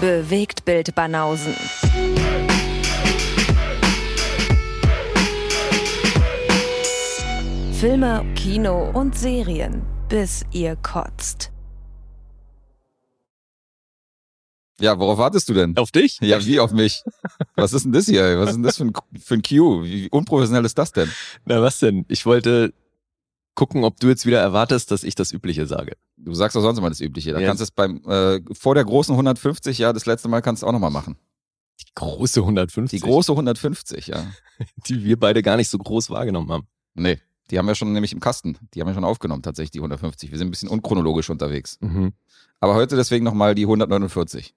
Bewegt 0.00 0.64
Bild 0.64 0.94
Banausen. 0.94 1.54
Filme, 7.72 8.24
Kino 8.36 8.90
und 8.92 9.18
Serien, 9.18 9.82
bis 10.08 10.44
ihr 10.52 10.76
kotzt. 10.76 11.50
Ja, 14.78 14.96
worauf 15.00 15.18
wartest 15.18 15.48
du 15.48 15.54
denn? 15.54 15.76
Auf 15.76 15.90
dich? 15.90 16.18
Ja, 16.20 16.44
wie 16.46 16.60
auf 16.60 16.70
mich? 16.70 17.02
Was 17.56 17.72
ist 17.72 17.84
denn 17.84 17.90
das 17.92 18.06
hier? 18.06 18.38
Was 18.38 18.50
ist 18.50 18.54
denn 18.54 18.62
das 18.62 18.76
für 18.76 18.84
ein, 18.84 18.92
für 19.20 19.34
ein 19.34 19.42
Cue? 19.42 19.82
Wie 19.82 20.08
unprofessionell 20.10 20.64
ist 20.64 20.78
das 20.78 20.92
denn? 20.92 21.10
Na, 21.44 21.60
was 21.60 21.80
denn? 21.80 22.04
Ich 22.06 22.24
wollte 22.24 22.72
gucken, 23.58 23.82
ob 23.82 23.98
du 23.98 24.06
jetzt 24.08 24.24
wieder 24.24 24.40
erwartest, 24.40 24.92
dass 24.92 25.02
ich 25.02 25.16
das 25.16 25.32
Übliche 25.32 25.66
sage. 25.66 25.96
Du 26.16 26.32
sagst 26.32 26.54
doch 26.54 26.62
sonst 26.62 26.78
immer 26.78 26.90
das 26.90 27.00
Übliche. 27.00 27.32
Da 27.32 27.40
Ja. 27.40 27.48
kannst 27.48 27.60
du 27.60 27.64
es 27.64 27.70
beim, 27.72 28.00
äh, 28.06 28.40
vor 28.52 28.76
der 28.76 28.84
großen 28.84 29.16
150, 29.16 29.78
ja, 29.78 29.92
das 29.92 30.06
letzte 30.06 30.28
Mal 30.28 30.40
kannst 30.42 30.62
du 30.62 30.66
auch 30.68 30.72
nochmal 30.72 30.92
machen. 30.92 31.16
Die 31.80 31.86
große 31.96 32.40
150. 32.44 33.00
Die 33.00 33.04
große 33.04 33.32
150, 33.32 34.06
ja. 34.06 34.24
Die 34.86 35.02
wir 35.04 35.18
beide 35.18 35.42
gar 35.42 35.56
nicht 35.56 35.68
so 35.70 35.76
groß 35.78 36.08
wahrgenommen 36.10 36.50
haben. 36.52 36.66
Nee, 36.94 37.18
die 37.50 37.58
haben 37.58 37.66
wir 37.66 37.74
schon 37.74 37.92
nämlich 37.92 38.12
im 38.12 38.20
Kasten. 38.20 38.56
Die 38.74 38.80
haben 38.80 38.86
wir 38.88 38.94
schon 38.94 39.04
aufgenommen, 39.04 39.42
tatsächlich, 39.42 39.72
die 39.72 39.80
150. 39.80 40.30
Wir 40.30 40.38
sind 40.38 40.46
ein 40.48 40.50
bisschen 40.52 40.68
unchronologisch 40.68 41.28
unterwegs. 41.28 41.78
Mhm. 41.80 42.12
Aber 42.60 42.74
heute 42.76 42.94
deswegen 42.94 43.24
nochmal 43.24 43.54
die 43.56 43.66
149. 43.66 44.54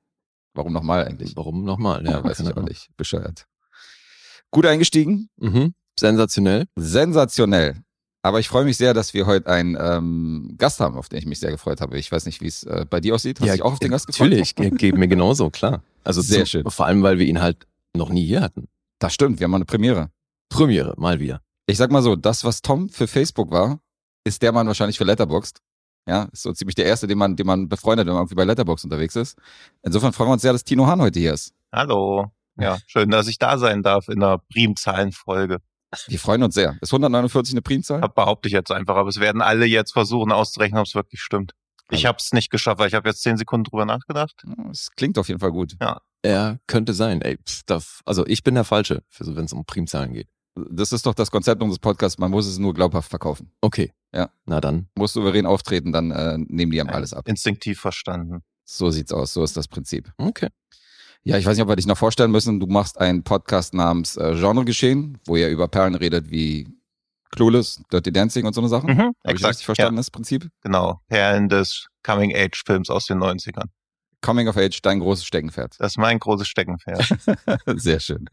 Warum 0.53 0.73
nochmal 0.73 1.05
eigentlich? 1.07 1.35
Warum 1.35 1.63
nochmal? 1.63 2.05
Ja, 2.05 2.11
Ja, 2.11 2.23
weiß 2.23 2.39
ich 2.41 2.55
auch 2.55 2.63
nicht. 2.63 2.89
Bescheuert. 2.97 3.47
Gut 4.51 4.65
eingestiegen. 4.67 5.29
Mhm. 5.37 5.73
Sensationell. 5.99 6.65
Sensationell. 6.75 7.81
Aber 8.23 8.39
ich 8.39 8.49
freue 8.49 8.65
mich 8.65 8.77
sehr, 8.77 8.93
dass 8.93 9.13
wir 9.15 9.25
heute 9.25 9.47
einen 9.49 9.75
ähm, 9.79 10.53
Gast 10.57 10.79
haben, 10.79 10.95
auf 10.95 11.09
den 11.09 11.17
ich 11.19 11.25
mich 11.25 11.39
sehr 11.39 11.49
gefreut 11.51 11.81
habe. 11.81 11.97
Ich 11.97 12.11
weiß 12.11 12.25
nicht, 12.27 12.39
wie 12.41 12.47
es 12.47 12.63
äh, 12.63 12.85
bei 12.87 12.99
dir 12.99 13.15
aussieht. 13.15 13.39
Hast 13.39 13.47
du 13.47 13.51
dich 13.53 13.61
auch 13.63 13.73
auf 13.73 13.79
den 13.79 13.89
Gast 13.91 14.05
gefreut? 14.07 14.29
Natürlich, 14.29 14.55
ge- 14.55 14.69
geht 14.69 14.95
mir 14.95 15.07
genauso, 15.07 15.49
klar. 15.49 15.81
Also 16.03 16.21
Sehr 16.21 16.39
zum- 16.39 16.45
schön. 16.45 16.69
Vor 16.69 16.85
allem, 16.85 17.01
weil 17.01 17.17
wir 17.17 17.25
ihn 17.25 17.41
halt 17.41 17.65
noch 17.95 18.09
nie 18.09 18.25
hier 18.25 18.41
hatten. 18.41 18.67
Das 18.99 19.13
stimmt, 19.13 19.39
wir 19.39 19.45
haben 19.45 19.51
mal 19.51 19.57
eine 19.57 19.65
Premiere. 19.65 20.11
Premiere, 20.49 20.93
mal 20.97 21.19
wieder. 21.19 21.41
Ich 21.65 21.77
sag 21.77 21.89
mal 21.91 22.03
so, 22.03 22.15
das, 22.15 22.43
was 22.43 22.61
Tom 22.61 22.89
für 22.89 23.07
Facebook 23.07 23.49
war, 23.51 23.79
ist 24.23 24.41
der 24.43 24.51
Mann 24.51 24.67
wahrscheinlich 24.67 24.97
für 24.99 25.03
Letterboxd. 25.03 25.57
Ja, 26.07 26.23
ist 26.31 26.43
so 26.43 26.51
ziemlich 26.53 26.75
der 26.75 26.85
erste, 26.85 27.07
den 27.07 27.17
man, 27.17 27.35
den 27.35 27.45
man 27.47 27.69
befreundet, 27.69 28.05
wenn 28.05 28.13
man 28.13 28.21
irgendwie 28.21 28.35
bei 28.35 28.43
Letterboxd 28.43 28.85
unterwegs 28.85 29.15
ist. 29.15 29.37
Insofern 29.81 30.13
freuen 30.13 30.29
wir 30.29 30.33
uns 30.33 30.41
sehr, 30.43 30.51
dass 30.53 30.63
Tino 30.63 30.85
Hahn 30.85 31.01
heute 31.01 31.19
hier 31.19 31.33
ist. 31.33 31.53
Hallo. 31.71 32.31
Ja, 32.59 32.77
schön, 32.85 33.09
dass 33.09 33.27
ich 33.27 33.39
da 33.39 33.57
sein 33.57 33.81
darf 33.81 34.09
in 34.09 34.21
einer 34.21 34.39
Primzahlenfolge. 34.51 35.57
Wir 36.07 36.19
freuen 36.19 36.43
uns 36.43 36.55
sehr. 36.55 36.77
Ist 36.81 36.91
149 36.93 37.53
eine 37.53 37.61
Primzahl? 37.61 38.01
Hab 38.01 38.15
behaupte 38.15 38.47
ich 38.47 38.53
jetzt 38.53 38.71
einfach, 38.71 38.95
aber 38.95 39.09
es 39.09 39.19
werden 39.19 39.41
alle 39.41 39.65
jetzt 39.65 39.91
versuchen 39.93 40.31
auszurechnen, 40.31 40.79
ob 40.79 40.87
es 40.87 40.95
wirklich 40.95 41.21
stimmt. 41.21 41.53
Ich 41.89 41.97
Also- 41.99 42.07
habe 42.07 42.17
es 42.19 42.31
nicht 42.31 42.49
geschafft, 42.49 42.79
weil 42.79 42.87
ich 42.87 42.93
habe 42.93 43.09
jetzt 43.09 43.21
zehn 43.21 43.35
Sekunden 43.37 43.65
drüber 43.65 43.85
nachgedacht. 43.85 44.43
Es 44.71 44.91
klingt 44.95 45.17
auf 45.17 45.27
jeden 45.27 45.39
Fall 45.41 45.51
gut. 45.51 45.75
Er 46.23 46.59
könnte 46.67 46.93
sein, 46.93 47.21
ey. 47.21 47.37
Pff, 47.37 47.63
darf, 47.65 48.01
also 48.05 48.25
ich 48.27 48.43
bin 48.43 48.55
der 48.55 48.63
Falsche, 48.63 49.03
für 49.09 49.25
so, 49.25 49.35
wenn 49.35 49.45
es 49.45 49.53
um 49.53 49.65
Primzahlen 49.65 50.13
geht. 50.13 50.27
Das 50.69 50.91
ist 50.91 51.05
doch 51.05 51.13
das 51.13 51.31
Konzept 51.31 51.61
unseres 51.61 51.79
Podcasts. 51.79 52.17
Man 52.19 52.29
muss 52.31 52.45
es 52.45 52.57
nur 52.59 52.73
glaubhaft 52.73 53.09
verkaufen. 53.09 53.51
Okay. 53.61 53.93
Ja. 54.13 54.29
Na 54.45 54.59
dann. 54.61 54.89
Muss 54.95 55.13
souverän 55.13 55.45
auftreten, 55.45 55.91
dann 55.91 56.11
äh, 56.11 56.37
nehmen 56.37 56.71
die 56.71 56.79
einem 56.81 56.89
alles 56.89 57.13
ab. 57.13 57.27
Instinktiv 57.27 57.79
verstanden. 57.79 58.41
So 58.65 58.89
sieht's 58.91 59.11
aus. 59.13 59.33
So 59.33 59.43
ist 59.43 59.55
das 59.57 59.67
Prinzip. 59.67 60.11
Okay. 60.17 60.49
Ja, 61.23 61.37
ich 61.37 61.45
weiß 61.45 61.55
nicht, 61.55 61.63
ob 61.63 61.69
wir 61.69 61.75
dich 61.75 61.85
noch 61.87 61.97
vorstellen 61.97 62.31
müssen. 62.31 62.59
Du 62.59 62.65
machst 62.67 62.99
einen 62.99 63.23
Podcast 63.23 63.73
namens 63.73 64.17
äh, 64.17 64.33
Genre 64.35 64.65
Geschehen, 64.65 65.19
wo 65.25 65.35
ihr 65.35 65.49
über 65.49 65.67
Perlen 65.67 65.93
redet 65.95 66.31
wie 66.31 66.67
Clueless, 67.31 67.81
Dirty 67.91 68.11
Dancing 68.11 68.45
und 68.45 68.53
so 68.53 68.61
eine 68.61 68.69
Sachen. 68.69 68.89
Mhm, 68.93 68.99
Habe 68.99 69.13
ich 69.25 69.31
exakt. 69.31 69.49
richtig 69.51 69.65
verstanden, 69.65 69.97
das 69.97 70.09
Prinzip? 70.11 70.43
Ja, 70.43 70.49
genau. 70.63 71.01
Perlen 71.09 71.47
des 71.47 71.87
Coming-Age-Films 72.03 72.89
aus 72.89 73.05
den 73.05 73.19
90ern. 73.19 73.65
Coming 74.21 74.47
of 74.47 74.57
Age, 74.57 74.81
dein 74.81 74.99
großes 74.99 75.25
Steckenpferd. 75.25 75.75
Das 75.79 75.93
ist 75.93 75.97
mein 75.97 76.19
großes 76.19 76.47
Steckenpferd. 76.47 77.07
Sehr 77.79 77.99
schön. 77.99 78.25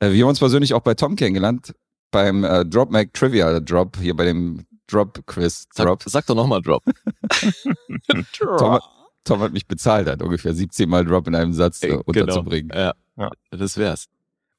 Äh, 0.00 0.10
wir 0.12 0.22
haben 0.24 0.30
uns 0.30 0.38
persönlich 0.38 0.74
auch 0.74 0.80
bei 0.82 0.94
Tom 0.94 1.16
kennengelernt, 1.16 1.74
beim 2.10 2.44
äh, 2.44 2.64
Drop 2.64 2.90
Mac 2.90 3.12
Trivia 3.12 3.60
Drop, 3.60 3.96
hier 3.98 4.16
bei 4.16 4.24
dem 4.24 4.66
Drop 4.88 5.24
Quiz 5.26 5.66
Sag, 5.72 5.86
Drop. 5.86 6.02
sag 6.06 6.26
doch 6.26 6.34
nochmal 6.34 6.62
Drop. 6.62 6.82
Tom, 8.32 8.72
hat- 8.72 8.82
Tom 9.26 9.40
hat 9.40 9.52
mich 9.52 9.66
bezahlt, 9.66 10.08
hat 10.08 10.22
ungefähr 10.22 10.54
17 10.54 10.88
Mal 10.88 11.04
Drop 11.04 11.26
in 11.28 11.34
einem 11.34 11.52
Satz 11.52 11.82
äh, 11.82 11.88
Ey, 11.88 12.00
unterzubringen. 12.04 12.68
Genau. 12.68 12.80
Ja. 12.80 12.94
Ja. 13.18 13.30
Das 13.50 13.76
wär's. 13.76 14.06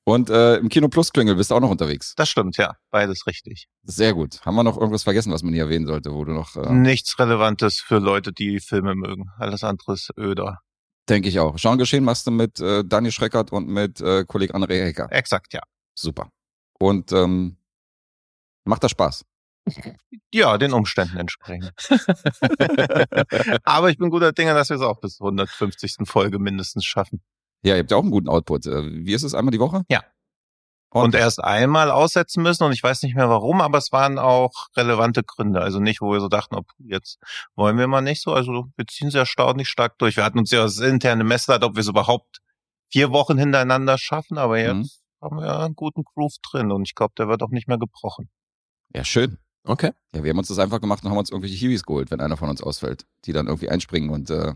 Und 0.03 0.29
äh, 0.29 0.55
im 0.57 0.69
Kino 0.69 0.87
Plus 0.87 1.11
Klingel 1.11 1.35
bist 1.35 1.51
du 1.51 1.55
auch 1.55 1.59
noch 1.59 1.69
unterwegs. 1.69 2.13
Das 2.15 2.29
stimmt, 2.29 2.55
ja. 2.55 2.75
Beides 2.91 3.27
richtig. 3.27 3.67
Sehr 3.83 4.13
gut. 4.13 4.39
Haben 4.45 4.55
wir 4.55 4.63
noch 4.63 4.77
irgendwas 4.77 5.03
vergessen, 5.03 5.33
was 5.33 5.43
man 5.43 5.53
hier 5.53 5.63
erwähnen 5.63 5.85
sollte, 5.85 6.13
wo 6.13 6.23
du 6.23 6.31
noch, 6.31 6.55
äh, 6.55 6.71
Nichts 6.71 7.19
Relevantes 7.19 7.81
für 7.81 7.99
Leute, 7.99 8.31
die 8.31 8.59
Filme 8.61 8.95
mögen. 8.95 9.25
Alles 9.37 9.63
andere 9.65 9.93
ist 9.93 10.11
öder. 10.17 10.59
denke 11.09 11.27
ich 11.27 11.39
auch. 11.39 11.57
Genre 11.57 11.77
Geschehen 11.77 12.05
machst 12.05 12.25
du 12.25 12.31
mit 12.31 12.59
äh, 12.61 12.83
Daniel 12.85 13.11
Schreckert 13.11 13.51
und 13.51 13.67
mit 13.67 13.99
äh, 13.99 14.23
Kollege 14.25 14.55
André 14.55 14.85
Hecker. 14.85 15.07
Exakt, 15.11 15.53
ja. 15.53 15.61
Super. 15.93 16.29
Und 16.79 17.11
ähm, 17.11 17.57
macht 18.63 18.83
das 18.83 18.91
Spaß. 18.91 19.25
Ja, 20.33 20.57
den 20.57 20.73
Umständen 20.73 21.17
entsprechend. 21.17 21.71
Aber 23.63 23.89
ich 23.89 23.97
bin 23.97 24.09
guter 24.09 24.31
Dinge, 24.33 24.53
dass 24.53 24.69
wir 24.69 24.75
es 24.77 24.81
auch 24.81 24.99
bis 24.99 25.17
zur 25.17 25.27
150. 25.27 25.95
Folge 26.05 26.39
mindestens 26.39 26.85
schaffen. 26.85 27.21
Ja, 27.63 27.75
ihr 27.75 27.79
habt 27.81 27.91
ja 27.91 27.97
auch 27.97 28.01
einen 28.01 28.11
guten 28.11 28.29
Output. 28.29 28.65
Äh, 28.67 29.05
Wie 29.05 29.13
ist 29.13 29.23
es? 29.23 29.33
Einmal 29.33 29.51
die 29.51 29.59
Woche? 29.59 29.83
Ja. 29.89 30.03
Und, 30.89 31.15
erst 31.15 31.43
einmal 31.43 31.91
aussetzen 31.91 32.41
müssen 32.41 32.63
und 32.63 32.71
ich 32.71 32.81
weiß 32.81 33.03
nicht 33.03 33.13
mehr 33.15 33.29
warum, 33.29 33.59
aber 33.61 33.77
es 33.77 33.91
waren 33.91 34.17
auch 34.17 34.67
relevante 34.77 35.21
Gründe. 35.21 35.59
Also 35.61 35.79
nicht, 35.79 36.01
wo 36.01 36.11
wir 36.13 36.21
so 36.21 36.29
dachten, 36.29 36.55
ob 36.55 36.65
jetzt 36.79 37.19
wollen 37.55 37.77
wir 37.77 37.87
mal 37.87 38.01
nicht 38.01 38.21
so. 38.21 38.33
Also 38.33 38.67
wir 38.75 38.87
ziehen 38.87 39.11
sehr 39.11 39.21
erstaunlich 39.21 39.67
stark 39.67 39.97
durch. 39.99 40.15
Wir 40.15 40.23
hatten 40.23 40.39
uns 40.39 40.49
ja 40.49 40.61
das 40.63 40.79
interne 40.79 41.23
Messlatte, 41.25 41.65
ob 41.65 41.75
wir 41.75 41.81
es 41.81 41.89
überhaupt 41.89 42.39
vier 42.89 43.11
Wochen 43.11 43.37
hintereinander 43.37 43.97
schaffen, 43.97 44.37
aber 44.37 44.57
jetzt 44.59 45.01
Mhm. 45.21 45.25
haben 45.25 45.37
wir 45.41 45.59
einen 45.59 45.75
guten 45.75 46.03
Groove 46.03 46.35
drin 46.41 46.71
und 46.71 46.83
ich 46.87 46.95
glaube, 46.95 47.13
der 47.17 47.27
wird 47.27 47.43
auch 47.43 47.49
nicht 47.49 47.67
mehr 47.67 47.77
gebrochen. 47.77 48.29
ja, 48.95 49.03
schön. 49.03 49.37
Okay. 49.67 49.91
Ja, 50.13 50.23
wir 50.23 50.29
haben 50.31 50.37
uns 50.37 50.47
das 50.47 50.59
einfach 50.59 50.81
gemacht 50.81 51.03
und 51.03 51.09
haben 51.09 51.17
uns 51.17 51.29
irgendwelche 51.29 51.55
Hiwis 51.57 51.83
geholt, 51.83 52.09
wenn 52.11 52.21
einer 52.21 52.37
von 52.37 52.49
uns 52.49 52.61
ausfällt, 52.61 53.05
die 53.25 53.33
dann 53.33 53.47
irgendwie 53.47 53.69
einspringen 53.69 54.09
und 54.09 54.29
äh, 54.29 54.53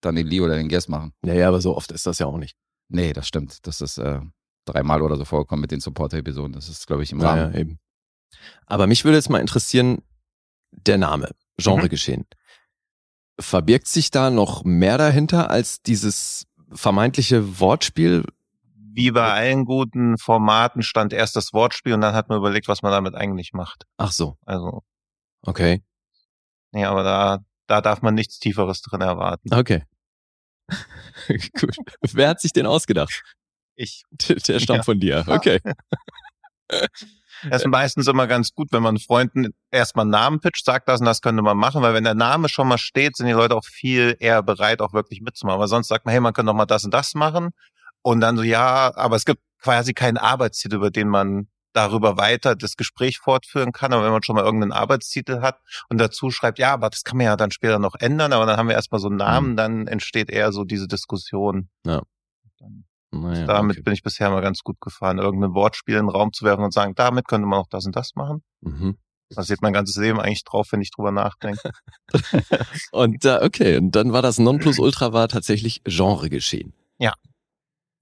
dann 0.00 0.14
den 0.14 0.26
Lee 0.26 0.40
oder 0.40 0.56
den 0.56 0.68
Guess 0.68 0.88
machen. 0.88 1.12
Ja, 1.24 1.34
ja, 1.34 1.48
aber 1.48 1.60
so 1.60 1.76
oft 1.76 1.90
ist 1.92 2.06
das 2.06 2.18
ja 2.18 2.26
auch 2.26 2.36
nicht. 2.38 2.56
Nee, 2.88 3.12
das 3.12 3.26
stimmt. 3.26 3.66
Das 3.66 3.80
ist 3.80 3.98
äh, 3.98 4.20
dreimal 4.64 5.00
oder 5.02 5.16
so 5.16 5.24
vorgekommen 5.24 5.60
mit 5.62 5.70
den 5.70 5.80
Supporter-Episoden. 5.80 6.52
Das 6.52 6.68
ist, 6.68 6.86
glaube 6.86 7.02
ich, 7.02 7.12
im 7.12 7.20
Ja, 7.20 7.30
Rahmen. 7.30 7.52
ja, 7.54 7.58
eben. 7.60 7.78
Aber 8.66 8.86
mich 8.86 9.04
würde 9.04 9.16
jetzt 9.16 9.30
mal 9.30 9.38
interessieren, 9.40 10.02
der 10.72 10.98
Name, 10.98 11.30
Genregeschehen. 11.58 12.26
Verbirgt 13.40 13.88
sich 13.88 14.10
da 14.10 14.30
noch 14.30 14.64
mehr 14.64 14.98
dahinter 14.98 15.50
als 15.50 15.82
dieses 15.82 16.46
vermeintliche 16.72 17.60
Wortspiel? 17.60 18.24
Wie 18.94 19.10
bei 19.10 19.30
allen 19.32 19.64
guten 19.64 20.18
Formaten 20.18 20.82
stand 20.82 21.12
erst 21.12 21.34
das 21.36 21.52
Wortspiel 21.52 21.94
und 21.94 22.00
dann 22.02 22.14
hat 22.14 22.28
man 22.28 22.38
überlegt, 22.38 22.68
was 22.68 22.82
man 22.82 22.92
damit 22.92 23.14
eigentlich 23.14 23.52
macht. 23.52 23.84
Ach 23.96 24.12
so, 24.12 24.36
Also, 24.44 24.82
okay. 25.42 25.82
nee, 26.72 26.84
aber 26.84 27.02
da, 27.02 27.38
da 27.68 27.80
darf 27.80 28.02
man 28.02 28.14
nichts 28.14 28.38
Tieferes 28.38 28.82
drin 28.82 29.00
erwarten. 29.00 29.52
Okay. 29.54 29.84
Gut. 31.58 31.76
Wer 32.12 32.28
hat 32.28 32.40
sich 32.40 32.52
den 32.52 32.66
ausgedacht? 32.66 33.22
Ich. 33.74 34.02
Der 34.10 34.36
der 34.36 34.60
stammt 34.60 34.78
Ja. 34.78 34.82
von 34.82 35.00
dir. 35.00 35.24
Okay. 35.26 35.60
Das 36.68 36.90
ist 37.62 37.66
meistens 37.66 38.06
immer 38.06 38.26
ganz 38.26 38.52
gut, 38.52 38.68
wenn 38.72 38.82
man 38.82 38.98
Freunden 38.98 39.54
erstmal 39.70 40.04
einen 40.04 40.10
Namen 40.10 40.40
pitcht, 40.40 40.64
sagt 40.64 40.88
das 40.88 41.00
und 41.00 41.06
das 41.06 41.20
könnte 41.20 41.42
man 41.42 41.56
machen, 41.56 41.82
weil 41.82 41.94
wenn 41.94 42.04
der 42.04 42.14
Name 42.14 42.48
schon 42.48 42.68
mal 42.68 42.78
steht, 42.78 43.16
sind 43.16 43.26
die 43.26 43.32
Leute 43.32 43.54
auch 43.56 43.64
viel 43.64 44.16
eher 44.20 44.42
bereit, 44.42 44.80
auch 44.80 44.92
wirklich 44.92 45.20
mitzumachen. 45.20 45.60
Weil 45.60 45.68
sonst 45.68 45.88
sagt 45.88 46.04
man, 46.04 46.12
hey, 46.12 46.20
man 46.20 46.32
könnte 46.34 46.50
doch 46.50 46.56
mal 46.56 46.66
das 46.66 46.84
und 46.84 46.92
das 46.94 47.14
machen. 47.14 47.50
Und 48.02 48.20
dann 48.20 48.36
so, 48.36 48.42
ja, 48.42 48.92
aber 48.96 49.16
es 49.16 49.24
gibt 49.24 49.40
quasi 49.60 49.94
keinen 49.94 50.18
Arbeitstitel, 50.18 50.76
über 50.76 50.90
den 50.90 51.08
man 51.08 51.48
darüber 51.72 52.16
weiter 52.18 52.54
das 52.54 52.76
Gespräch 52.76 53.18
fortführen 53.18 53.72
kann. 53.72 53.92
Aber 53.92 54.04
wenn 54.04 54.12
man 54.12 54.22
schon 54.22 54.36
mal 54.36 54.44
irgendeinen 54.44 54.72
Arbeitstitel 54.72 55.40
hat 55.40 55.58
und 55.88 55.98
dazu 55.98 56.30
schreibt, 56.30 56.58
ja, 56.58 56.72
aber 56.74 56.90
das 56.90 57.04
kann 57.04 57.16
man 57.16 57.26
ja 57.26 57.36
dann 57.36 57.50
später 57.50 57.78
noch 57.78 57.94
ändern, 57.98 58.32
aber 58.32 58.46
dann 58.46 58.56
haben 58.56 58.68
wir 58.68 58.74
erstmal 58.74 59.00
so 59.00 59.08
einen 59.08 59.16
Namen, 59.16 59.56
dann 59.56 59.86
entsteht 59.86 60.30
eher 60.30 60.52
so 60.52 60.64
diese 60.64 60.88
Diskussion. 60.88 61.68
Ja. 61.86 62.02
Naja, 63.14 63.44
damit 63.46 63.76
okay. 63.76 63.82
bin 63.82 63.92
ich 63.92 64.02
bisher 64.02 64.30
mal 64.30 64.40
ganz 64.40 64.60
gut 64.60 64.80
gefahren, 64.80 65.18
irgendein 65.18 65.52
Wortspiel 65.52 65.96
in 65.96 66.06
den 66.06 66.08
Raum 66.08 66.32
zu 66.32 66.46
werfen 66.46 66.64
und 66.64 66.72
sagen, 66.72 66.94
damit 66.94 67.28
könnte 67.28 67.46
man 67.46 67.58
auch 67.58 67.66
das 67.68 67.84
und 67.84 67.94
das 67.94 68.14
machen. 68.14 68.42
Mhm. 68.62 68.96
Das 69.28 69.46
sieht 69.46 69.60
mein 69.60 69.74
ganzes 69.74 69.96
Leben 69.96 70.18
eigentlich 70.18 70.44
drauf, 70.44 70.68
wenn 70.72 70.80
ich 70.80 70.90
drüber 70.90 71.10
nachdenke. 71.10 71.72
Und 72.92 73.24
da, 73.24 73.42
okay, 73.42 73.78
und 73.78 73.92
dann 73.92 74.12
war 74.12 74.20
das 74.20 74.38
Nonplusultra 74.38 75.14
war 75.14 75.26
tatsächlich 75.28 75.82
Genregeschehen. 75.84 76.74
Ja, 76.98 77.14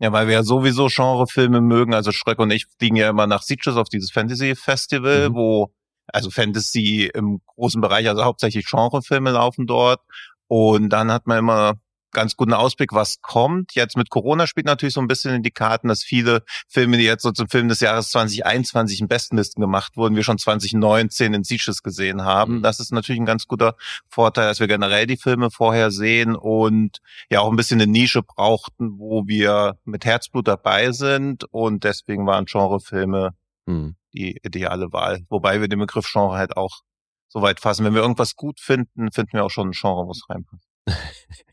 weil 0.00 0.26
wir 0.26 0.34
ja 0.34 0.42
sowieso 0.42 0.86
Genrefilme 0.86 1.60
mögen. 1.60 1.94
Also 1.94 2.10
Schröck 2.12 2.38
und 2.38 2.50
ich 2.50 2.66
fliegen 2.78 2.96
ja 2.96 3.10
immer 3.10 3.26
nach 3.26 3.42
Sitges 3.42 3.76
auf 3.76 3.88
dieses 3.88 4.10
Fantasy-Festival, 4.10 5.28
Mhm. 5.30 5.34
wo, 5.34 5.72
also 6.06 6.30
Fantasy 6.30 7.10
im 7.12 7.40
großen 7.46 7.80
Bereich, 7.80 8.08
also 8.08 8.24
hauptsächlich 8.24 8.66
Genrefilme 8.66 9.30
laufen 9.32 9.66
dort. 9.66 10.00
Und 10.48 10.88
dann 10.88 11.12
hat 11.12 11.26
man 11.26 11.38
immer 11.38 11.74
ganz 12.12 12.36
guten 12.36 12.52
Ausblick, 12.52 12.92
was 12.92 13.20
kommt. 13.22 13.74
Jetzt 13.74 13.96
mit 13.96 14.10
Corona 14.10 14.46
spielt 14.46 14.66
natürlich 14.66 14.94
so 14.94 15.00
ein 15.00 15.08
bisschen 15.08 15.34
in 15.34 15.42
die 15.42 15.50
Karten, 15.50 15.88
dass 15.88 16.02
viele 16.02 16.42
Filme, 16.68 16.96
die 16.96 17.04
jetzt 17.04 17.22
so 17.22 17.32
zum 17.32 17.48
Film 17.48 17.68
des 17.68 17.80
Jahres 17.80 18.10
2021 18.10 19.00
in 19.00 19.08
Bestenlisten 19.08 19.60
gemacht 19.60 19.96
wurden, 19.96 20.16
wir 20.16 20.24
schon 20.24 20.38
2019 20.38 21.34
in 21.34 21.44
Sieges 21.44 21.82
gesehen 21.82 22.24
haben. 22.24 22.58
Mhm. 22.58 22.62
Das 22.62 22.80
ist 22.80 22.92
natürlich 22.92 23.20
ein 23.20 23.26
ganz 23.26 23.46
guter 23.46 23.76
Vorteil, 24.08 24.48
dass 24.48 24.60
wir 24.60 24.68
generell 24.68 25.06
die 25.06 25.16
Filme 25.16 25.50
vorher 25.50 25.90
sehen 25.90 26.36
und 26.36 26.98
ja 27.30 27.40
auch 27.40 27.50
ein 27.50 27.56
bisschen 27.56 27.80
eine 27.80 27.90
Nische 27.90 28.22
brauchten, 28.22 28.98
wo 28.98 29.26
wir 29.26 29.78
mit 29.84 30.04
Herzblut 30.04 30.48
dabei 30.48 30.92
sind 30.92 31.44
und 31.52 31.84
deswegen 31.84 32.26
waren 32.26 32.46
Genrefilme 32.46 33.34
Hm. 33.70 33.96
die 34.12 34.38
ideale 34.42 34.92
Wahl. 34.92 35.24
Wobei 35.28 35.60
wir 35.60 35.68
den 35.68 35.78
Begriff 35.78 36.10
Genre 36.10 36.36
halt 36.36 36.56
auch 36.56 36.80
so 37.28 37.42
weit 37.42 37.60
fassen. 37.60 37.84
Wenn 37.84 37.94
wir 37.94 38.02
irgendwas 38.02 38.34
gut 38.34 38.58
finden, 38.60 39.12
finden 39.12 39.32
wir 39.34 39.44
auch 39.44 39.50
schon 39.50 39.68
ein 39.68 39.72
Genre, 39.72 40.06
wo 40.06 40.10
es 40.10 40.28
reinpasst. 40.28 40.68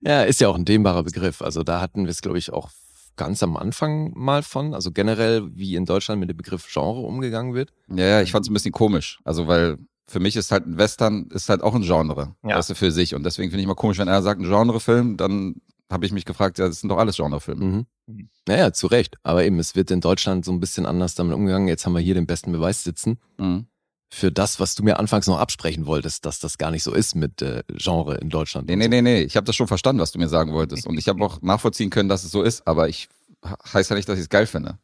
Ja, 0.00 0.22
ist 0.22 0.40
ja 0.40 0.48
auch 0.48 0.54
ein 0.54 0.64
dehnbarer 0.64 1.02
Begriff. 1.02 1.42
Also 1.42 1.62
da 1.62 1.80
hatten 1.80 2.04
wir 2.04 2.10
es, 2.10 2.22
glaube 2.22 2.38
ich, 2.38 2.52
auch 2.52 2.70
ganz 3.16 3.42
am 3.42 3.56
Anfang 3.56 4.12
mal 4.14 4.42
von. 4.42 4.74
Also 4.74 4.90
generell, 4.90 5.50
wie 5.54 5.74
in 5.74 5.84
Deutschland 5.84 6.20
mit 6.20 6.30
dem 6.30 6.36
Begriff 6.36 6.66
Genre 6.72 7.00
umgegangen 7.00 7.54
wird. 7.54 7.72
Ja, 7.88 8.04
ja, 8.04 8.22
ich 8.22 8.32
fand 8.32 8.46
es 8.46 8.50
ein 8.50 8.54
bisschen 8.54 8.72
komisch. 8.72 9.18
Also, 9.24 9.46
weil 9.46 9.78
für 10.06 10.20
mich 10.20 10.36
ist 10.36 10.50
halt 10.50 10.66
ein 10.66 10.78
Western 10.78 11.26
ist 11.32 11.48
halt 11.50 11.62
auch 11.62 11.74
ein 11.74 11.82
Genre. 11.82 12.34
Ja. 12.42 12.56
Weißt 12.56 12.70
du, 12.70 12.74
für 12.74 12.90
sich. 12.90 13.14
Und 13.14 13.24
deswegen 13.24 13.50
finde 13.50 13.60
ich 13.60 13.66
mal 13.66 13.74
komisch, 13.74 13.98
wenn 13.98 14.08
er 14.08 14.22
sagt, 14.22 14.40
ein 14.40 14.48
Genrefilm, 14.48 15.16
dann 15.18 15.56
habe 15.90 16.06
ich 16.06 16.12
mich 16.12 16.24
gefragt, 16.24 16.58
ja, 16.58 16.66
das 16.66 16.80
sind 16.80 16.88
doch 16.88 16.98
alles 16.98 17.16
Genrefilme. 17.16 17.64
Mhm. 17.64 17.86
Mhm. 18.06 18.28
Naja, 18.46 18.72
zu 18.72 18.86
Recht. 18.86 19.16
Aber 19.22 19.44
eben, 19.44 19.58
es 19.58 19.74
wird 19.74 19.90
in 19.90 20.00
Deutschland 20.00 20.44
so 20.44 20.52
ein 20.52 20.60
bisschen 20.60 20.86
anders 20.86 21.14
damit 21.14 21.34
umgegangen. 21.34 21.68
Jetzt 21.68 21.84
haben 21.84 21.92
wir 21.94 22.00
hier 22.00 22.14
den 22.14 22.26
besten 22.26 22.52
Beweis 22.52 22.82
sitzen. 22.82 23.18
Mhm. 23.38 23.66
Für 24.10 24.32
das, 24.32 24.58
was 24.58 24.74
du 24.74 24.82
mir 24.82 24.98
anfangs 24.98 25.26
noch 25.26 25.38
absprechen 25.38 25.84
wolltest, 25.86 26.24
dass 26.24 26.38
das 26.40 26.56
gar 26.56 26.70
nicht 26.70 26.82
so 26.82 26.94
ist 26.94 27.14
mit 27.14 27.42
äh, 27.42 27.62
Genre 27.74 28.16
in 28.16 28.30
Deutschland. 28.30 28.68
Nee, 28.68 28.76
nee, 28.76 28.84
so. 28.84 28.90
nee, 28.90 29.02
nee. 29.02 29.20
Ich 29.22 29.36
habe 29.36 29.44
das 29.44 29.54
schon 29.54 29.66
verstanden, 29.68 30.00
was 30.00 30.12
du 30.12 30.18
mir 30.18 30.28
sagen 30.28 30.52
wolltest. 30.54 30.86
Und 30.86 30.96
ich 30.98 31.08
habe 31.08 31.22
auch 31.24 31.42
nachvollziehen 31.42 31.90
können, 31.90 32.08
dass 32.08 32.24
es 32.24 32.30
so 32.30 32.42
ist, 32.42 32.66
aber 32.66 32.88
ich 32.88 33.08
heißt 33.72 33.90
ja 33.90 33.96
nicht, 33.96 34.08
dass 34.08 34.16
ich 34.16 34.22
es 34.24 34.28
geil 34.30 34.46
finde. 34.46 34.78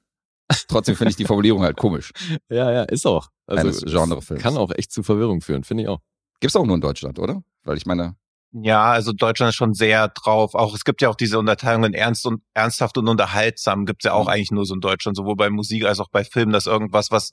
Trotzdem 0.69 0.95
finde 0.95 1.11
ich 1.11 1.17
die 1.17 1.25
Formulierung 1.25 1.63
halt 1.63 1.77
komisch. 1.77 2.13
Ja, 2.51 2.71
ja, 2.71 2.83
ist 2.83 3.07
auch. 3.07 3.29
Also, 3.47 3.85
Genrefilms. 3.87 4.43
Kann 4.43 4.57
auch 4.59 4.71
echt 4.75 4.93
zu 4.93 5.03
Verwirrung 5.03 5.41
führen, 5.41 5.65
finde 5.65 5.85
ich 5.85 5.89
auch. 5.89 6.01
Gibt's 6.41 6.55
auch 6.55 6.67
nur 6.67 6.75
in 6.75 6.81
Deutschland, 6.83 7.19
oder? 7.19 7.43
Weil 7.65 7.79
ich 7.79 7.87
meine, 7.87 8.17
Ja, 8.53 8.85
also 8.93 9.13
Deutschland 9.13 9.49
ist 9.51 9.57
schon 9.57 9.73
sehr 9.75 10.09
drauf. 10.09 10.55
Auch 10.55 10.75
es 10.75 10.85
gibt 10.85 11.01
ja 11.03 11.09
auch 11.09 11.17
diese 11.17 11.39
Unterteilung 11.39 11.85
in 11.85 11.95
ernst 11.95 12.27
und 12.27 12.43
ernsthaft 12.53 12.99
und 12.99 13.09
unterhaltsam. 13.09 13.87
Gibt's 13.87 14.05
ja 14.05 14.13
auch 14.13 14.25
Mhm. 14.25 14.29
eigentlich 14.31 14.51
nur 14.51 14.67
so 14.67 14.75
in 14.75 14.81
Deutschland, 14.81 15.17
sowohl 15.17 15.35
bei 15.37 15.49
Musik 15.51 15.85
als 15.87 15.99
auch 15.99 16.11
bei 16.11 16.25
Filmen, 16.25 16.53
dass 16.53 16.67
irgendwas, 16.67 17.11
was 17.11 17.31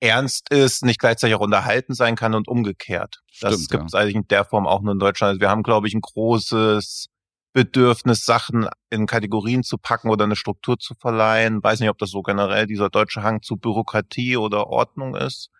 ernst 0.00 0.50
ist, 0.50 0.84
nicht 0.84 1.00
gleichzeitig 1.00 1.34
auch 1.36 1.40
unterhalten 1.40 1.94
sein 1.94 2.16
kann 2.16 2.34
und 2.34 2.48
umgekehrt. 2.48 3.20
das 3.40 3.54
Stimmt, 3.54 3.70
gibt's 3.70 3.94
eigentlich 3.94 4.16
in 4.16 4.28
der 4.28 4.44
Form 4.44 4.66
auch 4.66 4.82
nur 4.82 4.92
in 4.92 4.98
Deutschland. 4.98 5.30
Also 5.30 5.40
wir 5.40 5.50
haben, 5.50 5.62
glaube 5.62 5.88
ich, 5.88 5.94
ein 5.94 6.00
großes 6.00 7.06
Bedürfnis, 7.52 8.24
Sachen 8.24 8.68
in 8.90 9.06
Kategorien 9.06 9.62
zu 9.62 9.78
packen 9.78 10.10
oder 10.10 10.24
eine 10.24 10.36
Struktur 10.36 10.78
zu 10.78 10.94
verleihen. 10.94 11.62
Weiß 11.62 11.80
nicht, 11.80 11.88
ob 11.88 11.98
das 11.98 12.10
so 12.10 12.22
generell 12.22 12.66
dieser 12.66 12.90
deutsche 12.90 13.22
Hang 13.22 13.42
zu 13.42 13.56
Bürokratie 13.56 14.36
oder 14.36 14.66
Ordnung 14.66 15.14
ist. 15.14 15.50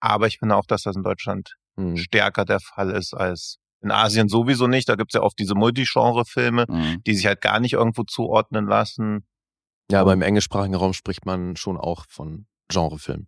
Aber 0.00 0.26
ich 0.26 0.38
finde 0.38 0.56
auch, 0.56 0.66
dass 0.66 0.82
das 0.82 0.96
in 0.96 1.02
Deutschland 1.02 1.54
Hm. 1.76 1.96
stärker 1.96 2.44
der 2.44 2.60
Fall 2.60 2.90
ist 2.90 3.14
als 3.14 3.58
in 3.80 3.90
Asien 3.90 4.28
sowieso 4.28 4.66
nicht. 4.66 4.88
Da 4.88 4.94
gibt's 4.94 5.14
ja 5.14 5.22
oft 5.22 5.38
diese 5.38 5.54
Multigenre-Filme, 5.54 6.66
mh. 6.68 6.96
die 7.06 7.14
sich 7.14 7.26
halt 7.26 7.40
gar 7.40 7.60
nicht 7.60 7.72
irgendwo 7.74 8.04
zuordnen 8.04 8.66
lassen. 8.66 9.26
Ja, 9.90 10.00
aber 10.00 10.12
im 10.12 10.22
englischsprachigen 10.22 10.74
Raum 10.76 10.92
spricht 10.92 11.26
man 11.26 11.56
schon 11.56 11.76
auch 11.76 12.04
von 12.08 12.46
Genrefilm. 12.68 13.26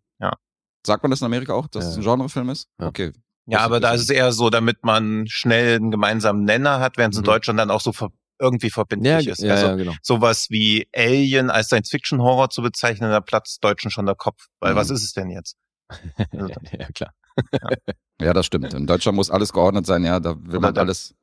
Sagt 0.87 1.03
man 1.03 1.11
das 1.11 1.21
in 1.21 1.27
Amerika 1.27 1.53
auch, 1.53 1.67
dass 1.69 1.85
Ja. 1.85 1.91
es 1.91 1.97
ein 1.97 2.03
Genrefilm 2.03 2.49
ist? 2.51 2.69
Ja. 2.81 2.87
Okay. 2.89 3.13
Ja, 3.49 3.61
aber 3.61 3.79
da 3.79 3.93
ist 3.93 4.03
es 4.03 4.11
eher 4.11 4.33
so, 4.33 4.51
damit 4.51 4.83
man 4.85 5.27
schnell 5.29 5.77
einen 5.77 5.91
gemeinsamen 5.93 6.45
Nenner 6.45 6.81
hat, 6.81 6.97
während 6.97 7.15
es 7.15 7.19
in 7.19 7.23
Mhm. 7.23 7.27
Deutschland 7.27 7.59
dann 7.61 7.71
auch 7.71 7.81
so 7.81 7.93
ver 7.93 8.11
irgendwie 8.39 8.69
verbindlich 8.71 9.29
ist. 9.29 9.41
ja, 9.41 9.55
also 9.55 9.67
ja, 9.69 9.75
genau. 9.77 9.93
sowas 10.03 10.51
wie 10.51 10.87
Alien 10.95 11.49
als 11.49 11.69
Science-Fiction-Horror 11.69 12.51
zu 12.51 12.61
bezeichnen, 12.61 13.11
da 13.11 13.21
platzt 13.21 13.65
Deutschen 13.65 13.91
schon 13.91 14.05
der 14.05 14.15
Kopf. 14.15 14.49
Weil 14.61 14.73
Mhm. 14.73 14.77
was 14.77 14.91
ist 14.91 15.03
es 15.05 15.13
denn 15.15 15.31
jetzt? 15.31 15.57
Also, 15.89 15.99
ja, 16.79 16.89
klar. 16.95 17.13
Ja, 18.21 18.33
das 18.33 18.47
stimmt. 18.47 18.73
In 18.75 18.87
Deutschland 18.87 19.15
muss 19.17 19.31
alles 19.31 19.53
geordnet 19.53 19.87
sein, 19.87 20.03
ja. 20.05 20.21
Da 20.21 20.37
will 20.41 20.49
Oder 20.51 20.61
man 20.61 20.75
da- 20.75 20.81
alles, 20.83 21.11
will 21.11 21.17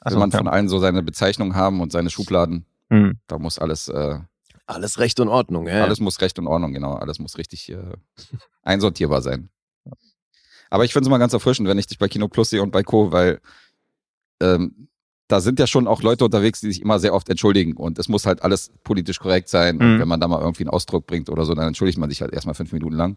also, 0.00 0.18
man 0.18 0.30
ja. 0.30 0.38
von 0.38 0.48
allen 0.48 0.68
so 0.68 0.78
seine 0.80 1.02
Bezeichnung 1.02 1.54
haben 1.54 1.80
und 1.80 1.90
seine 1.92 2.10
Schubladen. 2.10 2.66
Hm. 2.90 3.18
Da 3.28 3.38
muss 3.38 3.58
alles, 3.58 3.88
äh, 3.88 4.18
Alles 4.66 4.98
Recht 4.98 5.20
und 5.20 5.28
Ordnung, 5.28 5.66
ja. 5.68 5.82
alles 5.84 6.00
muss 6.00 6.20
Recht 6.20 6.38
und 6.38 6.46
Ordnung, 6.46 6.72
genau. 6.72 6.94
Alles 6.94 7.18
muss 7.18 7.36
richtig 7.38 7.70
äh, 7.70 7.78
einsortierbar 8.62 9.20
sein. 9.22 9.50
Aber 10.70 10.84
ich 10.84 10.92
finde 10.92 11.04
es 11.04 11.08
immer 11.08 11.18
ganz 11.18 11.32
erfrischend, 11.32 11.68
wenn 11.68 11.78
ich 11.78 11.86
dich 11.86 11.98
bei 11.98 12.08
Kino 12.08 12.28
Plus 12.28 12.50
sehe 12.50 12.62
und 12.62 12.70
bei 12.70 12.82
Co., 12.82 13.12
weil 13.12 13.40
ähm, 14.40 14.88
da 15.28 15.40
sind 15.40 15.58
ja 15.58 15.66
schon 15.66 15.86
auch 15.86 16.02
Leute 16.02 16.24
unterwegs, 16.24 16.60
die 16.60 16.68
sich 16.68 16.82
immer 16.82 16.98
sehr 16.98 17.14
oft 17.14 17.28
entschuldigen 17.28 17.74
und 17.76 17.98
es 17.98 18.08
muss 18.08 18.26
halt 18.26 18.42
alles 18.42 18.72
politisch 18.84 19.20
korrekt 19.20 19.48
sein. 19.48 19.78
Und 19.80 19.96
Mhm. 19.96 20.00
wenn 20.00 20.08
man 20.08 20.20
da 20.20 20.28
mal 20.28 20.40
irgendwie 20.40 20.64
einen 20.64 20.70
Ausdruck 20.70 21.06
bringt 21.06 21.30
oder 21.30 21.44
so, 21.44 21.54
dann 21.54 21.66
entschuldigt 21.68 21.98
man 21.98 22.10
sich 22.10 22.20
halt 22.22 22.32
erstmal 22.32 22.54
fünf 22.54 22.72
Minuten 22.72 22.94
lang. 22.96 23.16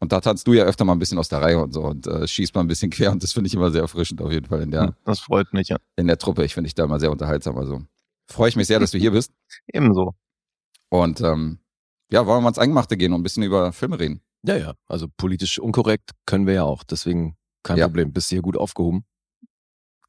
Und 0.00 0.12
da 0.12 0.20
tanzt 0.20 0.46
du 0.46 0.52
ja 0.52 0.64
öfter 0.64 0.84
mal 0.84 0.92
ein 0.92 1.00
bisschen 1.00 1.18
aus 1.18 1.28
der 1.28 1.40
Reihe 1.42 1.60
und 1.60 1.72
so 1.72 1.82
und 1.82 2.06
äh, 2.06 2.28
schießt 2.28 2.54
mal 2.54 2.60
ein 2.60 2.68
bisschen 2.68 2.90
quer 3.10 3.10
und 3.10 3.22
das 3.22 3.32
finde 3.32 3.48
ich 3.48 3.54
immer 3.54 3.70
sehr 3.70 3.82
erfrischend 3.82 4.20
auf 4.22 4.30
jeden 4.30 4.46
Fall 4.46 4.62
in 4.62 4.70
der, 4.70 4.94
Das 5.04 5.18
freut 5.20 5.52
mich, 5.52 5.68
ja. 5.68 5.78
in 5.96 6.06
der 6.06 6.18
Truppe. 6.18 6.44
Ich 6.44 6.54
finde 6.54 6.66
dich 6.68 6.74
da 6.74 6.84
immer 6.84 7.00
sehr 7.00 7.10
unterhaltsam. 7.10 7.56
Also 7.58 7.82
freue 8.28 8.48
ich 8.50 8.56
mich 8.56 8.66
sehr, 8.66 8.78
dass 8.78 8.90
du 8.92 8.98
hier 8.98 9.10
bist. 9.12 9.32
Ebenso. 9.72 10.14
Und 10.90 11.20
ähm, 11.20 11.58
ja, 12.10 12.26
wollen 12.26 12.38
wir 12.38 12.42
mal 12.42 12.48
ins 12.48 12.58
Eingemachte 12.58 12.96
gehen 12.96 13.12
und 13.12 13.20
ein 13.20 13.22
bisschen 13.22 13.42
über 13.42 13.72
Filme 13.72 13.98
reden. 13.98 14.20
Ja, 14.44 14.56
ja. 14.56 14.74
Also 14.86 15.06
politisch 15.16 15.58
unkorrekt 15.58 16.10
können 16.26 16.46
wir 16.46 16.54
ja 16.54 16.62
auch. 16.64 16.82
Deswegen 16.84 17.36
kein 17.62 17.76
Ja. 17.76 17.86
Problem. 17.86 18.12
Bist 18.12 18.30
du 18.30 18.36
hier 18.36 18.42
gut 18.42 18.56
aufgehoben. 18.56 19.04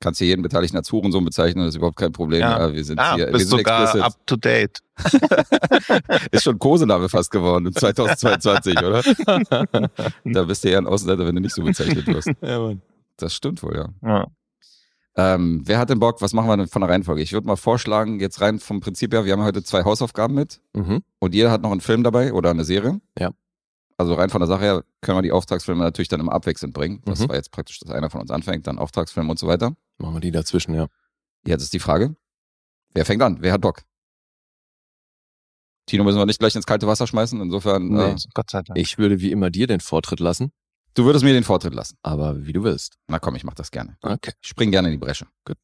Kannst 0.01 0.19
hier 0.19 0.27
jeden 0.27 0.43
Beteiligten 0.43 0.77
als 0.77 0.89
Hurensohn 0.93 1.25
bezeichnen, 1.25 1.65
das 1.65 1.73
ist 1.73 1.77
überhaupt 1.77 1.97
kein 1.97 2.13
Problem. 2.13 2.39
Ja. 2.39 2.71
Wir 2.71 2.85
sind 2.85 2.99
Ah, 2.99 3.15
hier, 3.15 3.25
wir 3.25 3.33
bist 3.33 3.49
sind 3.49 3.57
sogar 3.57 3.81
explicit. 3.83 4.05
up 4.05 4.27
to 4.27 4.35
date. 4.37 4.79
Ist 6.31 6.43
schon 6.43 6.57
Kosename 6.57 7.09
fast 7.09 7.31
geworden 7.31 7.65
im 7.65 7.73
2022, 7.75 8.77
oder? 8.77 9.01
da 10.23 10.43
bist 10.43 10.63
du 10.63 10.69
eher 10.69 10.77
ein 10.77 10.87
Außenseiter, 10.87 11.25
wenn 11.27 11.35
du 11.35 11.41
nicht 11.41 11.53
so 11.53 11.61
bezeichnet 11.63 12.07
wirst. 12.07 12.29
Ja, 12.41 12.59
Mann. 12.59 12.81
Das 13.17 13.33
stimmt 13.33 13.61
wohl, 13.61 13.75
ja. 13.75 13.89
Ja. 14.01 14.27
Ähm, 15.19 15.61
wer 15.65 15.77
hat 15.79 15.89
denn 15.89 15.99
Bock? 15.99 16.21
Was 16.21 16.33
machen 16.33 16.47
wir 16.47 16.55
denn 16.57 16.67
von 16.67 16.81
der 16.81 16.89
Reihenfolge? 16.89 17.21
Ich 17.21 17.33
würde 17.33 17.47
mal 17.47 17.55
vorschlagen, 17.57 18.19
jetzt 18.19 18.39
rein 18.41 18.59
vom 18.59 18.79
Prinzip 18.79 19.13
her, 19.13 19.25
wir 19.25 19.33
haben 19.33 19.43
heute 19.43 19.63
zwei 19.63 19.83
Hausaufgaben 19.83 20.33
mit 20.35 20.61
Mhm. 20.75 21.03
und 21.19 21.35
jeder 21.35 21.51
hat 21.51 21.61
noch 21.61 21.71
einen 21.71 21.81
Film 21.81 22.03
dabei 22.03 22.33
oder 22.33 22.49
eine 22.51 22.63
Serie. 22.63 23.01
Ja. 23.17 23.31
Also 23.97 24.13
rein 24.13 24.29
von 24.29 24.39
der 24.39 24.47
Sache 24.47 24.61
her 24.61 24.83
können 25.01 25.17
wir 25.17 25.21
die 25.23 25.31
Auftragsfilme 25.33 25.83
natürlich 25.83 26.07
dann 26.07 26.21
immer 26.21 26.31
abwechselnd 26.31 26.73
bringen. 26.73 27.01
Das 27.05 27.19
Mhm. 27.19 27.29
war 27.29 27.35
jetzt 27.35 27.51
praktisch, 27.51 27.79
dass 27.79 27.91
einer 27.91 28.09
von 28.09 28.21
uns 28.21 28.31
anfängt, 28.31 28.65
dann 28.65 28.79
Auftragsfilm 28.79 29.29
und 29.29 29.37
so 29.37 29.47
weiter. 29.47 29.73
Machen 29.97 30.13
wir 30.15 30.21
die 30.21 30.31
dazwischen, 30.31 30.73
ja. 30.73 30.87
Jetzt 31.45 31.63
ist 31.63 31.73
die 31.73 31.79
Frage, 31.79 32.15
wer 32.93 33.03
fängt 33.05 33.21
an? 33.21 33.37
Wer 33.41 33.51
hat 33.53 33.61
Bock? 33.61 33.81
Tino 35.85 36.03
müssen 36.03 36.17
wir 36.19 36.25
nicht 36.25 36.39
gleich 36.39 36.55
ins 36.55 36.65
kalte 36.67 36.85
Wasser 36.87 37.07
schmeißen. 37.07 37.41
Insofern, 37.41 37.87
Nee. 37.89 38.11
äh, 38.11 38.15
Gott 38.33 38.49
sei 38.51 38.61
Dank. 38.61 38.77
Ich 38.77 38.97
würde 38.97 39.19
wie 39.21 39.31
immer 39.31 39.49
dir 39.49 39.65
den 39.67 39.79
Vortritt 39.79 40.19
lassen, 40.19 40.51
du 40.93 41.05
würdest 41.05 41.23
mir 41.23 41.33
den 41.33 41.43
Vortritt 41.43 41.73
lassen. 41.73 41.97
aber 42.03 42.45
wie 42.45 42.53
du 42.53 42.63
willst. 42.63 42.97
Na 43.07 43.19
komm, 43.19 43.35
ich 43.35 43.43
mach 43.43 43.55
das 43.55 43.71
gerne. 43.71 43.97
Okay. 44.01 44.31
Ich 44.41 44.49
spring 44.49 44.71
gerne 44.71 44.89
in 44.89 44.93
die 44.93 44.97
Bresche. 45.05 45.27
Gut. 45.45 45.57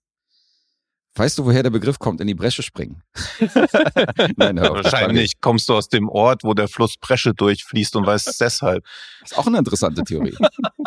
Weißt 1.18 1.38
du, 1.38 1.46
woher 1.46 1.64
der 1.64 1.70
Begriff 1.70 1.98
kommt, 1.98 2.20
in 2.20 2.28
die 2.28 2.34
Bresche 2.34 2.62
springen? 2.62 3.02
Nein, 4.36 4.60
hör 4.60 4.72
auf, 4.72 4.84
Wahrscheinlich 4.84 5.40
kommst 5.40 5.70
du 5.70 5.74
aus 5.74 5.88
dem 5.88 6.10
Ort, 6.10 6.44
wo 6.44 6.54
der 6.54 6.68
Fluss 6.68 6.98
Bresche 6.98 7.34
durchfließt 7.34 7.96
und 7.96 8.06
weißt 8.06 8.28
es 8.28 8.38
deshalb. 8.38 8.84
Das 9.22 9.32
ist 9.32 9.38
auch 9.38 9.48
eine 9.48 9.60
interessante 9.60 10.04
Theorie. 10.04 10.36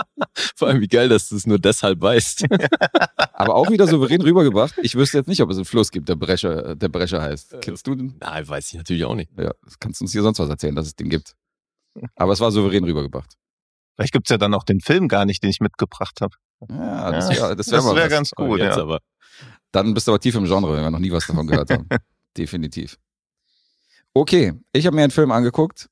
Vor 0.54 0.68
allem, 0.68 0.82
wie 0.82 0.86
geil, 0.86 1.08
dass 1.08 1.30
du 1.30 1.36
es 1.36 1.46
nur 1.46 1.58
deshalb 1.58 2.02
weißt. 2.02 2.44
Aber 3.32 3.54
auch 3.54 3.70
wieder 3.70 3.86
souverän 3.86 4.20
rübergebracht. 4.20 4.74
Ich 4.82 4.96
wüsste 4.96 5.16
jetzt 5.16 5.28
nicht, 5.28 5.40
ob 5.40 5.48
es 5.48 5.56
einen 5.56 5.64
Fluss 5.64 5.90
gibt, 5.90 6.10
der 6.10 6.16
Bresche, 6.16 6.76
der 6.76 6.88
Bresche 6.90 7.22
heißt. 7.22 7.56
Kennst 7.62 7.86
du 7.86 7.94
den? 7.94 8.16
Nein, 8.20 8.46
weiß 8.46 8.68
ich 8.68 8.74
natürlich 8.74 9.04
auch 9.06 9.14
nicht. 9.14 9.30
Ja, 9.38 9.52
das 9.64 9.78
kannst 9.78 10.00
du 10.00 10.04
uns 10.04 10.12
hier 10.12 10.22
sonst 10.22 10.38
was 10.40 10.50
erzählen, 10.50 10.74
dass 10.74 10.86
es 10.88 10.94
den 10.94 11.08
gibt. 11.08 11.34
Aber 12.16 12.34
es 12.34 12.40
war 12.40 12.52
souverän 12.52 12.84
rübergebracht. 12.84 13.32
Vielleicht 13.98 14.12
gibt's 14.12 14.30
ja 14.30 14.38
dann 14.38 14.54
auch 14.54 14.62
den 14.62 14.80
Film 14.80 15.08
gar 15.08 15.24
nicht, 15.24 15.42
den 15.42 15.50
ich 15.50 15.58
mitgebracht 15.60 16.20
habe. 16.20 16.36
Ja, 16.70 17.10
das 17.10 17.28
Ja, 17.30 17.42
wäre 17.42 17.56
das 17.56 17.66
wär 17.70 17.78
Das 17.78 17.84
was. 17.84 18.08
ganz 18.08 18.30
gut, 18.30 18.60
jetzt 18.60 18.76
ja. 18.76 18.82
aber. 18.82 19.00
Dann 19.72 19.92
bist 19.92 20.06
du 20.06 20.12
aber 20.12 20.20
tief 20.20 20.36
im 20.36 20.44
Genre, 20.44 20.72
wenn 20.76 20.82
wir 20.84 20.90
noch 20.90 21.00
nie 21.00 21.10
was 21.10 21.26
davon 21.26 21.48
gehört 21.48 21.70
haben. 21.70 21.88
Definitiv. 22.36 22.96
Okay, 24.14 24.54
ich 24.72 24.86
habe 24.86 24.94
mir 24.94 25.02
einen 25.02 25.10
Film 25.10 25.32
angeguckt. 25.32 25.88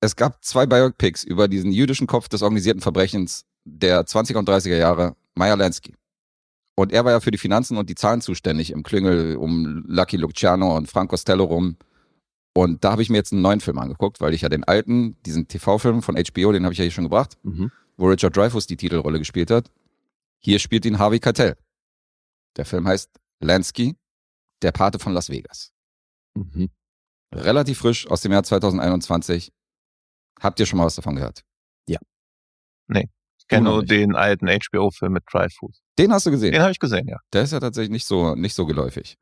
Es 0.00 0.14
gab 0.14 0.44
zwei 0.44 0.66
Biopics 0.66 1.24
über 1.24 1.48
diesen 1.48 1.72
jüdischen 1.72 2.06
Kopf 2.06 2.28
des 2.28 2.42
organisierten 2.42 2.80
Verbrechens 2.80 3.44
der 3.64 4.02
20er 4.06 4.36
und 4.38 4.48
30er 4.48 4.76
Jahre, 4.76 5.16
Meyer 5.34 5.56
Lansky. 5.56 5.94
Und 6.76 6.92
er 6.92 7.04
war 7.04 7.12
ja 7.12 7.20
für 7.20 7.32
die 7.32 7.38
Finanzen 7.38 7.76
und 7.76 7.90
die 7.90 7.94
Zahlen 7.96 8.20
zuständig 8.20 8.70
im 8.70 8.84
Klüngel 8.84 9.36
um 9.36 9.82
Lucky 9.86 10.16
Luciano 10.16 10.76
und 10.76 10.88
Frank 10.88 11.10
Costello 11.10 11.44
rum. 11.44 11.76
Und 12.56 12.84
da 12.84 12.92
habe 12.92 13.02
ich 13.02 13.10
mir 13.10 13.18
jetzt 13.18 13.32
einen 13.32 13.42
neuen 13.42 13.60
Film 13.60 13.78
angeguckt, 13.78 14.20
weil 14.22 14.32
ich 14.32 14.40
ja 14.40 14.48
den 14.48 14.64
alten, 14.64 15.20
diesen 15.24 15.46
TV-Film 15.46 16.00
von 16.00 16.16
HBO, 16.16 16.52
den 16.52 16.64
habe 16.64 16.72
ich 16.72 16.78
ja 16.78 16.84
hier 16.84 16.90
schon 16.90 17.04
gebracht, 17.04 17.36
Mhm. 17.42 17.70
wo 17.98 18.08
Richard 18.08 18.34
Dreyfuss 18.34 18.66
die 18.66 18.78
Titelrolle 18.78 19.18
gespielt 19.18 19.50
hat. 19.50 19.70
Hier 20.38 20.58
spielt 20.58 20.86
ihn 20.86 20.98
Harvey 20.98 21.18
Keitel. 21.18 21.56
Der 22.56 22.64
Film 22.64 22.88
heißt 22.88 23.10
Lansky, 23.40 23.96
der 24.62 24.72
Pate 24.72 24.98
von 24.98 25.12
Las 25.12 25.28
Vegas. 25.28 25.72
Mhm. 26.34 26.70
Relativ 27.34 27.78
frisch 27.78 28.06
aus 28.10 28.22
dem 28.22 28.32
Jahr 28.32 28.42
2021. 28.42 29.52
Habt 30.40 30.58
ihr 30.60 30.66
schon 30.66 30.78
mal 30.78 30.86
was 30.86 30.94
davon 30.96 31.16
gehört? 31.16 31.42
Ich 33.38 33.48
kenne 33.48 33.70
nur 33.70 33.84
den 33.84 34.16
alten 34.16 34.48
HBO-Film 34.48 35.12
mit 35.12 35.22
Dreyfus. 35.32 35.80
Den 35.98 36.12
hast 36.12 36.26
du 36.26 36.32
gesehen? 36.32 36.50
Den 36.50 36.62
habe 36.62 36.72
ich 36.72 36.80
gesehen, 36.80 37.06
ja. 37.06 37.18
Der 37.32 37.42
ist 37.42 37.52
ja 37.52 37.60
tatsächlich 37.60 37.90
nicht 37.90 38.04
so, 38.04 38.34
nicht 38.34 38.54
so 38.54 38.66
geläufig. 38.66 39.16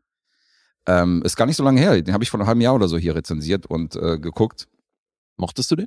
Ähm, 0.86 1.22
ist 1.24 1.36
gar 1.36 1.46
nicht 1.46 1.56
so 1.56 1.64
lange 1.64 1.80
her. 1.80 2.00
Den 2.02 2.12
habe 2.14 2.24
ich 2.24 2.30
vor 2.30 2.38
einem 2.40 2.46
halben 2.46 2.60
Jahr 2.60 2.74
oder 2.74 2.88
so 2.88 2.98
hier 2.98 3.14
rezensiert 3.14 3.66
und 3.66 3.96
äh, 3.96 4.18
geguckt. 4.18 4.66
Mochtest 5.38 5.70
du 5.70 5.76
den? 5.76 5.86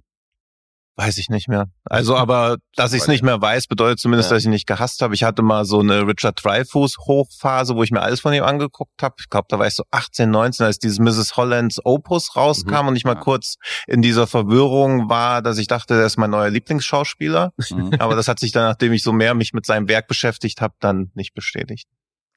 Weiß 1.00 1.20
ich 1.20 1.30
nicht 1.30 1.48
mehr. 1.48 1.68
Also, 1.86 2.16
aber 2.18 2.58
dass 2.76 2.92
ich 2.94 3.04
es 3.04 3.08
nicht 3.08 3.22
mehr 3.24 3.40
weiß, 3.40 3.68
bedeutet 3.68 4.00
zumindest, 4.00 4.32
Ja. 4.32 4.36
dass 4.36 4.42
ich 4.42 4.48
ihn 4.48 4.52
nicht 4.52 4.66
gehasst 4.66 5.04
habe. 5.04 5.14
Ich 5.14 5.24
hatte 5.24 5.44
mal 5.44 5.64
so 5.64 5.80
eine 5.80 6.08
Richard 6.08 6.44
Dreyfus 6.44 6.98
Hochphase, 6.98 7.76
wo 7.76 7.84
ich 7.84 7.92
mir 7.92 8.02
alles 8.02 8.20
von 8.22 8.34
ihm 8.34 8.44
angeguckt 8.44 9.04
habe. 9.04 9.14
Ich 9.20 9.30
glaube, 9.30 9.46
da 9.50 9.60
war 9.60 9.68
ich 9.68 9.76
so 9.76 9.84
18, 9.92 10.32
19, 10.32 10.66
als 10.66 10.80
dieses 10.80 10.98
Mrs. 10.98 11.38
Hollands 11.38 11.80
Opus 11.86 12.36
rauskam 12.36 12.82
Mhm. 12.82 12.88
und 12.88 12.96
ich 12.96 13.06
mal 13.06 13.14
Ja. 13.14 13.20
kurz 13.20 13.58
in 13.86 14.02
dieser 14.02 14.26
Verwirrung 14.26 15.08
war, 15.08 15.44
dass 15.44 15.60
ich 15.60 15.68
dachte, 15.68 15.96
der 15.98 16.08
ist 16.08 16.18
mein 16.18 16.32
neuer 16.32 16.50
Lieblingsschauspieler. 16.50 17.54
Mhm. 17.70 17.92
Aber 18.00 18.16
das 18.16 18.28
hat 18.28 18.40
sich 18.40 18.52
dann, 18.52 18.64
nachdem 18.64 18.92
ich 18.92 19.04
so 19.04 19.14
mehr 19.14 19.36
mich 19.36 19.54
mit 19.54 19.68
seinem 19.68 19.88
Werk 19.88 20.08
beschäftigt 20.08 20.62
habe, 20.62 20.74
dann 20.80 21.12
nicht 21.14 21.36
bestätigt. 21.36 21.88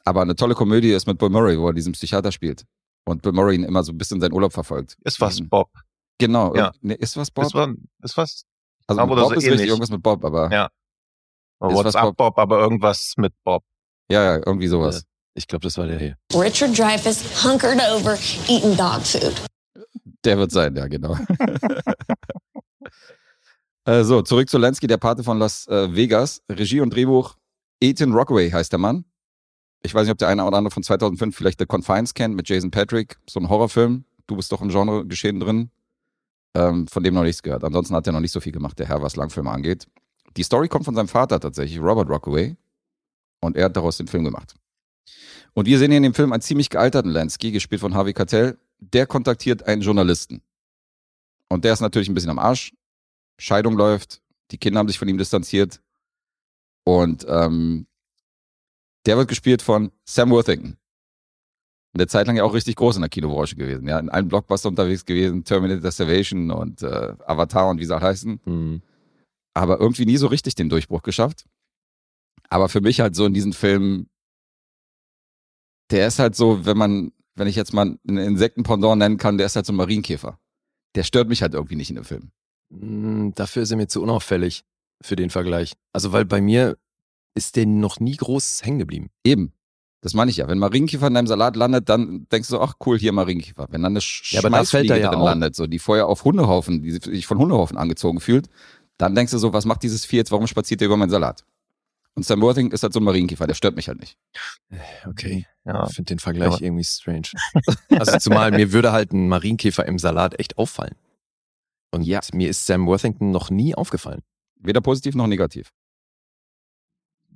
Aber 0.05 0.23
eine 0.23 0.35
tolle 0.35 0.55
Komödie 0.55 0.93
ist 0.93 1.07
mit 1.07 1.19
Bill 1.19 1.29
Murray, 1.29 1.59
wo 1.59 1.69
er 1.69 1.75
diesen 1.75 1.93
Psychiater 1.93 2.33
spielt. 2.33 2.65
Und 3.05 3.23
Bill 3.23 3.33
Murray 3.33 3.57
ihn 3.57 3.65
immer 3.65 3.83
so 3.83 3.93
ein 3.93 3.99
bisschen 3.99 4.21
seinen 4.21 4.33
Urlaub 4.33 4.53
verfolgt. 4.53 4.97
Ist 5.05 5.21
was, 5.21 5.41
Bob. 5.43 5.71
Genau. 6.19 6.55
Ja. 6.55 6.73
Nee, 6.81 6.95
ist 6.95 7.17
was 7.17 7.31
Bob? 7.31 7.47
Ist 7.47 7.55
was, 7.55 7.69
ist 8.03 8.17
was, 8.17 8.45
also 8.87 9.01
aber 9.01 9.09
mit 9.09 9.13
oder 9.13 9.23
Bob 9.23 9.29
so 9.29 9.33
ist 9.33 9.37
richtig, 9.39 9.53
ähnlich. 9.53 9.69
irgendwas 9.69 9.91
mit 9.91 10.03
Bob, 10.03 10.25
aber 10.25 10.51
Ja. 10.53 10.65
Ist 10.67 10.71
was 11.61 11.75
WhatsApp 11.75 12.03
Bob? 12.03 12.17
Bob, 12.17 12.39
aber 12.39 12.61
irgendwas 12.61 13.15
mit 13.17 13.33
Bob. 13.45 13.63
ja, 14.11 14.23
ja, 14.25 14.43
irgendwie 14.47 14.69
sowas. 14.69 15.05
Ich 15.35 15.47
glaube, 15.47 15.63
das 15.63 15.79
war 15.79 15.87
der 15.87 15.99
hier. 15.99 16.17
Richard 16.35 16.77
Dreyfuss 16.77 17.45
hunkered 17.45 17.81
over 17.95 18.15
eating 18.49 18.77
dog 18.77 19.01
food. 19.03 19.35
Der 20.25 20.39
wird 20.39 20.51
sein, 20.51 20.77
ja, 20.77 20.87
genau. 20.87 21.17
äh, 23.85 24.05
so, 24.05 24.23
zurück 24.23 24.49
zu 24.51 24.59
Lansky, 24.59 24.87
der 24.87 24.99
Pate 24.99 25.23
von 25.23 25.39
Las 25.39 25.67
äh, 25.69 25.95
Vegas. 25.95 26.43
Regie 26.51 26.81
und 26.81 26.95
Drehbuch 26.95 27.37
Ethan 27.81 28.13
Rockaway 28.13 28.51
heißt 28.51 28.73
der 28.73 28.79
Mann. 28.79 29.05
Ich 29.83 29.95
weiß 29.95 30.05
nicht, 30.05 30.13
ob 30.13 30.19
der 30.19 30.29
eine 30.29 30.45
oder 30.45 30.59
andere 30.59 30.73
von 30.73 30.83
2005 30.83 31.37
vielleicht 31.37 31.59
The 31.59 31.67
Confines 31.67 32.15
kennt 32.15 32.35
mit 32.35 32.49
Jason 32.49 32.71
Patrick. 32.71 33.19
So 33.29 33.41
ein 33.41 33.49
Horrorfilm. 33.49 34.05
Du 34.27 34.37
bist 34.37 34.53
doch 34.53 34.61
im 34.61 34.69
Genre 34.69 35.07
geschehen 35.07 35.41
drin. 35.41 35.71
Ähm, 36.55 36.87
von 36.87 37.03
dem 37.03 37.15
noch 37.15 37.23
nichts 37.23 37.43
gehört. 37.43 37.65
Ansonsten 37.65 37.95
hat 37.95 38.07
er 38.07 38.13
noch 38.13 38.21
nicht 38.21 38.33
so 38.33 38.41
viel 38.41 38.53
gemacht, 38.53 38.79
der 38.79 38.89
Herr, 38.89 39.03
was 39.03 39.17
Langfilme 39.17 39.51
angeht. 39.51 39.87
Die 40.37 40.43
Story 40.43 40.69
kommt 40.69 40.85
von 40.85 40.95
seinem 40.95 41.09
Vater 41.09 41.41
tatsächlich, 41.41 41.81
Robert 41.81 42.09
Rockaway. 42.09 42.57
Und 43.41 43.57
er 43.57 43.67
hat 43.67 43.77
daraus 43.77 43.97
den 43.97 44.07
Film 44.07 44.25
gemacht. 44.25 44.55
Und 45.55 45.67
wir 45.67 45.79
sehen 45.79 45.91
hier 45.91 45.97
in 45.97 46.03
dem 46.03 46.15
Film 46.15 46.33
einen 46.33 46.43
ziemlich 46.43 46.71
gealterten 46.71 47.11
Lansky, 47.11 47.51
gespielt 47.51 47.81
von 47.81 47.95
Harvey 47.95 48.13
Keitel. 48.13 48.59
Der 48.79 49.07
kontaktiert 49.07 49.63
einen 49.67 49.83
Journalisten. 49.83 50.43
Und 51.49 51.65
der 51.65 51.73
ist 51.73 51.81
natürlich 51.81 52.09
ein 52.09 52.15
bisschen 52.15 52.31
am 52.31 52.39
Arsch. 52.39 52.73
Scheidung 53.39 53.77
läuft. 53.77 54.21
Die 54.51 54.59
Kinder 54.59 54.79
haben 54.79 54.89
sich 54.89 54.99
von 54.99 55.09
ihm 55.09 55.19
distanziert. 55.19 55.81
Und 56.85 57.27
ähm, 57.29 57.87
der 59.07 59.17
wird 59.17 59.29
gespielt 59.29 59.63
von 59.63 59.91
Sam 60.05 60.31
Worthington. 60.31 60.77
Eine 61.93 62.07
Zeit 62.07 62.27
lang 62.27 62.37
ja 62.37 62.45
auch 62.45 62.55
richtig 62.55 62.77
groß 62.77 62.97
in 62.97 63.03
der 63.03 63.09
Kinobranche 63.09 63.57
gewesen. 63.57 63.89
Ja, 63.89 63.99
in 63.99 64.09
allen 64.09 64.29
Blockbuster 64.29 64.69
unterwegs 64.69 65.05
gewesen, 65.05 65.45
Terminator 65.45 65.91
Salvation 65.91 66.51
und 66.51 66.83
äh, 66.83 67.15
Avatar 67.27 67.69
und 67.69 67.81
wie 67.81 67.85
sie 67.85 67.97
auch 67.97 68.01
heißen. 68.01 68.41
Mhm. 68.45 68.83
Aber 69.55 69.81
irgendwie 69.81 70.07
nie 70.07 70.17
so 70.17 70.29
richtig 70.29 70.55
den 70.55 70.69
Durchbruch 70.69 71.03
geschafft. 71.03 71.47
Aber 72.49 72.69
für 72.69 72.81
mich 72.81 73.01
halt 73.01 73.17
so 73.17 73.27
in 73.27 73.35
diesen 73.35 73.53
Filmen, 73.53 74.09
der 75.91 76.07
ist 76.07 76.21
halt 76.21 76.37
so, 76.37 76.65
wenn 76.65 76.77
man, 76.77 77.13
wenn 77.35 77.49
ich 77.49 77.57
jetzt 77.57 77.73
mal 77.73 77.99
einen 78.07 78.19
Insektenpendant 78.19 78.99
nennen 78.99 79.17
kann, 79.17 79.39
der 79.39 79.47
ist 79.47 79.57
halt 79.57 79.67
so 79.67 79.73
ein 79.73 79.77
Marienkäfer. 79.77 80.39
Der 80.95 81.03
stört 81.03 81.29
mich 81.29 81.43
halt 81.43 81.55
irgendwie 81.55 81.77
nicht 81.77 81.91
in 81.91 81.97
dem 81.97 82.05
Film. 82.05 82.31
Mm, 82.69 83.31
Dafür 83.35 83.63
ist 83.63 83.71
er 83.73 83.77
mir 83.77 83.89
zu 83.89 84.01
unauffällig 84.03 84.65
für 85.03 85.17
den 85.17 85.31
Vergleich. 85.31 85.75
Also, 85.93 86.13
weil 86.13 86.25
bei 86.25 86.41
mir 86.41 86.77
ist 87.35 87.57
der 87.57 87.67
noch 87.67 88.01
nie 88.01 88.17
groß 88.17 88.61
hängen 88.65 88.79
geblieben. 88.79 89.11
Eben. 89.25 89.53
Das 90.03 90.15
meine 90.15 90.31
ich 90.31 90.39
ja. 90.39 90.49
Wenn 90.49 90.59
Marienkäfer 90.59 91.09
in 91.09 91.15
deinem 91.15 91.27
Salat 91.27 91.57
landet, 91.57 91.89
dann 91.91 92.27
denkst 92.33 92.49
du, 92.49 92.59
ach 92.61 92.75
cool, 92.87 92.99
hier 92.99 93.13
Marienkäfer. 93.13 93.67
Wenn 93.71 93.83
dann 93.83 93.93
eine 93.93 94.01
Sch 94.01 94.33
Ja, 94.33 94.41
Schmeißfliege 94.41 94.99
ja 94.99 95.11
drin 95.11 95.21
auf. 95.21 95.25
landet, 95.27 95.55
so 95.55 95.67
die 95.67 95.79
vorher 95.79 96.07
auf 96.07 96.25
Hundehaufen, 96.25 96.83
die 96.83 96.91
sich 96.93 97.27
von 97.27 97.39
Hundehaufen 97.39 97.77
angezogen 97.77 98.21
fühlt, 98.21 98.49
dann 98.97 99.15
denkst 99.15 99.33
du 99.33 99.39
so, 99.39 99.53
was 99.53 99.67
macht 99.67 99.83
dieses 99.83 100.05
Vieh 100.07 100.17
jetzt, 100.17 100.33
warum 100.33 100.47
spaziert 100.47 100.81
der 100.81 100.87
über 100.87 100.97
meinen 100.97 101.11
Salat? 101.11 101.45
Und 102.15 102.25
Sam 102.25 102.41
Worthing 102.41 102.73
ist 102.73 102.83
halt 102.83 102.93
so 102.93 103.01
ein 103.01 103.05
Marienkäfer, 103.05 103.47
der 103.47 103.55
stört 103.55 103.77
mich 103.77 103.89
halt 103.89 104.01
nicht. 104.01 104.17
Okay. 105.07 105.47
Ja. 105.65 105.87
Ich 105.89 105.95
finde 105.95 106.09
den 106.15 106.19
Vergleich 106.19 106.49
Aber- 106.55 106.63
irgendwie 106.63 106.85
strange. 106.85 107.29
Also 107.91 108.19
zumal 108.19 108.51
mir 108.51 108.73
würde 108.73 108.93
halt 108.93 109.13
ein 109.13 109.29
Marienkäfer 109.29 109.85
im 109.87 109.99
Salat 109.99 110.39
echt 110.41 110.57
auffallen. 110.59 110.95
Und 111.93 112.03
Ja. 112.03 112.21
mir 112.33 112.49
ist 112.49 112.67
Sam 112.67 112.87
Worthington 112.87 113.31
noch 113.31 113.51
nie 113.51 113.75
aufgefallen. 113.75 114.23
Weder 114.57 114.81
positiv 114.81 115.15
noch 115.15 115.27
negativ. 115.27 115.71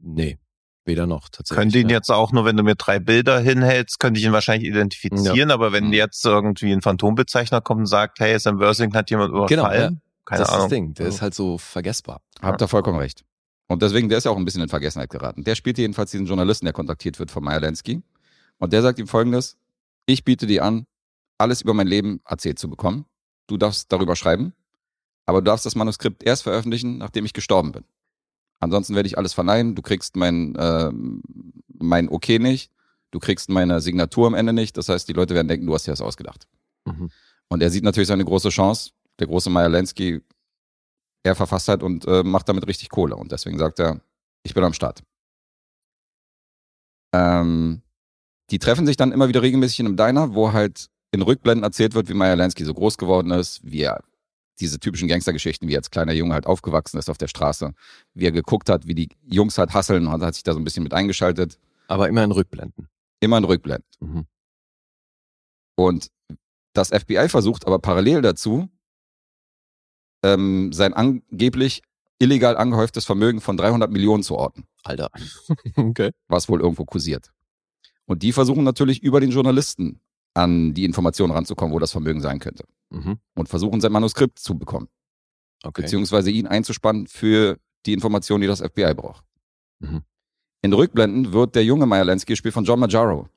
Nee, 0.07 0.39
weder 0.85 1.07
noch 1.07 1.29
tatsächlich. 1.31 1.59
Könnte 1.63 1.79
ihn 1.79 1.89
ja. 1.89 1.97
jetzt 1.97 2.11
auch 2.11 2.31
nur, 2.33 2.45
wenn 2.45 2.57
du 2.57 2.63
mir 2.63 2.75
drei 2.75 2.99
Bilder 2.99 3.41
hinhältst, 3.41 3.99
könnte 3.99 4.21
ich 4.21 4.27
ihn 4.27 4.33
wahrscheinlich 4.33 4.69
identifizieren, 4.69 5.51
aber 5.51 5.73
wenn 5.73 5.87
Mhm. 5.87 5.93
jetzt 5.95 6.25
irgendwie 6.27 6.73
ein 6.73 6.83
Phantombezeichner 6.83 7.61
kommt 7.61 7.81
und 7.81 7.87
sagt, 7.87 8.21
hey, 8.21 8.39
Sam 8.39 8.59
Worthington 8.61 8.99
hat 8.99 9.11
jemand 9.11 9.33
Genau, 9.33 9.47
überfallen, 9.47 10.03
keine 10.27 10.41
das 10.41 10.49
ist 10.49 10.55
Ahnung. 10.55 10.65
das 10.69 10.71
Ding. 10.77 10.95
Der 10.95 11.07
Also- 11.07 11.17
ist 11.17 11.23
halt 11.23 11.35
so 11.35 11.59
vergessbar. 11.59 12.21
Habt 12.43 12.61
ihr 12.61 12.69
vollkommen 12.69 12.99
recht. 12.99 13.25
Und 13.67 13.81
deswegen, 13.83 14.11
der 14.11 14.19
ist 14.19 14.25
ja 14.25 14.31
auch 14.31 14.37
ein 14.37 14.45
bisschen 14.45 14.63
in 14.63 14.69
Vergessenheit 14.69 15.09
geraten. 15.09 15.43
Der 15.43 15.55
spielt 15.55 15.79
jedenfalls 15.79 16.11
diesen 16.11 16.27
Journalisten, 16.27 16.67
der 16.67 16.75
kontaktiert 16.75 17.19
wird 17.19 17.31
von 17.31 17.43
Meyer 17.43 17.61
Lansky. 17.61 18.03
Und 18.59 18.73
der 18.75 18.83
sagt 18.83 18.99
ihm 18.99 19.07
folgendes, 19.07 19.57
ich 20.07 20.23
biete 20.23 20.47
dir 20.47 20.65
an, 20.65 20.87
alles 21.39 21.63
über 21.63 21.73
mein 21.73 21.87
Leben 21.87 22.21
erzählt 22.27 22.59
zu 22.59 22.69
bekommen. 22.69 23.07
Du 23.47 23.57
darfst 23.57 23.91
darüber 23.91 24.17
schreiben, 24.17 24.53
aber 25.25 25.41
du 25.41 25.45
darfst 25.47 25.65
das 25.65 25.75
Manuskript 25.77 26.23
erst 26.23 26.43
veröffentlichen, 26.43 26.99
nachdem 26.99 27.25
ich 27.25 27.33
gestorben 27.33 27.73
bin. 27.73 27.85
Ansonsten 28.65 28.95
werde 28.95 29.07
ich 29.07 29.19
alles 29.19 29.33
verneinen, 29.33 29.75
du 29.75 29.83
kriegst 29.83 30.17
mein, 30.17 30.57
ähm, 30.59 31.23
mein 31.79 32.09
Okay 32.09 32.39
nicht, 32.39 32.73
du 33.11 33.21
kriegst 33.21 33.51
meine 33.51 33.81
Signatur 33.81 34.27
am 34.27 34.35
Ende 34.35 34.53
nicht, 34.53 34.77
das 34.77 34.89
heißt, 34.89 35.09
die 35.09 35.13
Leute 35.13 35.35
werden 35.35 35.49
denken, 35.49 35.67
du 35.67 35.75
hast 35.75 35.87
dir 35.87 35.93
das 35.93 36.01
ausgedacht. 36.01 36.49
Mhm. 36.87 37.11
Und 37.49 37.63
er 37.63 37.71
sieht 37.71 37.85
natürlich 37.85 38.09
seine 38.09 38.25
große 38.25 38.49
Chance, 38.49 38.91
der 39.19 39.27
große 39.27 39.51
Meyer 39.51 39.69
Lansky, 39.69 40.23
er 41.23 41.35
verfasst 41.35 41.69
halt 41.69 41.83
und 41.83 42.07
äh, 42.07 42.23
macht 42.23 42.49
damit 42.49 42.67
richtig 42.67 42.89
Kohle. 42.89 43.17
Und 43.17 43.33
deswegen 43.33 43.59
sagt 43.59 43.79
er, 43.79 44.01
ich 44.43 44.55
bin 44.55 44.65
am 44.65 44.75
Start. 44.75 45.03
Ähm, 47.15 47.83
die 48.51 48.59
treffen 48.59 48.87
sich 48.87 48.97
dann 48.97 49.13
immer 49.13 49.29
wieder 49.29 49.43
regelmäßig 49.43 49.81
in 49.81 49.87
einem 49.87 49.97
Diner, 49.97 50.35
wo 50.35 50.53
halt 50.53 50.89
in 51.13 51.23
Rückblenden 51.23 51.65
erzählt 51.65 51.95
wird, 51.95 52.09
wie 52.09 52.15
Meyer 52.15 52.37
Lansky 52.37 52.65
so 52.65 52.75
groß 52.75 52.99
geworden 52.99 53.31
ist, 53.31 53.61
wie 53.63 53.83
er 53.83 54.03
diese 54.61 54.79
typischen 54.79 55.09
Gangstergeschichten, 55.09 55.69
wie 55.69 55.75
er 55.75 55.79
als 55.79 55.91
kleiner 55.91 56.13
Junge 56.13 56.35
halt 56.35 56.47
aufgewachsen 56.47 56.99
ist 56.99 57.11
auf 57.11 57.19
der 57.19 57.29
Straße, 57.29 57.73
wie 58.15 58.27
er 58.27 58.33
geguckt 58.33 58.69
hat, 58.69 58.87
wie 58.87 58.95
die 58.95 59.09
Jungs 59.25 59.59
halt 59.59 59.75
hasseln 59.75 60.07
und 60.07 60.23
hat 60.23 60.35
sich 60.35 60.45
da 60.45 60.53
so 60.53 60.61
ein 60.61 60.65
bisschen 60.65 60.83
mit 60.83 60.95
eingeschaltet. 60.95 61.59
Aber 61.89 62.09
immer 62.09 62.25
in 62.25 62.31
Rückblenden. 62.31 62.89
Immer 63.21 63.39
in 63.39 63.45
Rückblenden. 63.45 63.89
Mhm. 64.01 64.27
Und 65.77 66.09
das 66.73 66.89
FBI 66.89 67.29
versucht 67.29 67.67
aber 67.67 67.79
parallel 67.79 68.23
dazu, 68.23 68.69
ähm, 70.23 70.73
sein 70.73 70.95
angeblich 70.95 71.83
illegal 72.19 72.57
angehäuftes 72.57 73.05
Vermögen 73.05 73.41
von 73.41 73.57
300 73.57 73.91
Millionen 73.91 74.23
zu 74.23 74.37
orten, 74.37 74.65
Alter. 74.83 75.11
okay. 75.77 76.11
was 76.29 76.49
wohl 76.49 76.61
irgendwo 76.61 76.85
kursiert. 76.85 77.33
Und 78.07 78.23
die 78.23 78.33
versuchen 78.33 78.65
natürlich 78.65 79.03
über 79.03 79.21
den 79.21 79.31
Journalisten 79.31 80.01
an 80.35 80.75
die 80.75 80.85
Informationen 80.85 81.33
ranzukommen, 81.33 81.75
wo 81.75 81.79
das 81.79 81.93
Vermögen 81.93 82.21
sein 82.21 82.39
könnte. 82.39 82.65
Mhm. 82.95 83.19
Und 83.35 83.49
versuchen 83.49 83.81
sein 83.81 83.93
Manuskript 83.93 84.39
zu 84.39 84.57
bekommen, 84.59 84.89
Okay. 85.65 85.83
beziehungsweise 85.83 86.31
ihn 86.31 86.47
einzuspannen 86.47 87.07
für 87.07 87.59
die 87.87 87.93
Informationen, 87.93 88.41
die 88.43 88.47
das 88.47 88.61
FBI 88.61 88.95
braucht. 88.95 89.25
Mhm. 89.81 90.03
In 90.63 90.73
Rückblenden 90.73 91.33
wird 91.33 91.55
der 91.55 91.65
junge 91.65 91.87
Meyer 91.87 92.05
Lansky 92.05 92.33
gespielt 92.33 92.55
von 92.55 92.65
John 92.65 92.81
Majaro. 92.81 93.29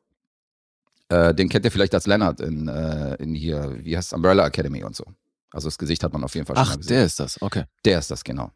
Äh, 1.10 1.34
den 1.34 1.50
kennt 1.50 1.66
ihr 1.66 1.72
vielleicht 1.72 1.94
als 1.94 2.06
Leonard 2.08 2.40
in, 2.42 2.68
äh, 2.68 3.16
in 3.16 3.34
hier, 3.34 3.78
wie 3.84 3.98
heißt 3.98 4.10
es, 4.10 4.14
Umbrella 4.14 4.46
Academy 4.48 4.84
und 4.84 4.96
so. 4.96 5.06
Also 5.52 5.68
das 5.68 5.78
Gesicht 5.78 6.04
hat 6.04 6.14
man 6.14 6.24
auf 6.24 6.36
jeden 6.36 6.46
Fall 6.46 6.56
schon 6.56 6.66
Ach, 6.66 6.78
gesehen. 6.78 6.90
der 6.96 7.06
ist 7.06 7.20
das. 7.20 7.42
Okay. 7.42 7.64
Der 7.86 8.00
ist 8.00 8.12
das, 8.12 8.24
genau. 8.24 8.52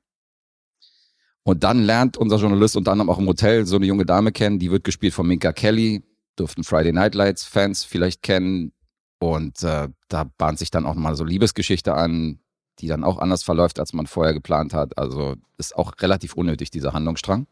Und 1.43 1.63
dann 1.63 1.81
lernt 1.83 2.17
unser 2.17 2.37
Journalist 2.37 2.75
unter 2.77 2.91
anderem 2.91 3.09
auch 3.09 3.17
im 3.17 3.27
Hotel 3.27 3.65
so 3.65 3.77
eine 3.77 3.85
junge 3.85 4.05
Dame 4.05 4.31
kennen, 4.31 4.59
die 4.59 4.69
wird 4.69 4.83
gespielt 4.83 5.13
von 5.13 5.27
Minka 5.27 5.51
Kelly, 5.53 6.03
dürften 6.37 6.63
Friday 6.63 6.91
Night 6.93 7.15
Lights 7.15 7.43
Fans 7.45 7.83
vielleicht 7.83 8.21
kennen. 8.21 8.73
Und 9.21 9.61
äh, 9.61 9.87
da 10.07 10.23
bahnt 10.39 10.57
sich 10.57 10.71
dann 10.71 10.87
auch 10.87 10.95
nochmal 10.95 11.15
so 11.15 11.23
Liebesgeschichte 11.23 11.93
an, 11.93 12.39
die 12.79 12.87
dann 12.87 13.03
auch 13.03 13.19
anders 13.19 13.43
verläuft, 13.43 13.79
als 13.79 13.93
man 13.93 14.07
vorher 14.07 14.33
geplant 14.33 14.73
hat. 14.73 14.97
Also 14.97 15.35
ist 15.59 15.75
auch 15.75 15.93
relativ 15.99 16.33
unnötig, 16.33 16.71
dieser 16.71 16.93
Handlungsstrang. 16.93 17.45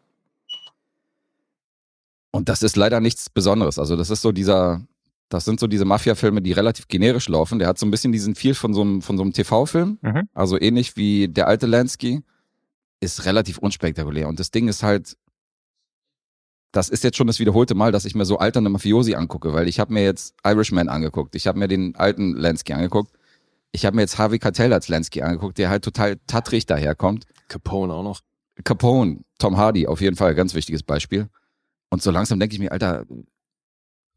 Und 2.31 2.49
das 2.49 2.63
ist 2.63 2.75
leider 2.75 2.99
nichts 3.01 3.29
Besonderes. 3.29 3.77
Also 3.77 3.95
das 3.95 4.09
ist 4.09 4.23
so 4.23 4.31
dieser, 4.31 4.81
das 5.29 5.45
sind 5.45 5.59
so 5.59 5.67
diese 5.67 5.85
Mafia-Filme, 5.85 6.41
die 6.41 6.53
relativ 6.53 6.87
generisch 6.87 7.29
laufen. 7.29 7.59
Der 7.59 7.67
hat 7.67 7.77
so 7.77 7.85
ein 7.85 7.91
bisschen 7.91 8.11
diesen 8.11 8.33
Feel 8.33 8.55
von 8.55 8.73
so 8.73 8.81
einem, 8.81 9.03
von 9.03 9.17
so 9.17 9.21
einem 9.21 9.33
TV-Film. 9.33 9.99
Mhm. 10.01 10.27
Also 10.33 10.59
ähnlich 10.59 10.97
wie 10.97 11.27
der 11.27 11.47
alte 11.47 11.67
Lansky. 11.67 12.23
Ist 12.99 13.25
relativ 13.25 13.59
unspektakulär. 13.59 14.27
Und 14.27 14.39
das 14.39 14.49
Ding 14.49 14.67
ist 14.67 14.81
halt, 14.81 15.15
das 16.71 16.89
ist 16.89 17.03
jetzt 17.03 17.17
schon 17.17 17.27
das 17.27 17.39
wiederholte 17.39 17.75
Mal, 17.75 17.91
dass 17.91 18.05
ich 18.05 18.15
mir 18.15 18.25
so 18.25 18.37
alternde 18.37 18.69
Mafiosi 18.69 19.15
angucke, 19.15 19.53
weil 19.53 19.67
ich 19.67 19.79
habe 19.79 19.93
mir 19.93 20.03
jetzt 20.03 20.35
Irishman 20.45 20.89
angeguckt, 20.89 21.35
ich 21.35 21.47
habe 21.47 21.57
mir 21.57 21.67
den 21.67 21.95
alten 21.95 22.33
Lansky 22.33 22.73
angeguckt, 22.73 23.11
ich 23.71 23.85
habe 23.85 23.95
mir 23.95 24.03
jetzt 24.03 24.17
Harvey 24.17 24.39
Keitel 24.39 24.73
als 24.73 24.87
Lansky 24.87 25.21
angeguckt, 25.21 25.57
der 25.57 25.69
halt 25.69 25.83
total 25.83 26.17
tattrig 26.27 26.65
daherkommt. 26.65 27.25
Capone 27.47 27.93
auch 27.93 28.03
noch. 28.03 28.21
Capone, 28.63 29.21
Tom 29.37 29.57
Hardy, 29.57 29.87
auf 29.87 30.01
jeden 30.01 30.15
Fall, 30.15 30.35
ganz 30.35 30.53
wichtiges 30.53 30.83
Beispiel. 30.83 31.29
Und 31.89 32.01
so 32.01 32.11
langsam 32.11 32.39
denke 32.39 32.53
ich 32.53 32.59
mir, 32.59 32.71
Alter, 32.71 33.05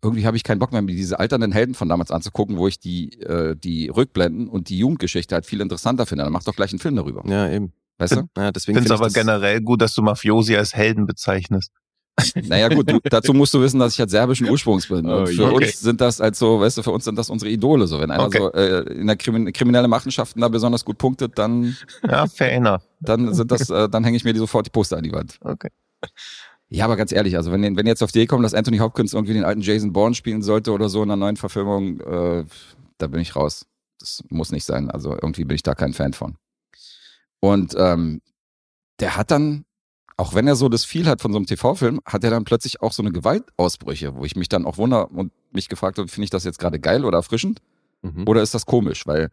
irgendwie 0.03 0.27
habe 0.27 0.37
ich 0.37 0.43
keinen 0.43 0.59
Bock 0.59 0.73
mehr, 0.73 0.83
mir 0.83 0.95
diese 0.95 1.21
alternden 1.21 1.53
Helden 1.53 1.75
von 1.75 1.89
damals 1.89 2.11
anzugucken, 2.11 2.59
wo 2.59 2.67
ich 2.67 2.79
die, 2.81 3.21
äh, 3.21 3.55
die 3.57 3.89
Rückblenden 3.89 4.49
und 4.49 4.69
die 4.69 4.79
Jugendgeschichte 4.79 5.35
halt 5.35 5.47
viel 5.47 5.61
interessanter 5.61 6.07
finde. 6.07 6.25
Dann 6.25 6.33
mach 6.33 6.43
doch 6.43 6.57
gleich 6.57 6.73
einen 6.73 6.81
Film 6.81 6.97
darüber. 6.97 7.23
Ja, 7.27 7.49
eben. 7.49 7.73
Weißt 7.99 8.17
du? 8.17 8.29
Ja, 8.37 8.51
deswegen 8.51 8.79
Ich 8.79 8.83
finde 8.83 8.95
es 8.95 9.01
find 9.01 9.01
aber 9.01 9.11
generell 9.11 9.61
gut, 9.61 9.81
dass 9.81 9.95
du 9.95 10.03
Mafiosi 10.03 10.57
als 10.57 10.75
Helden 10.75 11.07
bezeichnest. 11.07 11.71
Naja, 12.45 12.69
gut, 12.69 12.91
du, 12.91 13.01
dazu 13.05 13.33
musst 13.33 13.55
du 13.55 13.61
wissen, 13.61 13.81
dass 13.81 13.95
ich 13.95 13.99
halt 14.01 14.11
serbischen 14.11 14.49
Ursprungs 14.49 14.87
bin. 14.89 15.09
Oh, 15.09 15.21
Und 15.21 15.29
für 15.29 15.47
okay. 15.47 15.65
uns 15.67 15.81
sind 15.81 16.01
das 16.01 16.21
halt 16.21 16.37
so, 16.37 16.61
weißt 16.61 16.79
du, 16.79 16.83
für 16.83 16.91
uns 16.91 17.05
sind 17.05 17.17
das 17.17 17.31
unsere 17.31 17.51
Idole. 17.51 17.87
So, 17.87 18.01
wenn 18.01 18.11
einer 18.11 18.27
Okay. 18.27 18.39
so 18.39 18.53
äh, 18.53 18.83
in 18.93 19.07
der 19.07 19.17
Krimin 19.17 19.53
kriminelle 19.53 19.89
Machenschaften 19.89 20.41
da 20.41 20.49
besonders 20.49 20.85
gut 20.85 20.99
punktet, 20.99 21.39
dann, 21.39 21.77
Ja, 22.09 22.27
fair 22.27 22.81
dann 23.01 23.35
sind 23.35 23.51
das, 23.51 23.71
äh, 23.71 23.89
dann 23.89 24.05
hänge 24.05 24.17
ich 24.17 24.25
mir 24.25 24.33
die 24.33 24.39
sofort 24.39 24.67
die 24.67 24.71
Poster 24.71 24.99
an 24.99 25.05
die 25.05 25.13
Wand. 25.13 25.39
Okay. 25.41 25.71
Ja, 26.69 26.87
aber 26.87 26.97
ganz 26.97 27.13
ehrlich, 27.13 27.37
also 27.37 27.53
wenn, 27.53 27.77
wenn 27.77 27.87
jetzt 27.87 28.03
auf 28.03 28.13
die 28.13 28.21
Idee 28.21 28.27
kommt, 28.27 28.45
dass 28.45 28.55
Anthony 28.55 28.79
Hopkins 28.79 29.13
irgendwie 29.13 29.35
den 29.35 29.45
alten 29.45 29.61
Jason 29.61 29.93
Bourne 29.93 30.15
spielen 30.15 30.43
sollte 30.43 30.73
oder 30.73 30.89
so 30.89 31.03
in 31.03 31.11
einer 31.11 31.17
neuen 31.17 31.37
Verfilmung, 31.37 32.01
äh, 32.01 32.45
da 32.99 33.07
bin 33.09 33.21
ich 33.21 33.37
raus. 33.37 33.67
Das 33.99 34.23
muss 34.31 34.53
nicht 34.53 34.65
sein. 34.65 34.91
Also 34.91 35.13
irgendwie 35.13 35.45
bin 35.45 35.55
ich 35.55 35.63
da 35.63 35.75
kein 35.75 35.93
Fan 35.93 36.13
von. 36.13 36.37
Und 37.41 37.75
ähm, 37.77 38.21
der 39.01 39.17
hat 39.17 39.31
dann, 39.31 39.65
auch 40.17 40.35
wenn 40.35 40.47
er 40.47 40.57
so 40.57 40.69
das 40.69 40.85
viel 40.85 41.07
hat 41.07 41.21
von 41.21 41.33
so 41.33 41.39
einem 41.39 41.47
TV-Film, 41.47 42.01
hat 42.05 42.23
er 42.25 42.31
dann 42.31 42.45
plötzlich 42.45 42.81
auch 42.83 42.93
so 42.93 43.03
eine 43.03 43.13
Gewaltausbrüche, 43.13 44.15
wo 44.17 44.25
ich 44.25 44.37
mich 44.37 44.49
dann 44.49 44.65
auch 44.67 44.77
wundere 44.79 45.07
und 45.09 45.33
mich 45.53 45.69
gefragt 45.69 45.99
habe, 45.99 46.09
finde 46.09 46.25
ich 46.25 46.31
das 46.31 46.45
jetzt 46.45 46.59
gerade 46.59 46.79
geil 46.79 47.05
oder 47.05 47.19
erfrischend? 47.19 47.61
Mhm. 48.03 48.27
Oder 48.29 48.43
ist 48.43 48.55
das 48.55 48.67
komisch? 48.67 49.07
Weil 49.07 49.31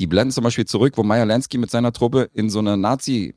die 0.00 0.06
blenden 0.06 0.32
zum 0.32 0.44
Beispiel 0.44 0.64
zurück, 0.66 0.94
wo 0.96 1.02
Meyer 1.02 1.26
Lansky 1.26 1.58
mit 1.58 1.70
seiner 1.70 1.92
Truppe 1.92 2.30
in 2.32 2.50
so 2.50 2.58
eine 2.58 2.76
Nazi, 2.76 3.34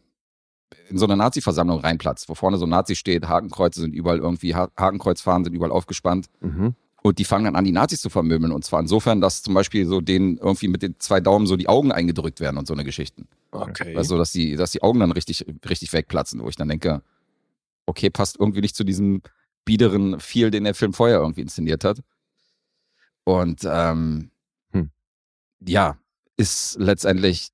in 0.90 0.98
so 0.98 1.06
eine 1.06 1.16
Nazi-Versammlung 1.18 1.80
reinplatzt, 1.80 2.30
wo 2.30 2.36
vorne 2.36 2.58
so 2.58 2.66
ein 2.66 2.70
Nazi 2.70 2.96
steht, 2.96 3.28
Hakenkreuze 3.28 3.82
sind 3.82 3.94
überall 3.94 4.18
irgendwie, 4.20 4.56
Ha- 4.56 4.70
Hakenkreuzfahnen 4.78 5.44
sind 5.46 5.54
überall 5.54 5.72
aufgespannt. 5.72 6.28
Mhm. 6.42 6.76
Und 7.08 7.20
die 7.20 7.26
fangen 7.26 7.46
dann 7.46 7.56
an, 7.56 7.64
die 7.64 7.72
Nazis 7.72 8.02
zu 8.02 8.10
vermöbeln. 8.10 8.52
Und 8.52 8.66
zwar 8.66 8.80
insofern, 8.80 9.22
dass 9.22 9.44
zum 9.44 9.54
Beispiel 9.54 9.86
so 9.86 10.02
denen 10.02 10.38
irgendwie 10.38 10.68
mit 10.68 10.82
den 10.82 10.96
zwei 11.00 11.20
Daumen 11.20 11.48
so 11.48 11.56
die 11.56 11.70
Augen 11.70 11.92
eingedrückt 11.92 12.40
werden 12.40 12.58
und 12.58 12.68
so 12.68 12.74
eine 12.74 12.84
Geschichten. 12.84 13.28
Okay. 13.52 13.96
Also, 13.96 14.18
dass 14.18 14.32
die, 14.32 14.56
dass 14.56 14.72
die 14.72 14.84
Augen 14.84 15.00
dann 15.00 15.12
richtig, 15.12 15.46
richtig 15.68 15.94
wegplatzen, 15.94 16.42
wo 16.42 16.50
ich 16.50 16.56
dann 16.56 16.68
denke, 16.68 17.02
okay, 17.86 18.10
passt 18.10 18.38
irgendwie 18.40 18.62
nicht 18.62 18.76
zu 18.76 18.84
diesem 18.84 19.22
biederen 19.64 20.20
Feel, 20.20 20.52
den 20.52 20.66
der 20.66 20.76
Film 20.76 20.94
vorher 20.94 21.20
irgendwie 21.20 21.42
inszeniert 21.42 21.84
hat. 21.84 22.02
Und 23.24 23.62
ähm, 23.70 24.32
Hm. 24.72 24.90
ja, 25.66 25.98
ist 26.38 26.78
letztendlich 26.80 27.50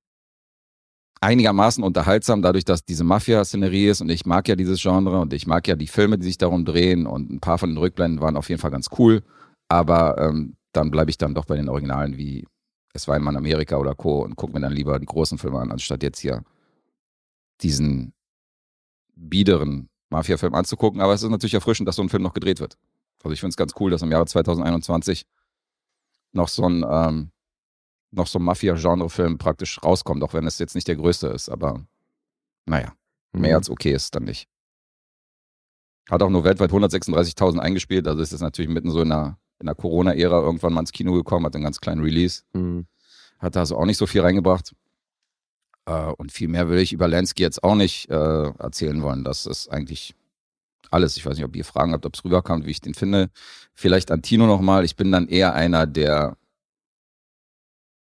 einigermaßen 1.21 1.83
unterhaltsam, 1.83 2.41
dadurch, 2.41 2.65
dass 2.65 2.83
diese 2.83 3.03
Mafia-Szenerie 3.03 3.87
ist 3.87 4.01
und 4.01 4.09
ich 4.09 4.25
mag 4.25 4.47
ja 4.47 4.55
dieses 4.55 4.81
Genre 4.81 5.19
und 5.21 5.33
ich 5.33 5.47
mag 5.47 5.67
ja 5.67 5.75
die 5.75 5.87
Filme, 5.87 6.17
die 6.17 6.25
sich 6.25 6.37
darum 6.37 6.65
drehen 6.65 7.07
und 7.07 7.31
ein 7.31 7.39
paar 7.39 7.57
von 7.57 7.69
den 7.69 7.77
Rückblenden 7.77 8.19
waren 8.21 8.35
auf 8.35 8.49
jeden 8.49 8.59
Fall 8.59 8.71
ganz 8.71 8.89
cool, 8.97 9.23
aber 9.69 10.17
ähm, 10.19 10.55
dann 10.71 10.91
bleibe 10.91 11.09
ich 11.11 11.17
dann 11.17 11.33
doch 11.35 11.45
bei 11.45 11.55
den 11.55 11.69
Originalen 11.69 12.17
wie 12.17 12.45
Es 12.93 13.07
war 13.07 13.15
einmal 13.15 13.33
in 13.33 13.37
Amerika 13.37 13.77
oder 13.77 13.95
Co. 13.95 14.21
und 14.23 14.35
gucke 14.35 14.53
mir 14.53 14.59
dann 14.61 14.73
lieber 14.73 14.99
die 14.99 15.05
großen 15.05 15.37
Filme 15.37 15.59
an, 15.59 15.71
anstatt 15.71 16.03
jetzt 16.03 16.19
hier 16.19 16.43
diesen 17.61 18.13
biederen 19.15 19.89
Mafia-Film 20.09 20.53
anzugucken. 20.53 21.01
Aber 21.01 21.13
es 21.13 21.23
ist 21.23 21.29
natürlich 21.29 21.53
erfrischend, 21.53 21.87
dass 21.87 21.95
so 21.95 22.01
ein 22.03 22.09
Film 22.09 22.23
noch 22.23 22.33
gedreht 22.33 22.59
wird. 22.59 22.77
Also 23.23 23.33
ich 23.33 23.39
finde 23.39 23.51
es 23.51 23.57
ganz 23.57 23.73
cool, 23.79 23.89
dass 23.91 24.01
im 24.01 24.11
Jahre 24.11 24.25
2021 24.25 25.25
noch 26.33 26.47
so 26.49 26.67
ein, 26.67 26.83
ähm, 26.87 27.31
noch 28.11 28.27
so 28.27 28.37
ein 28.39 28.43
Mafia-Genre-Film 28.43 29.37
praktisch 29.37 29.81
rauskommt, 29.81 30.23
auch 30.23 30.33
wenn 30.33 30.45
es 30.45 30.59
jetzt 30.59 30.75
nicht 30.75 30.87
der 30.87 30.97
größte 30.97 31.27
ist. 31.27 31.49
Aber 31.49 31.85
naja, 32.65 32.93
mehr 33.33 33.51
Mhm. 33.51 33.55
als 33.57 33.69
okay 33.69 33.93
ist 33.93 34.13
dann 34.15 34.23
nicht. 34.25 34.47
Hat 36.09 36.21
auch 36.21 36.29
nur 36.29 36.43
weltweit 36.43 36.71
136.000 36.71 37.59
eingespielt, 37.59 38.07
also 38.07 38.21
ist 38.21 38.33
es 38.33 38.41
natürlich 38.41 38.69
mitten 38.69 38.91
so 38.91 39.01
in 39.01 39.09
der, 39.09 39.37
in 39.63 39.67
der 39.67 39.75
Corona-Ära 39.75 40.41
irgendwann 40.41 40.73
mal 40.73 40.81
ins 40.81 40.91
Kino 40.91 41.13
gekommen, 41.13 41.45
hat 41.45 41.55
einen 41.55 41.63
ganz 41.63 41.79
kleinen 41.79 42.01
Release. 42.01 42.43
Mhm. 42.53 42.85
Hat 43.39 43.55
da 43.55 43.61
also 43.61 43.77
auch 43.77 43.85
nicht 43.85 43.97
so 43.97 44.05
viel 44.05 44.21
reingebracht. 44.21 44.75
Äh, 45.85 46.11
und 46.17 46.31
viel 46.31 46.49
mehr 46.49 46.69
will 46.69 46.79
ich 46.79 46.93
über 46.93 47.07
Lansky 47.07 47.41
jetzt 47.41 47.63
auch 47.63 47.75
nicht 47.75 48.09
äh, 48.09 48.49
erzählen 48.59 49.01
wollen. 49.01 49.23
Das 49.23 49.45
ist 49.45 49.69
eigentlich 49.69 50.15
alles. 50.91 51.17
Ich 51.17 51.25
weiß 51.25 51.37
nicht, 51.37 51.45
ob 51.45 51.55
ihr 51.55 51.65
Fragen 51.65 51.93
habt, 51.93 52.05
ob 52.05 52.13
es 52.13 52.23
rüberkommt, 52.23 52.65
wie 52.65 52.71
ich 52.71 52.81
den 52.81 52.93
finde. 52.93 53.29
Vielleicht 53.73 54.11
an 54.11 54.21
Tino 54.21 54.45
nochmal. 54.47 54.83
Ich 54.83 54.95
bin 54.95 55.11
dann 55.11 55.27
eher 55.27 55.53
einer, 55.53 55.87
der 55.87 56.37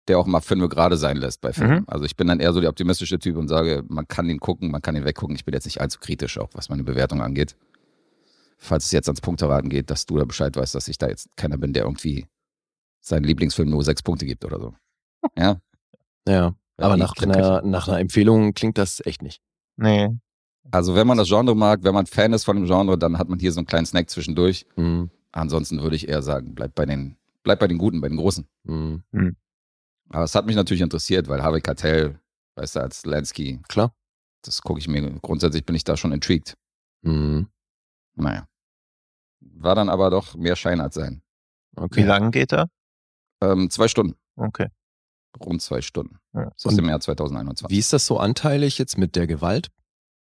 der 0.09 0.19
auch 0.19 0.26
mal 0.26 0.40
Filme 0.40 0.69
gerade 0.69 0.97
sein 0.97 1.17
lässt 1.17 1.41
bei 1.41 1.52
Filmen. 1.52 1.80
Mhm. 1.80 1.84
Also 1.87 2.04
ich 2.04 2.17
bin 2.17 2.26
dann 2.26 2.41
eher 2.41 2.52
so 2.52 2.60
der 2.60 2.71
optimistische 2.71 3.21
Typ 3.21 3.37
und 3.37 3.47
sage, 3.47 3.84
man 3.89 4.08
kann 4.08 4.28
ihn 4.28 4.41
gucken, 4.41 4.73
man 4.73 4.82
kann 4.82 4.97
ihn 4.97 5.04
weggucken. 5.04 5.37
Ich 5.37 5.45
bin 5.45 5.54
jetzt 5.54 5.65
nicht 5.65 5.80
allzu 5.80 6.00
kritisch, 6.00 6.39
auch 6.39 6.50
was 6.54 6.69
meine 6.69 6.82
Bewertung 6.82 7.23
angeht. 7.23 7.54
Falls 8.65 8.85
es 8.85 8.93
jetzt 8.93 9.09
ans 9.09 9.21
Punkteraten 9.21 9.69
geht, 9.69 9.91
dass 9.91 10.07
du 10.07 10.17
da 10.19 10.25
Bescheid 10.25 10.57
weißt, 10.57 10.75
dass 10.77 10.87
ich 10.87 10.97
da 10.97 11.09
jetzt 11.09 11.37
keiner 11.37 11.59
bin, 11.59 11.73
der 11.73 11.83
irgendwie 11.83 12.27
seinen 13.01 13.25
Lieblingsfilm 13.25 13.69
nur 13.69 13.83
sechs 13.83 14.03
Punkte 14.03 14.25
gibt 14.25 14.45
oder 14.45 14.61
so. 14.61 14.75
Ja, 15.37 15.61
Ja. 16.29 16.55
Weil 16.77 16.87
Aber 16.87 16.97
nach 16.97 17.13
einer, 17.21 17.63
nach 17.63 17.89
einer 17.89 17.99
Empfehlung 17.99 18.55
klingt 18.55 18.79
das 18.79 19.01
echt 19.05 19.21
nicht. 19.23 19.41
Nee. 19.77 20.11
Also 20.71 20.95
wenn 20.95 21.07
man 21.07 21.19
das 21.19 21.29
Genre 21.29 21.55
mag, 21.57 21.83
wenn 21.83 21.93
man 21.95 22.07
Fan 22.07 22.33
ist 22.33 22.45
von 22.45 22.57
dem 22.57 22.67
Genre, 22.67 22.97
dann 22.97 23.19
hat 23.19 23.29
man 23.29 23.39
hier 23.41 23.53
so 23.53 23.59
einen 23.61 23.67
kleinen 23.67 23.87
Snack 23.87 24.09
zwischendurch. 24.09 24.65
Mhm. 24.77 25.11
Ansonsten 25.33 25.83
würde 25.83 25.97
ich 25.97 26.09
eher 26.09 26.23
sagen, 26.23 26.55
bleib 26.55 26.75
bei 26.75 26.87
den, 26.87 27.17
bleib 27.43 27.59
bei 27.59 27.67
den 27.67 27.79
Guten, 27.79 28.01
bei 28.01 28.09
den 28.09 28.17
Großen. 28.17 28.47
Mhm. 28.65 29.03
Aber 30.09 30.25
es 30.25 30.35
hat 30.35 30.47
mich 30.47 30.57
natürlich 30.57 30.83
interessiert, 30.83 31.27
weil 31.29 31.43
Harvey 31.43 31.61
Keitel, 31.61 32.21
weißt 32.57 32.77
du, 32.77 32.81
als 32.81 33.05
Lansky, 33.07 33.61
Klar. 33.69 33.93
das 34.43 34.63
gucke 34.63 34.79
ich 34.79 34.87
mir, 34.89 35.03
grundsätzlich 35.21 35.67
bin 35.67 35.75
ich 35.75 35.85
da 35.85 35.97
schon 35.97 36.13
intrigued. 36.13 36.55
Mhm. 37.03 37.49
Naja. 38.15 38.47
War 39.63 39.75
dann 39.75 39.89
aber 39.89 40.11
doch 40.11 40.35
mehr 40.35 40.57
Schein 40.57 40.81
als 40.81 40.95
sein. 40.95 41.23
Wie 41.77 41.83
Okay. 41.85 42.05
lange 42.05 42.31
geht 42.31 42.53
er? 42.53 42.69
Ähm, 43.43 43.71
zwei 43.71 43.89
Stunden, 43.89 44.17
Okay. 44.37 44.69
rund 45.41 45.63
zwei 45.63 45.81
Stunden. 45.83 46.19
Ja. 46.35 46.45
Das 46.45 46.53
ist 46.59 46.67
aus 46.67 46.77
dem 46.77 46.89
Jahr 46.89 47.01
2021. 47.01 47.75
Wie 47.75 47.79
ist 47.79 47.93
das 47.93 48.07
so 48.07 48.19
anteilig 48.19 48.79
jetzt 48.79 48.99
mit 48.99 49.17
der 49.17 49.27
Gewalt? 49.27 49.69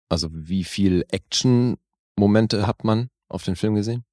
Also 0.09 0.29
wie 0.31 0.63
viel 0.63 1.05
Action-Momente 1.09 2.67
hat 2.67 2.83
man 2.83 3.09
auf 3.29 3.43
den 3.43 3.55
Film 3.55 3.75
gesehen? 3.75 4.03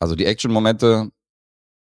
Also 0.00 0.16
die 0.16 0.24
Action-Momente, 0.26 1.10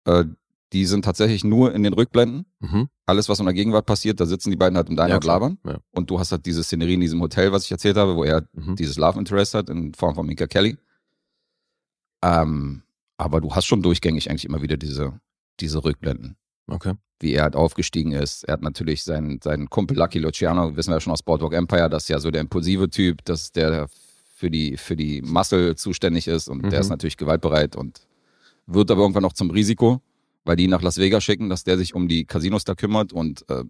äh, 0.07 0.25
die 0.73 0.85
sind 0.87 1.05
tatsächlich 1.05 1.45
nur 1.45 1.73
in 1.75 1.83
den 1.83 1.93
Rückblenden. 1.93 2.47
Mhm. 2.61 2.89
Alles, 3.07 3.29
was 3.29 3.39
in 3.39 3.45
der 3.47 3.55
Gegenwart 3.55 3.87
passiert, 3.87 4.19
da 4.21 4.27
sitzen 4.27 4.51
die 4.51 4.57
beiden 4.57 4.77
halt 4.77 4.89
im 4.89 4.97
Diner 4.97 5.09
Ja, 5.11 5.15
und 5.17 5.25
labern. 5.25 5.59
Ja. 5.65 5.79
Und 5.93 6.11
du 6.11 6.19
hast 6.19 6.33
halt 6.33 6.45
diese 6.47 6.63
Szenerie 6.65 6.95
in 6.95 7.01
diesem 7.01 7.21
Hotel, 7.21 7.53
was 7.53 7.65
ich 7.65 7.71
erzählt 7.73 7.97
habe, 7.97 8.17
wo 8.17 8.25
er 8.25 8.47
Mhm. 8.53 8.75
dieses 8.77 8.97
Love 8.97 9.19
Interest 9.19 9.55
hat 9.55 9.69
in 9.71 9.95
Form 9.95 10.15
von 10.17 10.27
Minka 10.27 10.47
Kelly. 10.47 10.77
Ähm, 12.23 12.83
aber 13.16 13.40
du 13.40 13.55
hast 13.55 13.66
schon 13.66 13.83
durchgängig 13.83 14.29
eigentlich 14.31 14.44
immer 14.44 14.62
wieder 14.62 14.76
diese, 14.76 15.18
diese 15.61 15.83
Rückblenden. 15.85 16.37
Okay. 16.68 16.94
Wie 17.20 17.33
er 17.33 17.44
halt 17.44 17.57
aufgestiegen 17.57 18.12
ist. 18.12 18.44
Er 18.44 18.55
hat 18.55 18.62
natürlich 18.62 19.02
seinen, 19.05 19.40
seinen 19.40 19.70
Kumpel 19.70 19.96
Lucky 19.96 20.18
Luciano, 20.18 20.76
wissen 20.76 20.90
wir 20.90 20.96
ja 20.96 21.00
schon 21.00 21.12
aus 21.12 21.22
Boardwalk 21.22 21.55
Empire, 21.55 21.88
das 21.88 22.05
ist 22.05 22.09
ja 22.09 22.18
so 22.20 22.31
der 22.31 22.40
impulsive 22.42 22.90
Typ, 22.90 23.24
das 23.24 23.42
ist 23.42 23.57
der, 23.57 23.70
der 23.70 23.88
für 24.35 24.50
die, 24.50 24.76
für 24.76 24.96
die 24.96 25.22
Muscle 25.22 25.76
zuständig 25.76 26.29
ist 26.29 26.48
und 26.48 26.62
der 26.62 26.72
Mhm. 26.72 26.81
ist 26.81 26.88
natürlich 26.90 27.16
gewaltbereit 27.16 27.74
und 27.76 28.07
wird 28.66 28.90
aber 28.90 29.00
irgendwann 29.02 29.22
noch 29.22 29.33
zum 29.33 29.50
Risiko, 29.50 30.02
weil 30.44 30.57
die 30.57 30.64
ihn 30.64 30.70
nach 30.70 30.83
Las 30.83 30.98
Vegas 30.98 31.24
schicken, 31.24 31.48
dass 31.48 31.64
der 31.64 31.79
sich 31.79 31.94
um 31.94 32.07
die 32.09 32.24
Casinos 32.26 32.64
da 32.64 32.74
kümmert 32.74 33.12
und 33.14 33.48
äh, 33.48 33.64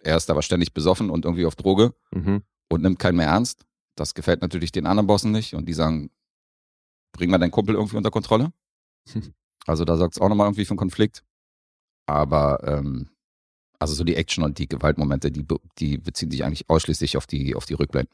er 0.00 0.16
ist 0.16 0.30
aber 0.30 0.42
ständig 0.42 0.72
besoffen 0.74 1.10
und 1.10 1.24
irgendwie 1.24 1.46
auf 1.46 1.56
Droge 1.56 1.94
Mhm. 2.14 2.42
und 2.68 2.82
nimmt 2.82 2.98
keinen 3.00 3.16
mehr 3.16 3.28
ernst. 3.28 3.64
Das 3.96 4.14
gefällt 4.14 4.42
natürlich 4.42 4.70
den 4.72 4.86
anderen 4.86 5.06
Bossen 5.08 5.32
nicht 5.32 5.54
und 5.54 5.66
die 5.68 5.72
sagen, 5.74 6.10
bring 7.12 7.30
mal 7.30 7.38
deinen 7.38 7.50
Kumpel 7.50 7.74
irgendwie 7.74 7.96
unter 7.96 8.10
Kontrolle. 8.10 8.52
Also 9.64 9.84
da 9.84 9.96
sorgt 9.96 10.16
es 10.16 10.20
auch 10.20 10.28
nochmal 10.28 10.48
irgendwie 10.48 10.64
für 10.64 10.72
einen 10.72 10.78
Konflikt. 10.78 11.22
Aber 12.06 12.64
ähm, 12.66 13.10
also 13.78 13.94
so 13.94 14.02
die 14.02 14.16
Action 14.16 14.42
und 14.42 14.58
die 14.58 14.66
Gewaltmomente, 14.66 15.30
die, 15.30 15.46
die 15.78 15.98
beziehen 15.98 16.32
sich 16.32 16.44
eigentlich 16.44 16.68
ausschließlich 16.68 17.16
auf 17.16 17.28
die, 17.28 17.54
auf 17.54 17.64
die 17.64 17.74
Rückblenden. 17.74 18.12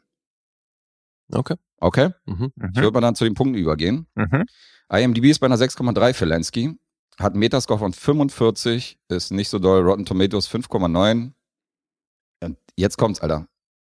Okay. 1.33 1.57
Okay, 1.81 2.11
Mhm. 2.27 2.53
ich 2.57 2.77
würde 2.77 2.91
mal 2.93 3.01
dann 3.01 3.15
zu 3.15 3.25
den 3.25 3.33
Punkten 3.35 3.55
übergehen. 3.57 4.07
Mhm. 4.15 4.45
IMDb 4.93 5.25
ist 5.31 5.39
bei 5.39 5.47
einer 5.47 5.57
6,3 5.57 6.13
für 6.13 6.25
Lansky, 6.25 6.77
hat 7.19 7.33
einen 7.33 7.41
Metascore 7.41 7.79
von 7.79 7.93
45, 7.93 8.99
ist 9.09 9.31
nicht 9.31 9.49
so 9.49 9.59
doll, 9.59 9.83
Rotten 9.83 10.05
Tomatoes 10.05 10.51
5,9. 10.51 11.33
Und 12.43 12.59
jetzt 12.77 12.99
kommt's, 12.99 13.21
Alter. 13.21 13.47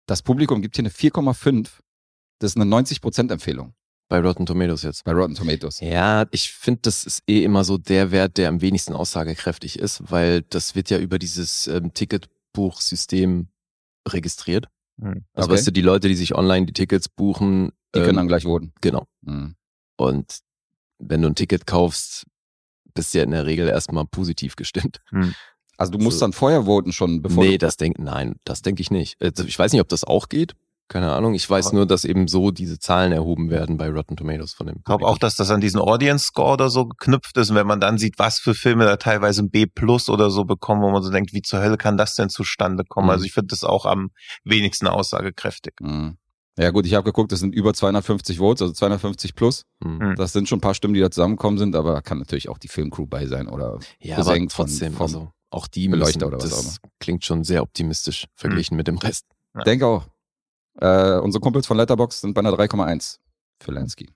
Das 0.08 0.22
Publikum 0.22 0.62
gibt 0.62 0.76
hier 0.76 0.84
eine 0.84 0.92
4,5. 0.92 1.82
Das 2.40 2.52
ist 2.52 2.58
eine 2.58 2.66
90% 2.66 3.32
Empfehlung 3.32 3.74
Bei 4.10 4.20
Rotten 4.20 4.46
Tomatoes 4.46 4.84
jetzt. 4.84 5.04
bei 5.06 5.12
Rotten 5.14 5.34
Tomatoes. 5.36 5.80
Ja, 5.80 6.26
ich 6.32 6.52
finde, 6.52 6.82
das 6.84 7.04
ist 7.06 7.24
eh 7.28 7.44
immer 7.44 7.64
so 7.64 7.78
der 7.78 8.12
Wert, 8.12 8.38
der 8.38 8.50
am 8.50 8.62
wenigsten 8.62 8.94
aussagekräftig 8.94 9.80
ist, 9.80 10.04
weil 10.12 10.42
das 10.44 10.76
wird 10.76 10.90
ja 10.90 11.00
über 11.00 11.18
dieses 11.18 11.68
ähm, 11.68 11.94
Ticketbuchsystem 11.94 13.48
registriert. 14.08 14.68
Mhm. 14.98 15.26
Also 15.34 15.48
Okay. 15.50 15.58
weißt 15.58 15.68
du, 15.68 15.72
die 15.72 15.82
Leute, 15.82 16.08
die 16.08 16.16
sich 16.16 16.36
online 16.36 16.66
die 16.66 16.74
Tickets 16.74 17.10
buchen, 17.10 17.72
Die 17.96 18.00
können 18.02 18.16
dann 18.16 18.26
ähm, 18.26 18.28
gleich 18.28 18.44
voten. 18.44 18.74
genau. 18.82 19.08
Mhm. 19.22 19.56
Und 19.98 20.40
wenn 21.00 21.22
du 21.22 21.30
ein 21.30 21.36
Ticket 21.36 21.66
kaufst, 21.66 22.26
bist 22.94 23.14
du 23.14 23.18
ja 23.20 23.24
in 23.24 23.32
der 23.32 23.46
Regel 23.46 23.68
erstmal 23.68 24.06
positiv 24.06 24.56
gestimmt. 24.56 25.02
Also 25.78 25.92
du 25.94 25.98
musst 25.98 26.20
So. 26.20 26.26
dann 26.26 26.34
vorher 26.34 26.66
voten 26.66 26.94
schon, 26.94 27.22
bevor 27.22 27.44
nee, 27.44 27.52
du... 27.54 27.58
das 27.60 27.78
denk, 27.78 27.98
nein, 28.00 28.36
das 28.44 28.62
denke 28.62 28.82
ich 28.82 28.92
nicht. 28.92 29.20
Also 29.22 29.44
ich 29.46 29.58
weiß 29.58 29.72
nicht, 29.72 29.82
ob 29.82 29.90
das 29.90 30.04
auch 30.04 30.30
geht. 30.30 30.54
Keine 30.94 31.12
Ahnung. 31.12 31.34
Ich 31.34 31.50
weiß 31.50 31.68
Aber- 31.70 31.78
nur, 31.78 31.86
dass 31.88 32.06
eben 32.06 32.28
so 32.28 32.52
diese 32.52 32.78
Zahlen 32.78 33.12
erhoben 33.12 33.50
werden 33.50 33.78
bei 33.78 33.90
Rotten 33.90 34.16
Tomatoes 34.16 34.54
von 34.54 34.68
dem. 34.68 34.76
Ich 34.78 34.84
glaube 34.84 35.08
auch, 35.08 35.18
dass 35.18 35.36
das 35.36 35.50
an 35.50 35.60
diesen 35.60 35.80
Audience 35.82 36.26
Score 36.28 36.54
oder 36.54 36.70
so 36.70 36.86
geknüpft 36.86 37.36
ist. 37.38 37.50
Und 37.50 37.56
wenn 37.56 37.66
man 37.66 37.80
dann 37.80 37.98
sieht, 37.98 38.20
was 38.20 38.38
für 38.38 38.54
Filme 38.54 38.86
da 38.86 38.98
teilweise 38.98 39.42
ein 39.42 39.50
B 39.50 39.66
Plus 39.66 40.08
oder 40.08 40.30
so 40.30 40.46
bekommen, 40.46 40.84
wo 40.84 40.92
man 40.92 41.02
so 41.02 41.10
denkt, 41.10 41.34
wie 41.34 41.42
zur 41.42 41.62
Hölle 41.62 41.78
kann 41.78 41.98
das 41.98 42.14
denn 42.14 42.30
zustande 42.30 42.84
kommen? 42.88 43.08
Mhm. 43.08 43.10
Also 43.12 43.26
ich 43.26 43.32
finde 43.34 43.48
das 43.48 43.64
auch 43.64 43.88
am 43.88 44.12
wenigsten 44.44 44.86
aussagekräftig. 44.86 45.74
Mhm. 45.82 46.18
Ja 46.60 46.70
gut, 46.70 46.86
ich 46.86 46.94
habe 46.94 47.06
geguckt, 47.06 47.32
es 47.32 47.40
sind 47.40 47.56
über 47.56 47.74
250 47.74 48.38
Votes, 48.38 48.62
also 48.62 48.74
250 48.76 49.34
plus. 49.34 49.64
Hm. 49.84 50.00
Hm. 50.00 50.16
Das 50.16 50.32
sind 50.34 50.48
schon 50.48 50.60
ein 50.60 50.62
paar 50.62 50.76
Stimmen, 50.76 50.94
die 50.94 51.00
da 51.00 51.10
zusammengekommen 51.10 51.58
sind, 51.58 51.76
aber 51.76 52.04
kann 52.04 52.20
natürlich 52.20 52.48
auch 52.50 52.60
die 52.60 52.68
Filmcrew 52.68 53.08
bei 53.08 53.26
sein 53.26 53.48
oder 53.48 53.80
Ja, 54.00 54.18
aber 54.20 54.36
von- 54.36 54.48
trotzdem, 54.50 54.94
vom 54.94 55.02
also 55.02 55.32
auch 55.50 55.66
die 55.66 55.88
Beleuchter 55.88 56.28
müssen, 56.28 56.36
oder 56.36 56.38
was 56.38 56.50
das 56.52 56.78
auch 56.84 56.90
klingt 57.00 57.26
schon 57.26 57.44
sehr 57.44 57.64
optimistisch 57.64 58.28
verglichen 58.36 58.78
mit 58.78 58.88
dem 58.88 59.00
Rest. 59.00 59.26
Ja. 59.56 59.64
denke 59.64 59.88
auch. 59.88 60.06
Äh, 60.80 61.18
unsere 61.20 61.42
Kumpels 61.42 61.68
von 61.68 61.78
Letterbox 61.78 62.22
sind 62.22 62.34
bei 62.34 62.40
einer 62.40 62.52
3,1 62.52 63.20
für 63.62 63.72
Lansky. 63.72 64.10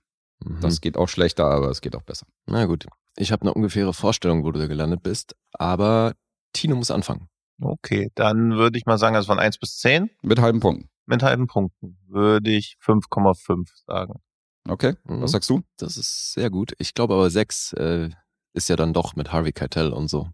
Mhm. 0.44 0.60
Das 0.60 0.80
geht 0.80 0.96
auch 0.96 1.08
schlechter, 1.08 1.44
aber 1.46 1.70
es 1.70 1.80
geht 1.80 1.94
auch 1.96 2.02
besser. 2.02 2.26
Na 2.46 2.64
gut. 2.66 2.86
Ich 3.16 3.32
habe 3.32 3.42
eine 3.42 3.54
ungefähre 3.54 3.92
Vorstellung, 3.94 4.44
wo 4.44 4.52
du 4.52 4.60
da 4.60 4.66
gelandet 4.66 5.02
bist, 5.02 5.34
aber 5.52 6.14
Tino 6.52 6.76
muss 6.76 6.90
anfangen. 6.90 7.28
Okay, 7.60 8.10
dann 8.14 8.52
würde 8.56 8.78
ich 8.78 8.86
mal 8.86 8.98
sagen, 8.98 9.16
also 9.16 9.26
von 9.26 9.38
1 9.40 9.58
bis 9.58 9.78
10 9.78 10.10
Mit 10.22 10.38
halben 10.40 10.60
Punkten. 10.60 10.88
mit 11.06 11.22
halben 11.24 11.46
Punkten 11.48 11.98
würde 12.06 12.50
ich 12.50 12.76
5,5 12.80 13.68
sagen. 13.86 14.20
Okay, 14.68 14.94
Mhm. 15.04 15.22
was 15.22 15.32
sagst 15.32 15.50
du? 15.50 15.62
Das 15.78 15.96
ist 15.96 16.34
sehr 16.34 16.50
gut. 16.50 16.72
Ich 16.78 16.94
glaube 16.94 17.14
aber 17.14 17.30
sechs 17.30 17.72
äh, 17.72 18.10
ist 18.52 18.68
ja 18.68 18.76
dann 18.76 18.92
doch 18.92 19.16
mit 19.16 19.32
Harvey 19.32 19.52
Keitel 19.52 19.92
und 19.92 20.08
so. 20.08 20.28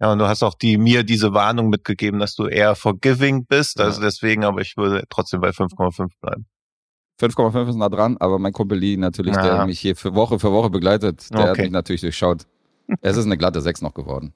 Ja, 0.00 0.12
und 0.12 0.18
du 0.18 0.26
hast 0.26 0.42
auch 0.42 0.54
die, 0.54 0.78
mir 0.78 1.02
diese 1.04 1.34
Warnung 1.34 1.68
mitgegeben, 1.68 2.18
dass 2.20 2.34
du 2.34 2.46
eher 2.46 2.74
forgiving 2.74 3.44
bist, 3.46 3.80
also 3.80 4.00
deswegen, 4.00 4.44
aber 4.44 4.60
ich 4.62 4.76
würde 4.76 5.04
trotzdem 5.10 5.40
bei 5.40 5.50
5,5 5.50 6.08
bleiben. 6.20 6.46
5,5 7.20 7.68
ist 7.68 7.76
nah 7.76 7.90
dran, 7.90 8.16
aber 8.18 8.38
mein 8.38 8.52
Kumpel 8.54 8.78
Lee 8.78 8.96
natürlich, 8.96 9.34
Ja. 9.36 9.42
der 9.42 9.66
mich 9.66 9.78
hier 9.78 9.94
für 9.94 10.14
Woche 10.14 10.38
für 10.38 10.52
Woche 10.52 10.70
begleitet, 10.70 11.30
der 11.32 11.40
hat 11.40 11.50
Okay. 11.50 11.62
mich 11.64 11.70
natürlich 11.70 12.00
durchschaut. 12.00 12.46
Es 13.02 13.16
ist 13.18 13.26
eine 13.26 13.36
glatte 13.36 13.60
6 13.60 13.82
noch 13.82 13.94
geworden. 13.94 14.32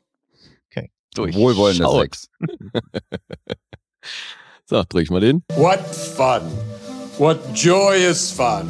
Durch. 1.15 1.37
Wohlwollende 1.37 1.85
Schaut. 1.85 2.01
6. 2.03 2.29
So, 4.67 4.83
drück 4.89 5.03
ich 5.05 5.11
mal 5.11 5.21
den. 5.21 5.45
What 5.55 5.81
fun! 5.95 6.43
What 7.19 7.39
joyous 7.55 8.33
fun! 8.33 8.69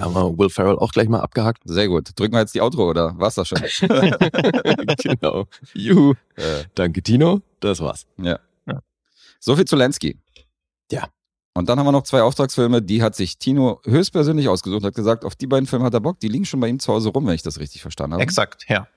Haben 0.00 0.14
wir 0.14 0.38
Will 0.38 0.50
Ferrell 0.50 0.78
auch 0.78 0.92
gleich 0.92 1.08
mal 1.08 1.20
abgehakt. 1.20 1.62
Sehr 1.64 1.88
gut. 1.88 2.10
Drücken 2.14 2.34
wir 2.34 2.40
jetzt 2.40 2.54
die 2.54 2.60
Outro 2.60 2.90
oder 2.90 3.18
war's 3.18 3.36
das 3.36 3.48
schon? 3.48 3.58
genau. 4.98 5.46
Juhu. 5.72 6.12
äh, 6.34 6.64
Danke, 6.74 7.02
Tino. 7.02 7.40
Das 7.60 7.80
war's. 7.80 8.06
ja. 8.18 8.38
So 9.40 9.54
viel 9.56 9.64
zu 9.64 9.76
Lansky. 9.76 10.18
Ja. 10.90 11.08
Und 11.54 11.68
dann 11.68 11.78
haben 11.78 11.86
wir 11.86 11.92
noch 11.92 12.02
zwei 12.02 12.20
Auftragsfilme, 12.22 12.82
die 12.82 13.02
hat 13.02 13.14
sich 13.14 13.38
Tino 13.38 13.80
höchstpersönlich 13.84 14.48
ausgesucht, 14.48 14.84
hat 14.84 14.94
gesagt, 14.94 15.24
auf 15.24 15.34
die 15.36 15.46
beiden 15.46 15.66
Filme 15.66 15.84
hat 15.84 15.94
er 15.94 16.00
Bock, 16.00 16.20
die 16.20 16.28
liegen 16.28 16.44
schon 16.44 16.60
bei 16.60 16.68
ihm 16.68 16.78
zu 16.78 16.92
Hause 16.92 17.08
rum, 17.10 17.26
wenn 17.26 17.34
ich 17.34 17.42
das 17.42 17.58
richtig 17.60 17.80
verstanden 17.80 18.14
habe. 18.14 18.22
Exakt, 18.22 18.66
ja. 18.68 18.88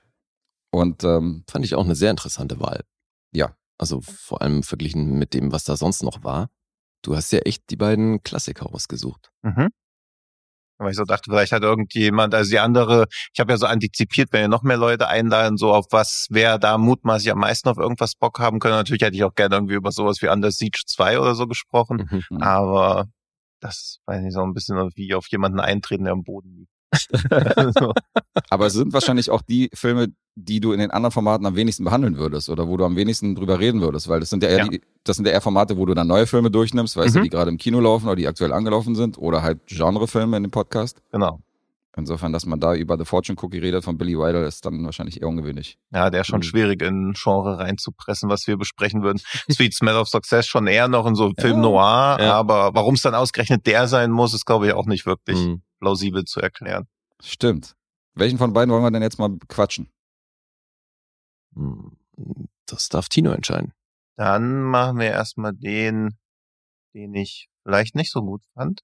Und 0.70 1.04
ähm, 1.04 1.44
Fand 1.48 1.64
ich 1.64 1.74
auch 1.74 1.84
eine 1.84 1.94
sehr 1.94 2.10
interessante 2.10 2.60
Wahl. 2.60 2.84
Ja. 3.32 3.54
Also 3.78 4.00
vor 4.02 4.42
allem 4.42 4.62
verglichen 4.62 5.18
mit 5.18 5.32
dem, 5.32 5.52
was 5.52 5.64
da 5.64 5.76
sonst 5.76 6.02
noch 6.02 6.22
war. 6.22 6.50
Du 7.02 7.16
hast 7.16 7.32
ja 7.32 7.38
echt 7.40 7.70
die 7.70 7.76
beiden 7.76 8.22
Klassiker 8.22 8.72
ausgesucht. 8.74 9.30
Mhm. 9.42 9.68
Weil 10.78 10.92
ich 10.92 10.96
so 10.96 11.04
dachte, 11.04 11.30
vielleicht 11.30 11.52
hat 11.52 11.62
irgendjemand, 11.62 12.34
also 12.34 12.50
die 12.50 12.58
andere, 12.58 13.06
ich 13.34 13.40
habe 13.40 13.52
ja 13.52 13.58
so 13.58 13.66
antizipiert, 13.66 14.32
wenn 14.32 14.42
ihr 14.42 14.48
noch 14.48 14.62
mehr 14.62 14.78
Leute 14.78 15.08
einladen, 15.08 15.58
so 15.58 15.74
auf 15.74 15.86
was, 15.90 16.26
wer 16.30 16.58
da 16.58 16.78
mutmaßlich 16.78 17.30
am 17.32 17.38
meisten 17.38 17.68
auf 17.68 17.76
irgendwas 17.76 18.14
Bock 18.14 18.38
haben 18.38 18.60
können. 18.60 18.76
Natürlich 18.76 19.02
hätte 19.02 19.14
ich 19.14 19.24
auch 19.24 19.34
gerne 19.34 19.56
irgendwie 19.56 19.74
über 19.74 19.92
sowas 19.92 20.22
wie 20.22 20.28
Under 20.28 20.50
Siege 20.50 20.80
2 20.86 21.20
oder 21.20 21.34
so 21.34 21.46
gesprochen, 21.46 22.08
Mhm. 22.10 22.22
Mhm. 22.30 22.42
aber 22.42 23.06
das 23.60 23.98
weiß 24.06 24.22
nicht, 24.22 24.32
so 24.32 24.42
ein 24.42 24.54
bisschen 24.54 24.76
wie 24.94 25.12
auf 25.14 25.26
jemanden 25.28 25.60
eintreten, 25.60 26.04
der 26.04 26.14
am 26.14 26.22
Boden 26.24 26.56
liegt. 26.56 26.69
Aber 28.50 28.66
es 28.66 28.72
sind 28.74 28.92
wahrscheinlich 28.92 29.30
auch 29.30 29.42
die 29.42 29.70
Filme, 29.74 30.08
die 30.34 30.60
du 30.60 30.72
in 30.72 30.80
den 30.80 30.90
anderen 30.90 31.12
Formaten 31.12 31.46
am 31.46 31.56
wenigsten 31.56 31.84
behandeln 31.84 32.16
würdest 32.16 32.48
oder 32.48 32.66
wo 32.68 32.76
du 32.76 32.84
am 32.84 32.96
wenigsten 32.96 33.34
drüber 33.34 33.58
reden 33.58 33.80
würdest, 33.80 34.08
weil 34.08 34.20
das 34.20 34.30
sind 34.30 34.42
ja 34.42 34.48
eher, 34.48 34.58
Ja. 34.58 34.68
Die, 34.68 34.80
das 35.04 35.16
sind 35.16 35.26
ja 35.26 35.32
eher 35.32 35.40
Formate, 35.40 35.76
wo 35.76 35.86
du 35.86 35.94
dann 35.94 36.06
neue 36.06 36.26
Filme 36.26 36.50
durchnimmst, 36.50 36.96
weißt 36.96 37.14
du, 37.16 37.18
Mhm. 37.20 37.24
die 37.24 37.30
gerade 37.30 37.50
im 37.50 37.58
Kino 37.58 37.80
laufen 37.80 38.06
oder 38.06 38.16
die 38.16 38.26
aktuell 38.28 38.52
angelaufen 38.52 38.94
sind 38.94 39.18
oder 39.18 39.42
halt 39.42 39.66
Genrefilme 39.66 40.36
in 40.36 40.44
dem 40.44 40.50
Podcast. 40.50 41.02
Genau. 41.12 41.40
Insofern, 41.96 42.32
dass 42.32 42.46
man 42.46 42.60
da 42.60 42.74
über 42.74 42.96
The 42.96 43.04
Fortune 43.04 43.36
Cookie 43.42 43.58
redet 43.58 43.82
von 43.84 43.98
Billy 43.98 44.16
Wilder, 44.16 44.46
ist 44.46 44.64
dann 44.64 44.84
wahrscheinlich 44.84 45.20
eher 45.20 45.28
ungewöhnlich. 45.28 45.76
Ja, 45.92 46.08
der 46.08 46.20
ist 46.20 46.28
schon 46.28 46.38
Mhm. 46.38 46.44
schwierig 46.44 46.82
in 46.82 47.10
ein 47.10 47.14
Genre 47.14 47.58
reinzupressen, 47.58 48.30
was 48.30 48.46
wir 48.46 48.56
besprechen 48.56 49.02
würden. 49.02 49.20
Sweet 49.50 49.74
Smell 49.74 49.96
of 49.96 50.08
Success 50.08 50.46
schon 50.46 50.68
eher 50.68 50.86
noch 50.86 51.04
in 51.06 51.16
so 51.16 51.32
Film 51.38 51.60
Noir, 51.60 52.16
Ja. 52.20 52.34
aber 52.34 52.70
warum 52.74 52.94
es 52.94 53.02
dann 53.02 53.14
ausgerechnet 53.16 53.66
der 53.66 53.88
sein 53.88 54.12
muss, 54.12 54.32
ist 54.34 54.46
glaube 54.46 54.68
ich 54.68 54.72
auch 54.72 54.86
nicht 54.86 55.04
wirklich 55.04 55.38
Mhm. 55.38 55.62
Plausibel 55.80 56.24
zu 56.24 56.40
erklären. 56.40 56.86
Stimmt. 57.22 57.74
Welchen 58.14 58.38
von 58.38 58.52
beiden 58.52 58.72
wollen 58.72 58.82
wir 58.82 58.90
denn 58.90 59.02
jetzt 59.02 59.18
mal 59.18 59.36
quatschen? 59.48 59.90
Mhm. 61.54 61.96
Das 62.66 62.88
darf 62.88 63.08
Tino 63.08 63.32
entscheiden. 63.32 63.72
Dann 64.16 64.62
machen 64.62 64.98
wir 64.98 65.10
erstmal 65.10 65.52
den, 65.52 66.18
den 66.94 67.14
ich 67.14 67.48
vielleicht 67.64 67.94
nicht 67.94 68.12
so 68.12 68.22
gut 68.22 68.44
fand. 68.54 68.82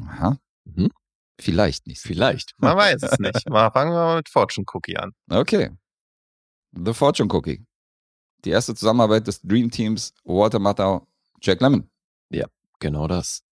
Aha. 0.00 0.38
Mhm. 0.64 0.90
Vielleicht 1.38 1.86
nicht. 1.86 2.00
Vielleicht. 2.00 2.54
Man 2.58 2.76
weiß 2.76 3.02
es 3.02 3.18
nicht. 3.18 3.48
Mal 3.50 3.70
fangen 3.70 3.92
wir 3.92 4.04
mal 4.04 4.16
mit 4.16 4.28
Fortune 4.30 4.64
Cookie 4.72 4.96
an. 4.96 5.12
Okay. 5.28 5.70
The 6.72 6.94
Fortune 6.94 7.32
Cookie. 7.32 7.66
Die 8.44 8.50
erste 8.50 8.74
Zusammenarbeit 8.74 9.26
des 9.26 9.42
Dream 9.42 9.70
Teams 9.70 10.14
Walter 10.24 10.58
Matthau, 10.58 11.06
Jack 11.42 11.60
Lemmon. 11.60 11.90
Genau 12.78 13.08
das. 13.08 13.42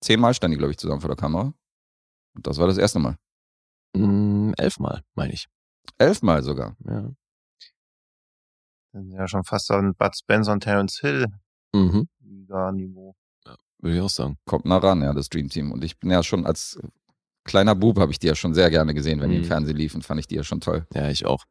Zehnmal 0.00 0.34
standen 0.34 0.52
die, 0.52 0.58
glaube 0.58 0.72
ich, 0.72 0.78
zusammen 0.78 1.00
vor 1.00 1.08
der 1.08 1.16
Kamera. 1.16 1.54
Das 2.42 2.58
war 2.58 2.66
das 2.66 2.78
erste 2.78 2.98
Mal. 2.98 3.16
Mhm, 3.94 4.54
elfmal, 4.58 5.02
meine 5.14 5.32
ich. 5.32 5.48
Elfmal 5.98 6.42
sogar. 6.42 6.76
Ja. 6.84 7.10
Ist 8.92 9.12
ja 9.12 9.28
schon 9.28 9.44
fast 9.44 9.70
an 9.70 9.94
Bud 9.94 10.16
Spencer 10.16 10.52
und 10.52 10.60
Terence 10.62 10.98
Hill 11.00 11.26
Mhm. 11.74 12.08
Liga-Niveau. 12.20 13.14
Würde 13.80 13.96
ich 13.96 14.02
auch 14.02 14.08
sagen. 14.10 14.38
Kommt 14.46 14.64
nah 14.64 14.78
ran, 14.78 15.02
ja, 15.02 15.12
das 15.12 15.28
Dream 15.28 15.48
Team. 15.48 15.70
Und 15.70 15.84
ich 15.84 15.98
bin 15.98 16.10
ja 16.10 16.22
schon 16.22 16.46
als 16.46 16.78
kleiner 17.44 17.74
Bub, 17.74 17.98
habe 18.00 18.10
ich 18.10 18.18
die 18.18 18.26
ja 18.26 18.34
schon 18.34 18.54
sehr 18.54 18.70
gerne 18.70 18.94
gesehen, 18.94 19.20
wenn 19.20 19.30
die 19.30 19.36
im 19.36 19.42
Mhm. 19.42 19.46
Fernsehen 19.46 19.76
liefen, 19.76 20.02
fand 20.02 20.18
ich 20.20 20.26
die 20.26 20.34
ja 20.36 20.42
schon 20.44 20.60
toll. 20.60 20.86
Ja, 20.94 21.08
ich 21.10 21.26
auch. 21.26 21.44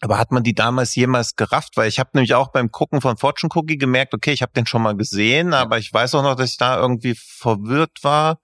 Aber 0.00 0.18
hat 0.18 0.30
man 0.30 0.42
die 0.42 0.54
damals 0.54 0.94
jemals 0.94 1.36
gerafft? 1.36 1.76
Weil 1.76 1.88
ich 1.88 1.98
habe 1.98 2.10
nämlich 2.14 2.34
auch 2.34 2.52
beim 2.52 2.70
Gucken 2.70 3.00
von 3.00 3.16
Fortune 3.16 3.50
Cookie 3.54 3.78
gemerkt, 3.78 4.14
okay, 4.14 4.32
ich 4.32 4.42
habe 4.42 4.52
den 4.52 4.66
schon 4.66 4.82
mal 4.82 4.96
gesehen, 4.96 5.52
aber 5.54 5.78
ich 5.78 5.92
weiß 5.92 6.14
auch 6.14 6.22
noch, 6.22 6.36
dass 6.36 6.50
ich 6.50 6.58
da 6.58 6.78
irgendwie 6.78 7.14
verwirrt 7.16 7.98
war, 8.02 8.38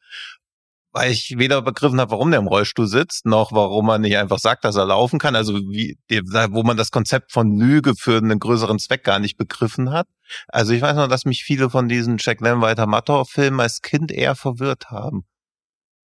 weil 0.92 1.11
ich 1.11 1.38
weder 1.38 1.62
begriffen 1.62 2.00
habe, 2.00 2.11
warum 2.12 2.31
der 2.31 2.40
im 2.40 2.46
Rollstuhl 2.46 2.87
sitzt, 2.87 3.24
noch 3.26 3.52
warum 3.52 3.87
man 3.87 4.02
nicht 4.02 4.16
einfach 4.16 4.38
sagt, 4.38 4.64
dass 4.64 4.76
er 4.76 4.85
laufen 4.87 5.18
kann. 5.18 5.35
Also 5.35 5.55
wie, 5.55 5.98
wo 6.11 6.62
man 6.62 6.76
das 6.76 6.90
Konzept 6.90 7.33
von 7.33 7.57
Lüge 7.59 7.94
für 7.96 8.18
einen 8.18 8.38
größeren 8.38 8.78
Zweck 8.78 9.02
gar 9.05 9.18
nicht 9.18 9.37
begriffen 9.37 9.90
hat. 9.90 10.07
Also 10.48 10.72
ich 10.72 10.83
weiß 10.83 10.96
noch, 10.96 11.09
dass 11.09 11.24
mich 11.24 11.44
viele 11.44 11.70
von 11.70 11.88
diesen 11.88 12.16
Jack 12.18 12.40
Lemmweiter 12.40 12.87
Mattor-Filmen 12.87 13.61
als 13.61 13.81
Kind 13.83 14.12
eher 14.12 14.35
verwirrt 14.35 14.90
haben. 14.90 15.24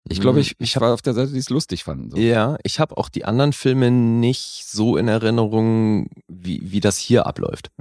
Ich 0.10 0.21
glaube, 0.21 0.38
Mhm. 0.38 0.41
ich, 0.43 0.56
ich 0.60 0.80
war 0.80 0.93
auf 0.93 1.02
der 1.02 1.13
Seite, 1.13 1.34
die 1.34 1.39
es 1.39 1.50
lustig 1.50 1.84
fanden. 1.84 2.12
So. 2.12 2.17
Ja, 2.17 2.58
ich 2.63 2.80
habe 2.80 2.97
auch 2.97 3.10
die 3.10 3.26
anderen 3.26 3.52
Filme 3.52 3.91
nicht 3.91 4.63
so 4.65 4.95
in 4.95 5.10
Erinnerung, 5.10 6.10
wie, 6.30 6.62
wie 6.63 6.80
das 6.80 6.97
hier 6.97 7.28
abläuft. 7.28 7.71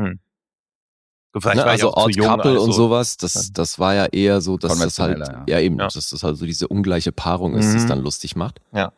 Ne? 1.34 1.64
Also 1.64 1.90
zu 1.90 1.96
Odd 1.96 2.16
jung, 2.16 2.26
Couple 2.28 2.50
also- 2.52 2.64
und 2.64 2.72
sowas, 2.72 3.16
das, 3.18 3.52
das 3.52 3.78
war 3.78 3.94
ja 3.94 4.06
eher 4.06 4.40
so, 4.40 4.56
dass 4.56 4.78
das 4.78 4.98
halt, 4.98 5.18
ja, 5.48 5.60
eben, 5.60 5.78
Ja. 5.78 5.88
dass 5.88 6.08
das 6.10 6.22
halt 6.22 6.36
so 6.38 6.46
diese 6.46 6.66
ungleiche 6.68 7.12
Paarung 7.12 7.54
ist, 7.54 7.72
die 7.72 7.76
es 7.76 7.84
Mhm. 7.84 7.88
dann 7.88 8.00
lustig 8.00 8.36
macht. 8.36 8.60
Ja. 8.72 8.92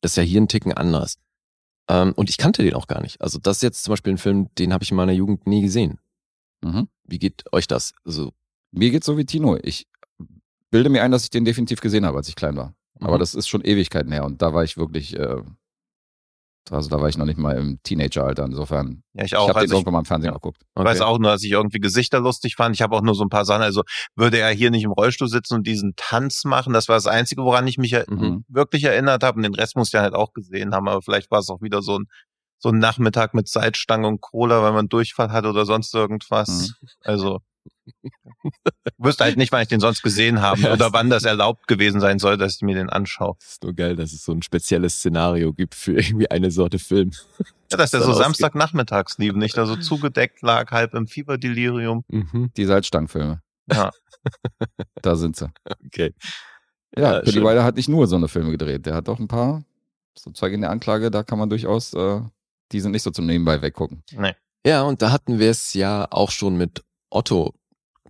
Das 0.00 0.12
ist 0.12 0.16
ja 0.16 0.22
hier 0.22 0.40
ein 0.40 0.46
Ticken 0.48 0.72
anders. 0.72 1.16
Ähm, 1.88 2.12
und 2.14 2.30
ich 2.30 2.36
kannte 2.38 2.62
den 2.62 2.74
auch 2.74 2.86
gar 2.86 3.00
nicht. 3.02 3.20
Also 3.20 3.38
das 3.38 3.56
ist 3.58 3.62
jetzt 3.62 3.82
zum 3.84 3.92
Beispiel 3.92 4.12
ein 4.14 4.18
Film, 4.18 4.48
den 4.56 4.72
habe 4.72 4.84
ich 4.84 4.90
in 4.90 4.96
meiner 4.96 5.12
Jugend 5.12 5.46
nie 5.46 5.62
gesehen. 5.62 5.98
Mhm. 6.62 6.88
Wie 7.04 7.18
geht 7.18 7.44
euch 7.52 7.66
das? 7.66 7.92
Also, 8.04 8.32
Mir 8.76 8.90
geht's 8.90 9.06
so 9.06 9.16
wie 9.18 9.24
Tino. 9.24 9.56
Ich 9.62 9.86
bilde 10.70 10.88
mir 10.90 11.02
ein, 11.04 11.10
dass 11.12 11.22
ich 11.24 11.30
den 11.30 11.44
definitiv 11.44 11.80
gesehen 11.80 12.04
habe, 12.06 12.16
als 12.18 12.28
ich 12.28 12.34
klein 12.36 12.56
war. 12.56 12.74
Aber 13.00 13.16
Mhm. 13.16 13.20
das 13.20 13.34
ist 13.34 13.46
schon 13.48 13.60
Ewigkeiten 13.62 14.10
her 14.12 14.24
und 14.24 14.42
da 14.42 14.52
war 14.54 14.64
ich 14.64 14.76
wirklich, 14.76 15.16
äh, 15.16 15.42
also 16.70 16.88
da 16.88 17.00
war 17.00 17.08
ich 17.08 17.18
noch 17.18 17.26
nicht 17.26 17.38
mal 17.38 17.56
im 17.56 17.78
Teenageralter. 17.82 18.44
Insofern, 18.44 19.02
Ja, 19.12 19.24
ich 19.24 19.32
ich 19.32 19.36
auch. 19.36 19.48
habe 19.48 19.52
den 19.54 19.62
Also 19.62 19.74
ich 19.74 19.78
irgendwann 19.78 19.92
mal 19.94 19.98
im 20.00 20.04
Fernsehen 20.04 20.28
ja. 20.30 20.34
geguckt. 20.34 20.62
Ich 20.78 20.84
weiß 20.84 21.00
auch 21.02 21.18
nur, 21.18 21.30
dass 21.32 21.42
ich 21.42 21.50
irgendwie 21.50 21.78
Gesichter 21.78 22.20
lustig 22.20 22.56
fand. 22.56 22.74
Ich 22.74 22.82
habe 22.82 22.96
auch 22.96 23.02
nur 23.02 23.14
so 23.14 23.22
ein 23.24 23.28
paar 23.28 23.44
Sachen. 23.44 23.62
Also 23.62 23.82
würde 24.16 24.38
er 24.38 24.50
hier 24.50 24.70
nicht 24.70 24.84
im 24.84 24.92
Rollstuhl 24.92 25.28
sitzen 25.28 25.54
und 25.54 25.66
diesen 25.66 25.94
Tanz 25.96 26.44
machen. 26.44 26.72
Das 26.72 26.88
war 26.88 26.96
das 26.96 27.06
Einzige, 27.06 27.42
woran 27.44 27.66
ich 27.66 27.78
mich 27.78 27.92
Mhm. 28.08 28.44
wirklich 28.48 28.84
erinnert 28.84 29.22
habe. 29.22 29.36
Und 29.36 29.42
den 29.42 29.54
Rest 29.54 29.76
muss 29.76 29.88
ich 29.92 30.00
halt 30.00 30.14
auch 30.14 30.32
gesehen 30.32 30.74
haben. 30.74 30.88
Aber 30.88 31.02
vielleicht 31.02 31.30
war 31.30 31.40
es 31.40 31.50
auch 31.50 31.60
wieder 31.62 31.82
so 31.82 31.98
ein, 31.98 32.06
so 32.58 32.70
ein 32.70 32.78
Nachmittag 32.78 33.34
mit 33.34 33.46
Salzstange 33.48 34.06
und 34.08 34.20
Cola, 34.22 34.62
weil 34.62 34.72
man 34.72 34.88
Durchfall 34.88 35.30
hat 35.32 35.44
oder 35.44 35.66
sonst 35.66 35.94
irgendwas. 35.94 36.72
Also 37.02 37.40
wüsste 38.98 39.24
halt 39.24 39.36
nicht, 39.36 39.52
wann 39.52 39.62
ich 39.62 39.68
den 39.68 39.80
sonst 39.80 40.02
gesehen 40.02 40.40
habe 40.40 40.60
Ja, 40.60 40.72
oder 40.72 40.92
wann 40.92 41.10
das 41.10 41.24
erlaubt 41.24 41.66
gewesen 41.66 42.00
sein 42.00 42.18
soll, 42.18 42.36
dass 42.36 42.56
ich 42.56 42.62
mir 42.62 42.74
den 42.74 42.90
anschaue. 42.90 43.36
Ist 43.40 43.62
nur 43.62 43.74
geil, 43.74 43.96
dass 43.96 44.12
es 44.12 44.24
so 44.24 44.32
ein 44.32 44.42
spezielles 44.42 44.96
Szenario 44.96 45.52
gibt 45.52 45.74
für 45.74 45.92
irgendwie 45.92 46.30
eine 46.30 46.50
Sorte 46.50 46.78
Film. 46.78 47.12
Ja, 47.70 47.78
dass 47.78 47.90
der 47.90 48.02
so. 48.02 48.12
Samstagnachmittags 48.12 49.18
lief, 49.18 49.32
nicht 49.34 49.56
da 49.56 49.66
so 49.66 49.74
zugedeckt 49.74 50.42
lag, 50.42 50.70
halb 50.70 50.94
im 50.94 51.08
Fieberdelirium. 51.08 52.04
Mhm. 52.08 52.52
Die 52.56 52.66
Salzstangenfilme. 52.66 53.40
Ja. 53.72 53.90
Da 55.02 55.16
sind 55.16 55.34
sie. 55.36 55.50
Okay. 55.86 56.14
Ja, 56.96 57.22
Ja. 57.22 57.26
Wilder 57.26 57.64
hat 57.64 57.76
nicht 57.76 57.88
nur 57.88 58.06
so 58.06 58.16
eine 58.16 58.28
Filme 58.28 58.50
gedreht. 58.52 58.86
Der 58.86 58.94
hat 58.94 59.08
auch 59.08 59.18
ein 59.18 59.26
paar, 59.28 59.64
so 60.16 60.30
Zeuge 60.30 60.54
in 60.54 60.60
der 60.60 60.70
Anklage, 60.70 61.10
da 61.10 61.22
kann 61.22 61.38
man 61.38 61.50
durchaus, 61.50 61.94
äh, 61.94 62.20
die 62.70 62.80
sind 62.80 62.92
nicht 62.92 63.02
so 63.02 63.10
zum 63.10 63.26
Nebenbei 63.26 63.60
weggucken. 63.60 64.04
Nee. 64.12 64.34
Ja, 64.66 64.82
und 64.82 65.02
da 65.02 65.10
hatten 65.10 65.38
wir 65.38 65.50
es 65.50 65.74
ja 65.74 66.06
auch 66.10 66.30
schon 66.30 66.56
mit 66.56 66.84
Otto, 67.10 67.54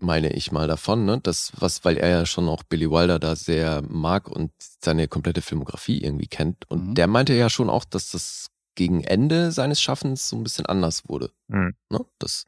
meine 0.00 0.32
ich 0.32 0.50
mal 0.52 0.66
davon, 0.68 1.04
ne? 1.04 1.20
Das, 1.22 1.52
was, 1.56 1.84
weil 1.84 1.96
er 1.96 2.08
ja 2.08 2.26
schon 2.26 2.48
auch 2.48 2.62
Billy 2.64 2.90
Wilder 2.90 3.18
da 3.18 3.36
sehr 3.36 3.82
mag 3.88 4.28
und 4.28 4.52
seine 4.58 5.08
komplette 5.08 5.40
Filmografie 5.42 6.02
irgendwie 6.02 6.26
kennt. 6.26 6.68
Und 6.70 6.88
Mhm. 6.88 6.94
der 6.94 7.06
meinte 7.06 7.34
ja 7.34 7.48
schon 7.48 7.70
auch, 7.70 7.84
dass 7.84 8.10
das 8.10 8.48
gegen 8.74 9.04
Ende 9.04 9.52
seines 9.52 9.80
Schaffens 9.80 10.28
so 10.28 10.36
ein 10.36 10.42
bisschen 10.42 10.66
anders 10.66 11.08
wurde. 11.08 11.30
Mhm. 11.48 11.74
Ne? 11.90 12.00
Das, 12.18 12.44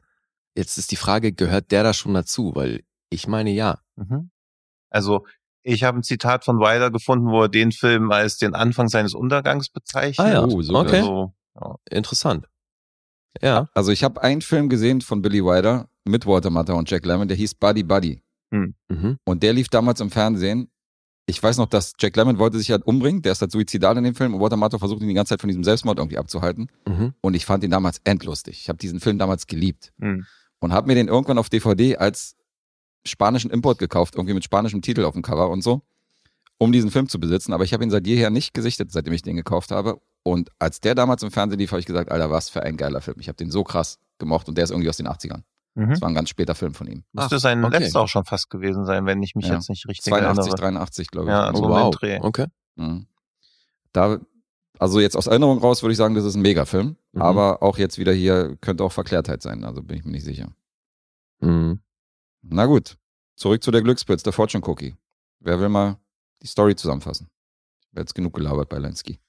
jetzt 0.55 0.77
ist 0.77 0.91
die 0.91 0.97
Frage, 0.97 1.31
gehört 1.31 1.71
der 1.71 1.83
da 1.83 1.93
schon 1.93 2.13
dazu? 2.13 2.51
Weil 2.53 2.83
ich 3.09 3.27
meine 3.27 3.51
ja. 3.51 3.79
Mhm. 3.95 4.29
Also 4.89 5.25
ich 5.63 5.83
habe 5.83 5.99
ein 5.99 6.03
Zitat 6.03 6.43
von 6.45 6.59
Wilder 6.59 6.91
gefunden, 6.91 7.27
wo 7.27 7.43
er 7.43 7.49
den 7.49 7.71
Film 7.71 8.11
als 8.11 8.37
den 8.37 8.55
Anfang 8.55 8.87
seines 8.89 9.13
Untergangs 9.13 9.69
bezeichnet. 9.69 10.27
Ah 10.27 10.31
ja, 10.31 10.43
Oh, 10.43 10.61
so 10.61 10.75
okay. 10.75 10.99
Also, 10.99 11.33
Interessant. 11.89 12.47
Ja. 13.41 13.67
Also 13.73 13.91
ich 13.91 14.03
habe 14.03 14.21
einen 14.21 14.41
Film 14.41 14.67
gesehen 14.69 15.01
von 15.01 15.21
Billy 15.21 15.43
Wilder 15.43 15.89
mit 16.07 16.25
Walter 16.25 16.49
Matthau 16.49 16.77
und 16.77 16.89
Jack 16.89 17.05
Lemmon, 17.05 17.27
der 17.27 17.37
hieß 17.37 17.55
Buddy 17.55 17.83
Buddy. 17.83 18.21
Mhm. 18.51 19.17
Und 19.25 19.43
der 19.43 19.53
lief 19.53 19.69
damals 19.69 19.99
im 19.99 20.09
Fernsehen. 20.09 20.69
Ich 21.25 21.43
weiß 21.43 21.57
noch, 21.57 21.65
dass 21.65 21.93
Jack 21.99 22.15
Lemmon 22.15 22.39
wollte 22.39 22.57
sich 22.57 22.71
halt 22.71 22.83
umbringen. 22.85 23.21
Der 23.21 23.33
ist 23.33 23.41
halt 23.41 23.51
suizidal 23.51 23.97
in 23.97 24.05
dem 24.05 24.15
Film. 24.15 24.33
Und 24.33 24.39
Walter 24.39 24.55
Matthau 24.55 24.77
versucht 24.77 25.01
ihn 25.01 25.09
die 25.09 25.13
ganze 25.13 25.31
Zeit 25.31 25.41
von 25.41 25.49
diesem 25.49 25.63
Selbstmord 25.65 25.97
irgendwie 25.97 26.17
abzuhalten. 26.17 26.69
Mhm. 26.87 27.13
Und 27.19 27.33
ich 27.33 27.45
fand 27.45 27.63
ihn 27.65 27.71
damals 27.71 27.99
endlustig. 28.05 28.61
Ich 28.61 28.69
habe 28.69 28.77
diesen 28.77 28.99
Film 29.01 29.17
damals 29.17 29.47
geliebt. 29.47 29.91
hm. 29.99 30.25
Und 30.59 30.73
habe 30.73 30.87
mir 30.87 30.95
den 30.95 31.07
irgendwann 31.07 31.37
auf 31.37 31.49
DVD 31.49 31.97
als 31.97 32.35
spanischen 33.05 33.51
Import 33.51 33.77
gekauft. 33.77 34.15
Irgendwie 34.15 34.33
mit 34.33 34.43
spanischem 34.43 34.81
Titel 34.81 35.03
auf 35.03 35.13
dem 35.13 35.21
Cover 35.21 35.49
und 35.49 35.61
so. 35.61 35.81
Um 36.57 36.71
diesen 36.71 36.89
Film 36.89 37.09
zu 37.09 37.19
besitzen. 37.19 37.53
Aber 37.53 37.63
ich 37.63 37.73
habe 37.73 37.83
ihn 37.83 37.91
seit 37.91 38.07
jeher 38.07 38.31
nicht 38.31 38.53
gesichtet, 38.55 38.91
seitdem 38.91 39.13
ich 39.13 39.21
den 39.21 39.35
gekauft 39.35 39.69
habe. 39.69 39.99
Und 40.23 40.49
als 40.57 40.79
der 40.79 40.95
damals 40.95 41.21
im 41.21 41.29
Fernsehen 41.29 41.59
lief, 41.59 41.71
habe 41.71 41.79
ich 41.79 41.85
gesagt, 41.85 42.09
Alter, 42.11 42.31
was 42.31 42.49
für 42.49 42.63
ein 42.63 42.75
geiler 42.77 43.01
Film. 43.01 43.17
Ich 43.19 43.27
habe 43.27 43.35
den 43.35 43.51
so 43.51 43.63
krass 43.63 43.99
gemocht. 44.17 44.47
Und 44.47 44.57
der 44.57 44.63
ist 44.63 44.71
irgendwie 44.71 44.89
aus 44.89 44.97
den 44.97 45.07
80ern. 45.07 45.43
Mhm. 45.77 45.89
Das 45.91 46.01
war 46.01 46.09
ein 46.09 46.15
ganz 46.15 46.29
später 46.29 46.55
Film 46.55 46.73
von 46.73 46.87
ihm. 46.87 47.03
Müsste 47.13 47.35
Ach, 47.35 47.39
sein 47.39 47.63
okay. 47.63 47.77
letzter 47.77 48.01
auch 48.01 48.07
schon 48.07 48.25
fast 48.25 48.49
gewesen 48.49 48.85
sein, 48.85 49.05
wenn 49.05 49.21
ich 49.21 49.35
mich 49.35 49.45
Ja. 49.45 49.53
jetzt 49.53 49.69
nicht 49.69 49.87
richtig 49.87 50.05
82, 50.05 50.39
erinnere. 50.51 50.55
83, 50.57 51.11
glaube 51.11 51.27
ich. 51.27 51.31
Ja, 51.31 51.51
Oh, 51.51 51.55
so 51.55 51.69
wow. 51.69 51.95
Dreh. 51.95 52.19
Okay. 52.19 52.47
Mhm. 52.75 53.05
Da, 53.93 54.19
also 54.79 54.99
jetzt 54.99 55.15
aus 55.15 55.27
Erinnerung 55.27 55.59
raus 55.59 55.83
würde 55.83 55.91
ich 55.91 55.97
sagen, 55.97 56.15
das 56.15 56.25
ist 56.25 56.33
ein 56.35 56.41
Megafilm. 56.41 56.97
Mhm. 57.11 57.21
Aber 57.21 57.61
auch 57.61 57.77
jetzt 57.77 57.99
wieder 57.99 58.11
hier 58.11 58.55
könnte 58.57 58.83
auch 58.83 58.91
Verklärtheit 58.91 59.43
sein. 59.43 59.63
Also 59.63 59.83
bin 59.83 59.97
ich 59.97 60.03
mir 60.03 60.11
nicht 60.13 60.25
sicher. 60.25 60.51
Mhm. 61.41 61.79
Na 62.41 62.65
gut. 62.65 62.97
Zurück 63.35 63.61
zu 63.61 63.69
der 63.69 63.83
Glückspilz, 63.83 64.23
der 64.23 64.33
Fortune 64.33 64.63
Cookie. 64.67 64.95
Wer 65.39 65.59
will 65.59 65.69
mal 65.69 65.97
die 66.41 66.47
Story 66.47 66.75
zusammenfassen? 66.75 67.29
Ich 67.81 67.87
habe 67.91 68.01
jetzt 68.01 68.15
genug 68.15 68.33
gelabert 68.33 68.67
bei 68.69 68.79
Lenski. 68.79 69.19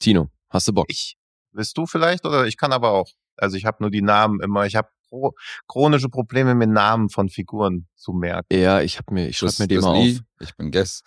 Tino, 0.00 0.30
hast 0.48 0.66
du 0.68 0.72
Bock? 0.72 0.86
Ich. 0.88 1.18
Willst 1.52 1.76
du 1.76 1.84
vielleicht? 1.86 2.24
Oder 2.24 2.46
ich 2.46 2.56
kann 2.56 2.72
aber 2.72 2.90
auch. 2.92 3.10
Also 3.36 3.56
ich 3.56 3.64
habe 3.64 3.78
nur 3.80 3.90
die 3.90 4.02
Namen 4.02 4.40
immer. 4.40 4.66
Ich 4.66 4.76
habe 4.76 4.88
chro 5.08 5.34
chronische 5.68 6.08
Probleme 6.08 6.54
mit 6.54 6.70
Namen 6.70 7.08
von 7.08 7.28
Figuren 7.28 7.86
zu 7.94 8.12
merken. 8.12 8.46
Ja, 8.52 8.80
ich 8.80 8.98
hab 8.98 9.10
mir, 9.10 9.28
ich 9.28 9.38
schreib 9.38 9.48
Das- 9.50 9.58
mir 9.60 9.68
die 9.68 9.76
Lee, 9.76 9.82
auf. 9.84 10.20
Ich 10.40 10.56
bin 10.56 10.70
Guess. 10.70 11.02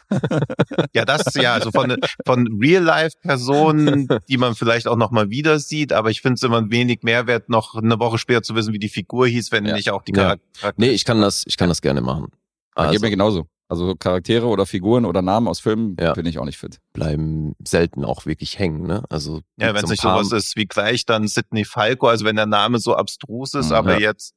Ja, 0.94 1.06
das 1.06 1.34
ja, 1.36 1.54
also 1.54 1.72
von, 1.72 1.96
von 2.26 2.48
Real-Life-Personen, 2.60 4.08
die 4.30 4.38
man 4.38 4.56
vielleicht 4.56 4.88
auch 4.88 4.96
noch 4.96 5.12
mal 5.12 5.30
wieder 5.30 5.60
sieht, 5.60 5.94
aber 5.94 6.10
ich 6.10 6.22
finde 6.22 6.36
es 6.36 6.44
immer 6.44 6.58
ein 6.58 6.72
wenig 6.72 7.00
Mehrwert, 7.04 7.50
noch 7.50 7.76
eine 7.76 8.00
Woche 8.00 8.18
später 8.18 8.42
zu 8.44 8.56
wissen, 8.56 8.74
wie 8.74 8.80
die 8.80 8.90
Figur 8.90 9.28
hieß, 9.28 9.52
wenn 9.52 9.66
Ja. 9.66 9.76
nicht 9.76 9.90
auch 9.92 10.02
die 10.04 10.14
Ja. 10.16 10.36
Charakter. 10.36 10.74
Nee, 10.78 10.90
ich 10.90 11.06
kann 11.06 11.22
das, 11.22 11.44
ich 11.46 11.58
kann 11.58 11.70
das 11.70 11.82
gerne 11.82 12.02
machen. 12.02 12.28
Also, 12.76 12.92
Also 12.92 13.06
mir 13.06 13.10
genauso. 13.10 13.48
Also 13.70 13.96
Charaktere 13.96 14.46
oder 14.46 14.66
Figuren 14.66 15.04
oder 15.06 15.22
Namen 15.22 15.48
aus 15.48 15.60
Filmen 15.60 15.98
Ja. 16.00 16.14
bin 16.14 16.26
ich 16.26 16.40
auch 16.40 16.46
nicht 16.46 16.58
fit. 16.58 16.80
bleiben 16.94 17.54
selten 17.66 18.06
auch 18.06 18.26
wirklich 18.26 18.58
hängen, 18.60 18.84
ne? 18.88 19.04
Also 19.10 19.42
Ja, 19.60 19.74
wenn 19.74 19.76
so 19.76 19.78
es 19.78 19.84
ein 19.86 19.90
nicht 19.92 20.02
sowas 20.02 20.32
ist 20.32 20.56
wie 20.56 20.66
gleich 20.66 21.06
dann 21.06 21.28
Sidney 21.28 21.66
Falco, 21.66 22.08
also 22.08 22.24
wenn 22.26 22.38
der 22.38 22.46
Name 22.46 22.80
so 22.80 22.96
abstrus 22.96 23.54
ist, 23.56 23.68
Mhm. 23.70 23.76
aber 23.76 23.94
Ja. 23.94 24.00
jetzt, 24.00 24.34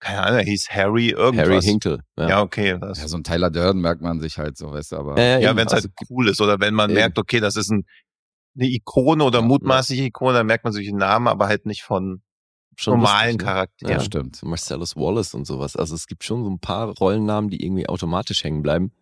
keine 0.00 0.22
Ahnung, 0.22 0.38
er 0.40 0.44
hieß 0.44 0.70
Harry 0.70 1.08
irgendwas. 1.10 1.48
Harry 1.48 1.60
Hinkle. 1.62 2.00
Ja. 2.18 2.28
Ja, 2.28 2.42
okay. 2.42 2.78
Das, 2.80 3.00
Ja, 3.00 3.08
so 3.08 3.16
ein 3.16 3.24
Tyler 3.24 3.50
Durden 3.50 3.80
merkt 3.80 4.00
man 4.00 4.20
sich 4.20 4.38
halt 4.38 4.56
so, 4.56 4.70
weißt 4.70 4.92
du, 4.92 4.96
aber. 4.96 5.16
Äh, 5.18 5.42
ja, 5.42 5.56
wenn 5.56 5.66
es 5.66 5.72
also, 5.72 5.88
halt 5.88 6.08
cool 6.10 6.28
ist 6.28 6.40
oder 6.40 6.60
wenn 6.60 6.74
man 6.74 6.90
Eben. 6.90 6.98
merkt, 7.00 7.18
okay, 7.18 7.40
das 7.40 7.56
ist 7.56 7.70
ein, 7.70 7.84
eine 8.56 8.68
Ikone 8.68 9.24
oder 9.24 9.42
mutmaßliche 9.42 10.04
Ikone, 10.04 10.34
dann 10.38 10.46
merkt 10.46 10.64
man 10.64 10.72
sich 10.72 10.86
den 10.86 10.96
Namen, 10.98 11.26
aber 11.26 11.46
halt 11.48 11.66
nicht 11.66 11.82
von 11.82 12.22
schon 12.76 12.94
normalen 12.94 13.32
lustig, 13.32 13.46
ne? 13.46 13.52
Charakteren. 13.52 13.92
ja, 13.92 14.00
stimmt. 14.00 14.42
Marcellus 14.42 14.96
Wallace 14.96 15.34
und 15.34 15.46
sowas. 15.46 15.76
Also 15.76 15.94
es 15.94 16.06
gibt 16.06 16.24
schon 16.24 16.44
so 16.44 16.50
ein 16.50 16.58
paar 16.58 16.88
Rollennamen, 16.88 17.50
die 17.50 17.64
irgendwie 17.64 17.88
automatisch 17.88 18.44
hängen 18.44 18.62
bleiben. 18.62 18.92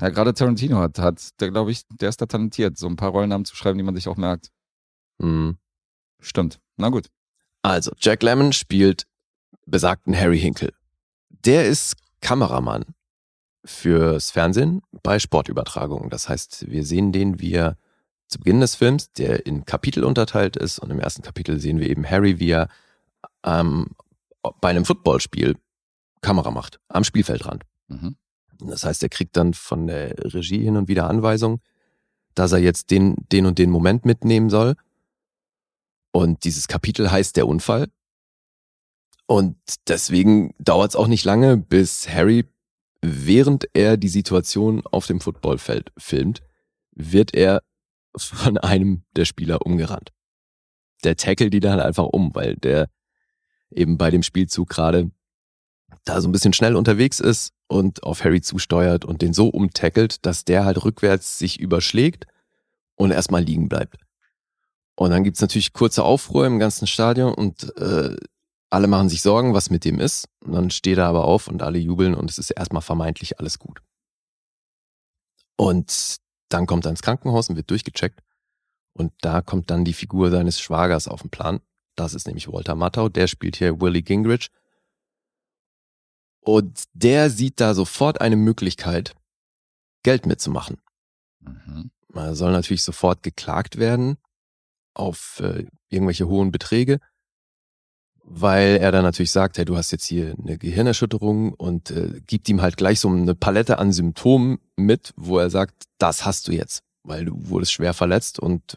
Ja, 0.00 0.10
gerade 0.10 0.32
Tarantino 0.32 0.78
hat, 0.78 0.98
hat, 0.98 1.40
der 1.40 1.50
glaube 1.50 1.72
ich, 1.72 1.82
der 1.88 2.08
ist 2.08 2.20
da 2.20 2.26
talentiert, 2.26 2.78
so 2.78 2.86
ein 2.86 2.96
paar 2.96 3.10
Rollennamen 3.10 3.44
zu 3.44 3.56
schreiben, 3.56 3.78
die 3.78 3.84
man 3.84 3.94
sich 3.94 4.08
auch 4.08 4.16
merkt. 4.16 4.50
Hm. 5.20 5.58
Stimmt. 6.20 6.60
Na 6.76 6.88
gut. 6.90 7.08
Also, 7.62 7.92
Jack 7.98 8.22
Lemmon 8.22 8.52
spielt 8.52 9.06
besagten 9.66 10.16
Harry 10.16 10.38
Hinkle. 10.38 10.72
Der 11.44 11.66
ist 11.66 11.96
Kameramann 12.20 12.84
fürs 13.64 14.30
Fernsehen 14.30 14.82
bei 15.02 15.18
Sportübertragungen. 15.18 16.10
Das 16.10 16.28
heißt, 16.28 16.70
wir 16.70 16.84
sehen 16.84 17.12
den, 17.12 17.40
wie 17.40 17.52
er 17.52 17.76
zu 18.28 18.38
Beginn 18.38 18.60
des 18.60 18.74
Films, 18.74 19.12
der 19.12 19.46
in 19.46 19.64
Kapitel 19.64 20.04
unterteilt 20.04 20.56
ist, 20.56 20.78
und 20.78 20.90
im 20.90 21.00
ersten 21.00 21.22
Kapitel 21.22 21.58
sehen 21.58 21.80
wir 21.80 21.88
eben 21.88 22.08
Harry, 22.08 22.38
wie 22.38 22.50
er 22.50 22.68
ähm, 23.44 23.88
bei 24.60 24.68
einem 24.68 24.84
Footballspiel 24.84 25.56
Kamera 26.20 26.50
macht, 26.50 26.80
am 26.88 27.04
Spielfeldrand. 27.04 27.64
Mhm. 27.88 28.16
Das 28.60 28.84
heißt, 28.84 29.02
er 29.02 29.08
kriegt 29.08 29.36
dann 29.36 29.54
von 29.54 29.86
der 29.86 30.14
Regie 30.34 30.62
hin 30.64 30.76
und 30.76 30.88
wieder 30.88 31.08
Anweisungen, 31.08 31.60
dass 32.34 32.52
er 32.52 32.58
jetzt 32.58 32.90
den, 32.90 33.16
den 33.32 33.46
und 33.46 33.58
den 33.58 33.70
Moment 33.70 34.04
mitnehmen 34.04 34.50
soll. 34.50 34.74
Und 36.12 36.44
dieses 36.44 36.66
Kapitel 36.66 37.10
heißt 37.10 37.36
der 37.36 37.46
Unfall. 37.46 37.88
Und 39.26 39.56
deswegen 39.86 40.54
dauert 40.58 40.90
es 40.90 40.96
auch 40.96 41.06
nicht 41.06 41.24
lange, 41.24 41.56
bis 41.56 42.08
Harry, 42.08 42.46
während 43.02 43.68
er 43.74 43.96
die 43.96 44.08
Situation 44.08 44.84
auf 44.86 45.06
dem 45.06 45.20
Footballfeld 45.20 45.92
filmt, 45.98 46.42
wird 46.92 47.34
er 47.34 47.62
von 48.16 48.58
einem 48.58 49.04
der 49.14 49.26
Spieler 49.26 49.64
umgerannt. 49.64 50.12
Der 51.04 51.16
tackelt 51.16 51.52
die 51.52 51.60
dann 51.60 51.78
einfach 51.78 52.06
um, 52.06 52.34
weil 52.34 52.56
der 52.56 52.88
eben 53.70 53.98
bei 53.98 54.10
dem 54.10 54.22
Spielzug 54.22 54.68
gerade 54.68 55.10
da 56.04 56.20
so 56.20 56.28
ein 56.28 56.32
bisschen 56.32 56.52
schnell 56.52 56.76
unterwegs 56.76 57.20
ist 57.20 57.52
und 57.66 58.02
auf 58.02 58.24
Harry 58.24 58.40
zusteuert 58.40 59.04
und 59.04 59.22
den 59.22 59.32
so 59.32 59.48
umtackelt, 59.48 60.24
dass 60.24 60.44
der 60.44 60.64
halt 60.64 60.84
rückwärts 60.84 61.38
sich 61.38 61.60
überschlägt 61.60 62.26
und 62.96 63.10
erstmal 63.10 63.42
liegen 63.42 63.68
bleibt. 63.68 63.96
Und 64.96 65.10
dann 65.10 65.22
gibt's 65.22 65.40
natürlich 65.40 65.72
kurze 65.72 66.02
Aufruhr 66.02 66.46
im 66.46 66.58
ganzen 66.58 66.86
Stadion 66.86 67.32
und 67.32 67.76
äh, 67.76 68.16
alle 68.70 68.86
machen 68.86 69.08
sich 69.08 69.22
Sorgen, 69.22 69.54
was 69.54 69.70
mit 69.70 69.84
dem 69.84 70.00
ist. 70.00 70.28
Und 70.44 70.52
dann 70.52 70.70
steht 70.70 70.98
er 70.98 71.06
aber 71.06 71.24
auf 71.24 71.46
und 71.46 71.62
alle 71.62 71.78
jubeln 71.78 72.14
und 72.14 72.30
es 72.30 72.38
ist 72.38 72.50
erstmal 72.50 72.82
vermeintlich 72.82 73.38
alles 73.38 73.58
gut. 73.58 73.80
Und 75.56 76.16
dann 76.48 76.66
kommt 76.66 76.86
er 76.86 76.90
ins 76.90 77.02
Krankenhaus 77.02 77.48
und 77.48 77.56
wird 77.56 77.70
durchgecheckt. 77.70 78.20
Und 78.92 79.12
da 79.20 79.40
kommt 79.42 79.70
dann 79.70 79.84
die 79.84 79.92
Figur 79.92 80.30
seines 80.30 80.60
Schwagers 80.60 81.08
auf 81.08 81.22
den 81.22 81.30
Plan. 81.30 81.60
Das 81.98 82.14
ist 82.14 82.28
nämlich 82.28 82.46
Walter 82.46 82.76
Matthau. 82.76 83.08
Der 83.08 83.26
spielt 83.26 83.56
hier 83.56 83.80
Willie 83.80 84.02
Gingrich. 84.02 84.50
Und 86.40 86.84
der 86.92 87.28
sieht 87.28 87.60
da 87.60 87.74
sofort 87.74 88.20
eine 88.20 88.36
Möglichkeit, 88.36 89.14
Geld 90.04 90.24
mitzumachen. 90.24 90.80
Mhm. 91.40 91.90
Er 92.14 92.36
soll 92.36 92.52
natürlich 92.52 92.84
sofort 92.84 93.22
geklagt 93.22 93.78
werden 93.78 94.16
auf 94.94 95.40
äh, 95.40 95.66
irgendwelche 95.88 96.28
hohen 96.28 96.52
Beträge, 96.52 97.00
weil 98.22 98.76
er 98.76 98.92
dann 98.92 99.02
natürlich 99.02 99.32
sagt, 99.32 99.58
hey, 99.58 99.64
du 99.64 99.76
hast 99.76 99.90
jetzt 99.90 100.04
hier 100.04 100.36
eine 100.40 100.56
Gehirnerschütterung 100.56 101.52
und 101.52 101.90
äh, 101.90 102.20
gibt 102.26 102.48
ihm 102.48 102.62
halt 102.62 102.76
gleich 102.76 103.00
so 103.00 103.08
eine 103.08 103.34
Palette 103.34 103.78
an 103.78 103.92
Symptomen 103.92 104.58
mit, 104.76 105.12
wo 105.16 105.38
er 105.38 105.50
sagt, 105.50 105.84
das 105.98 106.24
hast 106.24 106.46
du 106.48 106.52
jetzt, 106.52 106.82
weil 107.02 107.24
du 107.24 107.34
wurdest 107.48 107.72
schwer 107.72 107.92
verletzt 107.92 108.38
und 108.38 108.76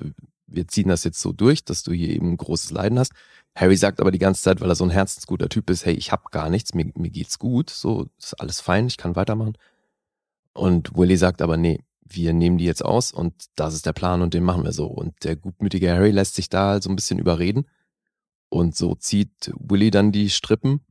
wir 0.52 0.68
ziehen 0.68 0.90
das 0.90 1.04
jetzt 1.04 1.20
so 1.20 1.32
durch, 1.32 1.64
dass 1.64 1.84
du 1.84 1.92
hier 1.94 2.10
eben 2.10 2.32
ein 2.32 2.38
großes 2.38 2.72
Leiden 2.72 3.00
hast. 3.00 3.14
Harry 3.56 3.76
sagt 3.76 4.00
aber 4.00 4.12
die 4.12 4.20
ganze 4.20 4.42
Zeit, 4.42 4.62
weil 4.62 4.70
er 4.70 4.76
so 4.76 4.84
ein 4.84 4.90
herzensguter 4.90 5.50
Typ 5.50 5.70
ist, 5.70 5.86
hey, 5.86 5.94
ich 5.94 6.12
hab 6.12 6.32
gar 6.32 6.50
nichts, 6.50 6.74
mir, 6.74 6.92
mir 6.96 7.10
geht's 7.10 7.40
gut, 7.40 7.70
so 7.70 8.08
ist 8.18 8.40
alles 8.40 8.62
fein, 8.62 8.88
ich 8.88 8.98
kann 8.98 9.16
weitermachen. 9.16 9.58
Und 10.54 10.96
Willy 10.96 11.18
sagt 11.18 11.42
aber, 11.42 11.58
nee, 11.58 11.80
wir 12.02 12.34
nehmen 12.34 12.58
die 12.58 12.66
jetzt 12.66 12.84
aus 12.84 13.12
und 13.12 13.46
das 13.56 13.74
ist 13.74 13.86
der 13.86 13.94
Plan 13.94 14.22
und 14.22 14.34
den 14.34 14.44
machen 14.44 14.64
wir 14.64 14.74
so. 14.74 14.88
Und 14.88 15.24
der 15.24 15.36
gutmütige 15.36 15.92
Harry 15.92 16.12
lässt 16.12 16.36
sich 16.36 16.50
da 16.50 16.82
so 16.82 16.90
ein 16.90 16.96
bisschen 16.96 17.20
überreden. 17.20 17.68
Und 18.50 18.76
so 18.76 18.96
zieht 18.96 19.52
Willy 19.58 19.92
dann 19.92 20.12
die 20.12 20.30
Strippen 20.30 20.82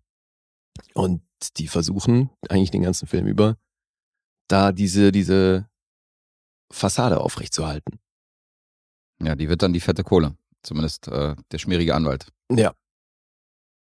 und 0.94 1.22
die 1.56 1.68
versuchen 1.68 2.30
eigentlich 2.48 2.70
den 2.70 2.82
ganzen 2.82 3.06
Film 3.06 3.26
über, 3.26 3.56
da 4.48 4.72
diese, 4.72 5.12
diese 5.12 5.68
Fassade 6.70 7.20
aufrechtzuerhalten. 7.20 7.98
Ja, 9.22 9.34
die 9.34 9.48
wird 9.48 9.62
dann 9.62 9.72
die 9.72 9.80
fette 9.80 10.04
Kohle. 10.04 10.36
Zumindest 10.62 11.08
äh, 11.08 11.36
der 11.52 11.58
schmierige 11.58 11.94
Anwalt. 11.94 12.26
Ja. 12.50 12.74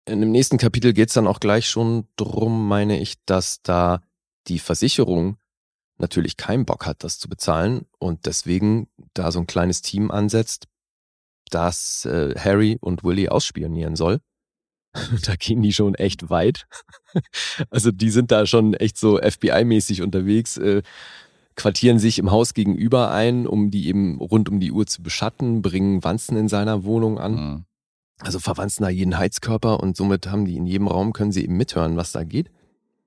in 0.06 0.22
dem 0.22 0.32
nächsten 0.32 0.58
Kapitel 0.58 0.94
geht's 0.94 1.14
dann 1.14 1.28
auch 1.28 1.40
gleich 1.40 1.70
schon 1.70 2.08
drum, 2.18 2.68
meine 2.68 3.00
ich, 3.00 3.16
dass 3.26 3.62
da 3.62 4.02
die 4.48 4.60
Versicherung 4.60 5.38
natürlich 5.98 6.38
keinen 6.38 6.66
Bock 6.66 6.86
hat, 6.86 7.04
das 7.04 7.20
zu 7.20 7.30
bezahlen 7.30 7.86
und 7.98 8.26
deswegen 8.26 8.88
da 9.14 9.32
so 9.32 9.40
ein 9.40 9.48
kleines 9.48 9.82
Team 9.82 10.12
ansetzt, 10.12 10.68
das 11.50 12.06
äh, 12.06 12.36
Harry 12.38 12.78
und 12.80 13.04
Willy 13.04 13.30
ausspionieren 13.30 13.96
soll. 13.96 14.20
da 15.24 15.36
gehen 15.36 15.62
die 15.62 15.74
schon 15.74 15.96
echt 15.96 16.30
weit. 16.30 16.68
also 17.70 17.92
die 17.92 18.10
sind 18.10 18.32
da 18.32 18.46
schon 18.46 18.74
echt 18.74 18.98
so 18.98 19.20
FBI-mäßig 19.20 20.02
unterwegs, 20.02 20.58
äh, 20.58 20.82
quartieren 21.58 22.00
sich 22.00 22.20
im 22.20 22.32
Haus 22.32 22.54
gegenüber 22.54 23.12
ein, 23.12 23.46
um 23.46 23.72
die 23.72 23.88
eben 23.88 24.20
rund 24.20 24.48
um 24.48 24.62
die 24.62 24.72
Uhr 24.72 24.86
zu 24.86 25.04
beschatten, 25.04 25.62
bringen 25.62 26.04
Wanzen 26.04 26.38
in 26.38 26.48
seiner 26.48 26.86
Wohnung 26.86 27.20
an. 27.20 27.34
Mhm. 27.34 27.66
Also 28.20 28.40
verwanzen 28.40 28.84
da 28.84 28.90
jeden 28.90 29.18
Heizkörper 29.18 29.82
und 29.82 29.98
somit 29.98 30.28
haben 30.28 30.46
die 30.46 30.56
in 30.56 30.66
jedem 30.66 30.88
Raum, 30.88 31.14
können 31.14 31.32
sie 31.32 31.44
eben 31.44 31.58
mithören, 31.58 31.98
was 31.98 32.14
da 32.14 32.24
geht. 32.24 32.50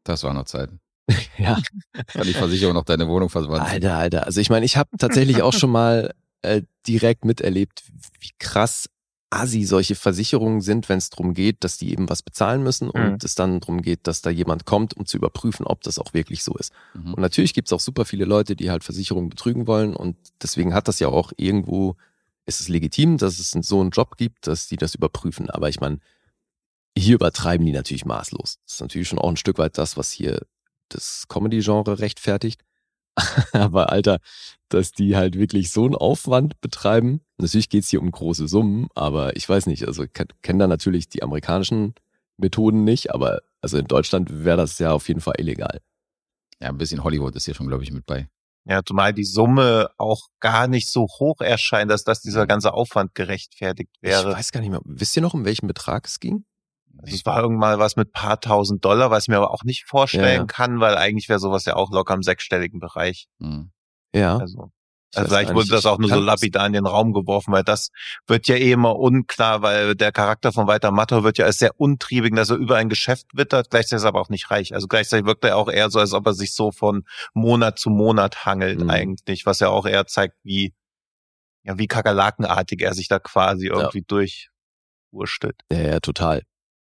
Das 0.04 0.22
war 0.22 0.34
noch 0.34 0.44
Zeit. 0.44 0.70
Ja, 1.38 1.58
Kann 2.06 2.26
die 2.26 2.34
Versicherung 2.34 2.74
noch 2.74 2.84
deine 2.84 3.08
Wohnung 3.08 3.30
verwandeln? 3.30 3.62
Alter, 3.62 3.96
Alter. 3.96 4.26
Also 4.26 4.40
ich 4.40 4.50
meine, 4.50 4.66
ich 4.66 4.76
habe 4.76 4.90
tatsächlich 4.98 5.42
auch 5.42 5.52
schon 5.52 5.70
mal 5.70 6.12
äh, 6.42 6.62
direkt 6.86 7.24
miterlebt, 7.24 7.82
wie 8.20 8.30
krass 8.38 8.88
assi 9.30 9.64
solche 9.64 9.94
Versicherungen 9.94 10.60
sind, 10.60 10.88
wenn 10.88 10.98
es 10.98 11.08
darum 11.10 11.34
geht, 11.34 11.62
dass 11.62 11.78
die 11.78 11.92
eben 11.92 12.08
was 12.08 12.22
bezahlen 12.22 12.62
müssen 12.64 12.90
und 12.90 13.02
Mhm. 13.12 13.18
es 13.22 13.36
dann 13.36 13.60
darum 13.60 13.80
geht, 13.80 14.00
dass 14.08 14.22
da 14.22 14.30
jemand 14.30 14.66
kommt, 14.66 14.96
um 14.96 15.06
zu 15.06 15.16
überprüfen, 15.16 15.66
ob 15.66 15.82
das 15.82 15.98
auch 16.00 16.14
wirklich 16.14 16.42
so 16.42 16.54
ist. 16.56 16.72
Mhm. 16.94 17.14
Und 17.14 17.20
natürlich 17.20 17.54
gibt's 17.54 17.72
auch 17.72 17.78
super 17.80 18.04
viele 18.04 18.24
Leute, 18.24 18.56
die 18.56 18.70
halt 18.70 18.82
Versicherungen 18.82 19.28
betrügen 19.30 19.66
wollen 19.68 19.94
und 19.94 20.16
deswegen 20.42 20.74
hat 20.74 20.88
das 20.88 20.98
ja 20.98 21.08
auch 21.08 21.32
irgendwo, 21.36 21.96
ist 22.46 22.60
es 22.60 22.68
legitim, 22.68 23.18
dass 23.18 23.38
es 23.38 23.52
so 23.52 23.80
einen 23.80 23.90
Job 23.90 24.16
gibt, 24.16 24.48
dass 24.48 24.66
die 24.66 24.76
das 24.76 24.96
überprüfen. 24.96 25.48
Aber 25.48 25.68
ich 25.68 25.78
meine, 25.80 26.00
hier 26.98 27.14
übertreiben 27.14 27.64
die 27.64 27.72
natürlich 27.72 28.04
maßlos. 28.04 28.58
Das 28.66 28.74
ist 28.74 28.80
natürlich 28.80 29.06
schon 29.08 29.20
auch 29.20 29.28
ein 29.28 29.36
Stück 29.36 29.58
weit 29.58 29.78
das, 29.78 29.96
was 29.96 30.10
hier 30.10 30.42
das 30.88 31.26
Comedy-Genre 31.28 32.00
rechtfertigt. 32.00 32.62
Aber 33.52 33.90
Alter, 33.90 34.18
dass 34.68 34.92
die 34.92 35.16
halt 35.16 35.36
wirklich 35.38 35.70
so 35.70 35.84
einen 35.84 35.94
Aufwand 35.94 36.60
betreiben. 36.60 37.20
Natürlich 37.38 37.68
geht's 37.68 37.88
hier 37.88 38.00
um 38.00 38.10
große 38.10 38.48
Summen, 38.48 38.88
aber 38.94 39.34
ich 39.36 39.48
weiß 39.48 39.66
nicht, 39.66 39.86
also 39.86 40.04
ich 40.04 40.10
kenne 40.12 40.58
da 40.58 40.66
natürlich 40.66 41.08
die 41.08 41.22
amerikanischen 41.22 41.94
Methoden 42.36 42.84
nicht, 42.84 43.12
aber 43.12 43.40
also 43.62 43.78
in 43.78 43.86
Deutschland 43.86 44.44
wäre 44.44 44.56
das 44.56 44.78
ja 44.78 44.92
auf 44.92 45.08
jeden 45.08 45.20
Fall 45.20 45.34
illegal. 45.38 45.80
Ja, 46.60 46.68
ein 46.68 46.78
bisschen 46.78 47.02
Hollywood 47.02 47.34
ist 47.36 47.46
hier 47.46 47.54
schon, 47.54 47.66
glaube 47.68 47.82
ich, 47.82 47.92
mit 47.92 48.06
bei. 48.06 48.28
Ja, 48.66 48.82
zumal 48.84 49.14
die 49.14 49.24
Summe 49.24 49.88
auch 49.96 50.28
gar 50.38 50.68
nicht 50.68 50.88
so 50.88 51.06
hoch 51.18 51.40
erscheint, 51.40 51.90
dass 51.90 52.04
das 52.04 52.20
dieser 52.20 52.46
ganze 52.46 52.74
Aufwand 52.74 53.14
gerechtfertigt 53.14 53.90
Ich 54.02 54.10
wäre. 54.10 54.32
weiß 54.32 54.52
gar 54.52 54.60
nicht 54.60 54.70
mehr. 54.70 54.80
Wisst 54.84 55.16
ihr 55.16 55.22
noch, 55.22 55.34
um 55.34 55.44
welchen 55.46 55.66
Betrag 55.66 56.06
es 56.06 56.20
ging? 56.20 56.44
Also 57.02 57.14
es 57.14 57.26
war 57.26 57.40
irgendwann 57.40 57.78
was 57.78 57.96
mit 57.96 58.12
paar 58.12 58.40
tausend 58.40 58.84
Dollar, 58.84 59.10
was 59.10 59.24
ich 59.24 59.28
mir 59.28 59.36
aber 59.36 59.52
auch 59.52 59.64
nicht 59.64 59.84
vorstellen 59.86 60.24
Ja, 60.24 60.34
ja. 60.40 60.44
kann, 60.44 60.80
weil 60.80 60.96
eigentlich 60.96 61.28
wäre 61.28 61.38
sowas 61.38 61.64
ja 61.64 61.76
auch 61.76 61.90
locker 61.90 62.14
im 62.14 62.22
sechsstelligen 62.22 62.80
Bereich. 62.80 63.26
Mhm. 63.38 63.70
Ja. 64.14 64.38
Also, 64.38 64.70
also 65.12 65.28
vielleicht 65.28 65.54
wurde 65.54 65.68
das 65.70 65.86
auch 65.86 65.98
nur 65.98 66.08
so 66.08 66.20
lapidar 66.20 66.66
in 66.66 66.72
den 66.72 66.86
Raum 66.86 67.12
geworfen, 67.12 67.52
weil 67.52 67.64
das 67.64 67.90
wird 68.28 68.46
ja 68.46 68.54
eh 68.54 68.70
immer 68.70 68.96
unklar, 68.96 69.60
weil 69.60 69.96
der 69.96 70.12
Charakter 70.12 70.52
von 70.52 70.68
Walter 70.68 70.92
Matthau 70.92 71.24
wird 71.24 71.36
ja 71.38 71.46
als 71.46 71.58
sehr 71.58 71.80
untriebig, 71.80 72.34
dass 72.36 72.50
er 72.50 72.56
über 72.56 72.76
ein 72.76 72.88
Geschäft 72.88 73.26
wittert, 73.34 73.70
gleichzeitig 73.70 73.96
ist 73.96 74.04
er 74.04 74.08
aber 74.10 74.20
auch 74.20 74.28
nicht 74.28 74.50
reich. 74.52 74.72
Also 74.72 74.86
gleichzeitig 74.86 75.26
wirkt 75.26 75.44
er 75.44 75.56
auch 75.56 75.68
eher 75.68 75.90
so, 75.90 75.98
als 75.98 76.12
ob 76.12 76.26
er 76.26 76.34
sich 76.34 76.54
so 76.54 76.70
von 76.70 77.02
Monat 77.34 77.78
zu 77.78 77.90
Monat 77.90 78.44
hangelt 78.44 78.80
Mhm. 78.80 78.90
eigentlich, 78.90 79.46
was 79.46 79.58
ja 79.58 79.68
auch 79.68 79.86
eher 79.86 80.06
zeigt, 80.06 80.36
wie, 80.44 80.74
ja, 81.64 81.76
wie 81.76 81.88
kakerlakenartig 81.88 82.80
er 82.80 82.94
sich 82.94 83.08
da 83.08 83.18
quasi 83.18 83.66
irgendwie 83.66 84.02
durchwurstelt. 84.02 85.60
Ja, 85.72 85.80
ja, 85.80 86.00
total. 86.00 86.42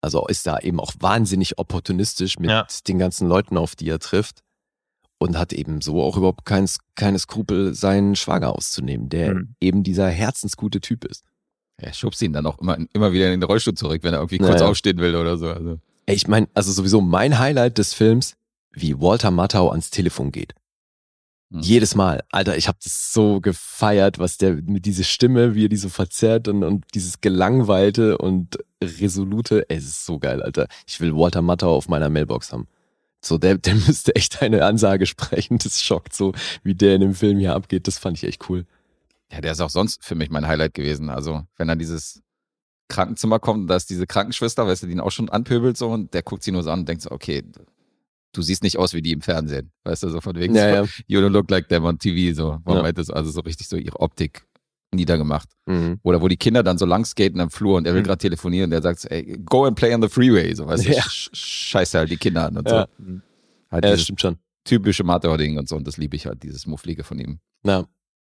Also 0.07 0.25
ist 0.29 0.47
da 0.47 0.61
eben 0.61 0.79
auch 0.79 0.93
wahnsinnig 1.01 1.59
opportunistisch 1.59 2.39
mit 2.39 2.49
Ja. 2.49 2.65
den 2.87 2.99
ganzen 3.01 3.27
Leuten, 3.29 3.57
auf 3.57 3.75
die 3.75 3.89
er 3.89 3.99
trifft. 3.99 4.41
Und 5.19 5.37
hat 5.37 5.53
eben 5.53 5.81
so 5.81 6.01
auch 6.03 6.17
überhaupt 6.17 6.45
kein, 6.45 6.69
keine 6.95 7.19
Skrupel, 7.19 7.75
seinen 7.75 8.15
Schwager 8.15 8.55
auszunehmen, 8.55 9.09
der 9.09 9.35
Mhm. 9.35 9.55
eben 9.61 9.83
dieser 9.83 10.09
herzensgute 10.09 10.81
Typ 10.81 11.05
ist. 11.05 11.25
Er 11.79 11.93
schubst 11.93 12.23
ihn 12.23 12.33
dann 12.33 12.47
auch 12.47 12.59
immer, 12.61 12.79
immer 12.93 13.13
wieder 13.13 13.33
in 13.33 13.41
den 13.41 13.47
Rollstuhl 13.49 13.75
zurück, 13.75 14.03
wenn 14.05 14.13
er 14.15 14.21
irgendwie 14.21 14.39
Ja, 14.41 14.47
kurz 14.47 14.61
aufstehen 14.63 14.99
will 14.99 15.17
oder 15.17 15.37
so. 15.39 15.49
Also, 15.51 15.79
ich 16.07 16.29
meine, 16.29 16.49
also 16.55 16.71
sowieso 16.71 17.01
mein 17.01 17.39
Highlight 17.39 17.79
des 17.79 17.95
Films, 17.95 18.35
wie 18.73 19.01
Walter 19.01 19.31
Matthau 19.33 19.71
ans 19.71 19.91
Telefon 19.91 20.31
geht. 20.33 20.55
Mhm. 21.51 21.61
Jedes 21.61 21.95
Mal. 21.95 22.25
Alter, 22.31 22.57
ich 22.57 22.69
habe 22.69 22.79
das 22.83 23.13
so 23.13 23.41
gefeiert, 23.41 24.19
was 24.19 24.37
der 24.39 24.55
mit 24.55 24.85
dieser 24.85 25.05
Stimme, 25.05 25.55
wie 25.55 25.67
er 25.67 25.69
die 25.69 25.77
so 25.77 25.89
verzerrt 25.89 26.49
und, 26.49 26.65
und 26.65 26.85
dieses 26.95 27.21
gelangweilte 27.21 28.19
und 28.19 28.59
resolute. 28.83 29.69
Ey, 29.69 29.77
es 29.77 29.85
ist 29.85 30.07
so 30.07 30.19
geil, 30.19 30.43
Alter. 30.43 30.67
Ich 30.87 31.01
will 31.01 31.15
Walter 31.15 31.43
Matthau 31.43 31.75
auf 31.75 31.89
meiner 31.89 32.09
Mailbox 32.09 32.53
haben. 32.53 32.67
So, 33.21 33.39
der, 33.39 33.59
der 33.59 33.75
müsste 33.75 34.15
echt 34.17 34.43
eine 34.43 34.65
Ansage 34.65 35.07
sprechen. 35.07 35.59
Das 35.59 35.83
schockt 35.83 36.15
so, 36.15 36.33
wie 36.63 36.75
der 36.75 36.97
in 36.97 37.01
dem 37.01 37.15
Film 37.15 37.39
hier 37.39 37.55
abgeht. 37.55 37.87
Das 37.87 37.99
fand 37.99 38.17
ich 38.19 38.25
echt 38.25 38.49
cool. 38.51 38.67
ja, 39.31 39.41
der 39.41 39.53
ist 39.53 39.61
auch 39.61 39.71
sonst 39.71 40.05
für 40.05 40.15
mich 40.17 40.31
mein 40.31 40.47
Highlight 40.47 40.75
gewesen. 40.75 41.11
Also, 41.11 41.45
wenn 41.57 41.69
er 41.69 41.77
dieses 41.77 42.23
Krankenzimmer 42.89 43.39
kommt 43.39 43.63
und 43.63 43.67
da 43.69 43.77
ist 43.77 43.91
diese 43.91 44.07
Krankenschwester, 44.07 44.67
weißt 44.67 44.83
du, 44.83 44.87
die 44.87 44.93
ihn 44.93 45.01
auch 45.01 45.11
schon 45.11 45.29
anpöbelt 45.29 45.77
so 45.77 45.91
und 45.91 46.15
der 46.15 46.23
guckt 46.23 46.43
sie 46.43 46.53
nur 46.53 46.63
so 46.63 46.71
an 46.71 46.81
und 46.81 46.89
denkt 46.89 47.03
so, 47.03 47.11
okay, 47.11 47.43
du 48.37 48.43
siehst 48.43 48.63
nicht 48.63 48.79
aus 48.79 48.93
wie 48.95 49.03
die 49.03 49.13
im 49.13 49.21
Fernsehen. 49.23 49.71
Weißt 49.85 50.03
du, 50.03 50.09
so 50.11 50.21
von 50.21 50.37
wegen, 50.37 50.55
Ja, 50.55 50.85
so, 50.85 50.91
ja. 50.91 50.91
you 51.07 51.21
don't 51.21 51.31
look 51.31 51.51
like 51.51 51.69
them 51.69 51.85
on 51.85 51.99
TV, 51.99 52.35
so. 52.35 52.59
Man 52.65 52.77
Ja. 52.77 52.83
meint 52.83 52.99
das 52.99 53.11
also 53.11 53.31
so 53.31 53.41
richtig 53.41 53.69
so 53.69 53.77
ihre 53.77 53.99
Optik 54.01 54.47
niedergemacht. 54.95 55.49
Mhm. 55.67 55.99
Oder 56.03 56.23
wo 56.23 56.29
die 56.29 56.37
Kinder 56.37 56.63
dann 56.63 56.79
so 56.79 56.87
lang 56.87 57.05
skaten 57.05 57.41
am 57.41 57.51
Flur 57.51 57.77
und 57.77 57.87
er 57.87 57.95
will 57.95 58.01
Mhm. 58.03 58.07
gerade 58.07 58.19
telefonieren 58.19 58.65
und 58.67 58.71
der 58.71 58.83
sagt 58.83 59.05
ey, 59.11 59.39
go 59.45 59.65
and 59.65 59.77
play 59.77 59.93
on 59.95 60.01
the 60.03 60.09
freeway, 60.09 60.55
so, 60.55 60.67
weißt 60.67 60.87
du, 60.87 60.93
Ja. 60.93 61.03
sch 61.03 61.31
scheiße 61.33 61.99
halt 61.99 62.11
die 62.11 62.17
Kinder 62.17 62.47
an 62.47 62.57
und 62.59 62.69
Ja. 62.69 62.87
so. 62.99 63.05
Halt 63.71 63.85
Ja, 63.85 63.91
das 63.91 64.03
stimmt 64.03 64.21
schon. 64.21 64.37
typische 64.65 65.03
Mathe-Ding 65.05 65.59
und 65.59 65.69
so 65.69 65.77
und 65.77 65.87
das 65.87 65.97
liebe 65.97 66.17
ich 66.17 66.27
halt, 66.27 66.43
dieses 66.43 66.67
Mufflige 66.67 67.05
von 67.05 67.19
ihm. 67.19 67.41
Na, 67.65 67.87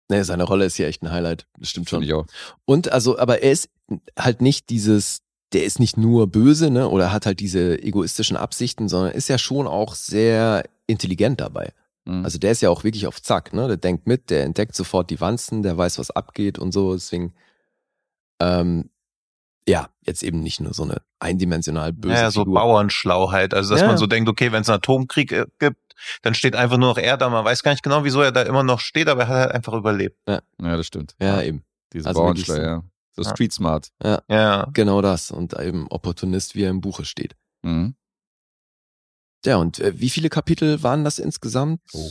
nee, 0.10 0.22
seine 0.24 0.44
Rolle 0.44 0.66
ist 0.66 0.76
hier 0.76 0.88
echt 0.88 1.02
ein 1.04 1.12
Highlight. 1.12 1.48
Das 1.60 1.70
stimmt 1.70 1.90
schon. 1.90 2.04
Ich 2.04 2.14
auch. 2.14 2.28
Und 2.66 2.92
also, 2.92 3.18
aber 3.18 3.42
er 3.42 3.52
ist 3.52 3.70
halt 4.18 4.42
nicht 4.42 4.70
dieses, 4.70 5.20
der 5.54 5.64
ist 5.66 5.80
nicht 5.80 5.98
nur 5.98 6.28
böse, 6.28 6.70
ne, 6.70 6.90
oder 6.90 7.12
hat 7.14 7.26
halt 7.26 7.40
diese 7.40 7.82
egoistischen 7.82 8.36
Absichten, 8.38 8.88
sondern 8.90 9.12
ist 9.14 9.30
ja 9.30 9.38
schon 9.38 9.68
auch 9.68 9.96
sehr 9.96 10.64
intelligent 10.88 11.40
dabei. 11.42 11.72
Mhm. 12.06 12.26
Also 12.26 12.38
der 12.40 12.52
ist 12.52 12.62
ja 12.62 12.70
auch 12.70 12.84
wirklich 12.84 13.08
auf 13.08 13.22
Zack, 13.22 13.54
ne? 13.54 13.68
Der 13.68 13.78
denkt 13.78 14.08
mit, 14.08 14.30
der 14.30 14.44
entdeckt 14.44 14.76
sofort 14.76 15.10
die 15.10 15.22
Wanzen, 15.22 15.64
der 15.64 15.78
weiß, 15.78 16.00
was 16.00 16.12
abgeht 16.12 16.60
und 16.60 16.72
so. 16.74 16.94
Deswegen, 16.94 17.34
ähm, 18.42 18.90
ja, 19.68 19.88
jetzt 20.02 20.24
eben 20.24 20.42
nicht 20.42 20.60
nur 20.60 20.74
so 20.74 20.84
eine 20.84 20.98
eindimensional 21.20 21.94
böse 21.94 22.16
Ja, 22.16 22.32
so 22.32 22.42
Figur. 22.42 22.56
Bauernschlauheit. 22.56 23.54
Also, 23.54 23.74
dass 23.74 23.82
Ja. 23.82 23.88
man 23.88 23.98
so 23.98 24.08
denkt, 24.08 24.30
okay, 24.30 24.52
wenn 24.52 24.62
es 24.62 24.70
einen 24.70 24.78
Atomkrieg 24.80 25.32
äh, 25.32 25.46
gibt, 25.60 25.78
dann 26.22 26.34
steht 26.34 26.56
einfach 26.56 26.78
nur 26.78 26.90
noch 26.90 26.98
er 26.98 27.16
da. 27.16 27.30
Man 27.30 27.46
weiß 27.46 27.64
gar 27.64 27.72
nicht 27.72 27.84
genau, 27.84 28.04
wieso 28.04 28.22
er 28.22 28.34
da 28.34 28.42
immer 28.42 28.64
noch 28.64 28.82
steht, 28.82 29.08
aber 29.08 29.22
er 29.22 29.28
hat 29.30 29.36
halt 29.38 29.52
einfach 29.52 29.74
überlebt. 29.74 30.18
ja, 30.28 30.42
das 30.60 30.86
stimmt. 30.88 31.16
Ja, 31.22 31.42
eben. 31.42 31.64
Diese 31.94 32.08
Also 32.10 32.20
Bauernschleier, 32.22 32.62
ja. 32.66 32.84
So 33.16 33.22
Ja. 33.24 33.30
street 33.30 33.54
smart. 33.54 33.90
Ja. 34.30 34.68
Genau 34.74 35.02
das. 35.02 35.32
Und 35.32 35.54
eben 35.60 35.88
Opportunist, 35.88 36.56
wie 36.56 36.64
er 36.64 36.70
im 36.72 36.82
Buche 36.82 37.06
steht. 37.06 37.36
Mhm. 37.64 37.96
Ja, 39.46 39.58
und 39.58 39.80
äh, 39.80 40.00
wie 40.00 40.10
viele 40.10 40.30
Kapitel 40.30 40.82
waren 40.84 41.04
das 41.04 41.20
insgesamt? 41.20 41.82
Oh. 41.94 42.10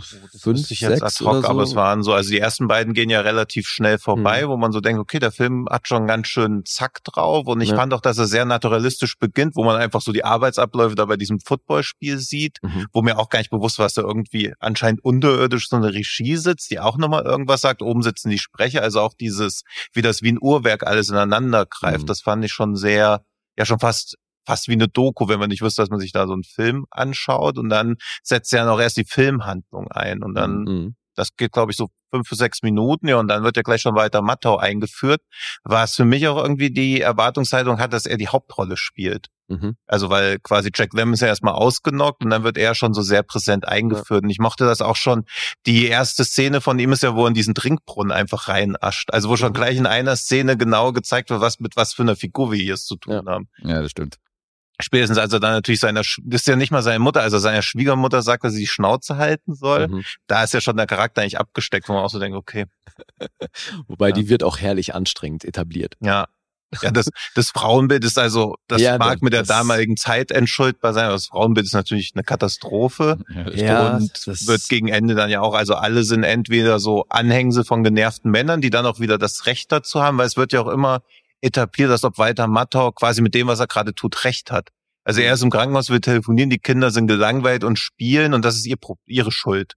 Fünf, 0.00 0.44
Wüsste 0.58 0.74
ich 0.74 0.80
jetzt 0.80 0.98
sechs 1.00 1.20
ad 1.20 1.24
hoc, 1.24 1.30
oder 1.32 1.42
so? 1.42 1.48
aber 1.48 1.62
es 1.62 1.74
waren 1.74 2.02
so, 2.02 2.12
also 2.12 2.30
die 2.30 2.38
ersten 2.40 2.66
beiden 2.68 2.94
gehen 2.94 3.10
ja 3.10 3.20
relativ 3.20 3.68
schnell 3.68 3.98
vorbei, 3.98 4.44
Mhm. 4.44 4.48
wo 4.48 4.56
man 4.56 4.72
so 4.72 4.80
denkt, 4.80 5.00
okay, 5.00 5.18
der 5.18 5.30
Film 5.32 5.66
hat 5.70 5.86
schon 5.88 6.06
ganz 6.06 6.26
schön 6.28 6.64
Zack 6.64 7.04
drauf 7.04 7.46
und 7.46 7.60
ich 7.60 7.70
Ja. 7.70 7.76
fand 7.76 7.94
auch, 7.94 8.00
dass 8.00 8.18
er 8.18 8.26
sehr 8.26 8.44
naturalistisch 8.44 9.18
beginnt, 9.18 9.56
wo 9.56 9.64
man 9.64 9.76
einfach 9.76 10.00
so 10.00 10.12
die 10.12 10.24
Arbeitsabläufe 10.24 10.94
da 10.94 11.04
bei 11.04 11.16
diesem 11.16 11.38
Footballspiel 11.40 12.18
sieht, 12.18 12.58
Mhm. 12.62 12.86
wo 12.92 13.02
mir 13.02 13.18
auch 13.18 13.28
gar 13.28 13.38
nicht 13.38 13.50
bewusst 13.50 13.78
war, 13.78 13.86
dass 13.86 13.94
da 13.94 14.02
irgendwie 14.02 14.52
anscheinend 14.58 15.04
unterirdisch 15.04 15.68
so 15.68 15.76
eine 15.76 15.92
Regie 15.94 16.36
sitzt, 16.36 16.70
die 16.70 16.80
auch 16.80 16.96
nochmal 16.96 17.22
irgendwas 17.24 17.60
sagt, 17.60 17.80
oben 17.82 18.02
sitzen 18.02 18.30
die 18.30 18.38
Sprecher, 18.38 18.82
also 18.82 19.00
auch 19.00 19.14
dieses, 19.14 19.62
wie 19.92 20.02
das 20.02 20.22
wie 20.22 20.32
ein 20.32 20.38
Uhrwerk 20.40 20.86
alles 20.86 21.08
ineinander 21.10 21.66
greift, 21.66 22.02
Mhm. 22.02 22.06
das 22.06 22.20
fand 22.20 22.44
ich 22.44 22.52
schon 22.52 22.74
sehr, 22.76 23.24
ja 23.56 23.64
schon 23.64 23.78
fast 23.78 24.16
fast 24.46 24.68
wie 24.68 24.72
eine 24.72 24.88
Doku, 24.88 25.28
wenn 25.28 25.38
man 25.40 25.48
nicht 25.48 25.62
wüsste, 25.62 25.82
dass 25.82 25.90
man 25.90 26.00
sich 26.00 26.12
da 26.12 26.26
so 26.26 26.32
einen 26.32 26.44
Film 26.44 26.86
anschaut 26.90 27.58
und 27.58 27.68
dann 27.68 27.96
setzt 28.22 28.52
ja 28.52 28.64
noch 28.64 28.80
erst 28.80 28.96
die 28.96 29.04
Filmhandlung 29.06 29.88
ein 29.90 30.22
und 30.22 30.34
dann 30.34 30.62
Mhm. 30.64 30.96
das 31.16 31.36
geht, 31.36 31.52
glaube 31.52 31.70
ich, 31.70 31.76
so 31.76 31.88
fünf 32.10 32.28
bis 32.28 32.38
sechs 32.38 32.62
Minuten, 32.62 33.08
ja, 33.08 33.16
und 33.18 33.26
dann 33.28 33.42
wird 33.42 33.56
ja 33.56 33.62
gleich 33.62 33.82
schon 33.82 33.94
weiter 33.96 34.22
Mattau 34.22 34.56
eingeführt, 34.56 35.20
was 35.64 35.96
für 35.96 36.04
mich 36.04 36.26
auch 36.28 36.40
irgendwie 36.40 36.70
die 36.70 37.00
Erwartungshaltung 37.00 37.78
hat, 37.80 37.92
dass 37.92 38.06
er 38.06 38.16
die 38.16 38.28
Hauptrolle 38.28 38.76
spielt. 38.76 39.28
Mhm. 39.48 39.76
Also 39.86 40.10
weil 40.10 40.38
quasi 40.38 40.70
Jack 40.74 40.92
Lemmon 40.94 41.14
ist 41.14 41.20
ja 41.20 41.26
erstmal 41.26 41.54
ausgenockt 41.54 42.24
und 42.24 42.30
dann 42.30 42.44
wird 42.44 42.56
er 42.56 42.74
schon 42.74 42.94
so 42.94 43.02
sehr 43.02 43.22
präsent 43.24 43.66
eingeführt. 43.68 44.22
Und 44.24 44.30
ich 44.30 44.38
mochte 44.38 44.64
das 44.64 44.80
auch 44.80 44.96
schon. 44.96 45.24
Die 45.66 45.86
erste 45.86 46.24
Szene 46.24 46.60
von 46.60 46.78
ihm 46.78 46.92
ist 46.92 47.02
ja, 47.02 47.14
wo 47.14 47.24
er 47.24 47.28
in 47.28 47.34
diesen 47.34 47.54
Trinkbrunnen 47.54 48.12
einfach 48.12 48.48
reinascht. 48.48 49.12
Also 49.12 49.28
wo 49.28 49.36
schon 49.36 49.50
Mhm. 49.50 49.54
gleich 49.54 49.76
in 49.76 49.86
einer 49.86 50.16
Szene 50.16 50.56
genau 50.56 50.92
gezeigt 50.92 51.30
wird, 51.30 51.40
was 51.40 51.58
mit 51.60 51.76
was 51.76 51.94
für 51.94 52.02
einer 52.02 52.16
Figur 52.16 52.52
wir 52.52 52.58
hier 52.60 52.74
es 52.74 52.86
zu 52.86 52.96
tun 52.96 53.12
Ja. 53.12 53.22
haben. 53.26 53.48
Ja, 53.58 53.82
das 53.82 53.90
stimmt. 53.90 54.16
Spätestens 54.80 55.18
als 55.18 55.32
er 55.32 55.38
dann 55.40 55.52
natürlich 55.52 55.80
seiner, 55.80 56.00
das 56.00 56.18
ist 56.40 56.46
ja 56.48 56.56
nicht 56.56 56.72
mal 56.72 56.82
seine 56.82 56.98
Mutter, 56.98 57.20
also 57.22 57.38
seiner 57.38 57.62
Schwiegermutter 57.62 58.22
sagt, 58.22 58.42
dass 58.44 58.54
sie 58.54 58.60
die 58.60 58.66
Schnauze 58.66 59.16
halten 59.16 59.54
soll. 59.54 59.86
Mhm. 59.88 60.04
Da 60.26 60.42
ist 60.42 60.52
ja 60.52 60.60
schon 60.60 60.76
der 60.76 60.86
Charakter 60.86 61.20
eigentlich 61.22 61.38
abgesteckt, 61.38 61.88
wo 61.88 61.92
man 61.92 62.02
auch 62.02 62.10
so 62.10 62.18
denkt, 62.18 62.36
okay, 62.36 62.66
Wobei 63.88 64.08
Ja. 64.08 64.14
die 64.14 64.28
wird 64.28 64.42
auch 64.42 64.58
herrlich 64.58 64.94
anstrengend 64.94 65.44
etabliert. 65.44 65.94
ja. 66.00 66.26
Ja, 66.82 66.90
das, 66.90 67.08
das 67.36 67.50
Frauenbild 67.50 68.04
ist 68.04 68.18
also, 68.18 68.56
das 68.66 68.80
Ja, 68.82 68.98
mag 68.98 69.22
mit 69.22 69.32
der 69.32 69.44
damaligen 69.44 69.96
Zeit 69.96 70.32
entschuldbar 70.32 70.92
sein, 70.92 71.04
aber 71.04 71.12
das 71.12 71.26
Frauenbild 71.28 71.66
ist 71.66 71.72
natürlich 71.72 72.10
eine 72.16 72.24
Katastrophe. 72.24 73.18
Ja, 73.54 73.94
und 73.96 74.10
das- 74.26 74.48
wird 74.48 74.68
gegen 74.68 74.88
Ende 74.88 75.14
dann 75.14 75.30
ja 75.30 75.40
auch, 75.40 75.54
also 75.54 75.74
alle 75.76 76.02
sind 76.02 76.24
entweder 76.24 76.80
so 76.80 77.06
Anhängsel 77.10 77.62
von 77.64 77.84
genervten 77.84 78.28
Männern, 78.28 78.60
die 78.60 78.70
dann 78.70 78.86
auch 78.86 78.98
wieder 78.98 79.18
das 79.18 79.46
Recht 79.46 79.70
dazu 79.70 80.02
haben, 80.02 80.18
weil 80.18 80.26
es 80.26 80.36
wird 80.36 80.52
ja 80.52 80.62
auch 80.62 80.66
immer 80.68 81.02
etabliert, 81.40 81.90
als 81.90 82.04
ob 82.04 82.18
Walter 82.18 82.46
Matthau 82.46 82.92
quasi 82.92 83.22
mit 83.22 83.34
dem, 83.34 83.46
was 83.46 83.60
er 83.60 83.66
gerade 83.66 83.94
tut, 83.94 84.24
Recht 84.24 84.50
hat. 84.50 84.70
Also 85.04 85.20
er 85.20 85.34
ist 85.34 85.42
im 85.42 85.50
Krankenhaus, 85.50 85.90
will 85.90 86.00
telefonieren, 86.00 86.48
die 86.48 86.58
Kinder 86.58 86.90
sind 86.90 87.06
gelangweilt 87.06 87.62
und 87.62 87.78
spielen 87.78 88.32
und 88.32 88.44
das 88.44 88.56
ist 88.56 88.66
ihr, 88.66 88.78
ihre 89.06 89.30
Schuld. 89.32 89.74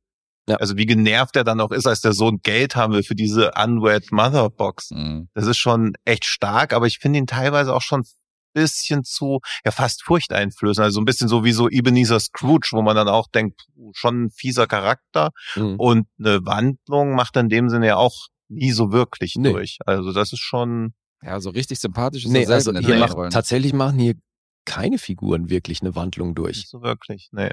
Ja. 0.48 0.56
Also 0.56 0.78
wie 0.78 0.86
genervt 0.86 1.36
er 1.36 1.44
dann 1.44 1.60
auch 1.60 1.72
ist, 1.72 1.86
als 1.86 2.00
der 2.00 2.14
Sohn 2.14 2.40
Geld 2.42 2.78
haben 2.78 2.94
will 2.94 3.04
für 3.04 3.16
diese 3.16 3.52
Unwed 3.62 4.12
Mother 4.14 4.50
Box. 4.50 4.92
Mhm. 4.92 5.28
Das 5.34 5.46
ist 5.46 5.58
schon 5.58 5.94
echt 6.06 6.24
stark, 6.24 6.72
aber 6.72 6.88
ich 6.88 7.00
finde 7.00 7.20
ihn 7.20 7.28
teilweise 7.28 7.74
auch 7.76 7.82
schon 7.82 8.02
ein 8.02 8.06
bisschen 8.54 9.04
zu, 9.04 9.42
ja, 9.66 9.72
fast 9.72 10.04
furchteinflößend. 10.04 10.86
Also 10.86 10.96
so 10.96 11.02
ein 11.02 11.06
bisschen 11.06 11.28
so 11.28 11.44
wie 11.44 11.52
so 11.52 11.68
Ebenezer 11.70 12.22
Scrooge, 12.22 12.70
wo 12.72 12.82
man 12.82 12.96
dann 12.96 13.10
auch 13.10 13.28
denkt, 13.28 13.68
schon 13.92 14.24
ein 14.26 14.32
fieser 14.32 14.68
Charakter. 14.68 15.32
Mhm. 15.56 15.76
Und 15.76 16.08
eine 16.18 16.46
Wandlung 16.46 17.14
macht 17.14 17.36
er 17.36 17.42
in 17.42 17.50
dem 17.50 17.70
Sinne 17.70 17.88
ja 17.88 17.98
auch 17.98 18.28
nie 18.48 18.72
so 18.72 18.94
wirklich 18.94 19.36
Nee. 19.36 19.52
durch. 19.52 19.80
Also 19.86 20.14
das 20.14 20.32
ist 20.32 20.40
schon, 20.40 20.94
Ja, 21.28 21.42
so 21.42 21.50
richtig 21.50 21.80
sympathisch 21.80 22.24
ist 22.24 22.32
Nee, 22.32 22.44
er 22.44 22.52
also 22.52 22.72
hier 22.74 22.98
macht, 23.00 23.34
tatsächlich 23.34 23.74
machen 23.74 24.00
hier 24.00 24.16
keine 24.64 24.98
Figuren 24.98 25.50
wirklich 25.50 25.82
eine 25.82 25.94
Wandlung 25.94 26.36
durch. 26.36 26.56
nicht 26.56 26.70
so 26.70 26.82
wirklich. 26.82 27.28
Nee. 27.34 27.52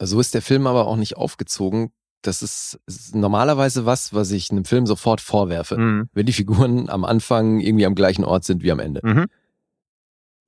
So 0.00 0.18
ist 0.18 0.34
der 0.34 0.42
Film 0.42 0.66
aber 0.66 0.88
auch 0.88 0.96
nicht 0.96 1.16
aufgezogen. 1.16 1.92
Das 2.22 2.42
ist, 2.42 2.80
ist 2.86 3.14
normalerweise 3.14 3.86
was, 3.86 4.12
was 4.12 4.32
ich 4.32 4.50
einem 4.50 4.64
Film 4.64 4.86
sofort 4.86 5.20
vorwerfe. 5.20 5.78
Mhm. 5.78 6.08
Wenn 6.12 6.26
die 6.26 6.32
Figuren 6.32 6.88
am 6.88 7.04
Anfang 7.04 7.60
irgendwie 7.60 7.86
am 7.86 7.94
gleichen 7.94 8.24
Ort 8.24 8.44
sind 8.44 8.64
wie 8.64 8.72
am 8.72 8.80
Ende. 8.80 9.00
Mhm. 9.04 9.26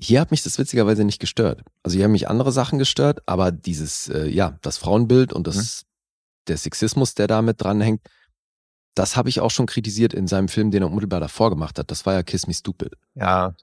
Hier 0.00 0.20
hat 0.20 0.32
mich 0.32 0.42
das 0.42 0.58
witzigerweise 0.58 1.04
nicht 1.04 1.20
gestört. 1.20 1.62
Also 1.84 1.94
hier 1.94 2.04
haben 2.04 2.12
mich 2.12 2.28
andere 2.28 2.50
Sachen 2.50 2.80
gestört, 2.80 3.20
aber 3.26 3.52
dieses, 3.52 4.08
äh, 4.08 4.26
ja, 4.28 4.58
das 4.62 4.78
Frauenbild 4.78 5.32
und 5.32 5.46
das, 5.46 5.84
der 6.48 6.56
Sexismus, 6.56 7.14
der 7.14 7.28
da 7.28 7.40
mit 7.40 7.60
dranhängt, 7.60 8.00
das 8.94 9.16
habe 9.16 9.28
ich 9.28 9.40
auch 9.40 9.50
schon 9.50 9.66
kritisiert 9.66 10.14
in 10.14 10.26
seinem 10.26 10.48
Film, 10.48 10.70
den 10.70 10.82
er 10.82 10.88
unmittelbar 10.88 11.20
davor 11.20 11.50
gemacht 11.50 11.78
hat. 11.78 11.90
Das 11.90 12.06
war 12.06 12.14
ja 12.14 12.22
Kiss 12.22 12.46
Me 12.46 12.54
Stupid. 12.54 12.94
Ja, 13.14 13.54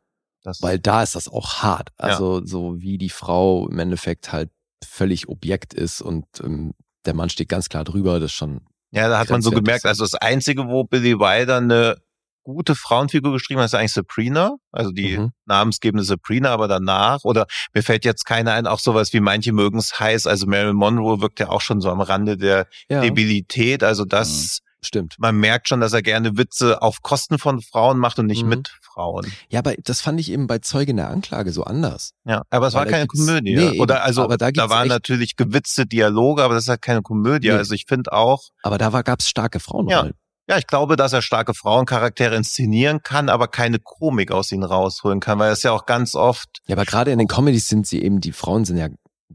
das 0.43 0.61
Weil 0.61 0.79
da 0.79 1.03
ist 1.03 1.15
das 1.15 1.27
auch 1.27 1.61
hart. 1.63 1.89
Also 1.97 2.45
so 2.45 2.81
wie 2.81 2.97
die 2.97 3.09
Frau 3.09 3.67
im 3.69 3.79
Endeffekt 3.79 4.31
halt 4.31 4.49
völlig 4.83 5.29
Objekt 5.29 5.73
ist 5.73 6.01
und 6.01 6.25
ähm, 6.43 6.73
der 7.05 7.13
Mann 7.13 7.29
steht 7.29 7.49
ganz 7.49 7.69
klar 7.69 7.83
drüber, 7.83 8.19
das 8.19 8.31
ist 8.31 8.35
schon. 8.37 8.61
Ja, 8.91 9.07
da 9.07 9.19
hat 9.19 9.29
man 9.29 9.41
so 9.41 9.51
gemerkt, 9.51 9.85
also 9.85 10.03
das 10.03 10.15
Einzige, 10.15 10.67
wo 10.67 10.83
Billy 10.83 11.17
Wilder 11.17 11.57
eine 11.57 11.95
gute 12.43 12.73
Frauenfigur 12.75 13.31
geschrieben 13.31 13.59
hat, 13.61 13.67
ist 13.67 13.75
eigentlich 13.75 13.93
Sabrina, 13.93 14.55
also 14.71 14.91
die 14.91 15.17
Mhm. 15.19 15.31
namensgebende 15.45 16.03
Sabrina, 16.03 16.49
aber 16.49 16.67
danach, 16.67 17.23
oder 17.23 17.45
mir 17.73 17.83
fällt 17.83 18.03
jetzt 18.03 18.25
keiner 18.25 18.53
ein, 18.53 18.65
auch 18.67 18.79
sowas 18.79 19.13
wie 19.13 19.19
manche 19.19 19.53
mögen 19.53 19.77
es 19.77 19.99
heiß, 19.99 20.25
also 20.27 20.47
Marilyn 20.47 20.75
Monroe 20.75 21.21
wirkt 21.21 21.39
ja 21.39 21.49
auch 21.49 21.61
schon 21.61 21.79
so 21.81 21.89
am 21.91 22.01
Rande 22.01 22.35
der 22.37 22.67
Ja, 22.89 23.01
Debilität, 23.01 23.83
also 23.83 24.03
das, 24.05 24.61
stimmt. 24.83 25.15
man 25.19 25.35
merkt 25.35 25.67
schon, 25.69 25.79
dass 25.81 25.93
er 25.93 26.01
gerne 26.01 26.37
Witze 26.37 26.81
auf 26.81 27.01
Kosten 27.01 27.37
von 27.39 27.61
Frauen 27.61 27.97
macht 27.97 28.19
und 28.19 28.25
nicht 28.27 28.43
Mhm. 28.43 28.49
mit 28.49 28.69
Frauen. 28.81 29.25
Ja, 29.49 29.59
aber 29.59 29.75
das 29.83 30.01
fand 30.01 30.19
ich 30.19 30.31
eben 30.31 30.47
bei 30.47 30.59
Zeugen 30.59 30.97
der 30.97 31.09
Anklage 31.09 31.51
so 31.51 31.63
anders. 31.63 32.11
Ja, 32.25 32.41
aber 32.49 32.67
es 32.67 32.73
Weil 32.73 32.85
war 32.85 32.91
keine 32.91 33.07
Komödie. 33.07 33.55
Nee, 33.55 33.79
oder 33.79 34.03
also 34.03 34.23
Aber 34.23 34.37
da 34.37 34.51
da, 34.51 34.69
waren 34.69 34.87
natürlich 34.87 35.35
gewitzte 35.35 35.85
Dialoge, 35.85 36.43
aber 36.43 36.53
das 36.55 36.63
ist 36.63 36.69
halt 36.69 36.81
keine 36.81 37.01
Komödie. 37.01 37.49
Nee. 37.49 37.53
Also 37.55 37.73
ich 37.73 37.85
finde 37.87 38.11
auch, 38.11 38.49
Aber 38.63 38.77
da 38.77 38.91
war, 38.93 39.03
gab's 39.03 39.27
starke 39.27 39.59
Frauenrollen. 39.59 40.13
Ja, 40.49 40.57
ich 40.57 40.67
glaube, 40.67 40.97
dass 40.97 41.13
er 41.13 41.21
starke 41.21 41.53
Frauencharaktere 41.53 42.35
inszenieren 42.35 43.01
kann, 43.03 43.29
aber 43.29 43.47
keine 43.47 43.79
Komik 43.79 44.31
aus 44.31 44.51
ihnen 44.51 44.63
rausholen 44.63 45.19
kann, 45.21 45.39
weil 45.39 45.51
es 45.51 45.63
ja 45.63 45.71
auch 45.71 45.85
ganz 45.85 46.13
oft, 46.15 46.49
Ja, 46.67 46.75
aber 46.75 46.83
gerade 46.85 47.11
in 47.11 47.19
den 47.19 47.27
Comedies 47.29 47.69
sind 47.69 47.87
sie 47.87 48.01
eben, 48.01 48.19
die 48.19 48.33
Frauen 48.33 48.65
sind 48.65 48.75
ja 48.77 48.89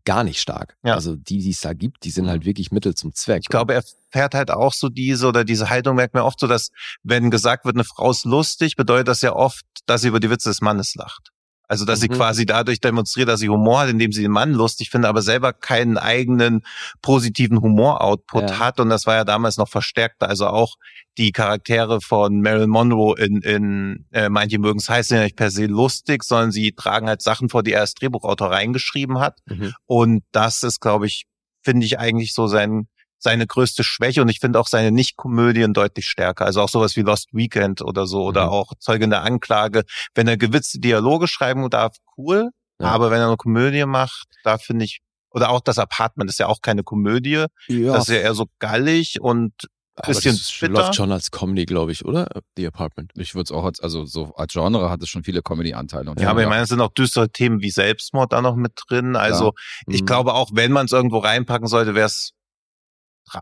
gar 0.05 0.25
nicht 0.25 0.41
stark. 0.41 0.77
Ja. 0.85 0.95
Also 0.95 1.17
die, 1.17 1.39
die 1.39 1.51
es 1.51 1.61
da 1.61 1.73
gibt, 1.73 2.05
die 2.05 2.11
sind 2.11 2.29
halt 2.29 2.45
wirklich 2.45 2.71
Mittel 2.71 2.95
zum 2.95 3.15
Zweck. 3.15 3.41
ich 3.43 3.49
glaube, 3.49 3.75
er 3.75 3.85
fährt 4.11 4.35
halt 4.35 4.51
auch 4.51 4.73
so 4.73 4.89
diese 4.89 5.27
oder 5.27 5.45
diese 5.45 5.71
Haltung 5.71 5.97
merkt 5.97 6.15
man 6.15 6.23
oft 6.23 6.41
so, 6.41 6.47
dass 6.47 6.71
wenn 7.03 7.31
gesagt 7.31 7.65
wird, 7.65 7.77
eine 7.77 7.85
Frau 7.85 8.11
ist 8.11 8.25
lustig, 8.25 8.77
bedeutet 8.77 9.09
das 9.09 9.23
ja 9.23 9.35
oft, 9.35 9.65
dass 9.87 10.03
sie 10.03 10.09
über 10.09 10.21
die 10.21 10.31
Witze 10.31 10.49
des 10.51 10.61
Mannes 10.61 10.95
lacht. 10.95 11.31
Also, 11.69 11.85
dass 11.85 12.01
sie 12.01 12.09
Mhm. 12.09 12.15
quasi 12.15 12.47
dadurch 12.47 12.81
demonstriert, 12.81 13.29
dass 13.29 13.41
sie 13.41 13.49
Humor 13.49 13.81
hat, 13.81 13.89
indem 13.89 14.13
sie 14.13 14.23
den 14.23 14.31
Mann 14.31 14.53
lustig 14.53 14.91
findet, 14.91 15.09
aber 15.09 15.23
selber 15.23 15.53
keinen 15.53 15.99
eigenen 15.99 16.63
positiven 17.03 17.61
Humor-Output 17.61 18.51
Ja. 18.51 18.59
hat. 18.61 18.81
Und 18.81 18.89
das 18.89 19.07
war 19.07 19.17
ja 19.17 19.25
damals 19.25 19.57
noch 19.57 19.69
verstärkter. 19.69 20.29
Also 20.29 20.47
auch 20.47 20.77
die 21.19 21.33
Charaktere 21.33 22.01
von 22.01 22.41
Marilyn 22.41 22.71
Monroe 22.71 23.15
in, 23.19 23.41
in 23.43 24.07
äh, 24.13 24.29
manche 24.29 24.59
mögen 24.59 24.79
es 24.79 24.89
heißt, 24.89 25.09
sind 25.09 25.19
ja 25.19 25.25
nicht 25.25 25.37
per 25.37 25.51
se 25.51 25.67
lustig, 25.67 26.23
sondern 26.25 26.53
sie 26.53 26.73
tragen 26.73 27.09
halt 27.09 27.23
Sachen 27.23 27.49
vor, 27.49 27.63
die 27.63 27.73
er 27.73 27.81
als 27.81 27.95
Drehbuchautor 27.95 28.51
reingeschrieben 28.51 29.19
hat. 29.19 29.39
Mhm. 29.47 29.73
Und 29.87 30.23
das 30.33 30.63
ist, 30.63 30.81
glaube 30.81 31.07
ich, 31.07 31.25
finde 31.63 31.85
ich 31.87 31.99
eigentlich 31.99 32.33
so 32.33 32.47
sein, 32.47 32.87
seine 33.27 33.47
größte 33.47 33.83
Schwäche 33.85 34.23
und 34.23 34.29
ich 34.29 34.39
finde 34.41 34.59
auch 34.61 34.69
seine 34.69 34.91
Nicht-Komödien 34.93 35.75
deutlich 35.75 36.07
stärker. 36.07 36.47
Also 36.47 36.61
auch 36.63 36.69
sowas 36.69 36.95
wie 36.97 37.03
Lost 37.03 37.29
Weekend 37.33 37.83
oder 37.83 38.07
so 38.07 38.25
oder 38.25 38.47
Mhm. 38.47 38.51
auch 38.53 38.73
Zeuge 38.79 39.05
in 39.05 39.11
der 39.11 39.23
Anklage. 39.23 39.83
Wenn 40.15 40.29
er 40.29 40.37
gewitzte 40.37 40.79
Dialoge 40.79 41.27
schreiben 41.29 41.69
darf, 41.71 41.97
cool. 42.17 42.51
Ja. 42.81 42.89
Aber 42.89 43.11
wenn 43.11 43.21
er 43.21 43.27
eine 43.27 43.37
Komödie 43.37 43.85
macht, 43.87 44.29
da 44.45 44.59
finde 44.59 44.85
ich, 44.85 45.01
oder 45.31 45.51
auch 45.51 45.61
das 45.61 45.79
Apartment 45.79 46.31
ist 46.31 46.39
ja 46.39 46.47
auch 46.47 46.61
keine 46.63 46.83
Komödie. 46.83 47.47
Ja, 47.69 47.93
Das 47.95 48.09
ist 48.09 48.15
ja 48.15 48.21
eher 48.21 48.35
so 48.35 48.47
gallig 48.59 49.21
und 49.21 49.53
aber 49.99 50.09
bisschen 50.09 50.37
das 50.37 50.53
bitter. 50.61 50.73
läuft 50.75 50.95
schon 50.95 51.11
als 51.11 51.31
Comedy, 51.31 51.65
glaube 51.65 51.91
ich, 51.91 52.05
oder? 52.05 52.29
The 52.59 52.67
Apartment. 52.67 53.13
Ich 53.15 53.35
würde 53.35 53.45
es 53.45 53.51
auch 53.51 53.65
als, 53.65 53.81
also 53.81 54.05
so 54.05 54.35
als 54.37 54.53
Genre 54.53 54.91
hat 54.91 55.03
es 55.03 55.09
schon 55.09 55.25
viele 55.25 55.41
Comedy-Anteile. 55.41 56.13
Ja, 56.19 56.29
aber 56.29 56.43
ich 56.43 56.49
meine, 56.51 56.65
es 56.65 56.69
sind 56.69 56.83
auch 56.83 56.93
düstere 56.93 57.31
Themen 57.31 57.63
wie 57.63 57.71
Selbstmord 57.71 58.31
da 58.35 58.43
noch 58.43 58.57
mit 58.57 58.73
drin. 58.89 59.17
Also 59.17 59.55
ich 59.89 60.03
Mhm. 60.03 60.07
glaube 60.07 60.35
auch, 60.35 60.51
wenn 60.53 60.71
man 60.71 60.85
es 60.85 60.93
irgendwo 60.93 61.17
reinpacken 61.19 61.67
sollte, 61.67 61.95
wäre 61.95 62.07
es 62.09 62.33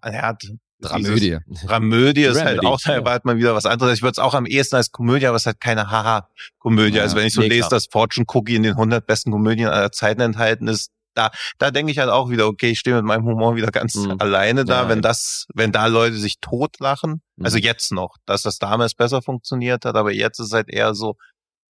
ja, 0.04 0.32
dieses- 0.34 0.56
Dramödie. 0.80 1.38
Dramödie 1.66 2.24
ist 2.24 2.36
halt 2.42 2.58
Dramedy, 2.58 2.66
auch, 2.66 2.80
da 2.80 2.90
ja. 2.92 2.98
erwartet 2.98 3.24
man 3.24 3.36
wieder 3.38 3.54
was 3.54 3.64
anderes. 3.64 3.94
Ich 3.94 4.02
würde 4.02 4.12
es 4.12 4.18
auch 4.18 4.34
am 4.34 4.44
ehesten 4.44 4.76
als 4.76 4.90
Komödie, 4.90 5.26
aber 5.26 5.36
es 5.36 5.42
ist 5.42 5.46
halt 5.46 5.60
keine 5.60 5.90
Haha-Komödie. 5.90 6.96
Ja, 6.96 7.02
also 7.04 7.16
wenn 7.16 7.26
ich 7.26 7.32
so 7.32 7.40
nee, 7.40 7.48
lese, 7.48 7.60
klar. 7.60 7.70
dass 7.70 7.86
Fortune 7.86 8.26
Cookie 8.34 8.56
in 8.56 8.64
den 8.64 8.72
100 8.72 9.06
besten 9.06 9.30
Komödien 9.30 9.68
aller 9.68 9.92
Zeiten 9.92 10.20
enthalten 10.20 10.66
ist, 10.68 10.90
da, 11.14 11.30
da 11.58 11.70
denke 11.70 11.92
ich 11.92 11.98
halt 11.98 12.10
auch 12.10 12.28
wieder, 12.28 12.48
okay, 12.48 12.70
ich 12.70 12.80
stehe 12.80 12.96
mit 12.96 13.04
meinem 13.04 13.24
Humor 13.24 13.54
wieder 13.54 13.70
ganz 13.70 13.94
Mhm. 13.94 14.16
alleine 14.18 14.64
da, 14.64 14.82
Ja, 14.82 14.88
wenn 14.88 15.00
das, 15.00 15.46
wenn 15.54 15.70
da 15.70 15.86
Leute 15.86 16.16
sich 16.16 16.40
totlachen. 16.40 17.22
Mhm. 17.36 17.44
Also 17.44 17.56
jetzt 17.58 17.92
noch, 17.92 18.16
dass 18.26 18.42
das 18.42 18.58
damals 18.58 18.94
besser 18.94 19.22
funktioniert 19.22 19.84
hat, 19.84 19.94
aber 19.94 20.12
jetzt 20.12 20.40
ist 20.40 20.52
halt 20.52 20.68
eher 20.68 20.94
so, 20.94 21.16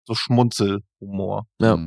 so 0.06 0.14
Schmunzelhumor. 0.14 1.46
Ja. 1.60 1.78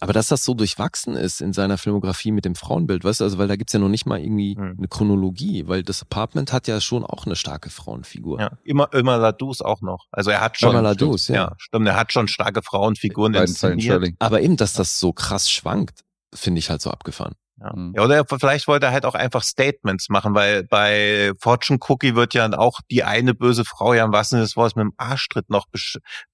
Mhm. 0.00 0.04
Aber 0.04 0.12
dass 0.12 0.28
das 0.28 0.44
so 0.44 0.54
durchwachsen 0.54 1.14
ist 1.14 1.40
in 1.40 1.52
seiner 1.52 1.78
Filmografie 1.78 2.32
mit 2.32 2.44
dem 2.44 2.54
Frauenbild, 2.54 3.04
weißt 3.04 3.20
du, 3.20 3.24
also 3.24 3.38
weil 3.38 3.48
da 3.48 3.56
gibt's 3.56 3.72
ja 3.72 3.78
noch 3.78 3.88
nicht 3.88 4.06
mal 4.06 4.20
irgendwie 4.20 4.56
Hm. 4.56 4.76
eine 4.78 4.88
Chronologie, 4.88 5.66
weil 5.68 5.82
das 5.82 6.02
Apartment 6.02 6.52
hat 6.52 6.68
ja 6.68 6.80
schon 6.80 7.04
auch 7.04 7.26
eine 7.26 7.36
starke 7.36 7.70
Frauenfigur. 7.70 8.40
Ja, 8.40 8.50
immer, 8.64 8.92
immer 8.92 9.18
Ladus 9.18 9.62
auch 9.62 9.80
noch. 9.82 10.06
Also 10.12 10.30
er 10.30 10.40
hat 10.40 10.58
schon. 10.58 10.70
Immer 10.70 10.82
Ladus, 10.82 11.24
stimmt, 11.24 11.36
ja. 11.36 11.52
Stimmt, 11.58 11.88
er 11.88 11.96
hat 11.96 12.12
schon 12.12 12.28
starke 12.28 12.62
Frauenfiguren 12.62 13.34
inszeniert. 13.34 14.14
Aber 14.18 14.40
eben, 14.40 14.56
dass 14.56 14.72
das 14.72 14.98
so 15.00 15.12
krass 15.12 15.50
schwankt, 15.50 16.04
finde 16.34 16.58
ich 16.58 16.70
halt 16.70 16.80
so 16.82 16.90
abgefahren. 16.90 17.34
Ja. 17.60 17.72
Mhm. 17.74 17.92
ja, 17.96 18.04
oder 18.04 18.16
er- 18.16 18.24
vielleicht 18.38 18.68
wollte 18.68 18.86
er 18.86 18.92
halt 18.92 19.04
auch 19.04 19.14
einfach 19.16 19.42
Statements 19.42 20.08
machen, 20.08 20.34
weil 20.34 20.64
bei 20.64 21.32
Fortune 21.40 21.78
Cookie 21.88 22.14
wird 22.14 22.32
ja 22.34 22.48
auch 22.56 22.80
die 22.90 23.02
eine 23.04 23.34
böse 23.34 23.64
Frau 23.64 23.94
ja 23.94 24.04
im 24.04 24.12
wahrsten 24.12 24.36
Sinne 24.36 24.44
des 24.44 24.56
Wortes 24.56 24.76
mit 24.76 24.84
dem 24.84 24.92
Arschtritt 24.96 25.50
noch 25.50 25.66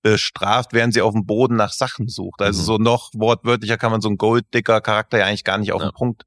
bestraft, 0.03 0.73
während 0.73 0.95
sie 0.95 1.03
auf 1.03 1.13
dem 1.13 1.27
Boden 1.27 1.57
nach 1.57 1.73
Sachen 1.73 2.09
sucht. 2.09 2.43
Also 2.43 2.61
Mhm. 2.61 2.65
so 2.67 2.79
noch 2.79 3.11
wortwörtlicher 3.15 3.77
kann 3.79 3.91
man 3.91 4.01
so 4.01 4.09
einen 4.09 4.19
Golddicker 4.19 4.81
Charakter 4.81 5.19
ja 5.19 5.27
eigentlich 5.27 5.45
gar 5.45 5.59
nicht 5.59 5.73
auf 5.73 5.81
Ja. 5.83 5.89
den 5.91 5.95
Punkt 5.95 6.23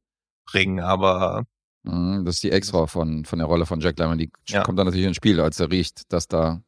bringen, 0.51 0.79
aber 0.79 1.43
Mhm, 1.83 2.25
Das 2.25 2.35
ist 2.35 2.43
die 2.43 2.51
Ex-Frau 2.51 2.85
von, 2.87 3.23
von 3.23 3.39
der 3.39 3.47
Rolle 3.47 3.65
von 3.65 3.79
Jack 3.79 3.97
Lemmon. 3.97 4.17
Die 4.17 4.29
Ja. 4.49 4.61
kommt 4.63 4.77
dann 4.77 4.87
natürlich 4.87 5.07
ins 5.07 5.15
Spiel, 5.15 5.39
als 5.39 5.57
er 5.57 5.71
riecht, 5.71 6.11
dass 6.11 6.27
da 6.27 6.59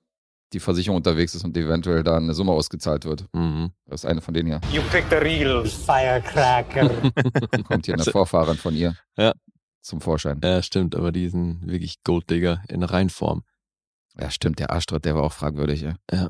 die 0.54 0.60
Versicherung 0.60 0.98
unterwegs 0.98 1.36
ist 1.36 1.44
und 1.44 1.56
eventuell 1.56 2.04
da 2.04 2.18
eine 2.18 2.34
Summe 2.34 2.52
ausgezahlt 2.52 3.06
wird. 3.06 3.26
Mhm. 3.34 3.72
Das 3.86 4.04
ist 4.04 4.10
eine 4.10 4.22
von 4.22 4.34
denen 4.34 4.48
hier. 4.48 4.62
You 4.74 4.82
picked 4.92 5.14
a 5.14 5.18
real 5.18 5.66
firecracker. 5.66 6.90
Kommt 7.68 7.86
hier 7.86 7.94
eine 7.96 8.02
Also- 8.02 8.12
Vorfahrin 8.12 8.58
von 8.58 8.76
ihr 8.76 8.96
Ja. 9.18 9.34
zum 9.82 10.02
Vorschein. 10.02 10.40
Ja, 10.44 10.62
stimmt, 10.64 10.96
aber 10.96 11.12
die 11.12 11.30
sind 11.30 11.68
wirklich 11.68 12.04
Golddigger 12.04 12.64
in 12.68 12.84
Reinform. 12.84 13.44
Ja, 14.20 14.30
stimmt, 14.32 14.60
der 14.60 14.72
Arschtritt, 14.72 15.06
der 15.06 15.16
war 15.16 15.24
auch 15.24 15.32
fragwürdig. 15.34 15.82
Ja. 16.12 16.30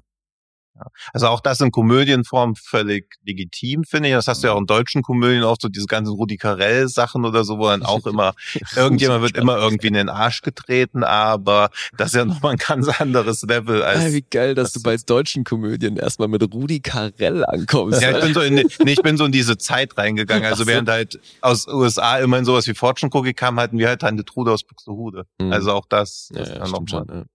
Also 1.13 1.27
auch 1.27 1.41
das 1.41 1.61
in 1.61 1.71
Komödienform 1.71 2.55
völlig 2.55 3.17
legitim, 3.25 3.84
finde 3.84 4.09
ich. 4.09 4.15
Das 4.15 4.27
hast 4.27 4.43
du 4.43 4.47
ja 4.47 4.53
auch 4.53 4.59
in 4.59 4.65
deutschen 4.65 5.01
Komödien 5.01 5.43
oft 5.43 5.61
so 5.61 5.69
diese 5.69 5.86
ganzen 5.86 6.13
Rudi 6.13 6.38
Carell 6.38 6.88
Sachen 6.88 7.25
oder 7.25 7.43
so, 7.43 7.57
wo 7.59 7.67
dann 7.67 7.84
auch 7.84 8.05
immer 8.05 8.34
irgendjemand 8.75 9.21
wird 9.21 9.38
immer 9.38 9.57
irgendwie 9.57 9.88
in 9.88 9.93
den 9.93 10.09
Arsch 10.09 10.41
getreten, 10.41 11.03
aber 11.03 11.69
das 11.97 12.09
ist 12.09 12.15
ja 12.15 12.25
nochmal 12.25 12.53
ein 12.53 12.57
ganz 12.57 12.88
anderes 12.99 13.41
Level 13.43 13.84
als 13.84 13.99
Ah, 13.99 14.13
wie 14.13 14.21
geil, 14.21 14.55
dass 14.55 14.73
das 14.73 14.82
du 14.82 14.89
bei 14.89 14.97
deutschen 14.97 15.43
Komödien 15.43 15.97
erstmal 15.97 16.27
mit 16.27 16.41
Rudi 16.53 16.80
Carell 16.80 17.45
ankommst. 17.45 18.01
ja, 18.01 18.17
ich 18.17 18.23
bin 18.23 18.34
so 18.34 18.41
in, 18.41 18.55
nee, 18.55 18.91
ich 18.91 19.01
bin 19.01 19.17
so 19.17 19.25
in 19.25 19.32
diese 19.32 19.57
Zeit 19.57 19.97
reingegangen. 19.97 20.45
Also 20.45 20.67
während 20.67 20.89
halt 20.89 21.19
aus 21.41 21.67
USA 21.67 22.17
immerhin 22.19 22.45
sowas 22.45 22.67
wie 22.67 22.73
Fortune 22.73 23.09
Cookie 23.13 23.34
kam, 23.34 23.59
hatten 23.59 23.77
wir 23.77 23.88
halt 23.88 24.01
Tante 24.01 24.25
Trude 24.25 24.51
aus 24.51 24.63
Buxtehude. 24.63 25.25
Mhm. 25.39 25.51
Also 25.51 25.71
auch 25.73 25.86
das, 25.88 26.30
ja, 26.34 26.39
das 26.39 26.49
ja, 26.49 26.63
ist 26.63 26.93
dann 26.93 27.25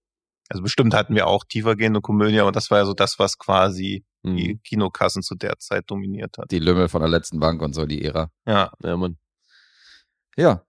Also 0.48 0.62
bestimmt 0.62 0.94
hatten 0.94 1.14
wir 1.14 1.26
auch 1.26 1.44
tiefergehende 1.44 2.00
Komödie, 2.00 2.40
aber 2.40 2.52
das 2.52 2.70
war 2.70 2.78
ja 2.78 2.84
so 2.84 2.94
das, 2.94 3.18
was 3.18 3.38
quasi 3.38 4.04
die 4.24 4.54
Mhm. 4.54 4.60
Kinokassen 4.62 5.22
zu 5.22 5.34
der 5.34 5.58
Zeit 5.58 5.84
dominiert 5.90 6.38
hat. 6.38 6.50
Die 6.50 6.58
Lümmel 6.58 6.88
von 6.88 7.00
der 7.02 7.10
letzten 7.10 7.40
Bank 7.40 7.60
und 7.60 7.74
so, 7.74 7.84
die 7.84 8.02
Ära. 8.02 8.30
Ja. 8.46 8.72
Ja, 8.82 8.96
Mann. 8.96 9.18
Ja. 10.36 10.62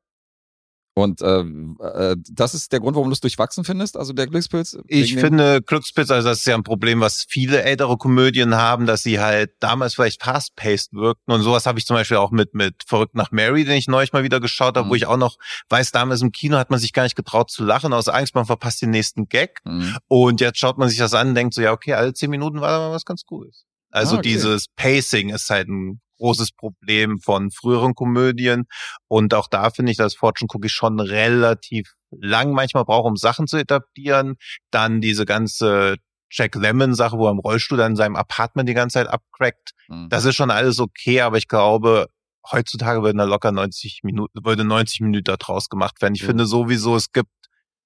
Und 0.98 1.22
äh, 1.22 1.42
äh, 1.42 2.16
das 2.32 2.54
ist 2.54 2.72
der 2.72 2.80
Grund, 2.80 2.96
warum 2.96 3.10
du 3.10 3.14
es 3.14 3.20
durchwachsen 3.20 3.66
findest, 3.66 3.98
also 3.98 4.14
der 4.14 4.28
Glückspilz? 4.28 4.78
Ich 4.88 5.16
finde 5.16 5.62
Glückspilz, 5.62 6.10
also 6.10 6.30
das 6.30 6.40
ist 6.40 6.46
ja 6.48 6.56
ein 6.56 6.64
Problem, 6.64 7.02
was 7.02 7.26
viele 7.28 7.64
ältere 7.64 7.98
Komödien 7.98 8.56
haben, 8.56 8.86
dass 8.86 9.04
sie 9.04 9.20
halt 9.20 9.52
damals 9.60 9.96
vielleicht 9.96 10.24
fast-paced 10.24 10.94
wirkten 10.94 11.34
und 11.34 11.42
sowas 11.42 11.66
habe 11.66 11.78
ich 11.80 11.86
zum 11.86 11.98
Beispiel 11.98 12.16
auch 12.16 12.32
mit 12.32 12.54
mit 12.54 12.76
Verrückt 12.88 13.14
nach 13.14 13.32
Mary, 13.32 13.66
den 13.66 13.76
ich 13.76 13.90
neulich 13.90 14.14
mal 14.14 14.24
wieder 14.24 14.40
geschaut 14.40 14.78
habe, 14.78 14.86
Mhm. 14.86 14.90
wo 14.92 14.96
ich 14.96 15.06
auch 15.06 15.18
noch 15.18 15.36
weiß, 15.68 15.92
damals 15.92 16.22
im 16.22 16.32
Kino 16.32 16.56
hat 16.58 16.70
man 16.70 16.80
sich 16.80 16.94
gar 16.94 17.04
nicht 17.04 17.18
getraut 17.18 17.52
zu 17.52 17.66
lachen, 17.66 17.92
aus 17.92 18.08
Angst, 18.08 18.34
man 18.34 18.46
verpasst 18.46 18.82
den 18.82 18.92
nächsten 18.92 19.28
Gag 19.28 19.60
Mhm. 19.66 19.98
und 20.08 20.40
jetzt 20.40 20.60
schaut 20.60 20.78
man 20.78 20.88
sich 20.88 20.98
das 20.98 21.14
an 21.14 21.28
und 21.28 21.36
denkt 21.36 21.54
so, 21.56 21.62
ja 21.62 21.74
okay, 21.74 21.92
alle 21.94 22.14
zehn 22.14 22.30
Minuten 22.30 22.62
war 22.62 22.70
da 22.72 22.80
mal 22.80 22.92
was 22.92 23.04
ganz 23.04 23.26
Cooles. 23.26 23.66
Also 23.92 24.16
Ah, 24.16 24.20
okay. 24.20 24.30
dieses 24.30 24.68
Pacing 24.78 25.30
ist 25.30 25.50
halt 25.50 25.68
ein 25.68 26.00
großes 26.18 26.52
Problem 26.54 27.20
von 27.20 27.52
früheren 27.52 27.96
Komödien 27.96 28.66
und 29.08 29.34
auch 29.34 29.48
da 29.48 29.70
finde 29.70 29.92
ich, 29.92 29.98
dass 29.98 30.16
Fortune 30.16 30.48
Cookie 30.54 30.70
schon 30.70 31.00
relativ 31.00 31.94
lang 32.12 32.52
manchmal 32.54 32.86
braucht, 32.86 33.06
um 33.06 33.16
Sachen 33.16 33.48
zu 33.48 33.58
etablieren. 33.58 34.36
Dann 34.72 35.02
diese 35.02 35.26
ganze 35.26 35.96
Jack 36.32 36.56
Lemmon 36.56 36.94
Sache, 36.96 37.18
wo 37.18 37.28
er 37.28 37.32
im 37.32 37.40
Rollstuhl 37.40 37.78
dann 37.78 37.94
in 37.94 37.96
seinem 37.96 38.16
Apartment 38.16 38.68
die 38.68 38.74
ganze 38.74 38.96
Zeit 38.96 39.08
abcrackt. 39.08 39.72
Mhm. 39.88 40.10
Das 40.10 40.26
ist 40.26 40.36
schon 40.36 40.52
alles 40.52 40.80
okay, 40.80 41.22
aber 41.22 41.38
ich 41.38 41.48
glaube, 41.48 42.08
heutzutage 42.52 43.04
würden 43.04 43.18
da 43.18 43.24
locker 43.24 43.52
90 43.52 44.02
Minuten, 44.04 44.44
würde 44.44 44.64
90 44.64 45.02
Minuten 45.02 45.24
da 45.24 45.38
draus 45.38 45.70
gemacht 45.70 46.02
werden. 46.02 46.16
Ich 46.16 46.24
Mhm. 46.24 46.28
finde 46.28 46.46
sowieso, 46.46 46.96
es 46.96 47.12
gibt 47.12 47.30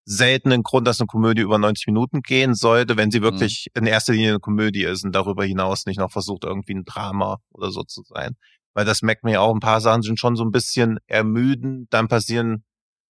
selten 0.06 0.52
einen 0.52 0.64
Grund, 0.64 0.88
dass 0.88 1.00
eine 1.00 1.08
Komödie 1.08 1.42
über 1.42 1.58
90 1.58 1.88
Minuten 1.88 2.22
gehen 2.22 2.56
sollte, 2.56 2.98
wenn 2.98 3.12
sie 3.12 3.22
wirklich 3.22 3.68
in 3.76 3.86
erster 3.86 4.14
Linie 4.14 4.30
eine 4.30 4.40
Komödie 4.40 4.84
ist 4.84 5.04
und 5.04 5.14
darüber 5.14 5.46
hinaus 5.46 5.86
nicht 5.86 6.00
noch 6.00 6.12
versucht, 6.12 6.44
irgendwie 6.46 6.74
ein 6.74 6.84
Drama 6.86 7.38
oder 7.52 7.72
so 7.72 7.84
zu 7.84 8.04
sein. 8.04 8.36
Weil 8.74 8.86
das 8.86 9.02
merkt 9.02 9.24
man 9.24 9.34
ja 9.34 9.40
auch, 9.42 9.54
ein 9.54 9.60
paar 9.60 9.82
Sachen 9.82 10.02
sind 10.02 10.20
schon 10.20 10.36
so 10.36 10.44
ein 10.44 10.52
bisschen 10.52 11.00
ermüdend, 11.08 11.88
dann 11.92 12.08
passieren 12.08 12.64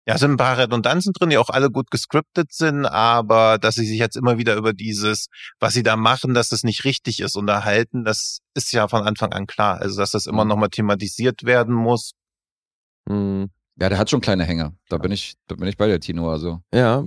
ja, 0.07 0.17
sind 0.17 0.31
ein 0.31 0.38
paar 0.38 0.57
Redundanzen 0.57 1.11
drin, 1.11 1.31
die 1.31 1.38
auch 1.38 1.49
alle 1.49 1.69
gut 1.69 1.91
gescriptet 1.91 2.53
sind, 2.53 2.85
aber 2.85 3.57
dass 3.57 3.75
sie 3.75 3.85
sich 3.85 3.99
jetzt 3.99 4.15
immer 4.15 4.38
wieder 4.38 4.55
über 4.55 4.71
dieses, 4.71 5.27
was 5.59 5.73
sie 5.73 5.83
da 5.83 5.97
machen, 5.97 6.33
dass 6.33 6.47
das 6.47 6.63
nicht 6.63 6.85
richtig 6.85 7.19
ist, 7.19 7.35
unterhalten, 7.35 8.05
das 8.05 8.39
ist 8.53 8.71
ja 8.71 8.88
von 8.88 9.03
Anfang 9.03 9.33
an 9.33 9.47
klar. 9.47 9.81
Also, 9.81 9.97
dass 9.97 10.11
das 10.11 10.25
immer 10.25 10.45
Mhm. 10.45 10.49
nochmal 10.49 10.69
thematisiert 10.69 11.43
werden 11.43 11.75
muss. 11.75 12.13
Mhm. 13.05 13.49
Ja, 13.80 13.89
der 13.89 13.97
hat 13.97 14.09
schon 14.09 14.21
kleine 14.21 14.43
Hänger. 14.43 14.73
Da 14.89 14.97
bin 14.97 15.11
ich, 15.11 15.36
da 15.47 15.55
bin 15.55 15.67
ich 15.67 15.78
bei 15.78 15.88
der 15.88 15.99
Tino, 15.99 16.32
also. 16.32 16.61
Ja, 16.73 17.05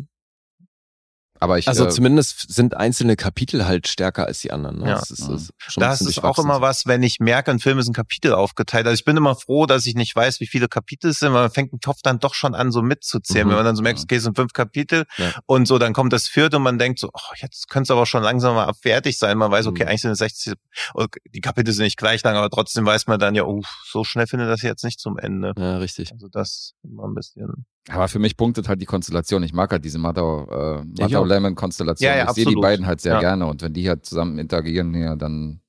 Aber 1.40 1.58
ich, 1.58 1.66
also 1.68 1.86
äh, 1.86 1.88
zumindest 1.88 2.52
sind 2.52 2.76
einzelne 2.76 3.16
Kapitel 3.16 3.66
halt 3.66 3.88
stärker 3.88 4.26
als 4.26 4.40
die 4.40 4.52
anderen. 4.52 4.78
Ne? 4.80 4.88
Ja. 4.90 4.94
Das 5.00 5.10
ist, 5.10 5.20
das 5.28 5.40
ist 5.42 5.52
schon 5.58 5.80
Das 5.80 6.00
ist 6.02 6.22
auch 6.22 6.38
immer 6.38 6.60
was, 6.60 6.86
wenn 6.86 7.02
ich 7.02 7.18
merke, 7.18 7.50
ein 7.50 7.58
Film 7.58 7.78
ist 7.78 7.88
ein 7.88 7.94
Kapitel 7.94 8.34
aufgeteilt. 8.34 8.86
Also 8.86 8.94
ich 8.94 9.04
bin 9.06 9.16
immer 9.16 9.34
froh, 9.34 9.64
dass 9.64 9.86
ich 9.86 9.94
nicht 9.94 10.14
weiß, 10.14 10.40
wie 10.40 10.46
viele 10.46 10.68
Kapitel 10.68 11.10
es 11.10 11.18
sind, 11.20 11.32
weil 11.32 11.42
man 11.42 11.50
fängt 11.50 11.72
im 11.72 11.80
Kopf 11.80 12.00
dann 12.02 12.18
doch 12.18 12.34
schon 12.34 12.54
an, 12.54 12.70
so 12.70 12.82
mitzuzählen. 12.82 13.46
Mhm. 13.46 13.50
Wenn 13.50 13.56
man 13.56 13.64
dann 13.64 13.76
so 13.76 13.82
merkt, 13.82 14.00
okay, 14.00 14.16
es 14.16 14.22
sind 14.24 14.36
fünf 14.36 14.52
Kapitel 14.52 15.06
Ja. 15.16 15.32
und 15.46 15.66
so, 15.66 15.78
dann 15.78 15.94
kommt 15.94 16.12
das 16.12 16.28
vierte 16.28 16.58
und 16.58 16.62
man 16.62 16.78
denkt 16.78 16.98
so, 16.98 17.08
oh, 17.12 17.34
jetzt 17.40 17.68
könnte 17.70 17.84
es 17.84 17.90
aber 17.90 18.04
schon 18.04 18.22
langsam 18.22 18.54
mal 18.54 18.70
fertig 18.74 19.18
sein. 19.18 19.38
Man 19.38 19.50
weiß, 19.50 19.66
okay, 19.66 19.84
Mhm. 19.84 19.88
eigentlich 19.88 20.02
sind 20.02 20.10
es 20.10 20.18
60, 20.18 20.52
okay, 20.94 21.20
die 21.34 21.40
Kapitel 21.40 21.72
sind 21.72 21.84
nicht 21.84 21.96
gleich 21.96 22.22
lang, 22.22 22.36
aber 22.36 22.50
trotzdem 22.50 22.84
weiß 22.84 23.06
man 23.06 23.18
dann 23.18 23.34
ja, 23.34 23.44
oh, 23.44 23.62
so 23.90 24.04
schnell 24.04 24.26
findet 24.26 24.50
das 24.50 24.60
jetzt 24.60 24.84
nicht 24.84 25.00
zum 25.00 25.16
Ende. 25.18 25.54
Ja, 25.56 25.78
richtig. 25.78 26.12
Also 26.12 26.28
das 26.28 26.74
immer 26.82 27.04
ein 27.08 27.14
bisschen. 27.14 27.64
Aber 27.88 28.08
für 28.08 28.18
mich 28.18 28.36
punktet 28.36 28.68
halt 28.68 28.80
die 28.80 28.86
Konstellation. 28.86 29.42
Ich 29.42 29.52
mag 29.52 29.70
halt 29.72 29.84
diese 29.84 29.98
Matau, 29.98 30.46
äh, 30.50 30.76
Ja, 30.76 30.82
ich 31.06 31.12
Matau. 31.12 31.24
Lemon 31.24 31.54
Konstellation. 31.54 32.06
Ja, 32.10 32.16
ja, 32.16 32.24
ich 32.24 32.30
sehe 32.30 32.44
die 32.44 32.48
absolut. 32.48 32.62
beiden 32.62 32.86
halt 32.86 33.00
sehr 33.00 33.14
Ja. 33.14 33.20
gerne 33.20 33.46
und 33.46 33.62
wenn 33.62 33.72
die 33.72 33.88
halt 33.88 34.04
zusammen 34.06 34.38
interagieren 34.38 34.94
hier, 34.94 35.16
dann 35.16 35.60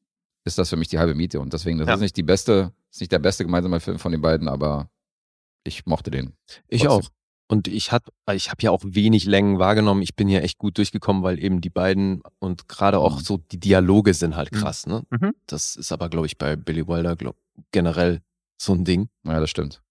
ist 0.44 0.58
das 0.58 0.70
für 0.70 0.76
mich 0.78 0.88
die 0.90 1.00
halbe 1.00 1.16
Miete 1.16 1.40
und 1.40 1.54
deswegen, 1.54 1.78
das 1.78 1.88
Ja. 1.88 1.94
ist 1.96 2.02
nicht 2.02 2.18
die 2.18 2.24
beste, 2.24 2.74
ist 2.92 3.00
nicht 3.00 3.12
der 3.12 3.20
beste 3.20 3.46
gemeinsame 3.46 3.80
Film 3.80 4.00
von 4.00 4.12
den 4.12 4.22
beiden, 4.22 4.48
aber 4.48 4.90
ich 5.64 5.86
mochte 5.86 6.12
den. 6.12 6.34
Ich 6.68 6.82
Trotzdem. 6.84 7.06
auch. 7.06 7.10
Und 7.48 7.68
ich 7.68 7.92
hab, 7.92 8.08
ich 8.34 8.50
habe 8.50 8.62
ja 8.64 8.72
auch 8.72 8.82
wenig 8.86 9.26
Längen 9.26 9.60
wahrgenommen. 9.60 10.02
Ich 10.02 10.16
bin 10.16 10.30
hier 10.30 10.42
echt 10.42 10.58
gut 10.58 10.78
durchgekommen, 10.78 11.22
weil 11.22 11.38
eben 11.38 11.60
die 11.60 11.70
beiden 11.70 12.22
und 12.40 12.70
gerade 12.70 12.98
auch 12.98 13.18
Mhm. 13.18 13.24
so 13.24 13.38
die 13.52 13.60
Dialoge 13.60 14.14
sind 14.14 14.36
halt 14.38 14.52
Mhm. 14.54 14.56
krass. 14.58 14.88
Ne? 14.88 15.04
Mhm. 15.10 15.34
Das 15.48 15.76
ist 15.76 15.92
aber, 15.92 16.08
glaube 16.10 16.28
ich, 16.28 16.38
bei 16.38 16.56
Billy 16.56 16.88
Wilder 16.88 17.16
glaub, 17.18 17.36
generell 17.72 18.22
so 18.58 18.74
ein 18.74 18.86
Ding. 18.86 19.10
Ja, 19.26 19.40
das 19.42 19.50
stimmt. 19.50 19.82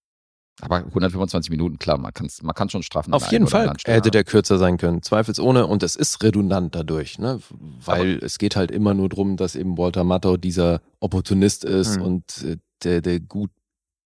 Aber 0.61 0.77
125 0.77 1.49
Minuten, 1.49 1.79
klar, 1.79 1.97
man, 1.97 2.13
kann's, 2.13 2.41
man 2.41 2.53
kann 2.55 2.69
schon 2.69 2.83
strafen. 2.83 3.13
Auf 3.13 3.31
jeden 3.31 3.47
Fall 3.47 3.73
hätte 3.85 4.11
der 4.11 4.23
kürzer 4.23 4.57
sein 4.57 4.77
können, 4.77 5.01
zweifelsohne. 5.01 5.67
Und 5.67 5.83
es 5.83 5.95
ist 5.95 6.23
redundant 6.23 6.75
dadurch, 6.75 7.19
ne? 7.19 7.39
weil 7.85 8.19
es 8.23 8.37
geht 8.37 8.55
halt 8.55 8.71
immer 8.71 8.93
nur 8.93 9.09
drum, 9.09 9.37
dass 9.37 9.55
eben 9.55 9.77
Walter 9.77 10.03
Matthau 10.03 10.37
dieser 10.37 10.81
Opportunist 10.99 11.65
ist 11.65 11.97
Mhm. 11.97 12.01
und 12.03 12.43
äh, 12.43 12.57
der, 12.83 13.01
der 13.01 13.19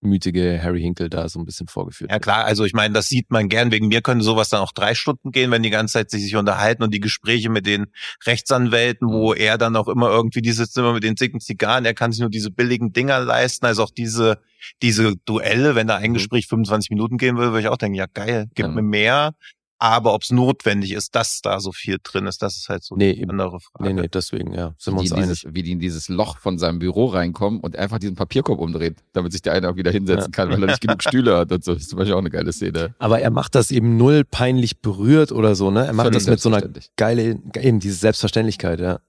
gutmütige 0.06 0.60
Harry 0.62 0.82
Hinkle 0.82 1.10
da 1.10 1.28
so 1.28 1.40
ein 1.40 1.46
bisschen 1.46 1.68
vorgeführt 1.68 2.12
Ja 2.12 2.20
klar, 2.20 2.46
also 2.46 2.64
ich 2.64 2.74
meine, 2.74 2.94
das 2.94 3.10
sieht 3.10 3.32
man 3.32 3.50
gern. 3.50 3.72
Wegen 3.72 3.88
mir 3.88 4.02
könnte 4.02 4.24
sowas 4.24 4.50
dann 4.50 4.62
auch 4.62 4.72
drei 4.72 4.94
Stunden 4.94 5.32
gehen, 5.32 5.52
wenn 5.52 5.64
die 5.64 5.70
ganze 5.70 5.94
Zeit 5.94 6.12
sich, 6.12 6.24
sich 6.24 6.36
unterhalten 6.36 6.84
und 6.84 6.94
die 6.94 7.00
Gespräche 7.00 7.50
mit 7.50 7.66
den 7.66 7.88
Rechtsanwälten, 8.26 9.08
wo 9.10 9.34
er 9.34 9.58
dann 9.58 9.76
auch 9.76 9.88
immer 9.88 10.10
irgendwie 10.10 10.42
die 10.42 10.52
sitzt 10.52 10.78
immer 10.78 10.94
mit 10.94 11.04
den 11.04 11.16
dicken 11.16 11.40
Zigarren, 11.40 11.86
er 11.86 11.94
kann 11.94 12.12
sich 12.12 12.22
nur 12.22 12.30
diese 12.30 12.52
billigen 12.52 12.94
Dinger 12.94 13.20
leisten. 13.20 13.66
Also 13.66 13.84
auch 13.84 13.92
diese, 13.92 14.40
diese 14.82 15.16
Duelle, 15.26 15.76
wenn 15.76 15.88
da 15.88 15.96
ein 15.98 16.12
Mhm. 16.12 16.16
Gespräch 16.16 16.48
25 16.48 16.90
Minuten 16.92 17.18
gehen 17.18 17.38
würde, 17.38 17.52
würde 17.52 17.62
ich 17.62 17.68
auch 17.68 17.78
denken, 17.78 17.96
ja 17.96 18.06
geil, 18.14 18.48
gib 18.56 18.66
Ja. 18.68 18.72
mir 18.72 18.82
mehr. 18.82 19.34
Aber 19.78 20.14
ob 20.14 20.24
es 20.24 20.32
notwendig 20.32 20.94
ist, 20.94 21.16
dass 21.16 21.42
da 21.42 21.60
so 21.60 21.74
viel 21.74 21.98
drin 22.02 22.28
ist, 22.28 22.42
das 22.42 22.56
ist 22.56 22.70
halt 22.70 22.84
so 22.84 22.96
Nee, 22.96 23.12
eben. 23.12 23.30
andere 23.32 23.60
Frage. 23.60 23.84
Nee, 23.94 24.02
nee, 24.02 24.08
deswegen, 24.08 24.54
ja, 24.54 24.74
sind 24.78 24.94
wir 24.94 25.00
Wie 25.00 25.02
uns 25.02 25.10
die, 25.10 25.16
in 25.18 25.24
einig. 25.24 25.40
dieses, 25.42 25.54
wie 25.54 25.64
die 25.64 25.72
in 25.74 25.80
dieses 25.80 26.08
Loch 26.08 26.38
von 26.38 26.58
seinem 26.58 26.80
Büro 26.80 27.08
reinkommen 27.08 27.60
und 27.60 27.76
einfach 27.76 28.00
diesen 28.00 28.16
Papierkorb 28.16 28.60
umdreht, 28.60 28.96
damit 29.12 29.34
sich 29.34 29.42
der 29.42 29.52
eine 29.54 29.70
auch 29.70 29.76
wieder 29.76 29.92
hinsetzen 29.92 30.32
kann, 30.32 30.50
weil 30.50 30.62
er 30.64 30.68
nicht 30.68 30.82
genug 30.82 31.04
Stühle 31.04 31.38
hat 31.38 31.52
und 31.52 31.64
so. 31.64 31.74
Das 31.74 31.84
ist 31.84 31.90
zum 31.90 32.00
Beispiel 32.00 32.14
auch 32.14 32.20
eine 32.20 32.30
geile 32.30 32.54
Szene. 32.54 32.96
Aber 33.00 33.20
er 33.20 33.32
macht 33.32 33.54
das 33.56 33.70
eben 33.70 33.98
null 33.98 34.24
peinlich 34.24 34.80
berührt 34.80 35.34
oder 35.34 35.56
so, 35.56 35.72
ne? 35.72 35.86
Er 35.88 35.94
macht 35.94 36.06
Völlig 36.08 36.24
das 36.24 36.28
mit 36.30 36.40
so 36.40 36.48
einer 36.50 36.60
selbstverständlich. 36.62 36.96
geile, 36.96 37.62
eben 37.68 37.80
diese 37.82 37.96
Selbstverständlichkeit, 37.96 38.80
ja. 38.80 39.00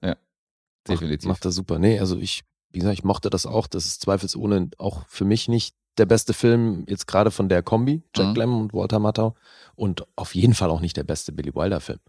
Definitiv. 0.89 1.27
Macht, 1.29 1.39
macht 1.39 1.45
das 1.45 1.55
super. 1.55 1.79
Nee, 1.79 1.99
also 2.01 2.17
ich, 2.19 2.43
wie 2.73 2.79
gesagt, 2.79 2.99
ich 2.99 3.05
mochte 3.05 3.31
das 3.31 3.47
auch. 3.47 3.67
Das 3.67 3.87
ist 3.87 4.03
zweifelsohne 4.03 4.71
auch 4.79 5.05
für 5.09 5.25
mich 5.25 5.49
nicht 5.49 5.75
der 5.99 6.07
beste 6.07 6.33
Film, 6.35 6.85
jetzt 6.89 7.07
gerade 7.07 7.31
von 7.31 7.49
der 7.49 7.63
Kombi, 7.63 8.03
Jack 8.15 8.29
Mhm. 8.29 8.35
Lemmon 8.35 8.61
und 8.63 8.75
Walter 8.75 8.99
Matthau. 8.99 9.35
Und 9.75 10.05
auf 10.17 10.35
jeden 10.35 10.55
Fall 10.55 10.71
auch 10.71 10.81
nicht 10.81 10.97
der 10.97 11.05
beste 11.05 11.33
Billy 11.33 11.55
Wilder-Film. 11.55 12.01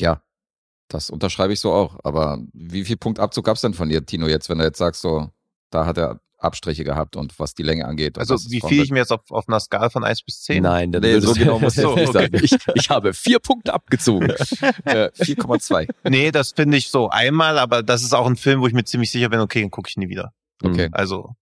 Ja, 0.00 0.22
das 0.88 1.10
unterschreibe 1.10 1.52
ich 1.52 1.60
so 1.60 1.72
auch. 1.72 1.98
Aber 2.04 2.38
wie 2.52 2.84
viel 2.84 2.96
Punktabzug 2.96 3.44
gab's 3.44 3.60
denn 3.60 3.74
von 3.74 3.88
dir, 3.88 4.04
Tino, 4.04 4.26
jetzt, 4.26 4.48
wenn 4.48 4.58
du 4.58 4.64
jetzt 4.64 4.78
sagst, 4.78 5.02
so, 5.02 5.30
da 5.70 5.86
hat 5.86 5.98
er 5.98 6.20
Abstriche 6.38 6.84
gehabt 6.84 7.16
und 7.16 7.38
was 7.38 7.54
die 7.54 7.62
Länge 7.62 7.84
angeht. 7.84 8.18
Also 8.18 8.34
es 8.34 8.50
wie 8.50 8.62
viel 8.62 8.82
ich 8.82 8.90
mir 8.90 9.00
jetzt 9.00 9.12
auf, 9.12 9.30
auf 9.30 9.46
einer 9.46 9.60
Skala 9.60 9.90
von 9.90 10.04
1 10.04 10.22
bis 10.22 10.42
10? 10.42 10.62
Nein, 10.62 10.90
dann 10.90 11.02
Nee, 11.02 11.20
so 11.20 11.34
genau 11.34 11.60
es 11.60 11.76
nicht 11.96 12.12
sagen. 12.12 12.34
Ich, 12.42 12.56
ich 12.74 12.88
habe 12.90 13.12
vier 13.12 13.38
Punkte 13.40 13.74
abgezogen. 13.74 14.30
äh, 14.84 15.10
4,2. 15.18 15.88
Nee, 16.08 16.30
das 16.30 16.52
finde 16.52 16.78
ich 16.78 16.88
so 16.88 17.10
einmal, 17.10 17.58
aber 17.58 17.82
das 17.82 18.02
ist 18.02 18.14
auch 18.14 18.26
ein 18.26 18.36
Film, 18.36 18.62
wo 18.62 18.66
ich 18.66 18.72
mir 18.72 18.84
ziemlich 18.84 19.10
sicher 19.10 19.28
bin, 19.28 19.40
okay, 19.40 19.60
den 19.60 19.70
gucke 19.70 19.88
ich 19.90 19.96
nie 19.98 20.08
wieder. 20.08 20.32
Okay. 20.62 20.88
Also, 20.92 21.34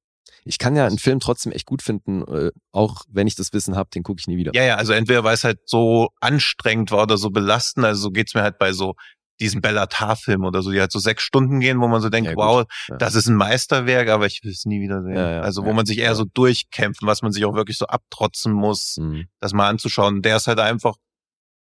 Ich 0.45 0.59
kann 0.59 0.77
ja 0.77 0.87
einen 0.87 0.99
Film 0.99 1.21
trotzdem 1.21 1.53
echt 1.53 1.67
gut 1.67 1.83
finden, 1.83 2.23
äh, 2.23 2.51
auch 2.73 3.03
wenn 3.09 3.27
ich 3.27 3.35
das 3.37 3.53
Wissen 3.53 3.77
habe, 3.77 3.91
den 3.95 4.03
gucke 4.03 4.21
ich 4.21 4.27
nie 4.27 4.37
wieder. 4.37 4.53
ja, 4.55 4.65
ja, 4.65 4.75
also 4.77 4.93
entweder 4.93 5.25
weil 5.25 5.35
es 5.35 5.45
halt 5.45 5.61
so 5.67 6.11
anstrengend 6.21 6.91
war 6.91 7.03
oder 7.03 7.19
so 7.19 7.31
belastend, 7.31 7.85
also 7.87 8.01
so 8.03 8.11
geht's 8.11 8.35
mir 8.35 8.43
halt 8.43 8.59
bei 8.59 8.73
so 8.73 8.95
diesen 9.41 9.61
Bellatar-Filmen 9.61 10.45
oder 10.45 10.63
so, 10.63 10.73
die 10.73 10.81
halt 10.81 10.91
so 10.91 10.99
sechs 10.99 11.23
Stunden 11.23 11.61
gehen, 11.61 11.81
wo 11.81 11.87
man 11.87 12.01
so 12.01 12.09
denkt, 12.09 12.31
Ja, 12.31 12.37
wow, 12.37 12.65
Ja. 12.89 12.97
das 12.97 13.15
ist 13.15 13.29
ein 13.29 13.37
Meisterwerk, 13.37 14.09
aber 14.09 14.27
ich 14.27 14.41
will 14.43 14.51
es 14.51 14.65
nie 14.65 14.81
wieder 14.81 15.01
sehen. 15.03 15.15
Ja, 15.15 15.41
also 15.43 15.65
wo 15.65 15.73
man 15.73 15.87
sich 15.87 15.99
eher 15.99 16.17
so 16.17 16.25
durchkämpft, 16.25 17.03
was 17.03 17.23
man 17.23 17.31
sich 17.31 17.45
auch 17.45 17.55
wirklich 17.55 17.79
so 17.79 17.87
abtrotzen 17.87 18.53
muss, 18.53 18.97
Mhm. 18.97 19.27
das 19.39 19.53
mal 19.53 19.69
anzuschauen. 19.69 20.23
Der 20.23 20.37
ist 20.39 20.49
halt 20.49 20.59
einfach 20.59 20.97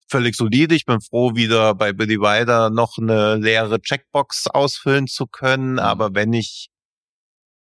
völlig 0.07 0.35
solide. 0.35 0.73
Ich 0.75 0.85
bin 0.85 1.01
froh, 1.01 1.35
wieder 1.35 1.73
bei 1.75 1.91
Billy 1.91 2.17
Wilder 2.19 2.69
noch 2.69 2.97
eine 2.97 3.35
leere 3.35 3.81
Checkbox 3.81 4.47
ausfüllen 4.47 5.07
zu 5.07 5.25
können. 5.27 5.73
Mhm. 5.73 5.79
Aber 5.79 6.13
wenn 6.15 6.31
ich, 6.31 6.69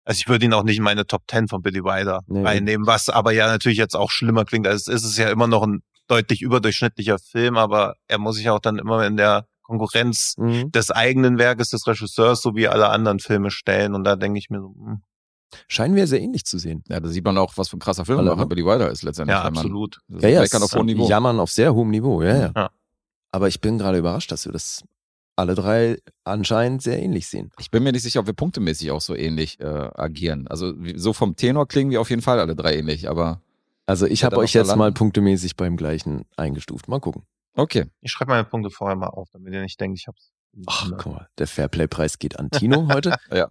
also 0.06 0.20
ich 0.20 0.28
würde 0.28 0.46
ihn 0.46 0.54
auch 0.54 0.64
nicht 0.64 0.78
in 0.78 0.84
meine 0.84 1.06
Top 1.08 1.24
10 1.30 1.48
von 1.48 1.62
Billy 1.62 1.84
Wilder 1.84 2.22
Nee. 2.28 2.44
reinnehmen, 2.44 2.86
was 2.88 3.10
aber 3.10 3.32
ja 3.32 3.48
natürlich 3.48 3.78
jetzt 3.78 3.96
auch 3.96 4.12
schlimmer 4.12 4.46
klingt. 4.46 4.68
Also 4.68 4.92
es 4.92 5.04
ist 5.04 5.18
ja 5.18 5.30
immer 5.30 5.48
noch 5.48 5.64
ein 5.64 5.82
deutlich 6.08 6.42
überdurchschnittlicher 6.42 7.18
Film, 7.20 7.58
aber 7.58 7.96
er 8.08 8.18
muss 8.18 8.36
sich 8.36 8.50
auch 8.50 8.60
dann 8.60 8.78
immer 8.78 9.06
in 9.06 9.18
der 9.18 9.46
Konkurrenz 9.62 10.36
Mhm. 10.38 10.72
des 10.72 10.92
eigenen 10.92 11.38
Werkes 11.38 11.70
des 11.70 11.88
Regisseurs 11.88 12.42
sowie 12.42 12.68
alle 12.68 12.90
anderen 12.90 13.20
Filme 13.20 13.50
stellen. 13.52 13.96
Und 13.96 14.04
da 14.04 14.16
denke 14.18 14.38
ich 14.40 14.50
mir 14.50 14.60
so, 14.60 14.76
hm, 14.78 15.02
Scheinen 15.68 15.96
wir 15.96 16.08
sehr 16.08 16.20
ähnlich 16.20 16.46
zu 16.46 16.58
sehen. 16.58 16.84
Ja, 16.90 17.00
da 17.00 17.08
sieht 17.10 17.24
man 17.24 17.38
auch, 17.38 17.54
was 17.58 17.70
für 17.70 17.78
ein 17.78 17.80
krasser 17.80 18.06
Filmemacher 18.06 18.38
ne? 18.38 18.48
Billy 18.48 18.66
Wilder 18.66 18.90
ist 18.90 19.04
letztendlich. 19.04 19.38
ja, 19.38 19.44
absolut. 19.44 20.00
Ja, 20.08 20.28
ja, 20.28 20.42
auf 20.42 20.74
hohem 20.74 20.88
Niveau. 20.88 21.08
Jammern 21.08 21.40
auf 21.40 21.52
sehr 21.52 21.76
hohem 21.76 21.92
Niveau, 21.92 22.24
ja, 22.24 22.36
ja. 22.38 22.52
Ja. 22.56 22.70
Aber 23.32 23.48
ich 23.48 23.62
bin 23.62 23.78
gerade 23.78 24.00
überrascht, 24.00 24.32
dass 24.32 24.46
wir 24.46 24.52
das 24.52 24.84
alle 25.36 25.56
drei 25.56 25.98
anscheinend 26.24 26.82
sehr 26.84 27.02
ähnlich 27.02 27.28
sehen. 27.28 27.52
Ich 27.60 27.72
bin 27.72 27.84
mir 27.84 27.92
nicht 27.92 28.04
sicher, 28.04 28.20
ob 28.20 28.28
wir 28.28 28.34
punktemäßig 28.34 28.92
auch 28.92 29.02
so 29.02 29.16
ähnlich 29.16 29.60
äh, 29.60 29.66
agieren. 29.66 30.48
Also 30.48 30.74
so 30.96 31.14
vom 31.14 31.36
Tenor 31.36 31.68
klingen 31.68 31.90
wir 31.92 32.02
auf 32.02 32.10
jeden 32.10 32.22
Fall 32.22 32.40
alle 32.40 32.56
drei 32.56 32.76
ähnlich, 32.78 33.10
aber 33.10 33.42
Also 33.86 34.06
ich 34.06 34.22
Ja, 34.22 34.28
habe 34.28 34.38
euch 34.38 34.54
jetzt 34.54 34.68
mal 34.76 34.86
landen. 34.86 34.94
punktemäßig 34.98 35.56
beim 35.56 35.76
gleichen 35.78 36.26
eingestuft. 36.38 36.88
Mal 36.88 37.00
gucken. 37.00 37.24
okay. 37.56 37.86
Ich 38.02 38.12
schreibe 38.12 38.32
meine 38.32 38.44
Punkte 38.46 38.70
vorher 38.70 38.96
mal 38.96 39.08
auf, 39.08 39.30
damit 39.32 39.54
ihr 39.54 39.62
nicht 39.62 39.80
denkt, 39.82 39.98
ich 40.00 40.08
hab's 40.08 40.32
Ach, 40.68 40.92
guck 41.00 41.14
mal, 41.14 41.28
der 41.40 41.48
Fairplay-Preis 41.48 42.20
geht 42.20 42.38
an 42.40 42.52
Tino 42.52 42.88
heute. 42.94 43.16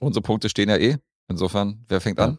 Unsere 0.00 0.22
Punkte 0.22 0.48
stehen 0.48 0.70
ja 0.70 0.76
eh. 0.78 0.96
Insofern, 1.28 1.84
wer 1.88 2.00
fängt 2.00 2.18
Ja. 2.18 2.24
an? 2.24 2.38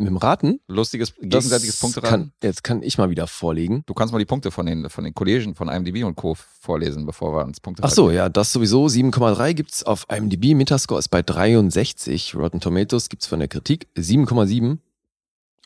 Mit 0.00 0.08
dem 0.08 0.16
Raten? 0.16 0.60
Lustiges, 0.66 1.14
gegenseitiges 1.14 1.78
Punkteraten. 1.78 2.10
Kann, 2.10 2.32
jetzt 2.42 2.64
kann 2.64 2.82
ich 2.82 2.96
mal 2.96 3.10
wieder 3.10 3.26
vorlegen. 3.26 3.82
Du 3.86 3.94
kannst 3.94 4.12
mal 4.12 4.18
die 4.18 4.24
Punkte 4.24 4.50
von 4.50 4.66
den, 4.66 4.88
von 4.88 5.04
den 5.04 5.14
Kollegen 5.14 5.54
von 5.54 5.68
IMDb 5.68 6.04
und 6.04 6.16
Co. 6.16 6.34
vorlesen, 6.34 7.04
bevor 7.06 7.34
wir 7.34 7.40
ans 7.40 7.60
Punkte 7.60 7.82
Ach 7.84 7.90
so, 7.90 8.10
ja, 8.10 8.28
das 8.28 8.52
sowieso. 8.52 8.86
7,3 8.86 9.54
gibt's 9.54 9.82
auf 9.82 10.06
IMDb. 10.10 10.54
Metascore 10.54 10.98
ist 10.98 11.08
bei 11.08 11.22
63. 11.22 12.34
Rotten 12.34 12.60
Tomatoes 12.60 13.08
gibt's 13.08 13.26
von 13.26 13.40
der 13.40 13.48
Kritik 13.48 13.88
7,7 13.96 14.78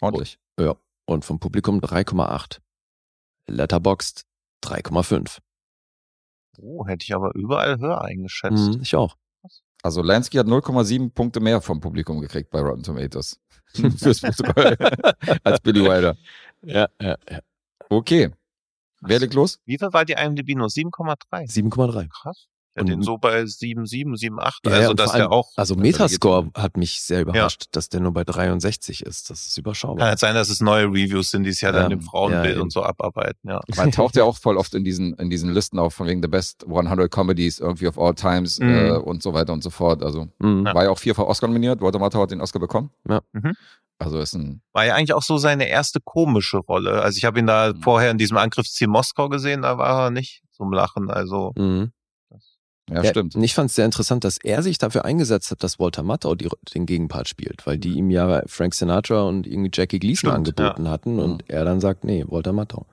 Ordentlich. 0.01 0.39
und 1.07 1.24
vom 1.24 1.39
Publikum 1.39 1.80
3,8. 1.80 2.59
Letterboxd 3.47 4.24
3,5. 4.64 5.39
Oh, 6.59 6.87
hätte 6.87 7.05
ich 7.05 7.14
aber 7.14 7.35
überall 7.35 7.78
höher 7.78 8.03
eingeschätzt. 8.03 8.74
Mhm, 8.74 8.80
ich 8.82 8.97
auch. 8.97 9.16
Also 9.82 10.01
Lansky 10.01 10.39
hat 10.39 10.47
0,7 10.47 11.11
Punkte 11.11 11.41
mehr 11.41 11.61
vom 11.61 11.80
Publikum 11.80 12.20
gekriegt 12.20 12.51
bei 12.51 12.61
Rotten 12.61 12.82
Tomatoes. 12.82 13.39
Fürs 13.98 14.20
Protokoll. 14.20 14.76
Als 15.44 15.60
Billy 15.60 15.82
Wilder. 15.82 16.16
Ja, 16.62 16.88
ja, 17.00 17.16
ja. 17.30 17.40
Okay. 17.88 18.30
Wer 19.00 19.20
legt 19.20 19.34
los? 19.34 19.60
Wie 19.66 19.78
viel 19.78 19.92
war 19.92 20.04
die 20.04 20.14
IMDb 20.14 20.56
nur? 20.56 20.68
7,3. 20.68 21.50
7,3. 21.50 22.08
Krass. 22.08 22.48
Ich 22.76 22.80
Und- 22.80 22.88
den 22.88 23.02
so 23.02 23.18
bei 23.18 23.44
7,7, 23.46 24.16
7,8. 24.16 24.60
Ja, 24.66 24.72
ja, 24.72 24.76
also, 24.78 24.94
dass 24.94 25.10
vor 25.12 25.16
der 25.18 25.22
allem- 25.26 25.32
auch. 25.32 25.50
Also 25.54 25.74
Ja, 25.76 25.80
Metascore 25.80 26.50
hat 26.56 26.76
mich 26.76 27.02
sehr 27.02 27.20
überrascht, 27.22 27.66
dass 27.70 27.88
der 27.88 28.00
nur 28.00 28.12
bei 28.12 28.24
63 28.24 29.06
ist. 29.06 29.30
Das 29.30 29.46
ist 29.46 29.54
Kann 29.54 29.62
überschaubar. 29.62 30.08
halt 30.08 30.18
sein, 30.18 30.34
dass 30.34 30.48
es 30.48 30.60
neue 30.60 30.86
Reviews 30.86 31.30
sind, 31.30 31.44
die 31.44 31.50
es 31.50 31.60
ja 31.60 31.70
dann 31.70 31.90
Ja, 31.92 31.96
im 31.96 32.02
Frauenbild 32.02 32.56
ja, 32.56 32.62
und 32.62 32.72
so 32.72 32.82
abarbeiten, 32.82 33.48
ja. 33.48 33.60
Man 33.76 33.92
taucht 33.92 34.16
ja 34.16 34.24
auch 34.24 34.36
voll 34.36 34.56
oft 34.56 34.74
in 34.74 34.82
diesen, 34.84 35.14
in 35.14 35.30
diesen 35.30 35.52
Listen 35.54 35.78
auf, 35.78 35.94
von 35.94 36.06
wegen 36.08 36.20
The 36.20 36.28
Best 36.28 36.64
100 36.66 37.10
Comedies 37.10 37.60
irgendwie 37.60 37.86
of 37.86 37.96
all 37.98 38.14
times 38.14 38.58
Mhm. 38.58 38.68
äh, 38.68 38.90
und 38.96 39.22
so 39.22 39.32
weiter 39.34 39.52
und 39.52 39.62
so 39.62 39.70
fort. 39.70 40.02
Also 40.02 40.26
Mhm. 40.40 40.66
Ja. 40.66 40.74
war 40.74 40.84
ja 40.84 40.90
auch 40.90 40.98
vierfach 40.98 41.24
Oscar 41.26 41.46
nominiert. 41.46 41.80
Walter 41.80 42.00
Matthau 42.00 42.22
hat 42.22 42.32
den 42.32 42.40
Oscar 42.40 42.58
bekommen. 42.58 42.90
Ja. 43.08 43.20
Mhm. 43.32 43.52
Also 43.98 44.18
ist 44.18 44.34
ein, 44.34 44.60
War 44.72 44.84
ja 44.84 44.96
eigentlich 44.96 45.12
auch 45.14 45.22
so 45.22 45.38
seine 45.38 45.68
erste 45.68 46.00
komische 46.00 46.58
Rolle. 46.58 47.00
Also 47.02 47.18
ich 47.18 47.24
habe 47.24 47.38
ihn 47.38 47.46
da 47.46 47.72
Mhm. 47.72 47.82
vorher 47.82 48.10
in 48.10 48.18
diesem 48.18 48.36
Angriffsziel 48.36 48.88
Moskau 48.88 49.28
gesehen, 49.28 49.62
da 49.62 49.78
war 49.78 50.06
er 50.06 50.10
nicht 50.10 50.42
zum 50.50 50.72
Lachen. 50.72 51.08
Also 51.10 51.52
Mhm. 51.56 51.92
Ja, 52.91 53.03
Ja, 53.03 53.11
stimmt. 53.11 53.35
und 53.35 53.43
Ich 53.43 53.55
fand 53.55 53.70
es 53.70 53.76
sehr 53.76 53.85
interessant, 53.87 54.24
dass 54.24 54.39
er 54.39 54.62
sich 54.62 54.78
dafür 54.78 55.05
eingesetzt 55.05 55.51
hat, 55.51 55.62
dass 55.62 55.78
Walter 55.78 56.03
Matthau 56.03 56.35
die, 56.35 56.49
den 56.74 56.87
Gegenpart 56.87 57.28
spielt, 57.28 57.66
weil 57.66 57.78
die 57.78 57.95
ihm 57.95 58.11
ja 58.11 58.43
Frank 58.47 58.74
Sinatra 58.74 59.22
und 59.22 59.47
irgendwie 59.47 59.70
Jackie 59.72 59.99
Gleason 59.99 60.30
Stimmt, 60.30 60.35
angeboten 60.35 60.89
hatten 60.89 61.18
und 61.18 61.49
er 61.49 61.64
dann 61.64 61.80
sagt, 61.80 62.05
nee, 62.05 62.24
Walter 62.28 62.53
Matthau. 62.53 62.87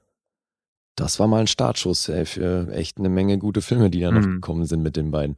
Das 0.96 1.20
war 1.20 1.28
mal 1.28 1.42
ein 1.42 1.48
Startschuss 1.48 2.10
ey, 2.10 2.26
für 2.26 2.72
echt 2.74 2.98
eine 3.00 3.10
Menge 3.10 3.38
gute 3.38 3.62
Filme, 3.62 3.89
die 3.89 4.02
da 4.02 4.12
noch 4.12 4.22
Mhm. 4.26 4.36
gekommen 4.36 4.66
sind 4.66 4.82
mit 4.84 4.96
den 4.96 5.10
beiden. 5.12 5.38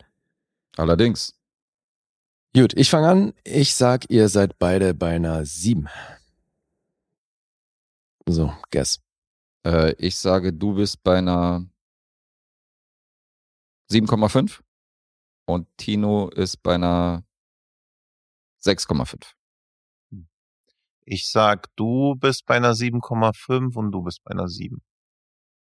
Allerdings. 0.78 1.36
Gut, 2.56 2.74
ich 2.76 2.90
fange 2.90 3.08
an. 3.08 3.34
Ich 3.44 3.74
sag, 3.76 4.06
ihr 4.10 4.30
seid 4.30 4.60
beide 4.60 4.94
bei 4.94 5.16
einer 5.16 5.46
7. 5.46 5.88
So, 8.28 8.54
guess. 8.72 9.00
Äh, 9.66 9.94
ich 9.98 10.18
sage, 10.18 10.54
du 10.54 10.76
bist 10.76 11.04
bei 11.04 11.18
einer 11.18 11.66
7,5 13.92 14.62
und 15.46 15.68
Tino 15.78 16.30
ist 16.30 16.58
bei 16.64 16.76
einer 16.76 17.24
6,5. 18.64 19.26
ich 21.06 21.30
sag, 21.30 21.68
du 21.76 22.16
bist 22.16 22.46
bei 22.46 22.56
einer 22.56 22.74
7,5 22.74 23.76
und 23.76 23.92
du 23.92 24.02
bist 24.04 24.24
bei 24.24 24.32
einer 24.32 24.48
7. 24.48 24.82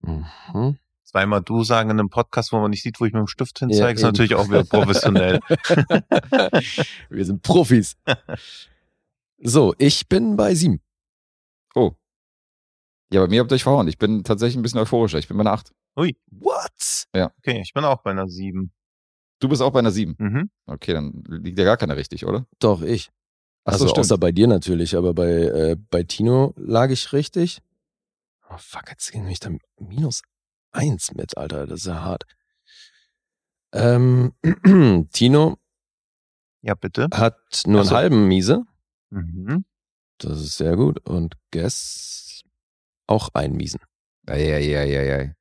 Mhm. 0.01 0.77
Zweimal 1.03 1.41
du 1.41 1.63
sagen 1.63 1.91
in 1.91 1.99
einem 1.99 2.09
Podcast, 2.09 2.51
wo 2.51 2.59
man 2.59 2.71
nicht 2.71 2.81
sieht, 2.81 2.99
wo 2.99 3.05
ich 3.05 3.13
mit 3.13 3.19
dem 3.19 3.27
Stift 3.27 3.61
Ja, 3.61 3.67
hinzeige, 3.67 3.93
ist 3.93 4.01
eben. 4.01 4.07
natürlich 4.07 4.35
auch 4.35 4.47
wieder 4.47 4.63
professionell. 4.63 5.39
Wir 7.09 7.25
sind 7.25 7.43
Profis. 7.43 7.95
So, 9.37 9.75
ich 9.77 10.07
bin 10.07 10.35
bei 10.35 10.55
7. 10.55 10.81
Oh. 11.75 11.91
Ja, 13.11 13.21
bei 13.21 13.27
mir 13.27 13.41
habt 13.41 13.51
ihr 13.51 13.55
euch 13.55 13.63
verhauen. 13.63 13.87
Ich 13.87 13.97
bin 13.99 14.23
tatsächlich 14.23 14.55
ein 14.57 14.63
bisschen 14.63 14.79
euphorischer. 14.79 15.19
Ich 15.19 15.27
bin 15.27 15.37
bei 15.37 15.41
einer 15.41 15.51
8. 15.51 15.71
Ui, 15.97 16.15
What? 16.31 17.07
okay, 17.13 17.61
ich 17.61 17.73
bin 17.73 17.85
auch 17.85 18.01
bei 18.01 18.11
einer 18.11 18.27
7. 18.27 18.71
Du 19.39 19.47
bist 19.49 19.61
auch 19.61 19.71
bei 19.71 19.79
einer 19.79 19.91
7. 19.91 20.15
Mhm. 20.17 20.49
Okay, 20.65 20.93
dann 20.93 21.23
liegt 21.27 21.57
ja 21.59 21.65
gar 21.65 21.77
keiner 21.77 21.95
richtig, 21.95 22.25
oder? 22.25 22.45
Doch, 22.59 22.81
ich. 22.81 23.11
Ach 23.63 23.73
so, 23.73 23.85
also 23.85 23.87
stimmt. 23.87 23.99
außer 23.99 24.17
bei 24.17 24.31
dir 24.31 24.47
natürlich, 24.47 24.95
aber 24.95 25.13
bei, 25.13 25.29
äh, 25.31 25.75
bei 25.89 26.03
Tino 26.03 26.53
lag 26.57 26.89
ich 26.91 27.13
richtig. 27.13 27.61
Oh 28.49 28.57
fuck, 28.57 28.89
jetzt 28.89 29.11
gehen 29.11 29.25
mich 29.25 29.39
da 29.39 29.49
minus 29.79 30.21
eins 30.71 31.13
mit, 31.13 31.37
Alter. 31.37 31.65
Das 31.65 31.79
ist 31.81 31.87
ja 31.87 32.01
hart. 32.01 32.25
Ähm, 33.73 34.33
Tino 35.11 35.57
Ja, 36.61 36.75
bitte. 36.75 37.07
hat 37.13 37.37
nur 37.65 37.81
Ach 37.81 37.85
so. 37.85 37.89
einen 37.95 37.97
halben 37.97 38.27
Miese. 38.27 38.63
Mhm. 39.09 39.65
Das 40.19 40.39
ist 40.39 40.57
sehr 40.57 40.75
gut. 40.75 40.99
Und 41.09 41.35
Guess 41.51 42.43
auch 43.07 43.29
einen 43.33 43.55
Miesen. 43.55 43.79
Eieieiei. 44.27 45.35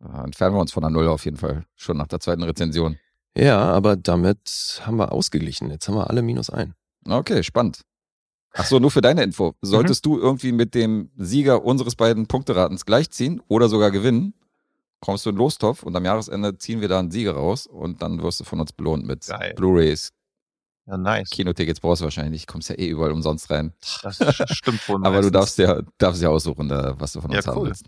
Da 0.00 0.24
Entfernen 0.24 0.54
wir 0.56 0.60
uns 0.60 0.72
von 0.72 0.82
der 0.82 0.90
Null 0.90 1.06
auf 1.08 1.24
jeden 1.24 1.36
Fall. 1.36 1.64
Schon 1.76 1.96
nach 1.98 2.06
der 2.08 2.20
zweiten 2.20 2.42
Rezension. 2.42 2.98
Ja, 3.36 3.60
aber 3.60 3.96
damit 3.96 4.80
haben 4.84 4.96
wir 4.96 5.12
ausgeglichen. 5.12 5.70
Jetzt 5.70 5.86
haben 5.88 5.94
wir 5.94 6.08
alle 6.10 6.22
minus 6.22 6.50
ein. 6.50 6.74
Okay, 7.08 7.42
spannend. 7.42 7.82
Ach 8.54 8.64
so, 8.64 8.80
nur 8.80 8.90
für 8.90 9.00
deine 9.00 9.22
Info. 9.22 9.54
Solltest 9.62 10.04
du 10.06 10.18
irgendwie 10.18 10.50
mit 10.52 10.74
dem 10.74 11.10
Sieger 11.16 11.64
unseres 11.64 11.94
beiden 11.94 12.26
Punkteratens 12.26 12.84
gleichziehen 12.84 13.40
oder 13.46 13.68
sogar 13.68 13.92
gewinnen, 13.92 14.34
kommst 15.00 15.24
du 15.24 15.30
in 15.30 15.36
den 15.36 15.40
Lostopf 15.40 15.84
und 15.84 15.94
am 15.94 16.04
Jahresende 16.04 16.58
ziehen 16.58 16.80
wir 16.80 16.88
da 16.88 16.98
einen 16.98 17.12
Sieger 17.12 17.32
raus 17.34 17.66
und 17.68 18.02
dann 18.02 18.20
wirst 18.22 18.40
du 18.40 18.44
von 18.44 18.60
uns 18.60 18.72
belohnt 18.72 19.06
mit. 19.06 19.28
Blu-Rays, 19.54 20.10
Ja, 20.86 20.96
nice. 20.96 21.30
Kinotickets 21.30 21.78
brauchst 21.78 22.00
du 22.00 22.06
wahrscheinlich, 22.06 22.48
kommst 22.48 22.68
ja 22.70 22.74
eh 22.76 22.88
überall 22.88 23.12
umsonst 23.12 23.48
rein. 23.50 23.72
Das 24.02 24.18
stimmt 24.50 24.86
wohl. 24.88 25.00
Aber 25.06 25.22
du 25.22 25.30
darfst 25.30 25.56
ja, 25.58 25.80
darfst 25.98 26.20
ja 26.20 26.30
aussuchen, 26.30 26.68
da, 26.68 26.98
was 26.98 27.12
du 27.12 27.20
von 27.20 27.30
uns 27.30 27.44
Ja, 27.44 27.52
haben 27.52 27.58
cool. 27.60 27.68
willst. 27.68 27.86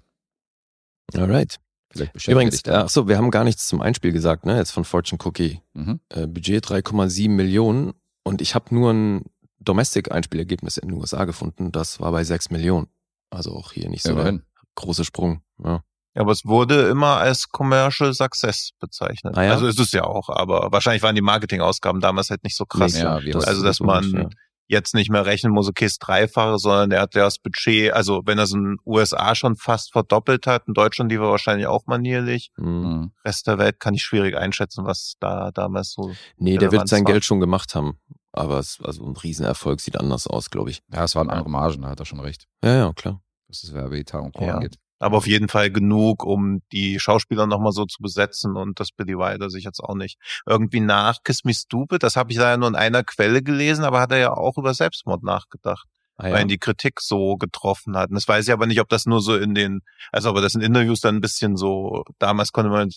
Alright. 1.15 1.57
Vielleicht 1.93 2.29
Übrigens, 2.29 2.55
dich 2.55 2.63
dann. 2.65 2.85
ach 2.85 2.89
so, 2.89 3.07
wir 3.09 3.17
haben 3.19 3.31
gar 3.31 3.45
nichts 3.45 3.67
zum 3.69 3.81
Einspiel 3.81 4.13
gesagt, 4.13 4.47
ne? 4.47 4.57
Jetzt 4.57 4.71
von 4.73 4.85
Fortune 4.85 5.19
Cookie. 5.25 5.61
Mhm. 5.75 6.01
Äh, 6.09 6.27
Budget 6.27 6.65
3,7 6.67 7.29
Millionen 7.29 7.93
und 8.25 8.41
ich 8.41 8.55
habe 8.55 8.75
nur 8.75 8.93
ein 8.93 9.25
Domestic-Einspielergebnis 9.61 10.77
in 10.77 10.89
den 10.89 10.99
USA 10.99 11.25
gefunden. 11.25 11.73
Das 11.73 12.01
war 12.01 12.13
bei 12.13 12.25
6 12.25 12.51
Millionen. 12.51 12.89
Also 13.31 13.55
auch 13.55 13.73
hier 13.73 13.89
nicht 13.89 14.03
so 14.03 14.11
der 14.15 14.21
Immerhin. 14.23 14.43
große 14.75 15.05
Sprung. 15.05 15.43
Ja. 15.63 15.83
Ja, 16.15 16.21
aber 16.21 16.33
es 16.33 16.45
wurde 16.45 16.89
immer 16.89 17.17
als 17.17 17.49
Commercial 17.49 18.13
Success 18.13 18.73
bezeichnet. 18.79 19.37
Ah 19.39 19.45
ja? 19.45 19.53
Also 19.53 19.67
ist 19.67 19.81
es 19.81 19.93
ja 19.93 20.05
auch, 20.05 20.29
aber 20.29 20.71
wahrscheinlich 20.71 21.03
waren 21.03 21.15
die 21.15 21.23
Marketingausgaben 21.23 22.03
damals 22.03 22.29
halt 22.29 22.45
nicht 22.45 22.55
so 22.57 22.67
krass. 22.67 22.93
Nee, 22.95 23.01
ja, 23.01 23.19
das-. 23.19 23.47
Also, 23.47 23.63
dass 23.63 23.79
das 23.79 23.87
logisch, 23.87 24.13
man- 24.13 24.23
ja. 24.23 24.29
Jetzt 24.73 24.95
nicht 24.95 25.11
mehr 25.11 25.27
rechnen 25.27 25.53
muss, 25.53 25.69
okay, 25.69 25.85
das 25.85 25.99
Dreifache, 25.99 26.59
sondern 26.59 26.91
er 26.93 27.03
hat 27.03 27.15
ja 27.15 27.25
das 27.25 27.39
Budget, 27.39 27.93
also 27.93 28.23
wenn 28.25 28.39
er 28.39 28.45
es 28.45 28.53
in 28.55 28.65
den 28.65 28.77
USA 28.87 29.35
schon 29.35 29.55
fast 29.55 29.93
verdoppelt 29.93 30.47
hat, 30.47 30.67
in 30.67 30.73
Deutschland 30.73 31.13
die 31.13 31.21
war 31.21 31.31
wahrscheinlich 31.31 31.67
auch 31.67 31.87
manierlich. 31.87 32.51
Mhm. 32.57 32.73
Mhm. 32.83 33.13
Rest 33.23 33.47
der 33.47 33.59
Welt 33.59 33.81
kann 33.81 33.93
ich 33.93 34.03
schwierig 34.03 34.35
einschätzen, 34.35 34.87
was 34.87 35.15
da 35.21 35.51
damals 35.51 35.93
so. 35.93 36.13
Nee, 36.39 36.57
der 36.57 36.73
wird 36.73 36.89
sein 36.89 37.05
war. 37.05 37.13
Geld 37.13 37.25
schon 37.25 37.39
gemacht 37.41 37.75
haben. 37.75 37.99
Aber 38.33 38.59
es, 38.59 38.79
also 38.83 39.05
ein 39.05 39.15
Riesenerfolg 39.15 39.79
sieht 39.81 40.01
anders 40.01 40.27
aus, 40.27 40.49
glaube 40.49 40.71
ich. 40.71 40.81
Ja, 40.91 41.05
es 41.05 41.15
waren 41.15 41.29
andere 41.29 41.51
Margen, 41.51 41.83
da 41.83 41.91
hat 41.91 42.01
er 42.01 42.07
schon 42.07 42.21
recht, 42.21 42.47
Ja, 42.65 42.75
ja, 42.75 42.93
klar. 42.95 43.21
was 43.49 43.61
das 43.61 43.75
Werbeetat 43.75 44.23
und 44.23 44.33
Co. 44.33 44.45
Ja. 44.47 44.55
angeht. 44.55 44.79
Aber 45.03 45.17
auf 45.17 45.27
jeden 45.27 45.49
Fall 45.49 45.71
genug, 45.71 46.25
um 46.25 46.63
die 46.71 47.01
Schauspieler 47.01 47.47
nochmal 47.47 47.73
so 47.73 47.85
zu 47.87 48.01
besetzen 48.01 48.57
und 48.57 48.79
das 48.79 48.91
Billy 48.93 49.19
Wilder 49.19 49.51
sich 49.51 49.65
jetzt 49.65 49.81
auch 49.81 49.95
nicht 49.95 50.19
irgendwie 50.47 50.81
nach 50.81 51.19
Kiss 51.25 51.45
Me 51.45 51.53
Stupid, 51.53 52.03
das 52.03 52.17
habe 52.17 52.31
ich 52.31 52.39
da 52.39 52.51
ja 52.51 52.57
nur 52.57 52.69
in 52.69 52.77
einer 52.77 53.03
Quelle 53.03 53.43
gelesen, 53.43 53.85
aber 53.85 54.01
hat 54.01 54.13
er 54.13 54.19
ja 54.19 54.33
auch 54.33 54.59
über 54.59 54.75
Selbstmord 54.75 55.23
nachgedacht. 55.25 55.87
Ah, 56.17 56.31
weil 56.31 56.43
ihn 56.43 56.49
die 56.49 56.59
Kritik 56.59 57.01
so 57.01 57.37
getroffen 57.37 57.97
hat. 57.97 58.11
Und 58.11 58.15
das 58.17 58.29
weiß 58.29 58.47
ich 58.47 58.53
aber 58.53 58.67
nicht, 58.67 58.81
ob 58.81 58.89
das 58.91 59.07
nur 59.07 59.21
so 59.23 59.35
in 59.35 59.55
den, 59.55 59.81
also 60.13 60.31
ob 60.31 60.37
das 60.37 60.55
in 60.55 60.61
Interviews 60.61 61.01
dann 61.01 61.17
ein 61.17 61.21
bisschen 61.21 61.57
so, 61.57 62.05
damals 62.19 62.53
konnte 62.53 62.71
man 62.71 62.91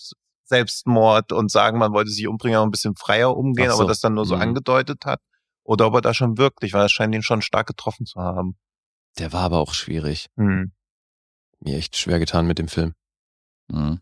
Selbstmord 0.44 1.32
und 1.32 1.50
sagen, 1.50 1.78
man 1.78 1.92
wollte 1.92 2.10
sich 2.10 2.28
umbringen, 2.28 2.60
ein 2.60 2.70
bisschen 2.70 2.94
freier 2.94 3.36
umgehen, 3.36 3.70
so. 3.70 3.76
aber 3.78 3.86
das 3.86 4.00
dann 4.00 4.14
nur 4.14 4.26
so 4.26 4.36
Mhm. 4.36 4.42
angedeutet 4.42 5.04
hat. 5.06 5.20
Oder 5.64 5.86
ob 5.86 5.94
er 5.94 6.00
da 6.02 6.14
schon 6.14 6.38
wirklich, 6.38 6.72
weil 6.72 6.86
es 6.86 6.92
scheint 6.92 7.14
ihn 7.14 7.22
schon 7.22 7.42
stark 7.42 7.66
getroffen 7.66 8.06
zu 8.06 8.20
haben. 8.20 8.56
Der 9.18 9.32
war 9.32 9.42
aber 9.42 9.58
auch 9.58 9.74
schwierig. 9.74 10.26
Hm. 10.36 10.72
Mir 11.60 11.76
echt 11.76 11.96
schwer 11.96 12.18
getan 12.18 12.46
mit 12.46 12.58
dem 12.58 12.68
Film. 12.68 12.94
Mhm. 13.68 14.00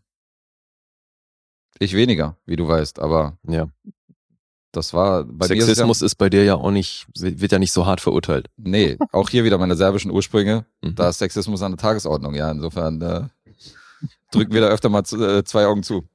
Ich 1.79 1.93
weniger, 1.93 2.37
wie 2.45 2.55
du 2.55 2.67
weißt, 2.67 2.99
aber 2.99 3.37
Ja. 3.47 3.67
das 4.71 4.93
war 4.93 5.23
bei 5.25 5.47
dir 5.47 5.55
ist 5.55 5.65
Sexismus 5.65 6.01
ist 6.01 6.15
bei 6.15 6.29
dir 6.29 6.43
ja 6.43 6.55
auch 6.55 6.71
nicht, 6.71 7.07
wird 7.15 7.51
ja 7.51 7.59
nicht 7.59 7.73
so 7.73 7.85
hart 7.85 7.99
verurteilt. 8.01 8.47
Ja, 8.57 8.63
nee, 8.69 8.97
auch 9.11 9.29
hier 9.29 9.43
wieder 9.43 9.57
meine 9.57 9.75
serbischen 9.75 10.11
Ursprünge. 10.11 10.65
Mhm. 10.81 10.95
Da 10.95 11.09
ist 11.09 11.19
Sexismus 11.19 11.61
an 11.61 11.71
der 11.73 11.77
Tagesordnung, 11.79 12.33
ja. 12.35 12.49
Insofern 12.51 13.01
äh, 13.01 13.23
drücken 14.31 14.53
wir 14.53 14.61
da 14.61 14.67
öfter 14.67 14.89
mal 14.89 15.03
zu, 15.03 15.21
äh, 15.25 15.43
zwei 15.43 15.65
Augen 15.65 15.83
zu. 15.83 16.07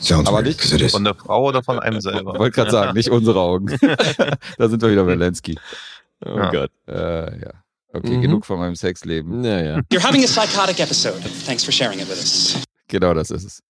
Sounds 0.00 0.28
Aber 0.28 0.42
nicht-. 0.42 0.90
Von 0.90 1.04
der 1.04 1.14
Frau 1.14 1.46
oder 1.46 1.62
von 1.62 1.78
einem 1.78 2.00
selber? 2.00 2.36
Wollte 2.38 2.54
gerade 2.56 2.70
sagen, 2.72 2.94
nicht 2.94 3.10
unsere 3.10 3.40
Augen. 3.40 3.66
da 4.58 4.68
sind 4.68 4.82
wir 4.82 4.90
wieder 4.90 5.04
bei 5.04 5.14
Lensky. 5.14 5.56
Oh 6.24 6.36
Ja. 6.38 6.50
Gott. 6.50 6.70
Äh, 6.88 7.40
ja. 7.40 7.50
Okay, 7.94 8.16
Mhm. 8.16 8.22
genug 8.22 8.46
von 8.46 8.58
meinem 8.58 8.74
Sexleben. 8.74 9.40
Naja. 9.42 9.80
You're 9.92 10.02
having 10.02 10.24
a 10.24 10.26
psychotic 10.26 10.80
episode. 10.80 11.20
Thanks 11.44 11.62
for 11.64 11.72
sharing 11.72 11.98
it 11.98 12.08
with 12.08 12.16
us. 12.18 12.62
Genau 12.88 13.12
das 13.14 13.30
ist 13.30 13.44
es. 13.44 13.62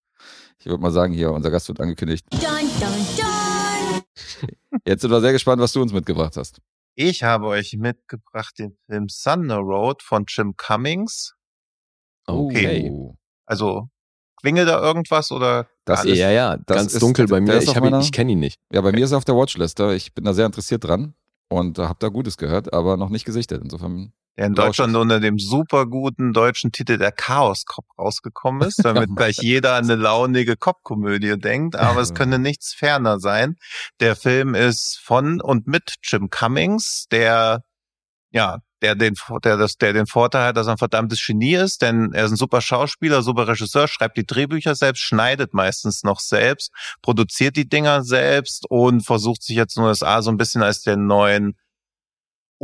Ich 0.60 0.66
würde 0.66 0.80
mal 0.80 0.92
sagen, 0.92 1.12
hier, 1.12 1.32
unser 1.32 1.50
Gast 1.50 1.66
wird 1.68 1.80
angekündigt. 1.80 2.24
Dun, 2.30 2.40
dun, 2.40 3.06
dun. 3.16 4.02
Jetzt 4.86 5.02
sind 5.02 5.10
wir 5.10 5.20
sehr 5.20 5.32
gespannt, 5.32 5.60
was 5.60 5.72
du 5.72 5.82
uns 5.82 5.92
mitgebracht 5.92 6.36
hast. 6.36 6.60
Ich 6.94 7.22
habe 7.24 7.46
euch 7.46 7.74
mitgebracht 7.76 8.58
den 8.58 8.76
Film 8.86 9.08
Thunder 9.08 9.56
Road 9.56 10.02
von 10.02 10.24
Jim 10.28 10.54
Cummings. 10.56 11.34
Okay. 12.26 12.90
Oh. 12.92 13.16
Also 13.46 13.88
klingelt 14.40 14.68
da 14.68 14.80
irgendwas 14.80 15.32
oder 15.32 15.66
Das 15.84 16.04
ja, 16.04 16.30
ja, 16.30 16.56
das 16.58 16.76
ganz 16.76 16.94
ist- 16.94 17.02
dunkel 17.02 17.26
bei 17.26 17.40
mir. 17.40 17.58
Ich, 17.58 17.74
meiner- 17.80 18.00
ich 18.00 18.12
kenne 18.12 18.32
ihn 18.32 18.40
nicht. 18.40 18.60
Ja, 18.72 18.80
bei 18.82 18.92
mir 18.92 19.04
ist 19.04 19.10
er 19.12 19.18
auf 19.18 19.24
der 19.24 19.34
Watchlist. 19.36 19.80
Ich 19.80 20.14
bin 20.14 20.24
da 20.24 20.32
sehr 20.32 20.46
interessiert 20.46 20.84
dran 20.84 21.14
und 21.48 21.78
habe 21.78 21.98
da 21.98 22.08
Gutes 22.08 22.36
gehört, 22.36 22.72
aber 22.72 22.96
noch 22.96 23.10
nicht 23.10 23.24
gesichtet. 23.24 23.60
Insofern, 23.62 24.12
der 24.36 24.46
in 24.46 24.54
Deutschland 24.54 24.96
unter 24.96 25.20
dem 25.20 25.38
super 25.38 25.86
guten 25.86 26.32
deutschen 26.32 26.72
Titel 26.72 26.96
der 26.96 27.12
Chaos 27.12 27.66
Cop 27.66 27.84
rausgekommen 27.98 28.66
ist, 28.66 28.78
damit 28.84 29.14
gleich 29.14 29.38
jeder 29.40 29.74
an 29.74 29.84
eine 29.84 29.96
launige 29.96 30.56
Cop-Komödie 30.56 31.38
denkt, 31.38 31.76
aber 31.76 32.00
es 32.00 32.14
könnte 32.14 32.38
nichts 32.38 32.72
ferner 32.72 33.20
sein. 33.20 33.56
Der 34.00 34.16
Film 34.16 34.54
ist 34.54 34.98
von 34.98 35.40
und 35.40 35.66
mit 35.66 35.96
Jim 36.02 36.30
Cummings, 36.30 37.06
der 37.10 37.64
ja, 38.30 38.60
der 38.82 38.94
den 38.94 39.14
der 39.44 39.56
das 39.56 39.76
der 39.78 39.92
den 39.92 40.06
Vorteil 40.06 40.48
hat, 40.48 40.56
dass 40.56 40.66
er 40.66 40.72
ein 40.72 40.78
verdammtes 40.78 41.24
Genie 41.24 41.54
ist, 41.54 41.82
denn 41.82 42.12
er 42.12 42.24
ist 42.24 42.32
ein 42.32 42.36
super 42.36 42.60
Schauspieler, 42.60 43.22
super 43.22 43.48
Regisseur, 43.48 43.88
schreibt 43.88 44.16
die 44.16 44.26
Drehbücher 44.26 44.74
selbst, 44.74 45.02
schneidet 45.02 45.54
meistens 45.54 46.02
noch 46.02 46.20
selbst, 46.20 46.72
produziert 47.00 47.56
die 47.56 47.68
Dinger 47.68 48.02
selbst 48.02 48.68
und 48.68 49.02
versucht 49.02 49.42
sich 49.42 49.56
jetzt 49.56 49.76
in 49.76 49.82
den 49.82 49.88
USA 49.88 50.22
so 50.22 50.30
ein 50.30 50.36
bisschen 50.36 50.62
als 50.62 50.82
den 50.82 51.06
neuen 51.06 51.54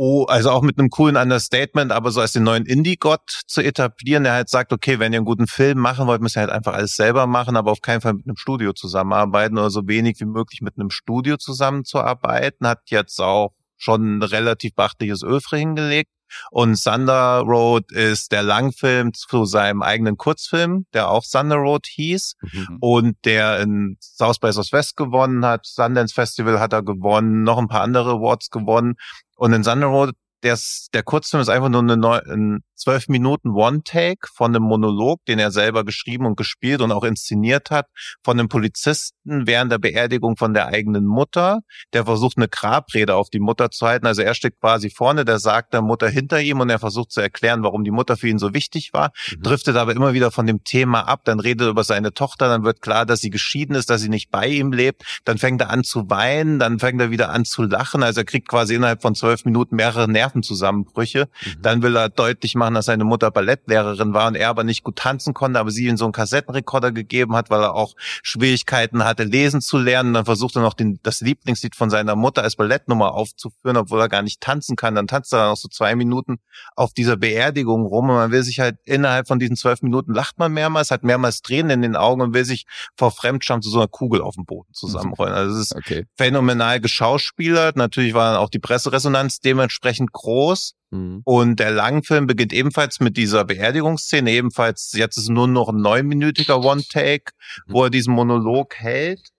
Oh, 0.01 0.23
also 0.29 0.51
auch 0.51 0.61
mit 0.61 0.79
einem 0.79 0.89
coolen 0.89 1.17
Understatement, 1.17 1.91
aber 1.91 2.11
so 2.11 2.21
als 2.21 2.31
den 2.31 2.43
neuen 2.43 2.65
Indie-Gott 2.65 3.41
zu 3.47 3.59
etablieren, 3.59 4.23
der 4.23 4.31
halt 4.31 4.47
sagt, 4.47 4.71
okay, 4.71 4.97
wenn 4.97 5.11
ihr 5.11 5.17
einen 5.17 5.25
guten 5.25 5.45
Film 5.45 5.77
machen 5.77 6.07
wollt, 6.07 6.21
müsst 6.21 6.37
ihr 6.37 6.39
halt 6.39 6.51
einfach 6.51 6.73
alles 6.73 6.95
selber 6.95 7.27
machen, 7.27 7.57
aber 7.57 7.69
auf 7.69 7.81
keinen 7.81 7.99
Fall 7.99 8.13
mit 8.13 8.25
einem 8.25 8.37
Studio 8.37 8.71
zusammenarbeiten 8.71 9.57
oder 9.57 9.69
so 9.69 9.89
wenig 9.89 10.17
wie 10.21 10.25
möglich 10.25 10.61
mit 10.61 10.75
einem 10.77 10.89
Studio 10.89 11.35
zusammenzuarbeiten, 11.35 12.65
hat 12.65 12.89
jetzt 12.91 13.19
auch 13.19 13.51
schon 13.79 14.17
ein 14.19 14.23
relativ 14.23 14.75
beachtliches 14.75 15.23
Öfre 15.23 15.57
hingelegt. 15.57 16.11
Und 16.51 16.81
Thunder 16.83 17.39
Road 17.39 17.91
ist 17.91 18.31
der 18.31 18.43
Langfilm 18.43 19.15
zu 19.15 19.45
seinem 19.45 19.81
eigenen 19.81 20.15
Kurzfilm, 20.15 20.85
der 20.93 21.09
auch 21.09 21.23
Thunder 21.25 21.55
Road 21.55 21.87
hieß 21.87 22.35
Mhm. 22.43 22.77
und 22.81 23.17
der 23.25 23.59
in 23.61 23.97
South 23.99 24.37
by 24.37 24.51
Southwest 24.51 24.95
gewonnen 24.95 25.43
hat, 25.43 25.65
Sundance 25.65 26.13
Festival 26.13 26.59
hat 26.59 26.73
er 26.73 26.83
gewonnen, 26.83 27.41
noch 27.41 27.57
ein 27.57 27.67
paar 27.67 27.81
andere 27.81 28.11
Awards 28.11 28.51
gewonnen 28.51 28.93
und 29.37 29.53
in 29.53 29.63
Thunder 29.63 29.87
Road 29.87 30.13
der, 30.43 30.57
der 30.93 31.03
Kurzfilm 31.03 31.41
ist 31.41 31.49
einfach 31.49 31.69
nur 31.69 31.81
eine 31.81 31.97
neu, 31.97 32.19
ein 32.29 32.63
zwölf 32.79 33.07
Minuten 33.07 33.49
One-Take 33.51 34.27
von 34.33 34.55
einem 34.55 34.63
Monolog, 34.63 35.23
den 35.25 35.37
er 35.39 35.51
selber 35.51 35.83
geschrieben 35.83 36.25
und 36.25 36.37
gespielt 36.37 36.81
und 36.81 36.91
auch 36.91 37.03
inszeniert 37.03 37.69
hat, 37.71 37.87
von 38.23 38.39
einem 38.39 38.49
Polizisten 38.49 39.45
während 39.47 39.71
der 39.71 39.77
Beerdigung 39.77 40.37
von 40.37 40.53
der 40.53 40.67
eigenen 40.67 41.05
Mutter. 41.05 41.59
Der 41.93 42.05
versucht 42.05 42.37
eine 42.37 42.47
Grabrede 42.47 43.15
auf 43.15 43.29
die 43.29 43.39
Mutter 43.39 43.69
zu 43.71 43.85
halten. 43.85 44.07
Also 44.07 44.21
er 44.21 44.33
steht 44.33 44.59
quasi 44.59 44.89
vorne, 44.89 45.25
der 45.25 45.39
sagt 45.39 45.73
der 45.73 45.81
Mutter 45.81 46.09
hinter 46.09 46.39
ihm 46.41 46.59
und 46.59 46.69
er 46.69 46.79
versucht 46.79 47.11
zu 47.11 47.21
erklären, 47.21 47.63
warum 47.63 47.83
die 47.83 47.91
Mutter 47.91 48.17
für 48.17 48.27
ihn 48.27 48.39
so 48.39 48.53
wichtig 48.53 48.91
war 48.93 49.11
Mhm. 49.35 49.43
driftet 49.43 49.75
aber 49.75 49.91
immer 49.91 50.13
wieder 50.13 50.31
von 50.31 50.45
dem 50.47 50.63
Thema 50.63 51.01
ab, 51.07 51.21
dann 51.25 51.39
redet 51.39 51.67
er 51.67 51.69
über 51.71 51.83
seine 51.83 52.13
Tochter, 52.13 52.47
dann 52.47 52.63
wird 52.63 52.81
klar, 52.81 53.05
dass 53.05 53.19
sie 53.21 53.29
geschieden 53.29 53.75
ist, 53.75 53.89
dass 53.89 54.01
sie 54.01 54.09
nicht 54.09 54.31
bei 54.31 54.47
ihm 54.47 54.71
lebt, 54.71 55.03
dann 55.25 55.37
fängt 55.37 55.61
er 55.61 55.69
an 55.69 55.83
zu 55.83 56.09
weinen, 56.09 56.59
dann 56.59 56.79
fängt 56.79 57.01
er 57.01 57.11
wieder 57.11 57.29
an 57.29 57.43
zu 57.45 57.63
lachen, 57.63 58.03
also 58.03 58.21
er 58.21 58.25
kriegt 58.25 58.47
quasi 58.47 58.75
innerhalb 58.75 59.01
von 59.01 59.15
zwölf 59.15 59.45
Minuten 59.45 59.75
mehrere 59.75 60.07
Nervenzusammenbrüche, 60.09 61.27
Mhm. 61.45 61.61
dann 61.61 61.81
will 61.81 61.95
er 61.95 62.09
deutlich 62.09 62.55
machen, 62.55 62.68
dass 62.73 62.85
seine 62.85 63.03
Mutter 63.03 63.31
Ballettlehrerin 63.31 64.13
war 64.13 64.27
und 64.27 64.35
er 64.35 64.49
aber 64.49 64.63
nicht 64.63 64.83
gut 64.83 64.97
tanzen 64.97 65.33
konnte, 65.33 65.59
aber 65.59 65.71
sie 65.71 65.87
ihm 65.87 65.97
so 65.97 66.05
einen 66.05 66.11
Kassettenrekorder 66.11 66.91
gegeben 66.91 67.35
hat, 67.35 67.49
weil 67.49 67.61
er 67.61 67.75
auch 67.75 67.95
Schwierigkeiten 68.23 69.03
hatte, 69.03 69.23
lesen 69.23 69.61
zu 69.61 69.77
lernen, 69.77 70.13
dann 70.13 70.25
versucht 70.25 70.55
er 70.55 70.61
noch 70.61 70.73
den, 70.73 70.99
das 71.03 71.21
Lieblingslied 71.21 71.75
von 71.75 71.89
seiner 71.89 72.15
Mutter 72.15 72.43
als 72.43 72.55
Ballettnummer 72.55 73.13
aufzuführen, 73.13 73.77
obwohl 73.77 74.01
er 74.01 74.09
gar 74.09 74.21
nicht 74.21 74.41
tanzen 74.41 74.75
kann, 74.75 74.95
dann 74.95 75.07
tanzt 75.07 75.33
er 75.33 75.49
noch 75.49 75.57
so 75.57 75.67
zwei 75.67 75.95
Minuten 75.95 76.39
auf 76.75 76.93
dieser 76.93 77.17
Beerdigung 77.17 77.85
rum 77.85 78.09
und 78.09 78.15
man 78.15 78.31
will 78.31 78.43
sich 78.43 78.59
halt 78.59 78.77
innerhalb 78.85 79.27
von 79.27 79.39
diesen 79.39 79.55
zwölf 79.55 79.81
Minuten 79.81 80.13
lacht 80.13 80.39
man 80.39 80.51
mehrmals, 80.51 80.91
hat 80.91 81.03
mehrmals 81.03 81.41
Tränen 81.41 81.71
in 81.71 81.81
den 81.81 81.95
Augen 81.95 82.21
und 82.21 82.33
will 82.33 82.45
sich 82.45 82.65
vor 82.95 83.11
Fremdscham 83.11 83.61
zu 83.61 83.69
so 83.69 83.79
einer 83.79 83.87
Kugel 83.87 84.21
auf 84.21 84.35
dem 84.35 84.45
Boden 84.45 84.73
zusammenrollen. 84.73 85.33
Also 85.33 85.55
es 85.55 85.71
ist 85.71 85.75
okay. 85.75 86.05
phänomenal 86.17 86.79
geschauspielert. 86.79 87.75
Natürlich 87.75 88.13
war 88.13 88.31
dann 88.31 88.41
auch 88.41 88.49
die 88.49 88.59
Presseresonanz 88.59 89.39
dementsprechend 89.39 90.11
groß. 90.11 90.75
Mhm. 90.91 91.21
Und 91.23 91.59
der 91.59 91.71
Langfilm 91.71 92.27
beginnt 92.27 92.53
ebenfalls 92.53 92.99
mit 92.99 93.17
dieser 93.17 93.45
Beerdigungsszene. 93.45 94.31
Ebenfalls, 94.31 94.93
jetzt 94.93 95.17
ist 95.17 95.29
nur 95.29 95.47
noch 95.47 95.69
ein 95.69 95.81
neunminütiger 95.81 96.59
One-Take, 96.59 97.31
wo 97.67 97.83
er 97.85 97.89
diesen 97.89 98.13
Monolog 98.13 98.75
hält. 98.75 99.29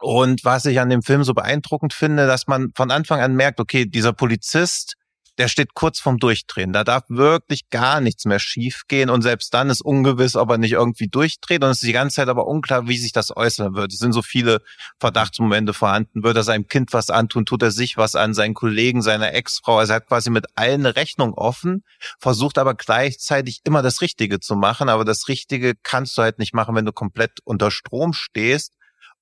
Und 0.00 0.44
was 0.44 0.64
ich 0.66 0.80
an 0.80 0.90
dem 0.90 1.02
Film 1.02 1.24
so 1.24 1.34
beeindruckend 1.34 1.92
finde, 1.92 2.26
dass 2.26 2.46
man 2.46 2.70
von 2.74 2.90
Anfang 2.90 3.20
an 3.20 3.34
merkt, 3.34 3.58
okay, 3.58 3.84
dieser 3.84 4.12
Polizist, 4.12 4.94
der 5.38 5.48
steht 5.48 5.74
kurz 5.74 6.00
vorm 6.00 6.18
Durchdrehen. 6.18 6.72
Da 6.72 6.84
darf 6.84 7.04
wirklich 7.08 7.70
gar 7.70 8.00
nichts 8.00 8.24
mehr 8.24 8.40
schiefgehen 8.40 9.10
und 9.10 9.22
selbst 9.22 9.54
dann 9.54 9.70
ist 9.70 9.80
ungewiss, 9.80 10.34
ob 10.34 10.50
er 10.50 10.58
nicht 10.58 10.72
irgendwie 10.72 11.08
durchdreht 11.08 11.62
und 11.62 11.70
es 11.70 11.78
ist 11.78 11.86
die 11.86 11.92
ganze 11.92 12.16
Zeit 12.16 12.28
aber 12.28 12.46
unklar, 12.46 12.88
wie 12.88 12.98
sich 12.98 13.12
das 13.12 13.36
äußern 13.36 13.74
wird. 13.74 13.92
Es 13.92 13.98
sind 13.98 14.12
so 14.12 14.22
viele 14.22 14.62
Verdachtsmomente 14.98 15.74
vorhanden. 15.74 16.24
Wird 16.24 16.36
er 16.36 16.42
seinem 16.42 16.66
Kind 16.66 16.92
was 16.92 17.10
antun? 17.10 17.46
Tut 17.46 17.62
er 17.62 17.70
sich 17.70 17.96
was 17.96 18.16
an? 18.16 18.34
Seinen 18.34 18.54
Kollegen, 18.54 19.00
seiner 19.00 19.32
Ex-Frau? 19.32 19.78
Also 19.78 19.92
er 19.92 19.96
hat 19.96 20.08
quasi 20.08 20.30
mit 20.30 20.46
allen 20.56 20.78
eine 20.78 20.96
Rechnung 20.96 21.34
offen, 21.34 21.84
versucht 22.18 22.58
aber 22.58 22.74
gleichzeitig 22.74 23.60
immer 23.64 23.82
das 23.82 24.00
Richtige 24.00 24.40
zu 24.40 24.56
machen. 24.56 24.88
Aber 24.88 25.04
das 25.04 25.28
Richtige 25.28 25.74
kannst 25.82 26.16
du 26.18 26.22
halt 26.22 26.38
nicht 26.38 26.54
machen, 26.54 26.74
wenn 26.74 26.84
du 26.84 26.92
komplett 26.92 27.40
unter 27.44 27.70
Strom 27.70 28.12
stehst. 28.12 28.72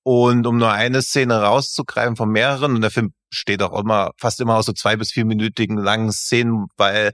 Und 0.03 0.47
um 0.47 0.57
nur 0.57 0.71
eine 0.71 1.03
Szene 1.03 1.43
rauszugreifen 1.43 2.15
von 2.15 2.31
mehreren, 2.31 2.77
und 2.77 2.81
der 2.81 2.93
Film 2.93 3.13
besteht 3.31 3.63
auch 3.63 3.79
immer, 3.79 4.13
fast 4.17 4.41
immer 4.41 4.57
aus 4.57 4.67
so 4.67 4.73
zwei- 4.73 4.97
bis 4.97 5.13
vierminütigen 5.13 5.77
langen 5.77 6.13
Szenen, 6.13 6.67
weil 6.77 7.13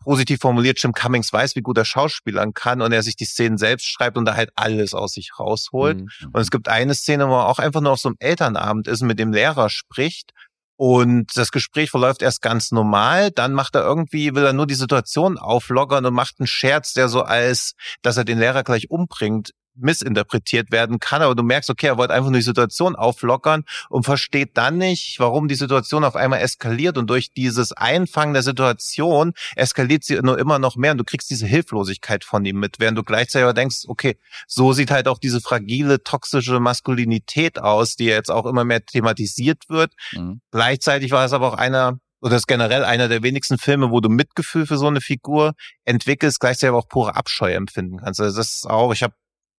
positiv 0.00 0.40
formuliert 0.40 0.82
Jim 0.82 0.92
Cummings 0.92 1.32
weiß, 1.32 1.56
wie 1.56 1.60
gut 1.60 1.78
er 1.78 1.84
Schauspielern 1.84 2.54
kann 2.54 2.80
und 2.80 2.92
er 2.92 3.02
sich 3.02 3.16
die 3.16 3.26
Szenen 3.26 3.58
selbst 3.58 3.86
schreibt 3.86 4.16
und 4.16 4.24
da 4.24 4.34
halt 4.34 4.50
alles 4.56 4.94
aus 4.94 5.12
sich 5.12 5.38
rausholt. 5.38 6.00
Mhm. 6.00 6.30
Und 6.32 6.40
es 6.40 6.50
gibt 6.50 6.68
eine 6.68 6.94
Szene, 6.94 7.28
wo 7.28 7.34
er 7.34 7.48
auch 7.48 7.58
einfach 7.58 7.80
nur 7.80 7.92
auf 7.92 8.00
so 8.00 8.08
einem 8.08 8.16
Elternabend 8.18 8.88
ist 8.88 9.02
und 9.02 9.08
mit 9.08 9.18
dem 9.18 9.32
Lehrer 9.32 9.68
spricht. 9.68 10.32
Und 10.76 11.26
das 11.36 11.52
Gespräch 11.52 11.90
verläuft 11.90 12.22
erst 12.22 12.40
ganz 12.40 12.72
normal, 12.72 13.30
dann 13.30 13.52
macht 13.52 13.74
er 13.74 13.82
irgendwie, 13.82 14.34
will 14.34 14.46
er 14.46 14.54
nur 14.54 14.66
die 14.66 14.74
Situation 14.74 15.36
auflockern 15.36 16.06
und 16.06 16.14
macht 16.14 16.36
einen 16.38 16.46
Scherz, 16.46 16.94
der 16.94 17.10
so 17.10 17.20
als, 17.20 17.74
dass 18.00 18.16
er 18.16 18.24
den 18.24 18.38
Lehrer 18.38 18.62
gleich 18.64 18.90
umbringt, 18.90 19.50
missinterpretiert 19.82 20.70
werden 20.70 20.98
kann. 20.98 21.22
Aber 21.22 21.34
du 21.34 21.42
merkst, 21.42 21.70
okay, 21.70 21.86
er 21.86 21.98
wollte 21.98 22.14
einfach 22.14 22.30
nur 22.30 22.38
die 22.38 22.44
Situation 22.44 22.96
auflockern 22.96 23.64
und 23.88 24.04
versteht 24.04 24.56
dann 24.56 24.78
nicht, 24.78 25.18
warum 25.18 25.48
die 25.48 25.54
Situation 25.54 26.04
auf 26.04 26.16
einmal 26.16 26.40
eskaliert. 26.40 26.98
Und 26.98 27.08
durch 27.08 27.32
dieses 27.32 27.72
Einfangen 27.72 28.34
der 28.34 28.42
Situation 28.42 29.32
eskaliert 29.56 30.04
sie 30.04 30.20
nur 30.20 30.38
immer 30.38 30.58
noch 30.58 30.76
mehr 30.76 30.92
und 30.92 30.98
du 30.98 31.04
kriegst 31.04 31.30
diese 31.30 31.46
Hilflosigkeit 31.46 32.24
von 32.24 32.44
ihm 32.44 32.58
mit, 32.60 32.80
während 32.80 32.98
du 32.98 33.02
gleichzeitig 33.02 33.44
aber 33.44 33.54
denkst, 33.54 33.84
okay, 33.88 34.16
so 34.46 34.72
sieht 34.72 34.90
halt 34.90 35.08
auch 35.08 35.18
diese 35.18 35.40
fragile, 35.40 36.02
toxische 36.02 36.60
Maskulinität 36.60 37.58
aus, 37.58 37.96
die 37.96 38.04
jetzt 38.04 38.30
auch 38.30 38.46
immer 38.46 38.64
mehr 38.64 38.84
thematisiert 38.84 39.68
wird. 39.68 39.92
Mhm. 40.12 40.40
Gleichzeitig 40.50 41.10
war 41.10 41.24
es 41.24 41.32
aber 41.32 41.48
auch 41.48 41.56
einer, 41.56 41.98
oder 42.20 42.36
ist 42.36 42.46
generell 42.46 42.84
einer 42.84 43.08
der 43.08 43.22
wenigsten 43.22 43.58
Filme, 43.58 43.90
wo 43.90 44.00
du 44.00 44.08
Mitgefühl 44.08 44.66
für 44.66 44.76
so 44.76 44.86
eine 44.86 45.00
Figur 45.00 45.54
entwickelst, 45.84 46.40
gleichzeitig 46.40 46.70
aber 46.70 46.78
auch 46.78 46.88
pure 46.88 47.16
Abscheu 47.16 47.52
empfinden 47.52 47.98
kannst. 47.98 48.20
Also 48.20 48.36
das 48.36 48.56
ist 48.56 48.66
auch, 48.66 48.92
ich 48.92 49.02
habe 49.02 49.14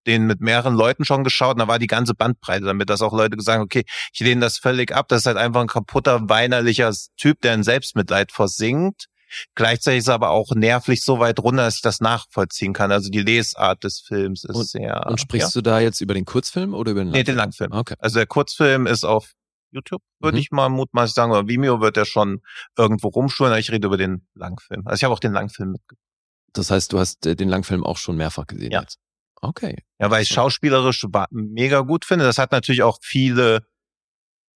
den 0.06 0.26
mit 0.26 0.40
mehreren 0.40 0.74
Leuten 0.74 1.04
schon 1.04 1.24
geschaut 1.24 1.54
und 1.54 1.60
da 1.60 1.68
war 1.68 1.78
die 1.78 1.86
ganze 1.86 2.14
Bandbreite 2.14 2.64
damit, 2.64 2.90
dass 2.90 3.02
auch 3.02 3.12
Leute 3.12 3.36
gesagt 3.36 3.56
haben, 3.58 3.64
okay, 3.64 3.84
ich 4.12 4.20
lehne 4.20 4.40
das 4.40 4.58
völlig 4.58 4.92
ab, 4.94 5.08
das 5.08 5.20
ist 5.22 5.26
halt 5.26 5.36
einfach 5.36 5.60
ein 5.60 5.66
kaputter, 5.68 6.28
weinerlicher 6.28 6.92
Typ, 7.16 7.40
der 7.42 7.54
in 7.54 7.62
Selbstmitleid 7.62 8.32
versinkt. 8.32 9.06
Gleichzeitig 9.54 10.00
ist 10.00 10.08
er 10.08 10.14
aber 10.14 10.28
auch 10.30 10.54
nervlich 10.54 11.02
so 11.02 11.18
weit 11.18 11.40
runter, 11.40 11.62
dass 11.64 11.76
ich 11.76 11.80
das 11.82 12.00
nachvollziehen 12.00 12.74
kann. 12.74 12.92
Also 12.92 13.08
die 13.10 13.22
Lesart 13.22 13.82
des 13.82 14.00
Films 14.00 14.44
ist 14.44 14.54
Und- 14.54 14.68
sehr... 14.68 15.06
Und 15.06 15.20
sprichst 15.20 15.56
du 15.56 15.62
da 15.62 15.80
jetzt 15.80 16.00
über 16.02 16.12
den 16.12 16.26
Kurzfilm 16.26 16.74
oder 16.74 16.90
über 16.90 17.00
den 17.00 17.08
ja? 17.08 17.12
Nee, 17.14 17.22
den 17.24 17.36
Langfilm? 17.36 17.70
Langfilm. 17.70 17.94
Okay. 17.96 18.04
Also 18.04 18.18
der 18.18 18.26
Kurzfilm 18.26 18.86
ist 18.86 19.04
auf 19.04 19.32
YouTube, 19.70 20.02
würde 20.20 20.36
Mhm. 20.36 20.40
ich 20.42 20.50
mal 20.50 20.68
mutmaßlich 20.68 21.14
sagen, 21.14 21.32
oder 21.32 21.48
Vimeo 21.48 21.80
wird 21.80 21.96
er 21.96 22.04
schon 22.04 22.42
irgendwo 22.76 23.08
rumschulen, 23.08 23.52
aber 23.52 23.58
ich 23.60 23.70
rede 23.72 23.86
über 23.86 23.96
den 23.96 24.26
Langfilm. 24.34 24.82
Also 24.86 24.96
ich 24.96 25.04
habe 25.04 25.14
auch 25.14 25.18
den 25.20 25.32
Langfilm 25.32 25.72
mitgebracht. 25.72 26.04
Das 26.52 26.70
heißt, 26.70 26.92
du 26.92 26.98
hast 26.98 27.24
äh, 27.24 27.34
den 27.34 27.48
Langfilm 27.48 27.82
auch 27.84 27.96
schon 27.96 28.16
mehrfach 28.18 28.46
gesehen 28.46 28.72
Ja. 28.72 28.82
jetzt. 28.82 28.98
Okay. 29.42 29.76
Ja, 29.98 30.10
weil 30.10 30.22
ich 30.22 30.28
schauspielerisch 30.28 31.04
mega 31.30 31.80
gut 31.80 32.04
finde. 32.04 32.24
Das 32.24 32.38
hat 32.38 32.52
natürlich 32.52 32.82
auch 32.82 32.98
viele 33.02 33.66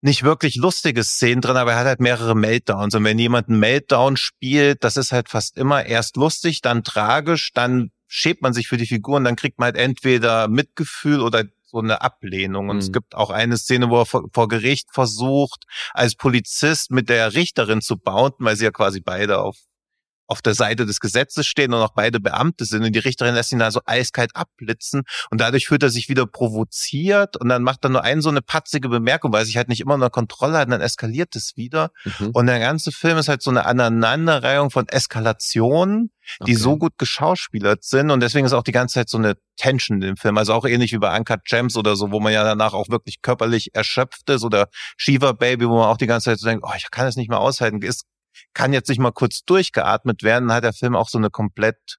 nicht 0.01 0.23
wirklich 0.23 0.55
lustige 0.57 1.03
Szenen 1.03 1.41
drin, 1.41 1.57
aber 1.57 1.73
er 1.73 1.79
hat 1.81 1.87
halt 1.87 2.01
mehrere 2.01 2.37
Meltdowns. 2.37 2.95
Und 2.95 3.03
wenn 3.05 3.19
jemand 3.19 3.49
einen 3.49 3.59
Meltdown 3.59 4.17
spielt, 4.17 4.85
das 4.85 4.97
ist 4.97 5.11
halt 5.11 5.29
fast 5.29 5.57
immer 5.57 5.85
erst 5.85 6.17
lustig, 6.17 6.63
dann 6.63 6.85
tragisch, 6.85 7.53
dann 7.53 7.91
schäbt 8.07 8.43
man 8.43 8.53
sich 8.53 8.69
für 8.69 8.77
die 8.77 8.87
Figuren, 8.87 9.25
dann 9.25 9.35
kriegt 9.35 9.59
man 9.59 9.67
halt 9.67 9.77
entweder 9.77 10.47
Mitgefühl 10.47 11.21
oder 11.21 11.45
so 11.65 11.79
eine 11.81 12.03
Ablehnung. 12.03 12.69
Und 12.69 12.79
es 12.79 12.89
Mhm. 12.89 12.93
gibt 12.93 13.15
auch 13.17 13.31
eine 13.31 13.57
Szene, 13.57 13.91
wo 13.91 13.99
er 13.99 14.07
vor, 14.07 14.29
vor 14.33 14.47
Gericht 14.47 14.91
versucht, 14.93 15.65
als 15.93 16.15
Polizist 16.15 16.93
mit 16.93 17.09
der 17.09 17.35
Richterin 17.35 17.81
zu 17.81 17.99
bounden, 17.99 18.47
weil 18.47 18.55
sie 18.55 18.65
ja 18.65 18.71
quasi 18.71 19.01
beide 19.01 19.41
auf 19.41 19.57
auf 20.29 20.43
der 20.43 20.55
Seite 20.55 20.87
des 20.87 21.01
Gesetzes 21.01 21.47
stehen 21.47 21.73
und 21.73 21.81
auch 21.81 21.93
beide 21.95 22.21
Beamte 22.21 22.65
sind 22.65 22.83
und 22.85 22.93
die 22.93 22.99
Richterin 22.99 23.35
lässt 23.35 23.53
ihn 23.53 23.59
da 23.59 23.71
so 23.71 23.81
eiskalt 23.87 24.31
abblitzen 24.35 25.03
und 25.31 25.41
dadurch 25.41 25.67
fühlt 25.69 25.83
er 25.83 25.91
sich 25.91 26.09
wieder 26.09 26.27
provoziert 26.27 27.37
und 27.37 27.49
dann 27.49 27.63
macht 27.63 27.85
er 27.85 27.91
nur 27.91 28.03
eine 28.03 28.23
so 28.23 28.29
eine 28.29 28.43
patzige 28.43 28.89
Bemerkung, 28.89 29.33
weil 29.33 29.43
er 29.43 29.47
sich 29.47 29.57
halt 29.57 29.69
nicht 29.69 29.81
immer 29.81 29.95
unter 29.95 30.11
Kontrolle 30.11 30.59
hat 30.59 30.67
und 30.67 30.73
dann 30.73 30.81
eskaliert 30.81 31.37
es 31.37 31.57
wieder 31.57 31.91
Mhm. 32.19 32.31
und 32.33 32.47
der 32.47 32.59
ganze 32.61 32.93
Film 32.93 33.19
ist 33.19 33.29
halt 33.29 33.43
so 33.43 33.51
eine 33.51 33.67
Aneinanderreihung 33.67 34.71
von 34.71 34.89
Eskalationen, 34.89 36.11
die 36.41 36.53
Okay. 36.53 36.55
so 36.55 36.77
gut 36.77 36.99
geschauspielert 36.99 37.85
sind 37.85 38.11
und 38.11 38.21
deswegen 38.21 38.47
ist 38.47 38.53
auch 38.53 38.63
die 38.65 38.73
ganze 38.73 38.95
Zeit 38.95 39.09
so 39.09 39.19
eine 39.19 39.37
Tension 39.57 39.97
in 39.97 40.01
dem 40.09 40.17
Film, 40.17 40.37
also 40.39 40.53
auch 40.55 40.65
ähnlich 40.65 40.93
wie 40.93 40.99
bei 40.99 41.17
Uncut 41.17 41.45
Gems 41.45 41.77
oder 41.77 41.95
so, 41.97 42.11
wo 42.11 42.21
man 42.21 42.33
ja 42.33 42.43
danach 42.45 42.75
auch 42.75 42.89
wirklich 42.89 43.23
körperlich 43.23 43.75
erschöpft 43.75 44.29
ist 44.31 44.43
oder 44.43 44.69
Shiva 44.97 45.33
Baby, 45.33 45.69
wo 45.69 45.77
man 45.79 45.87
auch 45.87 45.97
die 45.97 46.07
ganze 46.07 46.31
Zeit 46.31 46.39
so 46.41 46.47
denkt, 46.47 46.65
oh, 46.67 46.73
ich 46.77 46.91
kann 46.91 47.07
es 47.07 47.17
nicht 47.17 47.29
mehr 47.31 47.39
aushalten, 47.41 47.81
ist, 47.83 48.05
kann 48.57 48.73
jetzt 48.73 48.89
nicht 48.89 48.99
mal 48.99 49.13
kurz 49.13 49.45
durchgeatmet 49.45 50.23
werden, 50.23 50.51
hat 50.51 50.65
der 50.65 50.73
Film 50.73 50.97
auch 50.97 51.09
so 51.11 51.19
eine 51.19 51.31
komplett 51.31 51.99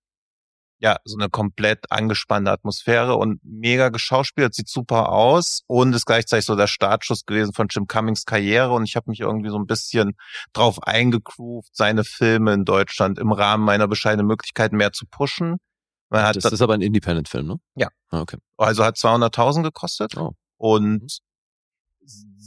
ja, 0.79 0.97
so 1.05 1.17
eine 1.17 1.29
komplett 1.29 1.91
angespannte 1.91 2.51
Atmosphäre 2.51 3.15
und 3.15 3.39
mega 3.43 3.89
geschauspielert, 3.89 4.53
sieht 4.53 4.69
super 4.69 5.09
aus 5.09 5.63
und 5.65 5.93
ist 5.93 6.05
gleichzeitig 6.05 6.45
so 6.45 6.55
der 6.55 6.67
Startschuss 6.67 7.25
gewesen 7.25 7.53
von 7.53 7.67
Jim 7.69 7.87
Cummings 7.87 8.25
Karriere 8.25 8.71
und 8.73 8.83
ich 8.83 8.95
habe 8.95 9.09
mich 9.09 9.21
irgendwie 9.21 9.49
so 9.49 9.57
ein 9.57 9.65
bisschen 9.65 10.15
drauf 10.53 10.83
eingegroovt, 10.83 11.75
seine 11.75 12.03
Filme 12.03 12.53
in 12.53 12.63
Deutschland 12.63 13.17
im 13.17 13.31
Rahmen 13.31 13.65
meiner 13.65 13.87
bescheidenen 13.87 14.27
Möglichkeiten 14.27 14.77
mehr 14.77 14.93
zu 14.93 15.05
pushen. 15.09 15.57
Man 16.09 16.21
hat 16.23 16.35
Das 16.35 16.51
ist 16.51 16.61
aber 16.61 16.75
ein 16.75 16.81
Independent-Film, 16.81 17.47
ne? 17.47 17.55
Ja. 17.75 17.87
Ah, 18.09 18.21
okay. 18.21 18.37
also 18.57 18.85
hat 18.85 18.97
200.000 18.97 19.63
gekostet 19.63 20.15
Oh. 20.15 20.33
und 20.57 21.21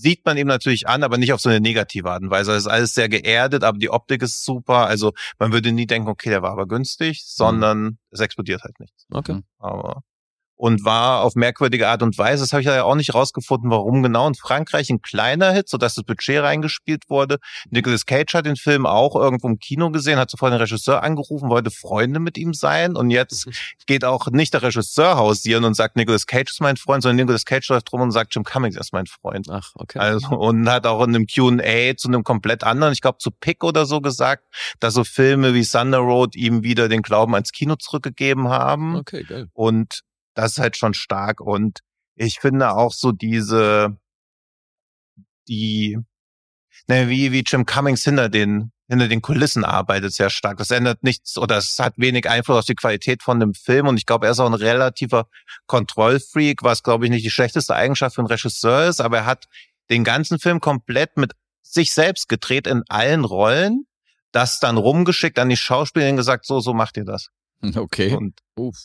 sieht 0.01 0.25
man 0.25 0.37
ihm 0.37 0.47
natürlich 0.47 0.89
an, 0.89 1.03
aber 1.03 1.19
nicht 1.19 1.33
auf 1.33 1.41
so 1.41 1.49
eine 1.49 1.61
negative 1.61 2.11
Art 2.11 2.23
und 2.23 2.31
Weise. 2.31 2.53
Es 2.53 2.65
ist 2.65 2.67
alles 2.67 2.95
sehr 2.95 3.09
geerdet, 3.09 3.65
aber 3.65 3.79
die 3.79 3.91
Optik 3.91 4.23
ist 4.23 4.45
super. 4.45 4.87
Also 4.87 5.13
man 5.39 5.53
würde 5.53 5.73
nie 5.73 5.87
denken, 5.87 6.09
okay, 6.09 6.31
der 6.31 6.43
war 6.43 6.53
aber 6.53 6.67
günstig, 6.67 7.23
sondern 7.25 7.99
es 8.11 8.21
explodiert 8.21 8.63
halt 8.63 8.81
nichts. 8.81 9.07
Okay. 9.11 9.35
Mhm. 9.35 9.45
Aber 9.59 10.03
und 10.61 10.85
war 10.85 11.23
auf 11.23 11.37
merkwürdige 11.37 11.89
Art 11.89 12.03
und 12.03 12.19
Weise, 12.19 12.43
das 12.43 12.53
habe 12.53 12.61
ich 12.61 12.67
ja 12.67 12.85
auch 12.85 12.95
nicht 12.95 13.15
rausgefunden, 13.15 13.71
warum 13.71 14.03
genau. 14.03 14.29
In 14.29 14.35
Frankreich 14.35 14.91
ein 14.91 15.01
kleiner 15.01 15.53
Hit, 15.53 15.71
sodass 15.71 15.95
das 15.95 16.05
Budget 16.05 16.43
reingespielt 16.43 17.09
wurde. 17.09 17.39
Nicolas 17.71 18.05
Cage 18.05 18.35
hat 18.35 18.45
den 18.45 18.57
Film 18.57 18.85
auch 18.85 19.17
irgendwo 19.17 19.49
im 19.49 19.59
Kino 19.59 19.91
gesehen, 19.91 20.19
hat 20.19 20.31
sofort 20.31 20.53
den 20.53 20.61
Regisseur 20.61 21.03
angerufen, 21.03 21.49
wollte 21.49 21.71
Freunde 21.71 22.21
mit 22.21 22.37
ihm 22.37 22.53
sein 22.53 22.95
und 22.95 23.09
jetzt 23.09 23.49
geht 23.87 24.05
auch 24.05 24.27
nicht 24.27 24.53
der 24.53 24.63
Regisseur 24.63 25.17
hausieren 25.17 25.65
und 25.65 25.73
sagt, 25.73 25.97
Nicolas 25.97 26.27
Cage 26.27 26.51
ist 26.51 26.61
mein 26.61 26.77
Freund, 26.77 27.05
sondern 27.05 27.17
Nicolas 27.17 27.47
Cage 27.47 27.67
läuft 27.71 27.91
rum 27.95 28.03
und 28.03 28.11
sagt, 28.11 28.35
Jim 28.35 28.45
Cummings 28.45 28.77
ist 28.77 28.93
mein 28.93 29.07
Freund. 29.07 29.47
Ach, 29.49 29.71
okay. 29.77 29.99
Also, 29.99 30.29
und 30.37 30.69
hat 30.69 30.87
auch 30.87 31.03
in 31.05 31.15
einem 31.15 31.27
Q&A 31.27 31.97
zu 31.97 32.09
einem 32.09 32.23
komplett 32.23 32.65
anderen, 32.65 32.93
ich 32.93 33.01
glaube 33.01 33.17
zu 33.17 33.31
Pick 33.31 33.65
oder 33.65 33.87
so 33.87 34.03
gesagt, 34.03 34.45
dass 34.79 34.93
so 34.93 35.05
Filme 35.05 35.55
wie 35.55 35.65
Thunder 35.65 36.01
Road 36.01 36.37
ihm 36.37 36.63
wieder 36.63 36.91
den 36.91 37.01
Glauben 37.01 37.33
ans 37.35 37.51
Kino 37.51 37.77
zurückgegeben 37.77 38.51
haben. 38.51 38.97
okay, 38.97 39.25
geil. 39.25 39.49
Und 39.55 40.03
das 40.41 40.53
ist 40.53 40.59
halt 40.59 40.77
schon 40.77 40.95
stark. 40.95 41.41
Und 41.41 41.81
ich 42.17 42.41
finde 42.41 42.73
auch 42.73 42.93
so 42.93 43.13
diese, 43.13 43.97
die, 45.49 45.99
ne, 46.89 47.09
wie, 47.09 47.33
wie 47.33 47.45
Jim 47.47 47.67
Cummings 47.67 48.05
hinter 48.05 48.29
den, 48.29 48.73
hinter 48.89 49.09
den 49.09 49.23
Kulissen 49.23 49.65
arbeitet 49.65 50.13
sehr 50.13 50.31
stark. 50.31 50.59
Das 50.59 50.71
ändert 50.71 51.03
nichts 51.03 51.39
oder 51.39 51.59
es 51.59 51.79
hat 51.79 51.95
wenig 51.97 52.29
Einfluss 52.29 52.59
auf 52.59 52.65
die 52.65 52.75
Qualität 52.75 53.23
von 53.23 53.39
dem 53.39 53.55
Film. 53.55 53.87
Und 53.87 53.99
ich 53.99 54.07
glaube, 54.07 54.27
er 54.27 54.33
ist 54.33 54.41
auch 54.41 54.47
ein 54.47 54.55
relativer 54.55 55.29
Kontrollfreak, 55.67 56.63
was 56.63 56.83
glaube 56.83 57.05
ich 57.05 57.11
nicht 57.11 57.25
die 57.25 57.31
schlechteste 57.31 57.75
Eigenschaft 57.75 58.17
für 58.17 58.23
einen 58.23 58.29
Regisseur 58.29 58.89
ist, 58.89 59.01
aber 59.01 59.19
er 59.19 59.27
hat 59.27 59.47
den 59.91 60.05
ganzen 60.05 60.39
Film 60.39 60.61
komplett 60.61 61.17
mit 61.17 61.33
sich 61.63 61.93
selbst 61.93 62.29
gedreht 62.29 62.67
in 62.67 62.83
allen 62.89 63.25
Rollen, 63.25 63.87
das 64.33 64.59
dann 64.59 64.77
rumgeschickt 64.77 65.39
an 65.39 65.49
die 65.49 65.57
Schauspielerin 65.57 66.17
gesagt, 66.17 66.47
so, 66.47 66.61
so 66.61 66.75
macht 66.75 66.97
ihr 66.97 67.05
das. 67.05 67.29
Okay. 67.77 68.15
Und 68.15 68.41
Uff. 68.57 68.79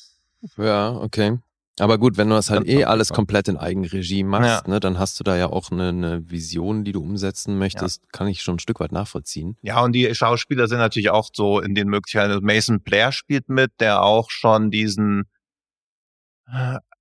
Ja, 0.57 0.91
okay. 0.95 1.37
Aber 1.77 1.97
gut, 1.97 2.15
wenn 2.15 2.29
du 2.29 2.35
das 2.35 2.49
halt 2.49 2.67
eh 2.67 2.85
alles 2.85 3.09
komplett 3.09 3.49
in 3.49 3.57
Eigenregie 3.57 4.23
machst, 4.23 4.63
Ja. 4.65 4.71
ne, 4.71 4.79
dann 4.79 4.97
hast 4.97 5.19
du 5.19 5.25
da 5.25 5.35
ja 5.35 5.47
auch 5.47 5.71
eine, 5.71 5.89
eine 5.89 6.29
Vision, 6.29 6.85
die 6.85 6.93
du 6.93 7.01
umsetzen 7.01 7.57
möchtest, 7.57 8.09
kann 8.13 8.27
ich 8.27 8.41
schon 8.41 8.55
ein 8.55 8.59
Stück 8.59 8.79
weit 8.79 8.93
nachvollziehen. 8.93 9.57
Ja, 9.61 9.81
und 9.83 9.91
die 9.91 10.15
Schauspieler 10.15 10.67
sind 10.67 10.77
natürlich 10.77 11.09
auch 11.09 11.29
so 11.33 11.59
in 11.59 11.75
den 11.75 11.89
Möglichkeiten. 11.89 12.31
Also 12.31 12.41
Mason 12.45 12.79
Blair 12.79 13.11
spielt 13.11 13.49
mit, 13.49 13.71
der 13.81 14.03
auch 14.03 14.29
schon 14.31 14.71
diesen 14.71 15.25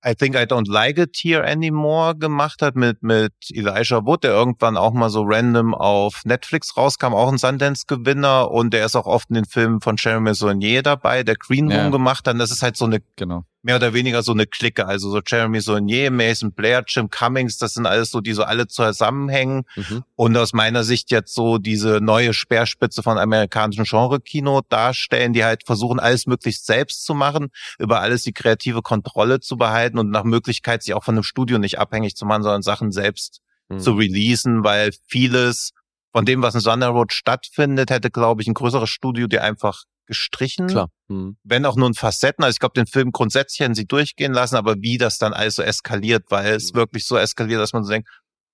I 0.07 0.13
Think 0.13 0.35
I 0.35 0.43
Don't 0.43 0.69
Like 0.69 0.97
It 0.99 1.17
Here 1.17 1.43
Anymore 1.43 2.15
gemacht 2.15 2.61
hat 2.61 2.75
mit, 2.75 3.01
mit 3.01 3.33
Elijah 3.51 4.05
Wood, 4.05 4.23
der 4.23 4.31
irgendwann 4.31 4.77
auch 4.77 4.93
mal 4.93 5.09
so 5.09 5.23
random 5.25 5.73
auf 5.73 6.21
Netflix 6.25 6.77
rauskam, 6.77 7.13
auch 7.13 7.31
ein 7.31 7.37
Sundance-Gewinner 7.39 8.51
und 8.51 8.71
der 8.73 8.85
ist 8.85 8.95
auch 8.95 9.07
oft 9.07 9.29
in 9.29 9.35
den 9.35 9.45
Filmen 9.45 9.81
von 9.81 9.95
Jeremy 9.97 10.35
Saunier 10.35 10.83
dabei, 10.83 11.23
der 11.23 11.35
Green 11.35 11.67
Room 11.67 11.77
Ja. 11.85 11.89
gemacht 11.89 12.27
hat. 12.27 12.39
Das 12.39 12.51
ist 12.51 12.61
halt 12.61 12.77
so 12.77 12.85
eine 12.85 13.01
Genau. 13.15 13.45
Mehr 13.65 13.77
oder 13.77 13.93
weniger 13.95 14.21
so 14.21 14.31
eine 14.31 14.45
Clique, 14.45 14.85
also 14.85 15.09
so 15.09 15.21
Jeremy 15.25 15.59
Saunier, 15.59 16.11
Mason 16.11 16.51
Blair, 16.51 16.83
Jim 16.87 17.09
Cummings, 17.09 17.57
das 17.57 17.73
sind 17.73 17.87
alles 17.87 18.11
so, 18.11 18.21
die 18.21 18.33
so 18.33 18.43
alle 18.43 18.67
zusammenhängen 18.67 19.63
Mhm. 19.75 20.03
und 20.15 20.37
aus 20.37 20.53
meiner 20.53 20.83
Sicht 20.83 21.09
jetzt 21.09 21.33
so 21.33 21.57
diese 21.57 21.99
neue 21.99 22.33
Speerspitze 22.33 23.01
von 23.01 23.17
amerikanischem 23.17 23.85
Genre-Kino 23.85 24.61
darstellen, 24.69 25.33
die 25.33 25.43
halt 25.43 25.63
versuchen, 25.65 25.99
alles 25.99 26.27
möglichst 26.27 26.67
selbst 26.67 27.05
zu 27.05 27.15
machen, 27.15 27.47
über 27.79 28.01
alles 28.01 28.21
die 28.21 28.33
kreative 28.33 28.83
Kontrolle 28.83 29.39
zu 29.39 29.57
behalten 29.57 29.97
und 29.97 30.11
nach 30.11 30.23
Möglichkeit 30.23 30.83
sich 30.83 30.93
auch 30.93 31.03
von 31.03 31.15
einem 31.15 31.23
Studio 31.23 31.57
nicht 31.57 31.79
abhängig 31.79 32.15
zu 32.15 32.25
machen, 32.25 32.43
sondern 32.43 32.61
Sachen 32.61 32.91
selbst 32.91 33.41
Mhm. 33.69 33.79
zu 33.79 33.93
releasen, 33.93 34.63
weil 34.63 34.91
vieles 35.07 35.71
von 36.13 36.23
dem, 36.23 36.43
was 36.43 36.53
in 36.53 36.61
Thunder 36.61 36.89
Road 36.89 37.11
stattfindet, 37.13 37.89
hätte, 37.89 38.11
glaube 38.11 38.43
ich, 38.43 38.47
ein 38.47 38.53
größeres 38.53 38.89
Studio 38.89 39.25
dir 39.25 39.43
einfach 39.43 39.83
gestrichen 40.05 40.67
Klar. 40.67 40.89
Mhm. 41.07 41.37
wenn 41.43 41.65
auch 41.65 41.75
nur 41.75 41.87
in 41.87 41.93
Facetten. 41.93 42.43
Also 42.43 42.55
ich 42.55 42.59
glaube, 42.59 42.73
den 42.73 42.87
Film 42.87 43.11
grundsätzlich 43.11 43.59
hätten 43.61 43.75
sie 43.75 43.85
durchgehen 43.85 44.33
lassen, 44.33 44.55
aber 44.55 44.75
wie 44.81 44.97
das 44.97 45.17
dann 45.17 45.33
alles 45.33 45.55
so 45.55 45.61
eskaliert, 45.63 46.25
weil 46.29 46.53
es 46.53 46.71
Mhm. 46.73 46.77
wirklich 46.77 47.05
so 47.05 47.17
eskaliert, 47.17 47.59
dass 47.59 47.73
man 47.73 47.83
so 47.83 47.91
denkt, 47.91 48.09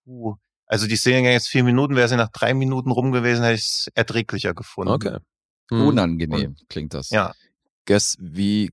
uh, 0.06 0.36
also 0.66 0.88
die 0.88 0.96
Szene 0.96 1.22
ging 1.24 1.32
jetzt 1.32 1.50
vier 1.50 1.64
Minuten, 1.64 1.96
wäre 1.96 2.08
sie 2.08 2.16
nach 2.16 2.30
drei 2.30 2.54
Minuten 2.54 2.92
rum 2.92 3.12
gewesen, 3.12 3.44
hätte 3.44 3.56
ich 3.56 3.62
es 3.66 3.88
erträglicher 3.94 4.54
gefunden. 4.54 4.94
Okay. 4.94 5.18
Mhm. 5.70 5.82
Unangenehm 5.88 6.56
klingt 6.70 6.94
das. 6.94 7.10
Ja. 7.10 7.34
Guess, 7.86 8.18
wie 8.20 8.72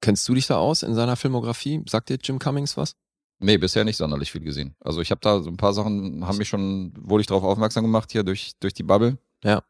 kennst 0.00 0.28
du 0.28 0.34
dich 0.34 0.46
da 0.46 0.56
aus 0.56 0.82
in 0.82 0.94
seiner 0.94 1.16
Filmografie? 1.16 1.82
Sagt 1.88 2.08
dir 2.08 2.18
Jim 2.22 2.38
Cummings 2.38 2.76
was? 2.76 2.94
Nee, 3.38 3.58
bisher 3.58 3.84
nicht 3.84 3.96
sonderlich 3.96 4.30
viel 4.30 4.40
gesehen. 4.42 4.76
Also 4.80 5.00
ich 5.00 5.10
habe 5.10 5.20
da 5.20 5.40
so 5.40 5.50
ein 5.50 5.56
paar 5.56 5.72
Sachen, 5.72 6.24
haben 6.26 6.38
mich 6.38 6.48
schon, 6.48 6.92
wurde 6.96 7.22
ich 7.22 7.26
darauf 7.26 7.42
aufmerksam 7.42 7.82
gemacht 7.84 8.12
hier 8.12 8.22
durch, 8.22 8.52
durch 8.60 8.72
die 8.74 8.84
Bubble. 8.84 9.18
Ja. 9.42 9.62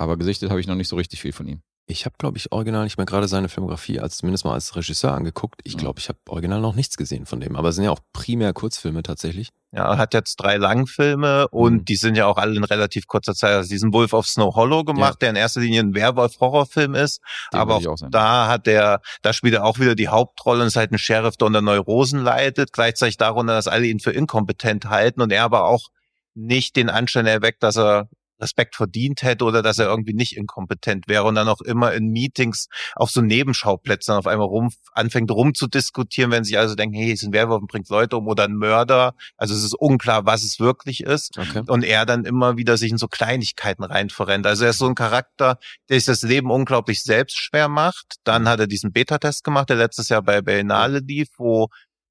Aber 0.00 0.16
gesichtet 0.16 0.48
habe 0.50 0.60
ich 0.60 0.66
noch 0.66 0.74
nicht 0.76 0.88
so 0.88 0.96
richtig 0.96 1.20
viel 1.20 1.32
von 1.32 1.46
ihm. 1.46 1.60
Ich 1.86 2.04
habe, 2.06 2.14
glaube 2.18 2.38
ich, 2.38 2.52
original 2.52 2.84
nicht 2.84 2.96
mehr 2.98 3.04
gerade 3.06 3.26
seine 3.26 3.48
Filmografie 3.48 3.98
als 3.98 4.16
zumindest 4.18 4.44
mal 4.44 4.54
als 4.54 4.76
Regisseur 4.76 5.12
angeguckt. 5.12 5.60
Ich 5.64 5.72
Ja. 5.74 5.78
glaube, 5.80 5.98
ich 5.98 6.08
habe 6.08 6.18
original 6.28 6.60
noch 6.60 6.74
nichts 6.76 6.96
gesehen 6.96 7.26
von 7.26 7.40
dem. 7.40 7.56
Aber 7.56 7.68
es 7.70 7.74
sind 7.74 7.84
ja 7.84 7.90
auch 7.90 7.98
primär 8.12 8.52
Kurzfilme 8.52 9.02
tatsächlich. 9.02 9.48
Ja, 9.72 9.90
er 9.92 9.98
hat 9.98 10.14
jetzt 10.14 10.36
drei 10.36 10.56
Langfilme 10.56 11.48
und 11.48 11.72
Mhm. 11.74 11.84
die 11.84 11.96
sind 11.96 12.14
ja 12.16 12.26
auch 12.26 12.38
alle 12.38 12.56
in 12.56 12.64
relativ 12.64 13.08
kurzer 13.08 13.34
Zeit. 13.34 13.52
Also 13.54 13.68
diesen 13.68 13.92
Wolf 13.92 14.12
of 14.12 14.26
Snow 14.28 14.54
Hollow 14.54 14.84
gemacht, 14.84 15.20
der 15.20 15.30
in 15.30 15.36
erster 15.36 15.60
Linie 15.60 15.80
ein 15.80 15.94
Werwolf-Horrorfilm 15.94 16.94
ist. 16.94 17.20
Den 17.52 17.60
aber 17.60 17.74
auch 17.76 17.86
auch 17.86 17.96
da 18.10 18.46
hat 18.48 18.68
er, 18.68 19.00
da 19.22 19.32
spielt 19.32 19.54
er 19.54 19.64
auch 19.64 19.78
wieder 19.80 19.94
die 19.96 20.08
Hauptrolle 20.08 20.60
und 20.62 20.68
ist 20.68 20.76
halt 20.76 20.92
ein 20.92 20.98
Sheriff, 20.98 21.36
der 21.36 21.48
unter 21.48 21.60
Neurosen 21.60 22.22
leidet. 22.22 22.72
Gleichzeitig 22.72 23.16
darunter, 23.16 23.52
dass 23.54 23.68
alle 23.68 23.86
ihn 23.86 24.00
für 24.00 24.12
inkompetent 24.12 24.86
halten 24.86 25.20
und 25.20 25.32
er 25.32 25.42
aber 25.44 25.64
auch 25.64 25.88
nicht 26.34 26.76
den 26.76 26.88
Anschein 26.88 27.26
erweckt, 27.26 27.62
dass 27.64 27.76
er 27.76 28.08
Respekt 28.40 28.76
verdient 28.76 29.22
hätte 29.22 29.44
oder 29.44 29.62
dass 29.62 29.78
er 29.78 29.86
irgendwie 29.86 30.14
nicht 30.14 30.36
inkompetent 30.36 31.08
wäre 31.08 31.24
und 31.24 31.34
dann 31.34 31.48
auch 31.48 31.60
immer 31.60 31.92
in 31.92 32.08
Meetings 32.08 32.68
auf 32.94 33.10
so 33.10 33.20
Nebenschauplätzen 33.20 34.14
auf 34.14 34.26
einmal 34.26 34.46
rum, 34.46 34.70
anfängt 34.92 35.30
rumzudiskutieren, 35.30 36.30
wenn 36.30 36.44
sich 36.44 36.58
also 36.58 36.74
denken, 36.74 36.96
hey, 36.96 37.12
es 37.12 37.22
ist 37.22 37.28
ein 37.28 37.32
Werwolf 37.32 37.62
und 37.62 37.70
bringt 37.70 37.88
Leute 37.88 38.16
um 38.16 38.28
oder 38.28 38.44
ein 38.44 38.54
Mörder. 38.54 39.14
Also 39.36 39.54
es 39.54 39.64
ist 39.64 39.74
unklar, 39.74 40.26
was 40.26 40.42
es 40.42 40.60
wirklich 40.60 41.02
ist. 41.02 41.38
Okay. 41.38 41.62
Und 41.66 41.84
er 41.84 42.06
dann 42.06 42.24
immer 42.24 42.56
wieder 42.56 42.76
sich 42.76 42.90
in 42.90 42.98
so 42.98 43.08
Kleinigkeiten 43.08 43.84
rein 43.84 44.10
verrennt. 44.10 44.46
Also 44.46 44.64
er 44.64 44.70
ist 44.70 44.78
so 44.78 44.86
ein 44.86 44.94
Charakter, 44.94 45.58
der 45.88 45.98
sich 45.98 46.06
das 46.06 46.22
Leben 46.22 46.50
unglaublich 46.50 47.02
selbst 47.02 47.38
schwer 47.38 47.68
macht. 47.68 48.16
Dann 48.24 48.48
hat 48.48 48.60
er 48.60 48.66
diesen 48.66 48.92
Beta-Test 48.92 49.44
gemacht, 49.44 49.68
der 49.70 49.76
letztes 49.76 50.08
Jahr 50.08 50.22
bei 50.22 50.40
Berlinale 50.40 51.00
lief, 51.00 51.28
wo 51.36 51.68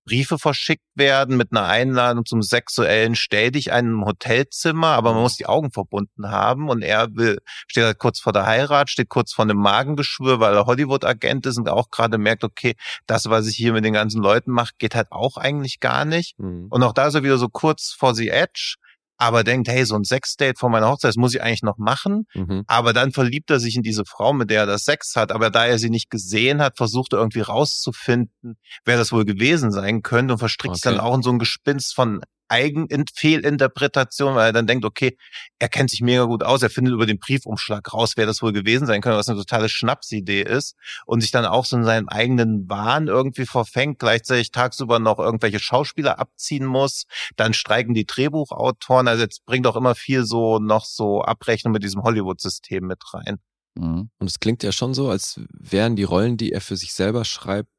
Briefe 0.10 0.40
verschickt 0.40 0.86
werden 0.96 1.38
mit 1.38 1.52
einer 1.52 1.66
Einladung 1.66 2.26
zum 2.26 2.42
sexuellen 2.42 3.14
Stell 3.14 3.52
dich 3.52 3.72
ein 3.72 3.86
im 3.86 4.06
Hotelzimmer, 4.06 4.88
aber 4.88 5.14
man 5.14 5.22
muss 5.22 5.38
die 5.38 5.46
Augen 5.46 5.72
verbunden 5.72 6.32
haben 6.32 6.68
und 6.68 6.82
er 6.82 7.16
will, 7.16 7.38
steht 7.68 7.84
halt 7.84 8.00
kurz 8.00 8.20
vor 8.20 8.34
der 8.34 8.48
Heirat, 8.48 8.90
steht 8.90 9.10
kurz 9.10 9.34
vor 9.34 9.46
einem 9.46 9.58
Magengeschwür, 9.58 10.40
weil 10.40 10.56
er 10.56 10.66
Hollywood-Agent 10.66 11.46
ist 11.46 11.60
und 11.60 11.70
auch 11.70 11.92
gerade 11.92 12.18
merkt, 12.18 12.44
okay, 12.44 12.76
das, 13.06 13.30
was 13.30 13.46
ich 13.46 13.56
hier 13.56 13.72
mit 13.72 13.86
den 13.86 13.94
ganzen 13.94 14.22
Leuten 14.22 14.50
mache, 14.52 14.74
geht 14.80 14.96
halt 14.96 15.12
auch 15.12 15.38
eigentlich 15.38 15.80
gar 15.80 16.06
nicht. 16.06 16.40
Mhm. 16.40 16.68
Und 16.72 16.82
auch 16.82 16.94
da 16.94 17.08
ist 17.08 17.14
er 17.14 17.24
wieder 17.24 17.38
so 17.38 17.48
kurz 17.48 17.92
vor 17.92 18.16
the 18.16 18.30
edge, 18.30 18.78
aber 19.20 19.44
denkt, 19.44 19.68
hey, 19.68 19.86
so 19.86 19.96
ein 19.96 20.06
Sexdate 20.06 20.58
vor 20.58 20.70
meiner 20.70 20.88
Hochzeit, 20.88 21.10
das 21.10 21.18
muss 21.18 21.36
ich 21.36 21.44
eigentlich 21.44 21.62
noch 21.62 21.78
machen. 21.78 22.26
Mhm. 22.34 22.64
Aber 22.68 22.94
dann 22.94 23.12
verliebt 23.12 23.52
er 23.52 23.60
sich 23.60 23.76
in 23.76 23.84
diese 23.84 24.06
Frau, 24.06 24.32
mit 24.34 24.50
der 24.50 24.62
er 24.62 24.66
das 24.66 24.86
Sex 24.86 25.16
hat. 25.18 25.34
Aber 25.34 25.50
da 25.52 25.66
er 25.66 25.78
sie 25.78 25.90
nicht 25.90 26.10
gesehen 26.10 26.62
hat, 26.62 26.78
versucht 26.78 27.14
er 27.14 27.20
irgendwie 27.20 27.42
rauszufinden, 27.42 28.58
wer 28.86 28.98
das 28.98 29.12
wohl 29.12 29.26
gewesen 29.26 29.72
sein 29.72 30.02
könnte 30.02 30.34
und 30.34 30.40
verstrickt 30.40 30.76
sich 30.78 30.86
Okay. 30.86 30.96
dann 30.96 31.06
auch 31.06 31.14
in 31.16 31.22
so 31.22 31.30
ein 31.32 31.38
Gespinst 31.40 31.94
von 31.94 32.22
Eigenfehlinterpretation, 32.50 34.36
weil 34.36 34.48
er 34.48 34.54
dann 34.54 34.68
denkt, 34.68 34.86
okay, 34.86 35.18
er 35.60 35.70
kennt 35.70 35.90
sich 35.90 36.02
mega 36.02 36.24
gut 36.24 36.44
aus, 36.44 36.62
er 36.62 36.70
findet 36.70 36.94
über 36.94 37.06
den 37.06 37.20
Briefumschlag 37.20 37.94
raus, 37.94 38.14
wer 38.16 38.26
das 38.26 38.42
wohl 38.42 38.52
gewesen 38.52 38.88
sein 38.88 39.02
könnte, 39.02 39.18
was 39.18 39.30
eine 39.30 39.38
totale 39.38 39.70
Schnapsidee 39.70 40.42
ist 40.42 40.76
und 41.06 41.22
sich 41.22 41.32
dann 41.32 41.46
auch 41.46 41.66
so 41.66 41.78
in 41.78 41.84
seinen 41.84 42.10
eigenen 42.10 42.70
Wahn 42.70 43.08
irgendwie 43.08 43.46
verfängt, 43.46 44.00
gleichzeitig 44.00 44.52
tagsüber 44.52 45.00
noch 45.00 45.20
irgendwelche 45.20 45.60
Schauspieler 45.60 46.20
abziehen 46.20 46.66
muss, 46.66 47.06
dann 47.36 47.54
streiken 47.54 47.94
die 47.94 48.06
Drehbuchautoren, 48.06 49.08
also 49.08 49.24
jetzt 49.24 49.46
bringt 49.46 49.68
auch 49.68 49.76
immer 49.76 49.96
viel 49.96 50.26
so 50.26 50.60
noch 50.60 50.86
so 50.86 51.22
Abrechnung 51.22 51.74
mit 51.74 51.84
diesem 51.84 52.04
Hollywood-System 52.04 52.86
mit 52.86 53.02
rein. 53.14 53.38
Mhm. 53.76 54.10
Und 54.20 54.28
es 54.28 54.40
klingt 54.40 54.64
ja 54.64 54.72
schon 54.72 54.94
so, 54.94 55.10
als 55.10 55.40
wären 55.52 55.96
die 55.96 56.04
Rollen, 56.04 56.38
die 56.38 56.52
er 56.52 56.62
für 56.62 56.76
sich 56.76 56.94
selber 56.94 57.26
schreibt, 57.26 57.70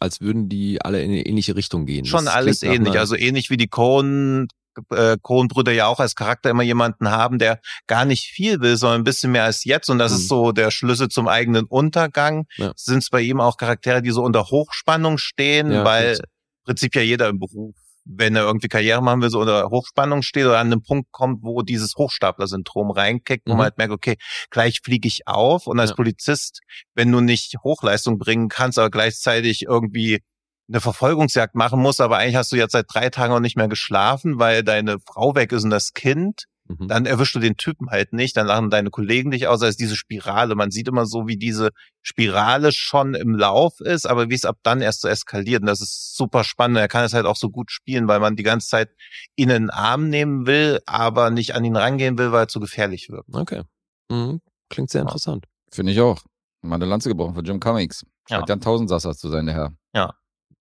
als 0.00 0.20
würden 0.20 0.48
die 0.48 0.80
alle 0.82 1.02
in 1.02 1.10
eine 1.10 1.26
ähnliche 1.26 1.54
Richtung 1.54 1.86
gehen. 1.86 2.04
Schon 2.06 2.24
Das 2.24 2.34
alles 2.34 2.62
ähnlich, 2.62 2.98
also 2.98 3.14
ähnlich 3.16 3.50
wie 3.50 3.56
die 3.56 3.68
Cohen 3.68 4.48
äh, 4.90 5.16
Coen-Brüder 5.20 5.72
ja 5.72 5.86
auch 5.88 5.98
als 6.00 6.14
Charakter 6.14 6.48
immer 6.48 6.62
jemanden 6.62 7.10
haben, 7.10 7.38
der 7.38 7.60
gar 7.86 8.04
nicht 8.04 8.26
viel 8.26 8.60
will, 8.60 8.76
sondern 8.76 9.00
ein 9.00 9.04
bisschen 9.04 9.32
mehr 9.32 9.44
als 9.44 9.64
jetzt. 9.64 9.90
Und 9.90 9.98
das 9.98 10.12
Mhm. 10.12 10.18
ist 10.18 10.28
so 10.28 10.52
der 10.52 10.70
Schlüssel 10.70 11.08
zum 11.08 11.26
eigenen 11.28 11.64
Untergang. 11.66 12.46
Ja. 12.56 12.72
Sind 12.76 12.98
es 12.98 13.10
bei 13.10 13.20
ihm 13.20 13.40
auch 13.40 13.56
Charaktere, 13.56 14.00
die 14.00 14.10
so 14.10 14.22
unter 14.22 14.44
Hochspannung 14.46 15.18
stehen, 15.18 15.70
Ja, 15.72 15.84
weil 15.84 16.14
im 16.14 16.64
Prinzip 16.64 16.94
ja 16.94 17.02
jeder 17.02 17.28
im 17.28 17.40
Beruf, 17.40 17.74
wenn 18.04 18.34
er 18.36 18.44
irgendwie 18.44 18.68
Karriere 18.68 19.02
machen 19.02 19.22
will, 19.22 19.30
so 19.30 19.40
unter 19.40 19.68
Hochspannung 19.70 20.22
steht 20.22 20.44
oder 20.46 20.58
an 20.58 20.68
einem 20.68 20.82
Punkt 20.82 21.12
kommt, 21.12 21.42
wo 21.42 21.62
dieses 21.62 21.96
Hochstapler-Syndrom 21.96 22.90
reinkickt, 22.90 23.46
wo 23.46 23.52
Mhm. 23.52 23.58
man 23.58 23.64
halt 23.64 23.78
merkt, 23.78 23.92
okay, 23.92 24.16
gleich 24.50 24.80
fliege 24.82 25.06
ich 25.08 25.26
auf. 25.26 25.66
Und 25.66 25.78
als 25.80 25.90
Ja. 25.90 25.96
Polizist, 25.96 26.60
wenn 26.94 27.12
du 27.12 27.20
nicht 27.20 27.56
Hochleistung 27.62 28.18
bringen 28.18 28.48
kannst, 28.48 28.78
aber 28.78 28.90
gleichzeitig 28.90 29.62
irgendwie 29.62 30.20
eine 30.68 30.80
Verfolgungsjagd 30.80 31.54
machen 31.56 31.80
musst, 31.80 32.00
aber 32.00 32.18
eigentlich 32.18 32.36
hast 32.36 32.52
du 32.52 32.56
jetzt 32.56 32.72
seit 32.72 32.86
drei 32.88 33.10
Tagen 33.10 33.32
auch 33.32 33.40
nicht 33.40 33.56
mehr 33.56 33.68
geschlafen, 33.68 34.38
weil 34.38 34.62
deine 34.62 34.98
Frau 35.00 35.34
weg 35.34 35.50
ist 35.52 35.64
und 35.64 35.70
das 35.70 35.92
Kind, 35.94 36.44
Mhm. 36.78 36.88
dann 36.88 37.06
erwischst 37.06 37.34
du 37.34 37.38
den 37.40 37.56
Typen 37.56 37.90
halt 37.90 38.12
nicht, 38.12 38.36
dann 38.36 38.46
lachen 38.46 38.70
deine 38.70 38.90
Kollegen 38.90 39.30
dich 39.30 39.48
aus, 39.48 39.62
als 39.62 39.76
diese 39.76 39.96
Spirale. 39.96 40.54
Man 40.54 40.70
sieht 40.70 40.86
immer 40.88 41.04
so, 41.06 41.26
wie 41.26 41.36
diese 41.36 41.70
Spirale 42.02 42.72
schon 42.72 43.14
im 43.14 43.34
Lauf 43.34 43.80
ist, 43.80 44.06
aber 44.06 44.30
wie 44.30 44.34
es 44.34 44.44
ab 44.44 44.58
dann 44.62 44.80
erst 44.80 45.00
so 45.00 45.08
eskaliert. 45.08 45.62
Und 45.62 45.66
das 45.66 45.80
ist 45.80 46.16
super 46.16 46.44
spannend. 46.44 46.78
Er 46.78 46.88
kann 46.88 47.04
es 47.04 47.12
halt 47.12 47.26
auch 47.26 47.36
so 47.36 47.50
gut 47.50 47.70
spielen, 47.70 48.08
weil 48.08 48.20
man 48.20 48.36
die 48.36 48.42
ganze 48.42 48.68
Zeit 48.68 48.90
ihn 49.36 49.50
in 49.50 49.62
den 49.64 49.70
Arm 49.70 50.08
nehmen 50.08 50.46
will, 50.46 50.80
aber 50.86 51.30
nicht 51.30 51.54
an 51.54 51.64
ihn 51.64 51.76
rangehen 51.76 52.18
will, 52.18 52.32
weil 52.32 52.44
er 52.44 52.48
zu 52.48 52.60
gefährlich 52.60 53.08
wirkt. 53.10 53.34
Okay. 53.34 53.62
Mhm. 54.10 54.40
Klingt 54.68 54.90
sehr 54.90 55.00
Ja. 55.00 55.06
interessant. 55.06 55.46
Finde 55.72 55.92
ich 55.92 56.00
auch. 56.00 56.20
Mal 56.62 56.76
eine 56.76 56.84
Lanze 56.84 57.08
gebrochen 57.08 57.34
für 57.34 57.42
Jim 57.42 57.58
Cummings. 57.58 58.04
Ja. 58.28 58.36
Scheint 58.36 58.48
ja 58.48 58.54
ein 58.56 58.60
Tausendsasser 58.60 59.14
zu 59.16 59.28
sein, 59.28 59.46
der 59.46 59.54
Herr. 59.94 60.14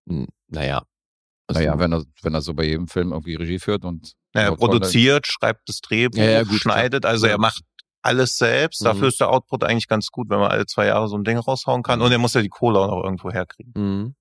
Hm, 0.08 0.28
Naja. 0.48 0.84
Also, 1.50 1.62
Naja, 1.62 1.80
wenn 1.80 1.92
er, 1.94 2.04
wenn 2.22 2.34
er 2.36 2.42
so 2.42 2.54
bei 2.54 2.64
jedem 2.64 2.88
Film 2.88 3.12
irgendwie 3.12 3.34
Regie 3.36 3.58
führt 3.60 3.84
und 3.84 4.14
Ja, 4.36 4.42
er 4.44 4.56
produziert, 4.56 5.26
schreibt 5.26 5.68
das 5.68 5.82
Drehbuch, 5.82 6.20
Ja, 6.20 6.26
ja, 6.30 6.44
gut, 6.44 6.60
schneidet, 6.62 7.06
also 7.06 7.26
Ja. 7.26 7.34
er 7.34 7.38
macht 7.40 7.64
alles 8.04 8.38
selbst. 8.38 8.82
Mhm. 8.82 8.86
Dafür 8.86 9.08
ist 9.08 9.20
der 9.20 9.30
Output 9.32 9.64
eigentlich 9.64 9.88
ganz 9.88 10.10
gut, 10.12 10.30
wenn 10.30 10.40
man 10.40 10.52
alle 10.52 10.68
zwei 10.68 10.86
Jahre 10.86 11.08
so 11.08 11.18
ein 11.18 11.24
Ding 11.24 11.38
raushauen 11.40 11.82
kann. 11.84 12.00
Mhm. 12.00 12.06
Und 12.06 12.12
er 12.12 12.18
muss 12.20 12.34
ja 12.36 12.42
die 12.42 12.50
Kohle 12.50 12.80
auch 12.80 12.88
noch 12.88 13.04
irgendwo 13.04 13.32
herkriegen. 13.32 13.74
Mhm. 13.76 14.16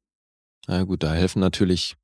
Na 0.66 0.82
gut, 0.84 1.02
da 1.02 1.12
helfen 1.12 1.40
natürlich 1.40 1.96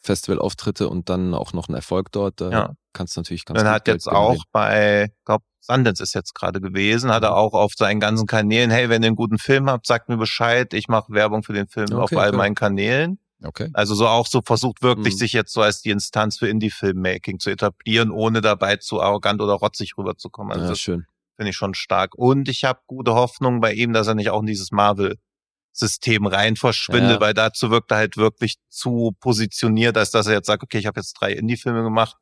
Festivalauftritte 0.00 0.88
und 0.88 1.08
dann 1.08 1.34
auch 1.34 1.52
noch 1.52 1.68
ein 1.68 1.74
Erfolg 1.74 2.12
dort. 2.12 2.40
Da 2.40 2.50
Ja. 2.50 2.70
kannst 2.92 3.16
du 3.16 3.20
natürlich 3.20 3.44
ganz 3.44 3.58
Dann 3.58 3.66
gut 3.66 3.74
hat 3.74 3.84
Geld 3.84 3.96
jetzt 3.96 4.06
auch 4.08 4.28
generieren. 4.28 4.44
bei, 4.52 5.12
glaub, 5.24 5.42
Sundance 5.60 6.02
ist 6.02 6.14
jetzt 6.14 6.34
gerade 6.34 6.60
gewesen, 6.60 7.10
hat 7.12 7.24
er 7.24 7.30
Mhm. 7.30 7.36
auch 7.36 7.52
auf 7.54 7.72
seinen 7.76 8.00
ganzen 8.00 8.26
Kanälen, 8.26 8.70
hey, 8.70 8.88
wenn 8.88 9.02
ihr 9.02 9.08
einen 9.08 9.16
guten 9.16 9.38
Film 9.38 9.68
habt, 9.68 9.86
sagt 9.86 10.08
mir 10.08 10.16
Bescheid, 10.16 10.72
ich 10.72 10.88
mache 10.88 11.12
Werbung 11.12 11.42
für 11.42 11.52
den 11.52 11.66
Film 11.66 11.92
auf 11.94 12.04
Okay, 12.12 12.16
all 12.16 12.30
cool. 12.30 12.36
meinen 12.38 12.54
Kanälen. 12.54 13.18
Okay. 13.44 13.68
Also 13.74 13.94
so 13.94 14.06
auch 14.08 14.26
so 14.26 14.40
versucht 14.44 14.82
wirklich 14.82 15.14
Mhm. 15.14 15.18
sich 15.18 15.32
jetzt 15.32 15.52
so 15.52 15.62
als 15.62 15.82
die 15.82 15.90
Instanz 15.90 16.38
für 16.38 16.48
Indie-Filmmaking 16.48 17.38
zu 17.38 17.50
etablieren, 17.50 18.10
ohne 18.10 18.40
dabei 18.40 18.76
zu 18.76 19.00
arrogant 19.00 19.40
oder 19.40 19.54
rotzig 19.54 19.96
rüberzukommen. 19.98 20.52
Also 20.52 20.68
ja, 20.68 20.74
schön. 20.74 21.06
finde 21.36 21.50
ich 21.50 21.56
schon 21.56 21.74
stark. 21.74 22.14
Und 22.16 22.48
ich 22.48 22.64
habe 22.64 22.80
gute 22.86 23.14
Hoffnung 23.14 23.60
bei 23.60 23.72
ihm, 23.72 23.92
dass 23.92 24.06
er 24.08 24.14
nicht 24.14 24.30
auch 24.30 24.40
in 24.40 24.46
dieses 24.46 24.70
Marvel-System 24.72 26.26
rein 26.26 26.56
verschwindet, 26.56 27.12
Ja. 27.16 27.20
weil 27.20 27.34
dazu 27.34 27.70
wirkt 27.70 27.90
er 27.92 27.98
halt 27.98 28.16
wirklich 28.16 28.56
zu 28.68 29.14
positioniert, 29.20 29.96
als 29.96 30.10
dass 30.10 30.26
er 30.26 30.34
jetzt 30.34 30.46
sagt, 30.46 30.62
okay, 30.62 30.78
ich 30.78 30.86
habe 30.86 30.98
jetzt 31.00 31.12
drei 31.14 31.32
Indie-Filme 31.32 31.82
gemacht, 31.82 32.16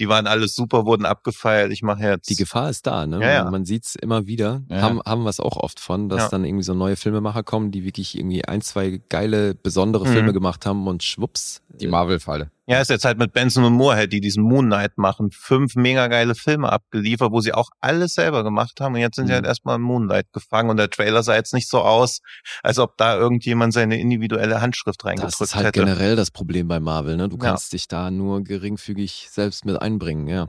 die 0.00 0.08
waren 0.08 0.26
alles 0.26 0.54
super, 0.54 0.86
wurden 0.86 1.04
abgefeiert, 1.06 1.72
ich 1.72 1.82
mache 1.82 2.02
jetzt 2.02 2.28
Die 2.30 2.36
Gefahr 2.36 2.70
ist 2.70 2.86
da, 2.86 3.06
ne? 3.06 3.20
Ja, 3.20 3.30
ja. 3.32 3.50
Man, 3.50 3.64
sieht's 3.64 3.94
immer 3.94 4.26
wieder. 4.26 4.62
Ja. 4.68 4.82
Haben, 4.82 5.00
haben 5.04 5.22
wir 5.22 5.30
es 5.30 5.40
auch 5.40 5.56
oft 5.56 5.80
von, 5.80 6.08
dass 6.08 6.22
Ja. 6.22 6.28
dann 6.28 6.44
irgendwie 6.44 6.64
so 6.64 6.74
neue 6.74 6.96
Filmemacher 6.96 7.42
kommen, 7.42 7.70
die 7.70 7.84
wirklich 7.84 8.16
irgendwie 8.18 8.44
ein, 8.44 8.60
zwei 8.62 9.00
geile, 9.08 9.54
besondere 9.54 10.06
Mhm. 10.06 10.12
Filme 10.12 10.32
gemacht 10.32 10.66
haben 10.66 10.86
und 10.86 11.02
schwupps. 11.02 11.62
Die 11.68 11.86
Marvel-Falle. 11.88 12.50
Ja, 12.72 12.80
ist 12.80 12.90
jetzt 12.90 13.04
halt 13.04 13.18
mit 13.18 13.32
Benson 13.32 13.64
und 13.64 13.74
Moorhead, 13.74 14.12
die 14.12 14.20
diesen 14.20 14.42
Moon 14.42 14.66
Knight 14.66 14.98
machen, 14.98 15.30
fünf 15.30 15.74
mega 15.76 16.06
geile 16.08 16.34
Filme 16.34 16.72
abgeliefert, 16.72 17.30
wo 17.32 17.40
sie 17.40 17.52
auch 17.52 17.68
alles 17.80 18.14
selber 18.14 18.42
gemacht 18.44 18.80
haben 18.80 18.94
und 18.94 19.00
jetzt 19.00 19.16
sind 19.16 19.26
sie 19.26 19.32
Mhm. 19.32 19.36
halt 19.36 19.46
erstmal 19.46 19.76
im 19.76 19.82
Moonlight 19.82 20.32
gefangen 20.32 20.70
und 20.70 20.76
der 20.78 20.90
Trailer 20.90 21.22
sah 21.22 21.34
jetzt 21.34 21.54
nicht 21.54 21.68
so 21.68 21.80
aus, 21.80 22.20
als 22.62 22.78
ob 22.78 22.96
da 22.96 23.16
irgendjemand 23.16 23.72
seine 23.72 24.00
individuelle 24.00 24.60
Handschrift 24.60 25.04
reingedrückt 25.04 25.34
Das 25.34 25.40
ist 25.40 25.54
halt 25.54 25.66
hätte. 25.66 25.80
generell 25.80 26.16
das 26.16 26.30
Problem 26.30 26.68
bei 26.68 26.80
Marvel, 26.80 27.16
ne? 27.16 27.28
Du 27.28 27.36
Ja. 27.36 27.42
kannst 27.50 27.72
dich 27.72 27.88
da 27.88 28.10
nur 28.10 28.42
geringfügig 28.42 29.28
selbst 29.30 29.64
mit 29.64 29.80
einbringen, 29.80 30.26
ja. 30.26 30.48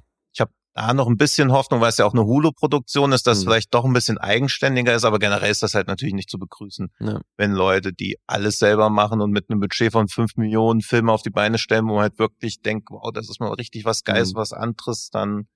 Da 0.76 0.94
noch 0.96 1.08
ein 1.08 1.18
bisschen 1.18 1.52
Hoffnung, 1.52 1.82
weil 1.82 1.90
es 1.90 1.98
ja 1.98 2.06
auch 2.06 2.14
eine 2.14 2.26
Hulu-Produktion 2.26 3.12
ist, 3.12 3.28
dass 3.28 3.38
es 3.38 3.44
Mhm. 3.44 3.50
vielleicht 3.50 3.74
doch 3.76 3.86
ein 3.86 3.94
bisschen 3.94 4.18
eigenständiger 4.18 4.96
ist, 4.96 5.04
aber 5.06 5.20
generell 5.20 5.52
ist 5.52 5.62
das 5.62 5.76
halt 5.76 5.88
natürlich 5.88 6.16
nicht 6.16 6.32
zu 6.32 6.40
begrüßen, 6.40 6.90
Ja. 7.00 7.22
wenn 7.38 7.52
Leute, 7.52 7.94
die 7.94 8.18
alles 8.26 8.58
selber 8.58 8.90
machen 8.90 9.22
und 9.22 9.30
mit 9.32 9.50
einem 9.50 9.60
Budget 9.60 9.92
von 9.92 10.08
fünf 10.08 10.36
Millionen 10.36 10.82
Filme 10.82 11.12
auf 11.12 11.22
die 11.22 11.30
Beine 11.30 11.60
stellen, 11.60 11.86
wo 11.88 11.94
man 11.94 12.02
halt 12.02 12.18
wirklich 12.18 12.62
denkt, 12.62 12.88
wow, 12.90 13.12
das 13.14 13.30
ist 13.30 13.40
mal 13.40 13.54
richtig 13.54 13.86
was 13.86 14.04
Geiles, 14.04 14.34
Mhm. 14.34 14.38
was 14.38 14.52
anderes, 14.52 15.10
dann 15.12 15.48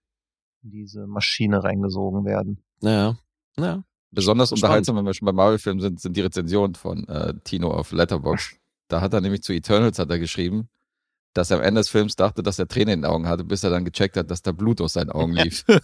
in 0.64 0.70
diese 0.72 1.08
Maschine 1.08 1.64
reingesogen 1.64 2.24
werden. 2.26 2.64
Naja, 2.82 3.18
naja. 3.56 3.84
Besonders 4.12 4.50
Spannend. 4.50 4.64
unterhaltsam, 4.64 4.96
wenn 4.98 5.06
wir 5.06 5.14
schon 5.16 5.26
bei 5.26 5.32
Marvel-Filmen 5.34 5.82
sind, 5.82 6.00
sind 6.00 6.16
die 6.16 6.22
Rezensionen 6.22 6.76
von 6.76 7.08
äh, 7.08 7.34
Tino 7.44 7.72
auf 7.72 7.92
Letterboxd. 7.92 8.58
da 8.88 9.02
hat 9.02 9.14
er 9.14 9.22
nämlich 9.22 9.42
zu 9.44 9.52
Eternals 9.54 9.98
hat 10.00 10.10
er 10.12 10.20
geschrieben, 10.20 10.70
dass 11.38 11.52
er 11.52 11.58
am 11.58 11.64
Ende 11.64 11.80
des 11.80 11.90
Films 11.90 12.16
dachte, 12.16 12.42
dass 12.42 12.58
er 12.58 12.68
Tränen 12.68 12.96
in 12.96 13.02
den 13.02 13.06
Augen 13.10 13.28
hatte, 13.28 13.44
bis 13.44 13.64
er 13.64 13.70
dann 13.70 13.86
gecheckt 13.86 14.18
hat, 14.18 14.32
dass 14.32 14.42
da 14.42 14.52
Blut 14.52 14.82
aus 14.82 14.94
seinen 14.94 15.12
Augen 15.12 15.34
lief. 15.34 15.64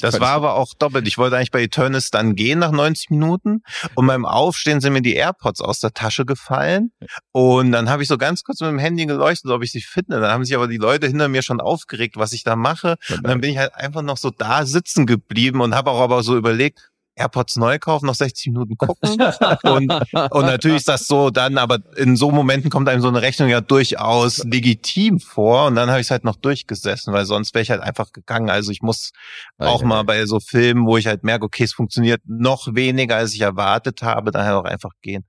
Das 0.00 0.20
war 0.20 0.30
aber 0.30 0.54
auch 0.54 0.74
doppelt. 0.74 1.06
Ich 1.06 1.16
wollte 1.16 1.36
eigentlich 1.36 1.50
bei 1.50 1.62
Eternals 1.62 2.10
dann 2.10 2.34
gehen 2.34 2.58
nach 2.58 2.70
90 2.70 3.10
Minuten 3.10 3.62
und 3.94 4.06
beim 4.06 4.24
Aufstehen 4.24 4.80
sind 4.80 4.92
mir 4.92 5.02
die 5.02 5.14
AirPods 5.14 5.60
aus 5.60 5.80
der 5.80 5.92
Tasche 5.92 6.24
gefallen 6.24 6.92
und 7.32 7.72
dann 7.72 7.88
habe 7.88 8.02
ich 8.02 8.08
so 8.08 8.18
ganz 8.18 8.42
kurz 8.42 8.60
mit 8.60 8.70
dem 8.70 8.78
Handy 8.78 9.06
geleuchtet, 9.06 9.50
ob 9.50 9.62
ich 9.62 9.72
sie 9.72 9.80
finde. 9.80 10.20
Dann 10.20 10.30
haben 10.30 10.44
sich 10.44 10.54
aber 10.54 10.68
die 10.68 10.76
Leute 10.76 11.06
hinter 11.06 11.28
mir 11.28 11.42
schon 11.42 11.60
aufgeregt, 11.60 12.16
was 12.16 12.32
ich 12.32 12.42
da 12.42 12.56
mache 12.56 12.96
und 13.10 13.26
dann 13.26 13.40
bin 13.40 13.50
ich 13.50 13.58
halt 13.58 13.74
einfach 13.74 14.02
noch 14.02 14.16
so 14.16 14.30
da 14.30 14.66
sitzen 14.66 15.06
geblieben 15.06 15.60
und 15.60 15.74
habe 15.74 15.90
auch 15.90 16.00
aber 16.00 16.22
so 16.22 16.36
überlegt, 16.36 16.89
AirPods 17.20 17.56
neu 17.56 17.78
kaufen, 17.78 18.06
noch 18.06 18.14
60 18.14 18.52
Minuten 18.52 18.76
gucken 18.76 19.10
und 19.62 19.90
und 20.30 20.42
natürlich 20.46 20.78
ist 20.78 20.88
das 20.88 21.06
so 21.06 21.30
dann, 21.30 21.58
aber 21.58 21.78
in 21.96 22.16
so 22.16 22.30
Momenten 22.30 22.70
kommt 22.70 22.88
einem 22.88 23.02
so 23.02 23.08
eine 23.08 23.22
Rechnung 23.22 23.48
ja 23.48 23.60
durchaus 23.60 24.42
legitim 24.44 25.20
vor 25.20 25.66
und 25.66 25.74
dann 25.76 25.90
habe 25.90 26.00
ich 26.00 26.06
es 26.06 26.10
halt 26.10 26.24
noch 26.24 26.36
durchgesessen, 26.36 27.12
weil 27.12 27.26
sonst 27.26 27.54
wäre 27.54 27.62
ich 27.62 27.70
halt 27.70 27.82
einfach 27.82 28.12
gegangen. 28.12 28.50
Also 28.50 28.72
ich 28.72 28.82
muss 28.82 29.12
auch 29.58 29.82
mal 29.82 30.02
bei 30.02 30.26
so 30.26 30.40
Filmen, 30.40 30.86
wo 30.86 30.96
ich 30.96 31.06
halt 31.06 31.22
merke, 31.24 31.44
okay, 31.44 31.64
es 31.64 31.72
funktioniert 31.72 32.22
noch 32.26 32.74
weniger, 32.74 33.16
als 33.16 33.34
ich 33.34 33.40
erwartet 33.42 34.02
habe, 34.02 34.30
daher 34.30 34.58
auch 34.58 34.64
einfach 34.64 34.90
gehen. 35.02 35.24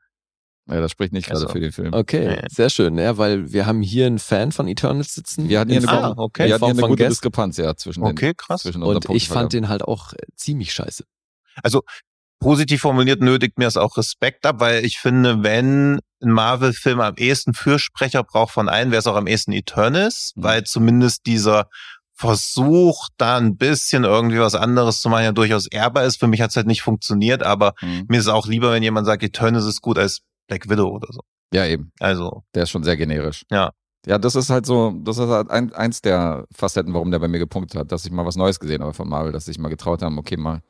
Ja, 0.69 0.79
das 0.79 0.91
spricht 0.91 1.11
nicht 1.11 1.25
gerade 1.25 1.41
Also, 1.41 1.49
für 1.49 1.59
den 1.59 1.71
Film. 1.71 1.93
Okay, 1.93 2.39
sehr 2.49 2.69
schön, 2.69 2.97
ja, 2.97 3.17
weil 3.17 3.51
wir 3.51 3.65
haben 3.65 3.81
hier 3.81 4.05
einen 4.05 4.19
Fan 4.19 4.51
von 4.51 4.67
Eternals 4.67 5.13
sitzen. 5.15 5.49
Wir 5.49 5.59
hatten 5.59 5.71
hier 5.71 5.81
in 5.81 5.87
eine, 5.89 6.03
Ah, 6.03 6.13
okay. 6.17 6.47
wir 6.47 6.53
hatten 6.53 6.65
hier 6.65 6.73
eine 6.75 6.81
gute 6.83 7.03
Guest. 7.03 7.11
Diskrepanz 7.11 7.57
ja 7.57 7.75
zwischen 7.75 8.03
den 8.03 8.11
Okay, 8.11 8.33
krass. 8.37 8.61
zwischen 8.61 8.83
unseren 8.83 9.03
Und 9.11 9.15
ich 9.15 9.27
fand 9.27 9.53
den 9.53 9.69
halt 9.69 9.81
auch 9.81 10.13
ziemlich 10.35 10.71
scheiße. 10.71 11.03
Also 11.63 11.81
positiv 12.39 12.81
formuliert 12.81 13.21
nötigt 13.21 13.57
mir 13.59 13.67
es 13.67 13.77
auch 13.77 13.97
Respekt 13.97 14.45
ab, 14.45 14.59
weil 14.59 14.83
ich 14.83 14.97
finde, 14.97 15.43
wenn 15.43 15.99
ein 16.23 16.31
Marvel-Film 16.31 16.99
am 16.99 17.15
ehesten 17.17 17.53
Fürsprecher 17.53 18.23
braucht 18.23 18.53
von 18.53 18.69
allen, 18.69 18.91
wäre 18.91 18.99
es 18.99 19.07
auch 19.07 19.15
am 19.15 19.27
ehesten 19.27 19.51
Eternals, 19.51 20.33
Mhm. 20.35 20.43
weil 20.43 20.63
zumindest 20.63 21.25
dieser 21.25 21.67
Versuch, 22.15 23.07
da 23.17 23.37
ein 23.37 23.57
bisschen 23.57 24.03
irgendwie 24.03 24.39
was 24.39 24.53
anderes 24.55 25.01
zu 25.01 25.09
machen, 25.09 25.23
ja 25.23 25.31
durchaus 25.31 25.65
ehrbar 25.67 26.03
ist. 26.05 26.17
Für 26.19 26.27
mich 26.27 26.39
hat 26.41 26.51
es 26.51 26.55
halt 26.55 26.67
nicht 26.67 26.83
funktioniert, 26.83 27.41
aber 27.43 27.73
Mhm. 27.81 28.05
mir 28.07 28.17
ist 28.19 28.25
es 28.25 28.31
auch 28.31 28.45
lieber, 28.47 28.71
wenn 28.71 28.83
jemand 28.83 29.07
sagt, 29.07 29.23
Eternals 29.23 29.65
ist 29.65 29.81
gut 29.81 29.97
als 29.97 30.21
Black 30.47 30.69
Widow 30.69 30.87
oder 30.89 31.07
so. 31.11 31.21
Ja, 31.53 31.65
eben. 31.65 31.91
Also, 31.99 32.43
Der 32.53 32.63
ist 32.63 32.69
schon 32.69 32.83
sehr 32.83 32.95
generisch. 32.95 33.43
Ja. 33.49 33.71
Ja, 34.05 34.17
das 34.17 34.35
ist 34.35 34.49
halt 34.49 34.65
so, 34.65 34.93
das 35.03 35.17
ist 35.17 35.27
halt 35.29 35.49
ein, 35.51 35.73
eins 35.73 36.01
der 36.01 36.45
Facetten, 36.55 36.93
warum 36.93 37.11
der 37.11 37.19
bei 37.19 37.27
mir 37.27 37.37
gepunktet 37.39 37.79
hat, 37.79 37.91
dass 37.91 38.05
ich 38.05 38.11
mal 38.11 38.25
was 38.25 38.35
Neues 38.35 38.59
gesehen 38.59 38.81
habe 38.81 38.93
von 38.93 39.07
Marvel, 39.09 39.31
dass 39.31 39.47
ich 39.47 39.59
mal 39.59 39.69
getraut 39.69 40.01
haben, 40.01 40.17
okay, 40.17 40.37
mal 40.37 40.61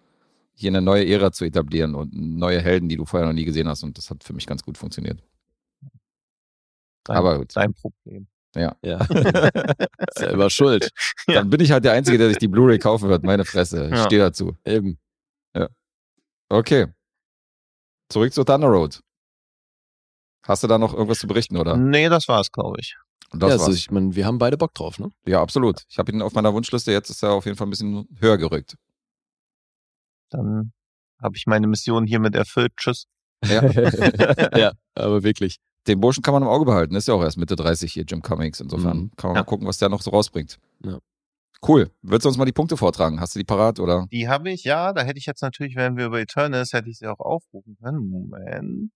hier 0.61 0.69
eine 0.69 0.81
neue 0.81 1.05
Ära 1.07 1.31
zu 1.31 1.45
etablieren 1.45 1.95
und 1.95 2.13
neue 2.13 2.61
Helden, 2.61 2.87
die 2.89 2.95
du 2.97 3.05
vorher 3.05 3.27
noch 3.27 3.33
nie 3.33 3.45
gesehen 3.45 3.67
hast. 3.67 3.83
Und 3.83 3.97
das 3.97 4.09
hat 4.09 4.23
für 4.23 4.33
mich 4.33 4.45
ganz 4.47 4.63
gut 4.63 4.77
funktioniert. 4.77 5.21
dein, 7.03 7.17
Aber 7.17 7.39
gut. 7.39 7.55
dein 7.55 7.73
Problem. 7.73 8.27
Ja. 8.55 8.75
Selber 10.15 10.49
schuld. 10.49 10.89
Ja. 11.27 11.35
Dann 11.35 11.49
bin 11.49 11.61
ich 11.61 11.71
halt 11.71 11.85
der 11.85 11.93
Einzige, 11.93 12.17
der 12.17 12.29
sich 12.29 12.37
die 12.37 12.47
Blu-ray 12.49 12.79
kaufen 12.79 13.07
wird. 13.09 13.23
Meine 13.23 13.45
Fresse. 13.45 13.85
Ich 13.85 13.91
Ja. 13.97 14.03
stehe 14.05 14.21
dazu. 14.21 14.57
Eben. 14.65 14.97
Okay. 16.49 16.87
Zurück 18.09 18.33
zu 18.33 18.43
Thunder 18.43 18.67
Road. 18.67 18.99
Hast 20.45 20.63
du 20.63 20.67
da 20.67 20.77
noch 20.77 20.93
irgendwas 20.93 21.19
zu 21.19 21.27
berichten, 21.27 21.55
oder? 21.55 21.77
Nee, 21.77 22.09
das 22.09 22.27
war's, 22.27 22.51
glaube 22.51 22.75
ich. 22.81 22.97
Das 23.31 23.39
ja, 23.47 23.47
also 23.53 23.67
war's. 23.67 23.75
ich 23.77 23.89
meine, 23.89 24.13
wir 24.15 24.25
haben 24.25 24.37
beide 24.37 24.57
Bock 24.57 24.73
drauf, 24.73 24.99
ne? 24.99 25.09
ja, 25.25 25.41
absolut. 25.41 25.85
Ich 25.87 25.97
habe 25.97 26.11
ihn 26.11 26.21
auf 26.21 26.33
meiner 26.33 26.53
Wunschliste, 26.53 26.91
jetzt 26.91 27.09
ist 27.09 27.23
er 27.23 27.31
auf 27.31 27.45
jeden 27.45 27.55
Fall 27.57 27.67
ein 27.67 27.69
bisschen 27.69 28.05
höher 28.19 28.37
gerückt. 28.37 28.75
Dann 30.31 30.73
habe 31.21 31.37
ich 31.37 31.45
meine 31.45 31.67
Mission 31.67 32.07
hiermit 32.07 32.33
erfüllt. 32.35 32.71
Tschüss. 32.77 33.05
Ja. 33.45 33.61
ja, 34.57 34.71
aber 34.95 35.23
wirklich. 35.23 35.57
Den 35.87 35.99
Burschen 35.99 36.21
kann 36.23 36.33
man 36.33 36.43
im 36.43 36.49
Auge 36.49 36.65
behalten. 36.65 36.95
Ist 36.95 37.07
ja 37.07 37.13
auch 37.13 37.23
erst 37.23 37.37
Mitte 37.37 37.55
30 37.55 37.91
hier, 37.93 38.03
Jim 38.07 38.21
Cummings. 38.21 38.59
Insofern 38.59 38.97
Mhm. 38.97 39.11
kann 39.17 39.29
man 39.29 39.35
Ja. 39.35 39.41
mal 39.41 39.45
gucken, 39.45 39.67
was 39.67 39.77
der 39.77 39.89
noch 39.89 40.01
so 40.01 40.11
rausbringt. 40.11 40.59
Ja. 40.83 40.99
Cool. 41.67 41.91
Würdest 42.01 42.25
du 42.25 42.29
uns 42.29 42.37
mal 42.37 42.45
die 42.45 42.51
Punkte 42.53 42.75
vortragen? 42.77 43.19
Hast 43.19 43.35
du 43.35 43.39
die 43.39 43.45
parat 43.45 43.79
oder? 43.79 44.07
Die 44.11 44.27
habe 44.27 44.49
ich, 44.51 44.63
ja, 44.63 44.93
da 44.93 45.03
hätte 45.03 45.19
ich 45.19 45.27
jetzt 45.27 45.41
natürlich, 45.43 45.75
wenn 45.75 45.95
wir 45.97 46.05
über 46.07 46.19
Eternals, 46.19 46.73
hätte 46.73 46.89
ich 46.89 46.97
sie 46.97 47.07
auch 47.07 47.19
aufrufen 47.19 47.77
können. 47.81 48.09
Moment. 48.09 48.91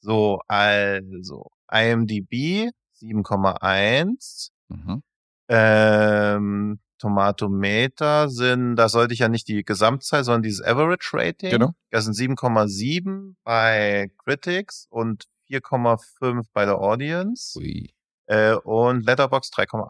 So, 0.00 0.40
also, 0.46 1.46
IMDb 1.70 2.70
7,1. 3.00 4.50
Mhm. 4.68 5.02
Ähm, 5.48 6.78
Tomatometer 6.98 8.28
sind, 8.28 8.76
da 8.76 8.88
sollte 8.88 9.14
ich 9.14 9.20
ja 9.20 9.28
nicht 9.28 9.48
die 9.48 9.64
Gesamtzahl, 9.64 10.24
sondern 10.24 10.42
dieses 10.42 10.62
Average 10.62 11.10
Rating. 11.12 11.50
Genau. 11.50 11.72
Das 11.90 12.04
sind 12.04 12.14
7,7 12.14 13.34
bei 13.44 14.10
Critics 14.18 14.86
und 14.90 15.24
4,5 15.48 16.46
bei 16.52 16.64
der 16.64 16.78
Audience. 16.78 17.58
Ui. 17.58 17.90
Äh, 18.26 18.54
und 18.54 19.06
Letterbox 19.06 19.50
3,8. 19.50 19.88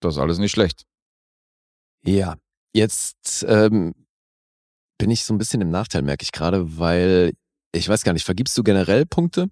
Das 0.00 0.14
ist 0.14 0.20
alles 0.20 0.38
nicht 0.38 0.52
schlecht. 0.52 0.84
Ja, 2.04 2.36
jetzt 2.72 3.44
ähm, 3.48 3.94
bin 4.98 5.10
ich 5.10 5.24
so 5.24 5.34
ein 5.34 5.38
bisschen 5.38 5.60
im 5.60 5.70
Nachteil, 5.70 6.02
merke 6.02 6.22
ich 6.22 6.32
gerade, 6.32 6.78
weil 6.78 7.32
ich 7.72 7.88
weiß 7.88 8.04
gar 8.04 8.12
nicht, 8.12 8.24
vergibst 8.24 8.56
du 8.56 8.62
generell 8.62 9.04
Punkte? 9.04 9.48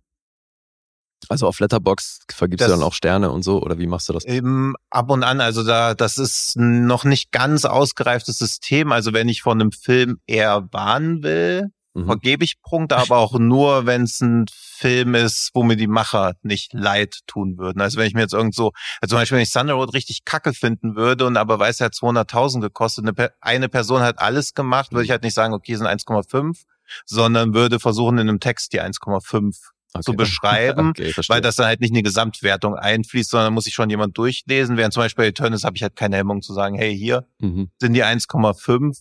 Also 1.28 1.46
auf 1.46 1.60
Letterbox 1.60 2.20
vergibst 2.30 2.62
Das- 2.62 2.68
du 2.72 2.78
dann 2.78 2.82
auch 2.86 2.94
Sterne 2.94 3.30
und 3.30 3.42
so 3.42 3.60
oder 3.62 3.78
wie 3.78 3.86
machst 3.86 4.08
du 4.08 4.12
das? 4.12 4.24
Eben 4.24 4.74
ab 4.90 5.10
und 5.10 5.22
an, 5.24 5.40
also 5.40 5.62
da, 5.64 5.94
das 5.94 6.18
ist 6.18 6.56
noch 6.56 7.04
nicht 7.04 7.32
ganz 7.32 7.64
ausgereiftes 7.64 8.38
System. 8.38 8.92
Also 8.92 9.12
wenn 9.12 9.28
ich 9.28 9.42
von 9.42 9.60
einem 9.60 9.72
Film 9.72 10.18
eher 10.26 10.68
warnen 10.72 11.22
will, 11.22 11.68
Mhm. 11.96 12.06
vergebe 12.06 12.42
ich 12.42 12.60
Punkte, 12.60 12.96
aber 12.96 13.18
auch 13.18 13.38
nur, 13.38 13.86
wenn 13.86 14.02
es 14.02 14.20
ein 14.20 14.46
Film 14.52 15.14
ist, 15.14 15.50
wo 15.54 15.62
mir 15.62 15.76
die 15.76 15.86
Macher 15.86 16.32
nicht 16.42 16.72
leid 16.72 17.20
tun 17.28 17.56
würden. 17.56 17.80
Also 17.80 17.98
wenn 18.00 18.08
ich 18.08 18.14
mir 18.14 18.22
jetzt 18.22 18.34
irgend 18.34 18.52
so, 18.56 18.72
also 19.00 19.12
zum 19.14 19.18
Beispiel, 19.20 19.36
wenn 19.36 19.44
ich 19.44 19.52
Thunder 19.52 19.74
Road 19.74 19.94
richtig 19.94 20.24
kacke 20.24 20.54
finden 20.54 20.96
würde 20.96 21.24
und 21.24 21.36
aber 21.36 21.60
weiß, 21.60 21.78
er 21.78 21.84
hat 21.86 21.94
200.000 21.94 22.62
gekostet, 22.62 23.06
eine, 23.06 23.30
eine 23.40 23.68
Person 23.68 24.00
hat 24.02 24.18
alles 24.18 24.54
gemacht, 24.54 24.90
würde 24.90 25.04
ich 25.04 25.12
halt 25.12 25.22
nicht 25.22 25.34
sagen, 25.34 25.54
okay, 25.54 25.76
sind 25.76 25.86
1,5, 25.86 26.64
sondern 27.06 27.54
würde 27.54 27.78
versuchen, 27.78 28.18
in 28.18 28.28
einem 28.28 28.40
Text 28.40 28.72
die 28.72 28.80
1,5 28.82 29.70
zu 30.00 30.12
Okay. 30.12 30.16
beschreiben, 30.16 30.88
okay, 30.90 31.12
weil 31.28 31.40
das 31.40 31.56
dann 31.56 31.66
halt 31.66 31.80
nicht 31.80 31.90
in 31.90 31.96
die 31.96 32.02
Gesamtwertung 32.02 32.76
einfließt, 32.76 33.30
sondern 33.30 33.54
muss 33.54 33.64
sich 33.64 33.74
schon 33.74 33.90
jemand 33.90 34.16
durchlesen. 34.18 34.76
Während 34.76 34.94
zum 34.94 35.02
Beispiel 35.02 35.24
bei 35.24 35.28
Eternals 35.28 35.64
habe 35.64 35.76
ich 35.76 35.82
halt 35.82 35.96
keine 35.96 36.16
Hemmung 36.16 36.42
zu 36.42 36.52
sagen, 36.52 36.74
hey, 36.76 36.96
hier 36.96 37.26
mhm. 37.38 37.70
sind 37.78 37.94
die 37.94 38.04
1,5 38.04 38.98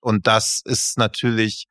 und 0.00 0.26
das 0.26 0.62
ist 0.64 0.98
natürlich 0.98 1.66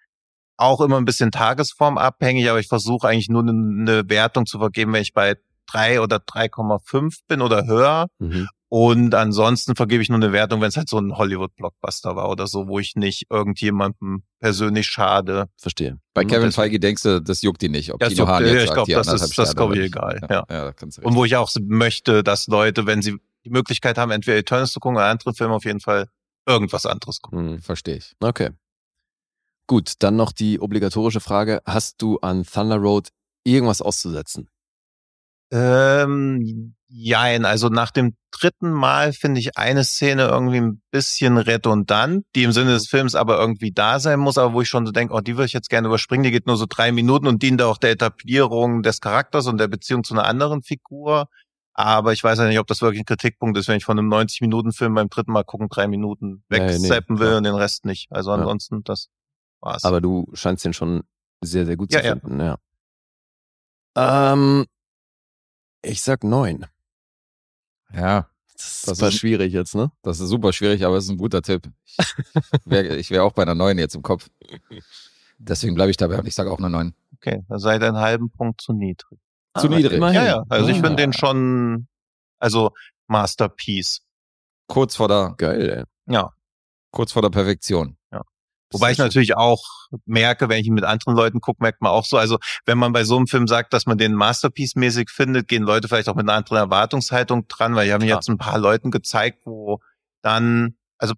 auch 0.57 0.81
immer 0.81 0.97
ein 0.97 1.05
bisschen 1.05 1.31
tagesformabhängig, 1.31 2.49
aber 2.49 2.59
ich 2.59 2.67
versuche 2.67 3.07
eigentlich 3.07 3.29
nur 3.29 3.43
eine, 3.43 3.51
eine 3.51 4.09
Wertung 4.09 4.45
zu 4.45 4.57
vergeben, 4.57 4.91
wenn 4.93 5.03
ich 5.03 5.13
bei 5.13 5.35
3 5.67 6.01
oder 6.01 6.17
3,5 6.17 7.19
bin 7.27 7.41
oder 7.41 7.65
höher. 7.67 8.07
Mhm. 8.19 8.47
Und 8.69 9.15
ansonsten 9.15 9.75
vergebe 9.77 10.03
ich 10.03 10.09
nur 10.09 10.17
eine 10.17 10.33
Wertung, 10.33 10.59
wenn 10.59 10.67
es 10.67 10.75
halt 10.75 10.89
so 10.89 10.97
ein 10.99 11.17
Hollywood-Blockbuster 11.17 12.17
war 12.17 12.29
oder 12.29 12.47
so, 12.47 12.67
wo 12.67 12.79
ich 12.79 12.95
nicht 12.97 13.27
irgendjemandem 13.29 14.23
persönlich 14.39 14.87
schade. 14.87 15.45
Verstehe. 15.57 15.99
Bei 16.13 16.23
Mhm, 16.25 16.27
Kevin 16.27 16.51
Feige 16.51 16.77
denkst 16.79 17.03
du, 17.03 17.21
das 17.21 17.41
juckt 17.43 17.63
ihn 17.63 17.71
nicht. 17.71 17.93
Ob 17.93 17.99
Das 18.01 18.09
Kino 18.13 18.27
Hahn 18.27 18.43
ja, 18.45 18.49
jetzt 18.51 18.61
ich 18.63 18.67
sagt, 18.67 18.73
glaub, 18.75 18.85
die 18.87 18.93
das 18.93 19.07
ist- 19.07 19.13
das 19.13 19.21
ist, 19.21 19.33
Sterne 19.33 19.55
glaub 19.55 19.73
ich, 19.73 19.79
egal, 19.79 20.19
Ja, 20.29 20.45
ja. 20.49 20.67
ja 20.67 20.73
Und 21.03 21.15
wo 21.15 21.23
ich 21.23 21.37
auch 21.37 21.49
möchte, 21.61 22.23
dass 22.23 22.47
Leute, 22.47 22.85
wenn 22.85 23.01
sie 23.01 23.17
die 23.45 23.49
Möglichkeit 23.51 23.97
haben, 23.97 24.11
entweder 24.11 24.37
Eternals 24.37 24.73
zu 24.73 24.81
gucken 24.81 24.97
oder 24.97 25.05
andere 25.05 25.33
Filme, 25.33 25.53
auf 25.53 25.63
jeden 25.63 25.79
Fall 25.79 26.09
irgendwas 26.45 26.85
anderes 26.85 27.21
gucken. 27.21 27.53
Mhm. 27.53 27.61
Verstehe 27.61 27.95
ich. 27.95 28.15
Okay. 28.19 28.49
Gut, 29.67 29.93
dann 29.99 30.15
noch 30.17 30.31
die 30.33 30.59
obligatorische 30.59 31.19
Frage. 31.21 31.61
Hast 31.65 32.01
du 32.01 32.19
an 32.19 32.43
Thunder 32.45 32.77
Road 32.77 33.09
irgendwas 33.45 33.81
auszusetzen? 33.81 34.49
Ähm, 35.51 36.75
jein, 36.89 37.45
also 37.45 37.69
nach 37.69 37.91
dem 37.91 38.15
dritten 38.31 38.69
Mal 38.71 39.13
finde 39.13 39.39
ich 39.39 39.57
eine 39.57 39.83
Szene 39.83 40.23
irgendwie 40.27 40.57
ein 40.57 40.81
bisschen 40.91 41.37
redundant, 41.37 42.25
die 42.35 42.43
im 42.43 42.51
Sinne 42.51 42.71
des 42.71 42.87
Films 42.87 43.15
aber 43.15 43.39
irgendwie 43.39 43.71
da 43.71 43.99
sein 43.99 44.19
muss, 44.19 44.37
aber 44.37 44.53
wo 44.53 44.61
ich 44.61 44.69
schon 44.69 44.85
so 44.85 44.91
denke, 44.91 45.13
oh, 45.13 45.19
die 45.21 45.35
würde 45.37 45.45
ich 45.45 45.53
jetzt 45.53 45.69
gerne 45.69 45.87
überspringen, 45.87 46.23
die 46.23 46.31
geht 46.31 46.47
nur 46.47 46.57
so 46.57 46.65
drei 46.67 46.91
Minuten 46.91 47.27
und 47.27 47.41
dient 47.43 47.61
auch 47.61 47.77
der 47.77 47.91
Etablierung 47.91 48.83
des 48.83 49.01
Charakters 49.01 49.47
und 49.47 49.57
der 49.57 49.67
Beziehung 49.67 50.03
zu 50.03 50.13
einer 50.13 50.25
anderen 50.25 50.61
Figur. 50.63 51.27
Aber 51.73 52.11
ich 52.11 52.23
weiß 52.23 52.39
ja 52.39 52.47
nicht, 52.47 52.59
ob 52.59 52.67
das 52.67 52.81
wirklich 52.81 53.01
ein 53.01 53.05
Kritikpunkt 53.05 53.57
ist, 53.57 53.67
wenn 53.67 53.77
ich 53.77 53.85
von 53.85 53.99
einem 53.99 54.11
90-Minuten-Film 54.11 54.95
beim 54.95 55.09
dritten 55.09 55.31
Mal 55.31 55.43
gucken 55.43 55.69
drei 55.69 55.87
Minuten 55.87 56.43
Nee, 56.49 56.59
nee, 56.59 56.67
wegzappen 56.69 57.19
will 57.19 57.27
klar. 57.27 57.37
und 57.37 57.43
den 57.43 57.53
Rest 57.55 57.85
nicht. 57.85 58.11
Also 58.11 58.31
Ja. 58.31 58.37
ansonsten, 58.37 58.83
das 58.83 59.09
war's. 59.61 59.83
Aber 59.83 60.01
du 60.01 60.27
scheinst 60.33 60.65
den 60.65 60.73
schon 60.73 61.03
sehr, 61.43 61.65
sehr 61.67 61.77
gut 61.77 61.93
Ja, 61.93 61.99
zu 62.01 62.05
ja. 62.07 62.11
finden. 62.15 62.39
Ja. 62.39 62.57
Ähm, 63.95 64.65
ich 65.81 66.01
sag 66.01 66.23
neun. 66.23 66.65
Ja, 67.93 68.29
Das 68.53 68.65
ist 68.65 68.87
Das 68.87 68.97
super 68.97 69.07
ist- 69.09 69.15
schwierig 69.19 69.53
jetzt, 69.53 69.75
ne? 69.75 69.91
das 70.01 70.19
ist 70.19 70.29
super 70.29 70.51
schwierig, 70.53 70.83
aber 70.85 70.97
es 70.97 71.05
ist 71.05 71.11
ein 71.11 71.17
guter 71.17 71.41
Tipp. 71.41 71.69
Ich 71.85 71.97
wäre 72.65 72.97
wär 73.09 73.23
auch 73.23 73.33
bei 73.33 73.43
einer 73.43 73.55
9 73.55 73.77
jetzt 73.77 73.95
im 73.95 74.01
Kopf. 74.01 74.29
Deswegen 75.37 75.75
bleibe 75.75 75.91
ich 75.91 75.97
dabei 75.97 76.17
und 76.19 76.27
ich 76.27 76.33
sage 76.35 76.51
auch 76.51 76.57
eine 76.57 76.69
9. 76.69 76.93
okay, 77.15 77.43
da 77.47 77.59
seid 77.59 77.81
ihr 77.81 77.87
einen 77.89 77.97
halben 77.97 78.31
Punkt 78.31 78.59
zu 78.61 78.73
niedrig. 78.73 79.19
Zu 79.57 79.67
niedrig. 79.69 79.93
immerhin. 79.97 80.15
Ja, 80.15 80.25
ja, 80.25 80.43
also 80.49 80.69
ich 80.69 80.77
Ah. 80.79 80.81
finde 80.81 80.95
den 80.97 81.13
schon, 81.13 81.87
also 82.39 82.71
Masterpiece. 83.07 84.01
Kurz 84.67 84.95
vor 84.95 85.07
der, 85.07 85.35
Geil, 85.37 85.69
ey. 86.07 86.13
Ja. 86.13 86.31
kurz 86.91 87.11
vor 87.11 87.21
der 87.21 87.29
Perfektion. 87.29 87.97
Wobei 88.71 88.91
ich 88.91 88.97
natürlich 88.97 89.37
auch 89.37 89.63
merke, 90.05 90.49
wenn 90.49 90.59
ich 90.59 90.67
ihn 90.67 90.73
mit 90.73 90.83
anderen 90.83 91.15
Leuten 91.15 91.39
gucke, 91.39 91.63
merkt 91.63 91.81
man 91.81 91.91
auch 91.91 92.05
so, 92.05 92.17
also 92.17 92.37
wenn 92.65 92.77
man 92.77 92.91
bei 92.91 93.05
so 93.05 93.15
einem 93.15 93.27
Film 93.27 93.47
sagt, 93.47 93.71
dass 93.73 93.85
man 93.85 93.97
den 93.97 94.13
Masterpiece-mäßig 94.13 95.09
findet, 95.09 95.47
gehen 95.47 95.63
Leute 95.63 95.87
vielleicht 95.87 96.09
auch 96.09 96.15
mit 96.15 96.27
einer 96.27 96.37
anderen 96.37 96.57
Erwartungshaltung 96.57 97.47
dran, 97.47 97.75
weil 97.75 97.87
ich 97.87 97.93
habe 97.93 98.03
mir 98.03 98.09
Klar. 98.09 98.19
jetzt 98.19 98.29
ein 98.29 98.37
paar 98.37 98.59
Leuten 98.59 98.91
gezeigt, 98.91 99.45
wo 99.45 99.79
dann, 100.21 100.75
also 100.97 101.13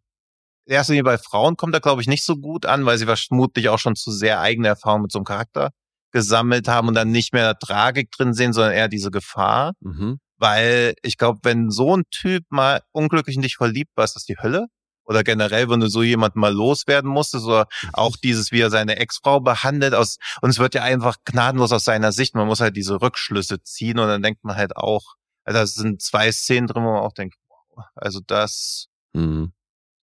Linie 0.68 1.04
bei 1.04 1.18
Frauen 1.18 1.58
kommt 1.58 1.74
er, 1.74 1.82
glaube 1.82 2.02
ich, 2.02 2.08
nicht 2.08 2.24
so 2.24 2.38
gut 2.38 2.68
an, 2.68 2.86
weil 2.86 3.00
sie 3.00 3.08
vermutlich 3.08 3.70
auch 3.70 3.80
schon 3.80 3.96
zu 3.96 4.12
sehr 4.12 4.40
eigene 4.40 4.68
Erfahrungen 4.68 5.04
mit 5.04 5.12
so 5.12 5.18
einem 5.18 5.26
Charakter 5.26 5.72
gesammelt 6.12 6.68
haben 6.68 6.88
und 6.88 6.94
dann 6.94 7.12
nicht 7.12 7.34
mehr 7.34 7.58
Tragik 7.58 8.12
drin 8.12 8.34
sehen, 8.34 8.54
sondern 8.54 8.74
eher 8.74 8.88
diese 8.88 9.10
Gefahr. 9.10 9.74
Mhm. 9.80 10.20
Weil 10.38 10.94
ich 11.02 11.18
glaube, 11.18 11.40
wenn 11.44 11.70
so 11.70 11.98
ein 11.98 12.04
Typ 12.12 12.44
mal 12.50 12.82
unglücklich 12.92 13.36
in 13.36 13.42
dich 13.42 13.58
verliebt 13.58 13.92
war, 13.96 14.06
ist 14.06 14.16
das 14.16 14.26
die 14.26 14.38
Hölle. 14.38 14.68
Oder 15.10 15.24
generell, 15.24 15.70
wenn 15.70 15.80
du 15.80 15.88
so 15.88 16.04
jemanden 16.04 16.40
mal 16.40 16.54
loswerden 16.54 17.10
musstest, 17.10 17.46
oder 17.46 17.68
auch 17.94 18.16
dieses, 18.16 18.52
wie 18.52 18.62
er 18.62 18.70
seine 18.70 18.98
Ex-Frau 18.98 19.40
behandelt, 19.40 19.96
aus, 19.96 20.18
und 20.42 20.52
es 20.52 20.60
wird 20.60 20.76
ja 20.76 20.84
einfach 20.84 21.18
gnadenlos 21.26 21.72
aus 21.72 21.84
seiner 21.84 22.12
Sicht. 22.12 22.36
Man 22.36 22.46
muss 22.46 22.62
halt 22.62 22.78
diese 22.78 23.02
Rückschlüsse 23.02 23.64
ziehen 23.64 23.98
und 23.98 24.08
dann 24.08 24.22
denkt 24.22 24.44
man 24.44 24.56
halt 24.56 24.78
auch, 24.78 25.16
also 25.44 25.60
es 25.62 25.74
sind 25.74 26.04
zwei 26.04 26.32
Szenen 26.32 26.68
drin, 26.68 26.84
wo 26.84 26.94
man 26.94 27.02
auch 27.02 27.14
denkt, 27.14 27.36
wow, 27.50 27.86
also 27.96 28.20
das 28.26 28.86
Mhm. 29.14 29.52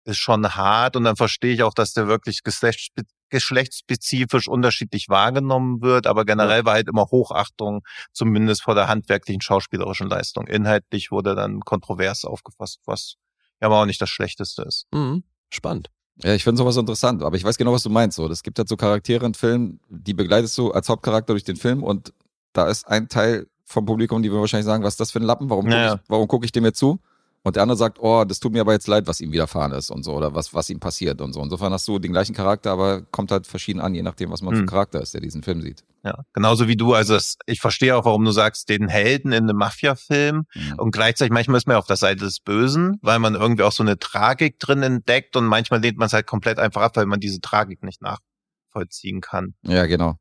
ist 0.04 0.18
schon 0.18 0.54
hart 0.54 0.94
und 0.94 1.02
dann 1.02 1.16
verstehe 1.16 1.52
ich 1.52 1.64
auch, 1.64 1.74
dass 1.74 1.92
der 1.92 2.06
wirklich 2.06 2.42
geschlechtspe- 2.44 3.08
geschlechtsspezifisch 3.30 4.46
unterschiedlich 4.46 5.08
wahrgenommen 5.08 5.82
wird, 5.82 6.06
aber 6.06 6.24
generell 6.24 6.64
war 6.64 6.74
halt 6.74 6.86
immer 6.86 7.06
Hochachtung, 7.10 7.82
zumindest 8.12 8.62
vor 8.62 8.76
der 8.76 8.86
handwerklichen 8.86 9.40
schauspielerischen 9.40 10.08
Leistung. 10.08 10.46
Inhaltlich 10.46 11.10
wurde 11.10 11.34
dann 11.34 11.60
kontrovers 11.62 12.24
aufgefasst, 12.24 12.78
was 12.84 13.16
aber 13.64 13.80
auch 13.80 13.86
nicht 13.86 14.00
das 14.00 14.10
Schlechteste 14.10 14.62
ist. 14.62 14.86
Mhm. 14.92 15.24
Spannend. 15.50 15.90
Ja, 16.22 16.34
ich 16.34 16.44
finde 16.44 16.58
sowas 16.58 16.76
interessant, 16.76 17.22
aber 17.22 17.36
ich 17.36 17.42
weiß 17.44 17.58
genau, 17.58 17.72
was 17.72 17.82
du 17.82 17.90
meinst. 17.90 18.16
So, 18.16 18.28
es 18.28 18.42
gibt 18.42 18.58
halt 18.58 18.68
so 18.68 18.76
Charaktere 18.76 19.26
in 19.26 19.34
Filmen, 19.34 19.80
die 19.88 20.14
begleitest 20.14 20.56
du 20.56 20.70
als 20.70 20.88
Hauptcharakter 20.88 21.32
durch 21.32 21.44
den 21.44 21.56
Film 21.56 21.82
und 21.82 22.12
da 22.52 22.68
ist 22.68 22.86
ein 22.86 23.08
Teil 23.08 23.48
vom 23.64 23.84
Publikum, 23.84 24.22
die 24.22 24.30
will 24.30 24.38
wahrscheinlich 24.38 24.66
sagen, 24.66 24.84
was 24.84 24.94
ist 24.94 25.00
das 25.00 25.10
für 25.10 25.18
ein 25.18 25.24
Lappen? 25.24 25.50
Warum 25.50 25.64
gucke 25.64 25.76
Ja, 25.76 25.94
ich, 25.94 26.00
warum 26.08 26.28
guck 26.28 26.44
ich 26.44 26.52
dem 26.52 26.64
jetzt 26.64 26.78
zu? 26.78 27.00
Und 27.46 27.56
der 27.56 27.62
andere 27.62 27.76
sagt, 27.76 27.98
oh, 28.00 28.24
das 28.24 28.40
tut 28.40 28.52
mir 28.54 28.62
aber 28.62 28.72
jetzt 28.72 28.86
leid, 28.88 29.06
was 29.06 29.20
ihm 29.20 29.30
widerfahren 29.30 29.72
ist 29.72 29.90
und 29.90 30.02
so, 30.02 30.14
oder 30.14 30.34
was, 30.34 30.54
was 30.54 30.70
ihm 30.70 30.80
passiert 30.80 31.20
und 31.20 31.34
so. 31.34 31.42
Insofern 31.42 31.74
hast 31.74 31.86
du 31.86 31.98
den 31.98 32.10
gleichen 32.12 32.34
Charakter, 32.34 32.72
aber 32.72 33.02
kommt 33.02 33.30
halt 33.30 33.46
verschieden 33.46 33.80
an, 33.80 33.94
je 33.94 34.00
nachdem, 34.02 34.30
was 34.30 34.40
man 34.40 34.54
für 34.54 34.60
Hm. 34.60 34.64
ein 34.64 34.70
Charakter 34.70 35.02
ist, 35.02 35.12
der 35.12 35.20
diesen 35.20 35.42
Film 35.42 35.60
sieht. 35.60 35.84
Ja, 36.04 36.24
genauso 36.32 36.68
wie 36.68 36.76
du. 36.76 36.94
Also 36.94 37.12
das, 37.12 37.36
ich 37.44 37.60
verstehe 37.60 37.94
auch, 37.96 38.06
warum 38.06 38.24
du 38.24 38.30
sagst, 38.30 38.70
den 38.70 38.88
Helden 38.88 39.32
in 39.32 39.44
einem 39.44 39.58
Mafia-Film 39.58 40.44
Mhm. 40.54 40.74
und 40.78 40.90
gleichzeitig 40.92 41.32
manchmal 41.32 41.58
ist 41.58 41.66
man 41.66 41.74
ja 41.74 41.78
auf 41.78 41.86
der 41.86 41.96
Seite 41.96 42.24
des 42.24 42.40
Bösen, 42.40 42.98
weil 43.02 43.18
man 43.18 43.34
irgendwie 43.34 43.62
auch 43.64 43.72
so 43.72 43.82
eine 43.82 43.98
Tragik 43.98 44.58
drin 44.58 44.82
entdeckt 44.82 45.36
und 45.36 45.44
manchmal 45.44 45.80
lehnt 45.82 45.98
man 45.98 46.06
es 46.06 46.14
halt 46.14 46.26
komplett 46.26 46.58
einfach 46.58 46.80
ab, 46.80 46.96
weil 46.96 47.04
man 47.04 47.20
diese 47.20 47.42
Tragik 47.42 47.82
nicht 47.82 48.00
nachvollziehen 48.00 49.20
kann. 49.20 49.54
Ja, 49.62 49.84
genau. 49.84 50.14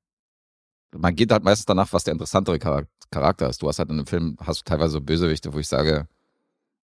Man 0.96 1.16
geht 1.16 1.32
halt 1.32 1.44
meistens 1.46 1.66
danach, 1.66 1.92
was 1.94 2.04
der 2.04 2.12
interessantere 2.12 2.58
Charak- 2.58 2.88
Charakter 3.12 3.50
ist. 3.50 3.62
Du 3.62 3.68
hast 3.70 3.80
halt 3.80 3.90
in 3.90 3.96
einem 3.96 4.08
Film, 4.08 4.38
hast 4.46 4.60
du 4.60 4.64
teilweise 4.66 4.92
so 4.92 5.02
Bösewichte, 5.02 5.54
wo 5.54 5.60
ich 5.60 5.68
sage, 5.68 6.08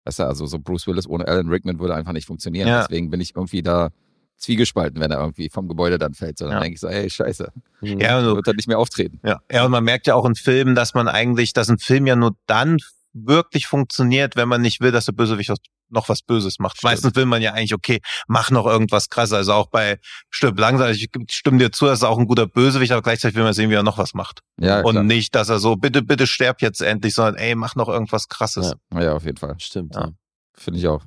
weißt 0.06 0.20
du, 0.20 0.22
also 0.24 0.46
so 0.46 0.58
Bruce 0.58 0.86
Willis 0.86 1.06
ohne 1.06 1.26
Alan 1.28 1.48
Rickman 1.48 1.78
würde 1.78 1.94
einfach 1.94 2.12
nicht 2.12 2.26
funktionieren. 2.26 2.68
Ja. 2.68 2.82
Deswegen 2.82 3.10
bin 3.10 3.20
ich 3.20 3.34
irgendwie 3.36 3.62
da 3.62 3.90
zwiegespalten, 4.38 5.00
wenn 5.00 5.10
er 5.10 5.18
irgendwie 5.20 5.48
vom 5.48 5.66
Gebäude 5.68 5.98
dann 5.98 6.14
fällt. 6.14 6.38
So, 6.38 6.44
dann 6.46 6.54
Ja. 6.54 6.60
denke 6.60 6.74
ich 6.74 6.80
so, 6.80 6.88
ey, 6.88 7.08
scheiße. 7.08 7.52
Ja, 7.80 8.16
also, 8.16 8.36
wird 8.36 8.46
er 8.46 8.54
nicht 8.54 8.68
mehr 8.68 8.78
auftreten. 8.78 9.18
ja. 9.24 9.40
ja, 9.50 9.64
und 9.64 9.70
man 9.70 9.82
merkt 9.84 10.06
ja 10.06 10.14
auch 10.14 10.24
in 10.26 10.34
Filmen, 10.34 10.74
dass 10.74 10.94
man 10.94 11.08
eigentlich, 11.08 11.52
dass 11.52 11.68
ein 11.70 11.78
Film 11.78 12.06
ja 12.06 12.16
nur 12.16 12.36
dann 12.46 12.76
wirklich 13.24 13.66
funktioniert, 13.66 14.36
wenn 14.36 14.48
man 14.48 14.62
nicht 14.62 14.80
will, 14.80 14.92
dass 14.92 15.06
der 15.06 15.12
Bösewicht 15.12 15.50
was, 15.50 15.58
noch 15.88 16.08
was 16.08 16.22
Böses 16.22 16.58
macht. 16.58 16.78
Stimmt. 16.78 16.92
Meistens 16.92 17.14
will 17.16 17.26
man 17.26 17.42
ja 17.42 17.52
eigentlich, 17.52 17.74
okay, 17.74 18.00
mach 18.26 18.50
noch 18.50 18.66
irgendwas 18.66 19.08
krasses. 19.08 19.32
Also 19.32 19.52
auch 19.52 19.68
bei 19.68 19.98
Stirb 20.30 20.58
langsam, 20.58 20.90
ich 20.90 21.08
stimme 21.30 21.58
dir 21.58 21.72
zu, 21.72 21.86
das 21.86 22.00
ist 22.00 22.04
auch 22.04 22.18
ein 22.18 22.26
guter 22.26 22.46
Bösewicht, 22.46 22.92
aber 22.92 23.02
gleichzeitig 23.02 23.36
will 23.36 23.44
man 23.44 23.54
sehen, 23.54 23.70
wie 23.70 23.74
er 23.74 23.82
noch 23.82 23.98
was 23.98 24.14
macht. 24.14 24.40
Ja, 24.60 24.80
und 24.80 24.92
klar. 24.92 25.04
nicht, 25.04 25.34
dass 25.34 25.48
er 25.48 25.58
so, 25.58 25.76
bitte, 25.76 26.02
bitte 26.02 26.26
sterb 26.26 26.62
jetzt 26.62 26.82
endlich, 26.82 27.14
sondern 27.14 27.36
ey, 27.36 27.54
mach 27.54 27.74
noch 27.76 27.88
irgendwas 27.88 28.28
krasses. 28.28 28.74
Ja. 28.92 29.00
ja, 29.00 29.12
auf 29.14 29.24
jeden 29.24 29.38
Fall. 29.38 29.54
Stimmt. 29.58 29.94
Ja. 29.94 30.06
Ja. 30.06 30.12
Finde 30.54 30.80
ich 30.80 30.88
auch. 30.88 31.04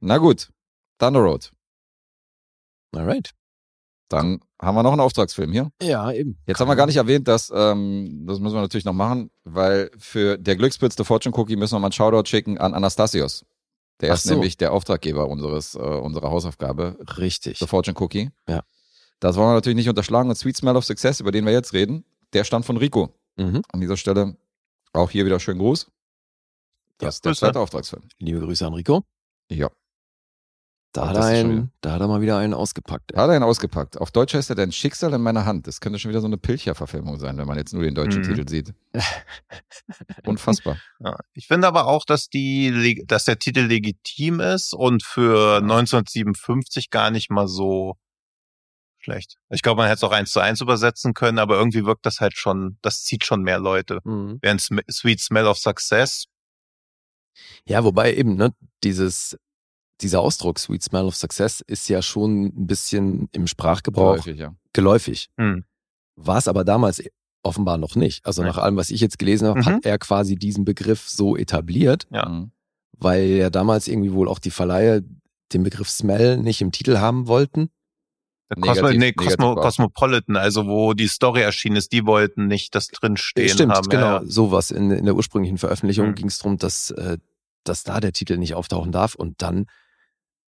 Na 0.00 0.18
gut, 0.18 0.50
Thunder 0.98 1.20
Road. 1.20 1.52
Alright. 2.94 3.32
Dann 4.12 4.40
haben 4.60 4.74
wir 4.74 4.82
noch 4.82 4.92
einen 4.92 5.00
Auftragsfilm 5.00 5.52
hier. 5.52 5.70
Ja, 5.82 6.12
eben. 6.12 6.38
Jetzt 6.46 6.60
haben 6.60 6.68
wir 6.68 6.76
gar 6.76 6.86
nicht 6.86 6.96
erwähnt, 6.96 7.26
dass, 7.28 7.50
ähm, 7.54 8.24
das 8.26 8.38
müssen 8.40 8.54
wir 8.54 8.60
natürlich 8.60 8.84
noch 8.84 8.92
machen, 8.92 9.30
weil 9.44 9.90
für 9.98 10.38
der 10.38 10.56
Glückspilz 10.56 10.96
The 10.96 11.04
Fortune 11.04 11.34
Cookie 11.36 11.56
müssen 11.56 11.74
wir 11.74 11.78
mal 11.80 11.86
einen 11.86 11.92
Shoutout 11.92 12.28
schicken 12.28 12.58
an 12.58 12.74
Anastasios. 12.74 13.44
Der 14.00 14.10
Ach 14.12 14.16
ist 14.16 14.24
so. 14.24 14.34
nämlich 14.34 14.56
der 14.56 14.72
Auftraggeber 14.72 15.28
unseres, 15.28 15.74
äh, 15.74 15.78
unserer 15.78 16.30
Hausaufgabe, 16.30 16.98
Richtig. 17.18 17.58
The 17.58 17.66
Fortune 17.66 17.96
Cookie. 18.00 18.30
Ja. 18.48 18.62
Das 19.20 19.36
wollen 19.36 19.48
wir 19.50 19.54
natürlich 19.54 19.76
nicht 19.76 19.88
unterschlagen. 19.88 20.28
Und 20.28 20.36
Sweet 20.36 20.56
Smell 20.56 20.76
of 20.76 20.84
Success, 20.84 21.20
über 21.20 21.30
den 21.30 21.44
wir 21.46 21.52
jetzt 21.52 21.72
reden, 21.72 22.04
der 22.32 22.44
stammt 22.44 22.64
von 22.66 22.76
Rico. 22.76 23.14
Mhm. 23.36 23.62
An 23.72 23.80
dieser 23.80 23.96
Stelle 23.96 24.36
auch 24.92 25.10
hier 25.10 25.24
wieder 25.24 25.38
schönen 25.40 25.60
Gruß. 25.60 25.86
Das 26.98 27.04
Ja, 27.04 27.08
ist 27.08 27.24
der 27.24 27.34
zweite 27.34 27.60
Auftragsfilm. 27.60 28.02
Liebe 28.18 28.40
Grüße 28.40 28.66
an 28.66 28.74
Rico. 28.74 29.04
Ja. 29.50 29.70
Da 30.94 31.08
hat, 31.08 31.16
er 31.16 31.24
einen, 31.24 31.72
da 31.80 31.92
hat 31.92 32.00
er 32.02 32.08
mal 32.08 32.20
wieder 32.20 32.36
einen 32.36 32.52
ausgepackt. 32.52 33.12
Da 33.14 33.22
hat 33.22 33.30
er 33.30 33.36
ihn 33.36 33.42
ausgepackt. 33.42 33.98
Auf 33.98 34.10
Deutsch 34.10 34.34
heißt 34.34 34.50
er 34.50 34.56
Dein 34.56 34.72
Schicksal 34.72 35.14
in 35.14 35.22
meiner 35.22 35.46
Hand. 35.46 35.66
Das 35.66 35.80
könnte 35.80 35.98
schon 35.98 36.10
wieder 36.10 36.20
so 36.20 36.26
eine 36.26 36.36
Pilcher-Verfilmung 36.36 37.18
sein, 37.18 37.38
wenn 37.38 37.46
man 37.46 37.56
jetzt 37.56 37.72
nur 37.72 37.82
den 37.82 37.94
deutschen 37.94 38.20
Mhm. 38.20 38.26
Titel 38.26 38.48
sieht. 38.48 38.74
Unfassbar. 40.26 40.76
Ja. 41.00 41.16
Ich 41.32 41.46
finde 41.46 41.66
aber 41.66 41.86
auch, 41.86 42.04
dass 42.04 42.28
die, 42.28 43.02
dass 43.06 43.24
der 43.24 43.38
Titel 43.38 43.60
legitim 43.60 44.40
ist 44.40 44.74
und 44.74 45.02
für 45.02 45.56
1957 45.62 46.90
gar 46.90 47.10
nicht 47.10 47.30
mal 47.30 47.48
so 47.48 47.96
schlecht. 48.98 49.36
Ich 49.50 49.62
glaube, 49.62 49.78
man 49.80 49.86
hätte 49.88 49.96
es 49.96 50.04
auch 50.04 50.12
eins 50.12 50.30
zu 50.30 50.40
eins 50.40 50.60
übersetzen 50.60 51.14
können, 51.14 51.38
aber 51.38 51.56
irgendwie 51.58 51.84
wirkt 51.86 52.06
das 52.06 52.20
halt 52.20 52.36
schon, 52.36 52.78
das 52.82 53.02
zieht 53.02 53.24
schon 53.24 53.42
mehr 53.42 53.58
Leute. 53.58 54.00
Mhm. 54.04 54.38
Während 54.42 54.60
Sweet 54.60 55.20
Smell 55.20 55.46
of 55.46 55.58
Success, 55.58 56.26
Ja, 57.66 57.82
wobei 57.82 58.14
eben, 58.14 58.36
ne, 58.36 58.54
dieses, 58.84 59.38
dieser 60.00 60.20
Ausdruck 60.20 60.58
Sweet 60.58 60.82
Smell 60.82 61.04
of 61.04 61.14
Success 61.16 61.60
ist 61.66 61.88
ja 61.88 62.02
schon 62.02 62.46
ein 62.46 62.66
bisschen 62.66 63.28
im 63.32 63.46
Sprachgebrauch 63.46 64.18
Häufig, 64.18 64.38
ja. 64.38 64.54
geläufig. 64.72 65.28
hm, 65.36 65.64
War 66.16 66.38
es 66.38 66.48
aber 66.48 66.64
damals 66.64 67.02
offenbar 67.44 67.78
noch 67.78 67.96
nicht. 67.96 68.24
Also 68.26 68.42
Nein. 68.42 68.52
nach 68.52 68.58
allem, 68.58 68.76
was 68.76 68.90
ich 68.90 69.00
jetzt 69.00 69.18
gelesen 69.18 69.48
habe, 69.48 69.60
Mhm. 69.60 69.66
hat 69.66 69.86
er 69.86 69.98
quasi 69.98 70.36
diesen 70.36 70.64
Begriff 70.64 71.08
so 71.08 71.36
etabliert, 71.36 72.06
Ja. 72.10 72.28
Mhm. 72.28 72.52
weil 72.98 73.24
ja 73.24 73.50
damals 73.50 73.88
irgendwie 73.88 74.12
wohl 74.12 74.28
auch 74.28 74.38
die 74.38 74.50
Verleiher 74.50 75.00
den 75.52 75.62
Begriff 75.62 75.88
Smell 75.90 76.36
nicht 76.38 76.60
im 76.62 76.72
Titel 76.72 76.98
haben 76.98 77.26
wollten. 77.28 77.70
der 78.50 78.58
Negativ- 78.58 78.82
Cosmo, 78.82 78.90
nee, 78.92 78.98
negativ 78.98 79.36
Cosmo. 79.38 79.54
Cosmopolitan, 79.54 80.36
also 80.36 80.66
wo 80.66 80.92
die 80.92 81.08
Story 81.08 81.40
erschienen 81.40 81.76
ist, 81.76 81.90
die 81.92 82.04
wollten 82.04 82.48
nicht 82.48 82.74
das 82.74 82.88
drin 82.88 83.16
stehen 83.16 83.48
Stimmt, 83.48 83.72
haben. 83.72 83.88
genau. 83.88 84.02
Ja, 84.06 84.20
ja. 84.22 84.26
Sowas. 84.26 84.70
In, 84.70 84.90
in 84.90 85.06
der 85.06 85.14
ursprünglichen 85.16 85.56
Veröffentlichung 85.56 86.08
Mhm. 86.10 86.14
ging 86.16 86.26
es 86.26 86.36
darum, 86.38 86.58
dass, 86.58 86.90
äh, 86.90 87.16
dass 87.64 87.82
da 87.82 87.98
der 88.00 88.12
Titel 88.12 88.36
nicht 88.36 88.54
auftauchen 88.54 88.92
darf. 88.92 89.14
Und 89.14 89.40
dann 89.40 89.66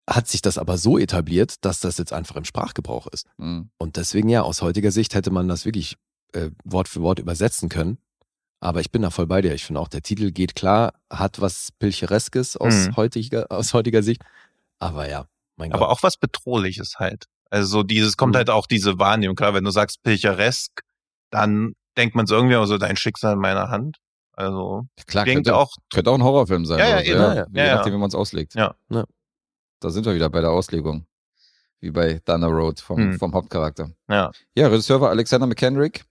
hat 0.09 0.29
sich 0.29 0.43
das 0.43 0.59
aber 0.59 0.77
so 0.79 0.99
etabliert, 0.99 1.65
dass 1.65 1.81
das 1.81 1.99
jetzt 1.99 2.13
einfach 2.13 2.37
im 2.37 2.45
Sprachgebrauch 2.45 3.07
ist. 3.07 3.27
Mhm. 3.39 3.71
Und 3.79 3.97
deswegen 3.97 4.29
ja, 4.29 4.43
aus 4.43 4.61
heutiger 4.63 4.91
Sicht 4.93 5.15
hätte 5.15 5.31
man 5.31 5.49
das 5.49 5.65
wirklich 5.65 5.97
äh, 6.33 6.51
Wort 6.65 6.89
für 6.89 7.01
Wort 7.03 7.19
übersetzen 7.19 7.69
können. 7.69 7.99
Aber 8.61 8.81
ich 8.81 8.91
bin 8.91 9.03
da 9.03 9.11
voll 9.11 9.27
bei 9.27 9.41
dir. 9.43 9.53
Ich 9.55 9.65
finde 9.65 9.81
auch, 9.81 9.89
der 9.89 10.03
Titel 10.03 10.31
geht 10.31 10.55
klar, 10.55 10.95
hat 11.11 11.41
was 11.41 11.71
Pilchereskes 11.79 12.57
aus, 12.57 12.89
Mhm. 12.89 12.97
heutiger, 12.97 13.47
aus 13.51 13.73
heutiger 13.75 14.03
Sicht. 14.03 14.23
Aber 14.79 15.09
ja, 15.09 15.27
mein 15.57 15.73
Aber 15.73 15.87
Gott. 15.87 15.97
auch 15.99 16.03
was 16.03 16.17
Bedrohliches 16.17 16.95
halt. 16.99 17.27
Also 17.51 17.69
so 17.69 17.83
dieses, 17.83 18.17
kommt 18.17 18.33
Mhm. 18.35 18.39
halt 18.39 18.51
auch 18.51 18.67
diese 18.67 18.99
Wahrnehmung. 18.99 19.37
Klar, 19.37 19.55
wenn 19.55 19.65
du 19.65 19.71
sagst 19.71 20.03
Pilcheresk, 20.03 20.83
dann 21.31 21.75
denkt 21.97 22.15
man 22.17 22.27
so 22.27 22.35
irgendwie 22.35 22.67
so, 22.67 22.79
dein 22.79 22.97
Schicksal 22.97 23.35
in 23.35 23.39
meiner 23.39 23.69
Hand. 23.71 23.99
Also 24.33 24.87
Klar, 25.07 25.25
klingt 25.25 25.47
könnte, 25.47 25.57
auch, 25.57 25.73
könnte 25.93 26.11
auch 26.11 26.15
ein 26.17 26.25
Horrorfilm 26.25 26.65
sein. 26.67 26.79
Ja, 26.81 27.01
ja, 27.01 27.05
so. 27.05 27.05
Ja, 27.23 27.35
ja. 27.35 27.47
Je 27.53 27.59
Ja, 27.61 27.67
ja. 27.67 27.75
nachdem, 27.77 27.93
wie 27.95 27.99
man 27.99 28.09
es 28.09 28.15
auslegt. 28.15 28.55
Ja. 28.55 28.75
Ja. 28.91 29.05
Da 29.85 29.91
sind 29.91 30.07
wir 30.07 30.15
wieder 30.15 30.31
bei 30.31 30.41
der 30.41 30.51
Auslegung. 30.51 31.07
Wie 31.81 31.91
bei 31.91 32.19
Thunder 32.25 32.49
Road 32.49 32.81
vom, 32.81 32.97
Hm. 32.99 33.19
vom 33.19 33.35
Hauptcharakter. 33.35 33.91
ja. 34.09 34.31
Ja, 34.57 34.69
Regisseur 34.69 35.01
war 35.03 35.11
Alexander 35.11 35.47
McKendrick. 35.47 36.05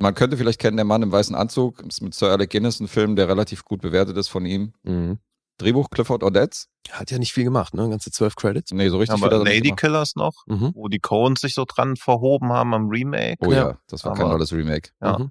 Man 0.00 0.14
könnte 0.14 0.36
vielleicht 0.36 0.60
kennen, 0.60 0.76
der 0.76 0.84
Mann 0.86 1.02
im 1.02 1.10
weißen 1.10 1.34
Anzug. 1.34 1.80
Ist 1.82 2.02
mit 2.02 2.14
Sir 2.14 2.28
Alec 2.30 2.50
Guinness 2.50 2.78
ein 2.78 2.86
Film, 2.86 3.16
der 3.16 3.28
relativ 3.28 3.64
gut 3.64 3.80
bewertet 3.82 4.16
ist 4.16 4.28
von 4.28 4.46
ihm. 4.46 4.72
Mhm. 4.84 5.18
Drehbuch 5.58 5.90
Clifford 5.90 6.22
Odets. 6.22 6.68
Hat 6.92 7.10
ja 7.10 7.18
nicht 7.18 7.32
viel 7.32 7.42
gemacht, 7.42 7.74
ne? 7.74 7.90
Ganze 7.90 8.12
zwölf 8.12 8.36
Credits. 8.36 8.70
Nee, 8.70 8.90
so 8.90 8.98
richtig 8.98 9.18
viel 9.18 9.26
hat 9.26 9.32
Aber 9.32 9.44
er 9.48 9.54
Lady. 9.56 9.72
Killers 9.74 10.14
noch, 10.14 10.44
Mhm. 10.46 10.70
wo 10.76 10.86
die 10.86 11.00
Coens 11.00 11.40
sich 11.40 11.54
so 11.54 11.64
dran 11.66 11.96
verhoben 11.96 12.52
haben 12.52 12.72
am 12.74 12.88
Remake. 12.88 13.44
Oh 13.44 13.50
ja, 13.50 13.70
Ja. 13.70 13.78
das 13.88 14.04
war 14.04 14.12
kein 14.14 14.26
Aber- 14.26 14.34
tolles 14.34 14.52
Remake. 14.52 14.90
Ja. 15.02 15.18
Mhm. 15.18 15.30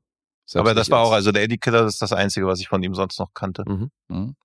Aber 0.55 0.73
das 0.73 0.89
war 0.91 0.99
auch, 0.99 1.11
als- 1.13 1.25
also 1.27 1.31
Lady 1.31 1.57
Killers 1.57 1.93
ist 1.93 2.01
das 2.01 2.11
Einzige, 2.11 2.45
was 2.45 2.59
ich 2.59 2.67
von 2.67 2.83
ihm 2.83 2.93
sonst 2.93 3.17
noch 3.19 3.33
kannte. 3.33 3.63
Mhm. 4.09 4.35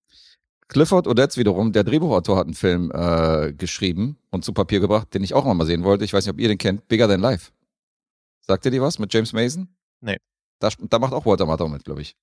Mhm. 0.64 0.68
Clifford 0.68 1.06
Odets 1.06 1.36
wiederum, 1.36 1.72
der 1.72 1.84
Drehbuchautor, 1.84 2.36
hat 2.36 2.46
einen 2.46 2.54
Film 2.54 2.90
äh, 2.94 3.52
geschrieben 3.52 4.16
und 4.30 4.44
zu 4.44 4.52
Papier 4.52 4.80
gebracht, 4.80 5.12
den 5.14 5.22
ich 5.22 5.34
auch 5.34 5.44
mal 5.52 5.66
sehen 5.66 5.84
wollte. 5.84 6.04
Ich 6.04 6.12
weiß 6.12 6.24
nicht, 6.24 6.32
ob 6.32 6.40
ihr 6.40 6.48
den 6.48 6.58
kennt. 6.58 6.88
Bigger 6.88 7.08
Than 7.08 7.20
Life. 7.20 7.52
Sagt 8.40 8.64
ihr 8.64 8.70
die 8.70 8.80
was 8.80 8.98
mit 8.98 9.12
James 9.12 9.32
Mason? 9.32 9.68
Nee. 10.00 10.16
Da, 10.58 10.70
da 10.88 10.98
macht 10.98 11.12
auch 11.12 11.26
Walter 11.26 11.46
Matthau 11.46 11.68
mit, 11.68 11.84
glaube 11.84 12.00
ich. 12.02 12.16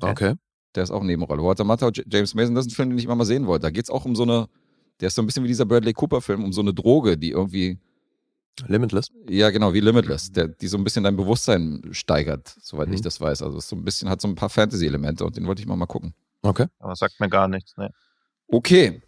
Okay. 0.00 0.34
Der 0.74 0.82
ist 0.84 0.90
auch 0.90 1.02
Nebenrolle. 1.02 1.42
Walter 1.42 1.64
Matthau, 1.64 1.90
James 1.92 2.34
Mason, 2.34 2.54
das 2.54 2.66
ist 2.66 2.72
ein 2.72 2.74
Film, 2.76 2.90
den 2.90 2.98
ich 2.98 3.04
immer 3.04 3.16
mal 3.16 3.24
sehen 3.24 3.46
wollte. 3.46 3.62
Da 3.62 3.70
geht's 3.70 3.90
auch 3.90 4.04
um 4.04 4.14
so 4.16 4.22
eine, 4.22 4.48
der 5.00 5.08
ist 5.08 5.14
so 5.16 5.22
ein 5.22 5.26
bisschen 5.26 5.44
wie 5.44 5.48
dieser 5.48 5.66
Bradley 5.66 5.92
Cooper-Film, 5.92 6.42
um 6.44 6.52
so 6.52 6.60
eine 6.60 6.72
Droge, 6.72 7.18
die 7.18 7.30
irgendwie, 7.30 7.78
Limitless. 8.66 9.10
ja 9.28 9.50
genau, 9.50 9.72
wie 9.74 9.80
Limitless, 9.80 10.32
der, 10.32 10.48
die 10.48 10.66
so 10.68 10.76
ein 10.76 10.84
bisschen 10.84 11.04
dein 11.04 11.16
Bewusstsein 11.16 11.82
steigert, 11.92 12.54
soweit 12.60 12.88
Mhm. 12.88 12.94
ich 12.94 13.00
das 13.00 13.20
weiß. 13.20 13.42
Also 13.42 13.58
es 13.58 13.64
ist 13.64 13.70
so 13.70 13.76
ein 13.76 13.84
bisschen, 13.84 14.08
hat 14.08 14.20
so 14.20 14.28
ein 14.28 14.34
paar 14.34 14.50
Fantasy-Elemente 14.50 15.24
und 15.24 15.36
den 15.36 15.46
wollte 15.46 15.60
ich 15.62 15.66
mal 15.68 15.76
mal 15.76 15.86
gucken. 15.86 16.14
Okay. 16.42 16.66
Aber 16.78 16.96
sagt 16.96 17.20
mir 17.20 17.28
gar 17.28 17.48
nichts. 17.48 17.76
Ne? 17.76 17.92
Okay. 18.48 19.02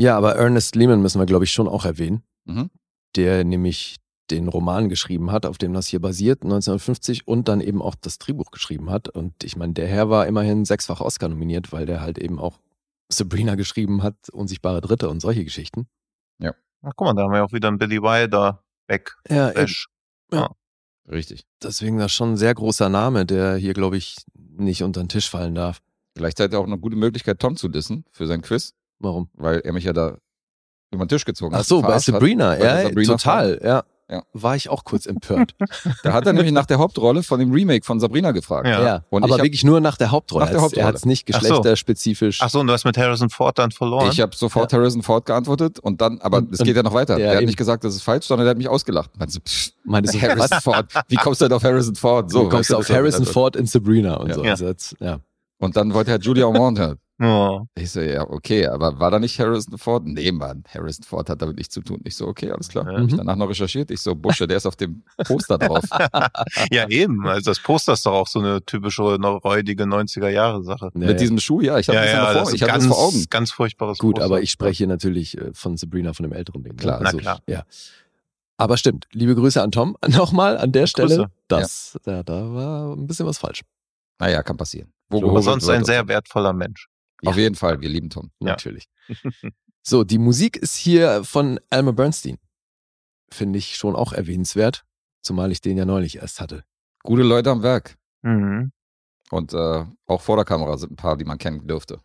Ja, 0.00 0.16
aber 0.16 0.36
Ernest 0.36 0.74
Lehman 0.76 1.02
müssen 1.02 1.20
wir, 1.20 1.26
glaube 1.26 1.44
ich, 1.44 1.52
schon 1.52 1.68
auch 1.68 1.84
erwähnen. 1.84 2.22
Mhm. 2.46 2.70
der 3.16 3.42
nämlich 3.44 3.96
den 4.30 4.48
Roman 4.48 4.88
geschrieben 4.88 5.30
hat, 5.30 5.46
auf 5.46 5.56
dem 5.56 5.72
das 5.72 5.86
hier 5.86 6.00
basiert, 6.00 6.42
1950, 6.42 7.26
und 7.28 7.48
dann 7.48 7.60
eben 7.60 7.80
auch 7.80 7.94
das 7.94 8.18
Drehbuch 8.18 8.50
geschrieben 8.50 8.90
hat. 8.90 9.08
Und 9.08 9.44
ich 9.44 9.56
meine, 9.56 9.72
der 9.72 9.86
Herr 9.86 10.10
war 10.10 10.26
immerhin 10.26 10.64
sechsfach 10.64 11.00
Oscar 11.00 11.28
nominiert, 11.28 11.72
weil 11.72 11.86
der 11.86 12.00
halt 12.00 12.18
eben 12.18 12.38
auch 12.38 12.58
Sabrina 13.08 13.54
geschrieben 13.54 14.02
hat, 14.02 14.28
Unsichtbare 14.30 14.80
Dritte 14.80 15.08
und 15.08 15.20
solche 15.20 15.44
Geschichten. 15.44 15.88
Ach, 16.84 16.92
guck 16.96 17.06
mal, 17.06 17.14
da 17.14 17.22
haben 17.22 17.32
wir 17.32 17.42
auch 17.42 17.52
wieder 17.52 17.68
einen 17.68 17.78
Billy 17.78 18.02
Wilder 18.02 18.62
weg. 18.86 19.16
Ja, 19.28 19.50
Bash. 19.50 19.88
Richtig. 21.10 21.44
deswegen 21.62 21.98
das 21.98 22.12
schon 22.12 22.32
ein 22.32 22.36
sehr 22.36 22.54
großer 22.54 22.88
Name, 22.88 23.26
der 23.26 23.56
hier, 23.56 23.74
glaube 23.74 23.96
ich, 23.96 24.16
nicht 24.34 24.82
unter 24.82 25.02
den 25.02 25.08
Tisch 25.08 25.28
fallen 25.28 25.54
darf. 25.54 25.80
Gleichzeitig 26.14 26.56
auch 26.56 26.64
eine 26.66 26.78
gute 26.78 26.96
Möglichkeit, 26.96 27.38
Tom 27.40 27.56
zu 27.56 27.68
dissen 27.68 28.04
für 28.12 28.26
sein 28.26 28.40
Quiz, 28.42 28.72
Warum? 29.00 29.28
weil 29.34 29.60
er 29.60 29.72
mich 29.72 29.84
ja 29.84 29.92
da 29.92 30.16
über 30.92 31.04
den 31.04 31.08
Tisch 31.08 31.24
gezogen 31.24 31.54
Ach 31.54 31.58
hat. 31.60 31.66
so, 31.66 31.82
bei 31.82 31.94
hat. 31.94 32.02
Sabrina, 32.02 32.54
der 32.54 32.82
ja, 32.82 32.82
Sabrina 32.88 33.12
total, 33.12 33.60
ja. 33.62 33.82
Ja. 34.06 34.22
War 34.34 34.54
ich 34.54 34.68
auch 34.68 34.84
kurz 34.84 35.06
empört. 35.06 35.54
Da 36.02 36.12
hat 36.12 36.26
er 36.26 36.34
nämlich 36.34 36.52
nach 36.52 36.66
der 36.66 36.76
Hauptrolle 36.78 37.22
von 37.22 37.40
dem 37.40 37.50
Remake 37.50 37.86
von 37.86 37.98
Sabrina 38.00 38.32
gefragt. 38.32 38.66
Ja. 38.68 38.82
ja, 38.84 39.04
Und 39.08 39.22
ich 39.22 39.24
aber 39.32 39.38
hab- 39.38 39.44
wirklich 39.46 39.64
nur 39.64 39.80
nach 39.80 39.96
der 39.96 40.10
Hauptrolle. 40.10 40.44
Nach 40.44 40.50
der 40.50 40.58
Er 40.58 40.62
Hauptrolle. 40.62 40.86
hat 40.86 40.94
es 40.94 41.06
nicht 41.06 41.26
Ach 41.32 41.40
so. 41.40 41.48
geschlechterspezifisch. 41.48 42.38
Ach 42.42 42.50
so, 42.50 42.60
und 42.60 42.66
du 42.66 42.74
hast 42.74 42.84
mit 42.84 42.98
Harrison 42.98 43.30
Ford 43.30 43.58
dann 43.58 43.70
verloren. 43.70 44.10
Ich 44.12 44.20
habe 44.20 44.36
sofort 44.36 44.74
Harrison 44.74 45.02
Ford 45.02 45.24
geantwortet 45.24 45.78
und 45.78 46.02
dann, 46.02 46.20
aber 46.20 46.42
es 46.52 46.58
geht 46.58 46.76
ja 46.76 46.82
noch 46.82 46.92
weiter. 46.92 47.14
ja, 47.14 47.18
der 47.18 47.30
hat 47.30 47.36
eben. 47.38 47.46
nicht 47.46 47.56
gesagt, 47.56 47.82
das 47.82 47.94
ist 47.94 48.02
falsch, 48.02 48.26
sondern 48.26 48.44
der 48.44 48.50
hat 48.50 48.58
mich 48.58 48.68
ausgelacht. 48.68 49.10
Meinte 49.18 49.40
pff, 49.40 49.70
Meinte 49.84 50.12
so, 50.12 50.20
Harrison 50.20 50.50
was? 50.50 50.62
Ford. 50.62 50.86
Wie 51.08 51.16
kommst 51.16 51.40
du 51.40 51.46
denn 51.46 51.56
auf 51.56 51.64
Harrison 51.64 51.94
Ford? 51.94 52.30
So, 52.30 52.42
So, 52.42 52.48
kommst 52.50 52.68
du 52.70 52.76
auf 52.76 52.88
Harrison 52.90 53.24
Ford 53.24 53.56
in 53.56 53.64
Sabrina 53.66 54.16
und 54.16 54.28
Ja. 54.28 54.34
so. 54.34 54.44
Ja. 54.44 54.50
Also 54.50 54.66
jetzt, 54.66 54.96
ja. 55.00 55.18
Und 55.58 55.76
dann 55.76 55.94
wollte 55.94 56.10
er 56.12 56.18
Julia 56.18 56.46
Ormond. 56.46 56.98
oh. 57.22 57.60
Ich 57.78 57.92
so, 57.92 58.00
ja, 58.00 58.22
okay, 58.28 58.66
aber 58.66 58.98
war 58.98 59.10
da 59.10 59.18
nicht 59.20 59.38
Harrison 59.38 59.78
Ford? 59.78 60.02
Nee, 60.04 60.32
Mann, 60.32 60.64
Harrison 60.68 61.04
Ford 61.04 61.30
hat 61.30 61.40
damit 61.40 61.56
nichts 61.56 61.72
zu 61.72 61.80
tun. 61.80 62.00
Ich 62.04 62.16
so, 62.16 62.26
okay, 62.26 62.50
alles 62.50 62.68
klar. 62.68 62.84
Ja. 62.90 62.98
Hab 62.98 63.06
ich 63.06 63.12
Mhm. 63.12 63.18
danach 63.18 63.36
noch 63.36 63.48
recherchiert. 63.48 63.90
Ich 63.92 64.00
so, 64.00 64.14
Busche, 64.16 64.46
der 64.48 64.56
ist 64.56 64.66
auf 64.66 64.74
dem 64.76 65.04
Poster 65.24 65.56
drauf. 65.58 65.84
ja, 66.72 66.88
eben. 66.88 67.26
Also 67.26 67.50
das 67.52 67.60
Poster 67.60 67.92
ist 67.92 68.04
doch 68.04 68.12
auch 68.14 68.26
so 68.26 68.40
eine 68.40 68.64
typische 68.64 69.02
noch 69.20 69.44
räudige 69.44 69.84
90er-Jahre-Sache. 69.84 70.90
Ja, 70.94 71.06
Mit 71.06 71.20
diesem 71.20 71.38
Schuh, 71.38 71.60
ja, 71.60 71.78
ich 71.78 71.88
habe 71.88 71.98
Ja, 71.98 72.02
das 72.04 72.12
ja, 72.12 72.18
ja 72.18 72.24
das 72.24 72.32
vor. 72.34 72.48
ist 72.48 72.54
Ich 72.54 72.62
hatte 72.62 72.72
ganz, 72.72 72.84
das 72.88 72.96
vor 72.96 73.06
Augen. 73.06 73.24
ganz 73.30 73.50
furchtbares 73.52 73.98
Gut, 73.98 74.16
Poster. 74.16 74.24
aber 74.26 74.42
ich 74.42 74.50
spreche 74.50 74.78
hier 74.78 74.86
natürlich 74.88 75.38
äh, 75.38 75.50
von 75.54 75.76
Sabrina, 75.76 76.12
von 76.14 76.24
dem 76.24 76.32
älteren 76.32 76.62
Ding. 76.64 76.72
ne? 76.72 76.78
Klar. 76.78 77.00
Na 77.00 77.12
klar. 77.12 77.40
Ja. 77.48 77.62
Aber 78.56 78.76
stimmt. 78.76 79.06
Liebe 79.12 79.34
Grüße 79.34 79.62
an 79.62 79.70
Tom. 79.70 79.96
Nochmal 80.08 80.58
an 80.58 80.72
der 80.72 80.86
Stelle. 80.88 81.16
Grüße. 81.16 81.30
Das, 81.48 81.98
da, 82.04 82.22
da 82.24 82.52
war 82.54 82.92
ein 82.96 83.06
bisschen 83.06 83.26
was 83.26 83.38
falsch. 83.38 83.62
Naja, 84.18 84.42
kann 84.42 84.56
passieren. 84.56 84.88
Wo 85.08 85.20
So, 85.20 85.30
aber 85.30 85.42
sonst 85.42 85.68
ein 85.68 85.84
sehr 85.84 86.08
wertvoller 86.08 86.52
Mensch. 86.52 86.88
Auf 87.24 87.36
jeden 87.36 87.54
Fall, 87.54 87.80
wir 87.80 87.88
lieben 87.88 88.10
Tom. 88.10 88.30
Ja. 88.40 88.50
Natürlich. 88.50 88.88
so, 89.82 90.04
die 90.04 90.18
Musik 90.18 90.56
ist 90.56 90.74
hier 90.76 91.24
von 91.24 91.58
Elmer 91.70 91.92
Bernstein. 91.92 92.38
finde 93.32 93.58
ich 93.58 93.76
schon 93.76 93.96
auch 93.96 94.12
erwähnenswert, 94.12 94.84
zumal 95.22 95.50
ich 95.52 95.60
den 95.60 95.76
ja 95.78 95.84
neulich 95.84 96.16
erst 96.18 96.40
hatte. 96.40 96.64
Gute 97.02 97.22
Leute 97.22 97.50
am 97.50 97.62
Werk. 97.62 97.96
Mhm. 98.22 98.72
Und 99.30 99.52
äh, 99.54 99.84
auch 100.06 100.20
vor 100.20 100.36
der 100.36 100.44
Kamera 100.44 100.76
sind 100.76 100.92
ein 100.92 100.96
paar, 100.96 101.16
die 101.16 101.24
man 101.24 101.38
kennen 101.38 101.66
dürfte. 101.66 102.00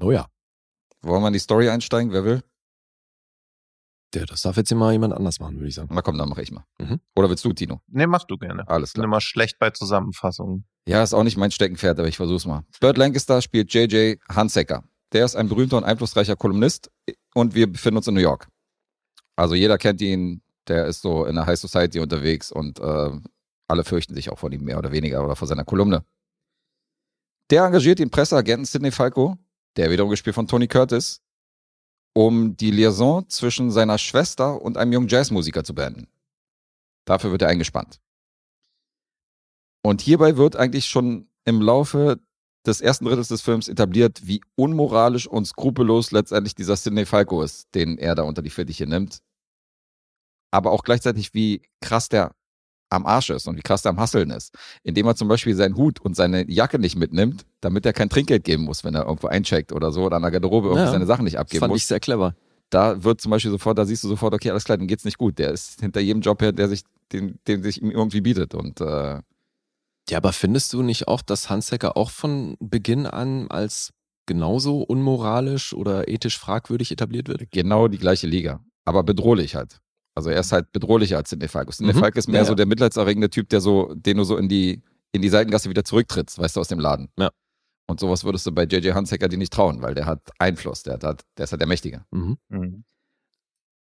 Oh 0.00 0.10
ja, 0.12 0.26
Wollen 1.02 1.22
wir 1.22 1.28
in 1.28 1.32
die 1.32 1.38
Story 1.38 1.68
einsteigen? 1.68 2.12
Wer 2.12 2.24
will? 2.24 2.42
der, 4.14 4.24
das 4.26 4.40
darf 4.42 4.56
jetzt 4.56 4.72
immer 4.72 4.90
jemand 4.90 5.12
anders 5.12 5.38
machen, 5.38 5.56
würde 5.56 5.68
ich 5.68 5.74
sagen. 5.74 5.90
Na 5.92 6.00
komm, 6.00 6.16
dann 6.16 6.28
mache 6.30 6.40
ich 6.42 6.50
mal. 6.50 6.64
Mhm. 6.80 6.98
Oder 7.14 7.28
willst 7.28 7.44
du, 7.44 7.52
Tino? 7.52 7.82
Nee, 7.88 8.06
mach 8.06 8.24
du 8.24 8.38
gerne. 8.38 8.66
Alles 8.66 8.90
Ich 8.90 8.94
bin 8.94 9.00
klar. 9.02 9.04
immer 9.08 9.20
schlecht 9.20 9.58
bei 9.58 9.70
Zusammenfassungen. 9.70 10.66
Ja, 10.88 11.02
ist 11.02 11.12
auch 11.12 11.22
nicht 11.22 11.36
mein 11.36 11.50
Steckenpferd, 11.50 11.98
aber 11.98 12.08
ich 12.08 12.16
versuch's 12.16 12.46
mal. 12.46 12.64
Burt 12.80 12.96
Lancaster 12.96 13.42
spielt 13.42 13.74
JJ 13.74 14.14
Hansecker. 14.26 14.84
Der 15.12 15.26
ist 15.26 15.36
ein 15.36 15.46
berühmter 15.46 15.76
und 15.76 15.84
einflussreicher 15.84 16.34
Kolumnist 16.34 16.90
und 17.34 17.54
wir 17.54 17.70
befinden 17.70 17.98
uns 17.98 18.06
in 18.06 18.14
New 18.14 18.22
York. 18.22 18.48
Also 19.36 19.54
jeder 19.54 19.76
kennt 19.76 20.00
ihn, 20.00 20.40
der 20.66 20.86
ist 20.86 21.02
so 21.02 21.26
in 21.26 21.34
der 21.34 21.44
High 21.44 21.58
Society 21.58 22.00
unterwegs 22.00 22.50
und 22.50 22.80
äh, 22.80 23.10
alle 23.68 23.84
fürchten 23.84 24.14
sich 24.14 24.30
auch 24.30 24.38
vor 24.38 24.50
ihm 24.50 24.64
mehr 24.64 24.78
oder 24.78 24.90
weniger 24.90 25.22
oder 25.22 25.36
vor 25.36 25.46
seiner 25.46 25.64
Kolumne. 25.64 26.06
Der 27.50 27.64
engagiert 27.64 27.98
den 27.98 28.08
Presseagenten 28.08 28.64
Sidney 28.64 28.90
Falco, 28.90 29.36
der 29.76 29.90
wiederum 29.90 30.08
gespielt 30.08 30.34
von 30.34 30.48
Tony 30.48 30.68
Curtis, 30.68 31.20
um 32.14 32.56
die 32.56 32.70
Liaison 32.70 33.28
zwischen 33.28 33.70
seiner 33.70 33.98
Schwester 33.98 34.62
und 34.62 34.78
einem 34.78 34.94
jungen 34.94 35.08
Jazzmusiker 35.08 35.64
zu 35.64 35.74
beenden. 35.74 36.08
Dafür 37.04 37.30
wird 37.30 37.42
er 37.42 37.48
eingespannt. 37.48 38.00
Und 39.88 40.02
hierbei 40.02 40.36
wird 40.36 40.54
eigentlich 40.54 40.84
schon 40.84 41.28
im 41.46 41.62
Laufe 41.62 42.20
des 42.66 42.82
ersten 42.82 43.06
Drittels 43.06 43.28
des 43.28 43.40
Films 43.40 43.68
etabliert, 43.68 44.20
wie 44.26 44.42
unmoralisch 44.54 45.26
und 45.26 45.46
skrupellos 45.46 46.10
letztendlich 46.10 46.54
dieser 46.54 46.76
Sidney 46.76 47.06
Falco 47.06 47.40
ist, 47.40 47.74
den 47.74 47.96
er 47.96 48.14
da 48.14 48.24
unter 48.24 48.42
die 48.42 48.50
Fittiche 48.50 48.86
nimmt. 48.86 49.20
Aber 50.50 50.72
auch 50.72 50.82
gleichzeitig, 50.82 51.32
wie 51.32 51.62
krass 51.80 52.10
der 52.10 52.32
am 52.90 53.06
Arsch 53.06 53.30
ist 53.30 53.48
und 53.48 53.56
wie 53.56 53.62
krass 53.62 53.80
der 53.80 53.90
am 53.90 53.98
Hasseln 53.98 54.28
ist. 54.28 54.54
Indem 54.82 55.06
er 55.06 55.16
zum 55.16 55.26
Beispiel 55.28 55.54
seinen 55.54 55.76
Hut 55.76 56.00
und 56.00 56.14
seine 56.14 56.50
Jacke 56.50 56.78
nicht 56.78 56.96
mitnimmt, 56.96 57.46
damit 57.62 57.86
er 57.86 57.94
kein 57.94 58.10
Trinkgeld 58.10 58.44
geben 58.44 58.64
muss, 58.64 58.84
wenn 58.84 58.94
er 58.94 59.06
irgendwo 59.06 59.28
eincheckt 59.28 59.72
oder 59.72 59.90
so 59.90 60.04
oder 60.04 60.16
an 60.16 60.22
der 60.22 60.30
Garderobe 60.32 60.68
irgendwie 60.68 60.84
Ja, 60.84 60.92
seine 60.92 61.06
Sachen 61.06 61.24
nicht 61.24 61.38
abgeben 61.38 61.60
fand 61.60 61.70
muss 61.70 61.80
ich 61.80 61.86
sehr 61.86 62.00
clever. 62.00 62.34
da 62.68 63.02
wird 63.04 63.22
zum 63.22 63.30
Beispiel 63.30 63.50
sofort, 63.50 63.78
da 63.78 63.86
siehst 63.86 64.04
du 64.04 64.08
sofort, 64.08 64.34
okay, 64.34 64.50
alles 64.50 64.64
klar, 64.64 64.76
dem 64.76 64.86
geht's 64.86 65.06
nicht 65.06 65.16
gut. 65.16 65.38
Der 65.38 65.50
ist 65.50 65.80
hinter 65.80 66.00
jedem 66.00 66.20
Job 66.20 66.42
her, 66.42 66.52
der 66.52 66.68
sich, 66.68 66.82
den, 67.12 67.38
den 67.46 67.62
sich 67.62 67.80
ihm 67.80 67.90
irgendwie 67.90 68.20
bietet. 68.20 68.54
Und 68.54 68.82
äh, 68.82 69.20
Ja, 70.10 70.18
aber 70.18 70.32
findest 70.32 70.72
du 70.72 70.82
nicht 70.82 71.08
auch, 71.08 71.22
dass 71.22 71.50
Hansecker 71.50 71.96
auch 71.96 72.10
von 72.10 72.56
Beginn 72.60 73.06
an 73.06 73.48
als 73.50 73.92
genauso 74.26 74.82
unmoralisch 74.82 75.72
oder 75.72 76.08
ethisch 76.08 76.38
fragwürdig 76.38 76.92
etabliert 76.92 77.28
wird? 77.28 77.50
genau 77.50 77.88
die 77.88 77.98
gleiche 77.98 78.26
Liga. 78.26 78.60
Aber 78.84 79.02
bedrohlich 79.02 79.54
halt. 79.54 79.80
Also 80.14 80.30
er 80.30 80.40
ist 80.40 80.52
halt 80.52 80.72
bedrohlicher 80.72 81.16
als 81.16 81.30
Sidney 81.30 81.48
Falco. 81.48 81.70
Sidney 81.70 81.92
Mhm. 81.94 81.98
Falco 81.98 82.18
ist 82.18 82.28
mehr 82.28 82.40
Ja, 82.40 82.46
so 82.46 82.54
der 82.54 82.66
mitleidserregende 82.66 83.30
Typ, 83.30 83.48
der 83.50 83.60
so, 83.60 83.92
den 83.94 84.16
du 84.16 84.24
so 84.24 84.36
in 84.36 84.48
die, 84.48 84.82
in 85.12 85.22
die 85.22 85.28
Seitengasse 85.28 85.70
wieder 85.70 85.84
zurücktrittst, 85.84 86.38
weißt 86.38 86.56
du, 86.56 86.60
aus 86.60 86.68
dem 86.68 86.80
Laden. 86.80 87.08
Ja. 87.18 87.30
Und 87.86 88.00
sowas 88.00 88.24
würdest 88.24 88.44
du 88.46 88.52
bei 88.52 88.64
JJ 88.64 88.92
Hansecker 88.92 89.28
dir 89.28 89.38
nicht 89.38 89.52
trauen, 89.52 89.80
weil 89.80 89.94
der 89.94 90.06
hat 90.06 90.30
Einfluss, 90.38 90.82
der, 90.82 90.94
hat, 90.94 91.24
der 91.36 91.44
ist 91.44 91.52
halt 91.52 91.60
der 91.60 91.68
Mächtige. 91.68 92.04
Mhm. 92.10 92.36
Mhm. 92.48 92.84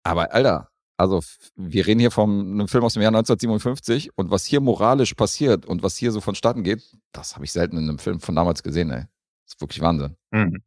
Aber 0.03 0.33
Alter, 0.35 0.69
also 0.97 1.21
wir 1.57 1.87
reden 1.87 2.01
hier 2.01 2.11
von 2.11 2.31
einem 2.31 2.69
Film 2.69 2.85
aus 2.85 2.95
dem 2.95 3.03
Jahr 3.03 3.11
1957 3.11 4.17
und 4.17 4.31
was 4.31 4.45
hier 4.45 4.61
moralisch 4.61 5.15
passiert 5.15 5.67
und 5.67 5.83
was 5.83 5.97
hier 5.97 6.13
so 6.13 6.21
vonstatten 6.21 6.63
geht, 6.63 6.83
das 7.13 7.35
habe 7.35 7.45
ich 7.45 7.53
selten 7.53 7.77
in 7.77 7.89
einem 7.89 7.99
Film 7.99 8.21
von 8.21 8.35
damals 8.35 8.63
gesehen, 8.63 8.91
ey. 8.91 9.05
Das 9.45 9.55
ist 9.55 9.61
wirklich 9.61 9.81
Wahnsinn. 9.81 10.17
Mhm. 10.31 10.63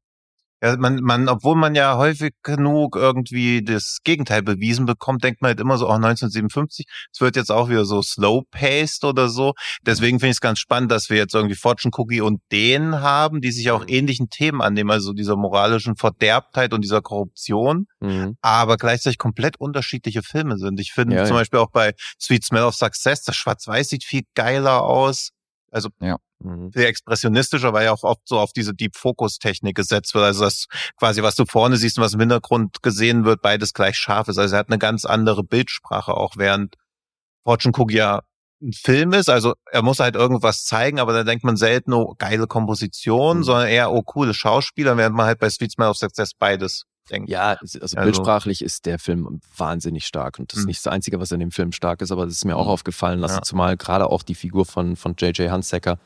Ja, 0.62 0.76
man, 0.78 1.02
man, 1.02 1.30
obwohl 1.30 1.56
man 1.56 1.76
ja 1.76 1.98
häufig 1.98 2.34
genug 2.42 2.96
irgendwie 2.96 3.64
das 3.64 4.00
Gegenteil 4.04 4.42
bewiesen 4.42 4.86
bekommt, 4.88 5.24
denkt 5.24 5.42
man 5.42 5.50
halt 5.50 5.60
immer 5.60 5.78
so, 5.78 5.88
oh, 5.88 5.92
1957, 5.92 6.86
es 7.14 7.22
wird 7.22 7.36
jetzt 7.36 7.52
auch 7.52 7.70
wieder 7.70 7.86
so 7.86 8.02
slow-paced 8.02 9.04
oder 9.04 9.30
so. 9.30 9.54
Deswegen 9.84 10.20
finde 10.20 10.32
ich 10.32 10.38
es 10.38 10.42
ganz 10.42 10.60
spannend, 10.60 10.92
dass 10.92 11.10
wir 11.12 11.18
jetzt 11.18 11.36
irgendwie 11.36 11.56
Fortune 11.56 11.92
Cookie 11.96 12.22
und 12.22 12.42
den 12.52 13.02
haben, 13.02 13.42
die 13.42 13.52
sich 13.52 13.70
auch 13.72 13.86
ähnlichen 13.88 14.30
Themen 14.30 14.62
annehmen, 14.62 14.90
also 14.90 15.14
dieser 15.14 15.36
moralischen 15.36 15.96
Verderbtheit 15.96 16.74
und 16.74 16.82
dieser 16.84 17.02
Korruption, 17.02 17.86
Mhm. 18.00 18.38
aber 18.42 18.78
gleichzeitig 18.78 19.18
komplett 19.18 19.60
unterschiedliche 19.60 20.24
Filme 20.24 20.58
sind. 20.58 20.80
Ich 20.80 20.92
finde 20.92 21.16
Ja, 21.18 21.26
zum 21.26 21.36
ja. 21.36 21.42
Beispiel 21.42 21.60
auch 21.60 21.72
bei 21.72 21.94
Sweet 22.20 22.44
Smell 22.44 22.64
of 22.64 22.76
Success, 22.76 23.24
das 23.24 23.36
Schwarz-Weiß 23.36 23.90
sieht 23.90 24.04
viel 24.04 24.24
geiler 24.36 24.84
aus. 24.84 25.30
Also 25.72 25.90
Mhm. 26.40 26.72
sehr 26.72 26.88
expressionistischer, 26.88 27.74
weil 27.74 27.86
ja 27.86 27.92
auch 27.94 28.04
oft 28.04 28.22
so 28.26 28.40
auf 28.40 28.54
diese 28.54 28.74
Deep-Focus-Technik 28.74 29.76
gesetzt 29.76 30.14
wird. 30.14 30.24
Also 30.24 30.44
das 30.44 30.68
quasi, 30.98 31.24
was 31.24 31.36
du 31.36 31.46
vorne 31.46 31.78
siehst 31.78 31.98
und 31.98 32.04
was 32.04 32.14
im 32.14 32.20
Hintergrund 32.20 32.84
gesehen 32.84 33.26
wird, 33.26 33.42
beides 33.42 33.74
gleich 33.74 33.98
scharf 33.98 34.28
ist. 34.28 34.38
Also 34.38 34.56
er 34.56 34.60
hat 34.60 34.70
eine 34.70 34.78
ganz 34.78 35.06
andere 35.06 35.44
Bildsprache 35.44 36.14
auch, 36.14 36.38
während 36.38 36.76
Fortune 37.44 37.74
Cookie 37.78 37.98
ja 37.98 38.22
ein 38.62 38.74
Film 38.74 39.14
ist. 39.14 39.30
Also 39.30 39.54
er 39.72 39.82
muss 39.82 40.00
halt 40.00 40.16
irgendwas 40.16 40.66
zeigen, 40.66 41.00
aber 41.00 41.14
da 41.14 41.24
denkt 41.24 41.44
man 41.44 41.58
selten, 41.58 41.94
oh, 41.94 42.16
geile 42.18 42.48
Komposition, 42.48 43.38
Mhm. 43.38 43.44
sondern 43.44 43.68
eher, 43.68 43.92
oh, 43.92 44.02
coole 44.02 44.34
Schauspieler, 44.34 44.98
während 44.98 45.16
man 45.16 45.26
halt 45.28 45.40
bei 45.40 45.50
Sweet 45.50 45.72
Smell 45.72 45.90
of 45.90 45.98
Success 45.98 46.32
beides 46.38 46.84
denkt. 47.10 47.30
Ja, 47.30 47.56
also, 47.60 47.80
Also- 47.80 47.96
bildsprachlich 47.98 48.62
ist 48.64 48.86
der 48.86 49.00
Film 49.00 49.40
wahnsinnig 49.56 50.06
stark 50.06 50.40
und 50.40 50.52
das 50.52 50.60
ist 50.60 50.66
Mhm. 50.66 50.70
nicht 50.70 50.86
das 50.86 50.92
Einzige, 50.92 51.20
was 51.20 51.32
in 51.32 51.40
dem 51.40 51.52
Film 51.52 51.72
stark 51.72 52.02
ist, 52.02 52.12
aber 52.12 52.26
das 52.26 52.34
ist 52.34 52.46
mir 52.46 52.58
auch 52.58 52.66
Mhm. 52.66 52.72
aufgefallen, 52.72 53.24
also 53.24 53.36
Ja. 53.38 53.42
zumal 53.44 53.78
gerade 53.78 54.10
auch 54.10 54.24
die 54.24 54.36
Figur 54.36 54.66
von, 54.66 54.96
von 54.96 55.16
J.J. 55.18 55.50
Hunsaker, 55.52 56.00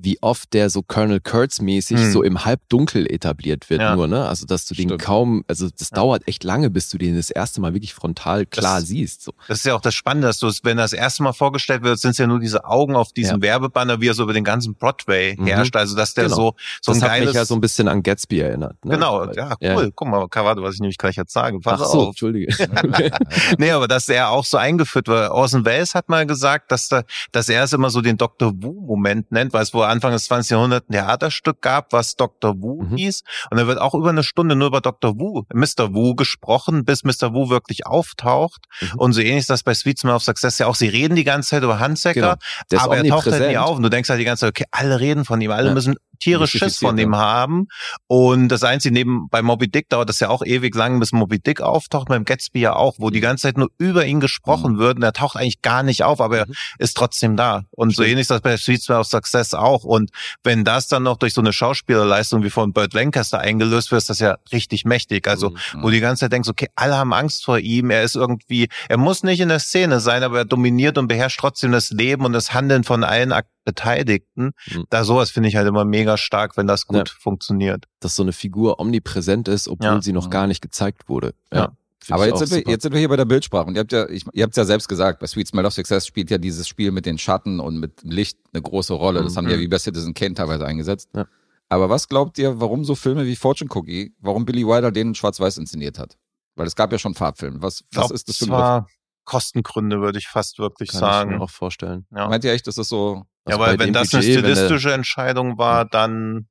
wie 0.00 0.18
oft 0.22 0.52
der 0.54 0.70
so 0.70 0.82
Colonel 0.82 1.20
Kurtz 1.20 1.60
mäßig 1.60 1.96
Mhm. 1.98 2.12
so 2.12 2.22
im 2.22 2.44
Halbdunkel 2.44 3.06
etabliert 3.12 3.68
wird 3.68 3.80
Ja. 3.80 3.96
nur, 3.96 4.06
ne? 4.06 4.26
Also 4.28 4.46
dass 4.46 4.64
du 4.66 4.74
den 4.74 4.88
Stimmt. 4.88 5.02
kaum, 5.02 5.44
also 5.48 5.68
das 5.76 5.90
Ja. 5.90 5.96
dauert 5.96 6.26
echt 6.28 6.44
lange, 6.44 6.70
bis 6.70 6.88
du 6.90 6.98
den 6.98 7.16
das 7.16 7.30
erste 7.30 7.60
Mal 7.60 7.74
wirklich 7.74 7.94
frontal 7.94 8.46
klar 8.46 8.78
Das- 8.80 8.88
siehst. 8.88 9.22
So. 9.22 9.32
Das 9.48 9.58
ist 9.58 9.66
ja 9.66 9.74
auch 9.74 9.80
das 9.80 9.94
Spannende, 9.94 10.28
dass 10.28 10.38
du 10.38 10.46
es, 10.46 10.62
wenn 10.64 10.76
das 10.76 10.92
erste 10.92 11.22
Mal 11.22 11.32
vorgestellt 11.32 11.82
wird, 11.82 11.98
sind 11.98 12.12
es 12.12 12.18
ja 12.18 12.26
nur 12.26 12.38
diese 12.40 12.64
Augen 12.64 12.94
auf 12.96 13.12
diesem 13.12 13.42
Werbebanner, 13.42 14.00
wie 14.00 14.08
er 14.08 14.14
so 14.14 14.22
über 14.22 14.32
den 14.32 14.44
ganzen 14.44 14.74
Broadway 14.74 15.34
Mhm. 15.38 15.46
herrscht. 15.46 15.74
Also 15.76 15.96
dass 15.96 16.14
der 16.14 16.24
Genau. 16.24 16.36
so, 16.36 16.54
so 16.80 16.92
das 16.92 17.02
ein 17.02 17.02
hat 17.02 17.10
mich 17.10 17.20
geiles... 17.20 17.34
ja 17.34 17.44
so 17.44 17.54
ein 17.54 17.60
bisschen 17.60 17.88
an 17.88 18.02
Gatsby 18.02 18.40
erinnert. 18.40 18.76
Ne? 18.84 18.94
Genau, 18.94 19.30
ja, 19.32 19.56
cool. 19.60 19.90
Guck 19.94 20.08
mal, 20.08 20.28
Kawade, 20.28 20.62
was 20.62 20.74
ich 20.74 20.80
nämlich 20.80 20.98
gleich 20.98 21.16
jetzt 21.16 21.32
sage. 21.32 21.58
Pass 21.60 21.80
Ach 21.82 21.86
so, 21.86 22.00
auf. 22.02 22.08
Entschuldige. 22.10 22.54
Nee, 23.58 23.70
aber 23.72 23.88
dass 23.88 24.08
er 24.08 24.30
auch 24.30 24.44
so 24.44 24.56
eingeführt 24.56 25.08
wird. 25.08 25.30
Orson 25.30 25.64
Welles 25.64 25.94
hat 25.94 26.08
mal 26.08 26.26
gesagt, 26.26 26.70
dass, 26.72 26.88
da, 26.88 27.02
dass 27.32 27.48
er 27.48 27.64
es 27.64 27.72
immer 27.72 27.90
so 27.90 28.00
den 28.00 28.16
Dr. 28.16 28.52
Wu-Moment 28.62 29.32
nennt, 29.32 29.52
weil 29.52 29.62
es 29.62 29.74
wohl 29.74 29.84
Anfang 29.88 30.12
des 30.12 30.24
20. 30.26 30.50
Jahrhunderts 30.52 30.88
ein 30.88 30.92
Theaterstück 30.92 31.60
gab, 31.62 31.92
was 31.92 32.16
Dr. 32.16 32.54
Wu 32.60 32.82
Mhm. 32.82 32.96
hieß. 32.96 33.22
Und 33.50 33.58
da 33.58 33.66
wird 33.66 33.78
auch 33.80 33.94
über 33.94 34.10
eine 34.10 34.22
Stunde 34.22 34.54
nur 34.56 34.68
über 34.68 34.80
Dr. 34.80 35.18
Wu, 35.18 35.42
Mr. 35.52 35.94
Wu 35.94 36.14
gesprochen, 36.14 36.84
bis 36.84 37.04
Mr. 37.04 37.32
Wu 37.34 37.48
wirklich 37.50 37.86
auftaucht. 37.86 38.64
Mhm. 38.80 38.98
Und 38.98 39.12
so 39.14 39.20
ähnlich 39.20 39.38
ist 39.38 39.50
das 39.50 39.62
bei 39.62 39.74
Sweet 39.74 39.98
Smell 39.98 40.14
of 40.14 40.22
Success 40.22 40.58
ja 40.58 40.66
auch. 40.66 40.74
Sie 40.76 40.88
reden 40.88 41.16
die 41.16 41.24
ganze 41.24 41.50
Zeit 41.50 41.62
über 41.62 41.78
Handsäcker, 41.80 42.38
Genau. 42.70 42.82
Aber 42.82 42.96
er 42.96 43.04
taucht 43.04 43.26
halt 43.30 43.48
nie 43.48 43.56
auf. 43.58 43.76
Und 43.76 43.82
du 43.82 43.90
denkst 43.90 44.08
halt 44.08 44.20
die 44.20 44.24
ganze 44.24 44.42
Zeit, 44.46 44.50
okay, 44.50 44.64
alle 44.70 45.00
reden 45.00 45.24
von 45.24 45.40
ihm, 45.40 45.50
alle 45.50 45.68
Ja. 45.68 45.74
müssen 45.74 45.96
tierisch 46.20 46.50
Schiss 46.50 46.78
von 46.78 46.98
ihm 46.98 47.12
ja. 47.12 47.18
haben. 47.20 47.68
Und 48.08 48.48
das 48.48 48.64
Einzige 48.64 48.92
neben, 48.92 49.28
bei 49.30 49.40
Moby 49.40 49.70
Dick 49.70 49.88
dauert 49.88 50.08
das 50.08 50.18
ja 50.18 50.28
auch 50.30 50.44
ewig 50.44 50.74
lang, 50.74 50.98
bis 50.98 51.12
Moby 51.12 51.38
Dick 51.38 51.60
auftaucht, 51.60 52.08
beim 52.08 52.24
Gatsby 52.24 52.60
ja 52.60 52.74
auch, 52.74 52.94
wo 52.98 53.10
die 53.10 53.18
Mhm. 53.18 53.22
ganze 53.22 53.42
Zeit 53.42 53.56
nur 53.56 53.68
über 53.78 54.04
ihn 54.04 54.18
gesprochen 54.18 54.78
wird 54.78 54.96
und 54.96 55.02
er 55.04 55.12
taucht 55.12 55.36
eigentlich 55.36 55.62
gar 55.62 55.84
nicht 55.84 56.02
auf, 56.02 56.20
aber 56.20 56.38
er 56.38 56.48
Mhm. 56.48 56.54
ist 56.78 56.96
trotzdem 56.96 57.36
da. 57.36 57.62
Und 57.70 57.90
so 57.90 58.02
Stimmt. 58.02 58.08
ähnlich 58.08 58.22
ist 58.22 58.30
das 58.32 58.40
bei 58.40 58.56
Sweet 58.56 58.82
Smell 58.82 58.98
of 58.98 59.06
Success 59.06 59.54
auch. 59.54 59.77
Und 59.84 60.10
wenn 60.42 60.64
das 60.64 60.88
dann 60.88 61.02
noch 61.02 61.16
durch 61.16 61.34
so 61.34 61.40
eine 61.40 61.52
Schauspielerleistung 61.52 62.42
wie 62.42 62.50
von 62.50 62.72
Burt 62.72 62.92
Lancaster 62.94 63.38
eingelöst 63.40 63.90
wird, 63.90 63.98
ist 63.98 64.10
das 64.10 64.18
ja 64.18 64.36
richtig 64.52 64.84
mächtig. 64.84 65.26
Also, 65.28 65.50
Mhm. 65.50 65.56
wo 65.82 65.86
du 65.88 65.92
die 65.92 66.00
ganze 66.00 66.20
Zeit 66.20 66.32
denkst, 66.32 66.48
okay, 66.48 66.68
alle 66.74 66.96
haben 66.96 67.12
Angst 67.12 67.44
vor 67.44 67.58
ihm, 67.58 67.90
er 67.90 68.02
ist 68.02 68.16
irgendwie, 68.16 68.68
er 68.88 68.98
muss 68.98 69.22
nicht 69.22 69.40
in 69.40 69.48
der 69.48 69.58
Szene 69.58 70.00
sein, 70.00 70.22
aber 70.22 70.38
er 70.38 70.44
dominiert 70.44 70.98
und 70.98 71.08
beherrscht 71.08 71.40
trotzdem 71.40 71.72
das 71.72 71.90
Leben 71.90 72.24
und 72.24 72.32
das 72.32 72.54
Handeln 72.54 72.84
von 72.84 73.04
allen 73.04 73.32
Ak- 73.32 73.46
Beteiligten. 73.64 74.52
Mhm. 74.70 74.84
Da 74.88 75.04
sowas 75.04 75.30
finde 75.30 75.50
ich 75.50 75.56
halt 75.56 75.68
immer 75.68 75.84
mega 75.84 76.16
stark, 76.16 76.56
wenn 76.56 76.66
das 76.66 76.86
gut 76.86 77.08
Ja. 77.08 77.14
funktioniert. 77.20 77.84
dass 78.00 78.14
so 78.14 78.22
eine 78.22 78.32
Figur 78.32 78.78
omnipräsent 78.78 79.48
ist, 79.48 79.66
obwohl 79.66 79.86
Ja. 79.88 80.00
sie 80.02 80.12
noch 80.12 80.30
gar 80.30 80.46
nicht 80.46 80.62
gezeigt 80.62 81.08
wurde. 81.08 81.34
Ja. 81.52 81.62
Find 81.64 81.77
Aber 82.10 82.26
ich 82.26 82.34
jetzt 82.34 82.48
sind, 82.48 82.66
wir, 82.66 82.72
jetzt 82.72 82.82
sind 82.82 82.92
wir 82.92 82.98
hier 83.00 83.08
bei 83.08 83.16
der 83.16 83.24
Bildsprache 83.24 83.66
und 83.66 83.74
ihr 83.74 83.80
habt 83.80 83.92
ja, 83.92 84.08
ich, 84.08 84.24
ihr 84.32 84.44
habt 84.44 84.56
ja 84.56 84.64
selbst 84.64 84.88
gesagt, 84.88 85.20
bei 85.20 85.26
Sweet 85.26 85.48
Smell 85.48 85.66
of 85.66 85.72
Success 85.74 86.06
spielt 86.06 86.30
ja 86.30 86.38
dieses 86.38 86.66
Spiel 86.68 86.90
mit 86.92 87.06
den 87.06 87.18
Schatten 87.18 87.60
und 87.60 87.78
mit 87.78 88.02
Licht 88.02 88.38
eine 88.52 88.62
große 88.62 88.94
Rolle. 88.94 89.22
Das 89.22 89.32
Mhm. 89.32 89.36
haben 89.38 89.46
die 89.48 89.52
ja 89.54 89.58
wie 89.60 89.68
bei 89.68 89.78
Citizen 89.78 90.14
Kane 90.14 90.34
teilweise 90.34 90.64
eingesetzt. 90.64 91.10
Ja. 91.14 91.26
Aber 91.68 91.90
was 91.90 92.08
glaubt 92.08 92.38
ihr, 92.38 92.60
warum 92.60 92.84
so 92.84 92.94
Filme 92.94 93.26
wie 93.26 93.36
Fortune 93.36 93.68
Cookie, 93.74 94.14
warum 94.20 94.46
Billy 94.46 94.66
Wilder 94.66 94.90
den 94.90 95.08
in 95.08 95.14
Schwarz-Weiß 95.14 95.58
inszeniert 95.58 95.98
hat? 95.98 96.16
Weil 96.54 96.66
es 96.66 96.74
gab 96.76 96.90
ja 96.92 96.98
schon 96.98 97.14
Farbfilme. 97.14 97.60
Was, 97.62 97.82
was 97.82 97.90
Glaub, 97.90 98.10
ist 98.12 98.28
das 98.28 98.38
für 98.38 98.44
es 98.44 98.50
ein 98.50 98.52
war 98.52 98.88
Kostengründe, 99.24 100.00
würde 100.00 100.18
ich 100.18 100.28
fast 100.28 100.58
wirklich 100.58 100.88
Kann 100.90 100.96
ich 100.96 101.00
sagen. 101.00 101.30
mir 101.32 101.40
auch 101.42 101.50
vorstellen. 101.50 102.06
ja. 102.16 102.28
Meint 102.28 102.44
ihr 102.44 102.52
echt, 102.52 102.66
dass 102.66 102.76
das 102.76 102.88
so, 102.88 103.24
ja, 103.46 103.56
Also 103.56 103.60
weil 103.60 103.78
wenn 103.78 103.92
das 103.92 104.10
Budget, 104.10 104.38
eine 104.38 104.38
stilistische 104.54 104.92
Entscheidung 104.92 105.58
war, 105.58 105.84
dann 105.84 106.48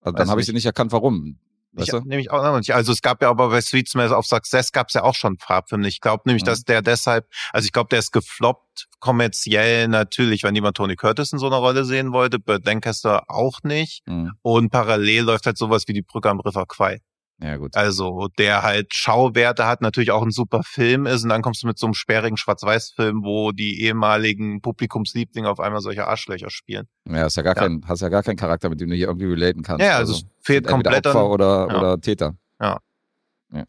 also 0.00 0.16
dann 0.16 0.28
habe 0.28 0.40
ich 0.40 0.46
sie 0.46 0.52
nicht 0.52 0.66
erkannt, 0.66 0.90
warum. 0.92 1.38
Weißt 1.78 1.92
ich, 1.94 2.04
nämlich 2.04 2.30
auch 2.30 2.42
noch 2.42 2.56
nicht. 2.58 2.74
Also 2.74 2.92
es 2.92 3.02
gab 3.02 3.22
ja 3.22 3.30
aber 3.30 3.48
bei 3.50 3.60
Sweet 3.60 3.88
Smells 3.88 4.12
of 4.12 4.26
Success 4.26 4.72
gab 4.72 4.88
es 4.88 4.94
ja 4.94 5.02
auch 5.02 5.14
schon 5.14 5.38
Farbfilme. 5.38 5.88
Ich 5.88 6.00
glaube 6.00 6.22
nämlich, 6.26 6.42
Mhm. 6.42 6.46
dass 6.46 6.64
der 6.64 6.82
deshalb, 6.82 7.26
also 7.52 7.66
ich 7.66 7.72
glaube, 7.72 7.88
der 7.90 7.98
ist 8.00 8.12
gefloppt 8.12 8.86
kommerziell 9.00 9.88
natürlich, 9.88 10.42
wenn 10.42 10.54
jemand 10.54 10.76
Tony 10.76 10.96
Curtis 10.96 11.32
in 11.32 11.38
so 11.38 11.46
einer 11.46 11.56
Rolle 11.56 11.84
sehen 11.84 12.12
wollte, 12.12 12.38
Burt 12.38 12.64
Lancaster 12.64 13.24
auch 13.28 13.62
nicht. 13.62 14.06
Mhm. 14.06 14.32
Und 14.42 14.70
parallel 14.70 15.22
läuft 15.24 15.46
halt 15.46 15.58
sowas 15.58 15.84
wie 15.86 15.92
die 15.92 16.02
Brücke 16.02 16.30
am 16.30 16.40
River 16.40 16.66
Kwai. 16.66 17.00
Ja, 17.40 17.56
gut. 17.56 17.76
Also 17.76 18.28
der 18.36 18.62
halt 18.64 18.94
Schauwerte 18.94 19.64
hat, 19.66 19.80
natürlich 19.80 20.10
auch 20.10 20.22
ein 20.22 20.32
super 20.32 20.62
Film 20.64 21.06
ist 21.06 21.22
und 21.22 21.28
dann 21.28 21.40
kommst 21.40 21.62
du 21.62 21.68
mit 21.68 21.78
so 21.78 21.86
einem 21.86 21.94
sperrigen 21.94 22.36
Schwarz-Weiß-Film, 22.36 23.22
wo 23.22 23.52
die 23.52 23.82
ehemaligen 23.82 24.60
Publikumslieblinge 24.60 25.48
auf 25.48 25.60
einmal 25.60 25.80
solche 25.80 26.08
Arschlöcher 26.08 26.50
spielen. 26.50 26.88
Ja, 27.08 27.18
hast 27.22 27.36
ja 27.36 27.42
gar 27.42 27.54
Ja. 27.54 27.62
keinen, 27.62 27.86
hast 27.86 28.00
ja 28.02 28.08
gar 28.08 28.24
keinen 28.24 28.36
Charakter, 28.36 28.68
mit 28.68 28.80
dem 28.80 28.90
du 28.90 28.96
hier 28.96 29.06
irgendwie 29.06 29.26
relaten 29.26 29.62
kannst. 29.62 29.84
Ja, 29.84 29.96
also 29.98 30.14
es 30.14 30.24
fehlt 30.40 30.66
komplett 30.66 31.06
an- 31.06 31.12
Opfer 31.14 31.30
oder, 31.30 31.68
Ja. 31.70 31.78
oder 31.78 32.00
Täter. 32.00 32.34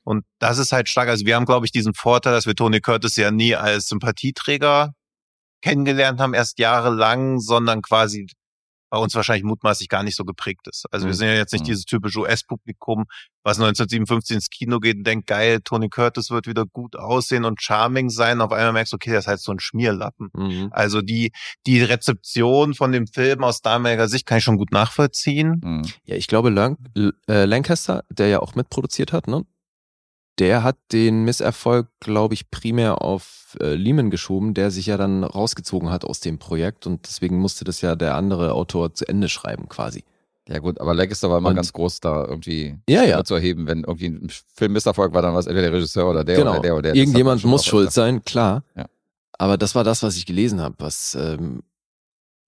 Und 0.04 0.26
das 0.40 0.58
ist 0.58 0.74
halt 0.74 0.90
stark. 0.90 1.08
Also 1.08 1.26
wir 1.26 1.38
haben, 1.38 1.46
glaube 1.46 1.66
ich, 1.66 1.72
diesen 1.72 1.94
Vorteil, 1.94 2.34
dass 2.34 2.46
wir 2.46 2.54
Tony 2.54 2.82
Curtis 2.82 3.16
ja 3.16 3.32
nie 3.32 3.56
als 3.56 3.88
Sympathieträger 3.88 4.94
kennengelernt 5.62 6.20
haben, 6.20 6.34
erst 6.34 6.60
jahrelang, 6.60 7.40
sondern 7.40 7.82
quasi 7.82 8.28
bei 8.90 8.98
uns 8.98 9.14
wahrscheinlich 9.16 9.44
mutmaßlich 9.44 9.88
gar 9.90 10.04
nicht 10.04 10.16
so 10.16 10.26
geprägt 10.26 10.68
ist. 10.68 10.86
Also 10.92 11.06
wir 11.06 11.14
Mhm. 11.14 11.18
sind 11.18 11.28
ja 11.28 11.34
jetzt 11.36 11.54
nicht 11.54 11.62
Mhm. 11.62 11.66
dieses 11.68 11.86
typische 11.86 12.20
US-Publikum, 12.22 13.06
was 13.44 13.58
1957 13.60 14.36
ins 14.36 14.50
Kino 14.50 14.80
geht 14.80 14.98
und 14.98 15.04
denkt, 15.06 15.28
geil, 15.28 15.60
Tony 15.64 15.90
Curtis 15.90 16.30
wird 16.32 16.48
wieder 16.48 16.66
gut 16.66 16.96
aussehen 16.96 17.46
und 17.46 17.62
charming 17.62 18.10
sein. 18.10 18.42
Auf 18.42 18.52
einmal 18.52 18.74
merkst 18.74 18.94
du, 18.94 18.96
okay, 18.96 19.12
das 19.12 19.26
ist 19.26 19.28
halt 19.28 19.40
so 19.42 19.52
ein 19.52 19.60
Schmierlappen. 19.60 20.30
Mhm. 20.34 20.70
Also 20.72 21.02
die, 21.02 21.32
die 21.68 21.82
Rezeption 21.82 22.74
von 22.74 22.92
dem 22.92 23.08
Film 23.08 23.44
aus 23.44 23.62
damaliger 23.62 24.08
Sicht 24.08 24.26
kann 24.26 24.40
ich 24.40 24.44
schon 24.44 24.58
gut 24.58 24.72
nachvollziehen. 24.72 25.62
Mhm. 25.64 25.82
Ja, 26.06 26.16
ich 26.16 26.28
glaube, 26.28 26.50
Lang 26.50 26.78
L- 26.96 27.14
äh, 27.28 27.46
Lancaster, 27.46 28.04
der 28.10 28.28
ja 28.28 28.40
auch 28.40 28.56
mitproduziert 28.56 29.14
hat, 29.14 29.28
ne? 29.28 29.44
Der 30.40 30.64
hat 30.64 30.78
den 30.94 31.24
Misserfolg, 31.26 31.88
glaube 32.00 32.34
ich, 32.34 32.50
primär 32.50 33.02
auf 33.02 33.58
äh, 33.60 33.74
Lehman 33.76 34.10
geschoben, 34.10 34.54
der 34.54 34.72
sich 34.72 34.86
ja 34.86 34.96
dann 34.96 35.24
rausgezogen 35.26 35.90
hat 35.90 36.06
aus 36.06 36.22
dem 36.22 36.40
Projekt 36.40 36.88
und 36.88 37.06
deswegen 37.08 37.38
musste 37.38 37.66
das 37.66 37.82
ja 37.82 37.96
der 37.96 38.16
andere 38.16 38.54
Autor 38.54 38.94
zu 38.94 39.06
Ende 39.08 39.28
schreiben, 39.28 39.68
quasi. 39.68 40.04
Ja 40.48 40.60
gut, 40.60 40.80
aber 40.80 40.94
Lancaster 40.96 41.30
war 41.30 41.38
immer 41.40 41.50
Und- 41.50 41.56
ganz 41.56 41.74
groß 41.74 42.00
da 42.00 42.26
irgendwie 42.26 42.78
Ja, 42.90 43.04
ja. 43.04 43.24
zu 43.24 43.36
erheben, 43.36 43.68
wenn 43.68 43.80
irgendwie 43.84 44.08
ein 44.08 44.30
Film 44.56 44.74
Misserfolg 44.74 45.14
war, 45.14 45.22
dann 45.22 45.34
war 45.34 45.40
es 45.40 45.46
entweder 45.46 45.70
der 45.70 45.78
Regisseur 45.78 46.10
oder 46.10 46.24
der 46.24 46.38
genau. 46.38 46.52
oder 46.54 46.60
der 46.62 46.74
oder 46.74 46.82
der. 46.84 46.96
Irgendjemand 46.96 47.44
muss 47.44 47.66
schuld 47.66 47.92
sein, 47.92 48.24
klar. 48.24 48.64
Ja. 48.76 48.86
Aber 49.38 49.58
das 49.58 49.76
war 49.76 49.84
das, 49.84 50.02
was 50.04 50.16
ich 50.18 50.26
gelesen 50.26 50.60
habe, 50.62 50.76
was, 50.80 51.16
ähm, 51.16 51.62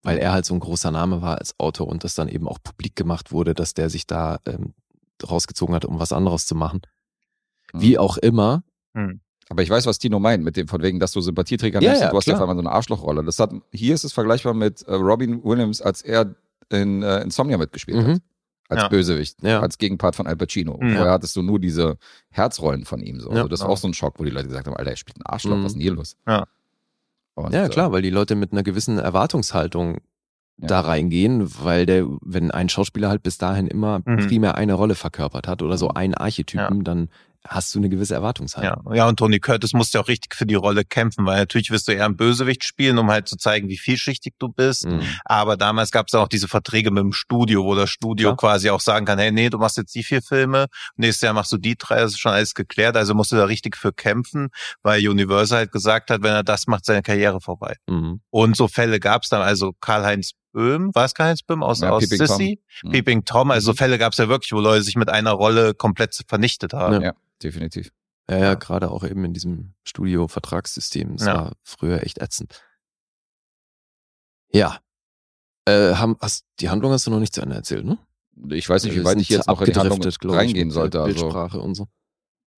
weil 0.02 0.18
er 0.18 0.32
halt 0.32 0.44
so 0.46 0.54
ein 0.54 0.60
großer 0.60 0.90
Name 0.90 1.22
war 1.22 1.38
als 1.38 1.54
Autor 1.58 1.86
und 1.88 2.02
das 2.04 2.14
dann 2.14 2.28
eben 2.28 2.48
auch 2.48 2.58
publik 2.62 2.96
gemacht 2.96 3.30
wurde, 3.32 3.54
dass 3.54 3.74
der 3.74 3.88
sich 3.88 4.06
da 4.06 4.40
ähm, 4.46 4.74
rausgezogen 5.28 5.74
hat, 5.74 5.84
um 5.84 6.00
was 6.00 6.12
anderes 6.12 6.46
zu 6.46 6.54
machen. 6.56 6.80
Mhm. 7.72 7.80
Wie 7.80 7.98
auch 7.98 8.16
immer. 8.18 8.62
Aber 9.48 9.62
ich 9.62 9.70
weiß, 9.70 9.86
was 9.86 9.98
Tino 9.98 10.18
meint, 10.18 10.44
mit 10.44 10.56
dem 10.56 10.68
von 10.68 10.82
wegen, 10.82 10.98
dass 11.00 11.12
du 11.12 11.20
Sympathieträger 11.20 11.80
Ja, 11.82 11.90
nimmst 11.90 12.00
ja, 12.02 12.06
und 12.08 12.12
du 12.12 12.16
hast 12.18 12.26
ja 12.26 12.32
klar. 12.34 12.44
auf 12.44 12.48
einmal 12.50 12.62
so 12.62 12.68
eine 12.68 12.74
Arschlochrolle. 12.74 13.24
Das 13.24 13.38
hat, 13.38 13.52
hier 13.72 13.94
ist 13.94 14.04
es 14.04 14.12
vergleichbar 14.12 14.54
mit 14.54 14.82
äh, 14.82 14.94
Robin 14.94 15.42
Williams, 15.44 15.82
als 15.82 16.02
er 16.02 16.34
in 16.70 17.02
äh, 17.02 17.20
Insomnia 17.22 17.58
mitgespielt 17.58 17.98
Mhm. 18.06 18.12
hat. 18.14 18.20
Als 18.68 18.82
Ja. 18.82 18.88
Bösewicht, 18.88 19.42
Ja. 19.42 19.60
als 19.60 19.76
Gegenpart 19.76 20.16
von 20.16 20.26
Al 20.26 20.36
Pacino. 20.36 20.78
Mhm. 20.80 20.94
Vorher 20.94 21.12
hattest 21.12 21.36
du 21.36 21.42
nur 21.42 21.58
diese 21.60 21.98
Herzrollen 22.30 22.86
von 22.86 23.00
ihm. 23.00 23.20
So. 23.20 23.28
Ja, 23.30 23.36
also 23.36 23.48
das 23.48 23.60
ist 23.60 23.66
auch 23.66 23.76
so 23.76 23.88
ein 23.88 23.92
Schock, 23.94 24.18
wo 24.18 24.24
die 24.24 24.30
Leute 24.30 24.48
gesagt 24.48 24.66
haben, 24.66 24.76
Alter, 24.76 24.90
er 24.92 24.96
spielt 24.96 25.18
ein 25.18 25.26
Arschloch, 25.26 25.56
Mhm. 25.56 25.60
was 25.64 25.66
ist 25.68 25.74
denn 25.74 25.82
hier 25.82 25.92
los? 25.94 26.16
Ja. 26.26 26.46
Und, 27.34 27.52
Ja, 27.52 27.64
äh, 27.66 27.68
klar, 27.68 27.92
weil 27.92 28.00
die 28.02 28.10
Leute 28.10 28.34
mit 28.34 28.52
einer 28.52 28.62
gewissen 28.62 28.98
Erwartungshaltung 28.98 29.98
Ja. 30.58 30.68
da 30.68 30.80
reingehen, 30.80 31.50
weil 31.62 31.84
der, 31.86 32.06
wenn 32.22 32.50
ein 32.50 32.68
Schauspieler 32.70 33.08
halt 33.10 33.22
bis 33.22 33.36
dahin 33.36 33.66
immer 33.66 34.00
Mhm. 34.06 34.26
primär 34.28 34.54
eine 34.56 34.74
Rolle 34.74 34.94
verkörpert 34.94 35.48
hat 35.48 35.60
oder 35.62 35.76
so 35.76 35.86
Mhm. 35.88 35.96
einen 35.96 36.14
Archetypen, 36.14 36.84
dann 36.84 37.08
hast 37.46 37.74
du 37.74 37.78
eine 37.78 37.88
gewisse 37.88 38.14
Erwartungshaltung. 38.14 38.92
Ja, 38.92 38.96
ja, 38.96 39.08
und 39.08 39.18
Tony 39.18 39.40
Curtis 39.40 39.72
musste 39.72 40.00
auch 40.00 40.08
richtig 40.08 40.34
für 40.34 40.46
die 40.46 40.54
Rolle 40.54 40.84
kämpfen, 40.84 41.26
weil 41.26 41.38
natürlich 41.38 41.70
wirst 41.70 41.88
du 41.88 41.92
eher 41.92 42.04
ein 42.04 42.16
Bösewicht 42.16 42.64
spielen, 42.64 42.98
um 42.98 43.10
halt 43.10 43.28
zu 43.28 43.36
zeigen, 43.36 43.68
wie 43.68 43.76
vielschichtig 43.76 44.34
du 44.38 44.48
bist. 44.48 44.86
Mhm. 44.86 45.02
Aber 45.24 45.56
damals 45.56 45.90
gab 45.90 46.06
es 46.08 46.14
auch 46.14 46.28
diese 46.28 46.48
Verträge 46.48 46.90
mit 46.90 47.02
dem 47.02 47.12
Studio, 47.12 47.64
wo 47.64 47.74
das 47.74 47.90
Studio 47.90 48.36
Klar. 48.36 48.52
quasi 48.52 48.70
auch 48.70 48.80
sagen 48.80 49.06
kann, 49.06 49.18
hey, 49.18 49.32
nee, 49.32 49.50
du 49.50 49.58
machst 49.58 49.76
jetzt 49.76 49.94
die 49.94 50.04
vier 50.04 50.22
Filme, 50.22 50.66
nächstes 50.96 51.22
Jahr 51.22 51.34
machst 51.34 51.52
du 51.52 51.58
die 51.58 51.76
drei, 51.76 51.96
das 51.96 52.12
ist 52.12 52.20
schon 52.20 52.32
alles 52.32 52.54
geklärt. 52.54 52.96
Also 52.96 53.14
musst 53.14 53.32
du 53.32 53.36
da 53.36 53.44
richtig 53.44 53.76
für 53.76 53.92
kämpfen, 53.92 54.48
weil 54.82 55.06
Universal 55.06 55.58
halt 55.58 55.72
gesagt 55.72 56.10
hat, 56.10 56.22
wenn 56.22 56.32
er 56.34 56.44
das 56.44 56.66
macht, 56.66 56.84
seine 56.84 57.02
Karriere 57.02 57.40
vorbei. 57.40 57.76
Mhm. 57.88 58.20
Und 58.30 58.56
so 58.56 58.68
Fälle 58.68 59.00
gab 59.00 59.24
es 59.24 59.28
dann, 59.28 59.42
also 59.42 59.72
Karl-Heinz 59.80 60.32
Böhm, 60.52 60.90
war 60.94 61.06
es 61.06 61.14
Karl-Heinz 61.14 61.42
Böhm 61.42 61.62
aus, 61.62 61.80
Ja, 61.80 61.90
aus 61.90 62.02
Peeping 62.02 62.18
Tom. 62.18 62.36
Sissy? 62.36 62.60
Mhm. 62.82 62.90
Peeping 62.90 63.24
Tom, 63.24 63.50
also 63.50 63.72
so 63.72 63.74
Fälle 63.74 63.98
gab 63.98 64.12
es 64.12 64.18
ja 64.18 64.28
wirklich, 64.28 64.52
wo 64.52 64.60
Leute 64.60 64.82
sich 64.82 64.96
mit 64.96 65.08
einer 65.08 65.32
Rolle 65.32 65.74
komplett 65.74 66.18
vernichtet 66.28 66.74
haben. 66.74 67.02
Ja. 67.02 67.14
Definitiv. 67.42 67.92
Ja, 68.30 68.38
ja, 68.38 68.54
gerade 68.54 68.90
auch 68.90 69.04
eben 69.04 69.24
in 69.24 69.32
diesem 69.34 69.74
Studio-Vertragssystem. 69.84 71.16
Das 71.16 71.26
Ja. 71.26 71.34
war 71.34 71.52
früher 71.64 72.02
echt 72.02 72.18
ätzend. 72.18 72.62
Ja. 74.52 74.78
Äh, 75.64 75.94
haben, 75.94 76.16
hast, 76.20 76.44
die 76.60 76.70
Handlung 76.70 76.92
hast 76.92 77.06
du 77.06 77.10
noch 77.10 77.20
nicht 77.20 77.34
zu 77.34 77.40
Ende 77.40 77.56
erzählt, 77.56 77.84
ne? 77.84 77.98
Ich 78.50 78.68
weiß 78.68 78.84
nicht, 78.84 78.94
wie 78.94 78.98
Wir 78.98 79.04
weit 79.04 79.20
ich 79.20 79.28
jetzt 79.28 79.46
noch 79.46 79.60
in 79.60 79.72
die 79.72 79.78
Handlung 79.78 80.00
ich, 80.06 80.16
reingehen 80.24 80.68
der 80.68 80.74
sollte. 80.74 81.00
Also 81.02 81.20
Bildsprache 81.20 81.60
und 81.60 81.74
so. 81.74 81.88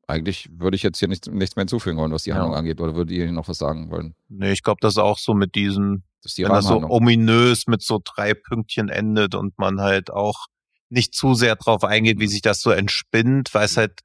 eigentlich 0.07 0.49
würde 0.53 0.77
ich 0.77 0.83
jetzt 0.83 0.99
hier 0.99 1.09
nicht, 1.09 1.27
nichts 1.31 1.57
mehr 1.57 1.63
hinzufügen 1.63 1.97
wollen, 1.99 2.13
was 2.13 2.23
die 2.23 2.31
Ja. 2.31 2.37
Handlung 2.37 2.55
angeht. 2.55 2.81
Oder 2.81 2.95
würdet 2.95 3.11
ihr 3.17 3.31
noch 3.33 3.49
was 3.49 3.59
sagen 3.59 3.91
wollen? 3.91 4.15
Nee, 4.29 4.53
ich 4.53 4.63
glaube, 4.63 4.79
das 4.81 4.95
ist 4.95 4.99
auch 4.99 5.19
so 5.19 5.35
mit 5.35 5.55
diesen 5.55 6.05
Das 6.23 6.33
ist 6.33 6.39
die 6.39 6.45
wenn 6.45 6.53
das 6.53 6.67
so 6.67 6.77
ominös 6.89 7.67
mit 7.67 7.83
so 7.83 8.01
drei 8.03 8.35
Pünktchen 8.35 8.89
endet 8.89 9.35
und 9.35 9.59
man 9.59 9.81
halt 9.81 10.11
auch 10.11 10.47
nicht 10.89 11.15
zu 11.15 11.35
sehr 11.35 11.57
drauf 11.57 11.85
eingeht, 11.85 12.21
wie 12.21 12.29
sich 12.29 12.43
das 12.43 12.61
so 12.61 12.71
entspinnt, 12.71 13.53
weil 13.55 13.65
es 13.65 13.77
halt 13.77 14.01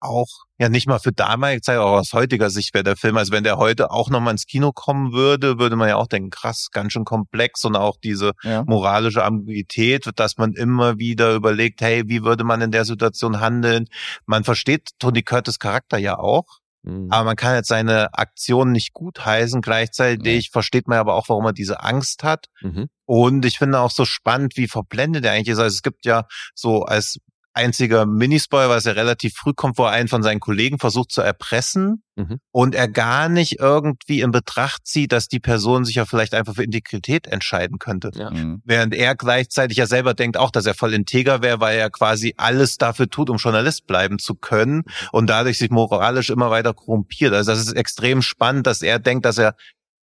auch 0.00 0.28
ja 0.58 0.68
nicht 0.68 0.86
mal 0.86 0.98
für 0.98 1.12
damalige 1.12 1.60
Zeit, 1.62 1.78
auch 1.78 1.98
aus 1.98 2.12
heutiger 2.12 2.50
Sicht 2.50 2.74
wäre 2.74 2.84
der 2.84 2.96
Film, 2.96 3.16
also 3.16 3.32
wenn 3.32 3.44
der 3.44 3.58
heute 3.58 3.90
auch 3.90 4.10
nochmal 4.10 4.32
ins 4.32 4.46
Kino 4.46 4.72
kommen 4.72 5.12
würde, 5.12 5.58
würde 5.58 5.76
man 5.76 5.88
ja 5.88 5.96
auch 5.96 6.06
denken, 6.06 6.30
krass, 6.30 6.68
ganz 6.72 6.92
schön 6.92 7.04
komplex 7.04 7.64
und 7.64 7.76
auch 7.76 7.96
diese 7.96 8.32
ja. 8.42 8.64
moralische 8.64 9.24
Ambiguität, 9.24 10.10
dass 10.16 10.36
man 10.36 10.52
immer 10.52 10.98
wieder 10.98 11.34
überlegt, 11.34 11.80
hey, 11.80 12.02
wie 12.06 12.22
würde 12.22 12.44
man 12.44 12.60
in 12.60 12.70
der 12.70 12.84
Situation 12.84 13.40
handeln? 13.40 13.86
Man 14.26 14.44
versteht 14.44 14.90
Tony 14.98 15.22
Curtis 15.22 15.58
Charakter 15.58 15.98
ja 15.98 16.18
auch, 16.18 16.60
Mhm. 16.82 17.08
aber 17.10 17.24
man 17.24 17.36
kann 17.36 17.56
jetzt 17.56 17.68
seine 17.68 18.14
Aktion 18.14 18.72
nicht 18.72 18.92
gutheißen. 18.94 19.60
Gleichzeitig 19.60 20.50
versteht 20.50 20.88
man 20.88 20.98
aber 20.98 21.14
auch, 21.14 21.28
warum 21.28 21.44
er 21.44 21.52
diese 21.52 21.82
Angst 21.82 22.22
hat. 22.22 22.46
Mhm. 22.60 22.88
Und 23.04 23.44
ich 23.44 23.58
finde 23.58 23.80
auch 23.80 23.90
so 23.90 24.04
spannend, 24.04 24.56
wie 24.56 24.68
verblendet 24.68 25.24
er 25.24 25.32
eigentlich 25.32 25.48
ist. 25.48 25.58
Also 25.58 25.74
es 25.74 25.82
gibt 25.82 26.06
ja 26.06 26.26
so 26.54 26.84
als 26.84 27.18
einziger 27.58 28.06
Minispoiler, 28.06 28.70
was 28.70 28.84
ja 28.84 28.92
relativ 28.92 29.34
früh 29.34 29.52
kommt, 29.52 29.78
wo 29.78 29.84
er 29.84 29.90
einen 29.90 30.08
von 30.08 30.22
seinen 30.22 30.40
Kollegen 30.40 30.78
versucht 30.78 31.10
zu 31.10 31.20
erpressen 31.20 32.02
Mhm. 32.18 32.40
und 32.50 32.74
er 32.74 32.88
gar 32.88 33.28
nicht 33.28 33.60
irgendwie 33.60 34.20
in 34.22 34.32
Betracht 34.32 34.86
zieht, 34.86 35.12
dass 35.12 35.28
die 35.28 35.38
Person 35.38 35.84
sich 35.84 35.94
ja 35.94 36.04
vielleicht 36.04 36.34
einfach 36.34 36.56
für 36.56 36.64
Integrität 36.64 37.28
entscheiden 37.28 37.78
könnte. 37.78 38.10
Ja. 38.14 38.30
Mhm. 38.30 38.60
Während 38.64 38.92
er 38.94 39.14
gleichzeitig 39.14 39.76
ja 39.76 39.86
selber 39.86 40.14
denkt 40.14 40.36
auch, 40.36 40.50
dass 40.50 40.66
er 40.66 40.74
voll 40.74 40.94
integer 40.94 41.42
wäre, 41.42 41.60
weil 41.60 41.78
er 41.78 41.90
quasi 41.90 42.34
alles 42.36 42.76
dafür 42.76 43.08
tut, 43.08 43.30
um 43.30 43.36
Journalist 43.36 43.86
bleiben 43.86 44.18
zu 44.18 44.34
können 44.34 44.82
und 45.12 45.30
dadurch 45.30 45.58
sich 45.58 45.70
moralisch 45.70 46.30
immer 46.30 46.50
weiter 46.50 46.74
korrumpiert. 46.74 47.32
Also 47.32 47.52
das 47.52 47.60
ist 47.60 47.76
extrem 47.76 48.20
spannend, 48.20 48.66
dass 48.66 48.82
er 48.82 48.98
denkt, 48.98 49.24
dass 49.24 49.38
er 49.38 49.54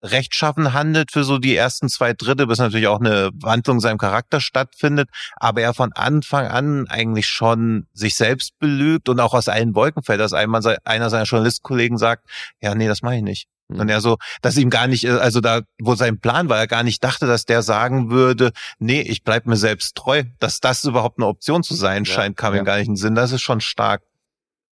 rechtschaffen 0.02 0.72
handelt 0.72 1.10
für 1.12 1.24
so 1.24 1.38
die 1.38 1.56
ersten 1.56 1.88
zwei 1.88 2.12
Drittel, 2.12 2.46
bis 2.46 2.58
natürlich 2.58 2.86
auch 2.86 3.00
eine 3.00 3.30
Wandlung 3.34 3.76
in 3.76 3.80
seinem 3.80 3.98
Charakter 3.98 4.40
stattfindet, 4.40 5.08
aber 5.36 5.60
er 5.62 5.74
von 5.74 5.92
Anfang 5.92 6.46
an 6.46 6.86
eigentlich 6.88 7.26
schon 7.26 7.86
sich 7.92 8.14
selbst 8.14 8.58
belügt 8.58 9.08
und 9.08 9.20
auch 9.20 9.34
aus 9.34 9.48
allen 9.48 9.74
Wolken 9.74 10.02
fällt, 10.02 10.20
dass 10.20 10.32
einmal 10.32 10.78
einer 10.84 11.10
seiner 11.10 11.24
Journalistkollegen 11.24 11.98
sagt, 11.98 12.28
ja, 12.60 12.74
nee, 12.74 12.88
das 12.88 13.02
mache 13.02 13.16
ich 13.16 13.22
nicht. 13.22 13.48
Mhm. 13.70 13.80
Und 13.80 13.88
er 13.88 14.00
so, 14.00 14.16
dass 14.42 14.56
ihm 14.56 14.70
gar 14.70 14.86
nicht, 14.86 15.08
also 15.08 15.40
da, 15.40 15.62
wo 15.80 15.94
sein 15.94 16.18
Plan 16.18 16.48
war, 16.48 16.58
er 16.58 16.66
gar 16.66 16.82
nicht 16.82 17.02
dachte, 17.02 17.26
dass 17.26 17.44
der 17.44 17.62
sagen 17.62 18.10
würde, 18.10 18.52
nee, 18.78 19.00
ich 19.00 19.22
bleib 19.22 19.46
mir 19.46 19.56
selbst 19.56 19.96
treu. 19.96 20.24
Dass 20.38 20.60
das 20.60 20.84
überhaupt 20.84 21.18
eine 21.18 21.26
Option 21.26 21.62
zu 21.62 21.74
sein 21.74 22.04
Ja, 22.04 22.12
scheint, 22.12 22.36
kam 22.36 22.54
ja. 22.54 22.60
ihm 22.60 22.64
gar 22.64 22.78
nicht 22.78 22.88
in 22.88 22.94
den 22.94 22.96
Sinn. 22.96 23.14
Das 23.14 23.32
ist 23.32 23.42
schon 23.42 23.60
stark. 23.60 24.02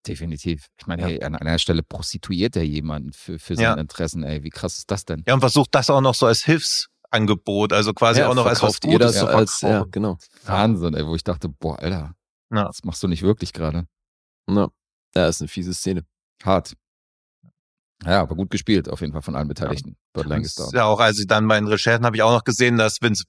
Definitiv. 0.06 0.66
Ich 0.78 0.86
meine, 0.86 1.02
Ja. 1.02 1.08
hey, 1.08 1.22
an 1.24 1.34
einer 1.36 1.58
Stelle 1.58 1.82
prostituiert 1.82 2.56
er 2.56 2.64
jemanden 2.64 3.12
für, 3.12 3.38
für 3.38 3.56
seine 3.56 3.68
Ja. 3.68 3.74
Interessen, 3.74 4.22
ey. 4.22 4.42
Wie 4.42 4.50
krass 4.50 4.78
ist 4.78 4.90
das 4.90 5.04
denn? 5.04 5.22
Ja, 5.26 5.34
und 5.34 5.40
versucht 5.40 5.74
das 5.74 5.90
auch 5.90 6.00
noch 6.00 6.14
so 6.14 6.26
als 6.26 6.44
Hilfsangebot, 6.44 7.72
also 7.72 7.92
quasi 7.92 8.20
Ja, 8.20 8.28
auch 8.28 8.34
noch 8.34 8.46
als 8.46 8.62
was 8.62 8.78
ihr 8.84 8.98
das 8.98 9.18
zu 9.18 9.26
als, 9.26 9.60
ja, 9.60 9.84
genau. 9.90 10.18
Wahnsinn, 10.46 10.94
ey, 10.94 11.06
wo 11.06 11.14
ich 11.14 11.24
dachte, 11.24 11.48
boah, 11.48 11.78
Alter, 11.78 12.14
Ja. 12.52 12.64
das 12.64 12.84
machst 12.84 13.02
du 13.02 13.08
nicht 13.08 13.22
wirklich 13.22 13.52
gerade. 13.52 13.86
Ja. 14.48 14.68
ja, 15.14 15.26
ist 15.28 15.40
eine 15.42 15.48
fiese 15.48 15.74
Szene. 15.74 16.04
Hart. 16.42 16.74
Ja, 18.04 18.22
aber 18.22 18.36
gut 18.36 18.50
gespielt, 18.50 18.88
auf 18.88 19.00
jeden 19.00 19.12
Fall 19.12 19.22
von 19.22 19.34
allen 19.34 19.48
Beteiligten. 19.48 19.96
Ist 20.40 20.72
Ja, 20.72 20.84
auch 20.84 21.00
als 21.00 21.18
ich 21.18 21.26
dann 21.26 21.48
bei 21.48 21.56
den 21.58 21.66
Recherchen 21.66 22.06
habe 22.06 22.16
ich 22.16 22.22
auch 22.22 22.30
noch 22.32 22.44
gesehen, 22.44 22.76
dass 22.78 23.02
Vince 23.02 23.24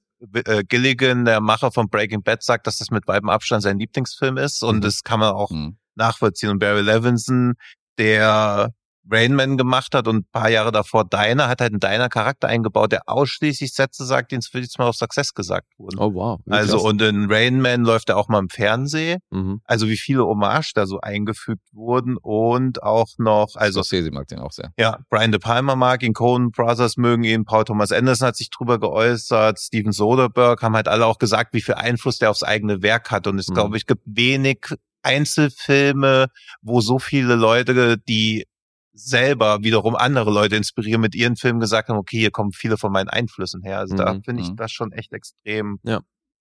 äh, 0.45 0.63
Gilligan, 0.63 1.25
der 1.25 1.41
Macher 1.41 1.71
von 1.71 1.89
Breaking 1.89 2.21
Bad, 2.21 2.43
sagt, 2.43 2.67
dass 2.67 2.77
das 2.77 2.91
mit 2.91 3.07
weitem 3.07 3.29
Abstand 3.29 3.63
sein 3.63 3.79
Lieblingsfilm 3.79 4.37
ist 4.37 4.61
und 4.63 4.77
Mhm. 4.77 4.81
das 4.81 5.03
kann 5.03 5.19
man 5.19 5.31
auch 5.33 5.49
Mhm. 5.49 5.77
Nachvollziehen. 5.99 6.49
Und 6.49 6.59
Barry 6.59 6.81
Levinson, 6.81 7.53
der 7.99 8.73
Rain 9.11 9.33
Man 9.33 9.57
gemacht 9.57 9.95
hat 9.95 10.07
und 10.07 10.17
ein 10.17 10.25
paar 10.31 10.49
Jahre 10.51 10.71
davor 10.71 11.03
Diner, 11.03 11.47
hat 11.47 11.61
halt 11.61 11.71
einen 11.71 11.79
Diner-Charakter 11.79 12.47
eingebaut, 12.47 12.91
der 12.91 13.09
ausschließlich 13.09 13.73
Sätze 13.73 14.05
sagt, 14.05 14.29
die 14.29 14.35
ins 14.35 14.47
Fifty 14.47 14.79
of 14.83 14.95
Success 14.95 15.33
gesagt 15.33 15.65
wurden. 15.79 15.97
Oh 15.97 16.13
wow. 16.13 16.39
Also 16.47 16.77
krass. 16.77 16.85
und 16.85 17.01
in 17.01 17.31
Rain 17.31 17.59
Man 17.59 17.83
läuft 17.85 18.09
er 18.09 18.17
auch 18.17 18.27
mal 18.27 18.37
im 18.37 18.49
Fernsehen. 18.49 19.19
Mhm. 19.31 19.61
Also 19.63 19.87
wie 19.87 19.97
viele 19.97 20.25
Hommage 20.27 20.73
da 20.75 20.85
so 20.85 20.99
eingefügt 21.01 21.63
wurden 21.71 22.17
und 22.17 22.83
auch 22.83 23.07
noch, 23.17 23.55
also 23.55 23.81
Scorsese 23.81 24.11
mag 24.11 24.27
den 24.27 24.39
auch 24.39 24.51
sehr. 24.51 24.71
ja, 24.77 24.99
Brian 25.09 25.31
De 25.31 25.39
Palma 25.39 25.75
mag 25.75 26.03
ihn, 26.03 26.13
Coen 26.13 26.51
Brothers 26.51 26.97
mögen 26.97 27.23
ihn, 27.23 27.45
Paul 27.45 27.63
Thomas 27.63 27.91
Anderson 27.91 28.27
hat 28.27 28.35
sich 28.35 28.51
drüber 28.51 28.79
geäußert, 28.79 29.57
Steven 29.59 29.91
Soderbergh 29.91 30.61
haben 30.61 30.75
halt 30.75 30.87
alle 30.87 31.07
auch 31.07 31.17
gesagt, 31.17 31.55
wie 31.55 31.61
viel 31.61 31.75
Einfluss 31.75 32.19
der 32.19 32.29
aufs 32.29 32.43
eigene 32.43 32.83
Werk 32.83 33.09
hat. 33.09 33.25
Und 33.25 33.39
es 33.39 33.47
Mhm. 33.49 33.53
glaube 33.55 33.77
ich 33.77 33.87
gibt 33.87 34.03
wenig 34.05 34.67
Einzelfilme, 35.03 36.27
wo 36.61 36.81
so 36.81 36.99
viele 36.99 37.35
Leute, 37.35 37.97
die 37.97 38.45
selber 38.93 39.59
wiederum 39.63 39.95
andere 39.95 40.29
Leute 40.31 40.55
inspirieren, 40.55 41.01
mit 41.01 41.15
ihren 41.15 41.35
Filmen 41.37 41.59
gesagt 41.59 41.89
haben, 41.89 41.97
okay, 41.97 42.19
hier 42.19 42.31
kommen 42.31 42.51
viele 42.51 42.77
von 42.77 42.91
meinen 42.91 43.07
Einflüssen 43.07 43.61
her. 43.61 43.79
Also 43.79 43.95
da 43.95 44.13
Mhm, 44.13 44.23
finde 44.23 44.43
ich 44.43 44.49
mhm. 44.49 44.55
das 44.57 44.71
schon 44.71 44.91
echt 44.91 45.13
extrem. 45.13 45.79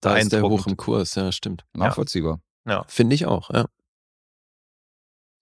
Da 0.01 0.17
ist 0.17 0.31
der 0.33 0.41
hoch 0.43 0.67
im 0.67 0.77
Kurs, 0.77 1.15
ja, 1.15 1.31
stimmt. 1.31 1.65
Nachvollziehbar. 1.73 2.41
Finde 2.87 3.15
ich 3.15 3.25
auch, 3.25 3.49
ja. 3.51 3.65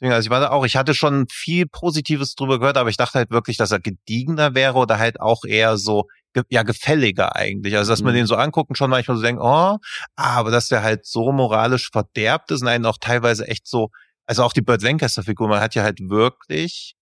Also 0.02 0.28
ich 0.28 0.30
war 0.30 0.40
da 0.40 0.50
auch, 0.50 0.66
ich 0.66 0.76
hatte 0.76 0.94
schon 0.94 1.26
viel 1.30 1.66
Positives 1.66 2.36
drüber 2.36 2.60
gehört, 2.60 2.78
aber 2.78 2.90
ich 2.90 2.98
dachte 2.98 3.18
halt 3.20 3.32
wirklich, 3.32 3.58
dass 3.58 3.72
er 3.72 3.80
gediegener 3.80 4.54
wäre 4.54 4.76
oder 4.76 5.00
halt 5.00 5.20
auch 5.20 5.44
eher 5.44 5.78
so, 5.78 6.06
ja, 6.50 6.62
gefälliger 6.62 7.36
eigentlich. 7.36 7.76
Also, 7.76 7.92
dass 7.92 8.04
man 8.04 8.14
Mhm. 8.14 8.18
den 8.18 8.28
so 8.28 8.36
anguckt 8.36 8.70
und 8.70 8.76
schon 8.76 8.92
manchmal 8.92 9.18
so 9.18 9.24
denkt, 9.24 9.42
oh, 9.44 9.78
aber 10.16 10.52
dass 10.52 10.68
der 10.68 10.84
halt 10.84 11.06
so 11.08 11.32
moralisch 11.32 11.90
verderbt 11.92 12.52
ist 12.52 12.62
und 12.62 12.68
einen 12.68 12.86
auch 12.86 12.98
teilweise 13.02 13.48
echt 13.48 13.66
so, 13.68 13.90
also 14.28 14.44
auch 14.44 14.54
die 14.54 14.62
Burt 14.62 14.84
Lancaster 14.84 15.24
Figur, 15.24 15.48
man 15.48 15.62
hat 15.62 15.74
ja 15.74 15.82
halt 15.82 16.00
wirklich, 16.00 16.94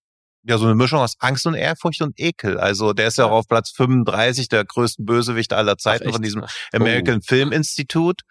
ja, 0.47 0.57
so 0.57 0.65
eine 0.65 0.75
Mischung 0.75 0.99
aus 0.99 1.15
Angst 1.19 1.45
und 1.47 1.55
Ehrfurcht 1.55 2.01
und 2.01 2.17
Ekel. 2.17 2.59
Also, 2.59 2.93
der 2.93 3.07
ist 3.07 3.17
ja 3.17 3.25
auch 3.25 3.31
auf 3.31 3.47
Platz 3.49 3.71
35 3.71 4.47
der 4.47 4.63
größten 4.63 5.03
Bösewichte 5.05 5.57
aller 5.57 5.77
Zeiten 5.77 6.13
von 6.13 6.21
diesem 6.21 6.43
Oh. 6.43 6.47
American 6.71 7.21
Film 7.21 7.51
Institute. 7.51 8.23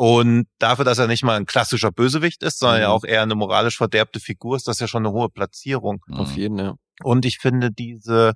Und 0.00 0.46
dafür, 0.60 0.84
dass 0.84 0.98
er 0.98 1.08
nicht 1.08 1.24
mal 1.24 1.36
ein 1.36 1.44
klassischer 1.44 1.90
Bösewicht 1.90 2.44
ist, 2.44 2.60
sondern 2.60 2.80
ja 2.80 2.88
Mhm. 2.88 2.94
auch 2.94 3.04
eher 3.04 3.22
eine 3.22 3.34
moralisch 3.34 3.76
verderbte 3.76 4.20
Figur 4.20 4.54
ist, 4.56 4.68
das 4.68 4.76
ist 4.76 4.80
ja 4.80 4.86
schon 4.86 5.04
eine 5.04 5.12
hohe 5.12 5.28
Platzierung. 5.28 6.04
Auf 6.12 6.30
Mhm. 6.30 6.36
jeden, 6.36 6.58
ja. 6.58 6.74
Und 7.02 7.24
ich 7.24 7.38
finde 7.38 7.72
diese, 7.72 8.34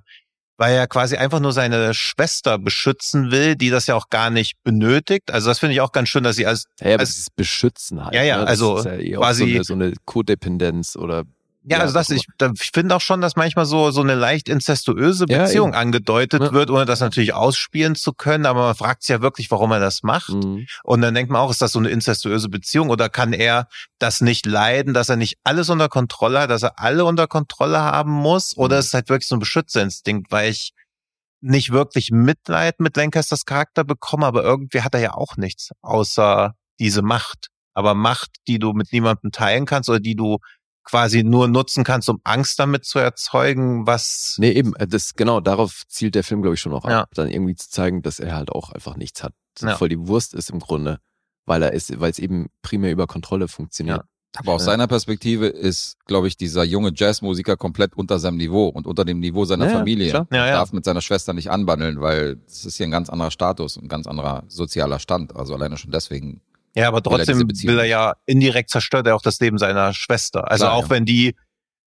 weil 0.57 0.75
er 0.75 0.87
quasi 0.87 1.15
einfach 1.15 1.39
nur 1.39 1.53
seine 1.53 1.93
Schwester 1.93 2.59
beschützen 2.59 3.31
will, 3.31 3.55
die 3.55 3.69
das 3.69 3.87
ja 3.87 3.95
auch 3.95 4.09
gar 4.09 4.29
nicht 4.29 4.61
benötigt. 4.63 5.31
Also 5.31 5.47
das 5.49 5.59
finde 5.59 5.73
ich 5.73 5.79
auch 5.81 5.93
ganz 5.93 6.09
schön, 6.09 6.23
dass 6.25 6.35
sie 6.35 6.45
als, 6.45 6.65
Ja, 6.81 6.97
als 6.97 7.27
Beschützen 7.33 8.03
halt. 8.03 8.13
Ja, 8.13 8.23
ja, 8.23 8.37
ne? 8.39 8.47
Also 8.47 8.77
ist 8.79 8.85
ja 8.85 8.93
eh 8.95 9.11
quasi- 9.13 9.43
auch 9.43 9.63
so 9.63 9.73
eine, 9.73 9.83
so 9.85 9.85
eine 9.91 9.93
Codependenz 10.05 10.95
oder 10.97 11.23
ja, 11.65 11.77
Ja, 11.77 11.83
also 11.83 11.93
das, 11.93 12.09
ich, 12.09 12.25
ich 12.61 12.71
finde 12.73 12.95
auch 12.95 13.01
schon, 13.01 13.21
dass 13.21 13.35
manchmal 13.35 13.65
so, 13.65 13.91
so 13.91 14.01
eine 14.01 14.15
leicht 14.15 14.49
incestuöse 14.49 15.25
Ja, 15.29 15.43
Beziehung 15.43 15.69
eben. 15.69 15.77
angedeutet 15.77 16.41
Ja. 16.41 16.51
wird, 16.53 16.69
ohne 16.69 16.85
das 16.85 16.99
natürlich 16.99 17.33
ausspielen 17.33 17.95
zu 17.95 18.13
können, 18.13 18.45
aber 18.45 18.61
man 18.63 18.75
fragt 18.75 19.03
sich 19.03 19.09
ja 19.09 19.21
wirklich, 19.21 19.49
warum 19.51 19.71
er 19.71 19.79
das 19.79 20.03
macht. 20.03 20.29
Mhm. 20.29 20.65
Und 20.83 21.01
dann 21.01 21.13
denkt 21.15 21.31
man 21.31 21.41
auch, 21.41 21.51
ist 21.51 21.61
das 21.61 21.71
so 21.71 21.79
eine 21.79 21.89
incestuöse 21.89 22.49
Beziehung 22.49 22.89
oder 22.89 23.09
kann 23.09 23.33
er 23.33 23.67
das 23.99 24.21
nicht 24.21 24.45
leiden, 24.45 24.93
dass 24.93 25.09
er 25.09 25.15
nicht 25.15 25.37
alles 25.43 25.69
unter 25.69 25.89
Kontrolle 25.89 26.41
hat, 26.41 26.49
dass 26.49 26.63
er 26.63 26.79
alle 26.79 27.05
unter 27.05 27.27
Kontrolle 27.27 27.79
haben 27.81 28.11
muss? 28.11 28.57
Oder 28.57 28.75
Mhm. 28.75 28.79
ist 28.79 28.85
es 28.87 28.93
halt 28.93 29.09
wirklich 29.09 29.27
so 29.27 29.35
ein 29.35 29.39
Beschützerinstinkt, 29.39 30.31
weil 30.31 30.51
ich 30.51 30.73
nicht 31.41 31.71
wirklich 31.71 32.09
Mitleid 32.11 32.79
mit 32.79 32.95
Lancasters 32.95 33.45
Charakter 33.45 33.83
bekomme, 33.83 34.25
aber 34.25 34.43
irgendwie 34.43 34.81
hat 34.81 34.93
er 34.93 35.01
ja 35.01 35.13
auch 35.13 35.35
nichts 35.37 35.71
außer 35.81 36.55
diese 36.79 37.01
Macht. 37.01 37.47
Aber 37.73 37.95
Macht, 37.95 38.29
die 38.47 38.59
du 38.59 38.73
mit 38.73 38.93
niemandem 38.93 39.31
teilen 39.31 39.65
kannst 39.65 39.89
oder 39.89 39.99
die 39.99 40.15
du 40.15 40.37
quasi 40.83 41.23
nur 41.23 41.47
nutzen 41.47 41.83
kannst, 41.83 42.09
um 42.09 42.19
Angst 42.23 42.59
damit 42.59 42.85
zu 42.85 42.99
erzeugen, 42.99 43.87
was 43.87 44.35
Nee, 44.39 44.51
eben, 44.51 44.75
äh, 44.75 44.87
das, 44.87 45.13
genau, 45.15 45.39
darauf 45.39 45.83
zielt 45.87 46.15
der 46.15 46.23
Film, 46.23 46.41
glaube 46.41 46.55
ich, 46.55 46.61
schon 46.61 46.73
auch 46.73 46.87
Ja. 46.87 47.01
ab, 47.03 47.09
dann 47.13 47.29
irgendwie 47.29 47.55
zu 47.55 47.69
zeigen, 47.69 48.01
dass 48.01 48.19
er 48.19 48.35
halt 48.35 48.51
auch 48.51 48.71
einfach 48.71 48.95
nichts 48.97 49.23
hat. 49.23 49.33
Ja. 49.61 49.75
voll 49.77 49.87
die 49.89 49.99
Wurst 50.07 50.33
ist 50.33 50.49
im 50.49 50.59
Grunde, 50.59 50.97
weil 51.45 51.61
er 51.61 51.73
ist, 51.73 51.99
weil 51.99 52.09
es 52.09 52.17
eben 52.19 52.47
primär 52.63 52.91
über 52.91 53.05
Kontrolle 53.05 53.47
funktioniert. 53.47 54.01
Aber 54.35 54.53
aus 54.53 54.61
Ja. 54.63 54.71
seiner 54.71 54.87
Perspektive 54.87 55.45
ist, 55.45 55.95
glaube 56.07 56.27
ich, 56.27 56.37
dieser 56.37 56.63
junge 56.63 56.91
Jazzmusiker 56.95 57.55
komplett 57.55 57.93
unter 57.95 58.17
seinem 58.17 58.37
Niveau 58.37 58.67
und 58.67 58.87
unter 58.87 59.05
dem 59.05 59.19
Niveau 59.19 59.45
seiner 59.45 59.65
Ja, 59.65 59.71
ja, 59.73 59.77
Familie. 59.77 60.09
klar. 60.09 60.27
Ja, 60.31 60.37
Er 60.37 60.45
ja. 60.47 60.53
darf 60.53 60.73
mit 60.73 60.85
seiner 60.85 61.01
Schwester 61.01 61.33
nicht 61.33 61.51
anbandeln, 61.51 62.01
weil 62.01 62.39
es 62.47 62.65
ist 62.65 62.77
hier 62.77 62.87
ein 62.87 62.91
ganz 62.91 63.11
anderer 63.11 63.29
Status, 63.29 63.77
ein 63.77 63.87
ganz 63.89 64.07
anderer 64.07 64.43
sozialer 64.47 64.97
Stand. 64.97 65.35
Also 65.35 65.53
alleine 65.53 65.77
schon 65.77 65.91
deswegen. 65.91 66.41
Ja, 66.75 66.87
aber 66.87 66.97
er 66.97 67.03
trotzdem 67.03 67.39
will 67.47 67.79
er 67.79 67.85
ja 67.85 68.15
indirekt 68.25 68.69
zerstört 68.69 69.05
er 69.07 69.15
auch 69.15 69.21
das 69.21 69.39
Leben 69.39 69.57
seiner 69.57 69.93
Schwester. 69.93 70.49
Also 70.49 70.65
Klar, 70.65 70.73
auch 70.75 70.83
ja. 70.83 70.89
wenn 70.91 71.05
die, 71.05 71.35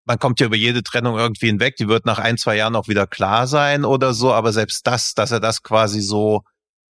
man 0.05 0.17
kommt 0.19 0.39
ja 0.39 0.45
über 0.45 0.55
jede 0.55 0.81
Trennung 0.83 1.17
irgendwie 1.17 1.47
hinweg, 1.47 1.75
die 1.75 1.87
wird 1.89 2.05
nach 2.05 2.19
ein, 2.19 2.37
zwei 2.37 2.55
Jahren 2.55 2.75
auch 2.75 2.87
wieder 2.87 3.05
klar 3.07 3.47
sein 3.47 3.83
oder 3.83 4.13
so, 4.13 4.31
aber 4.33 4.53
selbst 4.53 4.87
das, 4.87 5.13
dass 5.13 5.31
er 5.31 5.39
das 5.41 5.61
quasi 5.63 5.99
so 6.01 6.41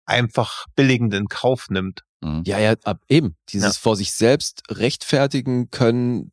einfach 0.06 0.66
billigend 0.76 1.14
in 1.14 1.28
Kauf 1.30 1.70
nimmt. 1.70 2.02
Mhm. 2.22 2.44
Ja, 2.46 2.60
ja, 2.60 2.74
ab, 2.84 3.00
eben. 3.08 3.36
Dieses 3.50 3.78
vor 3.78 3.96
sich 3.96 4.12
selbst 4.14 4.64
rechtfertigen 4.70 5.70
können, 5.72 6.32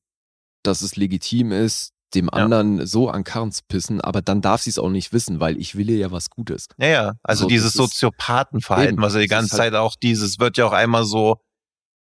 dass 0.62 0.82
es 0.82 0.96
legitim 0.96 1.52
ist, 1.52 1.92
dem 2.14 2.26
Ja. 2.26 2.32
anderen 2.32 2.86
so 2.86 3.08
an 3.08 3.24
Karren 3.24 3.52
zu 3.52 3.62
pissen, 3.68 4.00
aber 4.00 4.20
dann 4.20 4.42
darf 4.42 4.62
sie 4.62 4.70
es 4.70 4.78
auch 4.78 4.90
nicht 4.90 5.12
wissen, 5.12 5.40
weil 5.40 5.56
ich 5.56 5.76
will 5.76 5.88
ihr 5.88 5.96
ja 5.96 6.10
was 6.10 6.28
Gutes. 6.28 6.66
Ja, 6.78 6.86
ja, 6.88 7.12
also 7.22 7.44
So, 7.44 7.48
dieses 7.48 7.72
Soziopathenverhalten, 7.72 8.94
Eben, 8.96 9.02
was 9.02 9.14
er 9.14 9.20
die 9.22 9.28
ganze 9.28 9.52
halt- 9.56 9.72
Zeit 9.72 9.74
auch 9.74 9.94
dieses, 9.96 10.38
wird 10.38 10.56
ja 10.58 10.66
auch 10.66 10.72
einmal 10.72 11.04
so 11.04 11.38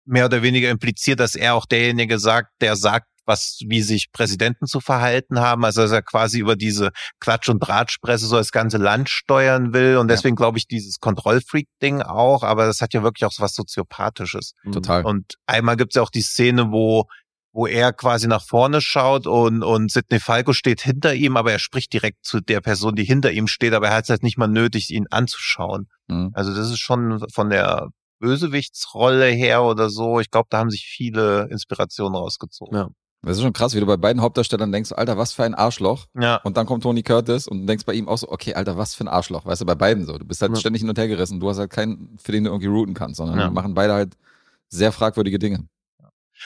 mehr 0.08 0.24
oder 0.26 0.42
weniger 0.42 0.70
impliziert, 0.70 1.20
dass 1.20 1.34
er 1.34 1.54
auch 1.54 1.66
derjenige 1.66 2.18
sagt, 2.18 2.50
der 2.60 2.76
sagt, 2.76 3.06
was, 3.24 3.58
wie 3.66 3.82
sich 3.82 4.10
Präsidenten 4.10 4.66
zu 4.66 4.80
verhalten 4.80 5.38
haben, 5.38 5.62
also 5.64 5.82
dass 5.82 5.92
er 5.92 6.00
quasi 6.02 6.38
über 6.38 6.56
diese 6.56 6.90
Klatsch- 7.20 7.50
und 7.50 7.60
Drahtspresse 7.60 8.26
so 8.26 8.36
das 8.36 8.52
ganze 8.52 8.78
Land 8.78 9.10
steuern 9.10 9.74
will 9.74 9.98
und 9.98 10.08
Ja. 10.08 10.14
deswegen 10.16 10.34
glaube 10.34 10.56
ich 10.56 10.66
dieses 10.66 10.98
Kontrollfreak-Ding 10.98 12.00
auch, 12.00 12.42
aber 12.42 12.64
das 12.66 12.80
hat 12.80 12.94
ja 12.94 13.02
wirklich 13.02 13.26
auch 13.26 13.32
so 13.32 13.42
was 13.42 13.54
Soziopathisches. 13.54 14.54
Total. 14.72 15.04
Und 15.04 15.34
einmal 15.46 15.76
gibt's 15.76 15.94
ja 15.96 16.02
auch 16.02 16.10
die 16.10 16.22
Szene, 16.22 16.72
wo 16.72 17.04
wo 17.50 17.66
er 17.66 17.92
quasi 17.92 18.28
nach 18.28 18.44
vorne 18.44 18.80
schaut 18.80 19.26
und, 19.26 19.64
und 19.64 19.90
Sidney 19.90 20.20
Falco 20.20 20.52
steht 20.52 20.82
hinter 20.82 21.14
ihm, 21.14 21.36
aber 21.36 21.50
er 21.50 21.58
spricht 21.58 21.92
direkt 21.92 22.24
zu 22.24 22.40
der 22.40 22.60
Person, 22.60 22.94
die 22.94 23.04
hinter 23.04 23.32
ihm 23.32 23.48
steht, 23.48 23.72
aber 23.72 23.88
er 23.88 23.96
hat 23.96 24.04
es 24.04 24.10
halt 24.10 24.22
nicht 24.22 24.38
mal 24.38 24.46
nötig, 24.46 24.90
ihn 24.90 25.06
anzuschauen. 25.10 25.88
Mhm. 26.08 26.30
Also 26.34 26.54
das 26.54 26.70
ist 26.70 26.78
schon 26.78 27.24
von 27.32 27.50
der 27.50 27.88
Bösewichtsrolle 28.18 29.26
her 29.26 29.62
oder 29.64 29.90
so. 29.90 30.20
Ich 30.20 30.30
glaube, 30.30 30.48
da 30.50 30.58
haben 30.58 30.70
sich 30.70 30.86
viele 30.86 31.48
Inspirationen 31.50 32.14
rausgezogen. 32.16 32.76
Ja. 32.76 32.88
Das 33.22 33.36
ist 33.36 33.42
schon 33.42 33.52
krass, 33.52 33.74
wie 33.74 33.80
du 33.80 33.86
bei 33.86 33.96
beiden 33.96 34.22
Hauptdarstellern 34.22 34.70
denkst, 34.70 34.92
Alter, 34.92 35.18
was 35.18 35.32
für 35.32 35.42
ein 35.42 35.54
Arschloch. 35.54 36.06
Ja, 36.18 36.36
Und 36.44 36.56
dann 36.56 36.66
kommt 36.66 36.84
Tony 36.84 37.02
Curtis 37.02 37.48
und 37.48 37.66
denkst 37.66 37.84
bei 37.84 37.94
ihm 37.94 38.08
auch 38.08 38.16
so, 38.16 38.28
okay, 38.30 38.54
Alter, 38.54 38.76
was 38.76 38.94
für 38.94 39.04
ein 39.04 39.08
Arschloch. 39.08 39.44
Weißt 39.44 39.60
du, 39.60 39.66
bei 39.66 39.74
beiden 39.74 40.06
so. 40.06 40.16
Du 40.18 40.24
bist 40.24 40.40
halt 40.40 40.52
Ja. 40.52 40.60
ständig 40.60 40.82
hin 40.82 40.88
und 40.88 40.96
her 40.98 41.08
gerissen. 41.08 41.40
Du 41.40 41.48
hast 41.48 41.58
halt 41.58 41.70
keinen, 41.70 42.16
für 42.22 42.30
den 42.30 42.44
du 42.44 42.50
irgendwie 42.50 42.68
routen 42.68 42.94
kannst, 42.94 43.16
sondern 43.16 43.38
Ja. 43.38 43.50
machen 43.50 43.74
beide 43.74 43.92
halt 43.94 44.14
sehr 44.68 44.92
fragwürdige 44.92 45.38
Dinge. 45.38 45.64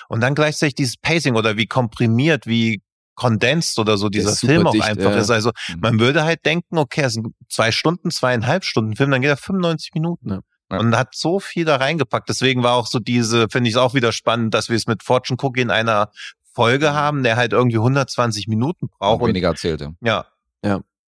und 0.08 0.22
dann 0.22 0.34
gleichzeitig 0.34 0.74
dieses 0.74 0.96
Pacing 0.96 1.36
oder 1.36 1.58
wie 1.58 1.66
komprimiert, 1.66 2.46
wie 2.46 2.80
kondensiert 3.14 3.78
oder 3.78 3.98
so 3.98 4.08
dieser 4.08 4.34
Film 4.34 4.66
auch 4.66 4.72
dicht, 4.72 4.84
einfach 4.84 5.10
ja. 5.10 5.18
ist. 5.18 5.28
Also 5.30 5.50
Mhm. 5.68 5.80
man 5.80 6.00
würde 6.00 6.24
halt 6.24 6.46
denken, 6.46 6.78
okay, 6.78 7.02
es 7.02 7.12
sind 7.12 7.28
zwei 7.50 7.70
Stunden, 7.72 8.10
zweieinhalb 8.10 8.64
Stunden 8.64 8.96
Film, 8.96 9.10
dann 9.10 9.20
geht 9.20 9.28
er 9.28 9.36
95 9.36 9.90
Minuten. 9.92 10.40
Ja. 10.72 10.78
Ja. 10.78 10.84
Und 10.84 10.96
hat 10.96 11.14
so 11.14 11.38
viel 11.40 11.64
da 11.64 11.76
reingepackt. 11.76 12.28
Deswegen 12.28 12.62
war 12.62 12.74
auch 12.74 12.86
so 12.86 12.98
diese, 12.98 13.48
finde 13.50 13.68
ich 13.68 13.74
es 13.76 13.80
auch 13.80 13.94
wieder 13.94 14.12
spannend, 14.12 14.54
dass 14.54 14.68
wir 14.68 14.76
es 14.76 14.86
mit 14.86 15.02
Fortune 15.02 15.38
Cookie 15.42 15.60
in 15.60 15.70
einer 15.70 16.10
Folge 16.54 16.92
haben, 16.92 17.22
der 17.22 17.36
halt 17.36 17.52
irgendwie 17.52 17.76
120 17.78 18.46
Minuten 18.48 18.88
braucht. 18.88 19.00
Auch 19.00 19.20
Und, 19.20 19.28
weniger 19.28 19.48
erzählte. 19.48 19.94
ja. 20.02 20.26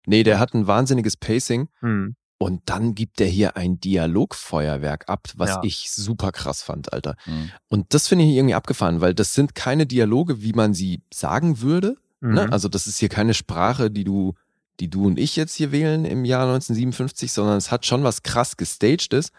Nee, 0.09 0.23
der 0.23 0.39
hat 0.39 0.53
ein 0.53 0.67
wahnsinniges 0.67 1.17
Pacing 1.17 1.67
Hm. 1.81 2.15
und 2.38 2.61
dann 2.67 2.95
gibt 2.95 3.19
er 3.19 3.27
hier 3.27 3.57
ein 3.57 3.77
Dialogfeuerwerk 3.81 5.09
ab, 5.09 5.27
was 5.35 5.49
Ja. 5.49 5.59
ich 5.63 5.91
super 5.91 6.31
krass 6.31 6.63
fand, 6.63 6.93
Alter. 6.93 7.15
Mhm. 7.25 7.51
Und 7.67 7.93
das 7.93 8.07
finde 8.07 8.23
ich 8.23 8.31
irgendwie 8.31 8.55
abgefahren, 8.55 9.01
weil 9.01 9.13
das 9.13 9.34
sind 9.34 9.53
keine 9.53 9.85
Dialoge, 9.85 10.41
wie 10.41 10.53
man 10.53 10.73
sie 10.73 11.01
sagen 11.13 11.59
würde. 11.59 11.97
Ne? 12.21 12.45
Mhm. 12.47 12.53
Also 12.53 12.69
das 12.69 12.88
ist 12.88 12.99
hier 12.99 13.09
keine 13.09 13.34
Sprache, 13.34 13.91
die 13.91 14.05
du, 14.05 14.34
die 14.79 14.89
du 14.89 15.05
und 15.07 15.19
ich 15.19 15.35
jetzt 15.35 15.55
hier 15.55 15.71
wählen 15.73 16.05
im 16.05 16.23
Jahr 16.23 16.43
1957, 16.47 17.31
sondern 17.34 17.57
es 17.57 17.69
hat 17.71 17.85
schon 17.85 18.03
was 18.05 18.23
krass 18.23 18.55
gestagtes, 18.57 19.31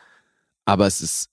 aber 0.68 0.86
es 0.86 1.00
ist, 1.00 1.28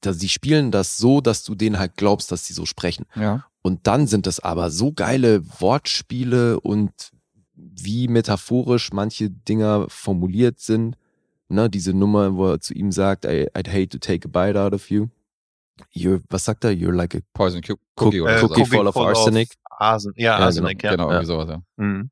dass 0.00 0.18
sie 0.18 0.28
spielen 0.28 0.70
das 0.70 0.96
so, 0.96 1.20
dass 1.20 1.44
du 1.44 1.54
denen 1.54 1.78
halt 1.78 1.96
glaubst, 1.96 2.32
dass 2.32 2.46
sie 2.46 2.52
so 2.54 2.64
sprechen. 2.66 3.04
Ja. 3.14 3.44
Und 3.62 3.86
dann 3.86 4.06
sind 4.06 4.26
es 4.26 4.40
aber 4.40 4.70
so 4.70 4.92
geile 4.92 5.42
Wortspiele 5.60 6.58
und 6.60 6.90
wie 7.54 8.08
metaphorisch 8.08 8.92
manche 8.92 9.30
Dinger 9.30 9.86
formuliert 9.88 10.58
sind. 10.60 10.96
Ne, 11.48 11.68
diese 11.70 11.92
Nummer, 11.94 12.34
wo 12.36 12.48
er 12.52 12.60
zu 12.60 12.74
ihm 12.74 12.92
sagt, 12.92 13.24
I, 13.24 13.48
I'd 13.54 13.68
hate 13.68 13.88
to 13.88 13.98
take 13.98 14.26
a 14.26 14.30
bite 14.30 14.58
out 14.58 14.72
of 14.74 14.90
you. 14.90 15.06
You're, 15.94 16.20
was 16.28 16.44
sagt 16.44 16.64
er? 16.64 16.70
You're 16.72 16.94
like 16.94 17.14
a 17.14 17.20
Poison 17.32 17.62
Cu- 17.62 17.76
Cookie 17.96 18.20
oder 18.20 18.36
Äh, 18.36 18.40
so. 18.40 18.46
Cookie 18.48 18.64
full 18.66 18.86
of 18.86 18.96
arsenic. 18.96 19.54
Arsen, 19.70 20.12
ja, 20.16 20.38
Ja, 20.38 20.44
Arsenik, 20.46 20.82
ja. 20.82 20.90
Genau, 20.90 21.04
Ja. 21.10 21.12
irgendwie 21.20 21.26
sowas, 21.26 21.48
ja. 21.48 21.62
Mhm. 21.76 22.10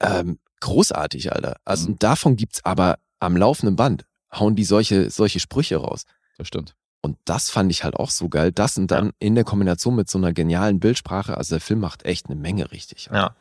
ähm, 0.00 0.38
großartig, 0.60 1.32
Alter. 1.32 1.56
Also 1.64 1.90
Mhm. 1.90 1.98
davon 1.98 2.36
gibt's 2.36 2.64
aber 2.64 2.98
am 3.18 3.36
laufenden 3.36 3.76
Band 3.76 4.04
hauen 4.34 4.56
die 4.56 4.64
solche 4.64 5.10
solche 5.10 5.40
Sprüche 5.40 5.76
raus. 5.76 6.04
Das 6.38 6.48
stimmt. 6.48 6.74
Und 7.02 7.18
das 7.24 7.50
fand 7.50 7.70
ich 7.72 7.82
halt 7.82 7.96
auch 7.96 8.10
so 8.10 8.28
geil. 8.28 8.52
Das 8.52 8.78
und 8.78 8.90
dann 8.90 9.12
in 9.18 9.34
der 9.34 9.44
Kombination 9.44 9.96
mit 9.96 10.08
so 10.08 10.18
einer 10.18 10.32
genialen 10.32 10.78
Bildsprache. 10.78 11.36
Also 11.36 11.56
der 11.56 11.60
Film 11.60 11.80
macht 11.80 12.04
echt 12.04 12.26
eine 12.26 12.36
Menge 12.36 12.70
richtig. 12.70 13.10
Ja. 13.12 13.34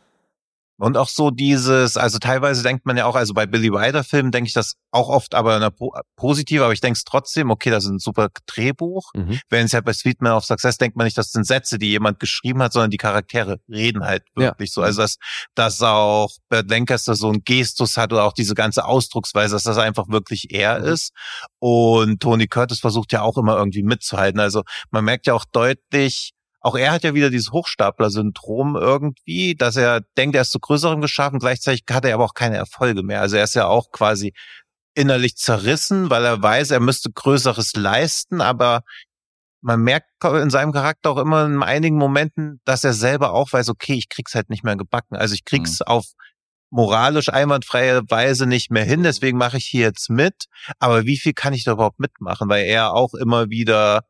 Und 0.81 0.97
auch 0.97 1.09
so 1.09 1.29
dieses, 1.29 1.95
also 1.95 2.17
teilweise 2.17 2.63
denkt 2.63 2.85
man 2.87 2.97
ja 2.97 3.05
auch, 3.05 3.15
also 3.15 3.33
bei 3.35 3.45
Billy 3.45 3.71
Wilder 3.71 4.03
Filmen 4.03 4.31
denke 4.31 4.47
ich 4.47 4.53
das 4.53 4.77
auch 4.91 5.09
oft, 5.09 5.35
aber 5.35 5.51
in 5.51 5.57
einer 5.61 5.69
po 5.71 5.93
positiv, 6.15 6.61
aber 6.61 6.73
ich 6.73 6.81
denke 6.81 6.97
es 6.97 7.03
trotzdem, 7.03 7.51
okay, 7.51 7.69
das 7.69 7.83
ist 7.85 7.91
ein 7.91 7.99
super 7.99 8.29
Drehbuch. 8.47 9.11
Mhm. 9.15 9.39
Während 9.49 9.67
es 9.67 9.71
ja 9.73 9.81
bei 9.81 9.93
Sweetman 9.93 10.33
of 10.33 10.43
Success 10.43 10.77
denkt 10.79 10.97
man 10.97 11.05
nicht, 11.05 11.17
das 11.17 11.31
sind 11.31 11.45
Sätze, 11.45 11.77
die 11.77 11.91
jemand 11.91 12.19
geschrieben 12.19 12.63
hat, 12.63 12.73
sondern 12.73 12.89
die 12.89 12.97
Charaktere 12.97 13.59
reden 13.69 14.03
halt 14.03 14.23
Ja. 14.35 14.47
wirklich 14.47 14.73
so. 14.73 14.81
Also 14.81 15.01
dass, 15.03 15.17
dass 15.53 15.81
auch 15.83 16.31
Bert 16.49 16.69
Lancaster 16.69 17.15
so 17.15 17.29
einen 17.29 17.43
Gestus 17.43 17.95
hat 17.97 18.11
oder 18.11 18.23
auch 18.23 18.33
diese 18.33 18.55
ganze 18.55 18.83
Ausdrucksweise, 18.85 19.55
dass 19.55 19.63
das 19.63 19.77
einfach 19.77 20.09
wirklich 20.09 20.51
er 20.51 20.79
Mhm. 20.79 20.85
ist. 20.85 21.13
Und 21.59 22.21
Tony 22.21 22.47
Curtis 22.47 22.79
versucht 22.79 23.11
ja 23.13 23.21
auch 23.21 23.37
immer 23.37 23.55
irgendwie 23.55 23.83
mitzuhalten. 23.83 24.39
Also 24.39 24.63
man 24.89 25.05
merkt 25.05 25.27
ja 25.27 25.35
auch 25.35 25.45
deutlich, 25.51 26.31
auch 26.61 26.75
er 26.75 26.91
hat 26.91 27.03
ja 27.03 27.13
wieder 27.15 27.31
dieses 27.31 27.51
Hochstapler-Syndrom 27.51 28.75
irgendwie, 28.75 29.55
dass 29.55 29.75
er 29.75 30.01
denkt, 30.17 30.35
er 30.35 30.43
ist 30.43 30.51
zu 30.51 30.59
größerem 30.59 31.01
geschaffen, 31.01 31.39
gleichzeitig 31.39 31.83
hat 31.89 32.05
er 32.05 32.13
aber 32.13 32.25
auch 32.25 32.35
keine 32.35 32.57
Erfolge 32.57 33.01
mehr. 33.01 33.21
Also 33.21 33.37
er 33.37 33.43
ist 33.43 33.55
ja 33.55 33.65
auch 33.65 33.91
quasi 33.91 34.33
innerlich 34.93 35.37
zerrissen, 35.37 36.09
weil 36.09 36.23
er 36.23 36.41
weiß, 36.41 36.71
er 36.71 36.79
müsste 36.79 37.11
Größeres 37.11 37.75
leisten, 37.75 38.41
aber 38.41 38.83
man 39.61 39.81
merkt 39.81 40.07
in 40.23 40.49
seinem 40.49 40.71
Charakter 40.71 41.11
auch 41.11 41.17
immer 41.17 41.45
in 41.45 41.63
einigen 41.63 41.97
Momenten, 41.97 42.61
dass 42.65 42.83
er 42.83 42.93
selber 42.93 43.33
auch 43.33 43.53
weiß, 43.53 43.69
okay, 43.69 43.93
ich 43.93 44.09
krieg's 44.09 44.35
halt 44.35 44.49
nicht 44.49 44.63
mehr 44.63 44.75
gebacken. 44.75 45.15
Also 45.15 45.33
ich 45.33 45.45
krieg's 45.45 45.79
mhm. 45.79 45.87
auf 45.87 46.05
moralisch 46.71 47.29
einwandfreie 47.29 48.01
Weise 48.09 48.45
nicht 48.47 48.71
mehr 48.71 48.85
hin, 48.85 49.03
deswegen 49.03 49.37
mache 49.37 49.57
ich 49.57 49.65
hier 49.65 49.81
jetzt 49.81 50.09
mit. 50.09 50.45
Aber 50.79 51.05
wie 51.05 51.17
viel 51.17 51.33
kann 51.33 51.53
ich 51.53 51.63
da 51.63 51.73
überhaupt 51.73 51.99
mitmachen? 51.99 52.49
Weil 52.49 52.65
er 52.65 52.93
auch 52.93 53.13
immer 53.13 53.49
wieder 53.49 54.03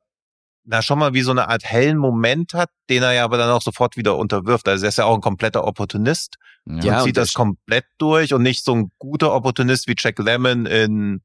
na 0.63 0.81
schon 0.81 0.99
mal 0.99 1.13
wie 1.13 1.21
so 1.21 1.31
eine 1.31 1.47
Art 1.47 1.63
hellen 1.63 1.97
Moment 1.97 2.53
hat, 2.53 2.69
den 2.89 3.03
er 3.03 3.13
ja 3.13 3.23
aber 3.23 3.37
dann 3.37 3.49
auch 3.49 3.61
sofort 3.61 3.97
wieder 3.97 4.17
unterwirft. 4.17 4.67
Also 4.67 4.85
er 4.85 4.89
ist 4.89 4.97
ja 4.97 5.05
auch 5.05 5.15
ein 5.15 5.21
kompletter 5.21 5.65
Opportunist 5.65 6.37
ja, 6.65 6.99
und 6.99 7.05
zieht 7.05 7.17
das 7.17 7.33
komplett 7.33 7.85
durch 7.97 8.33
und 8.33 8.43
nicht 8.43 8.63
so 8.63 8.75
ein 8.75 8.91
guter 8.99 9.33
Opportunist 9.33 9.87
wie 9.87 9.95
Jack 9.97 10.19
Lemmon 10.19 10.65
in 10.65 11.21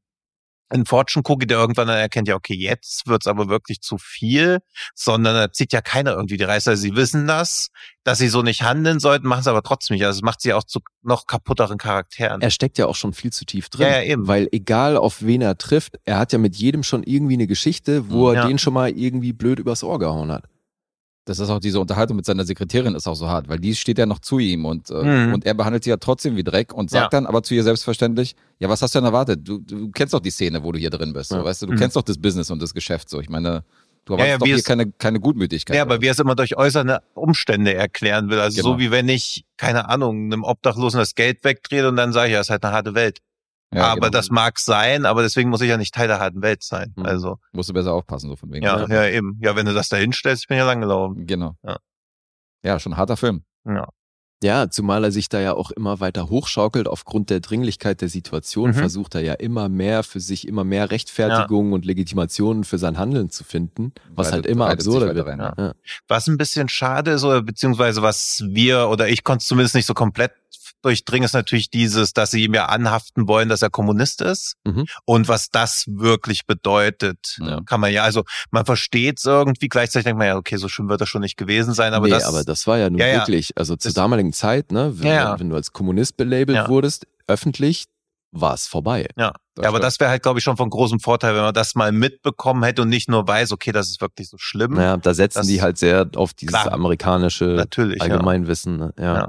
ein 0.68 0.84
Fortune 0.84 1.22
Cookie, 1.26 1.46
der 1.46 1.58
irgendwann 1.58 1.88
dann 1.88 1.98
erkennt, 1.98 2.28
ja, 2.28 2.34
okay, 2.34 2.54
jetzt 2.54 3.06
wird's 3.06 3.26
aber 3.26 3.48
wirklich 3.48 3.80
zu 3.80 3.98
viel, 3.98 4.58
sondern 4.94 5.34
da 5.34 5.52
zieht 5.52 5.72
ja 5.72 5.80
keiner 5.80 6.12
irgendwie 6.12 6.36
die 6.36 6.44
Reißer. 6.44 6.72
Also 6.72 6.82
sie 6.82 6.96
wissen 6.96 7.26
das, 7.26 7.68
dass 8.04 8.18
sie 8.18 8.28
so 8.28 8.42
nicht 8.42 8.62
handeln 8.62 8.98
sollten, 8.98 9.28
machen 9.28 9.40
es 9.40 9.46
aber 9.46 9.62
trotzdem 9.62 9.94
nicht. 9.94 10.04
Also 10.04 10.18
es 10.18 10.22
macht 10.22 10.40
sie 10.40 10.52
auch 10.52 10.64
zu 10.64 10.80
noch 11.02 11.26
kaputteren 11.26 11.78
Charakteren. 11.78 12.40
Er 12.40 12.50
steckt 12.50 12.78
ja 12.78 12.86
auch 12.86 12.96
schon 12.96 13.12
viel 13.12 13.32
zu 13.32 13.44
tief 13.44 13.68
drin. 13.68 13.86
Ja, 13.86 13.98
ja 13.98 14.02
eben. 14.02 14.26
Weil 14.26 14.48
egal 14.52 14.96
auf 14.96 15.22
wen 15.22 15.42
er 15.42 15.56
trifft, 15.56 15.98
er 16.04 16.18
hat 16.18 16.32
ja 16.32 16.38
mit 16.38 16.56
jedem 16.56 16.82
schon 16.82 17.02
irgendwie 17.04 17.34
eine 17.34 17.46
Geschichte, 17.46 18.10
wo 18.10 18.32
ja. 18.32 18.42
er 18.42 18.48
den 18.48 18.58
schon 18.58 18.74
mal 18.74 18.90
irgendwie 18.90 19.32
blöd 19.32 19.58
übers 19.58 19.84
Ohr 19.84 19.98
gehauen 19.98 20.32
hat 20.32 20.44
das 21.26 21.40
ist 21.40 21.50
auch 21.50 21.58
diese 21.58 21.80
Unterhaltung 21.80 22.16
mit 22.16 22.24
seiner 22.24 22.44
Sekretärin 22.44 22.94
ist 22.94 23.08
auch 23.08 23.16
so 23.16 23.28
hart, 23.28 23.48
weil 23.48 23.58
die 23.58 23.74
steht 23.74 23.98
ja 23.98 24.06
noch 24.06 24.20
zu 24.20 24.38
ihm 24.38 24.64
und, 24.64 24.90
äh, 24.90 25.02
mhm. 25.02 25.34
und 25.34 25.44
er 25.44 25.54
behandelt 25.54 25.82
sie 25.82 25.90
ja 25.90 25.96
trotzdem 25.96 26.36
wie 26.36 26.44
Dreck 26.44 26.72
und 26.72 26.88
sagt 26.88 27.12
ja. 27.12 27.20
dann 27.20 27.26
aber 27.26 27.42
zu 27.42 27.52
ihr 27.52 27.64
selbstverständlich, 27.64 28.36
ja, 28.60 28.68
was 28.68 28.80
hast 28.80 28.94
du 28.94 29.00
denn 29.00 29.06
erwartet? 29.06 29.40
Du, 29.42 29.58
du 29.58 29.90
kennst 29.90 30.14
doch 30.14 30.20
die 30.20 30.30
Szene, 30.30 30.62
wo 30.62 30.70
du 30.70 30.78
hier 30.78 30.90
drin 30.90 31.12
bist, 31.12 31.32
ja. 31.32 31.38
so, 31.38 31.44
weißt 31.44 31.62
du, 31.62 31.66
du 31.66 31.72
mhm. 31.72 31.78
kennst 31.78 31.96
doch 31.96 32.02
das 32.02 32.18
Business 32.18 32.48
und 32.52 32.62
das 32.62 32.72
Geschäft 32.72 33.10
so. 33.10 33.20
Ich 33.20 33.28
meine, 33.28 33.64
du 34.04 34.12
erwartest 34.12 34.30
ja, 34.30 34.38
doch 34.38 34.46
hier 34.46 34.54
es, 34.54 34.64
keine, 34.64 34.92
keine 34.92 35.18
Gutmütigkeit. 35.18 35.74
Ja, 35.74 35.82
aber 35.82 36.00
wie 36.00 36.06
er 36.06 36.12
es 36.12 36.20
immer 36.20 36.36
durch 36.36 36.56
äußere 36.56 37.02
Umstände 37.14 37.74
erklären 37.74 38.30
will. 38.30 38.38
Also 38.38 38.62
genau. 38.62 38.74
so 38.74 38.78
wie 38.78 38.92
wenn 38.92 39.08
ich, 39.08 39.44
keine 39.56 39.88
Ahnung, 39.88 40.26
einem 40.26 40.44
Obdachlosen 40.44 41.00
das 41.00 41.16
Geld 41.16 41.42
wegdrehe 41.42 41.88
und 41.88 41.96
dann 41.96 42.12
sage 42.12 42.28
ich, 42.28 42.34
ja, 42.34 42.40
es 42.40 42.46
ist 42.46 42.50
halt 42.50 42.64
eine 42.64 42.72
harte 42.72 42.94
Welt. 42.94 43.18
Ja, 43.74 43.88
aber 43.88 44.02
genau. 44.02 44.10
das 44.10 44.30
mag 44.30 44.58
sein, 44.58 45.06
aber 45.06 45.22
deswegen 45.22 45.50
muss 45.50 45.60
ich 45.60 45.68
ja 45.68 45.76
nicht 45.76 45.94
Teil 45.94 46.08
der 46.08 46.20
harten 46.20 46.40
Welt 46.40 46.62
sein. 46.62 46.94
Mhm. 46.96 47.04
Also 47.04 47.38
musst 47.52 47.68
du 47.68 47.74
besser 47.74 47.92
aufpassen, 47.92 48.30
so 48.30 48.36
von 48.36 48.52
wegen. 48.52 48.64
Ja, 48.64 48.86
ja, 48.86 49.06
eben. 49.08 49.38
Ja, 49.42 49.56
wenn 49.56 49.66
du 49.66 49.74
das 49.74 49.88
da 49.88 49.96
hinstellst, 49.96 50.44
ich 50.44 50.48
bin 50.48 50.56
ja 50.56 50.64
lang 50.64 50.80
gelaufen. 50.80 51.26
Genau. 51.26 51.56
Ja. 51.64 51.78
Ja, 52.62 52.78
schon 52.78 52.92
ein 52.92 52.96
harter 52.96 53.16
Film. 53.16 53.44
Ja. 53.64 53.88
Ja, 54.42 54.68
zumal 54.68 55.02
er 55.02 55.12
sich 55.12 55.30
da 55.30 55.40
ja 55.40 55.54
auch 55.54 55.70
immer 55.70 55.98
weiter 56.00 56.28
hochschaukelt 56.28 56.88
aufgrund 56.88 57.30
der 57.30 57.40
Dringlichkeit 57.40 58.02
der 58.02 58.10
Situation, 58.10 58.70
mhm. 58.70 58.74
versucht 58.74 59.14
er 59.14 59.22
ja 59.22 59.32
immer 59.32 59.70
mehr 59.70 60.02
für 60.02 60.20
sich, 60.20 60.46
immer 60.46 60.62
mehr 60.62 60.90
Rechtfertigungen 60.90 61.70
ja. 61.70 61.74
und 61.76 61.86
Legitimationen 61.86 62.64
für 62.64 62.76
sein 62.76 62.98
Handeln 62.98 63.30
zu 63.30 63.44
finden, 63.44 63.92
was 64.10 64.28
Breitet, 64.28 64.32
halt 64.32 64.46
immer 64.46 64.68
absurder 64.68 65.14
wird. 65.14 65.26
Rein, 65.26 65.38
ja. 65.38 65.54
Ja. 65.56 65.72
Was 66.06 66.26
ein 66.26 66.36
bisschen 66.36 66.68
schade 66.68 67.12
ist, 67.12 67.24
oder 67.24 67.40
beziehungsweise 67.40 68.02
was 68.02 68.44
wir, 68.46 68.90
oder 68.90 69.08
ich 69.08 69.24
konnte 69.24 69.40
es 69.40 69.48
zumindest 69.48 69.74
nicht 69.74 69.86
so 69.86 69.94
komplett 69.94 70.32
durchdringen, 70.86 71.24
ist 71.24 71.32
natürlich 71.32 71.68
dieses, 71.68 72.12
dass 72.12 72.30
sie 72.30 72.44
ihm 72.44 72.54
ja 72.54 72.66
anhaften 72.66 73.26
wollen, 73.26 73.48
dass 73.48 73.62
er 73.62 73.70
Kommunist 73.70 74.22
ist. 74.22 74.54
Mhm. 74.64 74.86
Und 75.04 75.28
was 75.28 75.50
das 75.50 75.84
wirklich 75.88 76.46
bedeutet, 76.46 77.38
ja. 77.40 77.60
kann 77.62 77.80
man 77.80 77.92
ja, 77.92 78.04
also 78.04 78.22
man 78.50 78.64
versteht 78.64 79.18
es 79.18 79.24
irgendwie, 79.24 79.68
gleichzeitig 79.68 80.04
denkt 80.04 80.18
man 80.18 80.28
ja, 80.28 80.36
okay, 80.36 80.56
so 80.56 80.68
schlimm 80.68 80.88
wird 80.88 81.00
das 81.00 81.08
schon 81.08 81.22
nicht 81.22 81.36
gewesen 81.36 81.74
sein. 81.74 81.92
Aber 81.92 82.06
nee, 82.06 82.12
das, 82.12 82.24
aber 82.24 82.44
das 82.44 82.66
war 82.66 82.78
ja 82.78 82.88
nun 82.88 83.00
ja, 83.00 83.14
wirklich, 83.14 83.50
also 83.56 83.74
zur 83.74 83.92
damaligen 83.92 84.32
Zeit, 84.32 84.70
ne, 84.70 84.92
wenn, 84.94 85.08
ja, 85.08 85.38
wenn 85.38 85.50
du 85.50 85.56
als 85.56 85.72
Kommunist 85.72 86.16
belabelt 86.16 86.68
wurdest, 86.68 87.06
öffentlich, 87.26 87.86
war 88.30 88.54
es 88.54 88.66
vorbei. 88.66 89.08
Ja, 89.16 89.32
ja 89.58 89.68
aber 89.68 89.80
das 89.80 89.98
wäre 89.98 90.10
halt, 90.10 90.22
glaube 90.22 90.38
ich, 90.38 90.44
schon 90.44 90.56
von 90.56 90.70
großem 90.70 91.00
Vorteil, 91.00 91.34
wenn 91.34 91.42
man 91.42 91.54
das 91.54 91.74
mal 91.74 91.90
mitbekommen 91.90 92.62
hätte 92.62 92.82
und 92.82 92.88
nicht 92.88 93.08
nur 93.08 93.26
weiß, 93.26 93.52
okay, 93.52 93.72
das 93.72 93.88
ist 93.88 94.00
wirklich 94.00 94.28
so 94.28 94.36
schlimm. 94.38 94.74
Naja, 94.74 94.96
da 94.96 95.14
setzen 95.14 95.38
das, 95.38 95.46
die 95.46 95.62
halt 95.62 95.78
sehr 95.78 96.08
auf 96.16 96.34
dieses 96.34 96.54
klar, 96.54 96.72
amerikanische 96.72 97.44
natürlich, 97.44 98.00
Allgemeinwissen. 98.00 98.76
Ne? 98.76 98.92
Ja. 98.98 99.14
ja. 99.14 99.28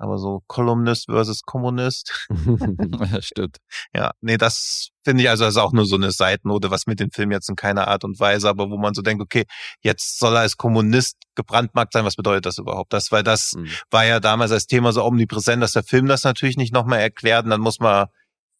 Aber 0.00 0.16
so 0.16 0.42
Kolumnist 0.46 1.06
versus 1.10 1.42
Kommunist. 1.42 2.26
ja, 3.12 3.20
stimmt. 3.20 3.58
Ja, 3.94 4.12
nee, 4.22 4.38
das 4.38 4.88
finde 5.04 5.22
ich 5.22 5.28
also 5.28 5.44
das 5.44 5.54
ist 5.54 5.60
auch 5.60 5.72
nur 5.72 5.84
so 5.84 5.96
eine 5.96 6.10
Seitennote, 6.10 6.70
was 6.70 6.86
mit 6.86 7.00
dem 7.00 7.10
Film 7.10 7.30
jetzt 7.32 7.50
in 7.50 7.56
keiner 7.56 7.86
Art 7.86 8.04
und 8.04 8.18
Weise, 8.18 8.48
aber 8.48 8.70
wo 8.70 8.78
man 8.78 8.94
so 8.94 9.02
denkt, 9.02 9.22
okay, 9.22 9.44
jetzt 9.82 10.18
soll 10.18 10.34
er 10.34 10.40
als 10.40 10.56
Kommunist 10.56 11.18
gebrandmarkt 11.34 11.92
sein, 11.92 12.06
was 12.06 12.16
bedeutet 12.16 12.46
das 12.46 12.56
überhaupt? 12.56 12.94
Das, 12.94 13.12
weil 13.12 13.22
das 13.22 13.54
mhm. 13.54 13.68
war 13.90 14.06
ja 14.06 14.20
damals 14.20 14.52
als 14.52 14.66
Thema 14.66 14.92
so 14.92 15.04
omnipräsent, 15.04 15.62
dass 15.62 15.72
der 15.72 15.84
Film 15.84 16.06
das 16.06 16.24
natürlich 16.24 16.56
nicht 16.56 16.72
nochmal 16.72 17.00
erklärt 17.00 17.44
und 17.44 17.50
dann 17.50 17.60
muss 17.60 17.78
man 17.78 18.06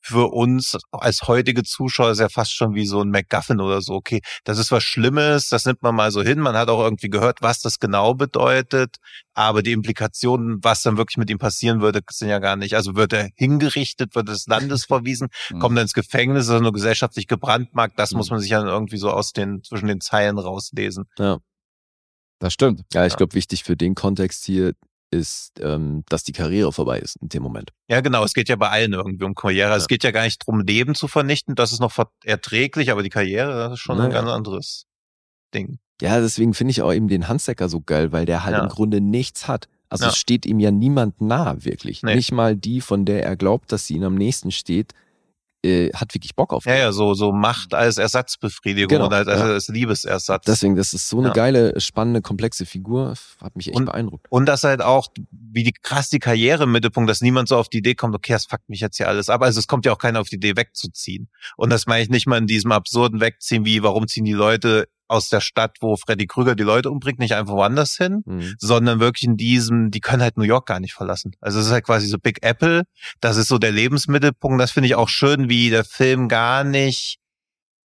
für 0.01 0.33
uns 0.33 0.79
als 0.93 1.23
heutige 1.29 1.63
Zuschauer 1.63 2.11
ist 2.11 2.21
ja 2.21 2.29
fast 2.29 2.55
schon 2.55 2.75
wie 2.75 2.87
so 2.87 3.03
ein 3.03 3.11
MacGuffin 3.11 3.61
oder 3.61 3.83
so. 3.83 3.95
Okay, 3.95 4.21
das 4.45 4.59
ist 4.59 4.73
was 4.73 4.83
Schlimmes, 4.83 5.49
das 5.49 5.67
nimmt 5.67 5.83
man 5.83 5.95
mal 5.95 6.11
so 6.11 6.23
hin. 6.23 6.41
Man 6.41 6.57
hat 6.57 6.69
auch 6.69 6.83
irgendwie 6.83 7.11
gehört, 7.11 7.43
was 7.43 7.61
das 7.61 7.79
genau 7.79 8.15
bedeutet. 8.15 8.97
Aber 9.35 9.63
die 9.63 9.73
Implikationen, 9.73 10.63
was 10.63 10.83
dann 10.83 10.97
wirklich 10.97 11.19
mit 11.19 11.31
ihm 11.31 11.39
passieren 11.39 11.81
würde, 11.81 12.01
sind 12.11 12.29
ja 12.29 12.39
gar 12.39 12.57
nicht. 12.57 12.75
Also 12.75 12.97
wird 12.97 13.13
er 13.13 13.29
hingerichtet, 13.37 14.15
wird 14.15 14.29
des 14.29 14.47
Landes 14.49 14.87
verwiesen, 14.87 15.29
mhm. 15.51 15.59
kommt 15.61 15.79
er 15.79 15.83
ins 15.83 15.95
Gefängnis, 15.95 16.45
ist 16.45 16.51
er 16.51 16.61
nur 16.61 16.73
gesellschaftlich 16.73 17.27
gebrandmarkt. 17.27 17.99
Das 17.99 18.13
mhm. 18.13 18.19
muss 18.19 18.31
man 18.31 18.41
sich 18.41 18.51
ja 18.51 18.65
irgendwie 18.65 18.99
so 18.99 19.11
aus 19.11 19.33
den, 19.33 19.63
zwischen 19.63 19.87
den 19.87 20.01
Zeilen 20.01 20.39
rauslesen. 20.39 21.05
Ja. 21.19 21.39
Das 22.39 22.55
stimmt. 22.55 22.83
Ja, 22.95 23.05
ich 23.05 23.13
ja. 23.13 23.17
glaube, 23.19 23.35
wichtig 23.35 23.65
für 23.65 23.77
den 23.77 23.95
Kontext 23.95 24.45
hier 24.47 24.73
ist, 25.11 25.61
ähm, 25.61 26.05
dass 26.09 26.23
die 26.23 26.33
Karriere 26.33 26.73
vorbei 26.73 26.99
ist 27.01 27.17
in 27.17 27.29
dem 27.29 27.43
Moment. 27.43 27.73
Ja, 27.89 28.01
genau. 28.01 28.25
Es 28.25 28.35
geht 28.35 28.49
ja 28.49 28.57
bei 28.57 28.69
allen 28.69 28.93
irgendwie 28.93 29.25
um 29.25 29.35
Karriere. 29.35 29.71
Ja. 29.71 29.77
Es 29.77 29.89
geht 29.89 30.05
ja 30.05 30.11
gar 30.11 30.25
nicht 30.25 30.43
darum, 30.43 30.61
Leben 30.61 30.95
zu 30.95 31.09
vernichten. 31.09 31.55
Das 31.55 31.73
ist 31.73 31.81
noch 31.81 31.97
erträglich, 32.25 32.91
aber 32.91 33.03
die 33.03 33.11
Karriere, 33.11 33.53
das 33.55 33.73
ist 33.75 33.81
schon 33.81 33.97
naja. 33.97 34.09
ein 34.09 34.15
ganz 34.15 34.29
anderes 34.29 34.87
Ding. 35.55 35.79
Ja, 36.01 36.21
deswegen 36.21 36.55
finde 36.55 36.71
ich 36.71 36.83
auch 36.83 36.93
eben 36.93 37.09
den 37.09 37.29
Hansdecker 37.29 37.69
so 37.69 37.81
geil, 37.81 38.13
weil 38.13 38.25
der 38.25 38.45
halt 38.45 38.57
ja. 38.57 38.63
im 38.63 38.69
Grunde 38.69 39.01
nichts 39.01 39.49
hat. 39.49 39.69
Also 39.89 40.05
ja. 40.05 40.11
es 40.11 40.17
steht 40.17 40.47
ihm 40.47 40.61
ja 40.61 40.71
niemand 40.71 41.21
nah, 41.21 41.65
wirklich. 41.65 42.03
Nee. 42.03 42.15
Nicht 42.15 42.33
mal 42.33 42.57
die, 42.57 42.81
von 42.81 43.05
der 43.05 43.25
er 43.25 43.37
glaubt, 43.37 43.73
dass 43.73 43.87
sie 43.87 43.97
ihm 43.97 44.05
am 44.05 44.15
nächsten 44.15 44.53
steht, 44.53 44.95
äh, 45.65 45.91
hat 45.93 46.15
wirklich 46.15 46.35
Bock 46.35 46.53
auf. 46.53 46.65
Ja, 46.65 46.77
ja, 46.77 46.93
so, 46.93 47.15
so 47.15 47.33
Macht 47.33 47.75
als 47.75 47.99
Ersatzbefriedigung 47.99 48.89
genau, 48.89 49.07
oder 49.07 49.19
als, 49.19 49.29
ja. 49.29 49.35
als 49.35 49.69
Liebesersatz. 49.69 50.45
Deswegen, 50.47 50.77
das 50.77 50.95
ist 50.95 51.09
so 51.09 51.19
eine 51.19 51.29
ja. 51.29 51.35
geile, 51.35 51.79
spannende, 51.81 52.23
komplexe 52.23 52.67
Figur. 52.67 53.15
Hat 53.43 53.57
mich 53.57 53.69
echt 53.69 53.77
und, 53.77 53.87
beeindruckt. 53.87 54.27
Und 54.31 54.47
das 54.47 54.65
halt 54.65 54.83
auch, 54.83 55.09
wie 55.31 55.65
die 55.65 55.73
krass 55.73 56.09
die 56.09 56.19
Karriere 56.19 56.65
im 56.65 56.73
Mittelpunkt, 56.73 57.11
dass 57.11 57.21
niemand 57.21 57.49
so 57.49 57.57
auf 57.57 57.69
die 57.69 57.79
Idee 57.79 57.95
kommt, 57.95 58.15
okay, 58.15 58.33
das 58.33 58.47
fuckt 58.47 58.69
mich 58.69 58.81
jetzt 58.81 58.97
hier 58.97 59.09
alles 59.09 59.29
ab. 59.29 59.43
Also 59.43 59.59
es 59.59 59.67
kommt 59.67 59.87
ja 59.87 59.93
auch 59.93 59.99
keiner 59.99 60.21
auf 60.21 60.29
die 60.29 60.37
Idee 60.37 60.57
wegzuziehen. 60.57 61.29
Und 61.57 61.71
das 61.71 61.87
meine 61.87 62.03
ich 62.03 62.09
nicht 62.09 62.27
mal 62.27 62.39
in 62.39 62.47
diesem 62.47 62.73
absurden 62.73 63.21
Wegziehen, 63.21 63.65
wie 63.65 63.83
warum 63.83 64.09
ziehen 64.09 64.25
die 64.25 64.33
Leute 64.33 64.89
aus 65.11 65.29
der 65.29 65.41
Stadt, 65.41 65.77
wo 65.81 65.97
Freddy 65.97 66.27
Krüger 66.27 66.55
die 66.55 66.63
Leute 66.63 66.91
umbringt, 66.91 67.19
nicht 67.19 67.35
einfach 67.35 67.55
woanders 67.55 67.97
hin, 67.97 68.23
mhm. 68.25 68.55
sondern 68.59 69.01
wirklich 69.01 69.25
in 69.25 69.37
diesem, 69.37 69.91
die 69.91 70.01
können 70.01 70.23
halt 70.23 70.37
New 70.37 70.45
York 70.45 70.67
gar 70.67 70.79
nicht 70.79 70.95
verlassen. 70.95 71.33
Also 71.41 71.59
es 71.59 71.67
ist 71.67 71.73
halt 71.73 71.85
quasi 71.85 72.07
so 72.07 72.17
Big 72.19 72.39
Apple, 72.43 72.85
das 73.21 73.37
ist 73.37 73.49
so 73.49 73.59
der 73.59 73.73
Lebensmittelpunkt. 73.73 74.61
Das 74.61 74.71
finde 74.71 74.87
ich 74.87 74.95
auch 74.95 75.09
schön, 75.09 75.49
wie 75.49 75.69
der 75.69 75.85
Film 75.85 76.29
gar 76.29 76.63
nicht 76.63 77.19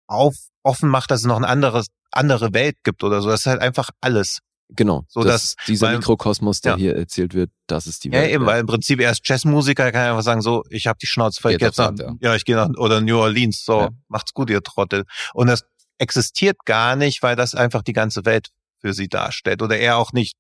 auf, 0.08 0.36
offen 0.62 0.88
macht, 0.88 1.10
dass 1.10 1.22
es 1.22 1.26
noch 1.26 1.38
eine 1.38 1.48
andere, 1.48 1.84
andere 2.12 2.54
Welt 2.54 2.78
gibt 2.84 3.04
oder 3.04 3.22
so. 3.22 3.30
Das 3.30 3.42
ist 3.42 3.48
halt 3.48 3.62
einfach 3.62 3.90
alles. 4.02 4.40
Genau. 4.70 5.06
So 5.08 5.24
dass 5.24 5.56
dieser 5.68 5.88
weil, 5.88 5.98
Mikrokosmos, 5.98 6.62
der 6.62 6.74
ja. 6.74 6.78
hier 6.78 6.96
erzählt 6.96 7.34
wird, 7.34 7.52
das 7.68 7.88
ist 7.88 8.04
die 8.04 8.12
Welt. 8.12 8.30
Ja, 8.30 8.36
eben, 8.36 8.46
weil 8.46 8.62
im 8.62 8.68
Prinzip 8.68 9.00
er 9.00 9.12
ist 9.12 9.28
Jazzmusiker, 9.28 9.84
er 9.84 9.92
kann 9.92 10.10
einfach 10.10 10.24
sagen, 10.24 10.42
so, 10.42 10.64
ich 10.70 10.88
habe 10.88 10.98
die 11.00 11.08
Schnauze 11.08 11.42
voll, 11.42 11.54
ich 11.54 11.62
jetzt 11.62 11.78
nach, 11.78 11.92
ja. 11.98 12.14
ja. 12.20 12.36
ich 12.36 12.46
gehe 12.46 12.56
nach 12.56 12.70
oder 12.78 13.02
New 13.02 13.18
Orleans, 13.18 13.64
so, 13.64 13.82
ja. 13.82 13.90
macht's 14.08 14.34
gut, 14.34 14.50
ihr 14.50 14.64
Trottel. 14.64 15.06
Und 15.34 15.48
das 15.48 15.66
existiert 15.98 16.58
gar 16.66 16.96
nicht, 16.96 17.24
weil 17.24 17.36
das 17.36 17.56
einfach 17.56 17.82
die 17.82 17.94
ganze 17.94 18.26
Welt 18.26 18.50
für 18.80 18.94
sie 18.94 19.08
darstellt. 19.08 19.62
Oder 19.62 19.78
er 19.78 19.98
auch 19.98 20.14
nicht, 20.14 20.38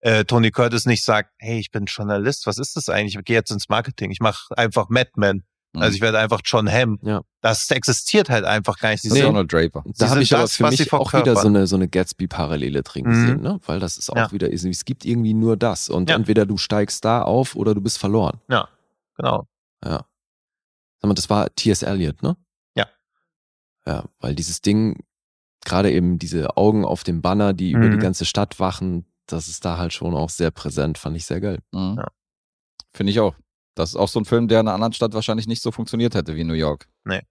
äh, 0.00 0.24
Tony 0.24 0.50
Curtis 0.50 0.86
nicht 0.86 1.04
sagt, 1.04 1.30
hey, 1.38 1.58
ich 1.58 1.70
bin 1.70 1.86
Journalist, 1.86 2.46
was 2.46 2.58
ist 2.58 2.76
das 2.76 2.88
eigentlich? 2.88 3.16
Ich 3.16 3.24
gehe 3.24 3.36
jetzt 3.36 3.50
ins 3.50 3.68
Marketing, 3.68 4.10
ich 4.10 4.20
mache 4.20 4.56
einfach 4.56 4.88
Madman. 4.88 5.42
Mhm. 5.72 5.82
Also 5.82 5.96
ich 5.96 6.00
werde 6.00 6.18
einfach 6.18 6.40
John 6.44 6.70
Hamm. 6.70 6.98
Ja. 7.02 7.22
Das 7.40 7.70
existiert 7.70 8.30
halt 8.30 8.44
einfach 8.44 8.78
gar 8.78 8.90
nicht. 8.90 9.04
Nee. 9.04 9.20
Donald 9.20 9.52
Draper. 9.52 9.84
Da 9.98 10.10
habe 10.10 10.22
ich 10.22 10.30
das, 10.30 10.38
aber 10.60 10.70
für 10.70 10.82
mich 10.82 10.92
auch 10.92 11.12
wieder 11.12 11.36
so 11.36 11.48
eine, 11.48 11.66
so 11.66 11.76
eine 11.76 11.88
Gatsby-Parallele 11.88 12.82
drin 12.82 13.04
mhm. 13.04 13.10
gesehen, 13.10 13.40
ne? 13.42 13.60
weil 13.66 13.80
das 13.80 13.98
ist 13.98 14.10
auch 14.10 14.16
ja. 14.16 14.32
wieder, 14.32 14.52
es 14.52 14.84
gibt 14.84 15.04
irgendwie 15.04 15.34
nur 15.34 15.56
das 15.56 15.88
und 15.88 16.10
ja. 16.10 16.16
entweder 16.16 16.46
du 16.46 16.56
steigst 16.56 17.04
da 17.04 17.22
auf 17.22 17.54
oder 17.54 17.74
du 17.74 17.80
bist 17.80 17.98
verloren. 17.98 18.40
Ja, 18.48 18.68
genau. 19.16 19.46
Ja. 19.84 20.04
Sag 21.00 21.08
mal, 21.08 21.14
das 21.14 21.30
war 21.30 21.54
T.S. 21.54 21.82
Eliot, 21.82 22.22
ne? 22.22 22.36
Ja, 23.88 24.04
weil 24.20 24.34
dieses 24.34 24.60
Ding, 24.60 25.02
gerade 25.64 25.90
eben 25.90 26.18
diese 26.18 26.58
Augen 26.58 26.84
auf 26.84 27.04
dem 27.04 27.22
Banner, 27.22 27.54
die 27.54 27.74
mhm. 27.74 27.80
über 27.80 27.90
die 27.90 27.96
mhm. 27.96 28.02
ganze 28.02 28.26
Stadt 28.26 28.60
wachen, 28.60 29.06
das 29.26 29.48
ist 29.48 29.64
da 29.64 29.78
halt 29.78 29.94
schon 29.94 30.14
auch 30.14 30.28
sehr 30.28 30.50
präsent, 30.50 30.98
fand 30.98 31.16
ich 31.16 31.24
sehr 31.24 31.40
geil. 31.40 31.60
Mhm. 31.72 31.94
Ja. 31.96 32.08
Finde 32.92 33.10
ich 33.10 33.18
auch. 33.18 33.34
Das 33.74 33.90
ist 33.90 33.96
auch 33.96 34.08
so 34.08 34.20
ein 34.20 34.26
Film, 34.26 34.46
der 34.46 34.60
in 34.60 34.68
einer 34.68 34.74
anderen 34.74 34.92
Stadt 34.92 35.14
wahrscheinlich 35.14 35.46
nicht 35.46 35.62
so 35.62 35.72
funktioniert 35.72 36.14
hätte 36.14 36.36
wie 36.36 36.44
New 36.44 36.54
York. 36.54 36.86
Nee. 37.04 37.22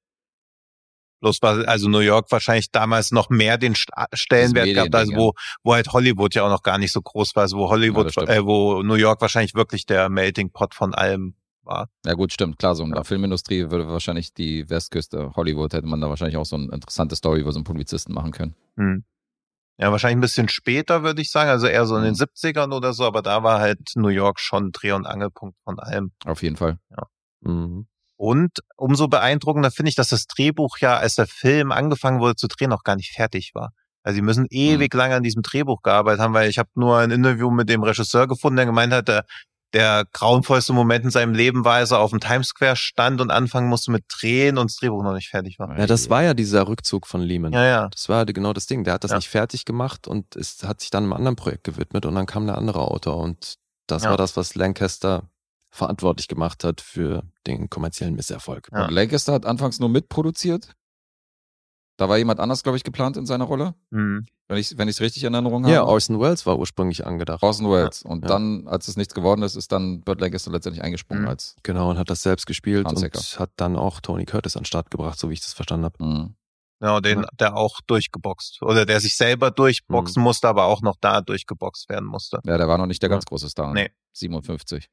Bloß 1.19 1.41
war 1.41 1.67
also 1.67 1.89
New 1.89 1.99
York 1.99 2.31
wahrscheinlich 2.31 2.71
damals 2.71 3.11
noch 3.11 3.29
mehr 3.29 3.57
den 3.57 3.75
Sta- 3.75 4.07
Stellenwert 4.13 4.67
gehabt, 4.67 4.95
also 4.95 5.13
wo, 5.15 5.33
wo 5.63 5.73
halt 5.73 5.91
Hollywood 5.91 6.33
ja 6.35 6.43
auch 6.43 6.49
noch 6.49 6.63
gar 6.63 6.77
nicht 6.77 6.91
so 6.91 7.01
groß 7.01 7.35
war, 7.35 7.43
also 7.43 7.57
wo 7.57 7.65
Ja, 7.65 7.69
Hollywood, 7.69 8.11
stimmt. 8.11 8.29
äh, 8.29 8.45
wo 8.45 8.81
New 8.81 8.95
York 8.95 9.21
wahrscheinlich 9.21 9.53
wirklich 9.53 9.85
der 9.85 10.09
Melting 10.09 10.51
Pot 10.51 10.73
von 10.73 10.93
allem 10.95 11.35
war. 11.67 11.89
Ja 12.05 12.13
gut, 12.13 12.33
stimmt, 12.33 12.57
klar, 12.57 12.75
so 12.75 12.83
in 12.83 12.89
Ja. 12.89 12.95
der 12.95 13.03
Filmindustrie 13.03 13.69
würde 13.69 13.87
wahrscheinlich 13.87 14.33
die 14.33 14.69
Westküste, 14.69 15.33
Hollywood, 15.35 15.73
hätte 15.73 15.85
man 15.87 16.01
da 16.01 16.09
wahrscheinlich 16.09 16.37
auch 16.37 16.45
so 16.45 16.55
eine 16.55 16.71
interessante 16.73 17.15
Story 17.15 17.41
über 17.41 17.51
so 17.51 17.59
einen 17.59 17.65
Polizisten 17.65 18.13
machen 18.13 18.31
können. 18.31 18.55
Hm. 18.77 19.03
Ja, 19.79 19.91
wahrscheinlich 19.91 20.17
ein 20.17 20.21
bisschen 20.21 20.49
später, 20.49 21.03
würde 21.03 21.21
ich 21.21 21.29
sagen, 21.29 21.51
also 21.51 21.67
eher 21.67 21.85
so 21.85 21.95
in 21.97 22.03
den 22.03 22.13
Mhm. 22.13 22.17
70ern 22.17 22.73
oder 22.73 22.93
so, 22.93 23.05
aber 23.05 23.21
da 23.21 23.43
war 23.43 23.59
halt 23.59 23.79
New 23.95 24.07
York 24.07 24.39
schon 24.39 24.71
Dreh- 24.71 24.93
und 24.93 25.05
Angelpunkt 25.05 25.55
von 25.63 25.77
allem. 25.79 26.11
Auf 26.25 26.41
jeden 26.41 26.55
Fall. 26.55 26.79
Mhm. 27.41 27.87
Und 28.19 28.51
umso 28.75 29.07
beeindruckender 29.07 29.69
finde 29.69 29.89
ich, 29.89 29.95
dass 29.95 30.09
das 30.09 30.25
Drehbuch 30.25 30.79
ja, 30.79 30.97
als 30.97 31.13
der 31.15 31.27
Film 31.27 31.71
angefangen 31.71 32.19
wurde 32.19 32.35
zu 32.35 32.47
drehen, 32.47 32.71
noch 32.71 32.83
gar 32.83 32.95
nicht 32.95 33.11
fertig 33.13 33.51
war. 33.53 33.71
Also 34.01 34.15
sie 34.15 34.21
müssen 34.23 34.47
ewig 34.49 34.91
lange 34.95 35.15
an 35.15 35.21
diesem 35.21 35.43
Drehbuch 35.43 35.83
gearbeitet 35.83 36.21
haben, 36.21 36.33
weil 36.33 36.49
ich 36.49 36.57
habe 36.57 36.69
nur 36.75 36.97
ein 36.97 37.11
Interview 37.11 37.51
mit 37.51 37.69
dem 37.69 37.83
Regisseur 37.83 38.27
gefunden, 38.27 38.55
der 38.57 38.65
gemeint 38.65 38.93
hat, 38.93 39.07
der, 39.09 39.25
der 39.73 40.05
grauenvollste 40.13 40.71
Moment 40.73 41.05
in 41.05 41.11
seinem 41.11 41.33
Leben 41.33 41.65
war, 41.65 41.75
als 41.75 41.91
er 41.91 41.99
auf 41.99 42.11
dem 42.11 42.19
Times 42.19 42.47
Square 42.47 42.75
stand 42.75 43.19
und 43.21 43.31
anfangen 43.31 43.67
musste 43.67 43.91
mit 43.91 44.05
Drehen 44.09 44.57
und 44.57 44.71
das 44.71 44.77
Drehbuch 44.77 45.03
noch 45.03 45.13
nicht 45.13 45.29
fertig 45.29 45.59
war. 45.59 45.77
Ja, 45.77 45.85
das 45.87 46.09
war 46.09 46.23
ja 46.23 46.33
dieser 46.33 46.67
Rückzug 46.67 47.05
von 47.05 47.21
Lehman. 47.21 47.51
Ja, 47.53 47.65
ja. 47.65 47.89
Das 47.89 48.07
war 48.09 48.25
genau 48.25 48.53
das 48.53 48.65
Ding. 48.65 48.83
Der 48.85 48.93
hat 48.93 49.03
das 49.03 49.11
Ja. 49.11 49.17
nicht 49.17 49.29
fertig 49.29 49.65
gemacht 49.65 50.07
und 50.07 50.35
es 50.35 50.63
hat 50.63 50.79
sich 50.81 50.89
dann 50.89 51.03
einem 51.03 51.13
anderen 51.13 51.35
Projekt 51.35 51.63
gewidmet 51.65 52.05
und 52.05 52.15
dann 52.15 52.25
kam 52.25 52.45
der 52.47 52.57
andere 52.57 52.81
Autor 52.81 53.17
und 53.17 53.55
das 53.87 54.03
Ja. 54.03 54.09
war 54.11 54.17
das, 54.17 54.37
was 54.37 54.55
Lancaster 54.55 55.29
verantwortlich 55.69 56.27
gemacht 56.27 56.63
hat 56.63 56.81
für 56.81 57.23
den 57.45 57.69
kommerziellen 57.69 58.15
Misserfolg. 58.15 58.69
Ja. 58.71 58.85
Und 58.85 58.91
Lancaster 58.93 59.33
hat 59.33 59.45
anfangs 59.45 59.79
nur 59.79 59.89
mitproduziert. 59.89 60.69
Da 61.97 62.07
war 62.09 62.17
jemand 62.17 62.39
anders, 62.39 62.63
glaube 62.63 62.77
ich, 62.77 62.83
geplant 62.83 63.17
in 63.17 63.25
seiner 63.25 63.45
Rolle, 63.45 63.73
Hm. 63.91 64.25
wenn 64.47 64.57
ich 64.57 64.77
wenn 64.77 64.87
ich 64.87 64.95
es 64.97 65.01
richtig 65.01 65.23
in 65.23 65.33
Erinnerung 65.33 65.63
habe. 65.63 65.73
Ja, 65.73 65.83
Orson 65.83 66.19
Welles 66.19 66.45
war 66.45 66.57
ursprünglich 66.59 67.05
angedacht. 67.07 67.41
Orson 67.43 67.69
Welles. 67.71 68.03
Und 68.03 68.23
Ja. 68.23 68.27
dann, 68.29 68.67
als 68.67 68.87
es 68.87 68.97
nichts 68.97 69.13
geworden 69.15 69.41
ist, 69.41 69.55
ist 69.55 69.71
dann 69.71 70.01
Burt 70.01 70.21
Lancaster 70.21 70.51
letztendlich 70.51 70.83
eingesprungen 70.83 71.23
Mhm. 71.23 71.29
als. 71.29 71.55
Genau, 71.63 71.89
und 71.89 71.97
hat 71.97 72.09
das 72.09 72.21
selbst 72.21 72.45
gespielt 72.45 72.85
Handsäcker. 72.85 73.17
und 73.17 73.39
hat 73.39 73.49
dann 73.57 73.75
auch 73.75 73.99
Tony 73.99 74.25
Curtis 74.25 74.55
an 74.55 74.61
den 74.61 74.65
Start 74.67 74.91
gebracht, 74.91 75.17
so 75.19 75.29
wie 75.29 75.33
ich 75.33 75.41
das 75.41 75.53
verstanden 75.53 75.85
habe. 75.85 76.03
Mhm. 76.03 76.35
Genau, 76.79 76.99
den, 76.99 77.21
Ja. 77.21 77.27
der 77.39 77.55
auch 77.57 77.81
durchgeboxt. 77.87 78.61
Oder 78.61 78.85
der 78.85 78.99
sich 78.99 79.17
selber 79.17 79.49
durchboxen 79.49 80.21
musste, 80.21 80.47
aber 80.47 80.65
auch 80.65 80.83
noch 80.83 80.95
da 81.01 81.21
durchgeboxt 81.21 81.89
werden 81.89 82.05
musste. 82.07 82.39
Ja, 82.45 82.59
der 82.59 82.67
war 82.67 82.77
noch 82.77 82.85
nicht 82.85 83.01
der 83.01 83.09
Ja. 83.09 83.15
ganz 83.15 83.25
große 83.25 83.49
Star. 83.49 83.73
Nee. 83.73 83.89
57. 84.13 84.87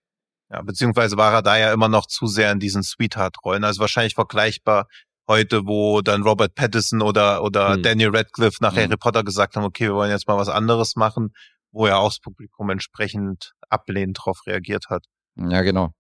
Ja, 0.51 0.62
beziehungsweise 0.62 1.18
war 1.18 1.32
er 1.35 1.43
da 1.43 1.59
ja 1.59 1.72
immer 1.74 1.89
noch 1.89 2.06
zu 2.06 2.26
sehr 2.26 2.51
in 2.52 2.60
diesen 2.60 2.82
Sweetheart-Rollen. 2.82 3.64
Also 3.64 3.81
wahrscheinlich 3.81 4.14
vergleichbar 4.14 4.89
heute, 5.29 5.67
wo 5.67 6.01
dann 6.03 6.23
Robert 6.23 6.55
Pattinson 6.55 7.03
oder, 7.03 7.43
oder 7.43 7.75
Hm. 7.75 7.83
Daniel 7.83 8.11
Radcliffe 8.17 8.59
nach 8.61 8.73
Hm. 8.77 8.83
Harry 8.85 8.97
Potter 8.97 9.25
gesagt 9.25 9.57
haben, 9.57 9.65
okay, 9.65 9.85
wir 9.89 9.95
wollen 9.95 10.11
jetzt 10.11 10.29
mal 10.29 10.37
was 10.37 10.49
anderes 10.49 10.97
machen, 10.97 11.33
wo 11.73 11.87
ja 11.87 11.97
auch 11.97 12.09
das 12.11 12.21
Publikum 12.21 12.71
entsprechend 12.71 13.53
ablehnend 13.69 14.19
drauf 14.23 14.41
reagiert 14.47 14.87
hat. 14.91 15.07
Ja, 15.37 15.63
genau. 15.63 15.91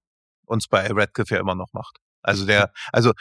Uns 0.46 0.68
bei 0.68 0.86
Radcliffe 0.90 1.34
ja 1.34 1.40
immer 1.40 1.54
noch 1.54 1.72
macht. 1.72 1.98
Also 2.22 2.46
der, 2.46 2.70
also 2.92 3.12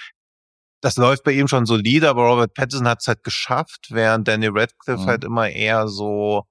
das 0.82 0.98
läuft 0.98 1.24
bei 1.24 1.32
ihm 1.32 1.48
schon 1.48 1.66
solide, 1.66 2.10
aber 2.10 2.24
Robert 2.30 2.54
Pattinson 2.54 2.88
hat 2.88 3.00
es 3.02 3.08
halt 3.08 3.24
geschafft, 3.24 3.88
während 3.90 4.28
Daniel 4.28 4.52
Radcliffe 4.54 5.02
Mhm. 5.04 5.08
halt 5.08 5.24
immer 5.24 5.50
eher 5.50 5.88
so 5.88 6.44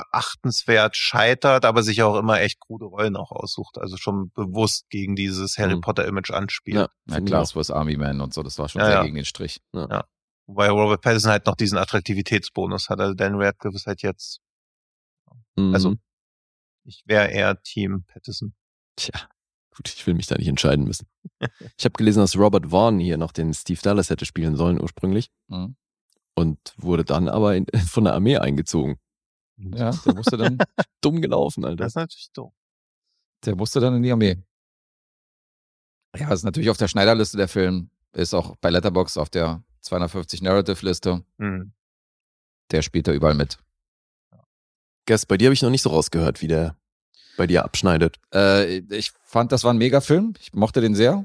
beachtenswert 0.00 0.96
scheitert, 0.96 1.64
aber 1.64 1.82
sich 1.82 2.02
auch 2.02 2.16
immer 2.16 2.40
echt 2.40 2.60
krude 2.60 2.84
Rollen 2.86 3.16
auch 3.16 3.30
aussucht. 3.32 3.78
Also 3.78 3.96
schon 3.96 4.30
bewusst 4.32 4.88
gegen 4.90 5.16
dieses 5.16 5.58
Harry 5.58 5.76
Mhm. 5.76 5.80
Potter 5.80 6.06
Image 6.06 6.30
anspielt. 6.30 6.76
Ja, 6.76 6.88
Ja, 7.08 7.20
klar, 7.20 7.42
auch. 7.42 7.46
Swiss 7.46 7.70
Army 7.70 7.96
Man 7.96 8.20
und 8.20 8.34
so, 8.34 8.42
das 8.42 8.58
war 8.58 8.68
schon 8.68 8.80
Ja, 8.80 8.86
sehr 8.86 8.96
ja. 8.96 9.02
gegen 9.04 9.16
den 9.16 9.24
Strich. 9.24 9.60
Wobei 10.48 10.70
Robert 10.70 11.00
Pattinson 11.02 11.30
halt 11.32 11.46
noch 11.46 11.56
diesen 11.56 11.76
Attraktivitätsbonus 11.78 12.88
hat. 12.88 13.00
Also 13.00 13.14
Daniel 13.14 13.42
Radcliffe 13.42 13.76
ist 13.76 13.86
halt 13.86 14.02
jetzt, 14.02 14.40
Mhm. 15.56 15.74
also- 15.74 15.94
ich 16.84 17.02
wäre 17.06 17.28
eher 17.28 17.60
Team 17.62 18.04
Pattinson. 18.06 18.54
Tja, 18.96 19.28
gut, 19.74 19.88
ich 19.88 20.06
will 20.06 20.14
mich 20.14 20.26
da 20.26 20.36
nicht 20.36 20.46
entscheiden 20.48 20.84
müssen. 20.84 21.08
Ich 21.76 21.84
habe 21.84 21.92
gelesen, 21.94 22.20
dass 22.20 22.36
Robert 22.36 22.70
Vaughn 22.70 22.98
hier 23.00 23.16
noch 23.18 23.32
den 23.32 23.52
Steve 23.54 23.80
Dallas 23.82 24.08
hätte 24.10 24.24
spielen 24.24 24.56
sollen 24.56 24.80
ursprünglich 24.80 25.30
Mhm. 25.48 25.76
und 26.36 26.58
wurde 26.76 27.04
dann 27.04 27.28
aber 27.28 27.56
in, 27.56 27.66
von 27.92 28.04
der 28.04 28.14
Armee 28.14 28.36
eingezogen. 28.38 28.98
Ja, 29.58 29.90
der 29.90 30.14
musste 30.14 30.36
dann, 30.36 30.58
Dumm 31.00 31.20
gelaufen, 31.20 31.64
Alter. 31.64 31.84
Das 31.84 31.92
ist 31.92 31.96
natürlich 31.96 32.32
doof. 32.32 32.52
der 33.44 33.56
musste 33.56 33.80
dann 33.80 33.96
in 33.96 34.02
die 34.02 34.12
Armee. 34.12 34.42
Ja, 36.16 36.32
ist 36.32 36.44
natürlich 36.44 36.70
auf 36.70 36.76
der 36.76 36.88
Schneiderliste 36.88 37.36
der 37.36 37.48
Film, 37.48 37.90
ist 38.12 38.34
auch 38.34 38.56
bei 38.56 38.70
Letterbox 38.70 39.16
auf 39.16 39.28
der 39.28 39.62
250 39.80 40.42
Narrative-Liste. 40.42 41.24
Hm. 41.38 41.72
Der 42.70 42.82
spielt 42.82 43.06
da 43.06 43.12
überall 43.12 43.34
mit. 43.34 43.58
Guess, 45.06 45.26
bei 45.26 45.36
dir 45.36 45.46
habe 45.46 45.54
ich 45.54 45.62
noch 45.62 45.70
nicht 45.70 45.82
so 45.82 45.90
rausgehört, 45.90 46.42
wie 46.42 46.48
der 46.48 46.76
bei 47.36 47.46
dir 47.46 47.64
abschneidet. 47.64 48.18
Äh, 48.34 48.78
ich 48.94 49.12
fand, 49.22 49.52
das 49.52 49.62
war 49.62 49.72
ein 49.72 49.78
Mega-Film. 49.78 50.34
Ich 50.40 50.52
mochte 50.54 50.80
den 50.80 50.94
sehr. 50.94 51.24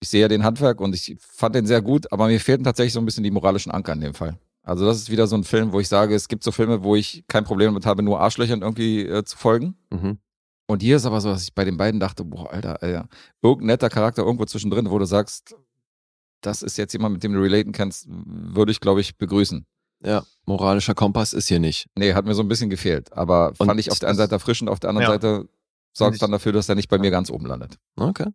Ich 0.00 0.08
sehe 0.08 0.22
ja 0.22 0.28
den 0.28 0.44
Handwerk 0.44 0.80
und 0.80 0.94
ich 0.94 1.16
fand 1.20 1.54
den 1.54 1.66
sehr 1.66 1.82
gut, 1.82 2.10
aber 2.10 2.26
mir 2.26 2.40
fehlten 2.40 2.64
tatsächlich 2.64 2.94
so 2.94 3.00
ein 3.00 3.04
bisschen 3.04 3.22
die 3.22 3.30
moralischen 3.30 3.70
Anker 3.70 3.92
in 3.92 4.00
dem 4.00 4.14
Fall. 4.14 4.38
Also 4.70 4.86
das 4.86 4.98
ist 4.98 5.10
wieder 5.10 5.26
so 5.26 5.34
ein 5.34 5.42
Film, 5.42 5.72
wo 5.72 5.80
ich 5.80 5.88
sage, 5.88 6.14
es 6.14 6.28
gibt 6.28 6.44
so 6.44 6.52
Filme, 6.52 6.84
wo 6.84 6.94
ich 6.94 7.24
kein 7.26 7.42
Problem 7.42 7.72
damit 7.72 7.86
habe, 7.86 8.04
nur 8.04 8.20
Arschlöchern 8.20 8.62
irgendwie 8.62 9.04
äh, 9.04 9.24
zu 9.24 9.36
folgen. 9.36 9.74
Mhm. 9.90 10.20
Und 10.68 10.80
hier 10.80 10.94
ist 10.94 11.06
aber 11.06 11.20
so, 11.20 11.28
dass 11.28 11.42
ich 11.42 11.56
bei 11.56 11.64
den 11.64 11.76
beiden 11.76 11.98
dachte, 11.98 12.24
boah, 12.24 12.52
Alter, 12.52 12.80
Alter, 12.80 13.08
irgendein 13.42 13.66
netter 13.66 13.88
Charakter 13.88 14.22
irgendwo 14.22 14.44
zwischendrin, 14.44 14.88
wo 14.88 14.96
du 15.00 15.06
sagst, 15.06 15.56
das 16.40 16.62
ist 16.62 16.78
jetzt 16.78 16.92
jemand, 16.92 17.14
mit 17.14 17.24
dem 17.24 17.32
du 17.32 17.40
relaten 17.42 17.72
kannst, 17.72 18.06
würde 18.08 18.70
ich, 18.70 18.78
glaube 18.78 19.00
ich, 19.00 19.18
begrüßen. 19.18 19.66
Ja, 20.04 20.22
moralischer 20.46 20.94
Kompass 20.94 21.32
ist 21.32 21.48
hier 21.48 21.58
nicht. 21.58 21.88
Nee, 21.98 22.14
hat 22.14 22.24
mir 22.24 22.34
so 22.34 22.42
ein 22.42 22.48
bisschen 22.48 22.70
gefehlt. 22.70 23.12
Aber 23.12 23.48
Und 23.58 23.66
fand 23.66 23.80
ich 23.80 23.90
auf 23.90 23.98
der 23.98 24.10
einen 24.10 24.18
Seite 24.18 24.36
erfrischend, 24.36 24.70
auf 24.70 24.78
der 24.78 24.90
anderen 24.90 25.08
Ja. 25.08 25.14
Seite 25.14 25.48
sorgt 25.92 26.22
dann 26.22 26.30
dafür, 26.30 26.52
dass 26.52 26.68
er 26.68 26.76
nicht 26.76 26.88
bei 26.88 26.98
mir 26.98 27.10
ganz 27.10 27.28
oben 27.28 27.46
landet. 27.46 27.76
Okay. 27.96 28.28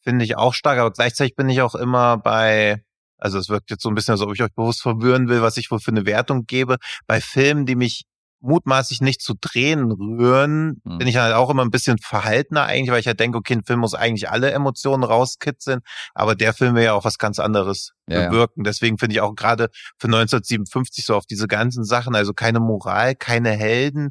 Finde 0.00 0.24
ich 0.24 0.36
auch 0.36 0.54
stark, 0.54 0.80
aber 0.80 0.90
gleichzeitig 0.90 1.36
bin 1.36 1.48
ich 1.48 1.62
auch 1.62 1.76
immer 1.76 2.16
bei, 2.18 2.82
also 3.22 3.38
es 3.38 3.48
wirkt 3.48 3.70
jetzt 3.70 3.82
so 3.82 3.88
ein 3.88 3.94
bisschen, 3.94 4.12
als 4.12 4.20
ob 4.20 4.32
ich 4.34 4.42
euch 4.42 4.52
bewusst 4.54 4.82
verwirren 4.82 5.28
will, 5.28 5.42
was 5.42 5.56
ich 5.56 5.70
wohl 5.70 5.78
für 5.80 5.90
eine 5.92 6.06
Wertung 6.06 6.44
gebe. 6.46 6.76
Bei 7.06 7.20
Filmen, 7.20 7.66
die 7.66 7.76
mich 7.76 8.04
mutmaßlich 8.44 9.00
nicht 9.00 9.22
zu 9.22 9.34
Tränen 9.40 9.92
rühren, 9.92 10.80
Hm. 10.84 10.98
bin 10.98 11.06
ich 11.06 11.16
halt 11.16 11.32
auch 11.32 11.48
immer 11.48 11.62
ein 11.64 11.70
bisschen 11.70 11.98
verhaltener 11.98 12.64
eigentlich, 12.64 12.90
weil 12.90 12.98
ich 12.98 13.06
halt 13.06 13.20
denke, 13.20 13.38
okay, 13.38 13.54
ein 13.54 13.64
Film 13.64 13.78
muss 13.80 13.94
eigentlich 13.94 14.30
alle 14.30 14.50
Emotionen 14.50 15.04
rauskitzeln, 15.04 15.78
aber 16.12 16.34
der 16.34 16.52
Film 16.52 16.74
will 16.74 16.82
ja 16.82 16.92
auch 16.94 17.04
was 17.04 17.18
ganz 17.18 17.38
anderes 17.38 17.92
Ja, 18.08 18.22
ja. 18.22 18.28
bewirken. 18.28 18.64
Deswegen 18.64 18.98
finde 18.98 19.14
ich 19.14 19.20
auch 19.20 19.36
gerade 19.36 19.68
für 19.96 20.08
1957 20.08 21.06
so 21.06 21.14
auf 21.14 21.24
diese 21.24 21.46
ganzen 21.46 21.84
Sachen, 21.84 22.16
also 22.16 22.32
keine 22.34 22.58
Moral, 22.58 23.14
keine 23.14 23.50
Helden, 23.50 24.10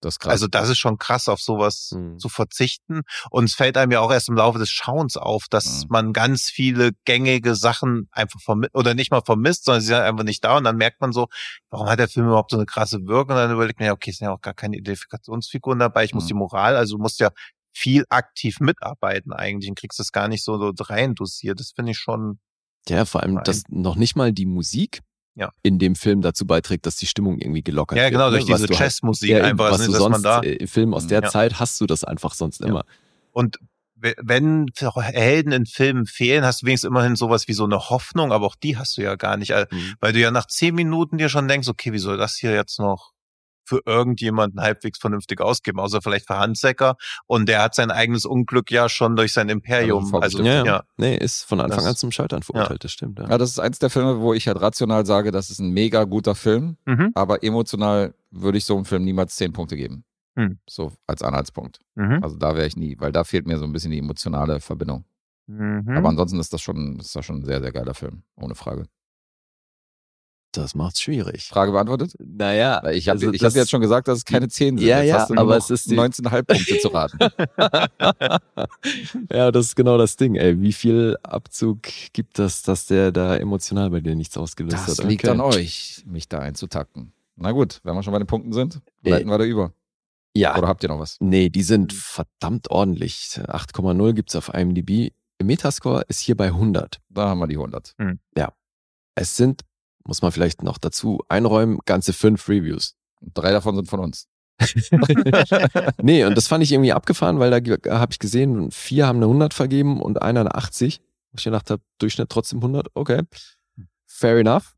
Das 0.00 0.18
also 0.20 0.46
das 0.46 0.68
ist 0.68 0.78
schon 0.78 0.96
krass, 0.98 1.28
auf 1.28 1.40
sowas 1.40 1.90
Mhm. 1.92 2.18
zu 2.18 2.28
verzichten. 2.28 3.00
Und 3.30 3.44
es 3.44 3.54
fällt 3.54 3.76
einem 3.76 3.90
ja 3.90 4.00
auch 4.00 4.12
erst 4.12 4.28
im 4.28 4.36
Laufe 4.36 4.58
des 4.58 4.70
Schauens 4.70 5.16
auf, 5.16 5.46
dass 5.50 5.82
Mhm. 5.84 5.86
man 5.90 6.12
ganz 6.12 6.50
viele 6.50 6.92
gängige 7.04 7.54
Sachen 7.56 8.08
einfach 8.12 8.40
vermisst 8.40 8.74
oder 8.74 8.94
nicht 8.94 9.10
mal 9.10 9.22
vermisst, 9.24 9.64
sondern 9.64 9.80
sie 9.80 9.88
sind 9.88 9.96
einfach 9.96 10.24
nicht 10.24 10.44
da. 10.44 10.56
Und 10.56 10.64
dann 10.64 10.76
merkt 10.76 11.00
man 11.00 11.12
so, 11.12 11.26
warum 11.70 11.88
hat 11.88 11.98
der 11.98 12.08
Film 12.08 12.26
überhaupt 12.28 12.52
so 12.52 12.56
eine 12.56 12.66
krasse 12.66 13.06
Wirkung? 13.06 13.30
Und 13.36 13.42
dann 13.42 13.52
überlegt 13.52 13.80
man 13.80 13.86
ja, 13.86 13.92
okay, 13.92 14.10
es 14.10 14.18
sind 14.18 14.26
ja 14.26 14.32
auch 14.32 14.40
gar 14.40 14.54
keine 14.54 14.76
Identifikationsfiguren 14.76 15.78
dabei. 15.78 16.04
Ich 16.04 16.14
muss 16.14 16.24
Mhm. 16.24 16.28
die 16.28 16.34
Moral, 16.34 16.76
also 16.76 16.96
du 16.96 17.02
musst 17.02 17.20
ja 17.20 17.30
viel 17.72 18.04
aktiv 18.08 18.60
mitarbeiten 18.60 19.32
eigentlich 19.32 19.68
und 19.70 19.78
kriegst 19.78 19.98
das 19.98 20.12
gar 20.12 20.28
nicht 20.28 20.44
so, 20.44 20.58
so 20.58 20.84
rein 20.84 21.14
dosiert. 21.14 21.60
Das 21.60 21.72
finde 21.74 21.92
ich 21.92 21.98
schon, 21.98 22.38
Ja, 22.88 23.04
vor 23.04 23.22
allem, 23.22 23.42
dass 23.44 23.64
noch 23.68 23.96
nicht 23.96 24.16
mal 24.16 24.32
die 24.32 24.46
Musik 24.46 25.00
Ja. 25.38 25.50
in 25.62 25.78
dem 25.78 25.94
Film 25.94 26.20
dazu 26.20 26.46
beiträgt, 26.46 26.84
dass 26.86 26.96
die 26.96 27.06
Stimmung 27.06 27.38
irgendwie 27.38 27.62
gelockert 27.62 27.96
ja 27.96 28.04
wird. 28.04 28.12
genau, 28.12 28.24
ne? 28.26 28.32
durch 28.38 28.48
Was 28.50 28.56
diese 28.60 28.66
du 28.66 28.74
halt- 28.74 28.78
ja, 29.38 29.44
einfach, 29.44 29.70
was 29.70 29.78
ne, 29.80 29.86
du 29.86 29.92
sonst 29.92 30.10
man 30.10 30.22
da, 30.22 30.40
äh, 30.40 30.54
im 30.54 30.66
Film 30.68 30.92
aus 30.94 31.06
der 31.06 31.22
Ja. 31.22 31.28
Zeit 31.28 31.60
hast 31.60 31.80
du 31.80 31.86
das 31.86 32.02
einfach 32.04 32.34
sonst 32.34 32.60
Ja. 32.60 32.66
immer. 32.66 32.84
Und 33.32 33.58
we- 33.94 34.14
wenn 34.20 34.66
Helden 35.02 35.52
in 35.52 35.64
Filmen 35.66 36.06
fehlen, 36.06 36.44
hast 36.44 36.62
du 36.62 36.66
wenigstens 36.66 36.88
immerhin 36.88 37.14
sowas 37.16 37.46
wie 37.48 37.52
so 37.52 37.64
eine 37.64 37.78
Hoffnung, 37.90 38.32
aber 38.32 38.46
auch 38.46 38.56
die 38.56 38.76
hast 38.76 38.96
du 38.96 39.02
ja 39.02 39.14
gar 39.16 39.36
nicht, 39.36 39.50
äh, 39.50 39.66
Mhm. 39.70 39.94
weil 40.00 40.12
du 40.12 40.18
ja 40.20 40.30
nach 40.30 40.46
zehn 40.46 40.74
Minuten 40.74 41.18
dir 41.18 41.28
schon 41.28 41.46
denkst, 41.48 41.68
okay, 41.68 41.92
wie 41.92 41.98
soll 41.98 42.16
das 42.16 42.36
hier 42.36 42.52
jetzt 42.52 42.78
noch 42.80 43.12
für 43.68 43.80
irgendjemanden 43.86 44.60
halbwegs 44.60 44.98
vernünftig 44.98 45.40
ausgeben, 45.40 45.78
außer 45.78 46.00
vielleicht 46.02 46.26
für 46.26 46.38
Handsäcker 46.38 46.96
und 47.26 47.48
der 47.48 47.62
hat 47.62 47.74
sein 47.74 47.90
eigenes 47.90 48.24
Unglück 48.24 48.70
ja 48.70 48.88
schon 48.88 49.14
durch 49.14 49.32
sein 49.32 49.48
Imperium, 49.48 50.12
Also. 50.14 50.42
Ja, 50.42 50.54
ja. 50.54 50.64
ja, 50.64 50.82
Nee, 50.96 51.16
ist 51.16 51.44
von 51.44 51.60
Anfang 51.60 51.78
Das- 51.80 51.86
an 51.86 51.96
zum 51.96 52.10
Scheitern 52.10 52.42
verurteilt, 52.42 52.82
das 52.84 52.92
stimmt. 52.92 53.18
Ja. 53.18 53.28
ja, 53.28 53.38
das 53.38 53.50
ist 53.50 53.58
eins 53.58 53.78
der 53.78 53.90
Filme, 53.90 54.20
wo 54.20 54.32
ich 54.34 54.48
halt 54.48 54.60
rational 54.60 55.04
sage, 55.06 55.30
das 55.30 55.50
ist 55.50 55.58
ein 55.60 55.70
mega 55.70 56.04
guter 56.04 56.34
Film, 56.34 56.76
Mhm. 56.86 57.12
aber 57.14 57.42
emotional 57.44 58.14
würde 58.30 58.58
ich 58.58 58.64
so 58.64 58.74
einem 58.76 58.84
Film 58.86 59.04
niemals 59.04 59.36
zehn 59.36 59.52
Punkte 59.52 59.76
geben. 59.76 60.04
Hm. 60.36 60.58
So 60.68 60.92
als 61.06 61.22
Anhaltspunkt. 61.22 61.80
Mhm. 61.96 62.20
Also 62.22 62.36
da 62.36 62.54
wäre 62.56 62.66
ich 62.66 62.76
nie, 62.76 62.96
weil 63.00 63.10
da 63.12 63.24
fehlt 63.24 63.46
mir 63.46 63.58
so 63.58 63.64
ein 63.64 63.72
bisschen 63.72 63.90
die 63.90 63.98
emotionale 63.98 64.60
Verbindung. 64.60 65.04
Mhm. 65.48 65.88
Aber 65.96 66.08
ansonsten 66.10 66.38
ist 66.38 66.52
das 66.52 66.60
schon, 66.60 66.98
ist 67.00 67.16
das 67.16 67.24
schon 67.24 67.38
ein 67.40 67.44
sehr, 67.44 67.60
sehr 67.60 67.72
geiler 67.72 67.94
Film, 67.94 68.22
ohne 68.36 68.54
Frage. 68.54 68.86
Das 70.52 70.74
macht's 70.74 71.02
schwierig. 71.02 71.46
Frage 71.48 71.72
beantwortet? 71.72 72.14
Naja, 72.18 72.80
Weil 72.82 72.96
Ich 72.96 73.06
habe 73.08 73.16
also 73.20 73.30
ich 73.32 73.40
das- 73.40 73.52
hab 73.52 73.56
jetzt 73.60 73.70
schon 73.70 73.82
gesagt, 73.82 74.08
dass 74.08 74.18
es 74.18 74.24
keine 74.24 74.48
10 74.48 74.78
sind. 74.78 74.86
Ja, 74.86 75.00
jetzt 75.02 75.08
ja, 75.08 75.18
hast 75.20 75.30
du 75.30 75.34
aber 75.34 75.50
noch 75.50 75.56
es 75.58 75.68
ist 75.70 75.90
die- 75.90 75.94
19,5 75.94 76.42
Punkte 76.46 76.78
zu 76.78 76.88
raten. 76.88 77.18
ja, 79.30 79.50
das 79.50 79.66
ist 79.66 79.76
genau 79.76 79.98
das 79.98 80.16
Ding, 80.16 80.36
ey. 80.36 80.60
Wie 80.60 80.72
viel 80.72 81.16
Abzug 81.22 81.82
gibt 82.12 82.38
das, 82.38 82.62
dass 82.62 82.86
der 82.86 83.12
da 83.12 83.36
emotional 83.36 83.90
bei 83.90 84.00
dir 84.00 84.14
nichts 84.14 84.36
ausgelöst 84.36 84.76
hat? 84.76 84.88
Das 84.88 85.02
liegt 85.04 85.24
Okay. 85.24 85.32
an 85.32 85.40
euch, 85.40 86.02
mich 86.06 86.28
da 86.28 86.38
einzutakten. 86.38 87.12
Na 87.36 87.52
gut, 87.52 87.80
wenn 87.84 87.94
wir 87.94 88.02
schon 88.02 88.12
bei 88.12 88.18
den 88.18 88.26
Punkten 88.26 88.52
sind, 88.52 88.80
Äh, 89.04 89.10
leiten 89.10 89.28
wir 89.28 89.38
da 89.38 89.44
über. 89.44 89.72
Ja, 90.34 90.56
Oder 90.56 90.68
habt 90.68 90.82
ihr 90.82 90.88
noch 90.88 90.98
was? 90.98 91.16
nee, 91.20 91.48
die 91.50 91.62
sind 91.62 91.92
verdammt 91.92 92.70
ordentlich. 92.70 93.38
8,0 93.48 94.12
gibt's 94.14 94.34
auf 94.36 94.52
IMDb. 94.54 95.12
Metascore 95.42 96.02
ist 96.08 96.20
hier 96.20 96.36
bei 96.36 96.48
100. 96.52 97.00
Da 97.10 97.28
haben 97.28 97.38
wir 97.38 97.46
die 97.46 97.56
100. 97.58 97.94
Es 99.14 99.36
sind, 99.36 99.62
muss 100.08 100.22
man 100.22 100.32
vielleicht 100.32 100.62
noch 100.62 100.78
dazu 100.78 101.20
einräumen, 101.28 101.78
ganze 101.84 102.12
fünf 102.12 102.48
Reviews. 102.48 102.94
Drei 103.34 103.52
davon 103.52 103.76
sind 103.76 103.88
von 103.88 104.00
uns. 104.00 104.26
nee, 106.02 106.24
und 106.24 106.36
das 106.36 106.48
fand 106.48 106.64
ich 106.64 106.72
irgendwie 106.72 106.92
abgefahren, 106.92 107.38
weil 107.38 107.50
da 107.50 107.98
habe 107.98 108.12
ich 108.12 108.18
gesehen, 108.18 108.70
vier 108.70 109.06
haben 109.06 109.16
eine 109.18 109.26
100 109.26 109.54
vergeben 109.54 110.00
und 110.00 110.20
einer 110.22 110.40
eine 110.40 110.54
80. 110.54 111.00
Wo 111.30 111.36
ich 111.38 111.44
gedacht 111.44 111.70
habe, 111.70 111.82
Durchschnitt 111.98 112.30
trotzdem 112.30 112.58
100, 112.60 112.88
okay. 112.94 113.22
Fair 114.06 114.38
enough. 114.38 114.74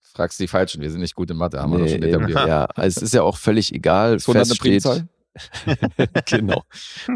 Fragst 0.00 0.38
die 0.40 0.46
Falschen, 0.48 0.80
wir 0.80 0.90
sind 0.90 1.00
nicht 1.00 1.14
gut 1.16 1.30
in 1.30 1.36
Mathe, 1.36 1.60
haben 1.60 1.72
wir 1.72 1.78
doch 1.78 1.84
Nee, 1.84 1.92
schon 1.92 2.02
etabliert. 2.04 2.46
ja, 2.48 2.64
also 2.66 2.98
es 2.98 3.02
ist 3.02 3.14
ja 3.14 3.22
auch 3.22 3.36
völlig 3.36 3.74
egal. 3.74 4.14
Ist 4.16 4.28
100 4.28 4.36
eine 4.36 4.46
Fest 4.46 4.60
steht- 4.60 4.82
Primzahl? 4.82 5.08
genau. 6.26 6.62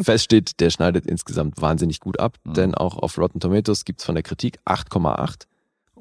Fest 0.03 0.25
steht, 0.25 0.61
der 0.61 0.71
schneidet 0.71 1.07
insgesamt 1.07 1.61
wahnsinnig 1.63 2.01
gut 2.01 2.21
ab, 2.21 2.39
Mhm. 2.45 2.55
denn 2.55 2.75
auch 2.75 2.97
auf 2.99 3.17
Rotten 3.19 3.41
Tomatoes 3.41 3.85
gibt's 3.85 4.05
von 4.05 4.15
der 4.15 4.23
Kritik 4.23 4.59
8,8 4.65 5.47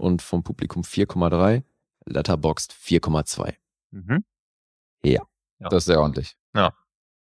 und 0.02 0.22
vom 0.22 0.44
Publikum 0.44 0.84
4,3, 0.84 1.64
Letterboxd 2.06 2.74
4,2. 2.74 3.54
Mhm. 3.92 4.24
Das 5.60 5.74
ist 5.84 5.86
sehr 5.86 6.02
ordentlich. 6.02 6.36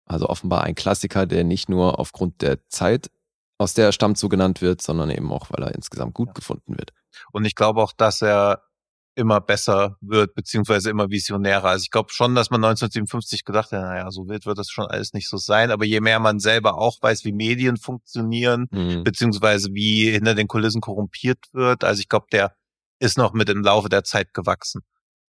Also 0.05 0.29
offenbar 0.29 0.63
ein 0.65 0.75
Klassiker, 0.77 1.27
der 1.27 1.43
nicht 1.45 1.69
nur 1.69 1.99
aufgrund 1.99 2.41
der 2.41 2.65
Zeit, 2.69 3.11
aus 3.59 3.75
der 3.75 3.87
er 3.87 3.93
stammt, 3.93 4.17
so 4.17 4.29
genannt 4.29 4.63
wird, 4.63 4.81
sondern 4.81 5.11
eben 5.11 5.33
auch, 5.33 5.49
weil 5.51 5.65
er 5.65 5.75
insgesamt 5.75 6.15
gut 6.15 6.35
gefunden 6.35 6.79
wird. 6.79 6.93
Und 7.33 7.45
ich 7.45 7.57
glaube 7.57 7.83
auch, 7.83 7.93
dass 7.93 8.23
er 8.23 8.63
immer 9.17 9.41
besser 9.41 9.97
wird, 10.01 10.35
beziehungsweise 10.37 10.91
immer 10.91 11.11
visionärer. 11.11 11.65
Also 11.71 11.83
ich 11.83 11.91
glaube 11.91 12.13
schon, 12.13 12.37
dass 12.37 12.51
man 12.51 12.63
1957 12.63 13.45
gedacht 13.45 13.73
hat, 13.73 13.83
naja, 13.83 14.09
so 14.13 14.29
wild 14.29 14.47
wird 14.47 14.59
das 14.59 14.71
schon 14.71 14.87
alles 14.87 15.13
nicht 15.13 15.29
so 15.29 15.37
sein. 15.37 15.73
Aber 15.73 15.85
je 15.85 16.01
mehr 16.01 16.21
man 16.21 16.39
selber 16.39 16.79
auch 16.79 16.99
weiß, 17.03 17.25
wie 17.25 17.33
Medien 17.33 17.77
funktionieren, 17.77 18.69
Mhm. 18.71 19.03
beziehungsweise 19.03 19.71
wie 19.75 20.09
hinter 20.13 20.37
den 20.37 20.47
Kulissen 20.47 20.81
korrumpiert 20.81 21.41
wird, 21.53 21.83
also 21.83 21.99
ich 22.01 22.09
glaube, 22.09 22.27
der 22.31 22.55
ist 23.01 23.19
noch 23.19 23.33
mit 23.33 23.49
im 23.49 23.63
Laufe 23.63 23.89
der 23.89 24.05
Zeit 24.05 24.35
gewachsen. 24.35 24.83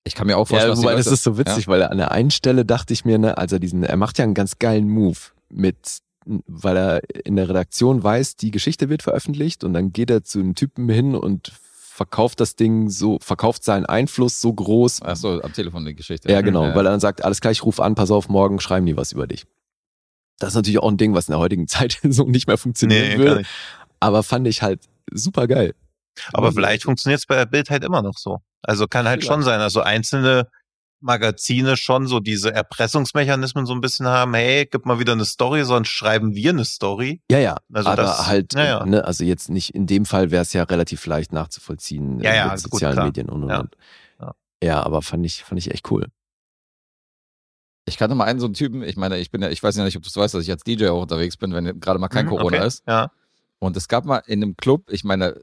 Ich 0.04 0.16
kann 0.16 0.28
mir 0.28 0.38
auch 0.38 0.48
vorstellen, 0.48 0.76
Ja, 0.76 0.82
wobei 0.82 0.96
das 0.96 1.08
ist 1.08 1.24
so 1.24 1.38
witzig, 1.38 1.68
weil 1.68 1.84
an 1.84 1.98
der 1.98 2.12
einen 2.12 2.32
Stelle 2.32 2.66
dachte 2.66 2.94
ich 2.94 3.06
mir, 3.06 3.18
ne, 3.18 3.38
also 3.38 3.60
diesen, 3.60 3.84
er 3.84 3.98
macht 3.98 4.18
ja 4.18 4.24
einen 4.24 4.34
ganz 4.34 4.58
geilen 4.58 4.90
Move 4.90 5.18
mit, 5.50 6.00
weil 6.26 6.78
er 6.78 7.02
in 7.26 7.36
der 7.36 7.50
Redaktion 7.50 8.02
weiß, 8.02 8.36
die 8.38 8.52
Geschichte 8.52 8.90
wird 8.90 9.04
veröffentlicht 9.04 9.64
und 9.64 9.74
dann 9.74 9.92
geht 9.92 10.10
er 10.10 10.24
zu 10.24 10.40
einem 10.40 10.56
Typen 10.56 10.90
hin 10.90 11.16
und 11.16 11.52
verkauft 12.00 12.40
das 12.40 12.56
Ding 12.56 12.90
so, 12.90 13.20
verkauft 13.22 13.64
seinen 13.66 13.86
Einfluss 13.86 14.40
so 14.40 14.54
groß. 14.54 15.02
Ach 15.04 15.16
so, 15.18 15.42
am 15.42 15.52
Telefon 15.54 15.86
die 15.86 15.96
Geschichte. 15.96 16.32
Ja, 16.32 16.42
genau, 16.42 16.68
Ja. 16.68 16.76
weil 16.76 16.86
er 16.88 16.92
dann 16.92 17.02
sagt, 17.02 17.26
alles 17.26 17.42
klar, 17.42 17.52
ich 17.52 17.64
ruf 17.66 17.80
an, 17.82 17.96
pass 17.96 18.10
auf, 18.10 18.30
morgen 18.30 18.60
schreiben 18.62 18.86
die 18.86 18.96
was 18.96 19.12
über 19.12 19.28
dich. 19.28 19.46
Das 20.38 20.50
ist 20.50 20.56
natürlich 20.56 20.80
auch 20.80 20.90
ein 20.90 20.96
Ding, 20.98 21.14
was 21.14 21.28
in 21.28 21.34
der 21.34 21.40
heutigen 21.40 21.68
Zeit 21.68 22.00
so 22.04 22.24
nicht 22.24 22.48
mehr 22.48 22.58
funktionieren 22.58 23.10
kann 23.12 23.20
würde, 23.20 23.44
aber 24.00 24.24
fand 24.24 24.48
ich 24.48 24.62
halt 24.62 24.80
super 25.12 25.46
geil. 25.48 25.76
Aber 26.34 26.52
vielleicht 26.52 26.84
funktioniert 26.84 27.20
es 27.20 27.26
bei 27.26 27.36
der 27.36 27.46
Bild 27.46 27.70
halt 27.70 27.84
immer 27.84 28.02
noch 28.02 28.18
so. 28.18 28.40
Also 28.62 28.88
kann 28.88 29.08
halt 29.08 29.24
schon 29.24 29.42
sein, 29.44 29.60
also 29.62 29.82
einzelne 29.82 30.50
Magazine 31.02 31.78
schon 31.78 32.08
so 32.08 32.20
diese 32.20 32.54
Erpressungsmechanismen 32.54 33.66
so 33.66 33.74
ein 33.74 33.80
bisschen 33.80 34.06
haben, 34.08 34.34
hey, 34.34 34.66
gib 34.70 34.86
mal 34.86 35.00
wieder 35.00 35.14
eine 35.14 35.24
Story, 35.24 35.64
sonst 35.64 35.88
schreiben 35.88 36.36
wir 36.36 36.50
eine 36.50 36.66
Story. 36.66 37.22
Ja, 37.32 37.40
ja. 37.40 37.56
Also 37.72 37.90
aber 37.90 38.02
das- 38.02 38.28
halt, 38.28 38.54
ja, 38.54 38.66
ja. 38.66 38.86
Ne, 38.86 39.06
also 39.06 39.24
jetzt 39.24 39.50
nicht 39.50 39.74
in 39.74 39.88
dem 39.88 40.04
Fall 40.06 40.30
wäre 40.30 40.42
es 40.42 40.52
ja 40.52 40.64
relativ 40.64 41.06
leicht 41.06 41.32
nachzuvollziehen 41.32 42.20
Ja, 42.20 42.32
äh, 42.32 42.36
ja, 42.36 42.44
mit 42.44 42.52
also 42.52 42.64
gut, 42.68 42.74
sozialen 42.82 42.96
klar. 42.96 43.06
Medien 43.06 43.30
und 43.30 43.44
und 43.44 43.50
Ja. 43.50 43.60
und. 43.62 43.76
Ja. 44.20 44.36
Ja, 44.62 44.84
aber 44.84 45.02
fand 45.02 45.26
ich, 45.26 45.44
fand 45.46 45.58
ich 45.60 45.72
echt 45.72 45.90
cool. 45.90 46.08
Ich 47.86 47.98
kannte 47.98 48.14
mal 48.16 48.26
einen 48.26 48.40
so 48.40 48.46
einen 48.46 48.54
Typen, 48.54 48.84
ich 48.84 48.98
meine, 48.98 49.18
ich 49.18 49.32
bin 49.32 49.42
ja, 49.42 49.50
ich 49.50 49.64
weiß 49.64 49.76
ja 49.78 49.84
nicht, 49.84 49.96
ob 49.98 50.04
du 50.04 50.10
es 50.10 50.16
weißt, 50.18 50.34
dass 50.36 50.44
ich 50.44 50.52
als 50.52 50.64
DJ 50.64 50.88
auch 50.90 51.02
unterwegs 51.02 51.38
bin, 51.38 51.54
wenn 51.54 51.80
gerade 51.80 51.98
mal 51.98 52.08
kein 52.10 52.26
Mhm, 52.26 52.30
Corona 52.30 52.58
okay. 52.58 52.68
ist. 52.68 52.84
Ja. 52.88 53.10
Und 53.60 53.76
es 53.76 53.88
gab 53.88 54.06
mal 54.06 54.24
in 54.26 54.42
einem 54.42 54.56
Club, 54.56 54.90
ich 54.90 55.04
meine, 55.04 55.36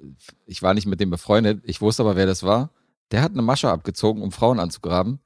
ich 0.46 0.62
war 0.62 0.74
nicht 0.74 0.86
mit 0.86 1.00
dem 1.00 1.10
befreundet, 1.10 1.62
ich 1.64 1.80
wusste 1.80 2.02
aber, 2.02 2.16
wer 2.16 2.26
das 2.26 2.42
war. 2.42 2.70
Der 3.10 3.22
hat 3.22 3.32
eine 3.32 3.42
Masche 3.42 3.70
abgezogen, 3.70 4.22
um 4.22 4.32
Frauen 4.32 4.58
anzugraben. 4.58 5.20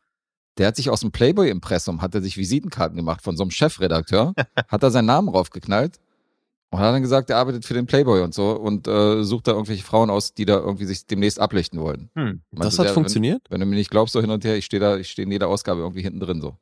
Der 0.59 0.67
hat 0.67 0.77
sich 0.77 0.91
aus 0.91 1.01
dem 1.01 1.13
Playboy-Impressum, 1.13 2.03
hat 2.03 2.15
er 2.15 2.21
sich 2.21 2.37
Visitenkarten 2.37 2.97
gemacht 2.97 3.23
von 3.23 3.37
so 3.37 3.45
einem 3.45 3.53
Chefredakteur, 3.53 4.35
hat 4.69 4.83
da 4.83 4.91
seinen 4.91 5.07
Namen 5.07 5.29
raufgeknallt 5.29 6.01
und 6.71 6.79
hat 6.81 6.93
dann 6.93 7.03
gesagt, 7.03 7.31
er 7.31 7.39
arbeitet 7.39 7.65
für 7.65 7.75
den 7.75 7.87
Playboy 7.87 8.23
und 8.23 8.35
so 8.35 8.51
und 8.51 8.87
äh, 8.87 9.23
sucht 9.23 9.47
da 9.47 9.53
irgendwelche 9.53 9.85
Frauen 9.85 10.11
aus, 10.11 10.35
die 10.35 10.45
da 10.45 10.59
irgendwie 10.59 10.85
sich 10.85 11.07
demnächst 11.07 11.39
ablichten 11.39 11.81
wollen. 11.81 12.11
Hm. 12.15 12.43
Das 12.51 12.79
hat 12.79 12.87
der, 12.87 12.95
funktioniert? 12.95 13.43
Wenn, 13.49 13.55
wenn 13.55 13.61
du 13.61 13.67
mir 13.67 13.77
nicht 13.77 13.91
glaubst, 13.91 14.13
so 14.13 14.21
hin 14.21 14.31
und 14.31 14.45
her, 14.45 14.57
ich 14.57 14.65
stehe 14.65 14.81
da, 14.81 14.97
ich 14.97 15.11
stehe 15.11 15.25
in 15.25 15.33
jeder 15.33 15.49
Ausgabe 15.49 15.81
irgendwie 15.81 16.03
hinten 16.03 16.21
drin 16.21 16.41
so. 16.41 16.57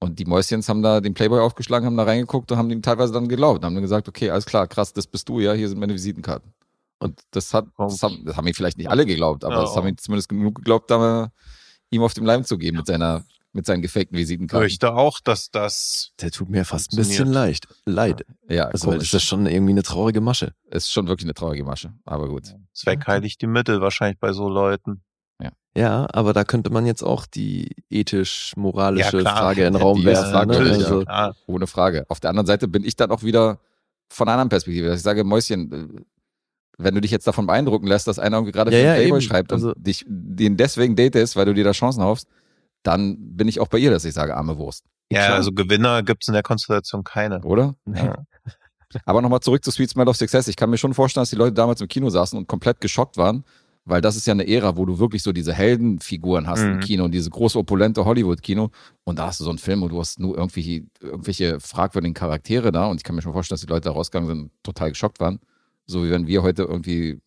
Und 0.00 0.18
die 0.18 0.24
Mäuschens 0.24 0.68
haben 0.68 0.82
da 0.82 1.00
den 1.00 1.14
Playboy 1.14 1.40
aufgeschlagen, 1.40 1.86
haben 1.86 1.96
da 1.96 2.02
reingeguckt 2.04 2.50
und 2.52 2.58
haben 2.58 2.70
ihm 2.70 2.82
teilweise 2.82 3.12
dann 3.12 3.28
geglaubt. 3.28 3.60
Und 3.60 3.64
haben 3.66 3.74
dann 3.74 3.82
gesagt, 3.82 4.08
okay, 4.08 4.30
alles 4.30 4.44
klar, 4.44 4.66
krass, 4.66 4.92
das 4.92 5.06
bist 5.06 5.28
du, 5.28 5.40
ja, 5.40 5.52
hier 5.54 5.68
sind 5.68 5.78
meine 5.78 5.94
Visitenkarten. 5.94 6.52
Und 6.98 7.20
das 7.30 7.52
hat, 7.54 7.66
das 7.78 8.02
haben, 8.02 8.24
das 8.24 8.36
haben 8.36 8.46
ihm 8.46 8.54
vielleicht 8.54 8.78
nicht 8.78 8.88
alle 8.90 9.06
geglaubt, 9.06 9.44
aber 9.44 9.54
Ja. 9.56 9.60
das 9.62 9.76
haben 9.76 9.86
ihm 9.88 9.96
zumindest 9.98 10.28
genug 10.28 10.56
geglaubt, 10.56 10.90
da 10.90 11.30
ihm 11.90 12.02
auf 12.02 12.14
dem 12.14 12.24
Leim 12.24 12.44
zu 12.44 12.58
geben 12.58 12.78
mit 12.78 12.86
seiner, 12.86 13.24
mit 13.52 13.66
seinen 13.66 13.82
gefakten 13.82 14.16
Visitenkarten. 14.18 14.68
Fürchte 14.68 14.94
auch, 14.94 15.20
dass 15.20 15.50
das 15.50 16.12
Der 16.20 16.30
tut 16.30 16.48
mir 16.48 16.64
fast 16.64 16.92
ein 16.92 16.96
bisschen 16.96 17.28
leicht, 17.32 17.68
leid. 17.86 18.24
Ja, 18.48 18.64
Also, 18.66 18.88
weil 18.88 18.98
das 18.98 19.12
ist 19.12 19.22
schon 19.24 19.46
irgendwie 19.46 19.72
eine 19.72 19.82
traurige 19.82 20.20
Masche. 20.20 20.54
ist 20.70 20.90
schon 20.90 21.06
wirklich 21.08 21.26
eine 21.26 21.34
traurige 21.34 21.64
Masche, 21.64 21.92
aber 22.04 22.28
gut. 22.28 22.54
Zweck 22.72 23.06
heiligt 23.06 23.40
die 23.42 23.46
Mittel 23.46 23.80
wahrscheinlich 23.80 24.18
bei 24.18 24.32
so 24.32 24.48
Leuten. 24.48 25.02
Ja, 25.76 26.06
aber 26.12 26.32
da 26.32 26.44
könnte 26.44 26.70
man 26.70 26.86
jetzt 26.86 27.02
auch 27.02 27.26
die 27.26 27.74
ethisch-moralische 27.90 29.18
Ja. 29.22 29.34
Frage 29.36 29.64
in 29.66 29.72
den 29.72 29.80
Ja, 29.80 29.84
Raum 29.86 29.98
die 29.98 30.04
werfen. 30.06 30.26
Ne? 30.26 30.30
fragwürdig, 30.32 30.72
Also, 30.74 31.00
ja. 31.02 31.26
Ja, 31.28 31.34
Ohne 31.46 31.66
Frage. 31.66 32.04
Auf 32.08 32.20
der 32.20 32.30
anderen 32.30 32.46
Seite 32.46 32.68
bin 32.68 32.84
ich 32.84 32.96
dann 32.96 33.10
auch 33.10 33.22
wieder 33.22 33.58
von 34.08 34.28
einer 34.28 34.34
anderen 34.34 34.50
Perspektive, 34.50 34.86
dass 34.88 34.98
ich 34.98 35.02
sage, 35.02 35.24
Mäuschen, 35.24 35.72
äh, 35.72 36.00
wenn 36.78 36.94
du 36.94 37.00
dich 37.00 37.10
jetzt 37.10 37.26
davon 37.26 37.46
beeindrucken 37.46 37.86
lässt, 37.86 38.06
dass 38.06 38.18
einer 38.18 38.36
irgendwie 38.36 38.52
gerade 38.52 38.70
Ja, 38.70 38.76
für 38.78 38.82
den 38.84 38.88
ja, 38.90 38.94
Playboy 38.96 39.20
schreibt 39.20 39.52
und 39.52 39.56
Also- 39.56 39.72
dich 39.76 40.04
den 40.08 40.56
deswegen 40.56 40.96
datest, 40.96 41.34
weil 41.36 41.46
du 41.46 41.54
dir 41.54 41.64
da 41.64 41.72
Chancen 41.72 42.02
hoffst, 42.04 42.28
dann 42.82 43.16
bin 43.36 43.48
ich 43.48 43.58
auch 43.60 43.68
bei 43.68 43.78
ihr, 43.78 43.90
dass 43.90 44.04
ich 44.04 44.14
sage, 44.14 44.36
arme 44.36 44.56
Wurst. 44.58 44.84
ja 45.10 45.24
Klar. 45.26 45.36
also 45.36 45.52
Gewinner 45.52 46.02
gibt's 46.02 46.28
in 46.28 46.34
der 46.34 46.42
Konstellation 46.42 47.02
keine. 47.04 47.40
Oder? 47.42 47.74
Ja. 47.86 48.14
Aber 49.06 49.22
nochmal 49.22 49.40
zurück 49.40 49.64
zu 49.64 49.70
Sweet 49.72 49.90
Smell 49.90 50.08
of 50.08 50.16
Success. 50.16 50.46
Ich 50.46 50.54
kann 50.56 50.70
mir 50.70 50.78
schon 50.78 50.94
vorstellen, 50.94 51.22
dass 51.22 51.30
die 51.30 51.36
Leute 51.36 51.52
damals 51.54 51.80
im 51.80 51.88
Kino 51.88 52.10
saßen 52.10 52.38
und 52.38 52.46
komplett 52.46 52.80
geschockt 52.80 53.16
waren, 53.16 53.44
weil 53.84 54.00
das 54.00 54.16
ist 54.16 54.26
ja 54.26 54.32
eine 54.32 54.46
Ära, 54.48 54.76
wo 54.76 54.84
du 54.86 54.98
wirklich 54.98 55.22
so 55.22 55.32
diese 55.32 55.52
Heldenfiguren 55.52 56.46
hast 56.46 56.62
im 56.62 56.76
Mhm. 56.76 56.80
Kino 56.80 57.04
und 57.04 57.12
diese 57.12 57.30
große 57.30 57.58
opulente 57.58 58.04
Hollywood-Kino. 58.04 58.70
Und 59.04 59.18
da 59.18 59.26
hast 59.26 59.40
du 59.40 59.44
so 59.44 59.50
einen 59.50 59.58
Film 59.58 59.82
und 59.82 59.90
du 59.90 60.00
hast 60.00 60.18
nur 60.18 60.36
irgendwelche, 60.36 60.84
irgendwelche 61.00 61.60
fragwürdigen 61.60 62.14
Charaktere 62.14 62.72
da. 62.72 62.86
Und 62.86 62.96
ich 62.96 63.04
kann 63.04 63.14
mir 63.14 63.22
schon 63.22 63.32
vorstellen, 63.32 63.56
dass 63.56 63.60
die 63.66 63.72
Leute 63.72 63.88
da 63.88 63.92
rausgegangen 63.92 64.28
sind 64.28 64.40
und 64.44 64.50
total 64.62 64.90
geschockt 64.90 65.20
waren. 65.20 65.38
So 65.86 66.02
wie 66.04 66.10
wenn 66.10 66.26
wir 66.26 66.42
heute 66.42 66.62
irgendwie, 66.62 67.20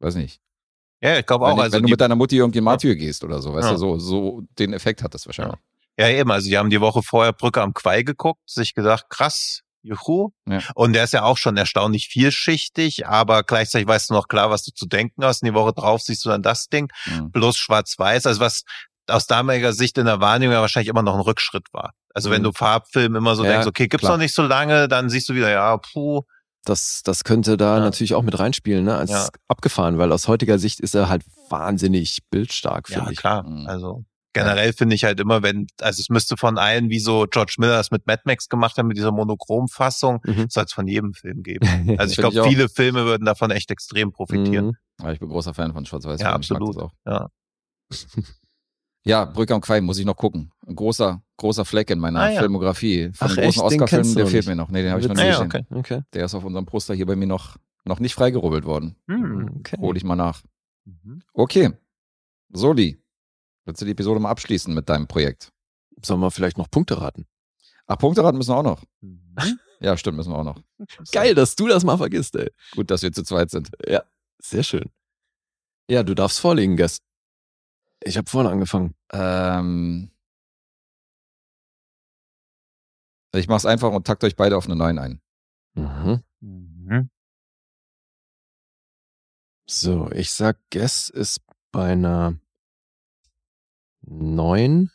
weiß 0.00 0.14
nicht, 0.14 0.40
Ja, 1.02 1.18
ich 1.18 1.26
glaube 1.26 1.44
wenn, 1.46 1.52
auch. 1.52 1.58
Also 1.58 1.76
wenn 1.76 1.82
du 1.82 1.88
mit 1.90 2.00
deiner 2.00 2.16
Mutti 2.16 2.36
irgendwie 2.36 2.58
in 2.58 2.64
Martyr 2.64 2.94
gehst 2.96 3.22
oder 3.24 3.42
so, 3.42 3.52
weißt 3.52 3.66
Ja. 3.68 3.72
du, 3.72 3.78
so, 3.78 3.98
so 3.98 4.42
den 4.58 4.72
Effekt 4.72 5.02
hat 5.02 5.12
das 5.14 5.26
wahrscheinlich. 5.26 5.58
ja, 5.98 6.08
eben. 6.08 6.30
Also 6.30 6.48
die 6.48 6.56
haben 6.56 6.70
die 6.70 6.80
Woche 6.80 7.02
vorher 7.02 7.32
Brücke 7.32 7.60
am 7.60 7.74
Quai 7.74 8.02
geguckt, 8.02 8.40
sich 8.48 8.72
gedacht, 8.74 9.10
krass, 9.10 9.61
juhu. 9.82 10.30
Ja. 10.48 10.60
Und 10.74 10.92
der 10.94 11.04
ist 11.04 11.12
ja 11.12 11.22
auch 11.24 11.36
schon 11.38 11.56
erstaunlich 11.56 12.08
vielschichtig, 12.08 13.06
aber 13.06 13.42
gleichzeitig 13.42 13.86
weißt 13.88 14.10
du 14.10 14.14
noch 14.14 14.28
klar, 14.28 14.50
was 14.50 14.64
du 14.64 14.72
zu 14.72 14.86
denken 14.86 15.24
hast. 15.24 15.42
Und 15.42 15.46
die 15.48 15.54
Woche 15.54 15.72
drauf 15.72 16.02
siehst 16.02 16.24
du 16.24 16.28
dann 16.28 16.42
das 16.42 16.68
Ding, 16.68 16.88
Mhm. 17.06 17.30
bloß 17.30 17.56
schwarz-weiß. 17.56 18.26
Also 18.26 18.40
was 18.40 18.62
aus 19.08 19.26
damaliger 19.26 19.72
Sicht 19.72 19.98
in 19.98 20.06
der 20.06 20.20
Wahrnehmung 20.20 20.54
ja 20.54 20.60
wahrscheinlich 20.60 20.88
immer 20.88 21.02
noch 21.02 21.14
ein 21.14 21.20
Rückschritt 21.20 21.66
war. 21.72 21.92
Also 22.14 22.30
wenn 22.30 22.42
Mhm. 22.42 22.46
du 22.46 22.52
Farbfilm 22.52 23.16
immer 23.16 23.34
so 23.36 23.44
Ja, 23.44 23.52
denkst, 23.52 23.66
okay, 23.66 23.88
gibt's 23.88 24.02
klar. 24.06 24.12
noch 24.12 24.22
nicht 24.22 24.34
so 24.34 24.42
lange, 24.42 24.86
dann 24.88 25.10
siehst 25.10 25.28
du 25.28 25.34
wieder, 25.34 25.50
ja, 25.50 25.76
puh, 25.78 26.22
das, 26.64 27.02
das 27.02 27.24
könnte 27.24 27.56
da 27.56 27.78
Ja. 27.78 27.80
natürlich 27.84 28.14
auch 28.14 28.22
mit 28.22 28.38
reinspielen, 28.38 28.84
ne? 28.84 28.94
Als 28.96 29.10
Ja. 29.10 29.28
abgefahren, 29.48 29.98
weil 29.98 30.12
aus 30.12 30.28
heutiger 30.28 30.60
Sicht 30.60 30.78
ist 30.78 30.94
er 30.94 31.08
halt 31.08 31.24
wahnsinnig 31.48 32.18
bildstark, 32.30 32.88
ja, 32.90 32.98
finde 32.98 33.12
ich. 33.12 33.18
klar. 33.18 33.42
Mhm. 33.42 33.66
Also 33.66 34.04
generell 34.32 34.72
finde 34.72 34.94
ich 34.94 35.04
halt 35.04 35.20
immer, 35.20 35.42
wenn, 35.42 35.66
also 35.80 36.00
es 36.00 36.08
müsste 36.08 36.36
von 36.36 36.58
allen, 36.58 36.88
wie 36.90 36.98
so 37.00 37.26
George 37.30 37.56
Miller 37.58 37.76
das 37.76 37.90
mit 37.90 38.06
Mad 38.06 38.22
Max 38.24 38.48
gemacht 38.48 38.76
hat, 38.78 38.84
mit 38.86 38.96
dieser 38.96 39.12
Monochromfassung, 39.12 40.20
Mhm. 40.24 40.46
soll 40.48 40.64
es 40.64 40.72
von 40.72 40.86
jedem 40.88 41.12
Film 41.14 41.42
geben. 41.42 41.60
Also 42.00 42.12
ich 42.12 42.18
glaube, 42.18 42.42
viele 42.48 42.68
Filme 42.68 43.04
würden 43.04 43.24
davon 43.24 43.50
echt 43.50 43.70
extrem 43.70 44.12
profitieren. 44.12 44.66
Mhm. 44.66 45.04
Ja, 45.04 45.12
ich 45.12 45.20
bin 45.20 45.28
großer 45.28 45.54
Fan 45.54 45.72
von 45.72 45.84
Schwarz-Weiß. 45.86 46.20
Ja, 46.20 46.32
absolut. 46.32 46.76
auch. 46.78 46.92
Ja. 47.06 47.28
Ja, 49.04 49.24
Brücke 49.24 49.52
am 49.52 49.60
Quai 49.60 49.80
muss 49.80 49.98
ich 49.98 50.04
noch 50.04 50.16
gucken. 50.16 50.52
Ein 50.64 50.76
großer, 50.76 51.22
großer 51.36 51.64
Fleck 51.64 51.90
in 51.90 51.98
meiner 51.98 52.20
Ah, 52.20 52.30
ja. 52.30 52.38
Filmografie. 52.38 53.10
Von 53.12 53.28
Ach, 53.32 53.36
großen 53.36 53.62
Oscar-Filmen, 53.62 54.14
der 54.14 54.26
fehlt 54.28 54.34
nicht? 54.44 54.48
mir 54.48 54.54
noch. 54.54 54.68
Nee, 54.70 54.82
den 54.82 54.92
habe 54.92 55.00
ich 55.00 55.08
noch 55.08 55.16
nie 55.16 55.22
Ah, 55.22 55.24
ja, 55.26 55.42
gesehen. 55.42 55.46
okay. 55.46 55.64
Okay. 55.70 56.02
Der 56.14 56.24
ist 56.26 56.34
auf 56.36 56.44
unserem 56.44 56.66
Poster 56.66 56.94
hier 56.94 57.06
bei 57.06 57.16
mir 57.16 57.26
noch, 57.26 57.56
noch 57.84 57.98
nicht 57.98 58.14
freigerubbelt 58.14 58.64
worden. 58.64 58.94
Hm. 59.08 59.56
okay. 59.58 59.76
Hol 59.80 59.96
ich 59.96 60.04
mal 60.04 60.14
nach. 60.14 60.42
Mhm. 60.84 61.22
Okay. 61.32 61.72
Soli, 62.52 63.01
Willst 63.64 63.80
du 63.80 63.84
die 63.84 63.92
Episode 63.92 64.20
mal 64.20 64.30
abschließen 64.30 64.74
mit 64.74 64.88
deinem 64.88 65.06
Projekt? 65.06 65.52
Sollen 66.02 66.20
wir 66.20 66.30
vielleicht 66.30 66.58
noch 66.58 66.70
Punkte 66.70 67.00
raten? 67.00 67.26
Ach, 67.86 67.98
Punkte 67.98 68.24
raten 68.24 68.38
müssen 68.38 68.50
wir 68.50 68.56
auch 68.56 68.62
noch. 68.62 68.82
Mhm. 69.00 69.58
Ja, 69.80 69.96
stimmt, 69.96 70.16
müssen 70.16 70.32
wir 70.32 70.38
auch 70.38 70.44
noch. 70.44 70.62
Geil, 71.12 71.34
dass 71.34 71.56
du 71.56 71.66
das 71.66 71.84
mal 71.84 71.96
vergisst, 71.96 72.36
ey. 72.36 72.50
Gut, 72.72 72.90
dass 72.90 73.02
wir 73.02 73.12
zu 73.12 73.22
zweit 73.24 73.50
sind. 73.50 73.70
Ja, 73.86 74.02
sehr 74.38 74.62
schön. 74.62 74.90
Ja, 75.88 76.02
du 76.02 76.14
darfst 76.14 76.40
vorlegen, 76.40 76.76
Gast. 76.76 77.02
Ich 78.04 78.16
habe 78.16 78.30
vorne 78.30 78.50
angefangen. 78.50 78.94
Ähm, 79.12 80.10
ich 83.34 83.48
mach's 83.48 83.66
einfach 83.66 83.92
und 83.92 84.06
takt 84.06 84.24
euch 84.24 84.36
beide 84.36 84.56
auf 84.56 84.66
eine 84.66 84.76
9 84.76 84.98
ein. 84.98 85.20
Mhm. 85.74 86.22
Mhm. 86.40 87.10
So, 89.68 90.10
ich 90.12 90.32
sag, 90.32 90.58
Guess 90.70 91.08
ist 91.08 91.40
bei 91.72 91.92
einer 91.92 92.38
9. 94.02 94.90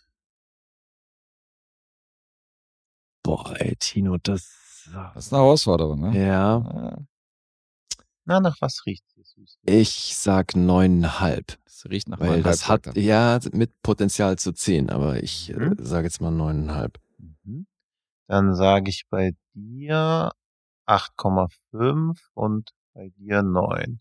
Boah, 3.23 3.53
ey, 3.59 3.75
Tino, 3.77 4.17
das. 4.17 4.89
Das 5.13 5.25
ist 5.25 5.33
eine 5.33 5.41
Herausforderung, 5.43 5.99
ne? 5.99 6.25
Ja. 6.27 6.97
Na, 8.23 8.39
nach 8.39 8.55
was 8.61 8.85
riecht 8.85 9.03
es 9.17 9.35
ich 9.65 10.15
sag 10.15 10.55
9,5. 10.55 11.57
Das 11.65 11.85
riecht 11.89 12.07
nach 12.07 12.19
Weil 12.19 12.27
neuneinhalb, 12.27 12.53
das 12.53 12.67
hat, 12.69 12.87
er. 12.87 12.97
ja, 12.97 13.39
mit 13.51 13.71
Potenzial 13.81 14.37
zu 14.37 14.53
10, 14.53 14.89
aber 14.89 15.21
ich 15.21 15.49
äh, 15.49 15.57
Mhm. 15.59 15.75
sage 15.79 16.07
jetzt 16.07 16.21
mal 16.21 16.31
9,5. 16.31 16.95
Mhm. 17.43 17.67
Dann 18.27 18.55
sage 18.55 18.89
ich 18.89 19.03
bei 19.09 19.33
dir 19.53 20.31
8,5 20.85 22.17
und 22.33 22.71
bei 22.93 23.09
dir 23.17 23.43
9. 23.43 23.99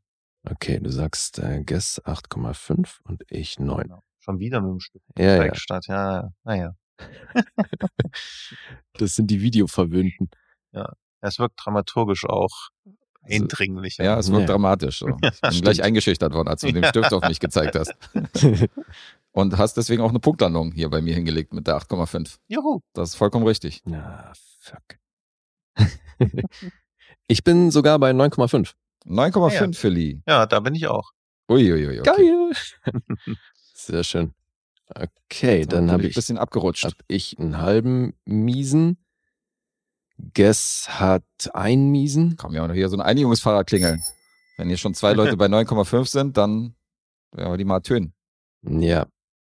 Okay, 0.49 0.79
du 0.79 0.91
sagst 0.93 1.41
äh, 1.41 1.63
Guess 1.65 2.01
8,5 2.05 3.01
und 3.05 3.25
ich 3.29 3.59
9. 3.59 3.83
Genau. 3.89 4.03
Schon 4.27 4.39
wieder 4.41 4.61
mit 4.61 4.71
dem 4.73 4.81
Stück 4.81 5.03
Ja, 5.19 5.25
ja. 5.37 5.41
Werkstatt. 5.45 5.87
Ja, 5.87 6.31
naja. 6.45 6.75
Das 8.95 9.15
sind 9.15 9.27
die 9.31 9.41
Videoverwöhnten. 9.43 10.31
Es 11.21 11.39
wirkt 11.39 11.61
dramaturgisch 11.65 12.25
auch 12.25 12.69
Also, 12.85 12.97
eindringlich. 13.43 13.97
Ja, 13.99 14.19
es 14.19 14.31
wird 14.31 14.43
Ja. 14.43 14.47
dramatisch. 14.47 14.99
So. 15.01 15.07
Ich 15.23 15.41
bin 15.41 15.61
gleich 15.63 15.83
eingeschüchtert 15.83 16.33
worden, 16.33 16.49
als 16.49 16.61
du 16.63 16.73
den 16.73 16.83
Ja. 16.83 16.89
Stift 16.91 17.13
auf 17.13 17.23
mich 17.29 17.41
gezeigt 17.41 17.75
hast. 17.77 17.95
Und 19.33 19.59
hast 19.59 19.77
deswegen 19.77 20.01
auch 20.03 20.09
eine 20.11 20.19
Punktlandung 20.21 20.73
hier 20.73 20.89
bei 20.89 21.03
mir 21.03 21.15
hingelegt 21.15 21.53
mit 21.53 21.67
der 21.67 21.77
8,5. 21.77 22.39
Juhu. 22.49 22.81
Das 22.95 23.11
ist 23.11 23.15
vollkommen 23.17 23.47
richtig. 23.47 23.83
Na, 23.85 24.33
fuck. 24.61 24.97
ich 27.27 27.45
bin 27.45 27.71
sogar 27.71 27.99
bei 27.99 28.13
9,5. 28.13 28.73
9,5 29.05 29.53
Ja. 29.53 29.73
für 29.73 29.89
Lee. 29.89 30.21
Ja, 30.27 30.47
da 30.47 30.61
bin 30.61 30.75
ich 30.75 30.87
auch. 30.87 31.11
Uiuiui. 31.51 32.01
Okay. 32.01 32.11
Geil. 32.17 32.53
Sehr 33.87 34.03
schön. 34.05 34.35
Okay, 34.89 35.65
dann 35.65 35.91
habe 35.91 36.05
ein 36.05 36.09
ich, 36.09 36.15
bisschen 36.15 36.39
abgerutscht. 36.39 36.85
hab 36.85 36.95
ich 37.07 37.39
einen 37.39 37.59
halben 37.59 38.15
Miesen. 38.25 38.99
Guess 40.35 40.87
hat 40.89 41.25
einen 41.55 41.91
Miesen. 41.91 42.37
Komm 42.37 42.55
ja 42.55 42.67
noch 42.67 42.75
hier 42.75 42.89
so 42.89 42.97
ein 42.97 43.01
Einigungsfahrer 43.01 43.65
klingeln. 43.65 44.03
Wenn 44.57 44.69
hier 44.69 44.77
schon 44.77 44.95
zwei 44.95 45.13
Leute 45.13 45.37
bei 45.37 45.47
9,5 45.47 46.07
sind, 46.07 46.37
dann 46.37 46.75
werden 47.33 47.53
wir 47.53 47.57
die 47.59 47.65
mal 47.65 47.81
tönen. 47.81 48.13
Ja. 48.63 49.07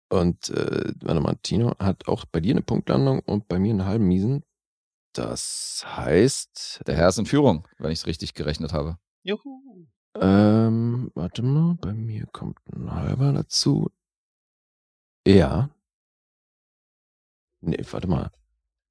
Und 0.08 0.50
äh, 0.50 0.92
warte 1.02 1.20
mal, 1.20 1.36
Tino 1.42 1.74
hat 1.78 2.08
auch 2.08 2.24
bei 2.26 2.40
dir 2.40 2.52
eine 2.52 2.62
Punktlandung 2.62 3.20
und 3.20 3.48
bei 3.48 3.58
mir 3.58 3.70
einen 3.70 3.86
halben 3.86 4.06
Miesen. 4.06 4.42
Das 5.12 5.82
heißt, 5.86 6.82
Der 6.86 6.94
Herr 6.96 7.08
ist 7.08 7.18
in 7.18 7.26
Führung, 7.26 7.66
wenn 7.78 7.90
ich 7.90 8.00
es 8.00 8.06
richtig 8.06 8.34
gerechnet 8.34 8.72
habe. 8.74 8.98
Juhu. 9.22 9.86
ähm, 10.20 11.10
warte 11.14 11.42
mal, 11.42 11.74
bei 11.80 11.94
mir 11.94 12.26
kommt 12.26 12.58
ein 12.74 12.92
halber 12.94 13.32
dazu. 13.32 13.90
Ja. 15.26 15.68
Nee, 17.60 17.84
warte 17.90 18.06
mal. 18.08 18.30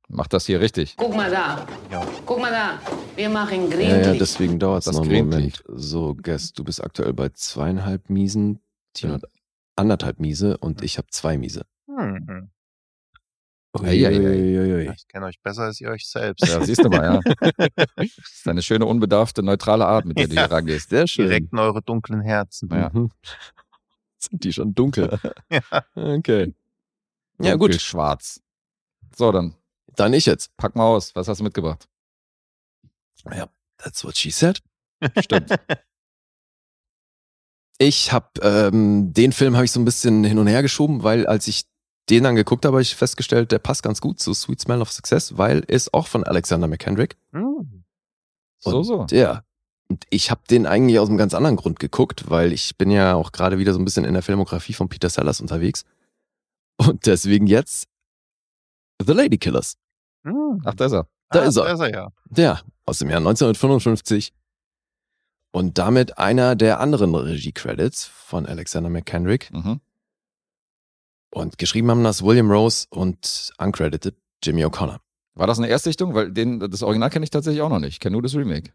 Macht 0.07 0.33
das 0.33 0.45
hier 0.45 0.59
richtig. 0.61 0.95
Guck 0.97 1.15
mal 1.15 1.31
da. 1.31 1.65
Ja. 1.91 2.05
Guck 2.25 2.39
mal 2.39 2.51
da. 2.51 2.79
Wir 3.15 3.29
machen 3.29 3.71
Ja, 3.71 3.77
ja, 3.79 3.93
gründlich. 4.01 4.19
deswegen 4.19 4.59
dauert 4.59 4.79
es 4.79 4.85
Das 4.85 4.95
noch 4.97 5.03
einen. 5.05 5.29
Moment. 5.29 5.63
So, 5.67 6.13
Guess, 6.15 6.53
du 6.53 6.63
bist 6.63 6.83
aktuell 6.83 7.13
bei 7.13 7.29
zweieinhalb 7.29 8.09
Miesen. 8.09 8.59
Tino 8.93 9.13
hat 9.13 9.23
anderthalb 9.75 10.19
Miese 10.19 10.57
und 10.57 10.83
ich 10.83 10.97
habe 10.97 11.07
zwei 11.09 11.37
Miese. 11.37 11.65
Hm. 11.87 12.49
Ei. 13.81 14.05
Uiuiui. 14.07 14.85
Ja, 14.85 14.93
Ich 14.93 15.07
kenne 15.07 15.25
euch 15.25 15.41
besser 15.41 15.63
als 15.63 15.81
ihr 15.81 15.89
euch 15.89 16.07
selbst. 16.07 16.47
Ja, 16.47 16.63
siehst 16.63 16.83
du 16.85 16.89
mal, 16.89 17.03
ja. 17.03 17.19
Das 17.97 18.05
ist 18.17 18.47
eine 18.47 18.61
schöne, 18.61 18.85
unbedarfte, 18.85 19.43
neutrale 19.43 19.85
Art, 19.85 20.05
mit 20.05 20.17
der 20.17 20.27
du 20.27 20.33
hier 20.33 20.49
rangehst. 20.51 20.89
Sehr 20.91 21.07
schön. 21.07 21.27
Direkt 21.27 21.51
in 21.51 21.59
eure 21.59 21.81
dunklen 21.81 22.21
Herzen. 22.21 22.69
Ja. 22.71 22.89
Mhm. 22.93 23.11
Sind 24.29 24.43
die 24.43 24.53
schon 24.53 24.73
dunkel? 24.75 25.19
Ja. 25.49 25.61
Okay. 25.95 26.53
Ja, 27.39 27.55
gut. 27.55 27.79
Schwarz. 27.81 28.41
So, 29.15 29.31
dann 29.31 29.55
Dann 29.95 30.13
ich 30.13 30.25
jetzt. 30.25 30.55
pack 30.57 30.75
mal 30.75 30.85
aus. 30.85 31.15
Was 31.15 31.27
hast 31.27 31.39
du 31.39 31.43
mitgebracht? 31.43 31.87
Ja, 33.31 33.47
that's 33.77 34.03
what 34.03 34.15
she 34.17 34.31
said. 34.31 34.61
Stimmt. 35.19 35.49
Ich 37.77 38.13
habe 38.13 38.27
ähm, 38.41 39.11
den 39.13 39.33
Film 39.33 39.55
habe 39.55 39.65
ich 39.65 39.71
so 39.71 39.79
ein 39.81 39.85
bisschen 39.85 40.23
hin 40.23 40.39
und 40.39 40.47
her 40.47 40.61
geschoben, 40.61 41.03
weil 41.03 41.27
als 41.27 41.47
ich 41.47 41.65
den 42.09 42.23
dann 42.23 42.35
geguckt 42.35 42.63
habe, 42.65 42.75
habe 42.75 42.81
ich 42.81 42.95
festgestellt, 42.95 43.51
der 43.51 43.59
passt 43.59 43.83
ganz 43.83 43.99
gut 43.99 44.19
zu 44.19 44.33
Sweet 44.33 44.61
Smell 44.61 44.81
of 44.81 44.91
Success, 44.91 45.37
weil 45.37 45.59
er 45.67 45.69
ist 45.75 45.93
auch 45.93 46.07
von 46.07 46.23
Alexander 46.23 46.67
McKendrick. 46.67 47.17
Hm. 47.33 47.83
So, 48.59 48.77
Und 48.77 48.83
so. 48.85 49.05
Ja. 49.11 49.43
Und 49.87 50.03
ich 50.09 50.31
habe 50.31 50.41
den 50.49 50.65
eigentlich 50.65 50.99
aus 50.99 51.09
einem 51.09 51.17
ganz 51.17 51.33
anderen 51.33 51.57
Grund 51.57 51.79
geguckt, 51.79 52.29
weil 52.29 52.51
ich 52.53 52.75
bin 52.77 52.89
ja 52.89 53.13
auch 53.13 53.31
gerade 53.31 53.59
wieder 53.59 53.73
so 53.73 53.79
ein 53.79 53.85
bisschen 53.85 54.05
in 54.05 54.13
der 54.13 54.23
Filmografie 54.23 54.73
von 54.73 54.89
Peter 54.89 55.09
Sellers 55.09 55.41
unterwegs. 55.41 55.83
Und 56.77 57.05
deswegen 57.05 57.47
jetzt 57.47 57.87
The 59.05 59.13
Lady 59.13 59.37
Killers. 59.37 59.77
Hm. 60.25 60.61
Ach, 60.65 60.73
da 60.73 60.85
ist 60.85 60.93
er. 60.93 61.07
Da 61.29 61.41
Ah, 61.41 61.43
ist 61.45 61.57
er. 61.57 61.63
Da 61.65 61.73
ist 61.73 61.79
er 61.79 61.91
ja. 61.93 62.09
Ja, 62.35 62.61
aus 62.85 62.97
dem 62.99 63.09
Jahr 63.09 63.19
1955. 63.19 64.33
Und 65.51 65.77
damit 65.77 66.17
einer 66.17 66.55
der 66.55 66.79
anderen 66.79 67.13
Regie-Credits 67.15 68.05
von 68.05 68.45
Alexander 68.45 68.89
McKendrick. 68.89 69.51
Mhm. 69.53 69.79
Und 71.33 71.57
geschrieben 71.57 71.89
haben 71.91 72.03
das 72.03 72.23
William 72.23 72.49
Rose 72.51 72.87
und 72.89 73.51
uncredited 73.57 74.15
Jimmy 74.43 74.65
O'Connor. 74.65 74.99
War 75.35 75.47
das 75.47 75.57
eine 75.57 75.67
Erstsichtung? 75.67 76.13
Weil 76.13 76.31
den, 76.31 76.59
das 76.59 76.81
Original 76.81 77.09
kenne 77.09 77.23
ich 77.23 77.29
tatsächlich 77.29 77.61
auch 77.61 77.69
noch 77.69 77.79
nicht. 77.79 77.93
Ich 77.93 77.99
kenne 77.99 78.13
nur 78.13 78.21
das 78.21 78.35
Remake. 78.35 78.71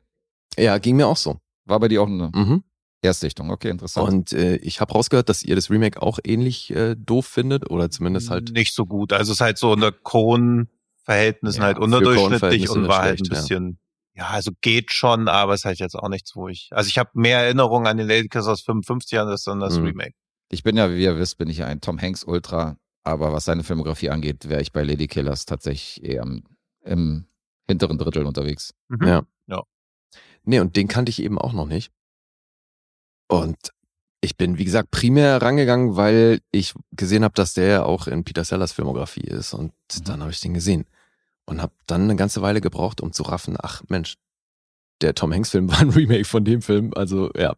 Ja, 0.59 0.79
ging 0.79 0.97
mir 0.97 1.07
auch 1.07 1.17
so. 1.17 1.39
War 1.65 1.81
bei 1.81 1.89
dir 1.89 2.03
auch 2.03 2.07
eine 2.07 2.31
Mhm. 2.35 2.65
Erstsichtung. 3.03 3.51
Okay, 3.51 3.71
interessant. 3.71 4.09
Und 4.09 4.33
äh, 4.33 4.57
ich 4.57 4.81
habe 4.81 4.93
rausgehört, 4.93 5.29
dass 5.29 5.43
ihr 5.43 5.55
das 5.57 5.71
Remake 5.71 6.03
auch 6.03 6.19
ähnlich 6.23 6.71
äh, 6.75 6.95
doof 6.97 7.27
findet 7.27 7.71
oder 7.71 7.91
zumindest 7.91 8.29
halt 8.31 8.53
nicht 8.53 8.75
so 8.75 8.85
gut. 8.85 9.13
Also 9.13 9.33
es 9.33 9.37
ist 9.37 9.41
halt 9.41 9.57
so 9.59 9.73
unter 9.73 9.91
Cohen-Verhältnissen 9.93 11.61
Ja, 11.61 11.67
halt 11.67 11.79
unterdurchschnittlich 11.79 12.69
und 12.71 12.89
war 12.89 13.03
halt 13.03 13.21
ein 13.21 13.25
schlecht, 13.25 13.33
ja. 13.33 13.41
bisschen, 13.41 13.79
ja. 14.15 14.27
also 14.29 14.51
geht 14.61 14.93
schon, 14.93 15.29
aber 15.29 15.55
es 15.55 15.61
ist 15.61 15.65
halt 15.65 15.79
jetzt 15.79 15.95
auch 15.95 16.09
nichts, 16.09 16.35
wo 16.37 16.49
ich, 16.49 16.69
also 16.73 16.89
ich 16.89 16.99
habe 16.99 17.11
mehr 17.15 17.39
Erinnerungen 17.39 17.87
an 17.87 17.97
den 17.97 18.07
Ladykers 18.09 18.47
aus 18.47 18.61
55 18.63 19.13
Jahren 19.13 19.29
als 19.29 19.47
an 19.49 19.61
das 19.61 19.79
Mhm. 19.79 19.87
Remake. 19.87 20.15
Ich 20.51 20.63
bin 20.63 20.77
ja, 20.77 20.91
wie 20.91 21.03
ihr 21.03 21.17
wisst, 21.17 21.39
bin 21.39 21.49
ich 21.49 21.59
ja 21.59 21.67
ein 21.67 21.81
Tom 21.81 22.01
Hanks 22.01 22.25
Ultra, 22.25 22.77
aber 23.03 23.33
was 23.33 23.45
seine 23.45 23.63
Filmografie 23.65 24.11
angeht, 24.11 24.49
wäre 24.49 24.61
ich 24.61 24.73
bei 24.73 24.83
Lady 24.83 25.07
Killers 25.07 25.47
tatsächlich 25.47 26.05
eher 26.05 26.23
im, 26.23 26.43
im 26.85 27.27
hinteren 27.69 27.99
Drittel 27.99 28.27
unterwegs. 28.27 28.75
Mhm. 28.89 29.07
Ja. 29.07 29.23
Nee, 30.45 30.61
und 30.61 30.77
den 30.77 30.89
kannte 30.89 31.11
ich 31.11 31.23
eben 31.23 31.39
auch 31.39 31.53
noch 31.53 31.67
nicht. 31.67 31.93
Und 33.29 33.57
ich 34.21 34.37
bin, 34.37 34.59
wie 34.59 34.65
gesagt, 34.65 34.91
primär 34.91 35.41
rangegangen, 35.41 35.97
weil 35.97 36.41
ich 36.51 36.75
gesehen 36.93 37.25
habe, 37.25 37.35
dass 37.35 37.55
der 37.55 37.87
auch 37.87 38.07
in 38.07 38.25
Peter 38.25 38.45
Sellers 38.45 38.73
Filmografie 38.73 39.23
ist. 39.25 39.55
Und 39.55 39.73
Mhm. 39.97 40.05
dann 40.05 40.21
habe 40.21 40.31
ich 40.31 40.41
den 40.41 40.55
gesehen. 40.55 40.87
Und 41.47 41.63
habe 41.63 41.73
dann 41.87 42.03
eine 42.03 42.17
ganze 42.17 42.43
Weile 42.43 42.61
gebraucht, 42.61 43.01
um 43.01 43.13
zu 43.13 43.23
raffen, 43.23 43.57
ach 43.61 43.83
Mensch, 43.89 44.17
der 45.01 45.15
Tom 45.15 45.33
Hanks-Film 45.33 45.69
war 45.71 45.81
ein 45.81 45.91
Remake 45.91 46.25
von 46.25 46.45
dem 46.45 46.63
Film. 46.63 46.93
Also 46.95 47.31
ja, 47.37 47.55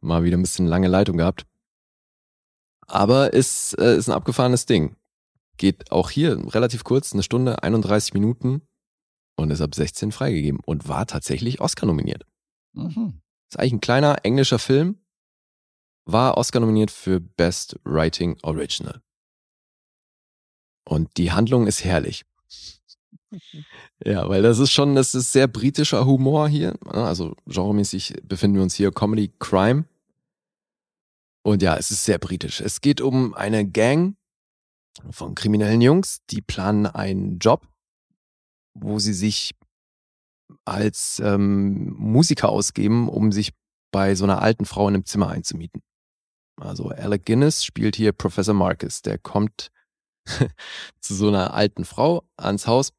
mal 0.00 0.24
wieder 0.24 0.36
ein 0.38 0.42
bisschen 0.42 0.66
lange 0.66 0.88
Leitung 0.88 1.16
gehabt. 1.18 1.44
Aber 2.86 3.32
ist, 3.32 3.78
äh, 3.78 3.96
ist 3.96 4.08
ein 4.08 4.14
abgefahrenes 4.14 4.66
Ding. 4.66 4.96
Geht 5.56 5.90
auch 5.92 6.10
hier 6.10 6.38
relativ 6.54 6.84
kurz, 6.84 7.12
eine 7.12 7.22
Stunde, 7.22 7.62
31 7.62 8.12
Minuten 8.14 8.62
und 9.36 9.50
ist 9.50 9.60
ab 9.60 9.74
16 9.74 10.12
freigegeben 10.12 10.60
und 10.64 10.88
war 10.88 11.06
tatsächlich 11.06 11.60
Oscar 11.60 11.86
nominiert. 11.86 12.24
Mhm. 12.72 13.20
Ist 13.50 13.58
eigentlich 13.58 13.74
ein 13.74 13.80
kleiner 13.80 14.24
englischer 14.24 14.58
Film, 14.58 14.98
war 16.06 16.36
Oscar 16.36 16.60
nominiert 16.60 16.90
für 16.90 17.20
Best 17.20 17.78
Writing 17.84 18.38
Original. 18.42 19.00
Und 20.86 21.16
die 21.16 21.32
Handlung 21.32 21.66
ist 21.66 21.84
herrlich. 21.84 22.24
Ja, 24.04 24.28
weil 24.28 24.42
das 24.42 24.58
ist 24.58 24.70
schon, 24.70 24.94
das 24.94 25.14
ist 25.14 25.32
sehr 25.32 25.48
britischer 25.48 26.04
Humor 26.04 26.48
hier. 26.48 26.74
Also 26.86 27.34
genremäßig 27.46 28.14
befinden 28.22 28.56
wir 28.56 28.62
uns 28.62 28.74
hier 28.74 28.92
Comedy 28.92 29.32
Crime. 29.38 29.86
Und 31.42 31.62
ja, 31.62 31.76
es 31.76 31.90
ist 31.90 32.04
sehr 32.04 32.18
britisch. 32.18 32.60
Es 32.60 32.80
geht 32.80 33.00
um 33.00 33.34
eine 33.34 33.68
Gang 33.68 34.16
von 35.10 35.34
kriminellen 35.34 35.80
Jungs, 35.80 36.24
die 36.30 36.42
planen 36.42 36.86
einen 36.86 37.38
Job, 37.38 37.66
wo 38.74 38.98
sie 38.98 39.14
sich 39.14 39.52
als 40.64 41.20
ähm, 41.24 41.94
Musiker 41.96 42.48
ausgeben, 42.48 43.08
um 43.08 43.32
sich 43.32 43.52
bei 43.92 44.14
so 44.14 44.24
einer 44.24 44.42
alten 44.42 44.64
Frau 44.64 44.88
in 44.88 44.94
einem 44.94 45.06
Zimmer 45.06 45.28
einzumieten. 45.28 45.82
Also 46.60 46.88
Alec 46.88 47.26
Guinness 47.26 47.64
spielt 47.64 47.96
hier 47.96 48.12
Professor 48.12 48.54
Marcus. 48.54 49.02
Der 49.02 49.18
kommt 49.18 49.70
zu 51.00 51.14
so 51.14 51.28
einer 51.28 51.54
alten 51.54 51.84
Frau 51.84 52.24
ans 52.36 52.66
Haus. 52.66 52.92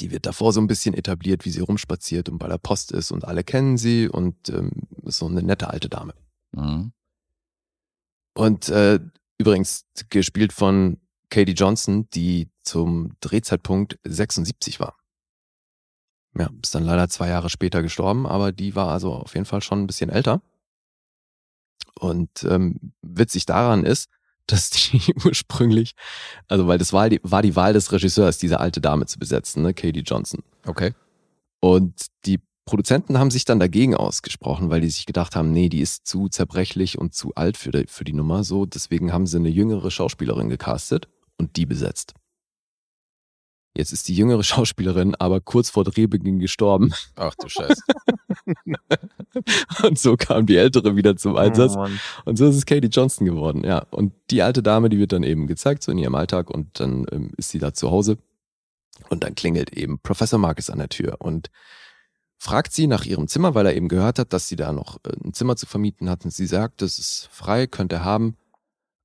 Die 0.00 0.10
wird 0.10 0.26
davor 0.26 0.52
so 0.52 0.60
ein 0.60 0.68
bisschen 0.68 0.94
etabliert, 0.94 1.44
wie 1.44 1.50
sie 1.50 1.60
rumspaziert 1.60 2.28
und 2.28 2.38
bei 2.38 2.46
der 2.46 2.58
Post 2.58 2.92
ist 2.92 3.10
und 3.10 3.24
alle 3.24 3.42
kennen 3.42 3.76
sie 3.76 4.08
und 4.08 4.48
ähm, 4.48 4.70
ist 5.02 5.18
so 5.18 5.26
eine 5.26 5.42
nette 5.42 5.68
alte 5.68 5.88
Dame. 5.88 6.14
Mhm. 6.52 6.92
Und 8.36 8.68
äh, 8.68 9.00
übrigens 9.38 9.86
gespielt 10.10 10.52
von 10.52 11.00
Katie 11.30 11.52
Johnson, 11.52 12.08
die 12.10 12.48
zum 12.68 13.16
Drehzeitpunkt 13.20 13.98
76 14.04 14.78
war. 14.80 14.96
Ja, 16.36 16.50
ist 16.62 16.74
dann 16.74 16.84
leider 16.84 17.08
zwei 17.08 17.28
Jahre 17.28 17.50
später 17.50 17.82
gestorben, 17.82 18.26
aber 18.26 18.52
die 18.52 18.76
war 18.76 18.88
also 18.88 19.14
auf 19.14 19.34
jeden 19.34 19.46
Fall 19.46 19.62
schon 19.62 19.82
ein 19.82 19.86
bisschen 19.86 20.10
älter. 20.10 20.42
Und 21.98 22.44
ähm, 22.44 22.92
witzig 23.02 23.46
daran 23.46 23.84
ist, 23.84 24.08
dass 24.46 24.70
die 24.70 25.14
ursprünglich, 25.24 25.92
also 26.46 26.66
weil 26.66 26.78
das 26.78 26.92
war 26.92 27.08
die, 27.10 27.20
war 27.22 27.42
die 27.42 27.56
Wahl 27.56 27.72
des 27.72 27.92
Regisseurs, 27.92 28.38
diese 28.38 28.60
alte 28.60 28.80
Dame 28.80 29.06
zu 29.06 29.18
besetzen, 29.18 29.62
ne, 29.62 29.74
Katie 29.74 30.00
Johnson. 30.00 30.42
Okay. 30.64 30.94
Und 31.60 32.06
die 32.24 32.40
Produzenten 32.64 33.18
haben 33.18 33.30
sich 33.30 33.44
dann 33.44 33.58
dagegen 33.58 33.94
ausgesprochen, 33.94 34.70
weil 34.70 34.80
die 34.80 34.90
sich 34.90 35.06
gedacht 35.06 35.36
haben, 35.36 35.52
nee, 35.52 35.68
die 35.68 35.80
ist 35.80 36.06
zu 36.06 36.28
zerbrechlich 36.28 36.98
und 36.98 37.14
zu 37.14 37.34
alt 37.34 37.56
für 37.56 37.72
die, 37.72 37.86
für 37.88 38.04
die 38.04 38.12
Nummer. 38.12 38.44
So, 38.44 38.64
deswegen 38.64 39.12
haben 39.12 39.26
sie 39.26 39.38
eine 39.38 39.48
jüngere 39.48 39.90
Schauspielerin 39.90 40.48
gecastet 40.48 41.08
und 41.36 41.56
die 41.56 41.66
besetzt. 41.66 42.14
Jetzt 43.76 43.92
ist 43.92 44.08
die 44.08 44.14
jüngere 44.14 44.42
Schauspielerin 44.44 45.14
aber 45.14 45.40
kurz 45.40 45.70
vor 45.70 45.84
Drehbeginn 45.84 46.40
gestorben. 46.40 46.92
Ach 47.16 47.34
du 47.34 47.48
Scheiße. 47.48 47.82
Und 49.84 49.98
so 49.98 50.16
kam 50.16 50.46
die 50.46 50.56
ältere 50.56 50.96
wieder 50.96 51.16
zum 51.16 51.36
Einsatz. 51.36 51.74
Oh. 51.76 51.86
Und 52.24 52.36
so 52.36 52.48
ist 52.48 52.56
es 52.56 52.66
Katie 52.66 52.88
Johnson 52.88 53.26
geworden, 53.26 53.64
ja. 53.64 53.86
Und 53.90 54.12
die 54.30 54.42
alte 54.42 54.62
Dame, 54.62 54.88
die 54.88 54.98
wird 54.98 55.12
dann 55.12 55.22
eben 55.22 55.46
gezeigt, 55.46 55.82
so 55.82 55.92
in 55.92 55.98
ihrem 55.98 56.14
Alltag, 56.14 56.50
und 56.50 56.80
dann 56.80 57.06
ähm, 57.12 57.30
ist 57.36 57.50
sie 57.50 57.58
da 57.58 57.72
zu 57.72 57.90
Hause. 57.90 58.18
Und 59.10 59.22
dann 59.24 59.34
klingelt 59.34 59.72
eben 59.72 60.00
Professor 60.00 60.38
Marcus 60.38 60.70
an 60.70 60.78
der 60.78 60.88
Tür 60.88 61.16
und 61.20 61.50
fragt 62.38 62.72
sie 62.72 62.86
nach 62.86 63.04
ihrem 63.04 63.28
Zimmer, 63.28 63.54
weil 63.54 63.66
er 63.66 63.76
eben 63.76 63.88
gehört 63.88 64.18
hat, 64.18 64.32
dass 64.32 64.48
sie 64.48 64.56
da 64.56 64.72
noch 64.72 64.98
äh, 65.04 65.12
ein 65.24 65.34
Zimmer 65.34 65.56
zu 65.56 65.66
vermieten 65.66 66.08
hat. 66.08 66.24
Und 66.24 66.32
sie 66.32 66.46
sagt, 66.46 66.82
das 66.82 66.98
ist 66.98 67.28
frei, 67.30 67.66
könnt 67.66 67.92
ihr 67.92 68.04
haben. 68.04 68.36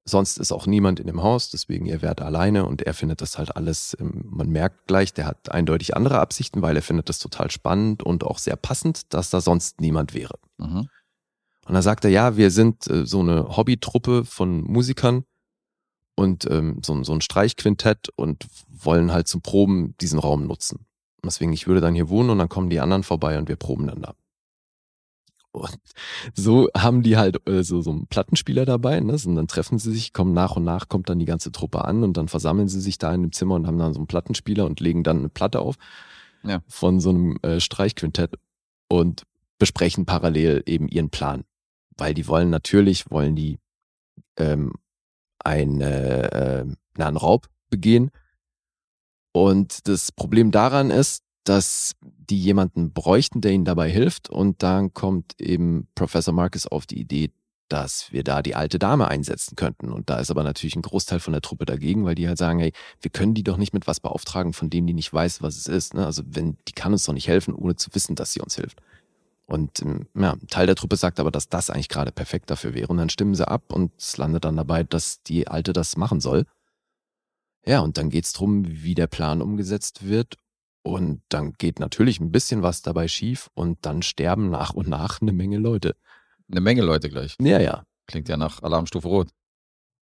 Sonst 0.05 0.37
ist 0.37 0.51
auch 0.51 0.67
niemand 0.67 0.99
in 0.99 1.07
dem 1.07 1.23
Haus, 1.23 1.49
deswegen 1.49 1.85
ihr 1.85 2.01
wärt 2.01 2.21
alleine 2.21 2.65
und 2.65 2.81
er 2.81 2.93
findet 2.93 3.21
das 3.21 3.37
halt 3.37 3.55
alles, 3.55 3.95
ähm, 3.99 4.23
man 4.25 4.49
merkt 4.49 4.87
gleich, 4.87 5.13
der 5.13 5.25
hat 5.25 5.51
eindeutig 5.51 5.95
andere 5.95 6.19
Absichten, 6.19 6.61
weil 6.61 6.75
er 6.75 6.81
findet 6.81 7.07
das 7.07 7.19
total 7.19 7.49
spannend 7.51 8.03
und 8.03 8.25
auch 8.25 8.37
sehr 8.37 8.57
passend, 8.57 9.13
dass 9.13 9.29
da 9.29 9.39
sonst 9.39 9.79
niemand 9.79 10.13
wäre. 10.13 10.35
Mhm. 10.57 10.87
Und 11.65 11.73
dann 11.73 11.81
sagt 11.81 12.03
er, 12.03 12.11
ja, 12.11 12.35
wir 12.35 12.51
sind 12.51 12.87
äh, 12.87 13.05
so 13.05 13.21
eine 13.21 13.55
Hobbytruppe 13.55 14.25
von 14.25 14.61
Musikern 14.63 15.23
und 16.15 16.49
ähm, 16.51 16.79
so, 16.83 17.01
so 17.03 17.13
ein 17.13 17.21
Streichquintett 17.21 18.09
und 18.17 18.45
wollen 18.67 19.13
halt 19.13 19.29
zum 19.29 19.41
Proben 19.41 19.95
diesen 20.01 20.19
Raum 20.19 20.45
nutzen. 20.47 20.85
Deswegen, 21.23 21.53
ich 21.53 21.67
würde 21.67 21.79
dann 21.79 21.95
hier 21.95 22.09
wohnen 22.09 22.29
und 22.29 22.39
dann 22.39 22.49
kommen 22.49 22.69
die 22.69 22.81
anderen 22.81 23.03
vorbei 23.03 23.37
und 23.37 23.47
wir 23.47 23.55
proben 23.55 23.87
dann 23.87 24.01
da. 24.01 24.15
Und 25.53 25.77
so 26.33 26.67
haben 26.75 27.03
die 27.03 27.15
halt 27.15 27.47
äh, 27.47 27.63
so, 27.63 27.81
so 27.81 27.91
einen 27.91 28.07
Plattenspieler 28.07 28.65
dabei, 28.65 28.99
ne? 28.99 29.13
Und 29.25 29.35
dann 29.35 29.47
treffen 29.47 29.77
sie 29.77 29.91
sich, 29.93 30.11
kommen 30.11 30.33
nach 30.33 30.55
und 30.55 30.63
nach, 30.63 30.89
kommt 30.89 31.09
dann 31.09 31.19
die 31.19 31.25
ganze 31.25 31.51
Truppe 31.51 31.85
an 31.85 32.03
und 32.03 32.17
dann 32.17 32.27
versammeln 32.27 32.67
sie 32.67 32.81
sich 32.81 32.97
da 32.97 33.13
in 33.13 33.21
dem 33.21 33.31
Zimmer 33.31 33.55
und 33.55 33.67
haben 33.67 33.77
dann 33.77 33.93
so 33.93 33.99
einen 33.99 34.07
Plattenspieler 34.07 34.65
und 34.65 34.79
legen 34.79 35.03
dann 35.03 35.19
eine 35.19 35.29
Platte 35.29 35.59
auf 35.59 35.75
Ja. 36.43 36.61
von 36.67 36.99
so 36.99 37.11
einem 37.11 37.37
äh, 37.43 37.59
Streichquintett 37.59 38.33
und 38.89 39.23
besprechen 39.59 40.05
parallel 40.05 40.63
eben 40.65 40.87
ihren 40.87 41.11
Plan. 41.11 41.43
Weil 41.97 42.15
die 42.15 42.27
wollen 42.27 42.49
natürlich, 42.49 43.11
wollen 43.11 43.35
die 43.35 43.59
ähm, 44.37 44.73
ein, 45.37 45.81
äh, 45.81 46.61
äh, 46.61 46.65
na, 46.97 47.07
einen 47.07 47.17
Raub 47.17 47.47
begehen. 47.69 48.09
Und 49.31 49.87
das 49.87 50.11
Problem 50.11 50.49
daran 50.49 50.89
ist, 50.89 51.23
dass 51.43 51.93
die 52.29 52.39
jemanden 52.39 52.93
bräuchten, 52.93 53.41
der 53.41 53.51
ihnen 53.51 53.65
dabei 53.65 53.89
hilft. 53.89 54.29
Und 54.29 54.63
dann 54.63 54.93
kommt 54.93 55.39
eben 55.39 55.87
Professor 55.95 56.33
Marcus 56.33 56.67
auf 56.67 56.85
die 56.85 56.99
Idee, 56.99 57.31
dass 57.69 58.11
wir 58.11 58.23
da 58.23 58.41
die 58.41 58.55
alte 58.55 58.77
Dame 58.77 59.07
einsetzen 59.07 59.55
könnten. 59.55 59.91
Und 59.91 60.09
da 60.09 60.19
ist 60.19 60.29
aber 60.29 60.43
natürlich 60.43 60.75
ein 60.75 60.81
Großteil 60.81 61.19
von 61.19 61.33
der 61.33 61.41
Truppe 61.41 61.65
dagegen, 61.65 62.05
weil 62.05 62.15
die 62.15 62.27
halt 62.27 62.37
sagen, 62.37 62.59
hey, 62.59 62.73
wir 63.01 63.09
können 63.09 63.33
die 63.33 63.43
doch 63.43 63.57
nicht 63.57 63.73
mit 63.73 63.87
was 63.87 63.99
beauftragen, 63.99 64.53
von 64.53 64.69
dem 64.69 64.85
die 64.85 64.93
nicht 64.93 65.11
weiß, 65.11 65.41
was 65.41 65.57
es 65.57 65.67
ist. 65.67 65.93
Ne? 65.93 66.05
Also 66.05 66.23
wenn, 66.25 66.57
die 66.67 66.73
kann 66.73 66.93
uns 66.93 67.05
doch 67.05 67.13
nicht 67.13 67.27
helfen, 67.27 67.53
ohne 67.53 67.75
zu 67.75 67.89
wissen, 67.93 68.15
dass 68.15 68.33
sie 68.33 68.41
uns 68.41 68.55
hilft. 68.55 68.81
Und 69.45 69.81
ähm, 69.81 70.07
ja, 70.15 70.33
ein 70.33 70.47
Teil 70.47 70.67
der 70.67 70.75
Truppe 70.75 70.95
sagt 70.95 71.19
aber, 71.19 71.31
dass 71.31 71.49
das 71.49 71.69
eigentlich 71.69 71.89
gerade 71.89 72.11
perfekt 72.11 72.49
dafür 72.49 72.73
wäre. 72.73 72.87
Und 72.87 72.97
dann 72.97 73.09
stimmen 73.09 73.35
sie 73.35 73.47
ab 73.47 73.73
und 73.73 73.91
es 73.97 74.17
landet 74.17 74.45
dann 74.45 74.55
dabei, 74.55 74.83
dass 74.83 75.21
die 75.23 75.47
Alte 75.47 75.73
das 75.73 75.97
machen 75.97 76.21
soll. 76.21 76.45
Ja, 77.65 77.79
und 77.79 77.97
dann 77.97 78.09
geht's 78.09 78.33
drum, 78.33 78.65
wie 78.67 78.93
der 78.93 79.07
Plan 79.07 79.41
umgesetzt 79.41 80.05
wird. 80.07 80.37
Und 80.83 81.21
dann 81.29 81.53
geht 81.53 81.79
natürlich 81.79 82.19
ein 82.19 82.31
bisschen 82.31 82.61
was 82.61 82.81
dabei 82.81 83.07
schief 83.07 83.49
und 83.53 83.77
dann 83.85 84.01
sterben 84.01 84.49
nach 84.49 84.73
und 84.73 84.87
nach 84.89 85.21
eine 85.21 85.31
Menge 85.31 85.57
Leute. 85.57 85.95
Eine 86.51 86.59
Menge 86.61 86.81
Leute 86.81 87.09
gleich. 87.09 87.35
Ja, 87.41 87.59
ja. 87.59 87.85
Klingt 88.05 88.27
ja 88.27 88.35
nach 88.35 88.61
Alarmstufe 88.63 89.07
Rot. 89.07 89.29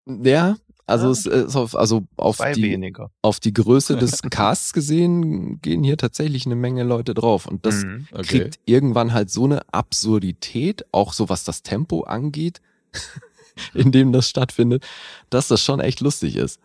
Ja, 0.08 0.56
also 0.88 1.06
Ja. 1.06 1.12
es 1.12 1.26
ist 1.28 1.56
auf, 1.56 1.76
also 1.76 2.04
auf 2.18 2.38
Zwei 2.38 2.54
die, 2.54 2.64
weniger. 2.64 3.12
auf 3.22 3.40
die 3.40 3.54
Größe 3.54 3.96
des 3.96 4.22
Casts 4.24 4.74
gesehen 4.74 5.62
gehen 5.62 5.84
hier 5.84 5.98
tatsächlich 5.98 6.48
eine 6.48 6.56
Menge 6.56 6.82
Leute 6.84 7.14
drauf. 7.14 7.46
Und 7.46 7.64
das 7.68 7.84
Mhm. 7.86 8.08
Okay. 8.12 8.24
kriegt 8.24 8.60
irgendwann 8.66 9.14
halt 9.14 9.30
so 9.30 9.46
eine 9.46 9.62
Absurdität, 9.72 10.84
auch 10.92 11.14
so 11.14 11.30
was 11.30 11.44
das 11.44 11.62
Tempo 11.62 12.02
angeht, 12.02 12.60
in 13.76 13.92
dem 13.92 14.12
das 14.12 14.28
stattfindet, 14.28 14.84
dass 15.30 15.48
das 15.48 15.64
schon 15.64 15.80
echt 15.80 16.00
lustig 16.02 16.36
ist. 16.36 16.60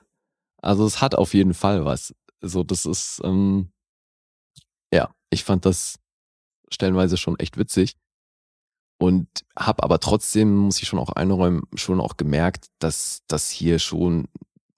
Also 0.62 0.86
es 0.86 1.02
hat 1.02 1.14
auf 1.14 1.34
jeden 1.34 1.52
Fall 1.54 1.84
was. 1.84 2.14
So, 2.40 2.64
das 2.64 2.86
ist, 2.86 3.20
ähm, 3.22 3.68
ja, 4.92 5.14
ich 5.30 5.44
fand 5.44 5.64
das 5.64 5.98
stellenweise 6.70 7.16
schon 7.16 7.38
echt 7.38 7.56
witzig. 7.56 7.96
Und 8.98 9.28
hab 9.54 9.84
aber 9.84 10.00
trotzdem, 10.00 10.56
muss 10.56 10.80
ich 10.80 10.88
schon 10.88 10.98
auch 10.98 11.10
einräumen, 11.10 11.64
schon 11.74 12.00
auch 12.00 12.16
gemerkt, 12.16 12.68
dass 12.78 13.22
das 13.26 13.50
hier 13.50 13.78
schon 13.78 14.26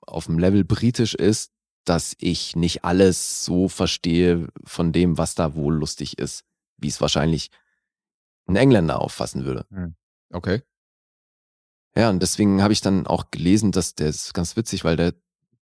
auf 0.01 0.27
dem 0.27 0.39
Level 0.39 0.65
britisch 0.65 1.15
ist, 1.15 1.53
dass 1.85 2.15
ich 2.19 2.57
nicht 2.57 2.85
alles 2.85 3.45
so 3.45 3.69
verstehe 3.69 4.49
von 4.65 4.93
dem, 4.93 5.19
was 5.19 5.35
da 5.35 5.55
wohl 5.55 5.75
lustig 5.75 6.19
ist, 6.19 6.45
wie 6.77 6.89
es 6.89 7.01
wahrscheinlich 7.01 7.51
ein 8.47 8.57
Engländer 8.57 9.01
auffassen 9.01 9.45
würde. 9.45 9.67
Okay. 10.33 10.63
Ja, 11.97 12.11
und 12.11 12.21
deswegen 12.21 12.63
habe 12.63 12.73
ich 12.73 12.81
dann 12.81 13.07
auch 13.07 13.31
gelesen, 13.31 13.73
dass 13.73 13.95
der 13.95 14.09
ist 14.09 14.35
ganz 14.35 14.57
witzig, 14.57 14.85
weil 14.85 14.97
der 14.97 15.15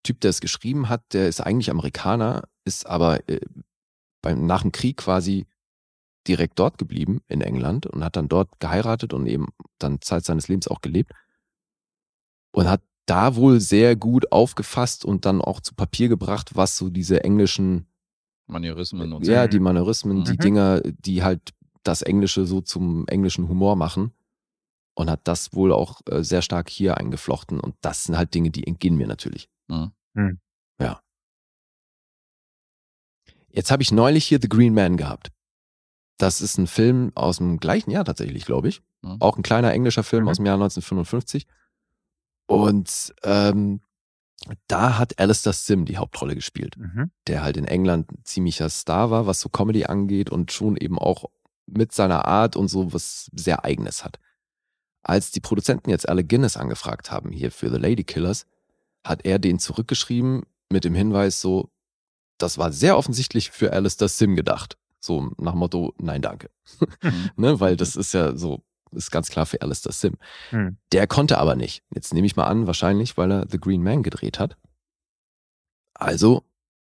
Typ, 0.03 0.21
der 0.21 0.29
es 0.29 0.41
geschrieben 0.41 0.89
hat, 0.89 1.13
der 1.13 1.27
ist 1.27 1.41
eigentlich 1.41 1.69
Amerikaner, 1.69 2.47
ist 2.63 2.85
aber 2.85 3.27
äh, 3.29 3.41
beim, 4.25 4.45
nach 4.45 4.63
dem 4.63 4.71
Krieg 4.73 4.97
quasi 4.97 5.45
direkt 6.27 6.59
dort 6.59 6.77
geblieben 6.77 7.21
in 7.29 7.39
England 7.41 7.85
und 7.85 8.03
hat 8.03 8.15
dann 8.17 8.27
dort 8.27 8.59
geheiratet 8.59 9.13
und 9.13 9.27
eben 9.27 9.47
dann 9.79 10.01
Zeit 10.01 10.25
seines 10.25 10.47
Lebens 10.47 10.67
auch 10.67 10.81
gelebt 10.81 11.11
und 12.51 12.67
hat 12.67 12.81
da 13.05 13.35
wohl 13.35 13.59
sehr 13.59 13.95
gut 13.95 14.31
aufgefasst 14.31 15.05
und 15.05 15.25
dann 15.25 15.39
auch 15.41 15.59
zu 15.61 15.75
Papier 15.75 16.09
gebracht, 16.09 16.55
was 16.55 16.75
so 16.77 16.89
diese 16.89 17.23
englischen 17.23 17.85
Manierismen 18.47 19.13
und 19.13 19.23
so. 19.25 19.31
ja, 19.31 19.47
die 19.47 19.59
Mannerismen, 19.59 20.23
die 20.23 20.31
Mhm. 20.33 20.37
Dinger, 20.37 20.81
die 20.81 21.23
halt 21.23 21.53
das 21.83 22.01
Englische 22.01 22.45
so 22.45 22.61
zum 22.61 23.07
englischen 23.07 23.47
Humor 23.47 23.75
machen. 23.75 24.11
Und 24.97 25.09
hat 25.09 25.27
das 25.27 25.53
wohl 25.53 25.73
auch 25.73 25.99
äh, 26.09 26.23
sehr 26.23 26.41
stark 26.41 26.69
hier 26.69 26.95
eingeflochten. 26.97 27.59
Und 27.59 27.75
das 27.81 28.05
sind 28.05 28.17
halt 28.17 28.33
Dinge, 28.33 28.49
die 28.49 28.65
entgehen 28.65 28.95
mir 28.95 29.07
natürlich. 29.07 29.49
Mhm. 29.67 29.91
Mhm. 30.13 30.39
Ja. 30.79 31.01
Jetzt 33.55 33.71
habe 33.71 33.81
ich 33.83 33.91
neulich 33.91 34.25
hier 34.25 34.39
The 34.41 34.49
Green 34.49 34.73
Man 34.73 34.97
gehabt. 34.97 35.31
Das 36.17 36.41
ist 36.41 36.57
ein 36.57 36.67
Film 36.67 37.11
aus 37.15 37.37
dem 37.37 37.57
gleichen 37.57 37.91
Jahr 37.91 38.05
tatsächlich, 38.05 38.45
glaube 38.45 38.67
ich. 38.69 38.81
Mhm. 39.01 39.17
Auch 39.19 39.37
ein 39.37 39.43
kleiner 39.43 39.71
englischer 39.73 40.03
Film 40.03 40.23
Mhm. 40.23 40.29
aus 40.29 40.37
dem 40.37 40.45
Jahr 40.45 40.55
1955. 40.55 41.45
Und 42.47 43.13
ähm, 43.23 43.81
da 44.67 44.97
hat 44.97 45.17
Alistair 45.19 45.53
Sim 45.53 45.85
die 45.85 45.97
Hauptrolle 45.97 46.35
gespielt 46.35 46.77
Mhm. 46.77 47.11
der 47.27 47.41
halt 47.43 47.57
in 47.57 47.65
England 47.65 48.11
ein 48.11 48.21
ziemlicher 48.23 48.69
Star 48.69 49.09
war, 49.09 49.25
was 49.25 49.39
so 49.39 49.49
Comedy 49.49 49.85
angeht 49.85 50.29
und 50.29 50.51
schon 50.51 50.77
eben 50.77 50.99
auch 50.99 51.25
mit 51.65 51.93
seiner 51.93 52.25
Art 52.25 52.55
und 52.55 52.67
so 52.67 52.93
was 52.93 53.29
sehr 53.33 53.65
eigenes 53.65 54.03
hat. 54.03 54.19
Als 55.01 55.31
die 55.31 55.39
Produzenten 55.39 55.89
jetzt 55.89 56.07
alle 56.07 56.23
Guinness 56.23 56.57
angefragt 56.57 57.11
haben 57.11 57.31
hier 57.31 57.51
für 57.51 57.69
The 57.71 57.77
Lady 57.77 58.03
Killers, 58.03 58.45
hat 59.03 59.25
er 59.25 59.39
den 59.39 59.59
zurückgeschrieben 59.59 60.43
mit 60.71 60.83
dem 60.83 60.95
Hinweis 60.95 61.41
so, 61.41 61.69
das 62.37 62.57
war 62.57 62.71
sehr 62.71 62.97
offensichtlich 62.97 63.51
für 63.51 63.73
Alistair 63.73 64.07
Sim 64.07 64.35
gedacht. 64.35 64.77
So 64.99 65.31
nach 65.37 65.53
Motto, 65.53 65.93
nein, 65.97 66.21
danke. 66.21 66.49
Mhm. 67.01 67.29
ne, 67.37 67.59
weil 67.59 67.77
das 67.77 67.95
ist 67.95 68.13
ja 68.13 68.35
so, 68.35 68.63
ist 68.91 69.11
ganz 69.11 69.29
klar 69.29 69.45
für 69.45 69.61
Alistair 69.61 69.91
Sim. 69.91 70.15
Hm. 70.49 70.77
Der 70.91 71.07
konnte 71.07 71.37
aber 71.37 71.55
nicht. 71.55 71.83
Jetzt 71.93 72.13
nehme 72.13 72.27
ich 72.27 72.35
mal 72.35 72.45
an, 72.45 72.67
wahrscheinlich, 72.67 73.17
weil 73.17 73.31
er 73.31 73.47
The 73.49 73.59
Green 73.59 73.83
Man 73.83 74.03
gedreht 74.03 74.39
hat. 74.39 74.57
Also 75.93 76.43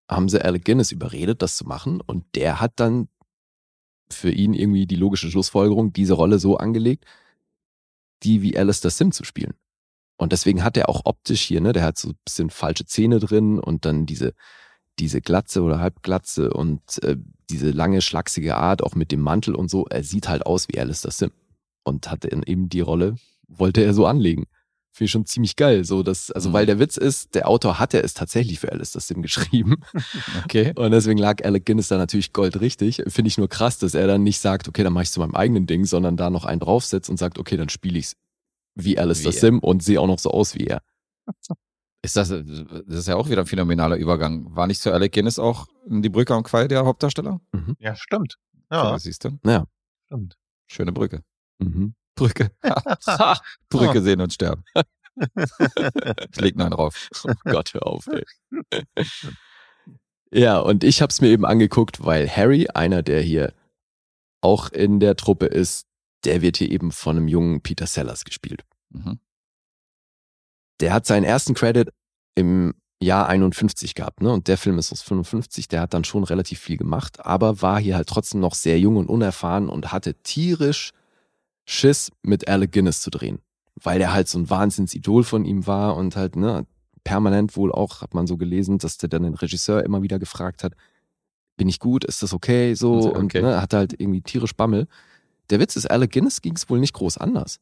haben 0.10 0.30
sie 0.30 0.44
Alec 0.44 0.66
Guinness 0.66 0.92
überredet, 0.92 1.42
das 1.42 1.58
zu 1.58 1.66
machen. 1.66 2.02
Und 2.02 2.26
der 2.36 2.62
hat 2.62 2.74
dann 2.78 3.10
für 4.10 4.32
ihn 4.32 4.54
irgendwie 4.54 4.86
die 4.86 4.96
logische 4.96 5.32
Schlussfolgerung, 5.32 5.94
diese 5.94 6.14
Rolle 6.14 6.40
so 6.40 6.58
angelegt. 6.58 7.06
die 8.24 8.42
wie 8.42 8.58
Alistair 8.58 8.92
Sim 8.92 9.12
zu 9.12 9.24
spielen. 9.24 9.54
Und 10.18 10.32
deswegen 10.32 10.64
hat 10.64 10.78
er 10.78 10.90
auch 10.90 11.02
optisch 11.06 11.42
hier, 11.42 11.62
ne, 11.62 11.74
der 11.74 11.84
hat 11.84 11.98
so 11.98 12.10
ein 12.10 12.18
bisschen 12.24 12.50
falsche 12.50 12.86
Zähne 12.86 13.20
drin 13.20 13.60
und 13.60 13.86
dann 13.86 14.06
diese, 14.06 14.34
diese 15.00 15.22
Glatze 15.22 15.62
oder 15.62 15.80
Halbglatze 15.80 16.52
und 16.52 17.04
äh, 17.04 17.18
diese 17.50 17.72
lange, 17.72 18.02
schlachsige 18.02 18.56
Art, 18.58 18.82
auch 18.82 18.96
mit 18.96 19.12
dem 19.12 19.22
Mantel 19.22 19.56
und 19.56 19.70
so. 19.70 19.86
Er 19.88 20.04
sieht 20.04 20.28
halt 20.28 20.46
aus 20.46 20.68
wie 20.70 20.80
Alistair 20.80 21.12
Sim. 21.12 21.32
Und 21.84 22.10
hatte 22.10 22.30
eben 22.32 22.70
die 22.70 22.80
Rolle, 22.80 23.16
wollte 23.48 23.84
er 23.84 23.94
so 23.94 24.08
anlegen. 24.08 24.46
Finde 24.92 25.06
ich 25.06 25.12
schon 25.12 25.26
ziemlich 25.26 25.56
geil. 25.58 25.84
So, 25.84 26.02
dass, 26.04 26.32
also, 26.32 26.50
Mhm. 26.50 26.54
weil 26.54 26.66
der 26.66 26.80
Witz 26.80 26.96
ist, 26.98 27.36
der 27.36 27.48
Autor 27.50 27.78
hatte 27.80 28.02
es 28.02 28.14
tatsächlich 28.14 28.60
für 28.60 28.72
Alistair 28.72 29.02
Sim 29.02 29.22
geschrieben. 29.22 29.76
Okay. 30.46 30.72
Und 30.76 30.92
deswegen 30.92 31.20
lag 31.20 31.44
Alec 31.44 31.66
Guinness 31.66 31.90
da 31.90 31.98
natürlich 31.98 32.32
goldrichtig. 32.34 33.04
Finde 33.08 33.28
ich 33.28 33.38
nur 33.38 33.50
krass, 33.50 33.78
dass 33.78 33.94
er 33.94 34.08
dann 34.08 34.24
nicht 34.24 34.40
sagt, 34.40 34.68
okay, 34.70 34.84
dann 34.84 34.94
mache 34.94 35.04
ich 35.04 35.12
zu 35.12 35.20
meinem 35.20 35.36
eigenen 35.36 35.68
Ding, 35.68 35.86
sondern 35.86 36.16
da 36.18 36.30
noch 36.30 36.46
einen 36.46 36.62
draufsetzt 36.62 37.10
und 37.10 37.18
sagt, 37.18 37.38
okay, 37.40 37.58
dann 37.58 37.70
spiele 37.70 38.00
ich's 38.00 38.16
wie 38.76 38.98
Alistair 38.98 39.34
Wie. 39.34 39.38
Sim 39.38 39.60
und 39.60 39.84
sehe 39.84 40.00
auch 40.00 40.08
noch 40.08 40.20
so 40.20 40.32
aus 40.32 40.56
wie 40.56 40.66
er. 40.68 40.82
Ist 42.06 42.16
das, 42.16 42.30
das 42.30 43.00
ist 43.00 43.08
ja 43.08 43.16
auch 43.16 43.30
wieder 43.30 43.42
ein 43.42 43.48
phänomenaler 43.48 43.96
Übergang. 43.98 44.56
War 44.56 44.68
nicht 44.68 44.80
Sir 44.80 44.94
Alec 44.94 45.12
Guinness 45.14 45.40
auch 45.40 45.68
die 45.88 46.10
Brücke 46.10 46.36
am 46.36 46.44
Quai 46.44 46.68
der 46.68 46.86
Hauptdarsteller? 46.86 47.42
Ja, 47.80 47.96
stimmt. 47.96 48.38
Ja. 48.72 48.92
Ja, 48.92 49.00
Siehst 49.00 49.24
du? 49.26 49.40
stimmt. 50.06 50.38
Schöne 50.68 50.92
Brücke. 50.92 51.24
Mhm. 51.60 51.96
Brücke. 52.16 52.52
Brücke 53.70 54.02
sehen 54.02 54.22
und 54.22 54.34
sterben. 54.34 54.64
Ich 55.18 56.42
leg 56.42 56.60
einen 56.60 56.72
drauf. 56.72 57.08
Oh 57.24 57.32
Gott, 57.46 57.74
hör 57.74 57.88
auf, 57.88 58.06
ey. 58.08 58.26
ja, 60.30 60.60
und 60.60 60.84
ich 60.84 61.02
habe 61.02 61.10
es 61.10 61.22
mir 61.22 61.30
eben 61.30 61.46
angeguckt, 61.46 62.04
weil 62.04 62.30
Harry, 62.30 62.68
einer, 62.74 63.02
der 63.02 63.22
hier 63.22 63.54
auch 64.42 64.70
in 64.74 65.00
der 65.00 65.16
Truppe 65.16 65.46
ist, 65.46 65.88
der 66.26 66.42
wird 66.42 66.58
hier 66.58 66.70
eben 66.70 66.92
von 66.92 67.16
einem 67.16 67.30
jungen 67.30 67.62
Peter 67.62 67.88
Sellers 67.88 68.26
gespielt. 68.26 68.66
Mhm. 68.90 69.20
Der 70.80 70.94
hat 70.94 71.06
seinen 71.06 71.24
ersten 71.24 71.54
Credit 71.54 71.90
im 72.36 72.74
Jahr 73.02 73.28
51 73.28 73.94
gehabt, 73.96 74.22
ne? 74.22 74.32
Und 74.32 74.48
der 74.48 74.58
Film 74.58 74.78
ist 74.78 74.92
aus 74.92 75.02
55, 75.02 75.68
der 75.68 75.82
hat 75.82 75.94
dann 75.94 76.04
schon 76.04 76.24
relativ 76.24 76.60
viel 76.60 76.78
gemacht, 76.78 77.26
aber 77.26 77.62
war 77.62 77.80
hier 77.80 77.96
halt 77.96 78.08
trotzdem 78.08 78.40
noch 78.40 78.56
sehr 78.56 78.80
jung 78.80 78.98
und 78.98 79.10
unerfahren 79.10 79.70
und 79.70 79.92
hatte 79.92 80.16
tierisch 80.16 80.92
Schiss, 81.66 82.12
mit 82.22 82.48
Alec 82.48 82.72
Guinness 82.72 83.02
zu 83.02 83.10
drehen. 83.10 83.40
Weil 83.82 84.00
der 84.00 84.14
halt 84.14 84.30
so 84.30 84.38
ein 84.40 84.50
Wahnsinnsidol 84.50 85.24
von 85.24 85.46
ihm 85.46 85.68
war 85.68 85.96
und 85.98 86.16
halt, 86.16 86.36
ne, 86.36 86.66
permanent 87.04 87.58
wohl 87.58 87.72
auch, 87.72 88.02
hat 88.02 88.14
man 88.14 88.28
so 88.28 88.38
gelesen, 88.38 88.78
dass 88.78 88.98
der 88.98 89.10
dann 89.10 89.24
den 89.24 89.36
Regisseur 89.36 89.84
immer 89.84 90.02
wieder 90.02 90.20
gefragt 90.20 90.64
hat, 90.64 90.74
bin 91.58 91.68
ich 91.68 91.80
gut, 91.80 92.04
ist 92.06 92.24
das 92.24 92.34
okay, 92.34 92.74
so, 92.76 93.14
Okay. 93.16 93.18
und 93.18 93.34
ne, 93.34 93.62
hatte 93.62 93.78
halt 93.78 94.00
irgendwie 94.00 94.22
tierisch 94.22 94.54
Bammel. 94.54 94.88
Der 95.50 95.60
Witz 95.60 95.76
ist, 95.76 95.90
Alec 95.90 96.12
Guinness 96.12 96.42
ging 96.42 96.56
es 96.56 96.70
wohl 96.70 96.80
nicht 96.80 96.94
groß 96.94 97.18
anders. 97.18 97.60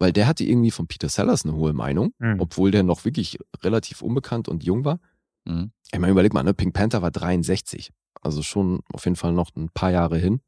Weil 0.00 0.12
der 0.12 0.26
hatte 0.26 0.44
irgendwie 0.44 0.70
von 0.70 0.86
Peter 0.88 1.08
Sellers 1.08 1.44
eine 1.44 1.54
hohe 1.54 1.72
Meinung, 1.74 2.14
Hm. 2.20 2.40
obwohl 2.40 2.70
der 2.70 2.82
noch 2.82 3.04
wirklich 3.04 3.38
relativ 3.62 4.02
unbekannt 4.02 4.48
und 4.48 4.64
jung 4.64 4.84
war. 4.84 4.98
Mhm. 5.44 5.72
Ich 5.92 5.98
meine, 5.98 6.10
überleg 6.12 6.32
mal, 6.32 6.42
ne? 6.42 6.54
Pink 6.54 6.74
Panther 6.74 7.02
war 7.02 7.10
63. 7.10 7.90
Also 8.22 8.42
schon 8.42 8.80
auf 8.92 9.04
jeden 9.04 9.16
Fall 9.16 9.32
noch 9.32 9.50
ein 9.56 9.68
paar 9.72 9.90
Jahre 9.90 10.18
hin. 10.18 10.40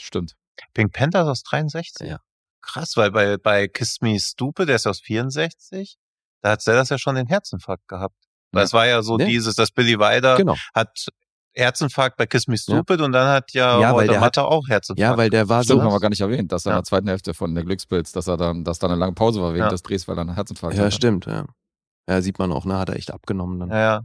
Stimmt. 0.00 0.34
Pink 0.74 0.92
Panther 0.92 1.22
ist 1.22 1.28
aus 1.28 1.42
63. 1.44 2.08
Ja. 2.08 2.20
Krass, 2.60 2.96
weil 2.96 3.10
bei, 3.10 3.36
bei 3.38 3.68
Kiss 3.68 4.00
Me 4.00 4.18
Stupid, 4.18 4.68
der 4.68 4.76
ist 4.76 4.86
aus 4.86 5.00
64, 5.00 5.96
da 6.42 6.50
hat 6.50 6.62
Sellers 6.62 6.88
ja 6.90 6.98
schon 6.98 7.14
den 7.14 7.26
Herzinfarkt 7.26 7.86
gehabt. 7.88 8.16
Weil 8.52 8.62
Ja. 8.62 8.64
es 8.64 8.72
war 8.72 8.86
ja 8.86 9.02
so 9.02 9.18
Ja. 9.18 9.26
dieses, 9.26 9.54
dass 9.54 9.70
Billy 9.70 9.98
Wilder 9.98 10.36
Genau. 10.36 10.56
hat 10.74 11.08
Herzinfarkt 11.58 12.16
bei 12.16 12.26
Kiss 12.26 12.46
Me 12.46 12.56
Stupid 12.56 13.00
und 13.00 13.12
dann 13.12 13.28
hat 13.28 13.52
ja, 13.52 13.80
Ja, 13.80 13.94
weil 13.94 14.06
der 14.08 14.20
hat- 14.20 14.38
auch 14.38 14.68
Herzinfarkt. 14.68 15.00
Ja, 15.00 15.16
weil 15.16 15.28
der 15.30 15.48
war 15.48 15.64
Stimmt, 15.64 15.80
so. 15.80 15.84
haben 15.84 15.92
wir 15.92 16.00
gar 16.00 16.08
nicht 16.10 16.20
erwähnt, 16.20 16.52
dass 16.52 16.64
er 16.66 16.70
in 16.70 16.74
Ja. 16.76 16.78
der 16.80 16.84
zweiten 16.84 17.08
Hälfte 17.08 17.34
von 17.34 17.54
der 17.54 17.64
Glückspilz, 17.64 18.12
dass 18.12 18.26
er 18.28 18.36
dann, 18.36 18.64
dass 18.64 18.78
da 18.78 18.86
eine 18.86 18.96
lange 18.96 19.12
Pause 19.14 19.42
war 19.42 19.52
wegen 19.52 19.64
Ja. 19.64 19.68
des 19.68 19.82
Drehs, 19.82 20.06
weil 20.08 20.16
er 20.16 20.22
einen 20.22 20.34
Herzinfarkt 20.34 20.76
Ja, 20.76 20.84
hatte. 20.84 20.92
stimmt, 20.94 21.26
ja. 21.26 21.44
Ja, 22.08 22.22
sieht 22.22 22.38
man 22.38 22.52
auch, 22.52 22.64
ne, 22.64 22.78
hat 22.78 22.88
er 22.88 22.96
echt 22.96 23.12
abgenommen 23.12 23.58
dann. 23.60 23.68
ja, 23.70 23.78
ja. 23.78 24.00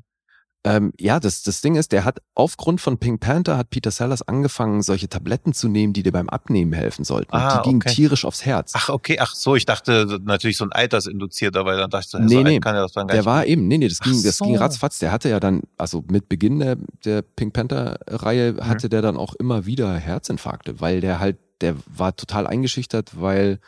Ähm, 0.65 0.93
ja, 0.97 1.19
das, 1.19 1.43
das 1.43 1.59
Ding 1.59 1.75
ist, 1.75 1.91
der 1.91 2.05
hat 2.05 2.21
aufgrund 2.35 2.79
von 2.79 2.97
Pink 2.97 3.19
Panther 3.19 3.57
hat 3.57 3.69
Peter 3.69 3.91
Sellers 3.91 4.21
angefangen, 4.21 4.81
solche 4.81 5.09
Tabletten 5.09 5.51
zu 5.51 5.67
nehmen, 5.67 5.91
die 5.91 6.03
dir 6.03 6.13
beim 6.13 6.29
Abnehmen 6.29 6.71
helfen 6.71 7.03
sollten. 7.03 7.35
Ah, 7.35 7.57
die 7.61 7.67
gingen 7.69 7.81
okay. 7.81 7.93
tierisch 7.93 8.23
aufs 8.23 8.45
Herz. 8.45 8.71
Ach, 8.75 8.87
okay, 8.87 9.19
ach 9.19 9.35
so, 9.35 9.57
ich 9.57 9.65
dachte 9.65 10.19
natürlich 10.23 10.55
so 10.55 10.63
ein 10.63 10.71
altersinduzierter, 10.71 11.65
weil 11.65 11.75
dann 11.77 11.89
dachte 11.89 12.05
ich, 12.05 12.11
so, 12.11 12.19
Nee, 12.19 12.35
so 12.35 12.43
nee. 12.43 12.59
kann 12.61 12.75
er 12.75 12.83
das 12.83 12.93
dann 12.93 13.07
gar 13.07 13.13
Der 13.13 13.21
nicht. 13.23 13.25
war 13.25 13.45
eben, 13.45 13.67
nee, 13.67 13.77
nee, 13.77 13.89
das 13.89 13.99
ging, 13.99 14.23
das 14.23 14.39
ging 14.39 14.55
so. 14.55 14.61
ratzfatz. 14.61 14.99
Der 14.99 15.11
hatte 15.11 15.27
ja 15.27 15.41
dann, 15.41 15.63
also 15.77 16.01
mit 16.07 16.29
Beginn 16.29 16.59
der, 16.59 16.77
der 17.03 17.23
Pink 17.23 17.53
Panther-Reihe 17.53 18.53
Mhm. 18.53 18.65
hatte 18.67 18.87
der 18.87 19.01
dann 19.01 19.17
auch 19.17 19.33
immer 19.35 19.65
wieder 19.65 19.93
Herzinfarkte, 19.95 20.79
weil 20.79 21.01
der 21.01 21.19
halt, 21.19 21.37
der 21.59 21.75
war 21.87 22.15
total 22.15 22.47
eingeschüchtert, 22.47 23.19
weil 23.19 23.59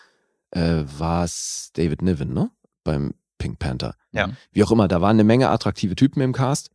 äh, 0.51 0.84
war 0.97 1.26
es 1.26 1.72
David 1.73 2.01
Niven, 2.01 2.34
ne? 2.34 2.51
Beim 2.85 3.13
Pink 3.38 3.59
Panther. 3.59 3.95
Ja. 4.13 4.30
Wie 4.53 4.63
auch 4.63 4.72
immer, 4.72 4.88
da 4.88 5.01
waren 5.01 5.17
eine 5.17 5.26
Menge 5.26 5.49
attraktive 5.49 5.95
Typen 5.95 6.22
im 6.22 6.31
Cast 6.31 6.69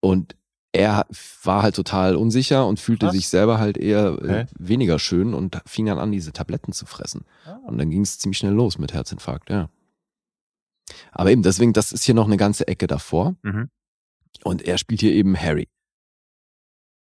und 0.00 0.36
er 0.72 1.06
war 1.42 1.62
halt 1.62 1.74
total 1.74 2.14
unsicher 2.14 2.66
und 2.66 2.78
fühlte 2.78 3.06
Krass. 3.06 3.14
sich 3.16 3.28
selber 3.28 3.58
halt 3.58 3.76
eher 3.76 4.12
Okay. 4.12 4.40
äh, 4.42 4.46
weniger 4.56 4.98
schön 5.00 5.34
und 5.34 5.60
fing 5.66 5.86
dann 5.86 5.98
an, 5.98 6.12
diese 6.12 6.32
Tabletten 6.32 6.72
zu 6.72 6.86
fressen. 6.86 7.24
Ah. 7.44 7.58
Und 7.66 7.78
dann 7.78 7.90
ging 7.90 8.02
es 8.02 8.18
ziemlich 8.18 8.38
schnell 8.38 8.52
los 8.52 8.78
mit 8.78 8.92
Herzinfarkt, 8.92 9.50
ja. 9.50 9.68
Aber 11.12 11.30
eben, 11.30 11.42
deswegen, 11.42 11.72
das 11.72 11.92
ist 11.92 12.04
hier 12.04 12.14
noch 12.14 12.26
eine 12.26 12.36
ganze 12.36 12.68
Ecke 12.68 12.86
davor. 12.86 13.34
Mhm. 13.42 13.68
Und 14.44 14.62
er 14.62 14.78
spielt 14.78 15.00
hier 15.00 15.12
eben 15.12 15.36
Harry. 15.36 15.68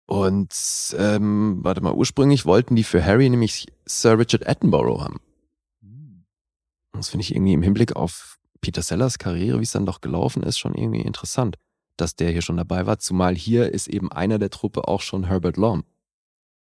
Und 0.06 0.52
ähm, 0.98 1.61
warte 1.62 1.81
mal, 1.81 1.94
ursprünglich 1.94 2.44
wollten 2.44 2.77
die 2.77 2.85
für 2.85 3.05
Harry 3.05 3.31
nämlich 3.31 3.66
Sir 3.86 4.19
Richard 4.19 4.47
Attenborough 4.47 5.01
haben. 5.01 5.20
Das 6.93 7.09
finde 7.09 7.23
ich 7.23 7.35
irgendwie 7.35 7.55
im 7.55 7.62
Hinblick 7.62 7.97
auf 7.97 8.39
Peter 8.61 8.82
Sellers 8.82 9.19
Karriere, 9.19 9.59
wie 9.59 9.65
es 9.65 9.73
dann 9.73 9.86
doch 9.86 10.01
gelaufen 10.01 10.43
ist, 10.43 10.59
schon 10.59 10.74
irgendwie 10.74 11.01
interessant, 11.01 11.56
dass 11.96 12.16
der 12.16 12.30
hier 12.30 12.42
schon 12.42 12.56
dabei 12.56 12.86
war. 12.86 12.98
Zumal 12.98 13.34
hier 13.34 13.72
ist 13.72 13.86
eben 13.88 14.10
einer 14.12 14.38
der 14.38 14.50
Truppe 14.50 14.88
auch 14.88 15.00
schon 15.00 15.24
Herbert 15.24 15.56
Lom. 15.56 15.84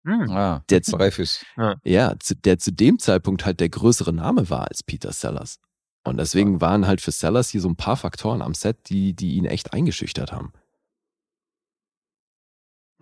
Hm. 0.06 0.30
Ah, 0.30 0.64
Der- 0.70 0.80
Dreifüß. 0.80 1.44
Ja, 1.84 2.14
zu, 2.18 2.34
der 2.34 2.58
zu 2.58 2.72
dem 2.72 2.98
Zeitpunkt 2.98 3.44
halt 3.44 3.60
der 3.60 3.68
größere 3.68 4.12
Name 4.12 4.48
war 4.48 4.68
als 4.68 4.82
Peter 4.82 5.12
Sellers. 5.12 5.58
Und 6.04 6.16
deswegen 6.16 6.62
waren 6.62 6.86
halt 6.86 7.02
für 7.02 7.12
Sellers 7.12 7.50
hier 7.50 7.60
so 7.60 7.68
ein 7.68 7.76
paar 7.76 7.96
Faktoren 7.96 8.40
am 8.40 8.54
Set, 8.54 8.88
die, 8.88 9.12
die 9.14 9.34
ihn 9.34 9.44
echt 9.44 9.74
eingeschüchtert 9.74 10.32
haben. 10.32 10.52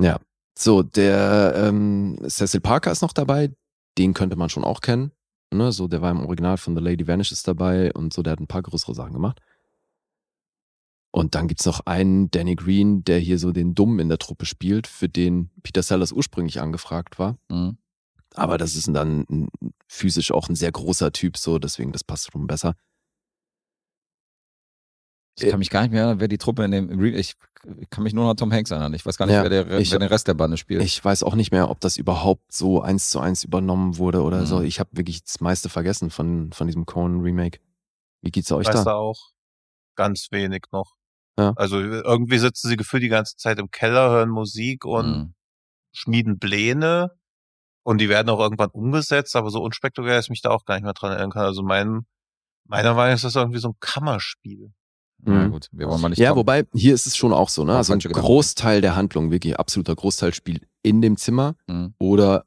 Ja, 0.00 0.18
so, 0.58 0.82
der 0.82 1.54
ähm, 1.56 2.18
Cecil 2.28 2.60
Parker 2.60 2.90
ist 2.90 3.02
noch 3.02 3.12
dabei, 3.12 3.52
den 3.96 4.14
könnte 4.14 4.36
man 4.36 4.48
schon 4.48 4.64
auch 4.64 4.80
kennen. 4.80 5.12
Ne, 5.52 5.72
so, 5.72 5.88
der 5.88 6.02
war 6.02 6.10
im 6.10 6.20
Original 6.26 6.58
von 6.58 6.76
The 6.76 6.82
Lady 6.82 7.06
Vanishes 7.06 7.42
dabei 7.42 7.92
und 7.94 8.12
so, 8.12 8.22
der 8.22 8.32
hat 8.32 8.40
ein 8.40 8.46
paar 8.48 8.62
größere 8.62 8.94
Sachen 8.94 9.12
gemacht. 9.14 9.40
Und 11.18 11.34
dann 11.34 11.48
gibt's 11.48 11.66
noch 11.66 11.80
einen, 11.86 12.30
Danny 12.30 12.54
Green, 12.54 13.02
der 13.04 13.18
hier 13.18 13.38
so 13.38 13.50
den 13.52 13.74
Dummen 13.74 13.98
in 13.98 14.08
der 14.08 14.18
Truppe 14.18 14.46
spielt, 14.46 14.86
für 14.86 15.08
den 15.08 15.50
Peter 15.62 15.82
Sellers 15.82 16.12
ursprünglich 16.12 16.60
angefragt 16.60 17.18
war. 17.18 17.36
Mhm. 17.48 17.76
Aber 18.34 18.56
das 18.58 18.76
ist 18.76 18.88
dann 18.94 19.24
ein, 19.28 19.48
physisch 19.88 20.30
auch 20.30 20.48
ein 20.48 20.54
sehr 20.54 20.70
großer 20.70 21.10
Typ, 21.12 21.36
so, 21.36 21.58
deswegen 21.58 21.92
das 21.92 22.04
passt 22.04 22.30
schon 22.30 22.46
besser. 22.46 22.74
Ich 25.40 25.48
kann 25.50 25.58
mich 25.60 25.70
gar 25.70 25.82
nicht 25.82 25.92
mehr 25.92 26.00
erinnern, 26.02 26.20
wer 26.20 26.26
die 26.28 26.38
Truppe 26.38 26.64
in 26.64 26.72
dem 26.72 27.04
ich 27.14 27.36
kann 27.90 28.02
mich 28.04 28.12
nur 28.12 28.24
noch 28.24 28.30
an 28.30 28.36
Tom 28.36 28.52
Hanks 28.52 28.70
erinnern. 28.70 28.94
Ich 28.94 29.04
weiß 29.06 29.16
gar 29.16 29.26
nicht, 29.26 29.34
Ja, 29.34 29.42
wer, 29.42 29.50
der, 29.50 29.78
ich- 29.78 29.90
wer 29.90 29.98
den 29.98 30.08
Rest 30.08 30.26
der 30.28 30.34
Bande 30.34 30.56
spielt. 30.56 30.82
Ich 30.82 31.04
weiß 31.04 31.22
auch 31.22 31.34
nicht 31.34 31.50
mehr, 31.52 31.70
ob 31.70 31.80
das 31.80 31.96
überhaupt 31.96 32.52
so 32.52 32.80
eins 32.82 33.10
zu 33.10 33.18
eins 33.20 33.44
übernommen 33.44 33.98
wurde 33.98 34.22
oder 34.22 34.42
Mhm. 34.42 34.46
so. 34.46 34.60
Ich 34.62 34.78
habe 34.80 34.90
wirklich 34.92 35.22
das 35.24 35.40
meiste 35.40 35.68
vergessen 35.68 36.10
von, 36.10 36.52
von 36.52 36.66
diesem 36.68 36.86
Cohen-Remake. 36.86 37.58
Wie 38.22 38.30
geht's 38.30 38.50
euch 38.52 38.66
Weißt 38.68 38.80
du 38.80 38.84
da? 38.84 38.94
auch 38.94 39.30
ganz 39.96 40.28
wenig 40.30 40.64
noch. 40.72 40.94
Ja. 41.38 41.52
Also 41.56 41.78
irgendwie 41.80 42.38
sitzen 42.38 42.68
sie 42.68 42.76
gefühlt 42.76 43.02
die 43.02 43.08
ganze 43.08 43.36
Zeit 43.36 43.58
im 43.58 43.70
Keller, 43.70 44.10
hören 44.10 44.28
Musik 44.30 44.84
und 44.84 45.06
Mhm. 45.08 45.34
schmieden 45.92 46.38
Pläne 46.38 47.12
und 47.84 47.98
die 48.00 48.08
werden 48.08 48.28
auch 48.28 48.40
irgendwann 48.40 48.70
umgesetzt, 48.70 49.34
aber 49.36 49.50
so 49.50 49.62
unspektakulär, 49.62 50.16
dass 50.16 50.26
ich 50.26 50.30
mich 50.30 50.42
da 50.42 50.50
auch 50.50 50.64
gar 50.64 50.74
nicht 50.74 50.84
mehr 50.84 50.92
dran 50.94 51.12
erinnern 51.12 51.30
kann. 51.30 51.44
Also 51.44 51.62
mein, 51.62 52.06
meiner 52.66 52.94
Meinung 52.94 53.10
nach 53.10 53.14
ist 53.16 53.24
das 53.24 53.36
irgendwie 53.36 53.60
so 53.60 53.68
ein 53.68 53.76
Kammerspiel. 53.80 54.72
Na 55.22 55.46
Mhm. 55.46 55.52
gut, 55.52 55.68
wir 55.72 55.88
wollen 55.88 56.00
mal 56.00 56.08
nicht 56.10 56.18
Ja, 56.18 56.30
Tom- 56.30 56.38
wobei, 56.38 56.64
hier 56.74 56.94
ist 56.94 57.06
es 57.06 57.16
schon 57.16 57.32
auch 57.32 57.48
so, 57.48 57.64
ne? 57.64 57.76
Also 57.76 57.92
ein. 57.92 57.98
Großteil 58.00 58.80
der 58.80 58.94
Handlung, 58.94 59.30
wirklich 59.30 59.58
absoluter 59.58 59.96
Großteil 59.96 60.32
spielt 60.34 60.66
in 60.82 61.00
dem 61.02 61.16
Zimmer 61.16 61.56
Mhm. 61.66 61.94
oder 61.98 62.44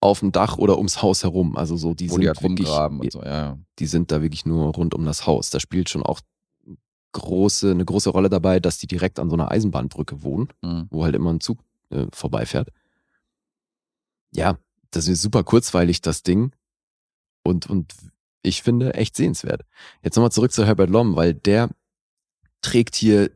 auf 0.00 0.20
dem 0.20 0.32
Dach 0.32 0.56
oder 0.58 0.76
ums 0.78 1.02
Haus 1.02 1.22
herum. 1.24 1.56
Also 1.56 1.76
so, 1.76 1.92
die 1.92 2.08
wo 2.08 2.12
sind 2.14 2.22
die 2.22 2.28
halt 2.28 2.42
wirklich, 2.42 2.68
rumgraben 2.68 3.00
und 3.00 3.12
so, 3.12 3.22
ja. 3.22 3.28
ja. 3.30 3.58
die 3.78 3.86
sind 3.86 4.12
da 4.12 4.22
wirklich 4.22 4.46
nur 4.46 4.72
rund 4.74 4.94
um 4.94 5.04
das 5.04 5.26
Haus. 5.26 5.50
Da 5.50 5.58
spielt 5.60 5.88
schon 5.90 6.02
auch 6.02 6.20
große, 7.12 7.70
eine 7.70 7.84
große 7.84 8.10
Rolle 8.10 8.28
dabei, 8.28 8.60
dass 8.60 8.78
die 8.78 8.86
direkt 8.86 9.18
an 9.18 9.30
so 9.30 9.36
einer 9.36 9.50
Eisenbahnbrücke 9.50 10.22
wohnen, 10.22 10.48
Mhm. 10.62 10.86
wo 10.90 11.04
halt 11.04 11.14
immer 11.14 11.32
ein 11.32 11.40
Zug 11.40 11.58
äh, 11.90 12.06
vorbeifährt. 12.12 12.70
Ja, 14.32 14.58
das 14.90 15.08
ist 15.08 15.22
super 15.22 15.42
kurzweilig, 15.44 16.00
das 16.02 16.22
Ding. 16.22 16.52
Und, 17.42 17.68
und 17.68 17.94
ich 18.42 18.62
finde 18.62 18.94
echt 18.94 19.16
sehenswert. 19.16 19.62
Jetzt 20.02 20.16
nochmal 20.16 20.32
zurück 20.32 20.52
zu 20.52 20.64
Herbert 20.66 20.90
Lom, 20.90 21.16
weil 21.16 21.34
der 21.34 21.70
trägt 22.60 22.94
hier 22.94 23.30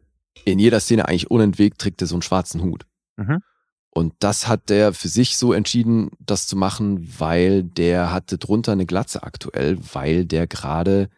in 0.45 0.59
jeder 0.59 0.81
Szene 0.81 1.09
eigentlich 1.09 1.31
unentwegt, 1.31 1.81
trägt 1.81 2.01
er 2.03 2.07
so 2.07 2.15
einen 2.15 2.23
schwarzen 2.23 2.63
Hut. 2.63 2.87
Mhm. 3.17 3.43
Und 3.91 4.15
das 4.21 4.49
hat 4.49 4.71
der 4.71 4.95
für 4.95 5.09
sich 5.09 5.37
so 5.37 5.53
entschieden, 5.53 6.11
das 6.19 6.47
zu 6.47 6.57
machen, 6.57 7.07
weil 7.19 7.63
der 7.63 8.11
hatte 8.11 8.39
drunter 8.39 8.73
eine 8.73 8.87
Glatze 8.87 9.23
aktuell, 9.23 9.79
weil 9.93 10.25
der 10.25 10.47
gerade 10.47 11.11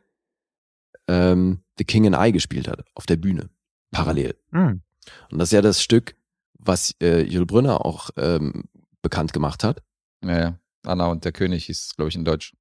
ähm, 1.09 1.61
The 1.79 1.85
King 1.85 2.07
and 2.13 2.17
I 2.29 2.33
gespielt 2.33 2.69
hat 2.69 2.85
auf 2.95 3.07
der 3.07 3.17
Bühne, 3.17 3.51
parallel. 3.91 4.37
Hm. 4.53 4.83
Und 5.31 5.39
das 5.39 5.49
ist 5.49 5.53
ja 5.53 5.63
das 5.63 5.83
Stück, 5.83 6.17
was 6.59 6.95
äh, 7.03 7.23
Jules 7.23 7.47
Brünner 7.47 7.85
auch 7.85 8.11
ähm, 8.17 8.65
bekannt 9.03 9.33
gemacht 9.33 9.65
hat. 9.65 9.83
Ja, 10.25 10.39
ja. 10.39 10.59
Anna 10.85 11.07
und 11.07 11.25
der 11.25 11.33
König 11.33 11.67
hieß, 11.67 11.95
glaube 11.97 12.09
ich, 12.11 12.15
in 12.17 12.25
Deutsch. 12.25 12.55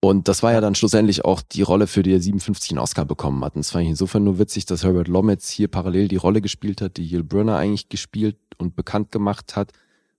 Und 0.00 0.28
das 0.28 0.42
war 0.42 0.52
ja 0.52 0.60
dann 0.60 0.74
schlussendlich 0.74 1.24
auch 1.24 1.42
die 1.42 1.62
Rolle, 1.62 1.86
für 1.86 2.02
die 2.02 2.12
er 2.12 2.20
57 2.20 2.70
einen 2.70 2.78
Oscar 2.78 3.04
bekommen 3.04 3.44
hat. 3.44 3.54
Und 3.56 3.60
es 3.60 3.70
fand 3.70 3.84
ich 3.84 3.90
insofern 3.90 4.22
nur 4.24 4.38
witzig, 4.38 4.64
dass 4.66 4.84
Herbert 4.84 5.08
Lometz 5.08 5.48
hier 5.50 5.68
parallel 5.68 6.06
die 6.08 6.16
Rolle 6.16 6.40
gespielt 6.40 6.80
hat, 6.80 6.98
die 6.98 7.06
Yul 7.06 7.24
Brynner 7.24 7.56
eigentlich 7.56 7.88
gespielt 7.88 8.36
und 8.58 8.76
bekannt 8.76 9.10
gemacht 9.10 9.56
hat, 9.56 9.72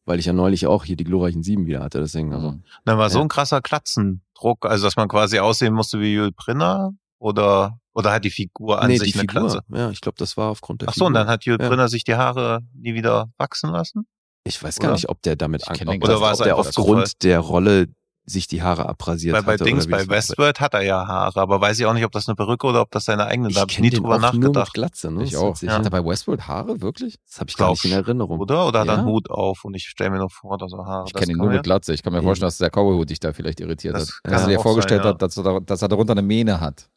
weil 0.05 0.19
ich 0.19 0.25
ja 0.25 0.33
neulich 0.33 0.67
auch 0.67 0.83
hier 0.83 0.97
die 0.97 1.05
glorreichen 1.05 1.43
Sieben 1.43 1.65
wieder 1.65 1.79
hatte. 1.81 1.99
Deswegen, 1.99 2.33
also. 2.33 2.51
Mhm. 2.51 2.63
Dann 2.83 2.97
war 2.97 3.09
so 3.09 3.19
Ja. 3.19 3.23
ein 3.25 3.29
krasser 3.29 3.61
Klatzendruck, 3.61 4.65
also 4.65 4.85
dass 4.85 4.97
man 4.97 5.07
quasi 5.07 5.39
aussehen 5.39 5.73
musste 5.73 5.99
wie 6.01 6.11
Jül 6.13 6.31
Brinner 6.33 6.93
oder 7.19 7.77
oder 7.93 8.11
hat 8.13 8.23
die 8.23 8.29
Figur 8.31 8.81
an 8.81 8.87
nee, 8.87 8.97
sich 8.97 9.11
die 9.13 9.19
eine 9.19 9.27
Figur. 9.29 9.41
Glatze? 9.49 9.61
Ja, 9.69 9.89
ich 9.91 9.99
glaube, 10.01 10.15
das 10.17 10.37
war 10.37 10.49
aufgrund 10.49 10.81
der 10.81 10.89
Ach 10.89 10.93
so, 10.93 11.05
und 11.05 11.11
Figur. 11.13 11.19
dann 11.25 11.27
hat 11.31 11.45
Jül 11.45 11.57
Ja. 11.59 11.67
Brinner 11.67 11.89
sich 11.89 12.03
die 12.03 12.15
Haare 12.15 12.61
nie 12.73 12.93
wieder 12.93 13.29
wachsen 13.37 13.71
lassen? 13.71 14.07
Ich 14.45 14.61
weiß 14.63 14.77
gar 14.79 14.87
Oder? 14.87 14.93
nicht, 14.95 15.09
ob 15.09 15.21
der 15.21 15.35
damit 15.35 15.63
Ich 15.63 15.69
an, 15.69 15.75
kenn 15.75 15.87
ob, 15.89 15.93
den 15.95 16.01
das, 16.01 16.09
gar 16.09 16.15
nicht. 16.15 16.19
Oder 16.19 16.25
war 16.25 16.33
ob 16.33 16.39
es 16.39 16.43
der 16.45 16.57
aufgrund 16.57 17.07
Zufall? 17.07 17.19
der 17.23 17.39
Rolle 17.39 17.87
sich 18.25 18.47
die 18.47 18.61
Haare 18.61 18.87
abrasiert 18.87 19.33
Weil 19.35 19.41
bei 19.43 19.53
hatte. 19.53 19.63
Dings, 19.65 19.87
oder 19.87 20.01
wie 20.01 20.05
bei. 20.05 20.15
Westworld 20.15 20.59
hat 20.61 20.75
er 20.75 20.81
ja 20.83 21.07
Haare, 21.07 21.41
aber 21.41 21.59
weiß 21.61 21.79
ich 21.79 21.85
auch 21.87 21.93
nicht, 21.93 22.05
ob 22.05 22.11
das 22.11 22.27
eine 22.29 22.35
Perücke 22.35 22.67
oder 22.67 22.81
ob 22.81 22.91
das 22.91 23.05
seine 23.05 23.25
eigenen, 23.25 23.49
da 23.51 23.55
Ich 23.57 23.61
habe 23.61 23.71
ich 23.71 23.75
kenne 23.77 23.87
nie 23.89 23.93
drüber 23.95 24.15
auch 24.15 24.19
nur 24.21 24.31
mit 24.33 24.41
nachgedacht. 24.41 24.73
Glatze, 24.75 25.11
ne? 25.11 25.23
Ich 25.23 25.35
auch. 25.35 25.49
witzig. 25.55 25.69
Hat 25.69 25.83
er 25.83 25.89
bei 25.89 26.05
Westworld 26.05 26.47
Haare, 26.47 26.79
wirklich? 26.79 27.17
Das 27.27 27.39
habe 27.41 27.49
ich 27.49 27.57
gar 27.57 27.71
nicht 27.71 27.83
in 27.85 27.89
Glaub, 27.91 28.05
Erinnerung. 28.05 28.39
Oder? 28.39 28.67
Oder 28.67 28.79
hat 28.81 28.87
er 28.87 28.93
Ja? 28.93 28.99
einen 28.99 29.07
Hut 29.07 29.29
auf 29.31 29.65
und 29.65 29.73
ich 29.73 29.85
stelle 29.87 30.11
mir 30.11 30.19
nur 30.19 30.29
vor, 30.29 30.57
dass 30.59 30.71
er 30.71 30.85
Haare 30.85 31.05
Ich 31.07 31.13
kenne 31.15 31.31
ihn 31.31 31.37
nur 31.39 31.49
mit 31.49 31.63
Glatze. 31.63 31.91
Ich 31.93 32.03
kann 32.03 32.13
mir 32.13 32.21
vorstellen, 32.21 32.47
dass 32.47 32.59
der 32.59 32.69
Cowboy-Hut 32.69 33.09
dich 33.09 33.19
da 33.19 33.33
vielleicht 33.33 33.59
irritiert 33.61 33.95
Das 33.95 34.21
hat. 34.23 34.31
Dass 34.31 34.43
er 34.43 34.47
dir 34.49 34.59
vorgestellt 34.59 35.03
ja. 35.03 35.09
hat, 35.09 35.21
dass 35.23 35.35
er, 35.35 35.43
da, 35.43 35.59
dass 35.59 35.81
er 35.81 35.87
darunter 35.87 36.11
eine 36.13 36.21
Mähne 36.21 36.61
hat. 36.61 36.87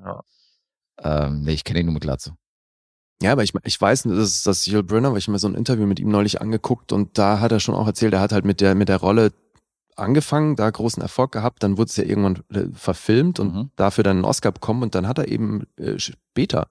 Ja. 0.00 0.20
Ähm, 1.02 1.42
nee, 1.42 1.52
ich 1.52 1.64
kenne 1.64 1.80
ihn 1.80 1.86
nur 1.86 1.92
mit 1.94 2.02
Glatze. 2.02 2.36
Ja, 3.22 3.32
aber 3.32 3.42
ich, 3.42 3.52
ich 3.64 3.80
weiß, 3.80 4.04
das 4.04 4.18
ist 4.18 4.46
das 4.46 4.66
Yul 4.66 4.82
Brynner, 4.82 5.10
weil 5.12 5.18
ich 5.18 5.28
mir 5.28 5.38
so 5.38 5.48
ein 5.48 5.54
Interview 5.54 5.86
mit 5.86 5.98
ihm 6.00 6.10
neulich 6.10 6.40
angeguckt 6.40 6.92
und 6.92 7.16
da 7.18 7.40
hat 7.40 7.52
er 7.52 7.60
schon 7.60 7.74
auch 7.74 7.86
erzählt, 7.86 8.12
er 8.12 8.20
hat 8.20 8.32
halt 8.32 8.44
mit 8.44 8.60
der, 8.60 8.74
mit 8.74 8.88
der 8.88 8.98
Rolle 8.98 9.32
angefangen, 9.96 10.56
da 10.56 10.68
großen 10.68 11.02
Erfolg 11.02 11.32
gehabt, 11.32 11.62
dann 11.62 11.78
wurde 11.78 11.88
es 11.88 11.96
ja 11.96 12.04
irgendwann 12.04 12.42
äh, 12.50 12.68
verfilmt 12.74 13.40
und 13.40 13.54
Mhm. 13.54 13.70
dafür 13.76 14.04
dann 14.04 14.18
einen 14.18 14.24
Oscar 14.26 14.52
bekommen 14.52 14.82
und 14.82 14.94
dann 14.94 15.08
hat 15.08 15.16
er 15.18 15.28
eben 15.28 15.64
äh, 15.78 15.98
später 15.98 16.68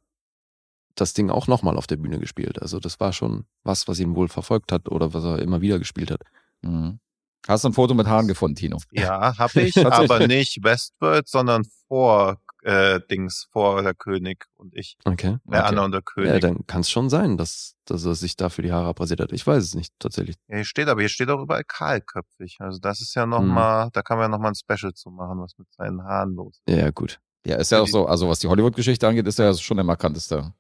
das 0.94 1.14
Ding 1.14 1.30
auch 1.32 1.48
nochmal 1.48 1.78
auf 1.78 1.88
der 1.88 1.98
Bühne 1.98 2.20
gespielt. 2.20 2.62
Also 2.62 2.80
das 2.80 3.00
war 3.00 3.12
schon 3.14 3.46
was, 3.64 3.88
was 3.88 4.00
ihn 4.00 4.16
wohl 4.16 4.28
verfolgt 4.30 4.72
hat 4.72 4.90
oder 4.90 5.14
was 5.14 5.24
er 5.24 5.40
immer 5.40 5.62
wieder 5.62 5.80
gespielt 5.80 6.12
hat. 6.12 6.22
Mhm. 6.62 7.00
Hast 7.48 7.64
du 7.64 7.70
ein 7.70 7.74
Foto 7.74 7.94
mit 7.96 8.08
Haaren 8.08 8.28
gefunden, 8.28 8.56
Tino? 8.56 8.78
Ja, 8.92 9.38
habe 9.38 9.62
ich, 9.62 9.76
aber 9.86 10.28
nicht 10.28 10.64
Westworld, 10.64 11.28
sondern 11.28 11.66
vor 11.88 12.38
äh, 12.66 13.00
Dings, 13.10 13.48
vor 13.52 13.82
der 13.84 13.94
König 13.94 14.46
und 14.56 14.76
ich. 14.76 14.98
Okay. 15.06 15.38
Der 15.46 15.60
Okay. 15.60 15.70
Anna 15.70 15.86
und 15.86 15.92
der 15.92 16.02
König. 16.02 16.32
Ja, 16.34 16.40
dann 16.40 16.66
kann 16.68 16.82
es 16.82 16.90
schon 16.90 17.10
sein, 17.10 17.38
dass, 17.38 17.76
dass 17.86 18.04
er 18.06 18.16
sich 18.16 18.36
dafür 18.36 18.64
die 18.64 18.72
Haare 18.74 18.88
abrasiert 18.88 19.20
hat. 19.20 19.32
Ich 19.32 19.46
weiß 19.46 19.64
es 19.64 19.76
nicht, 19.76 19.94
tatsächlich. 20.00 20.36
Ja, 20.48 20.56
hier 20.58 20.66
steht 20.66 20.88
aber, 20.88 21.02
hier 21.02 21.10
steht 21.10 21.30
auch 21.30 21.42
überall 21.42 21.64
kahlköpfig. 21.64 22.58
Also 22.60 22.80
das 22.80 23.02
ist 23.02 23.16
ja 23.16 23.26
Mhm. 23.26 23.32
nochmal, 23.32 23.90
da 23.94 24.02
kann 24.02 24.18
man 24.18 24.26
ja 24.26 24.30
nochmal 24.30 24.52
ein 24.52 24.56
Special 24.56 24.94
zu 24.94 25.10
machen, 25.12 25.40
was 25.40 25.58
mit 25.58 25.72
seinen 25.74 26.04
Haaren 26.04 26.34
los 26.36 26.60
ist. 26.66 26.74
Ja, 26.76 26.86
ja, 26.86 26.92
gut. 26.92 27.20
Ja, 27.46 27.58
ist 27.58 27.72
ja 27.72 27.80
auch 27.82 27.88
so, 27.88 28.08
also 28.08 28.28
was 28.28 28.40
die 28.40 28.48
Hollywood-Geschichte 28.48 29.08
angeht, 29.08 29.28
ist 29.28 29.38
er 29.40 29.46
ja 29.46 29.54
schon 29.54 29.78
der 29.78 29.84
markanteste. 29.84 30.52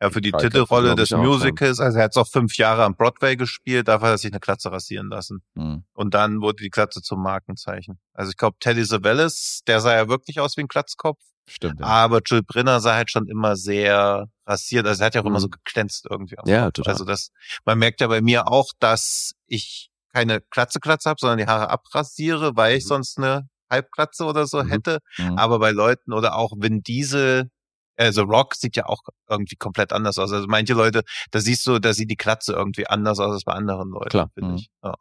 Ja, 0.00 0.10
für 0.10 0.20
die 0.20 0.30
Kahlköpfe, 0.30 0.50
Titelrolle 0.52 0.94
des. 0.94 1.10
Musicals, 1.10 1.80
also 1.80 1.98
er 1.98 2.04
hat 2.04 2.12
es 2.12 2.16
auch 2.16 2.28
fünf 2.28 2.56
Jahre 2.56 2.84
am 2.84 2.94
Broadway 2.94 3.34
gespielt, 3.36 3.88
dafür 3.88 4.08
hat 4.08 4.14
er 4.14 4.18
sich 4.18 4.30
eine 4.32 4.38
Glatze 4.40 4.70
rasieren 4.70 5.08
lassen. 5.08 5.40
Mhm. 5.54 5.84
Und 5.92 6.14
dann 6.14 6.40
wurde 6.40 6.62
die 6.62 6.70
Glatze 6.70 7.02
zum 7.02 7.20
Markenzeichen. 7.22 7.98
Also 8.14 8.30
ich 8.30 8.36
glaube, 8.36 8.56
Teddy 8.60 8.84
Savalas, 8.84 9.60
der 9.66 9.80
sah 9.80 9.94
ja 9.96 10.08
wirklich 10.08 10.38
aus 10.38 10.56
wie 10.56 10.60
ein 10.62 10.68
Glatzkopf, 10.68 11.18
Stimmt. 11.48 11.80
Ja. 11.80 11.86
aber 11.86 12.20
Jill 12.24 12.42
Brinner 12.42 12.78
sah 12.80 12.94
halt 12.94 13.10
schon 13.10 13.26
immer 13.26 13.56
sehr 13.56 14.26
rasiert. 14.46 14.86
Also 14.86 15.02
er 15.02 15.06
hat 15.06 15.14
ja 15.16 15.22
auch 15.22 15.26
immer 15.26 15.38
Mhm. 15.38 15.42
so 15.42 15.48
geglänzt 15.48 16.06
irgendwie. 16.08 16.38
am 16.38 16.46
Ja, 16.48 16.66
Kopf. 16.66 16.74
total. 16.74 16.92
Also 16.92 17.04
das, 17.04 17.30
man 17.64 17.78
merkt 17.78 18.00
ja 18.00 18.06
bei 18.06 18.20
mir 18.20 18.46
auch, 18.46 18.70
dass 18.78 19.32
ich 19.46 19.90
keine 20.12 20.40
Glatze-Glatze 20.50 21.08
habe, 21.10 21.18
sondern 21.20 21.38
die 21.38 21.46
Haare 21.46 21.70
abrasiere, 21.70 22.54
weil 22.54 22.76
ich 22.76 22.84
Mhm. 22.84 22.88
sonst 22.88 23.18
eine 23.18 23.48
Halbglatze 23.70 24.24
oder 24.24 24.46
so 24.46 24.62
Mhm. 24.62 24.68
hätte. 24.68 24.98
Mhm. 25.18 25.36
Aber 25.38 25.58
bei 25.58 25.70
Leuten 25.72 26.12
oder 26.12 26.36
auch 26.36 26.52
Vin 26.56 26.82
Diesel, 26.82 27.50
also 27.98 28.22
Rock 28.22 28.54
sieht 28.54 28.76
ja 28.76 28.86
auch 28.86 29.02
irgendwie 29.28 29.56
komplett 29.56 29.92
anders 29.92 30.18
aus. 30.18 30.32
Also 30.32 30.46
manche 30.48 30.72
Leute, 30.74 31.02
da 31.32 31.40
siehst 31.40 31.66
du, 31.66 31.78
da 31.78 31.92
sieht 31.92 32.10
die 32.10 32.16
Glatze 32.16 32.52
irgendwie 32.54 32.86
anders 32.86 33.18
aus 33.18 33.32
als 33.32 33.44
bei 33.44 33.52
anderen 33.52 33.90
Leuten, 33.90 34.08
Klar. 34.10 34.30
finde 34.34 34.50
Mhm. 34.52 34.56
ich. 34.56 34.70
Ja. 34.82 34.94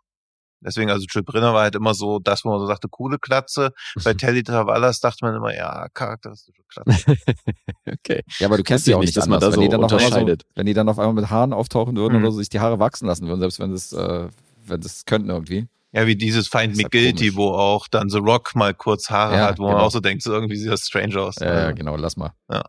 Deswegen, 0.59 0.89
also 0.89 1.05
Jill 1.07 1.21
Brinner 1.21 1.53
war 1.53 1.61
halt 1.61 1.75
immer 1.75 1.93
so, 1.93 2.17
das, 2.17 2.43
wo 2.43 2.49
man 2.49 2.59
so 2.59 2.65
sagte, 2.65 2.87
coole 2.89 3.19
Glatze. 3.19 3.73
Bei 4.03 4.13
Teddy 4.41 4.41
Tavallas 4.43 4.99
dachte 4.99 5.23
man 5.23 5.35
immer, 5.35 5.53
ja, 5.55 5.87
charakteristische 5.93 6.63
Glatze. 6.67 7.15
okay. 7.85 8.23
Ja, 8.39 8.47
aber 8.47 8.57
du 8.57 8.63
kennst 8.63 8.87
die 8.87 8.95
auch 8.95 9.01
nicht, 9.01 9.15
dass 9.15 9.27
man 9.27 9.39
da 9.39 9.51
wenn, 9.51 9.59
die 9.59 9.67
so 9.67 9.71
dann 9.73 9.83
auf 9.83 9.91
einmal 9.91 10.01
so, 10.09 10.17
unterscheidet. 10.17 10.45
wenn 10.55 10.65
die 10.65 10.73
dann 10.73 10.89
auf 10.89 10.97
einmal 10.97 11.13
mit 11.13 11.29
Haaren 11.29 11.53
auftauchen 11.53 11.95
würden 11.95 12.17
Mhm. 12.17 12.23
oder 12.23 12.31
so, 12.31 12.39
sich 12.39 12.49
die 12.49 12.59
Haare 12.59 12.79
wachsen 12.79 13.05
lassen 13.07 13.27
würden, 13.27 13.39
selbst 13.39 13.59
wenn 13.59 13.69
sie 13.69 13.75
es, 13.75 13.93
äh, 13.93 14.29
wenn 14.65 14.81
sie 14.81 14.87
es 14.87 15.05
könnten 15.05 15.29
irgendwie. 15.29 15.67
Ja, 15.91 16.05
wie 16.07 16.15
dieses 16.15 16.47
Find 16.47 16.75
Me 16.75 16.83
Guilty, 16.89 17.27
komisch. 17.29 17.35
wo 17.35 17.49
auch 17.51 17.87
dann 17.87 18.09
The 18.09 18.17
Rock 18.17 18.55
mal 18.55 18.73
kurz 18.73 19.09
Haare 19.11 19.35
Ja, 19.35 19.45
hat, 19.47 19.59
wo 19.59 19.63
man 19.65 19.73
genau. 19.73 19.85
auch 19.85 19.91
so 19.91 19.99
denkt, 19.99 20.23
so 20.23 20.33
irgendwie 20.33 20.55
sieht 20.57 20.71
das 20.71 20.81
strange 20.87 21.17
aus. 21.21 21.35
Ja, 21.39 21.53
ja, 21.53 21.71
genau, 21.71 21.95
lass 21.95 22.17
mal. 22.17 22.33
Ja. 22.51 22.63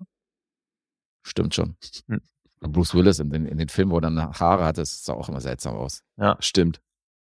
Stimmt 1.28 1.55
schon. 1.55 1.76
Hm. 2.09 2.20
Und 2.60 2.72
Bruce 2.72 2.94
Willis 2.94 3.18
in 3.18 3.30
den, 3.30 3.46
in 3.46 3.59
den 3.59 3.68
Filmen, 3.68 3.92
wo 3.92 3.98
er 3.98 4.00
dann 4.00 4.18
Haare 4.18 4.64
hatte, 4.64 4.80
das 4.80 5.05
sah 5.05 5.12
auch 5.12 5.28
immer 5.28 5.40
seltsam 5.40 5.76
aus. 5.76 6.02
Stimmt. 6.40 6.80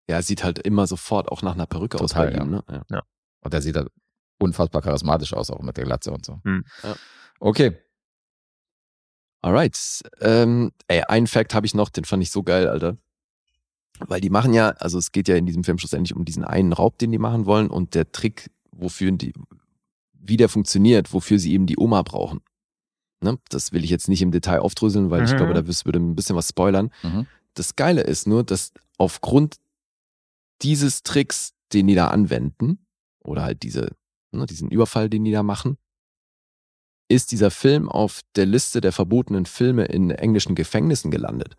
Ja, 0.08 0.20
sieht 0.20 0.42
halt 0.42 0.58
immer 0.58 0.86
sofort 0.86 1.30
auch 1.30 1.42
nach 1.42 1.54
einer 1.54 1.66
Perücke 1.66 2.00
aus 2.00 2.10
Total, 2.10 2.32
bei 2.32 2.38
ihm, 2.38 2.50
ne? 2.50 2.64
Ja. 2.90 3.02
Und 3.40 3.52
der 3.52 3.62
sieht 3.62 3.76
halt 3.76 3.88
unfassbar 4.38 4.82
charismatisch 4.82 5.32
aus, 5.32 5.50
auch 5.50 5.60
mit 5.60 5.76
der 5.76 5.84
Glatze 5.84 6.10
und 6.10 6.24
so. 6.24 6.40
Hm. 6.44 6.64
Ja. 6.82 6.96
Okay. 7.38 7.76
Alright. 9.42 9.78
Ähm, 10.20 10.72
ey, 10.88 11.02
einen 11.02 11.26
Fact 11.26 11.54
habe 11.54 11.66
ich 11.66 11.74
noch, 11.74 11.90
den 11.90 12.04
fand 12.04 12.22
ich 12.22 12.30
so 12.30 12.42
geil, 12.42 12.66
Alter. 12.68 12.96
Weil 14.00 14.20
die 14.20 14.30
machen 14.30 14.54
ja, 14.54 14.70
also 14.70 14.98
es 14.98 15.12
geht 15.12 15.28
ja 15.28 15.36
in 15.36 15.46
diesem 15.46 15.62
Film 15.62 15.78
schlussendlich 15.78 16.16
um 16.16 16.24
diesen 16.24 16.44
einen 16.44 16.72
Raub, 16.72 16.98
den 16.98 17.12
die 17.12 17.18
machen 17.18 17.46
wollen 17.46 17.68
und 17.68 17.94
der 17.94 18.10
Trick, 18.10 18.50
wofür 18.72 19.12
die, 19.12 19.32
wie 20.14 20.36
der 20.36 20.48
funktioniert, 20.48 21.12
wofür 21.12 21.38
sie 21.38 21.52
eben 21.52 21.66
die 21.66 21.78
Oma 21.78 22.02
brauchen. 22.02 22.40
Ne? 23.22 23.38
Das 23.50 23.72
will 23.72 23.84
ich 23.84 23.90
jetzt 23.90 24.08
nicht 24.08 24.20
im 24.22 24.32
Detail 24.32 24.60
aufdröseln, 24.60 25.10
weil 25.10 25.24
ich 25.24 25.32
Mhm. 25.32 25.36
glaube, 25.36 25.54
da 25.54 25.66
würde 25.66 25.98
ein 25.98 26.14
bisschen 26.16 26.36
was 26.36 26.48
spoilern. 26.48 26.90
Mhm. 27.02 27.26
Das 27.54 27.76
Geile 27.76 28.02
ist 28.02 28.26
nur, 28.26 28.44
dass 28.44 28.72
aufgrund 28.98 29.56
dieses 30.62 31.02
Tricks, 31.02 31.52
den 31.72 31.86
die 31.86 31.94
da 31.94 32.08
anwenden, 32.08 32.78
oder 33.24 33.42
halt 33.42 33.62
diese, 33.62 33.92
ne, 34.32 34.46
diesen 34.46 34.70
Überfall, 34.70 35.08
den 35.08 35.24
die 35.24 35.32
da 35.32 35.42
machen, 35.42 35.76
ist 37.08 37.30
dieser 37.32 37.50
Film 37.50 37.88
auf 37.88 38.20
der 38.36 38.46
Liste 38.46 38.80
der 38.80 38.92
verbotenen 38.92 39.44
Filme 39.46 39.84
in 39.84 40.10
englischen 40.10 40.54
Gefängnissen 40.54 41.10
gelandet. 41.10 41.56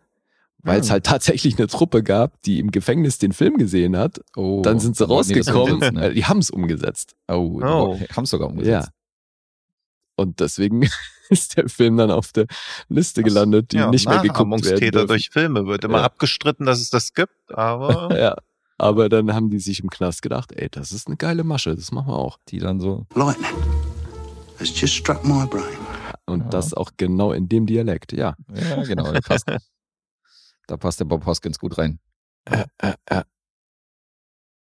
Weil 0.65 0.80
es 0.80 0.88
Hm. 0.88 0.94
halt 0.94 1.06
tatsächlich 1.06 1.57
eine 1.57 1.68
Truppe 1.68 2.03
gab, 2.03 2.41
die 2.44 2.60
im 2.60 2.72
Gefängnis 2.72 3.18
den 3.19 3.34
Film 3.34 3.57
gesehen 3.57 3.98
hat. 3.98 4.22
Oh, 4.35 4.61
Dann 4.64 4.80
sind 4.80 4.95
sie 4.95 5.06
die 5.06 5.11
rausgekommen. 5.11 5.73
umsetzen, 5.76 5.95
ne? 5.95 6.14
Die 6.14 6.26
haben 6.26 6.40
es 6.40 6.49
umgesetzt. 6.49 7.15
Oh, 7.27 7.60
Oh. 7.61 7.98
die 7.99 8.06
haben 8.06 8.26
sogar 8.26 8.48
umgesetzt. 8.49 8.88
Ja. 8.88 8.94
Und 10.15 10.40
deswegen 10.40 10.88
ist 11.30 11.57
der 11.57 11.69
Film 11.69 11.98
dann 11.98 12.11
auf 12.11 12.31
der 12.31 12.45
Liste 12.90 13.23
gelandet, 13.23 13.72
die 13.72 13.77
ja, 13.77 13.90
nicht 13.90 14.07
mehr 14.07 14.19
geguckt 14.22 14.64
werden 14.65 14.91
dürfen. 14.91 15.07
durch 15.07 15.30
Filme 15.31 15.65
wird 15.65 15.84
immer 15.84 15.99
Ja. 15.99 16.03
abgestritten, 16.06 16.65
dass 16.65 16.80
es 16.80 16.90
das 16.90 17.14
gibt, 17.14 17.34
aber 17.53 18.15
Ja. 18.19 18.35
Aber 18.80 19.07
dann 19.07 19.34
haben 19.34 19.49
die 19.49 19.60
sich 19.60 19.80
im 19.81 19.90
Knast 19.90 20.22
gedacht, 20.23 20.52
ey, 20.52 20.68
das 20.69 20.91
ist 20.91 21.07
eine 21.07 21.15
geile 21.15 21.44
Masche, 21.44 21.76
das 21.76 21.91
machen 21.91 22.07
wir 22.07 22.18
auch. 22.18 22.38
Die 22.49 22.57
dann 22.57 22.80
so. 22.80 23.06
Lightning 23.15 23.56
has 24.60 24.69
just 24.80 24.95
struck 24.95 25.23
my 25.23 25.45
brain. 25.45 25.77
Und 26.26 26.41
Ja. 26.45 26.49
das 26.49 26.73
auch 26.73 26.91
genau 26.98 27.31
in 27.34 27.48
dem 27.48 27.65
Dialekt, 27.65 28.11
ja. 28.14 28.35
Ja, 28.53 28.84
genau, 28.84 29.11
da 29.11 29.19
passt, 29.22 29.45
da 30.68 30.77
passt 30.77 30.99
der 30.99 31.06
Bob 31.06 31.26
Hoskins 31.26 31.60
gut 31.60 31.77
rein. 31.77 31.99
Äh, 32.45 32.65
äh, 32.80 32.94
äh. 33.06 33.23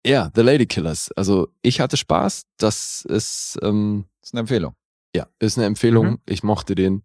Ja, 0.06 0.30
The 0.34 0.42
Lady 0.42 0.66
Killers. 0.66 1.10
Also 1.12 1.48
ich 1.62 1.80
hatte 1.80 1.96
Spaß. 1.96 2.42
Das 2.58 3.04
ist, 3.08 3.58
ähm, 3.62 4.04
Das 4.20 4.28
ist 4.30 4.34
eine 4.34 4.40
Empfehlung. 4.40 4.74
Ja, 5.14 5.26
ist 5.38 5.56
eine 5.58 5.66
Empfehlung. 5.66 6.06
Mhm. 6.06 6.18
Ich 6.26 6.42
mochte 6.42 6.74
den. 6.74 7.02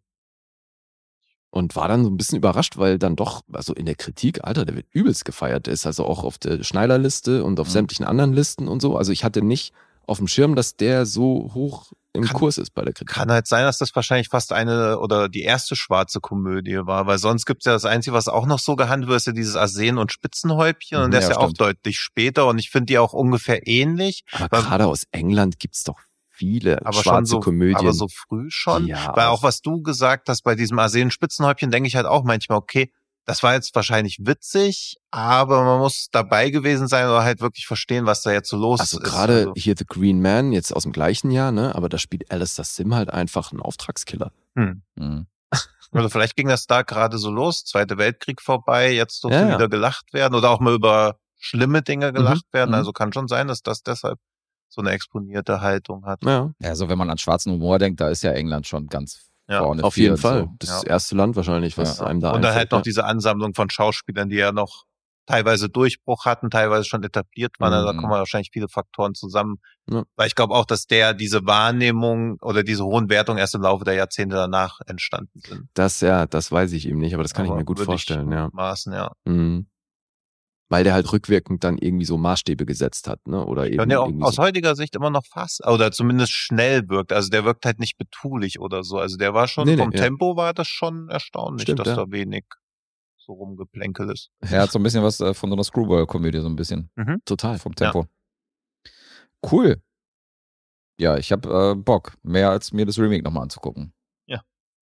Und 1.52 1.76
war 1.76 1.88
dann 1.88 2.03
so 2.03 2.11
ein 2.11 2.18
bisschen 2.18 2.38
überrascht, 2.38 2.77
weil 2.77 2.99
dann 2.99 3.15
doch, 3.15 3.41
also 3.52 3.73
in 3.73 3.88
der 3.88 3.95
Kritik, 3.95 4.44
Alter, 4.44 4.65
der 4.65 4.76
wird 4.76 4.86
übelst 4.91 5.26
gefeiert. 5.26 5.65
Der 5.65 5.73
ist 5.73 5.88
also 5.88 6.06
auch 6.06 6.23
auf 6.23 6.38
der 6.38 6.64
Schneiderliste 6.64 7.44
und 7.44 7.60
auf 7.60 7.68
Mhm. 7.68 7.72
sämtlichen 7.72 8.06
anderen 8.06 8.34
Listen 8.34 8.68
und 8.68 8.81
so. 8.81 8.95
Also 8.98 9.11
ich 9.11 9.23
hatte 9.23 9.41
nicht 9.41 9.73
auf 10.06 10.19
dem 10.19 10.27
Schirm, 10.27 10.56
dass 10.56 10.76
der 10.76 11.07
so 11.07 11.52
hoch 11.56 11.91
im 12.14 12.23
Kann- 12.23 12.38
Kurs 12.38 12.57
ist 12.60 12.72
bei 12.73 12.84
der 12.84 12.94
Kritik. 12.94 13.14
kann 13.15 13.31
halt 13.31 13.48
sein, 13.48 13.64
dass 13.65 13.77
das 13.80 13.95
wahrscheinlich 13.95 14.30
fast 14.30 14.52
eine 14.53 14.99
oder 14.99 15.27
die 15.30 15.41
erste 15.41 15.76
schwarze 15.76 16.19
Komödie 16.19 16.80
war, 16.86 17.06
weil 17.07 17.18
sonst 17.19 17.45
gibt's 17.45 17.65
ja 17.65 17.72
das 17.73 17.86
Einzige, 17.86 18.15
was 18.15 18.27
auch 18.27 18.45
noch 18.48 18.57
so 18.60 18.76
gehandelt 18.76 19.10
wird, 19.10 19.18
ist 19.18 19.27
ja 19.27 19.34
dieses 19.34 19.56
Arsen 19.56 19.98
und 19.99 20.11
Spitzenhäubchen 20.11 20.98
und 20.99 21.07
Mhm, 21.07 21.11
der 21.11 21.19
ist 21.19 21.26
ja, 21.30 21.31
ja 21.34 21.38
auch 21.38 21.49
stimmt. 21.49 21.61
deutlich 21.61 21.99
später 21.99 22.48
und 22.48 22.57
ich 22.60 22.69
finde 22.72 22.88
die 22.88 22.98
auch 22.99 23.14
ungefähr 23.14 23.68
ähnlich, 23.68 24.23
Aber 24.31 24.61
gerade 24.61 24.88
aus 24.88 25.03
England 25.11 25.60
gibt's 25.60 25.84
doch 25.84 25.99
viele 26.40 26.80
aber 26.82 26.94
schon 26.94 27.03
schwarze 27.03 27.30
so, 27.32 27.40
Komödien. 27.41 27.76
aber 27.78 27.94
so 27.94 28.07
früh 28.07 28.49
schon. 28.49 28.88
Ja, 28.88 29.07
Weil 29.16 29.26
aber- 29.26 29.30
auch 29.32 29.44
was 29.44 29.61
du 29.61 29.82
gesagt 29.82 30.30
hast 30.30 30.41
bei 30.44 30.56
diesem 30.56 30.80
Arsen 30.80 31.11
Spitzenhäubchen, 31.11 31.70
denke 31.72 31.88
ich 31.88 31.95
halt 31.95 32.06
auch 32.06 32.24
manchmal, 32.24 32.57
okay, 32.57 32.91
das 33.26 33.44
war 33.44 33.53
jetzt 33.53 33.76
wahrscheinlich 33.76 34.18
witzig, 34.26 34.98
aber 35.11 35.64
man 35.64 35.78
muss 35.80 36.07
dabei 36.11 36.49
gewesen 36.49 36.88
sein 36.88 37.06
oder 37.06 37.22
halt 37.24 37.41
wirklich 37.41 37.68
verstehen, 37.68 38.06
was 38.07 38.24
da 38.24 38.32
jetzt 38.32 38.49
so 38.49 38.57
los 38.57 38.80
Also 38.80 38.99
ist. 38.99 39.03
gerade 39.03 39.34
Also, 39.40 39.53
hier 39.56 39.76
The 39.78 39.86
Green 39.86 40.22
Man, 40.22 40.52
jetzt 40.52 40.72
aus 40.76 40.84
dem 40.84 40.94
gleichen 40.94 41.30
Jahr, 41.30 41.52
ne? 41.52 41.76
Aber 41.76 41.90
da 41.90 41.98
spielt 41.99 42.32
Alistair 42.32 42.64
Sim 42.66 42.95
halt 42.95 43.11
einfach 43.11 43.52
einen 43.52 43.61
Auftragskiller. 43.61 44.32
hm. 44.56 44.82
Mhm. 44.95 45.28
Also 45.91 46.10
vielleicht 46.10 46.36
ging 46.36 46.48
das 46.48 46.68
da 46.68 46.84
gerade 46.84 47.18
so 47.18 47.32
los, 47.32 47.66
Zweite 47.66 47.98
Weltkrieg 47.98 48.41
vorbei, 48.44 48.91
jetzt 48.94 49.24
durfte 49.24 49.40
Ja, 49.40 49.48
ja. 49.49 49.56
wieder 49.56 49.70
gelacht 49.70 50.14
werden 50.14 50.36
oder 50.36 50.52
auch 50.52 50.60
mal 50.60 50.74
über 50.76 51.18
schlimme 51.40 51.82
Dinge 51.82 52.14
gelacht 52.14 52.45
werden. 52.52 52.70
mhm. 52.70 52.76
Also 52.76 52.94
kann 52.94 53.11
schon 53.11 53.28
sein, 53.28 53.48
dass 53.48 53.64
das 53.64 53.82
deshalb 53.82 54.20
so 54.70 54.82
eine 54.82 54.91
exponierte 54.91 55.62
Haltung 55.62 56.06
hat. 56.06 56.24
Ja, 56.24 56.52
also 56.64 56.90
wenn 56.90 56.98
man 56.98 57.10
an 57.10 57.18
schwarzen 57.18 57.52
Humor 57.54 57.80
denkt, 57.80 58.00
da 58.00 58.10
ist 58.10 58.22
ja 58.24 58.32
England 58.32 58.68
schon 58.68 58.88
ganz 58.88 59.30
Ja, 59.48 59.64
vorne. 59.64 59.84
auf 59.84 59.98
jeden 59.98 60.18
Fall. 60.18 60.41
So. 60.41 60.56
Das 60.60 60.84
Ja. 60.84 60.90
erste 60.90 61.16
Land 61.16 61.36
wahrscheinlich, 61.36 61.78
was 61.78 62.00
Ja. 62.00 62.06
einem 62.06 62.20
da 62.22 62.32
Und 62.32 62.44
dann 62.44 62.54
halt 62.54 62.72
noch 62.72 62.82
diese 62.84 63.04
Ansammlung 63.06 63.54
von 63.56 63.70
Schauspielern, 63.70 64.30
die 64.30 64.36
ja 64.38 64.52
noch 64.52 64.84
teilweise 65.26 65.70
Durchbruch 65.70 66.26
hatten, 66.26 66.50
teilweise 66.50 66.86
schon 66.86 67.04
etabliert 67.04 67.54
waren. 67.60 67.72
Also 67.74 67.88
da 67.88 67.94
Mhm. 67.94 67.98
kommen 67.98 68.12
wahrscheinlich 68.14 68.50
viele 68.52 68.68
Faktoren 68.68 69.14
zusammen. 69.16 69.58
Ja. 69.90 70.04
Weil 70.16 70.28
ich 70.28 70.34
glaube 70.36 70.54
auch, 70.56 70.66
dass 70.66 70.86
der 70.88 71.14
diese 71.14 71.46
Wahrnehmung 71.46 72.38
oder 72.41 72.64
diese 72.64 72.84
hohen 72.84 73.10
Wertungen 73.10 73.38
erst 73.40 73.54
im 73.56 73.62
Laufe 73.62 73.84
der 73.86 73.94
Jahrzehnte 73.96 74.36
danach 74.36 74.80
entstanden 74.88 75.40
sind. 75.46 75.68
Das 75.76 76.02
ja, 76.02 76.26
das 76.26 76.52
weiß 76.52 76.72
ich 76.74 76.88
eben 76.88 76.98
nicht, 77.00 77.14
aber 77.14 77.24
das 77.24 77.34
kann 77.34 77.46
ich 77.46 77.52
Aber 77.52 77.60
mir 77.60 77.66
gut 77.66 77.78
würde 77.78 77.86
vorstellen, 77.86 78.32
ja. 78.32 78.50
Maßen, 78.54 78.94
ja. 78.94 79.12
Mhm. 79.26 79.68
Weil 80.72 80.84
der 80.84 80.94
halt 80.94 81.12
rückwirkend 81.12 81.64
dann 81.64 81.80
irgendwie 81.80 82.06
so 82.06 82.18
Maßstäbe 82.18 82.66
gesetzt 82.66 83.08
hat, 83.08 83.28
ne? 83.28 83.44
Oder 83.44 83.66
eben 83.68 83.78
Ja, 83.78 83.82
und 83.84 83.90
der 83.90 84.02
auch 84.02 84.28
aus 84.28 84.36
so. 84.36 84.44
heutiger 84.44 84.76
Sicht 84.76 84.96
immer 84.96 85.10
noch 85.10 85.26
fast, 85.26 85.66
oder 85.66 85.91
zumindest 85.91 86.32
schnell 86.32 86.88
wirkt. 86.90 87.12
Also 87.12 87.30
der 87.30 87.44
wirkt 87.44 87.66
halt 87.66 87.80
nicht 87.80 87.98
betulich 87.98 88.60
oder 88.60 88.84
so. 88.84 89.00
Also 89.00 89.18
der 89.18 89.34
war 89.34 89.48
schon, 89.48 89.66
Nee, 89.66 89.76
nee, 89.76 89.82
vom 89.84 89.91
ja. 89.91 90.04
Tempo 90.04 90.36
war 90.36 90.54
das 90.54 90.68
schon 90.68 91.10
erstaunlich, 91.10 91.64
Stimmt, 91.64 91.80
dass 91.80 91.88
ja. 91.88 91.96
da 91.96 92.12
wenig 92.12 92.46
so 93.18 93.34
rumgeplänkel 93.34 94.12
ist. 94.12 94.30
Er 94.41 94.62
hat 94.62 94.72
so 94.72 94.78
ein 94.78 94.84
bisschen 94.84 95.04
was 95.04 95.20
äh, 95.20 95.34
von 95.34 95.50
so 95.50 95.56
einer 95.56 95.64
Screwball-Komödie, 95.64 96.40
so 96.40 96.48
ein 96.48 96.56
bisschen 96.56 96.91
Total. 97.26 97.58
vom 97.58 97.74
Tempo. 97.74 98.06
Cool. 99.52 99.82
Ja, 101.00 101.18
ich 101.18 101.32
habe 101.32 101.72
äh, 101.72 101.76
Bock, 101.76 102.14
mehr 102.24 102.52
als 102.52 102.74
mir 102.74 102.86
das 102.86 103.00
Remake 103.00 103.24
nochmal 103.24 103.44
anzugucken. 103.44 103.94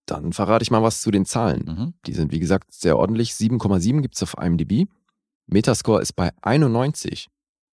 Dann 0.10 0.32
verrate 0.32 0.64
ich 0.64 0.72
mal 0.72 0.82
was 0.82 1.02
zu 1.02 1.12
den 1.12 1.26
Zahlen. 1.26 1.66
Mhm. 1.68 1.94
Die 2.06 2.14
sind, 2.14 2.32
wie 2.32 2.40
gesagt, 2.40 2.72
sehr 2.74 2.98
ordentlich. 2.98 3.32
7,7 3.32 4.00
gibt's 4.00 4.24
auf 4.24 4.36
IMDb. 4.42 4.88
Metascore 5.48 6.02
ist 6.02 6.14
bei 6.14 6.32
91. 6.42 7.28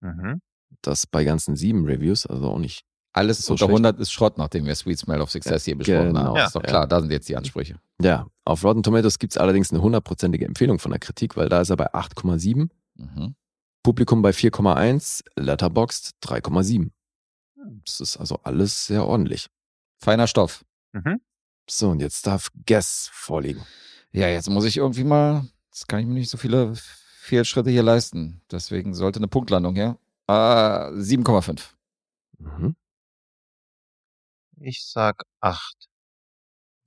Mhm. 0.01 0.41
Das 0.81 1.07
bei 1.07 1.23
ganzen 1.23 1.55
sieben 1.55 1.85
Reviews, 1.85 2.25
also 2.25 2.49
auch 2.49 2.59
nicht. 2.59 2.83
Alles 3.11 3.39
So 3.45 3.53
unter 3.53 3.65
schlecht. 3.65 3.85
100 3.85 3.99
ist 3.99 4.11
Schrott, 4.11 4.37
nachdem 4.37 4.65
wir 4.65 4.75
Sweet 4.75 4.99
Smell 4.99 5.19
of 5.21 5.31
Success 5.31 5.65
hier 5.65 5.75
besprochen 5.77 6.09
Genau. 6.09 6.19
haben. 6.21 6.35
Ja. 6.35 6.45
Ist 6.45 6.55
doch 6.55 6.61
klar, 6.61 6.87
da 6.87 7.01
sind 7.01 7.11
jetzt 7.11 7.27
die 7.27 7.35
Ansprüche. 7.35 7.79
Ja, 8.01 8.27
auf 8.45 8.63
Rotten 8.63 8.83
Tomatoes 8.83 9.17
gibt's 9.19 9.37
allerdings 9.37 9.71
eine 9.71 9.81
hundertprozentige 9.81 10.45
Empfehlung 10.45 10.77
von 10.79 10.91
der 10.91 10.99
Kritik, 10.99 11.35
weil 11.35 11.49
da 11.49 11.61
ist 11.61 11.69
er 11.71 11.77
bei 11.77 11.91
8,7. 11.93 12.69
Mhm. 12.95 13.35
Publikum 13.83 14.21
bei 14.21 14.29
4,1, 14.31 15.23
Letterboxd 15.37 16.15
3,7. 16.23 16.91
Das 17.85 17.99
ist 17.99 18.17
also 18.17 18.39
alles 18.43 18.85
sehr 18.85 19.05
ordentlich. 19.05 19.47
Feiner 20.01 20.27
Stoff. 20.27 20.63
Mhm. 20.93 21.19
So, 21.69 21.89
und 21.89 21.99
jetzt 22.01 22.25
darf 22.27 22.49
Guess 22.65 23.09
vorliegen. 23.11 23.63
Ja, 24.11 24.27
jetzt 24.27 24.49
muss 24.49 24.65
ich 24.65 24.77
irgendwie 24.77 25.03
mal, 25.03 25.47
jetzt 25.71 25.87
kann 25.87 25.99
ich 25.99 26.05
mir 26.05 26.13
nicht 26.13 26.29
so 26.29 26.37
viele 26.37 26.73
Fehlschritte 27.29 27.69
hier 27.69 27.83
leisten. 27.83 28.41
Deswegen 28.51 28.93
sollte 28.93 29.19
eine 29.19 29.27
Punktlandung 29.27 29.75
her. 29.75 29.97
Äh, 30.27 30.31
7,5. 30.31 31.75
Mhm. 32.39 32.75
Ich 34.57 34.83
sag 34.83 35.23
acht. 35.39 35.89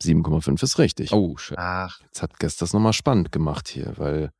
7,5 0.02 0.62
ist 0.62 0.78
richtig. 0.78 1.12
Oh, 1.12 1.36
schön. 1.36 1.56
Ach, 1.58 2.00
Jetzt 2.02 2.22
hat 2.22 2.38
Guess 2.40 2.56
das 2.56 2.72
nochmal 2.72 2.92
spannend 2.92 3.30
gemacht 3.30 3.68
hier, 3.68 3.96
weil 3.98 4.32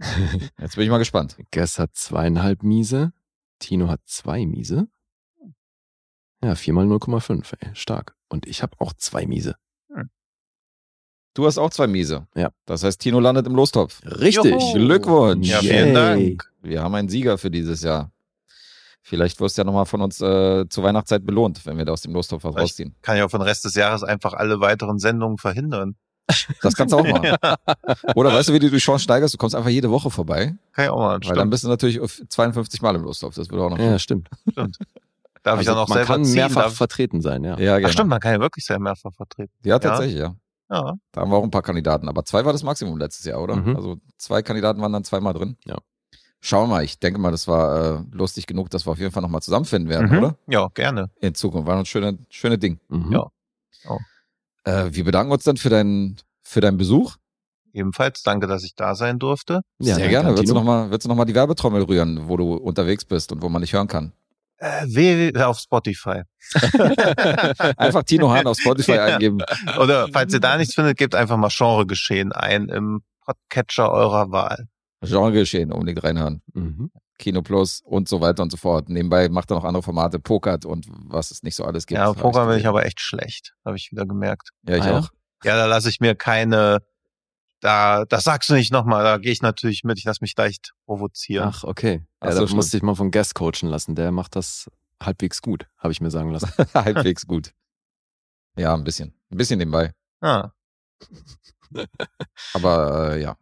Jetzt 0.58 0.74
bin 0.74 0.84
ich 0.84 0.90
mal 0.90 0.98
gespannt. 0.98 1.36
Guess 1.52 1.78
hat 1.78 1.94
zweieinhalb 1.94 2.62
Miese, 2.62 3.12
Tino 3.60 3.88
hat 3.88 4.00
zwei 4.04 4.46
Miese. 4.46 4.88
Ja, 6.42 6.54
viermal 6.54 6.86
0,5, 6.86 7.56
ey, 7.60 7.74
stark. 7.74 8.16
Und 8.28 8.46
ich 8.46 8.62
habe 8.62 8.76
auch 8.80 8.92
zwei 8.92 9.26
Miese. 9.26 9.56
Du 11.38 11.46
hast 11.46 11.56
auch 11.56 11.70
zwei 11.70 11.86
Miese. 11.86 12.26
Ja. 12.34 12.50
Das 12.66 12.82
heißt, 12.82 13.00
Tino 13.00 13.20
landet 13.20 13.46
im 13.46 13.54
Lostopf. 13.54 14.00
Richtig. 14.04 14.44
Juhu. 14.52 14.72
Glückwunsch. 14.72 15.46
ja, 15.46 15.60
Yay. 15.60 15.70
vielen 15.72 15.94
Dank. 15.94 16.50
Wir 16.62 16.82
haben 16.82 16.92
einen 16.96 17.08
Sieger 17.08 17.38
für 17.38 17.48
dieses 17.48 17.80
Jahr. 17.84 18.10
Vielleicht 19.02 19.38
wirst 19.40 19.56
du 19.56 19.60
ja 19.60 19.64
nochmal 19.64 19.86
von 19.86 20.00
uns 20.00 20.20
äh, 20.20 20.68
zur 20.68 20.82
Weihnachtszeit 20.82 21.24
belohnt, 21.24 21.64
wenn 21.64 21.78
wir 21.78 21.84
da 21.84 21.92
aus 21.92 22.00
dem 22.00 22.12
Lostopf 22.12 22.42
was 22.42 22.56
rausziehen. 22.56 22.96
Kann 23.02 23.16
ja 23.16 23.24
auch 23.24 23.30
für 23.30 23.38
den 23.38 23.42
Rest 23.46 23.64
des 23.64 23.76
Jahres 23.76 24.02
einfach 24.02 24.32
alle 24.34 24.58
weiteren 24.58 24.98
Sendungen 24.98 25.38
verhindern. 25.38 25.94
Das 26.60 26.74
kannst 26.74 26.92
du 26.92 26.98
auch 26.98 27.06
machen. 27.06 27.36
Oder 28.16 28.32
weißt 28.32 28.48
du, 28.48 28.52
wie 28.54 28.58
du 28.58 28.68
die 28.68 28.78
Chance 28.78 29.04
steigerst? 29.04 29.32
Du 29.32 29.38
kommst 29.38 29.54
einfach 29.54 29.70
jede 29.70 29.92
Woche 29.92 30.10
vorbei, 30.10 30.56
Kann 30.72 30.86
ich 30.86 30.90
auch 30.90 30.98
mal. 30.98 31.12
weil 31.12 31.20
dann 31.20 31.36
Stimmt. 31.36 31.50
bist 31.52 31.62
du 31.62 31.68
natürlich 31.68 32.00
auf 32.00 32.20
52 32.28 32.82
Mal 32.82 32.96
im 32.96 33.02
Lostopf. 33.04 33.36
Das 33.36 33.48
würde 33.48 33.62
auch 33.62 33.70
noch 33.70 33.78
Ja, 33.78 33.96
stimmt. 34.00 34.28
Darf 35.44 35.60
ich 35.60 35.68
Also 35.68 35.70
dann 35.70 35.78
auch 35.78 35.88
man 35.88 35.98
selber 35.98 36.06
kann 36.14 36.24
ziehen? 36.24 36.34
mehrfach 36.34 36.62
Darf- 36.64 36.74
vertreten 36.74 37.20
sein, 37.22 37.44
ja. 37.44 37.56
Ja, 37.60 37.76
genau. 37.76 37.88
Ach 37.88 37.92
stimmt, 37.92 38.10
man 38.10 38.18
kann 38.18 38.32
ja 38.32 38.40
wirklich 38.40 38.64
sehr 38.66 38.80
mehrfach 38.80 39.12
vertreten. 39.14 39.52
Ja, 39.62 39.78
tatsächlich, 39.78 40.18
ja. 40.18 40.34
Ja. 40.70 40.94
Da 41.12 41.20
haben 41.20 41.30
wir 41.30 41.36
auch 41.36 41.44
ein 41.44 41.50
paar 41.50 41.62
Kandidaten. 41.62 42.08
Aber 42.08 42.24
zwei 42.24 42.44
war 42.44 42.52
das 42.52 42.62
Maximum 42.62 42.98
letztes 42.98 43.24
Jahr, 43.24 43.40
oder? 43.42 43.56
Mhm. 43.56 43.76
Also 43.76 43.96
zwei 44.16 44.42
Kandidaten 44.42 44.80
waren 44.80 44.92
dann 44.92 45.04
zweimal 45.04 45.32
drin. 45.34 45.56
Ja. 45.64 45.78
Schauen 46.40 46.68
wir 46.68 46.74
mal. 46.76 46.84
Ich 46.84 46.98
denke 47.00 47.18
mal, 47.20 47.30
das 47.30 47.48
war 47.48 47.98
äh, 48.00 48.04
lustig 48.12 48.46
genug, 48.46 48.70
dass 48.70 48.86
wir 48.86 48.92
auf 48.92 48.98
jeden 48.98 49.10
Fall 49.12 49.22
nochmal 49.22 49.42
zusammenfinden 49.42 49.88
werden, 49.88 50.10
Mhm. 50.10 50.18
oder? 50.18 50.36
Ja, 50.46 50.68
gerne. 50.74 51.10
In 51.20 51.34
Zukunft. 51.34 51.66
War 51.66 51.76
ein 51.76 51.86
schöne, 51.86 52.18
schöne 52.28 52.58
Ding. 52.58 52.78
Mhm. 52.88 53.12
Ja. 53.12 53.26
Oh. 53.88 53.98
Äh, 54.64 54.88
wir 54.94 55.04
bedanken 55.04 55.32
uns 55.32 55.44
dann 55.44 55.56
für 55.56 55.70
deinen, 55.70 56.16
für 56.42 56.60
deinen 56.60 56.76
Besuch. 56.76 57.16
Ebenfalls 57.72 58.22
danke, 58.22 58.46
dass 58.46 58.64
ich 58.64 58.74
da 58.74 58.94
sein 58.94 59.18
durfte. 59.18 59.60
Ja, 59.78 59.96
Sehr 59.96 60.08
gerne. 60.08 60.30
Würdest 60.30 60.48
du 60.50 60.54
nochmal 60.54 60.88
noch 60.88 61.14
mal 61.14 61.24
die 61.24 61.34
Werbetrommel 61.34 61.82
rühren, 61.82 62.28
wo 62.28 62.36
du 62.36 62.54
unterwegs 62.54 63.04
bist 63.04 63.32
und 63.32 63.42
wo 63.42 63.48
man 63.48 63.62
dich 63.62 63.72
hören 63.72 63.88
kann? 63.88 64.12
Äh, 64.58 64.84
www 64.86 65.42
auf 65.42 65.58
Spotify. 65.58 66.22
Einfach 67.76 68.02
Tino 68.02 68.30
Hahn 68.30 68.46
auf 68.46 68.58
Spotify 68.58 68.98
eingeben. 68.98 69.38
Oder 69.80 70.08
falls 70.12 70.32
ihr 70.34 70.40
da 70.40 70.56
nichts 70.56 70.74
findet, 70.74 70.96
gebt 70.98 71.14
einfach 71.14 71.36
mal 71.36 71.50
Genregeschehen 71.50 72.32
ein 72.32 72.68
im 72.68 73.02
Podcatcher 73.24 73.90
eurer 73.92 74.30
Wahl. 74.30 74.66
Genregeschehen, 75.02 75.72
unbedingt 75.72 76.02
reinhören. 76.02 76.42
Mhm. 76.54 76.90
Kino 77.18 77.42
Plus 77.42 77.80
und 77.84 78.08
so 78.08 78.20
weiter 78.20 78.42
und 78.42 78.50
so 78.50 78.56
fort. 78.56 78.88
Nebenbei 78.88 79.28
macht 79.28 79.50
er 79.50 79.56
noch 79.56 79.64
andere 79.64 79.82
Formate, 79.82 80.18
pokert 80.20 80.64
und 80.64 80.86
was 80.88 81.30
es 81.30 81.42
nicht 81.42 81.56
so 81.56 81.64
alles 81.64 81.86
gibt. 81.86 81.98
ja, 81.98 82.12
Poker 82.12 82.46
bin 82.46 82.58
ich 82.58 82.66
aber 82.66 82.84
echt 82.86 83.00
schlecht, 83.00 83.54
habe 83.64 83.76
ich 83.76 83.90
wieder 83.90 84.06
gemerkt. 84.06 84.50
Ja, 84.68 84.76
ich 84.76 84.82
Ah, 84.82 84.86
ja? 84.90 84.98
auch. 85.00 85.08
Ja, 85.44 85.56
da 85.56 85.66
lasse 85.66 85.88
ich 85.88 86.00
mir 86.00 86.14
keine, 86.14 86.80
da, 87.60 88.04
das 88.04 88.24
sagst 88.24 88.48
du 88.50 88.54
nicht 88.54 88.72
nochmal, 88.72 89.04
da 89.04 89.18
gehe 89.18 89.32
ich 89.32 89.42
natürlich 89.42 89.84
mit, 89.84 89.98
ich 89.98 90.04
lasse 90.04 90.22
mich 90.22 90.36
leicht 90.36 90.72
provozieren. 90.86 91.48
Ach, 91.52 91.64
okay. 91.64 92.04
Ja, 92.22 92.32
so, 92.32 92.46
da 92.46 92.54
musste 92.54 92.76
ich 92.76 92.82
mal 92.82 92.94
von 92.94 93.10
Guest 93.10 93.34
coachen 93.34 93.68
lassen. 93.68 93.94
Der 93.94 94.10
macht 94.12 94.36
das 94.36 94.70
halbwegs 95.02 95.42
gut, 95.42 95.66
habe 95.78 95.92
ich 95.92 96.00
mir 96.00 96.10
sagen 96.10 96.30
lassen. 96.30 96.50
Halbwegs 96.74 97.26
gut. 97.26 97.52
Ja, 98.56 98.74
ein 98.74 98.84
bisschen. 98.84 99.14
Ein 99.30 99.36
bisschen 99.36 99.58
nebenbei. 99.58 99.92
Ah, 100.20 100.50
Aber 102.54 103.12
äh, 103.14 103.22
ja. 103.22 103.36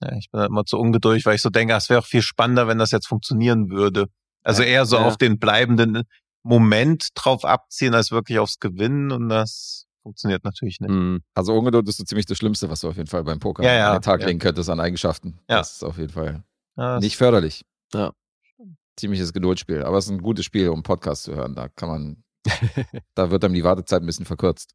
ja, 0.00 0.12
ich 0.16 0.30
bin 0.30 0.40
da 0.40 0.46
immer 0.46 0.64
zu 0.64 0.78
ungeduldig, 0.78 1.26
weil 1.26 1.34
ich 1.36 1.42
so 1.42 1.50
denke, 1.50 1.74
es 1.74 1.88
wäre 1.88 2.00
auch 2.00 2.06
viel 2.06 2.22
spannender, 2.22 2.68
wenn 2.68 2.78
das 2.78 2.90
jetzt 2.90 3.08
funktionieren 3.08 3.70
würde. 3.70 4.06
Also 4.42 4.62
eher 4.62 4.86
so 4.86 4.96
Ja. 4.96 5.02
auf 5.04 5.16
den 5.16 5.38
bleibenden 5.38 6.02
Moment 6.42 7.08
drauf 7.14 7.44
abziehen, 7.44 7.94
als 7.94 8.10
wirklich 8.10 8.38
aufs 8.38 8.58
Gewinnen 8.58 9.12
und 9.12 9.28
das 9.28 9.86
funktioniert 10.02 10.44
natürlich 10.44 10.80
nicht. 10.80 10.90
Mhm. 10.90 11.22
Also 11.34 11.54
Ungeduld 11.56 11.88
ist 11.88 11.98
so 11.98 12.04
ziemlich 12.04 12.26
das 12.26 12.38
Schlimmste, 12.38 12.70
was 12.70 12.80
du 12.80 12.88
auf 12.88 12.96
jeden 12.96 13.08
Fall 13.08 13.24
beim 13.24 13.38
Poker 13.38 13.62
Ja, 13.62 13.74
ja, 13.74 13.88
an 13.88 13.98
den 13.98 14.02
Tag 14.02 14.20
ja. 14.20 14.26
legen 14.26 14.38
könntest 14.38 14.70
an 14.70 14.80
Eigenschaften. 14.80 15.38
Ja. 15.48 15.58
Das 15.58 15.72
ist 15.72 15.84
auf 15.84 15.98
jeden 15.98 16.12
Fall 16.12 16.42
Ja, 16.76 16.98
nicht 16.98 17.16
förderlich. 17.16 17.64
Ja. 17.92 18.12
Ziemliches 18.96 19.32
Geduldsspiel. 19.32 19.82
Aber 19.82 19.98
es 19.98 20.06
ist 20.06 20.10
ein 20.10 20.22
gutes 20.22 20.44
Spiel, 20.44 20.68
um 20.68 20.82
Podcast 20.82 21.24
zu 21.24 21.34
hören. 21.34 21.54
Da 21.54 21.68
kann 21.68 21.88
man, 21.88 22.24
da 23.14 23.30
wird 23.30 23.44
einem 23.44 23.54
die 23.54 23.64
Wartezeit 23.64 24.02
ein 24.02 24.06
bisschen 24.06 24.26
verkürzt. 24.26 24.74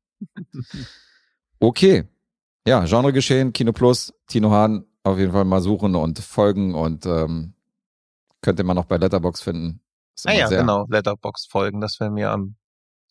Okay. 1.60 2.08
Ja, 2.68 2.84
Genregeschehen, 2.86 3.54
Kino 3.54 3.74
Plus, 3.74 4.14
Tino 4.28 4.52
Hahn 4.52 4.86
auf 5.04 5.20
jeden 5.20 5.32
Fall 5.32 5.46
mal 5.46 5.62
suchen 5.62 5.96
und 5.96 6.18
folgen 6.20 6.74
und 6.74 7.06
ähm, 7.06 7.54
könnt 8.42 8.60
ihr 8.60 8.66
mal 8.66 8.74
noch 8.74 8.86
bei 8.86 8.98
Letterbox 8.98 9.42
finden. 9.42 9.82
Ah 10.24 10.32
ja, 10.34 10.48
genau, 10.48 10.88
Letterbox 10.90 11.46
folgen, 11.46 11.80
das 11.80 12.00
wäre 12.00 12.10
mir 12.10 12.32
am 12.32 12.56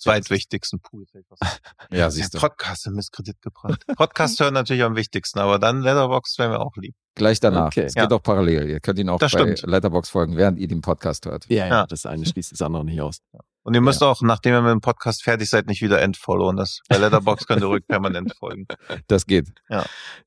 zweitwichtigsten 0.05 0.81
Pool. 0.81 1.05
Ja, 1.91 2.11
siehst 2.11 2.35
du. 2.35 2.39
Podcast 2.39 2.87
in 2.87 2.95
Misskredit 2.95 3.41
gebracht. 3.43 3.83
Podcast 3.97 4.41
hören 4.41 4.55
natürlich 4.55 4.83
am 4.83 4.97
wichtigsten, 4.97 5.39
aber 5.39 5.59
dann 5.59 5.83
Letterbox 5.83 6.39
wäre 6.39 6.51
mir 6.51 6.61
auch 6.61 6.75
lieb. 6.77 6.95
Gleich 7.15 7.39
danach. 7.41 7.67
Okay. 7.69 7.83
Es 7.83 7.95
Ja. 7.95 8.03
geht 8.03 8.13
auch 8.13 8.23
parallel. 8.23 8.69
Ihr 8.69 8.81
könnt 8.81 8.99
ihn 8.99 9.09
auch 9.09 9.19
Das 9.19 9.33
bei 9.33 9.39
stimmt. 9.41 9.63
Letterbox 9.71 10.09
folgen, 10.11 10.37
während 10.37 10.59
ihr 10.59 10.67
den 10.69 10.81
Podcast 10.81 11.27
hört. 11.27 11.47
Ja, 11.49 11.67
ja, 11.67 11.69
Ja. 11.69 11.87
das 11.87 12.07
eine 12.07 12.27
schließt 12.27 12.53
das 12.53 12.63
andere 12.63 12.85
nicht 12.85 13.01
aus. 13.01 13.19
Und 13.63 13.75
ihr 13.75 13.81
müsst 13.81 14.03
auch, 14.03 14.21
nachdem 14.23 14.55
ihr 14.55 14.63
mit 14.63 14.73
dem 14.73 14.81
Podcast 14.81 15.23
fertig 15.23 15.49
seid, 15.49 15.67
nicht 15.69 15.81
wieder 15.83 16.03
entfollowen. 16.03 16.57
Das 16.57 16.81
bei 16.89 16.97
Letterbox 16.99 17.47
könnt 17.47 17.63
ihr 17.63 17.67
ruhig 17.69 17.87
permanent 17.87 18.35
folgen. 18.37 18.67
Das 19.07 19.27
geht. 19.27 19.49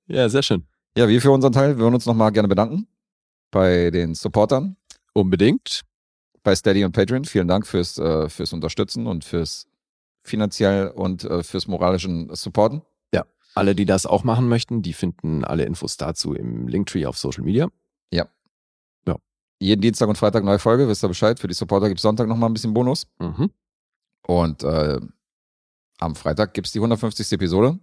Ja, 0.08 0.30
sehr 0.30 0.44
schön. 0.44 0.68
Ja, 0.98 1.08
wir 1.08 1.22
für 1.22 1.32
unseren 1.32 1.52
Teil 1.54 1.70
wir 1.78 1.80
würden 1.80 1.96
uns 1.96 2.06
nochmal 2.06 2.32
gerne 2.32 2.48
bedanken 2.48 2.88
bei 3.52 3.92
den 3.92 4.16
Supportern, 4.16 4.78
Unbedingt. 5.14 5.82
Bei 6.48 6.56
Steady 6.56 6.86
und 6.86 6.94
Patreon. 6.94 7.26
Vielen 7.26 7.50
Dank 7.50 7.68
fürs, 7.68 7.98
äh, 7.98 8.30
fürs 8.30 8.54
Unterstützen 8.54 9.06
und 9.06 9.26
fürs 9.26 9.68
finanziell 10.24 10.88
und 10.88 11.26
äh, 11.26 11.44
fürs 11.44 11.68
moralischen 11.68 12.34
Supporten. 12.34 12.84
Alle, 13.54 13.76
die 13.76 13.84
das 13.84 14.06
auch 14.06 14.24
machen 14.24 14.48
möchten, 14.48 14.82
die 14.82 14.94
finden 14.94 15.44
alle 15.44 15.66
Infos 15.66 15.98
dazu 15.98 16.34
im 16.34 16.70
Linktree 16.70 17.06
auf 17.06 17.18
Social 17.18 17.44
Media. 17.44 17.68
Jeden 19.60 19.82
Dienstag 19.82 20.08
und 20.08 20.18
Freitag 20.18 20.46
neue 20.46 20.58
Folge, 20.58 20.88
wisst 20.88 21.04
ihr 21.04 21.10
Bescheid. 21.10 21.38
Für 21.38 21.50
die 21.50 21.54
Supporter 21.54 21.90
gibt's 21.90 22.04
Sonntag 22.04 22.30
nochmal 22.30 22.50
ein 22.50 22.54
bisschen 22.54 22.74
Bonus. 22.74 23.08
Mhm. 23.20 23.52
Und 24.26 24.64
äh, 24.64 25.02
am 26.00 26.16
Freitag 26.16 26.54
gibt's 26.54 26.72
die 26.72 26.80
150. 26.80 27.30
Episode. 27.34 27.78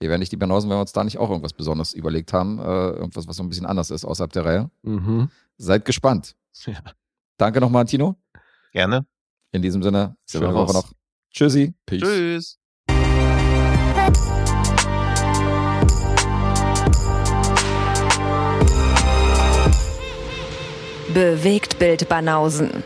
Wir 0.00 0.08
werden 0.08 0.18
nicht 0.18 0.32
die 0.32 0.36
Banausen, 0.36 0.68
wenn 0.70 0.76
wir 0.78 0.80
uns 0.80 0.92
da 0.92 1.04
nicht 1.04 1.18
auch 1.18 1.30
irgendwas 1.30 1.52
Besonderes 1.52 1.92
überlegt 1.92 2.32
haben. 2.32 2.58
Äh, 2.58 2.62
irgendwas, 2.62 3.28
was 3.28 3.36
so 3.36 3.44
ein 3.44 3.48
bisschen 3.48 3.66
anders 3.66 3.90
ist 3.90 4.04
außerhalb 4.04 4.32
der 4.32 4.44
Reihe. 4.44 4.70
Mhm. 4.82 5.30
Seid 5.56 5.84
gespannt. 5.84 6.34
Ja. 6.66 6.82
Danke 7.40 7.58
nochmal, 7.58 7.86
Tino. 7.86 8.16
Gerne. 8.70 9.06
In 9.52 9.62
diesem 9.62 9.82
Sinne, 9.82 10.14
schöne 10.28 10.52
Woche 10.52 10.74
raus. 10.74 10.74
noch. 10.74 10.92
Tschüssi. 11.32 11.72
Peace. 11.86 12.02
Tschüss. 12.02 12.58
Bewegt 21.14 21.78
Bild 21.78 22.10
Banausen. 22.10 22.84